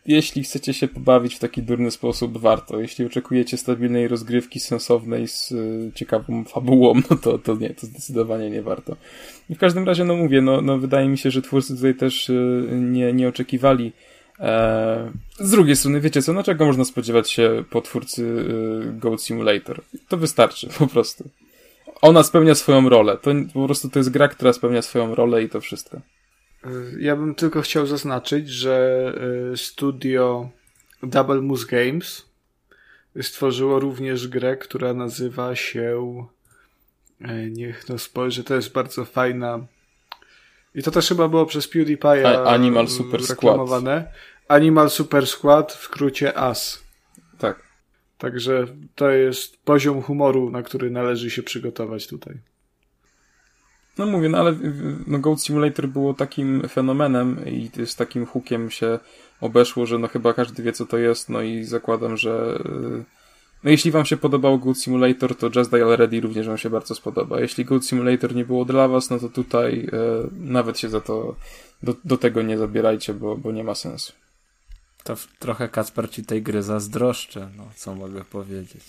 jeśli 0.07 0.43
chcecie 0.43 0.75
się 0.75 0.89
pobawić 0.89 1.35
w 1.35 1.39
taki 1.39 1.63
durny 1.63 1.91
sposób, 1.91 2.39
warto. 2.39 2.81
Jeśli 2.81 3.07
oczekujecie 3.07 3.57
stabilnej 3.57 4.09
rozgrywki, 4.09 4.61
sensownej, 4.61 5.29
z 5.29 5.53
y, 5.53 5.93
ciekawą 5.95 6.45
fabułą, 6.45 6.95
no 7.11 7.17
to, 7.17 7.39
to 7.39 7.55
nie, 7.55 7.71
to 7.71 7.87
zdecydowanie 7.87 8.51
nie 8.51 8.63
warto. 8.63 8.97
I 9.51 9.55
w 9.55 9.59
każdym 9.59 9.85
razie, 9.85 10.05
no 10.05 10.17
mówię, 10.17 10.41
no, 10.41 10.61
no 10.61 10.79
wydaje 10.79 11.09
mi 11.09 11.19
się, 11.19 11.31
że 11.31 11.43
twórcy 11.43 11.75
tutaj 11.77 11.95
też 11.95 12.31
y, 12.31 12.69
nie, 12.73 13.13
nie 13.13 13.29
oczekiwali 13.29 13.93
e, 14.39 15.11
z 15.39 15.51
drugiej 15.51 15.77
strony, 15.77 16.01
wiecie 16.01 16.23
co, 16.23 16.33
no 16.33 16.43
czego 16.43 16.67
można 16.67 16.85
spodziewać 16.85 17.31
się 17.31 17.65
po 17.71 17.81
twórcy 17.81 18.23
y, 18.23 18.93
Goat 18.93 19.23
Simulator? 19.23 19.83
To 20.09 20.17
wystarczy, 20.17 20.69
po 20.79 20.87
prostu. 20.87 21.31
Ona 22.03 22.23
spełnia 22.23 22.55
swoją 22.55 22.89
rolę. 22.89 23.17
To 23.17 23.31
po 23.55 23.65
prostu 23.65 23.91
to 23.91 23.99
jest 23.99 24.11
gra, 24.11 24.29
która 24.29 24.53
spełnia 24.53 24.83
swoją 24.83 25.15
rolę 25.15 25.43
i 25.43 25.49
to 25.49 25.61
wszystko. 25.61 26.01
Ja 26.99 27.17
bym 27.17 27.35
tylko 27.35 27.63
chciał 27.63 27.87
zaznaczyć, 27.87 28.49
że 28.49 29.13
y, 29.53 29.57
studio 29.57 30.51
Double 31.03 31.41
Moose 31.41 31.67
Games 31.67 32.27
stworzyło 33.23 33.81
również 33.81 34.29
grę, 34.29 34.57
która 34.57 34.95
nazywa 34.95 35.57
się 35.57 36.27
y, 37.21 37.51
niech 37.51 37.89
no 37.89 37.99
spojrzę, 37.99 38.45
to 38.45 38.55
jest 38.55 38.73
bardzo 38.73 39.05
fajna 39.05 39.67
i 40.75 40.83
to 40.83 40.91
też 40.91 41.09
chyba 41.09 41.29
było 41.29 41.47
przez 41.47 41.69
PewDiePie 41.69 42.45
Animal 42.47 42.89
Super 42.89 43.21
reklamowane. 43.29 44.01
Squad. 44.01 44.31
Animal 44.49 44.91
Super 44.91 45.27
Squad, 45.27 45.73
w 45.73 45.83
skrócie 45.85 46.39
AS. 46.39 46.83
Tak. 48.21 48.33
Także 48.33 48.67
to 48.95 49.11
jest 49.11 49.65
poziom 49.65 50.03
humoru, 50.03 50.51
na 50.51 50.63
który 50.63 50.91
należy 50.91 51.31
się 51.31 51.43
przygotować 51.43 52.07
tutaj. 52.07 52.39
No 53.99 54.07
mówię, 54.07 54.29
no 54.29 54.39
ale 54.39 54.57
no 55.07 55.19
Goat 55.19 55.43
Simulator 55.43 55.89
było 55.89 56.15
takim 56.15 56.69
fenomenem 56.69 57.47
i 57.47 57.71
z 57.87 57.97
takim 57.97 58.27
hookiem 58.27 58.71
się 58.71 58.99
obeszło, 59.41 59.87
że 59.87 59.99
no 59.99 60.09
chyba 60.09 60.35
każdy 60.35 60.63
wie 60.63 60.73
co 60.73 60.87
to 60.87 60.99
jest, 60.99 61.29
no 61.29 61.43
i 61.43 61.65
zakładam, 61.65 62.17
że 62.17 62.63
no 63.65 63.71
jeśli 63.71 63.91
wam 63.91 64.05
się 64.05 64.17
podobał 64.17 64.59
Goat 64.59 64.79
Simulator, 64.79 65.37
to 65.37 65.51
Just 65.57 65.71
Dial 65.71 65.97
Ready 65.97 66.21
również 66.21 66.47
wam 66.47 66.59
się 66.59 66.71
bardzo 66.71 66.95
spodoba. 66.95 67.41
Jeśli 67.41 67.65
Goat 67.65 67.85
Simulator 67.85 68.35
nie 68.35 68.45
było 68.45 68.65
dla 68.65 68.89
was, 68.89 69.11
no 69.11 69.19
to 69.19 69.29
tutaj 69.29 69.89
e, 69.93 70.29
nawet 70.33 70.79
się 70.79 70.89
za 70.89 71.01
to 71.01 71.37
do, 71.83 71.95
do 72.05 72.19
tego 72.19 72.43
nie 72.43 72.59
zabierajcie, 72.59 73.15
bo, 73.15 73.37
bo 73.37 73.53
nie 73.53 73.65
ma 73.65 73.75
sensu. 73.75 74.13
To 75.05 75.17
trochę 75.39 75.69
Kacper 75.69 76.11
ci 76.11 76.25
tej 76.25 76.43
gry 76.43 76.63
zazdroszczę, 76.63 77.51
no 77.57 77.69
co 77.77 77.95
mogę 77.95 78.25
powiedzieć. 78.25 78.83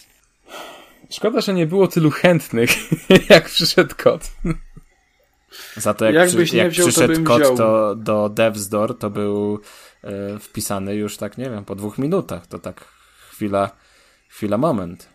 Szkoda, 1.09 1.41
że 1.41 1.53
nie 1.53 1.65
było 1.65 1.87
tylu 1.87 2.11
chętnych, 2.11 2.69
jak 3.29 3.45
przyszedł 3.45 3.95
kot. 3.97 4.31
Za 5.75 5.93
to 5.93 6.05
jak, 6.05 6.13
Jakbyś 6.15 6.49
przy, 6.49 6.57
jak 6.57 6.69
wziął, 6.69 6.87
przyszedł 6.87 7.23
kod 7.23 7.57
to, 7.57 7.95
do 7.95 8.29
Devs 8.29 8.69
Door, 8.69 8.97
to 8.97 9.09
był 9.09 9.59
e, 10.03 10.39
wpisany 10.39 10.95
już 10.95 11.17
tak, 11.17 11.37
nie 11.37 11.49
wiem, 11.49 11.65
po 11.65 11.75
dwóch 11.75 11.97
minutach. 11.97 12.47
To 12.47 12.59
tak 12.59 12.85
chwila, 13.31 13.71
chwila, 14.29 14.57
moment. 14.57 15.09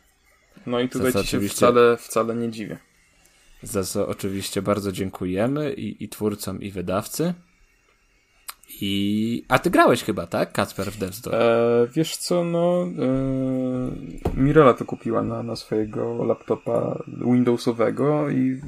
No 0.67 0.81
i 0.81 0.89
tutaj 0.89 1.13
ci 1.13 1.27
się 1.27 1.41
wcale, 1.41 1.97
wcale 1.97 2.35
nie 2.35 2.51
dziwię. 2.51 2.79
Za 3.63 3.85
co 3.85 4.09
oczywiście 4.09 4.63
bardzo 4.63 4.93
dziękujemy 4.93 5.73
i, 5.73 6.05
i 6.05 6.09
twórcom, 6.09 6.63
i 6.63 6.71
wydawcy. 6.71 7.35
I... 8.81 9.45
A 9.49 9.59
ty 9.59 9.71
grałeś 9.71 10.05
chyba, 10.05 10.27
tak? 10.27 10.53
Kacper 10.53 10.93
w 10.93 10.99
Death's 10.99 11.25
Door. 11.25 11.35
E, 11.35 11.87
wiesz 11.95 12.17
co, 12.17 12.45
no 12.45 12.89
e, 12.99 14.41
Mirela 14.41 14.75
to 14.75 14.85
kupiła 14.85 15.23
na, 15.23 15.43
na 15.43 15.57
swojego 15.57 16.25
laptopa 16.25 17.05
Windowsowego 17.09 18.31
i 18.31 18.61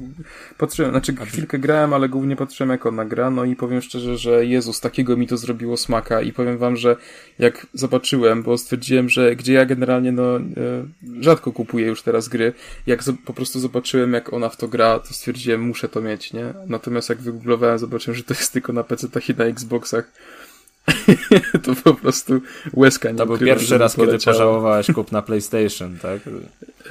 patrzyłem, 0.57 0.91
znaczy 0.91 1.15
chwilkę 1.15 1.59
grałem, 1.59 1.93
ale 1.93 2.09
głównie 2.09 2.35
patrzyłem 2.35 2.69
jak 2.69 2.85
ona 2.85 3.05
gra, 3.05 3.29
no 3.29 3.45
i 3.45 3.55
powiem 3.55 3.81
szczerze, 3.81 4.17
że 4.17 4.45
Jezus, 4.45 4.79
takiego 4.79 5.17
mi 5.17 5.27
to 5.27 5.37
zrobiło 5.37 5.77
smaka 5.77 6.21
i 6.21 6.33
powiem 6.33 6.57
wam, 6.57 6.75
że 6.75 6.95
jak 7.39 7.67
zobaczyłem, 7.73 8.43
bo 8.43 8.57
stwierdziłem, 8.57 9.09
że 9.09 9.35
gdzie 9.35 9.53
ja 9.53 9.65
generalnie 9.65 10.11
no 10.11 10.37
e, 10.37 10.41
rzadko 11.19 11.51
kupuję 11.51 11.87
już 11.87 12.01
teraz 12.01 12.27
gry, 12.27 12.53
jak 12.87 12.99
po 13.25 13.33
prostu 13.33 13.59
zobaczyłem 13.59 14.13
jak 14.13 14.33
ona 14.33 14.49
w 14.49 14.57
to 14.57 14.67
gra, 14.67 14.99
to 14.99 15.13
stwierdziłem, 15.13 15.61
muszę 15.61 15.89
to 15.89 16.01
mieć, 16.01 16.33
nie? 16.33 16.53
Natomiast 16.67 17.09
jak 17.09 17.21
wygooglowałem, 17.21 17.79
zobaczyłem, 17.79 18.17
że 18.17 18.23
to 18.23 18.33
jest 18.33 18.53
tylko 18.53 18.73
na 18.73 18.83
PC-tach 18.83 19.29
i 19.29 19.35
na 19.35 19.45
Xboxach 19.93 20.29
to 21.63 21.75
po 21.83 21.93
prostu 21.93 22.41
łezka 22.73 23.11
nie 23.11 23.17
To 23.17 23.25
był 23.25 23.37
pierwszy 23.37 23.77
raz, 23.77 23.95
kiedy 23.95 24.19
pożałowałeś 24.19 24.87
kup 24.91 25.11
na 25.11 25.21
PlayStation, 25.21 25.97
tak? 26.01 26.21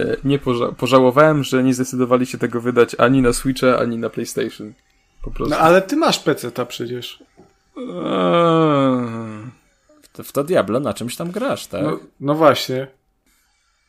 E, 0.01 0.17
nie 0.25 0.39
poża 0.39 0.73
pożałowałem, 0.73 1.45
że 1.45 1.65
nie 1.65 1.75
zdecydowali 1.75 2.27
się 2.27 2.39
tego 2.39 2.61
wydać 2.61 2.97
ani 2.99 3.23
na 3.23 3.33
Switcha, 3.33 3.79
ani 3.79 3.99
na 3.99 4.11
PlayStation. 4.11 4.73
Po 5.23 5.31
prostu. 5.31 5.55
No 5.55 5.61
ale 5.61 5.83
ty 5.83 5.97
masz 5.97 6.19
PC 6.19 6.51
ta 6.51 6.67
przecież. 6.67 7.23
W 10.25 10.33
to 10.33 10.45
Diablo 10.45 10.81
na 10.81 10.95
czymś 10.95 11.17
tam 11.17 11.31
grasz, 11.31 11.67
tak? 11.67 11.83
No, 11.83 11.99
no 12.21 12.35
właśnie. 12.35 12.87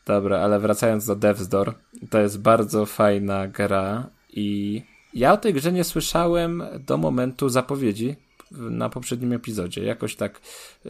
Dobra, 0.06 0.40
ale 0.40 0.60
wracając 0.60 1.06
do 1.06 1.16
Death's 1.16 1.48
Door, 1.48 1.74
to 2.10 2.20
jest 2.20 2.42
bardzo 2.42 2.86
fajna 2.86 3.48
gra 3.48 4.08
i 4.30 4.82
ja 5.14 5.34
o 5.34 5.38
tej 5.38 5.54
grze 5.54 5.72
nie 5.72 5.84
słyszałem 5.84 6.64
do 6.80 6.98
momentu 6.98 7.50
zapowiedzi 7.50 8.16
na 8.52 8.90
poprzednim 8.90 9.34
epizodzie. 9.34 9.84
Jakoś 9.84 10.16
tak 10.16 10.42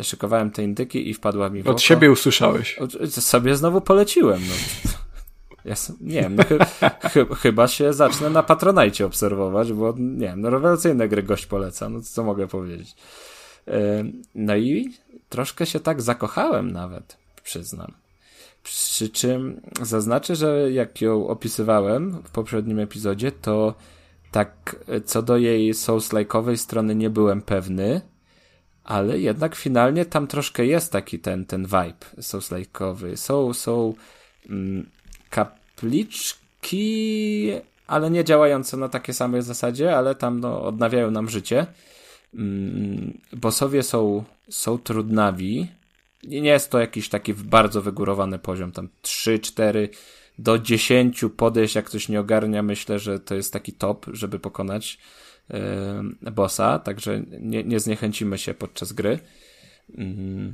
szykowałem 0.01 0.51
te 0.51 0.63
indyki 0.63 1.09
i 1.09 1.13
wpadła 1.13 1.49
mi 1.49 1.61
w 1.61 1.67
oko. 1.67 1.75
Od 1.75 1.81
siebie 1.81 2.11
usłyszałeś. 2.11 2.79
Sobie 3.09 3.55
znowu 3.55 3.81
poleciłem. 3.81 4.41
No. 4.47 4.91
Ja, 5.65 5.75
nie 6.01 6.21
wiem, 6.21 6.35
no, 6.35 6.43
chy, 7.09 7.25
chyba 7.35 7.67
się 7.67 7.93
zacznę 7.93 8.29
na 8.29 8.43
Patronajcie 8.43 9.05
obserwować, 9.05 9.73
bo 9.73 9.93
nie 9.97 10.27
wiem, 10.27 10.41
no 10.41 10.49
rewelacyjne 10.49 11.07
gry 11.07 11.23
gość 11.23 11.45
poleca, 11.45 11.89
no 11.89 12.01
co 12.01 12.23
mogę 12.23 12.47
powiedzieć. 12.47 12.95
No 14.35 14.55
i 14.55 14.93
troszkę 15.29 15.65
się 15.65 15.79
tak 15.79 16.01
zakochałem 16.01 16.71
nawet, 16.71 17.17
przyznam. 17.43 17.91
Przy 18.63 19.09
czym 19.09 19.61
zaznaczę, 19.81 20.35
że 20.35 20.71
jak 20.71 21.01
ją 21.01 21.27
opisywałem 21.27 22.11
w 22.23 22.29
poprzednim 22.29 22.79
epizodzie, 22.79 23.31
to 23.31 23.73
tak 24.31 24.75
co 25.05 25.21
do 25.21 25.37
jej 25.37 25.73
Souls-like'owej 25.73 26.57
strony 26.57 26.95
nie 26.95 27.09
byłem 27.09 27.41
pewny, 27.41 28.01
ale 28.83 29.19
jednak 29.19 29.55
finalnie 29.55 30.05
tam 30.05 30.27
troszkę 30.27 30.65
jest 30.65 30.91
taki 30.91 31.19
ten, 31.19 31.45
ten 31.45 31.63
vibe 31.63 32.05
Souls-like'owy. 32.17 33.15
Są, 33.15 33.53
są 33.53 33.93
mm, 34.49 34.89
kapliczki, 35.29 36.81
ale 37.87 38.11
nie 38.11 38.23
działające 38.23 38.77
na 38.77 38.89
takie 38.89 39.13
samej 39.13 39.41
zasadzie, 39.41 39.97
ale 39.97 40.15
tam 40.15 40.39
no, 40.39 40.61
odnawiają 40.61 41.11
nam 41.11 41.29
życie. 41.29 41.65
Mm, 42.33 43.17
bossowie 43.33 43.83
są, 43.83 44.23
są 44.49 44.77
trudnawi. 44.77 45.67
Nie 46.23 46.49
jest 46.49 46.71
to 46.71 46.79
jakiś 46.79 47.09
taki 47.09 47.33
bardzo 47.33 47.81
wygórowany 47.81 48.39
poziom, 48.39 48.71
tam 48.71 48.89
3, 49.01 49.39
4 49.39 49.89
do 50.39 50.59
10 50.59 51.25
podejść, 51.37 51.75
jak 51.75 51.85
ktoś 51.85 52.09
nie 52.09 52.19
ogarnia, 52.19 52.63
myślę, 52.63 52.99
że 52.99 53.19
to 53.19 53.35
jest 53.35 53.53
taki 53.53 53.73
top, 53.73 54.05
żeby 54.13 54.39
pokonać 54.39 54.97
yy, 55.49 56.31
bossa, 56.31 56.79
także 56.79 57.23
nie, 57.39 57.63
nie 57.63 57.79
zniechęcimy 57.79 58.37
się 58.37 58.53
podczas 58.53 58.93
gry. 58.93 59.19
Yy. 59.89 60.53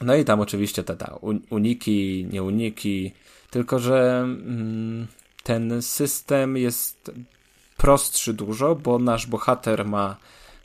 No 0.00 0.14
i 0.14 0.24
tam 0.24 0.40
oczywiście 0.40 0.82
te 0.82 0.96
ta, 0.96 1.18
uniki, 1.50 2.26
nie 2.32 2.42
uniki, 2.42 3.12
tylko 3.50 3.78
że 3.78 4.28
yy, 4.28 5.06
ten 5.42 5.82
system 5.82 6.56
jest 6.56 7.10
prostszy 7.76 8.34
dużo, 8.34 8.74
bo 8.74 8.98
nasz 8.98 9.26
bohater 9.26 9.84
ma, 9.84 10.16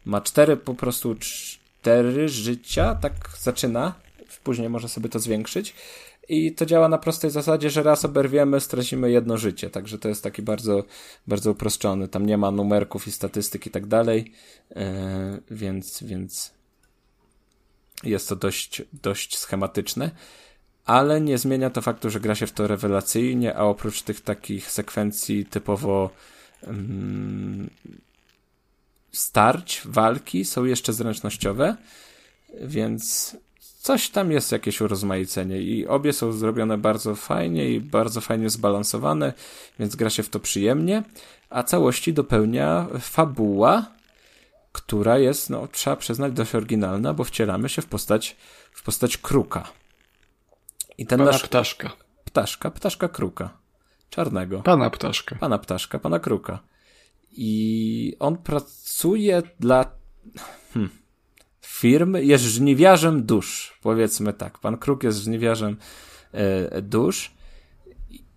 ma 0.06 0.22
cztery 0.22 0.58
po 0.58 0.74
prostu 0.74 1.16
cztery 1.20 2.30
życia, 2.30 2.96
tak 2.96 3.14
zaczyna, 3.40 3.94
później 4.44 4.70
może 4.70 4.90
sobie 4.90 5.10
to 5.10 5.20
zwiększyć 5.20 5.74
i 6.30 6.56
to 6.56 6.66
działa 6.66 6.88
na 6.88 6.98
prostej 6.98 7.32
zasadzie, 7.32 7.70
że 7.70 7.84
raz 7.84 8.06
oberwiemy, 8.06 8.60
stracimy 8.60 9.12
jedno 9.12 9.38
życie, 9.38 9.70
także 9.70 9.98
to 9.98 10.10
jest 10.10 10.24
taki 10.24 10.42
bardzo, 10.42 10.84
bardzo 11.28 11.52
uproszczony, 11.52 12.08
tam 12.08 12.26
nie 12.26 12.38
ma 12.38 12.52
numerków 12.52 13.08
i 13.08 13.12
statystyk 13.12 13.68
i 13.68 13.72
tak 13.72 13.86
dalej, 13.86 14.32
e, 14.76 15.40
więc, 15.52 16.04
więc 16.04 16.54
jest 18.04 18.30
to 18.30 18.36
dość, 18.36 18.82
dość 18.94 19.38
schematyczne. 19.38 20.12
Ale 20.86 21.22
nie 21.22 21.38
zmienia 21.38 21.70
to 21.70 21.82
faktu, 21.82 22.10
że 22.10 22.20
gra 22.20 22.36
się 22.36 22.48
w 22.48 22.52
to 22.52 22.68
rewelacyjnie, 22.68 23.56
a 23.56 23.64
oprócz 23.64 24.02
tych 24.02 24.22
takich 24.22 24.72
sekwencji 24.72 25.46
typowo 25.46 26.10
um, 26.68 27.70
starć, 29.12 29.82
walki 29.86 30.46
są 30.46 30.66
jeszcze 30.66 30.94
zręcznościowe, 30.94 31.76
więc 32.62 33.36
coś 33.82 34.10
tam 34.10 34.32
jest 34.32 34.52
jakieś 34.52 34.82
urozmaicenie 34.82 35.62
i 35.62 35.88
obie 35.88 36.14
są 36.14 36.32
zrobione 36.32 36.78
bardzo 36.78 37.16
fajnie 37.16 37.70
i 37.70 37.80
bardzo 37.80 38.22
fajnie 38.22 38.50
zbalansowane, 38.50 39.34
więc 39.80 39.96
gra 39.96 40.10
się 40.10 40.24
w 40.24 40.30
to 40.30 40.40
przyjemnie, 40.40 41.04
a 41.50 41.64
całości 41.64 42.14
dopełnia 42.14 42.88
fabuła, 43.00 43.86
która 44.72 45.18
jest, 45.18 45.50
no 45.50 45.68
trzeba 45.68 45.96
przyznać, 45.96 46.34
dość 46.34 46.56
oryginalna, 46.56 47.14
bo 47.14 47.24
wcielamy 47.24 47.70
się 47.70 47.82
w 47.82 47.86
postać, 47.86 48.38
w 48.72 48.84
postać 48.84 49.18
kruka. 49.18 49.68
I 50.98 51.06
ten 51.06 51.20
pana 51.20 51.32
nasz... 51.32 51.44
ptaszka. 51.44 51.92
Ptaszka, 52.26 52.72
ptaszka 52.72 53.08
kruka. 53.08 53.58
Czarnego. 54.10 54.62
Pana 54.62 54.90
ptaszka. 54.90 55.36
Pana 55.36 55.58
ptaszka, 55.58 56.00
pana 56.00 56.20
kruka. 56.20 56.60
I 57.32 58.16
on 58.20 58.38
pracuje 58.38 59.42
dla 59.60 59.86
hmm, 60.74 61.01
firm, 61.72 62.16
jest 62.16 62.44
żniwiarzem 62.44 63.24
dusz, 63.24 63.80
powiedzmy 63.82 64.34
tak. 64.34 64.60
Pan 64.60 64.78
Kruk 64.78 65.04
jest 65.04 65.20
żniwiarzem 65.20 65.78
e, 66.32 66.82
dusz 66.82 67.32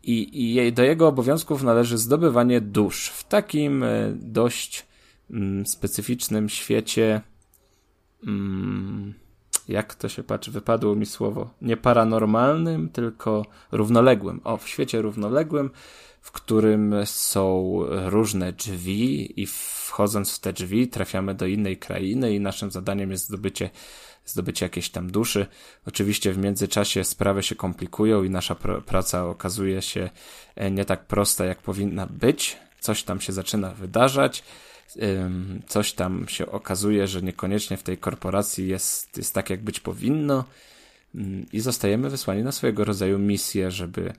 i, 0.02 0.56
i 0.66 0.72
do 0.72 0.82
jego 0.82 1.08
obowiązków 1.08 1.62
należy 1.62 1.98
zdobywanie 1.98 2.60
dusz 2.60 3.08
w 3.08 3.24
takim 3.24 3.82
e, 3.82 4.12
dość 4.16 4.86
mm, 5.30 5.66
specyficznym 5.66 6.48
świecie 6.48 7.20
mm, 8.26 9.14
jak 9.68 9.94
to 9.94 10.08
się 10.08 10.22
patrzy, 10.22 10.50
wypadło 10.50 10.94
mi 10.94 11.06
słowo, 11.06 11.50
nie 11.62 11.76
paranormalnym, 11.76 12.88
tylko 12.88 13.46
równoległym. 13.72 14.40
O, 14.44 14.56
w 14.56 14.68
świecie 14.68 15.02
równoległym, 15.02 15.70
w 16.20 16.32
którym 16.32 16.94
są 17.04 17.78
różne 18.06 18.52
drzwi 18.52 19.40
i 19.42 19.46
wchodząc 19.46 20.36
w 20.36 20.40
te 20.40 20.52
drzwi 20.52 20.88
trafiamy 20.88 21.34
do 21.34 21.46
innej 21.46 21.76
krainy 21.76 22.34
i 22.34 22.40
naszym 22.40 22.70
zadaniem 22.70 23.10
jest 23.10 23.24
zdobycie 23.24 23.70
zdobycie 24.26 24.66
jakiejś 24.66 24.90
tam 24.90 25.10
duszy. 25.10 25.46
Oczywiście 25.86 26.32
w 26.32 26.38
międzyczasie 26.38 27.04
sprawy 27.04 27.42
się 27.42 27.54
komplikują 27.54 28.22
i 28.22 28.30
nasza 28.30 28.54
pr 28.54 28.84
praca 28.84 29.26
okazuje 29.26 29.82
się 29.82 30.10
e, 30.56 30.70
nie 30.70 30.84
tak 30.84 31.06
prosta, 31.06 31.44
jak 31.44 31.58
powinna 31.58 32.06
być. 32.06 32.56
Coś 32.80 33.02
tam 33.02 33.20
się 33.20 33.32
zaczyna 33.32 33.70
wydarzać 33.70 34.44
coś 35.66 35.92
tam 35.92 36.28
się 36.28 36.50
okazuje, 36.50 37.06
że 37.06 37.22
niekoniecznie 37.22 37.76
w 37.76 37.82
tej 37.82 37.98
korporacji 37.98 38.68
jest, 38.68 39.16
jest 39.16 39.34
tak, 39.34 39.50
jak 39.50 39.62
być 39.62 39.80
powinno 39.80 40.44
i 41.52 41.60
zostajemy 41.60 42.10
wysłani 42.10 42.42
na 42.42 42.52
swojego 42.52 42.84
rodzaju 42.84 43.18
misję, 43.18 43.70
żeby, 43.70 44.12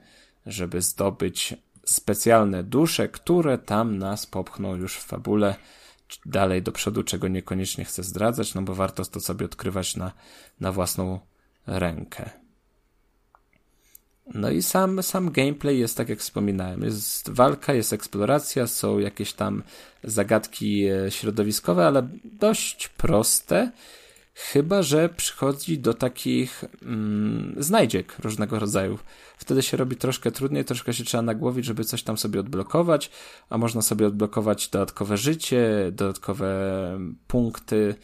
żeby 0.45 0.81
zdobyć 0.81 1.53
specjalne 1.85 2.63
dusze, 2.63 3.09
które 3.09 3.57
tam 3.57 3.97
nas 3.97 4.25
popchną 4.25 4.75
już 4.75 4.95
w 4.95 5.05
fabule 5.05 5.55
dalej 6.25 6.61
do 6.61 6.71
przodu, 6.71 7.03
czego 7.03 7.27
niekoniecznie 7.27 7.85
chcę 7.85 8.03
zdradzać, 8.03 8.53
no 8.53 8.61
bo 8.61 8.75
warto 8.75 9.05
to 9.05 9.19
sobie 9.19 9.45
odkrywać 9.45 9.95
na, 9.95 10.11
na 10.59 10.71
własną 10.71 11.19
rękę. 11.67 12.44
No 14.33 14.51
i 14.51 14.61
sam, 14.61 15.03
sam 15.03 15.31
gameplay 15.31 15.79
jest 15.79 15.97
tak 15.97 16.09
jak 16.09 16.19
wspominałem. 16.19 16.81
Jest 16.81 17.29
walka, 17.29 17.73
jest 17.73 17.93
eksploracja, 17.93 18.67
są 18.67 18.99
jakieś 18.99 19.33
tam 19.33 19.63
zagadki 20.03 20.85
e, 20.85 21.11
środowiskowe, 21.11 21.87
ale 21.87 22.07
dość 22.23 22.87
proste. 22.87 23.71
Chyba, 24.33 24.83
że 24.83 25.09
przychodzi 25.09 25.79
do 25.79 25.93
takich 25.93 26.63
mm, 26.81 27.55
znajdziek 27.57 28.19
różnego 28.19 28.59
rodzaju. 28.59 28.99
Wtedy 29.37 29.61
się 29.61 29.77
robi 29.77 29.95
troszkę 29.95 30.31
trudniej, 30.31 30.65
troszkę 30.65 30.93
się 30.93 31.03
trzeba 31.03 31.21
nagłowić, 31.21 31.65
żeby 31.65 31.83
coś 31.83 32.03
tam 32.03 32.17
sobie 32.17 32.39
odblokować, 32.39 33.11
a 33.49 33.57
można 33.57 33.81
sobie 33.81 34.07
odblokować 34.07 34.69
dodatkowe 34.69 35.17
życie, 35.17 35.91
dodatkowe 35.91 36.49
punkty 37.27 37.95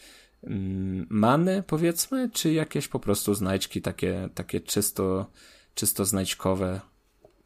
mm, 0.44 1.06
many, 1.10 1.62
powiedzmy, 1.66 2.30
czy 2.32 2.52
jakieś 2.52 2.88
po 2.88 3.00
prostu 3.00 3.34
znajdźki 3.34 3.82
takie, 3.82 4.28
takie 4.34 4.60
czysto 4.60 5.26
czysto 5.74 6.04
znajdźkowe, 6.04 6.80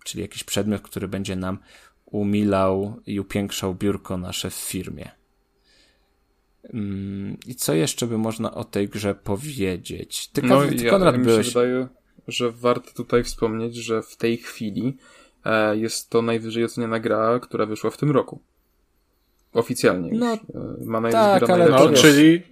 czyli 0.05 0.23
jakiś 0.23 0.45
przedmiot, 0.45 0.83
który 0.83 1.09
będzie 1.09 1.37
nam 1.37 1.59
umilał 2.07 3.01
i 3.07 3.21
upiększał 3.21 3.75
biurko 3.75 4.17
nasze 4.17 4.51
w 4.51 4.55
firmie. 4.55 5.11
Mm, 6.73 7.37
I 7.47 7.55
co 7.55 7.75
jeszcze 7.75 8.07
by 8.07 8.19
można 8.19 8.55
o 8.55 8.65
tej 8.65 8.89
grze 8.89 9.15
powiedzieć? 9.15 10.29
Ty, 10.29 10.43
no, 10.43 10.67
ty, 10.67 10.75
ja, 10.75 10.91
Konrad, 10.91 11.15
ja 11.15 11.19
mi 11.19 11.25
byłeś... 11.27 11.47
się 11.47 11.53
wydaje, 11.53 11.89
że 12.29 12.53
warto 12.53 12.91
tutaj 12.93 13.25
wspomnieć, 13.25 13.77
że 13.77 14.03
w 14.03 14.17
tej 14.17 14.37
chwili 14.37 14.97
e, 15.45 15.77
jest 15.77 16.11
to 16.11 16.23
najwyżej 16.23 16.65
oceniana 16.65 17.01
gra, 17.01 17.41
która 17.41 17.67
wyszła 17.67 17.91
w 17.91 17.97
tym 17.97 18.11
roku. 18.11 18.41
Oficjalnie. 19.53 20.11
No, 20.13 20.31
już. 20.31 20.41
E, 20.83 20.85
ma 20.85 21.11
tak, 21.11 21.51
ale 21.51 21.69
no, 21.69 21.93
czyli 21.93 22.43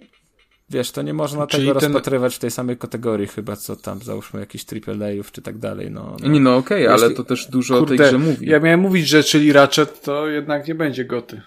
Wiesz, 0.69 0.91
to 0.91 1.01
nie 1.01 1.13
można 1.13 1.47
Czyli 1.47 1.67
tego 1.67 1.79
ten... 1.79 1.93
rozpatrywać 1.93 2.35
w 2.35 2.39
tej 2.39 2.51
samej 2.51 2.77
kategorii 2.77 3.27
chyba, 3.27 3.55
co 3.55 3.75
tam, 3.75 3.99
załóżmy 4.01 4.39
jakiś 4.39 4.65
AAA-ów 4.87 5.31
czy 5.31 5.41
tak 5.41 5.57
dalej, 5.57 5.91
no. 5.91 6.17
no. 6.21 6.29
Nie, 6.29 6.39
no 6.39 6.55
okej, 6.55 6.87
okay, 6.87 6.93
ale 6.93 7.13
to 7.13 7.23
też 7.23 7.47
dużo 7.47 7.79
Kurde, 7.79 7.93
o 7.93 7.97
tej 7.97 8.07
grze 8.07 8.17
mówi. 8.17 8.49
Ja 8.49 8.59
miałem 8.59 8.79
mówić, 8.79 9.07
że 9.07 9.23
czyli 9.23 9.53
Ratchet 9.53 10.01
to 10.01 10.27
jednak 10.27 10.67
nie 10.67 10.75
będzie 10.75 11.05
goty. 11.05 11.41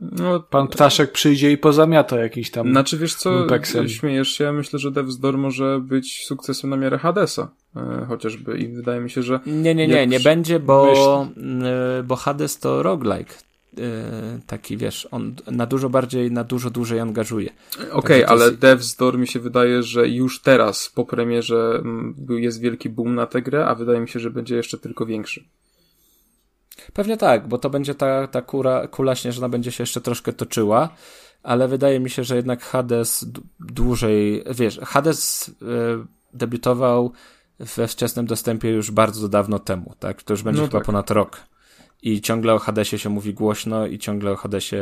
No, 0.00 0.40
Pan 0.40 0.68
Ptaszek 0.68 1.12
przyjdzie 1.12 1.52
i 1.52 1.58
pozamiata 1.58 2.18
jakiś 2.18 2.50
tam 2.50 2.70
Znaczy, 2.70 2.98
wiesz 2.98 3.14
co, 3.14 3.42
impeksem. 3.42 3.88
śmiejesz 3.88 4.28
się, 4.28 4.52
myślę, 4.52 4.78
że 4.78 4.90
Death's 4.90 5.20
Door 5.20 5.38
może 5.38 5.80
być 5.82 6.26
sukcesem 6.26 6.70
na 6.70 6.76
miarę 6.76 6.98
Hadesa, 6.98 7.50
e, 7.76 8.06
chociażby 8.08 8.58
i 8.58 8.68
wydaje 8.68 9.00
mi 9.00 9.10
się, 9.10 9.22
że... 9.22 9.40
Nie, 9.46 9.74
nie, 9.74 9.88
nie, 9.88 10.06
nie 10.06 10.20
będzie, 10.20 10.60
bo, 10.60 10.86
myśl... 10.86 11.40
E, 11.66 12.02
bo 12.02 12.16
Hades 12.16 12.58
to 12.58 12.82
roguelike. 12.82 13.34
E, 13.80 14.40
taki, 14.46 14.76
wiesz, 14.76 15.08
on 15.10 15.34
na 15.46 15.66
dużo 15.66 15.90
bardziej, 15.90 16.32
na 16.32 16.44
dużo 16.44 16.70
dłużej 16.70 17.00
angażuje. 17.00 17.50
Okej, 17.76 17.92
okay, 17.92 18.26
ale 18.26 18.44
jest... 18.44 18.58
Devs 18.58 18.96
Door 18.96 19.18
mi 19.18 19.28
się 19.28 19.40
wydaje, 19.40 19.82
że 19.82 20.08
już 20.08 20.40
teraz 20.40 20.88
po 20.94 21.04
premierze 21.04 21.82
jest 22.28 22.60
wielki 22.60 22.88
boom 22.88 23.14
na 23.14 23.26
tę 23.26 23.42
grę, 23.42 23.66
a 23.66 23.74
wydaje 23.74 24.00
mi 24.00 24.08
się, 24.08 24.20
że 24.20 24.30
będzie 24.30 24.56
jeszcze 24.56 24.78
tylko 24.78 25.06
większy. 25.06 25.44
Pewnie 26.92 27.16
tak, 27.16 27.48
bo 27.48 27.58
to 27.58 27.70
będzie 27.70 27.94
ta, 27.94 28.26
ta 28.26 28.42
kura, 28.42 28.88
kula 28.88 29.14
śnieżna 29.14 29.48
będzie 29.48 29.72
się 29.72 29.82
jeszcze 29.82 30.00
troszkę 30.00 30.32
toczyła, 30.32 30.88
ale 31.42 31.68
wydaje 31.68 32.00
mi 32.00 32.10
się, 32.10 32.24
że 32.24 32.36
jednak 32.36 32.62
Hades 32.62 33.26
dłużej, 33.60 34.44
wiesz, 34.50 34.80
Hades 34.82 35.48
y, 35.48 35.54
debiutował 36.34 37.12
we 37.58 37.88
wczesnym 37.88 38.26
dostępie 38.26 38.70
już 38.70 38.90
bardzo 38.90 39.28
dawno 39.28 39.58
temu, 39.58 39.94
tak? 39.98 40.22
To 40.22 40.32
już 40.32 40.42
będzie 40.42 40.62
no 40.62 40.68
chyba 40.68 40.78
tak. 40.78 40.86
ponad 40.86 41.10
rok 41.10 41.40
i 42.04 42.20
ciągle 42.20 42.54
o 42.54 42.58
Hadesie 42.58 42.98
się 42.98 43.08
mówi 43.08 43.34
głośno 43.34 43.86
i 43.86 43.98
ciągle 43.98 44.30
o 44.30 44.36
Hadesie 44.36 44.78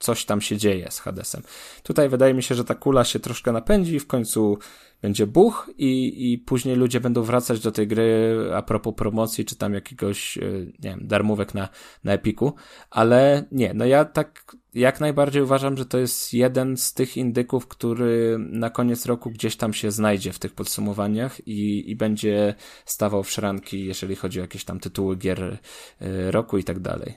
coś 0.00 0.24
tam 0.24 0.40
się 0.40 0.56
dzieje 0.56 0.90
z 0.90 1.00
Hadesem. 1.00 1.42
Tutaj 1.82 2.08
wydaje 2.08 2.34
mi 2.34 2.42
się, 2.42 2.54
że 2.54 2.64
ta 2.64 2.74
kula 2.74 3.04
się 3.04 3.20
troszkę 3.20 3.52
napędzi 3.52 3.94
i 3.94 4.00
w 4.00 4.06
końcu 4.06 4.58
będzie 5.02 5.26
buch 5.26 5.70
i, 5.78 6.32
i 6.32 6.38
później 6.38 6.76
ludzie 6.76 7.00
będą 7.00 7.22
wracać 7.22 7.60
do 7.60 7.72
tej 7.72 7.86
gry 7.86 8.36
a 8.54 8.62
propos 8.62 8.94
promocji, 8.94 9.44
czy 9.44 9.56
tam 9.56 9.74
jakiegoś, 9.74 10.38
e, 10.38 10.42
nie 10.66 10.90
wiem, 10.90 11.00
darmówek 11.02 11.54
na, 11.54 11.68
na 12.04 12.12
Epiku, 12.12 12.54
ale 12.90 13.44
nie, 13.52 13.74
no 13.74 13.84
ja 13.84 14.04
tak 14.04 14.56
jak 14.74 15.00
najbardziej 15.00 15.42
uważam, 15.42 15.76
że 15.76 15.86
to 15.86 15.98
jest 15.98 16.34
jeden 16.34 16.76
z 16.76 16.94
tych 16.94 17.16
indyków, 17.16 17.66
który 17.66 18.36
na 18.38 18.70
koniec 18.70 19.06
roku 19.06 19.30
gdzieś 19.30 19.56
tam 19.56 19.72
się 19.72 19.90
znajdzie 19.90 20.32
w 20.32 20.38
tych 20.38 20.54
podsumowaniach 20.54 21.48
i, 21.48 21.90
i 21.90 21.96
będzie 21.96 22.54
stawał 22.84 23.22
w 23.22 23.30
szranki, 23.30 23.84
jeżeli 23.86 24.16
chodzi 24.16 24.40
o 24.40 24.42
jakieś 24.42 24.64
tam 24.64 24.80
tytuły 24.80 25.16
gier 25.16 25.58
e, 26.00 26.30
roku 26.30 26.58
i 26.58 26.64
tak 26.64 26.80
dalej. 26.80 27.14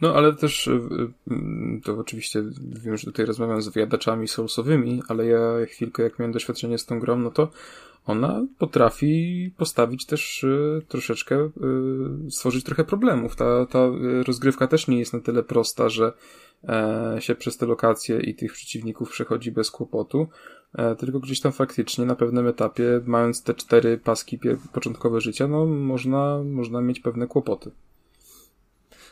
No, 0.00 0.14
ale 0.14 0.34
też 0.34 0.68
e, 0.68 0.80
to 1.84 1.98
oczywiście 1.98 2.42
wiem, 2.58 2.96
że 2.96 3.04
tutaj 3.04 3.26
rozmawiam 3.26 3.62
z 3.62 3.68
wyjadaczami 3.68 4.28
soulsowymi, 4.28 5.02
ale 5.08 5.26
ja 5.26 5.66
chwilkę 5.66 6.02
jak 6.02 6.18
miałem 6.18 6.32
doświadczenie 6.32 6.78
z 6.78 6.86
tą 6.86 7.00
grą, 7.00 7.18
no 7.18 7.30
to 7.30 7.50
ona 8.06 8.46
potrafi 8.58 9.50
postawić 9.56 10.06
też 10.06 10.44
y, 10.44 10.82
troszeczkę, 10.88 11.50
y, 12.26 12.30
stworzyć 12.30 12.64
trochę 12.64 12.84
problemów. 12.84 13.36
Ta, 13.36 13.66
ta 13.66 13.78
rozgrywka 14.26 14.66
też 14.66 14.88
nie 14.88 14.98
jest 14.98 15.12
na 15.12 15.20
tyle 15.20 15.42
prosta, 15.42 15.88
że 15.88 16.12
e, 16.68 17.16
się 17.20 17.34
przez 17.34 17.56
te 17.56 17.66
lokacje 17.66 18.20
i 18.20 18.34
tych 18.34 18.52
przeciwników 18.52 19.10
przechodzi 19.10 19.52
bez 19.52 19.70
kłopotu, 19.70 20.28
e, 20.74 20.96
tylko 20.96 21.20
gdzieś 21.20 21.40
tam 21.40 21.52
faktycznie 21.52 22.06
na 22.06 22.14
pewnym 22.14 22.46
etapie, 22.46 23.00
mając 23.06 23.42
te 23.42 23.54
cztery 23.54 23.98
paski 23.98 24.38
początkowe 24.72 25.20
życia, 25.20 25.48
no 25.48 25.66
można, 25.66 26.42
można 26.44 26.80
mieć 26.80 27.00
pewne 27.00 27.26
kłopoty. 27.26 27.70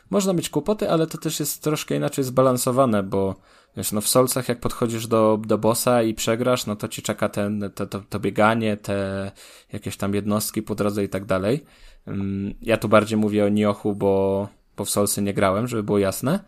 Można 0.09 0.33
mieć 0.33 0.49
kłopoty, 0.49 0.89
ale 0.89 1.07
to 1.07 1.17
też 1.17 1.39
jest 1.39 1.63
troszkę 1.63 1.95
inaczej 1.95 2.23
zbalansowane, 2.23 3.03
bo 3.03 3.35
wiesz, 3.77 3.91
no 3.91 4.01
w 4.01 4.07
solcach 4.07 4.49
jak 4.49 4.59
podchodzisz 4.59 5.07
do, 5.07 5.39
do 5.47 5.57
bossa 5.57 6.03
i 6.03 6.13
przegrasz, 6.13 6.65
no 6.65 6.75
to 6.75 6.87
ci 6.87 7.01
czeka 7.01 7.29
ten, 7.29 7.71
to, 7.75 7.87
to, 7.87 8.01
to 8.09 8.19
bieganie, 8.19 8.77
te 8.77 9.31
jakieś 9.73 9.97
tam 9.97 10.13
jednostki 10.13 10.61
po 10.61 10.75
drodze 10.75 11.03
i 11.03 11.09
tak 11.09 11.25
dalej. 11.25 11.63
Mm, 12.07 12.53
ja 12.61 12.77
tu 12.77 12.89
bardziej 12.89 13.17
mówię 13.17 13.45
o 13.45 13.49
Niochu, 13.49 13.95
bo, 13.95 14.47
bo 14.77 14.85
w 14.85 14.89
solcy 14.89 15.21
nie 15.21 15.33
grałem, 15.33 15.67
żeby 15.67 15.83
było 15.83 15.99
jasne. 15.99 16.39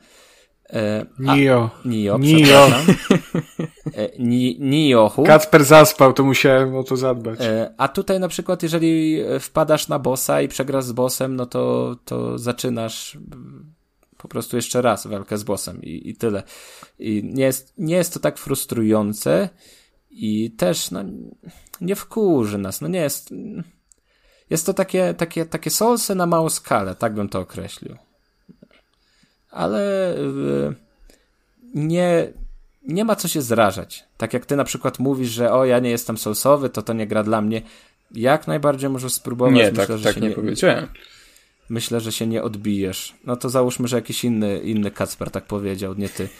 E, 0.69 1.05
Nio. 1.19 1.69
Nio, 1.85 2.17
Nio. 2.17 2.67
E, 3.95 4.09
Ni. 4.19 4.93
Kacper 5.25 5.63
zaspał, 5.63 6.13
to 6.13 6.23
musiałem 6.23 6.75
o 6.75 6.83
to 6.83 6.97
zadbać. 6.97 7.41
E, 7.41 7.73
a 7.77 7.87
tutaj 7.87 8.19
na 8.19 8.27
przykład, 8.27 8.63
jeżeli 8.63 9.19
wpadasz 9.39 9.87
na 9.87 9.99
bossa 9.99 10.41
i 10.41 10.47
przegrasz 10.47 10.85
z 10.85 10.91
bossem, 10.91 11.35
no 11.35 11.45
to, 11.45 11.95
to 12.05 12.37
zaczynasz 12.37 13.17
po 14.23 14.27
prostu 14.27 14.55
jeszcze 14.55 14.81
raz 14.81 15.07
walkę 15.07 15.37
z 15.37 15.43
bossem 15.43 15.81
i, 15.81 16.09
i 16.09 16.15
tyle. 16.15 16.43
I 16.99 17.21
nie 17.23 17.43
jest, 17.43 17.73
nie 17.77 17.95
jest 17.95 18.13
to 18.13 18.19
tak 18.19 18.37
frustrujące 18.37 19.49
i 20.11 20.51
też, 20.51 20.91
no, 20.91 21.03
nie 21.81 21.95
wkurzy 21.95 22.57
nas, 22.57 22.81
no 22.81 22.87
nie 22.87 22.99
jest, 22.99 23.33
jest 24.49 24.65
to 24.65 24.73
takie, 24.73 25.13
takie, 25.13 25.45
takie 25.45 25.69
solsy 25.69 26.15
na 26.15 26.25
małą 26.25 26.49
skalę, 26.49 26.95
tak 26.95 27.13
bym 27.13 27.29
to 27.29 27.39
określił. 27.39 27.95
Ale 29.51 30.13
y, 30.17 30.75
nie, 31.73 32.27
nie 32.87 33.05
ma 33.05 33.15
co 33.15 33.27
się 33.27 33.41
zrażać. 33.41 34.05
Tak 34.17 34.33
jak 34.33 34.45
ty 34.45 34.55
na 34.55 34.63
przykład 34.63 34.99
mówisz, 34.99 35.29
że 35.29 35.53
o, 35.53 35.65
ja 35.65 35.79
nie 35.79 35.89
jestem 35.89 36.17
solsowy, 36.17 36.69
to 36.69 36.81
to 36.81 36.93
nie 36.93 37.07
gra 37.07 37.23
dla 37.23 37.41
mnie. 37.41 37.61
Jak 38.11 38.47
najbardziej 38.47 38.89
możesz 38.89 39.13
spróbować. 39.13 39.55
Nie, 39.55 39.69
Myślę, 39.71 39.87
tak, 39.87 39.97
że 39.97 40.13
tak 40.13 40.21
nie, 40.21 40.29
nie 40.29 40.35
powiedziałem. 40.35 40.87
Myślę, 41.69 41.99
że 42.01 42.11
się 42.11 42.27
nie 42.27 42.43
odbijesz. 42.43 43.13
No 43.23 43.35
to 43.35 43.49
załóżmy, 43.49 43.87
że 43.87 43.95
jakiś 43.95 44.23
inny, 44.23 44.59
inny 44.59 44.91
Kacper 44.91 45.31
tak 45.31 45.45
powiedział, 45.45 45.93
nie 45.93 46.09
ty. 46.09 46.29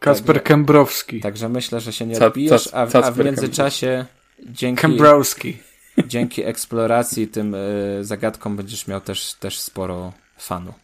Kacper 0.00 0.26
także, 0.26 0.40
Kembrowski. 0.40 1.20
Także 1.20 1.48
myślę, 1.48 1.80
że 1.80 1.92
się 1.92 2.06
nie 2.06 2.26
odbijesz, 2.26 2.68
a, 2.72 2.80
a 2.80 3.10
w 3.10 3.18
międzyczasie 3.24 4.06
dzięki, 4.46 4.82
Kembrowski. 4.82 5.58
dzięki 6.06 6.44
eksploracji 6.44 7.28
tym 7.28 7.54
y, 7.54 7.98
zagadkom 8.04 8.56
będziesz 8.56 8.86
miał 8.86 9.00
też, 9.00 9.34
też 9.34 9.60
sporo 9.60 10.12
fanu. 10.38 10.74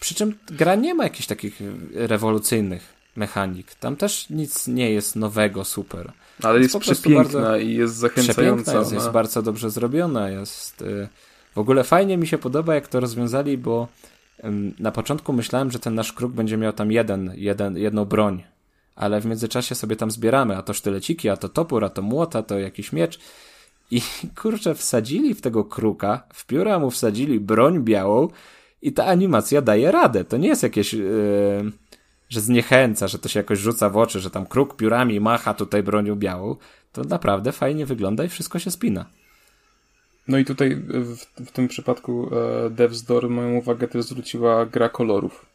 Przy 0.00 0.14
czym 0.14 0.38
gra 0.46 0.74
nie 0.74 0.94
ma 0.94 1.04
jakichś 1.04 1.26
takich 1.26 1.60
rewolucyjnych 1.94 2.94
mechanik. 3.16 3.74
Tam 3.74 3.96
też 3.96 4.30
nic 4.30 4.66
nie 4.66 4.90
jest 4.90 5.16
nowego, 5.16 5.64
super. 5.64 6.12
Ale 6.42 6.60
jest, 6.60 6.74
jest 6.74 6.86
przepiękna 6.86 7.58
i 7.58 7.74
jest 7.74 7.94
zachęcająca. 7.94 8.78
Jest, 8.78 8.92
jest 8.92 9.10
bardzo 9.10 9.42
dobrze 9.42 9.70
zrobiona. 9.70 10.30
Jest, 10.30 10.82
y, 10.82 11.08
w 11.54 11.58
ogóle 11.58 11.84
fajnie 11.84 12.16
mi 12.16 12.26
się 12.26 12.38
podoba, 12.38 12.74
jak 12.74 12.88
to 12.88 13.00
rozwiązali, 13.00 13.58
bo 13.58 13.88
na 14.78 14.92
początku 14.92 15.32
myślałem, 15.32 15.70
że 15.70 15.78
ten 15.78 15.94
nasz 15.94 16.12
kruk 16.12 16.32
będzie 16.32 16.56
miał 16.56 16.72
tam 16.72 16.92
jeden, 16.92 17.32
jeden, 17.34 17.76
jedną 17.76 18.04
broń. 18.04 18.42
Ale 18.94 19.20
w 19.20 19.26
międzyczasie 19.26 19.74
sobie 19.74 19.96
tam 19.96 20.10
zbieramy, 20.10 20.56
a 20.56 20.62
to 20.62 20.74
sztyleciki, 20.74 21.28
a 21.28 21.36
to 21.36 21.48
topór, 21.48 21.84
a 21.84 21.88
to 21.88 22.02
młota, 22.02 22.42
to 22.42 22.58
jakiś 22.58 22.92
miecz. 22.92 23.18
I 23.90 24.02
kurczę, 24.42 24.74
wsadzili 24.74 25.34
w 25.34 25.40
tego 25.40 25.64
kruka, 25.64 26.22
w 26.34 26.46
pióra 26.46 26.78
mu 26.78 26.90
wsadzili 26.90 27.40
broń 27.40 27.84
białą 27.84 28.28
i 28.82 28.92
ta 28.92 29.06
animacja 29.06 29.62
daje 29.62 29.92
radę. 29.92 30.24
To 30.24 30.36
nie 30.36 30.48
jest 30.48 30.62
jakieś... 30.62 30.92
Yy 30.94 31.72
że 32.28 32.40
zniechęca, 32.40 33.08
że 33.08 33.18
to 33.18 33.28
się 33.28 33.40
jakoś 33.40 33.58
rzuca 33.58 33.90
w 33.90 33.96
oczy, 33.96 34.20
że 34.20 34.30
tam 34.30 34.46
kruk 34.46 34.76
piórami 34.76 35.20
macha 35.20 35.54
tutaj 35.54 35.82
bronią 35.82 36.16
białą, 36.16 36.56
to 36.92 37.04
naprawdę 37.04 37.52
fajnie 37.52 37.86
wygląda 37.86 38.24
i 38.24 38.28
wszystko 38.28 38.58
się 38.58 38.70
spina. 38.70 39.06
No 40.28 40.38
i 40.38 40.44
tutaj 40.44 40.76
w, 40.76 41.16
w 41.46 41.50
tym 41.52 41.68
przypadku 41.68 42.30
e, 42.66 42.70
Devs 42.70 43.02
Door 43.02 43.30
moją 43.30 43.56
uwagę 43.56 43.88
też 43.88 44.04
zwróciła 44.04 44.66
gra 44.66 44.88
kolorów. 44.88 45.46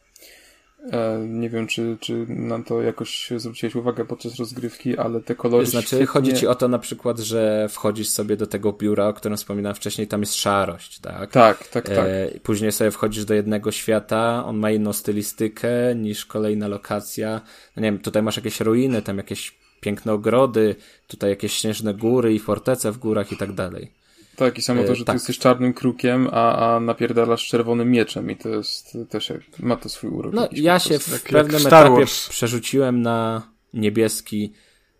E, 0.90 1.18
nie 1.28 1.50
wiem, 1.50 1.66
czy, 1.66 1.96
czy 2.00 2.26
na 2.28 2.62
to 2.62 2.82
jakoś 2.82 3.30
zwróciłeś 3.36 3.74
uwagę 3.74 4.04
podczas 4.04 4.36
rozgrywki, 4.36 4.98
ale 4.98 5.20
te 5.20 5.34
kolory. 5.34 5.66
Znaczy, 5.66 5.86
świetnie... 5.86 6.06
chodzi 6.06 6.34
ci 6.34 6.46
o 6.46 6.54
to 6.54 6.68
na 6.68 6.78
przykład, 6.78 7.18
że 7.18 7.68
wchodzisz 7.70 8.08
sobie 8.08 8.36
do 8.36 8.46
tego 8.46 8.72
biura, 8.72 9.08
o 9.08 9.12
którym 9.12 9.36
wspominałem 9.36 9.76
wcześniej, 9.76 10.06
tam 10.06 10.20
jest 10.20 10.34
szarość, 10.34 10.98
tak? 10.98 11.30
Tak, 11.30 11.68
tak, 11.68 11.88
tak. 11.88 11.98
E, 11.98 12.30
później 12.42 12.72
sobie 12.72 12.90
wchodzisz 12.90 13.24
do 13.24 13.34
jednego 13.34 13.72
świata, 13.72 14.44
on 14.46 14.56
ma 14.56 14.70
inną 14.70 14.92
stylistykę 14.92 15.94
niż 15.96 16.26
kolejna 16.26 16.68
lokacja. 16.68 17.40
No 17.76 17.82
nie 17.82 17.92
wiem, 17.92 17.98
tutaj 17.98 18.22
masz 18.22 18.36
jakieś 18.36 18.60
ruiny, 18.60 19.02
tam 19.02 19.16
jakieś 19.16 19.54
piękne 19.80 20.12
ogrody, 20.12 20.76
tutaj 21.06 21.30
jakieś 21.30 21.52
śnieżne 21.52 21.94
góry 21.94 22.34
i 22.34 22.38
fortece 22.38 22.92
w 22.92 22.98
górach 22.98 23.32
i 23.32 23.36
tak 23.36 23.52
dalej. 23.52 24.01
Tak, 24.36 24.58
i 24.58 24.62
samo 24.62 24.84
to, 24.84 24.94
że 24.94 25.04
tak. 25.04 25.14
ty 25.14 25.16
jesteś 25.16 25.38
czarnym 25.38 25.74
krukiem, 25.74 26.28
a, 26.32 26.74
a 26.74 26.80
napierdalasz 26.80 27.46
czerwonym 27.46 27.90
mieczem 27.90 28.30
i 28.30 28.36
to 28.36 28.48
jest 28.48 28.98
też, 29.08 29.32
ma 29.58 29.76
to 29.76 29.88
swój 29.88 30.10
urok. 30.10 30.34
No, 30.34 30.48
ja 30.52 30.78
się 30.78 30.98
w 30.98 31.10
tak 31.10 31.22
pewnym 31.22 31.66
etapie 31.66 32.04
przerzuciłem 32.28 33.02
na 33.02 33.42
niebieski, 33.74 34.52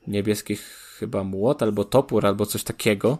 niebieski 0.06 0.56
chyba 0.98 1.24
młot, 1.24 1.62
albo 1.62 1.84
topór, 1.84 2.26
albo 2.26 2.46
coś 2.46 2.64
takiego 2.64 3.18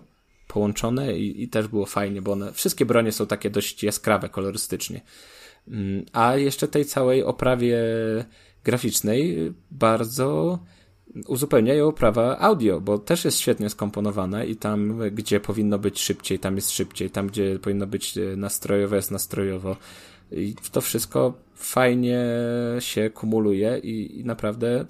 połączone 0.49 1.18
i, 1.18 1.42
i 1.42 1.49
też 1.49 1.68
było 1.68 1.86
fajnie, 1.86 2.23
bo 2.23 2.32
one, 2.32 2.52
wszystkie 2.52 2.86
bronie 2.86 3.12
są 3.12 3.26
takie 3.26 3.50
dość 3.50 3.82
jaskrawe 3.82 4.28
kolorystycznie. 4.28 5.00
Mm, 5.68 6.05
a 6.12 6.36
jeszcze 6.36 6.68
tej 6.68 6.84
całej 6.84 7.23
oprawie 7.23 7.78
graficznej 8.65 9.52
bardzo 9.70 10.58
uzupełniają 11.26 11.89
oprawa 11.89 12.39
audio, 12.39 12.81
bo 12.81 12.99
też 12.99 13.24
jest 13.24 13.39
świetnie 13.39 13.70
skomponowana 13.70 14.44
i 14.44 14.57
tam, 14.57 14.99
gdzie 15.12 15.41
powinno 15.41 15.78
być 15.78 16.00
szybciej, 16.00 16.39
tam 16.39 16.57
jest 16.57 16.70
szybciej, 16.70 17.10
tam, 17.10 17.26
gdzie 17.26 17.58
powinno 17.58 17.86
być 17.86 18.18
e, 18.18 18.36
nastrojowo, 18.36 18.97
jest 18.97 19.10
nastrojowo. 19.10 19.76
I 20.32 20.55
to 20.73 20.81
wszystko 20.81 21.34
fajnie 21.55 22.26
się 22.78 23.10
kumuluje 23.10 23.78
i, 23.78 24.20
i 24.20 24.24
naprawdę 24.24 24.84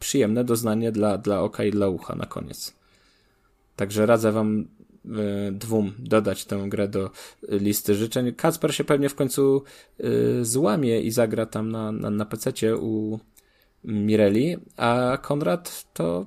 przyjemne 0.00 0.44
doznanie 0.44 0.92
dla, 0.92 1.18
dla 1.18 1.40
oka 1.40 1.64
i 1.64 1.70
dla 1.70 1.88
ucha 1.88 2.14
na 2.14 2.26
koniec. 2.26 2.74
Także 3.76 4.06
radzę 4.06 4.32
wam 4.32 4.60
y, 4.60 5.52
dwóm 5.52 5.92
dodać 5.98 6.44
tę 6.44 6.64
grę 6.68 6.88
do 6.88 7.10
listy 7.48 7.94
życzeń. 7.94 8.32
Kacper 8.32 8.74
się 8.74 8.84
pewnie 8.84 9.08
w 9.08 9.14
końcu 9.14 9.62
y, 10.00 10.44
złamie 10.44 11.00
i 11.00 11.10
zagra 11.10 11.46
tam 11.46 11.70
na, 11.70 11.92
na, 11.92 12.10
na 12.10 12.26
u 12.78 13.18
Mireli, 13.84 14.56
a 14.76 15.18
Konrad 15.22 15.84
to 15.92 16.26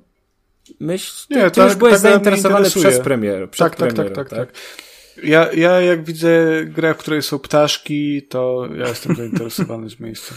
myśl, 0.79 1.27
nie, 1.29 1.43
ty, 1.43 1.51
ty 1.51 1.55
tak, 1.55 1.65
już 1.65 1.75
byłeś 1.75 1.93
tak 1.93 2.01
zainteresowany 2.01 2.69
przez 2.69 2.99
premier, 2.99 3.49
przed 3.49 3.67
tak, 3.67 3.77
premierą, 3.77 4.15
tak, 4.15 4.15
tak, 4.15 4.29
tak, 4.29 4.47
tak. 4.47 4.55
Ja, 5.23 5.53
ja 5.53 5.81
jak 5.81 6.03
widzę 6.03 6.65
grę, 6.65 6.93
w 6.93 6.97
której 6.97 7.21
są 7.21 7.39
ptaszki, 7.39 8.23
to 8.23 8.67
ja 8.75 8.87
jestem 8.87 9.15
zainteresowany 9.21 9.89
z 9.89 9.99
miejsca. 9.99 10.35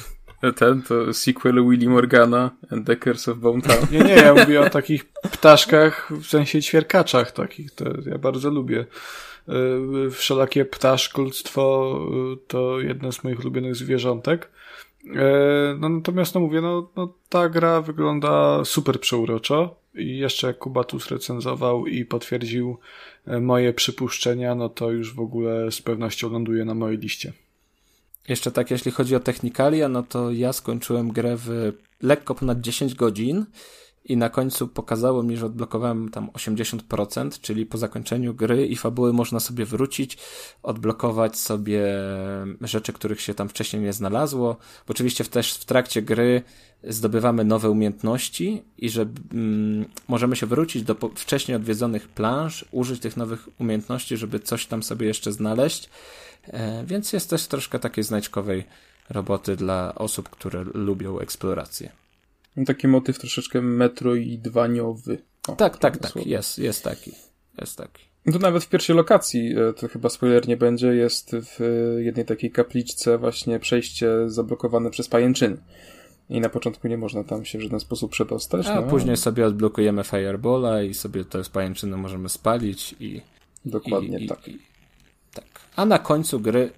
Ten 0.57 0.83
to 0.83 1.15
sequel 1.15 1.69
Willy 1.69 1.89
Morgana 1.89 2.51
and 2.71 2.87
the 2.87 2.97
Curse 2.97 3.33
of 3.33 3.39
Bone 3.39 3.63
Town. 3.63 3.87
Nie, 3.91 3.99
nie, 3.99 4.15
ja 4.15 4.35
mówię 4.35 4.61
o 4.61 4.71
takich 4.71 5.05
ptaszkach, 5.05 6.09
w 6.11 6.27
sensie 6.27 6.63
ćwierkaczach 6.63 7.33
takich, 7.33 7.71
to 7.71 7.85
ja 8.07 8.19
bardzo 8.19 8.51
lubię. 8.51 8.87
Y, 10.07 10.11
wszelakie 10.11 10.65
ptaszkulstwo 10.65 11.99
y, 12.35 12.47
to 12.47 12.81
jedno 12.81 13.13
z 13.13 13.25
moich 13.25 13.41
ulubionych 13.41 13.77
zwierzątek. 13.77 14.51
E, 15.15 15.77
no 15.79 15.89
natomiast 15.89 16.35
no 16.35 16.41
mówię, 16.41 16.61
no, 16.61 16.91
no 16.97 17.15
ta 17.29 17.49
gra 17.49 17.81
wygląda 17.81 18.65
super 18.65 19.01
przeuroczo 19.01 19.77
i 19.95 20.19
jeszcze 20.19 20.47
jak 20.47 20.59
Kubatus 20.59 21.09
recenzował 21.09 21.87
i 21.87 22.05
potwierdził 22.05 22.79
e, 23.27 23.41
moje 23.41 23.73
przypuszczenia, 23.73 24.55
no 24.55 24.69
to 24.69 24.91
już 24.91 25.15
w 25.15 25.21
ogóle 25.21 25.73
z 25.73 25.83
pewnością 25.83 26.31
ląduje 26.31 26.65
na 26.65 26.75
mojej 26.75 26.99
liście. 26.99 27.33
jeszcze 28.29 28.53
tak, 28.53 28.71
jeśli 28.71 28.91
chodzi 28.91 29.17
o 29.17 29.21
technikalia, 29.21 29.89
no 29.89 30.03
to 30.03 30.31
ja 30.31 30.53
skończyłem 30.53 31.13
grę 31.13 31.37
w 31.37 31.73
lekko 32.03 32.35
ponad 32.35 32.61
10 32.61 32.95
godzin 32.95 33.47
i 34.09 34.17
na 34.17 34.31
końcu 34.31 34.69
pokazało 34.69 35.23
mi, 35.23 35.37
że 35.37 35.47
odblokowałem 35.47 36.09
tam 36.09 36.29
80%, 36.29 37.41
czyli 37.41 37.67
po 37.67 37.79
zakończeniu 37.79 38.35
gry 38.35 38.67
i 38.67 38.77
fabuły 38.77 39.13
można 39.13 39.41
sobie 39.41 39.65
wrócić, 39.65 40.19
odblokować 40.63 41.39
sobie 41.39 41.83
rzeczy, 42.61 42.93
których 42.93 43.21
się 43.21 43.35
tam 43.35 43.49
wcześniej 43.49 43.83
nie 43.83 43.93
znalazło. 43.93 44.57
Oczywiście 44.89 45.25
też 45.25 45.55
w 45.55 45.65
trakcie 45.65 46.03
gry 46.03 46.43
zdobywamy 46.85 47.45
nowe 47.45 47.71
umiejętności 47.71 48.63
i 48.79 48.91
że 48.91 49.07
mm, 49.33 49.85
możemy 50.09 50.37
się 50.37 50.47
wrócić 50.47 50.83
do 50.83 50.95
wcześniej 51.15 51.57
odwiedzonych 51.57 52.09
planż, 52.09 52.65
użyć 52.71 53.01
tych 53.03 53.17
nowych 53.17 53.49
umiejętności, 53.59 54.17
żeby 54.17 54.41
coś 54.41 54.67
tam 54.67 54.83
sobie 54.83 55.07
jeszcze 55.07 55.33
znaleźć. 55.33 55.91
E, 56.47 56.85
więc 56.87 57.13
jest 57.13 57.31
też 57.31 57.47
troszkę 57.47 57.79
takiej 57.79 58.05
znajdźkowej 58.05 58.65
roboty 59.11 59.57
dla 59.57 59.95
osób, 59.95 60.29
które 60.29 60.65
lubią 60.75 61.19
eksplorację. 61.19 61.93
Taki 62.67 62.89
motyw 62.89 63.19
troszeczkę 63.19 63.63
metroidwaniowy. 63.63 65.19
O, 65.49 65.57
tak, 65.57 65.79
tak, 65.79 65.97
tak. 65.97 66.27
Jest, 66.27 66.59
jest 66.59 66.85
taki. 66.85 67.13
Jest 67.59 67.79
taki. 67.79 68.09
No 68.27 68.33
to 68.33 68.39
nawet 68.39 68.65
w 68.65 68.69
pierwszej 68.69 68.97
lokacji, 68.97 69.55
e, 69.57 69.73
to 69.73 69.89
chyba 69.89 70.09
spoiler 70.09 70.49
nie 70.49 70.57
będzie, 70.57 70.87
jest 70.87 71.37
w 71.37 71.61
jednej 71.99 72.25
takiej 72.25 72.51
kapliczce 72.51 73.19
właśnie 73.19 73.59
przejście 73.59 74.09
zablokowane 74.27 74.91
przez 74.91 75.09
pajęczyny. 75.09 75.57
I 76.31 76.41
na 76.41 76.49
początku 76.49 76.89
nie 76.89 76.99
można 76.99 77.25
tam 77.25 77.45
się 77.45 77.59
w 77.59 77.63
żaden 77.63 77.81
sposób 77.81 78.11
przedostać. 78.11 78.67
A 78.67 78.81
no. 78.81 78.83
później 78.83 79.17
sobie 79.17 79.47
odblokujemy 79.47 80.05
Firebola 80.05 80.83
i 80.83 80.95
sobie 80.95 81.25
to 81.25 81.45
z 81.45 81.49
pajęczyny 81.49 81.97
możemy 81.97 82.29
spalić 82.29 82.95
i... 83.01 83.23
Dokładnie 83.65 84.19
i, 84.19 84.29
tak. 84.29 84.49
I, 84.49 84.59
tak. 85.35 85.45
A 85.77 85.85
na 85.85 85.99
końcu 85.99 86.41
gry... 86.41 86.71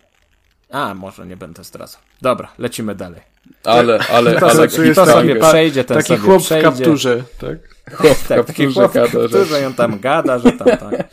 A, 0.70 0.94
może 0.94 1.26
nie 1.26 1.36
będę 1.36 1.65
zdradzał. 1.65 2.00
Dobra, 2.23 2.52
lecimy 2.59 2.94
dalej. 2.94 3.20
Ale, 3.65 3.99
ale, 3.99 4.41
to, 4.41 4.51
ale, 4.51 4.69
to, 4.69 4.95
to 4.95 5.07
sobie 5.07 5.37
przejdzie, 5.37 5.85
ten 5.85 5.97
taki 5.97 6.09
sobie 6.09 6.20
chłop 6.20 6.43
przejdzie. 6.43 6.70
w 6.70 6.70
kapturze, 6.70 7.23
tak? 7.41 7.59
Chłop 7.95 8.17
w 8.17 8.29
tak, 8.29 8.47
taki 8.47 8.75
chłop 8.75 8.91
w 8.91 8.95
kapturze, 8.95 9.45
że 9.45 9.67
on 9.67 9.75
tam 9.75 10.01
gada, 10.01 10.39
że 10.39 10.53
tam 10.53 10.69
tak. 10.69 11.09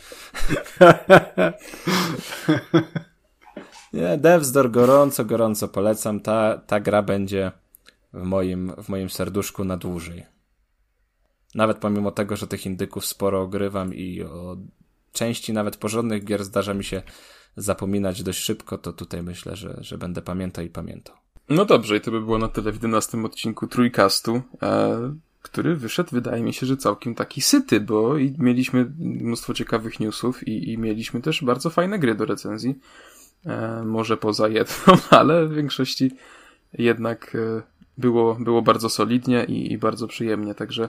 Nie, 3.92 4.18
Devsdor 4.18 4.70
gorąco, 4.70 5.24
gorąco 5.24 5.68
polecam. 5.68 6.20
Ta, 6.20 6.60
ta 6.66 6.80
gra 6.80 7.02
będzie 7.02 7.52
w 8.12 8.22
moim, 8.22 8.72
w 8.82 8.88
moim 8.88 9.10
serduszku 9.10 9.64
na 9.64 9.76
dłużej. 9.76 10.26
Nawet 11.54 11.78
pomimo 11.78 12.10
tego, 12.10 12.36
że 12.36 12.46
tych 12.46 12.66
indyków 12.66 13.06
sporo 13.06 13.42
ogrywam 13.42 13.94
i 13.94 14.22
o 14.22 14.56
części 15.12 15.52
nawet 15.52 15.76
porządnych 15.76 16.24
gier 16.24 16.44
zdarza 16.44 16.74
mi 16.74 16.84
się 16.84 17.02
zapominać 17.56 18.22
dość 18.22 18.38
szybko, 18.38 18.78
to 18.78 18.92
tutaj 18.92 19.22
myślę, 19.22 19.56
że, 19.56 19.76
że 19.80 19.98
będę 19.98 20.22
pamiętał 20.22 20.64
i 20.64 20.70
pamiętał. 20.70 21.16
No 21.48 21.64
dobrze, 21.64 21.96
i 21.96 22.00
to 22.00 22.10
by 22.10 22.20
było 22.20 22.38
na 22.38 22.48
tyle 22.48 22.72
w 22.72 22.74
11 22.74 23.24
odcinku 23.24 23.66
Trójkastu, 23.66 24.42
e, 24.62 25.14
który 25.42 25.76
wyszedł, 25.76 26.10
wydaje 26.12 26.42
mi 26.42 26.54
się, 26.54 26.66
że 26.66 26.76
całkiem 26.76 27.14
taki 27.14 27.40
syty, 27.40 27.80
bo 27.80 28.18
i 28.18 28.34
mieliśmy 28.38 28.90
mnóstwo 28.98 29.54
ciekawych 29.54 30.00
newsów 30.00 30.48
i, 30.48 30.72
i 30.72 30.78
mieliśmy 30.78 31.20
też 31.20 31.44
bardzo 31.44 31.70
fajne 31.70 31.98
gry 31.98 32.14
do 32.14 32.24
recenzji. 32.24 32.78
E, 33.46 33.82
może 33.84 34.16
poza 34.16 34.48
jedną, 34.48 34.94
ale 35.10 35.46
w 35.46 35.54
większości 35.54 36.10
jednak 36.72 37.34
e, 37.34 37.62
było, 37.98 38.34
było 38.34 38.62
bardzo 38.62 38.88
solidnie 38.88 39.44
i, 39.44 39.72
i 39.72 39.78
bardzo 39.78 40.08
przyjemnie, 40.08 40.54
także 40.54 40.88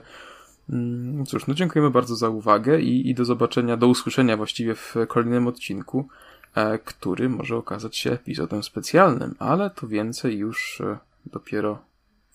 mm, 0.70 1.26
cóż, 1.26 1.46
no 1.46 1.54
dziękujemy 1.54 1.90
bardzo 1.90 2.16
za 2.16 2.28
uwagę 2.28 2.80
i, 2.80 3.10
i 3.10 3.14
do 3.14 3.24
zobaczenia, 3.24 3.76
do 3.76 3.88
usłyszenia 3.88 4.36
właściwie 4.36 4.74
w 4.74 4.94
kolejnym 5.08 5.46
odcinku. 5.46 6.08
E, 6.54 6.78
który 6.78 7.28
może 7.28 7.56
okazać 7.56 7.96
się 7.96 8.12
epizodem 8.12 8.62
specjalnym, 8.62 9.34
ale 9.38 9.70
to 9.70 9.88
więcej 9.88 10.38
już 10.38 10.80
e, 10.80 10.98
dopiero 11.26 11.78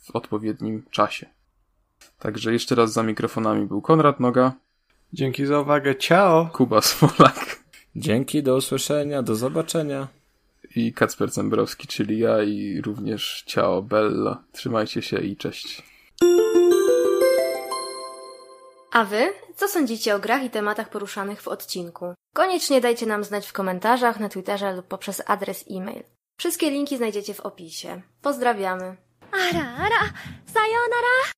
w 0.04 0.16
odpowiednim 0.16 0.84
czasie. 0.92 1.26
Także 2.20 2.54
jeszcze 2.54 2.76
raz 2.76 2.94
za 2.94 3.04
mikrofonami 3.04 3.66
był 3.66 3.82
Konrad 3.82 4.20
Noga. 4.20 4.54
Dzięki 5.14 5.46
za 5.46 5.60
uwagę. 5.60 5.96
Ciao. 5.96 6.50
Kuba 6.54 6.82
Smolak. 6.82 7.60
Dzięki, 7.96 8.44
do 8.44 8.56
usłyszenia, 8.56 9.24
do 9.24 9.36
zobaczenia. 9.36 10.08
I 10.76 10.94
Kacper 10.94 11.32
Zembrowski, 11.32 11.88
czyli 11.88 12.20
ja 12.20 12.44
i 12.44 12.82
również 12.82 13.44
ciao 13.46 13.82
Bella. 13.82 14.44
Trzymajcie 14.52 15.02
się 15.02 15.20
i 15.20 15.36
cześć. 15.36 15.84
A 18.96 19.06
wy? 19.06 19.34
Co 19.56 19.68
sądzicie 19.68 20.16
o 20.16 20.20
grach 20.20 20.44
i 20.44 20.50
tematach 20.50 20.90
poruszanych 20.90 21.42
w 21.42 21.48
odcinku? 21.48 22.14
Koniecznie 22.36 22.82
dajcie 22.82 23.06
nam 23.06 23.24
znać 23.24 23.48
w 23.48 23.54
komentarzach, 23.54 24.20
na 24.20 24.30
Twitterze 24.30 24.74
lub 24.74 24.88
poprzez 24.88 25.22
adres 25.26 25.66
e-mail. 25.72 26.04
Wszystkie 26.40 26.70
linki 26.70 26.98
znajdziecie 26.98 27.34
w 27.34 27.40
opisie. 27.40 28.02
Pozdrawiamy. 28.22 28.98
Ara, 29.32 29.76
ara, 29.78 30.10
sayonara! 30.46 31.26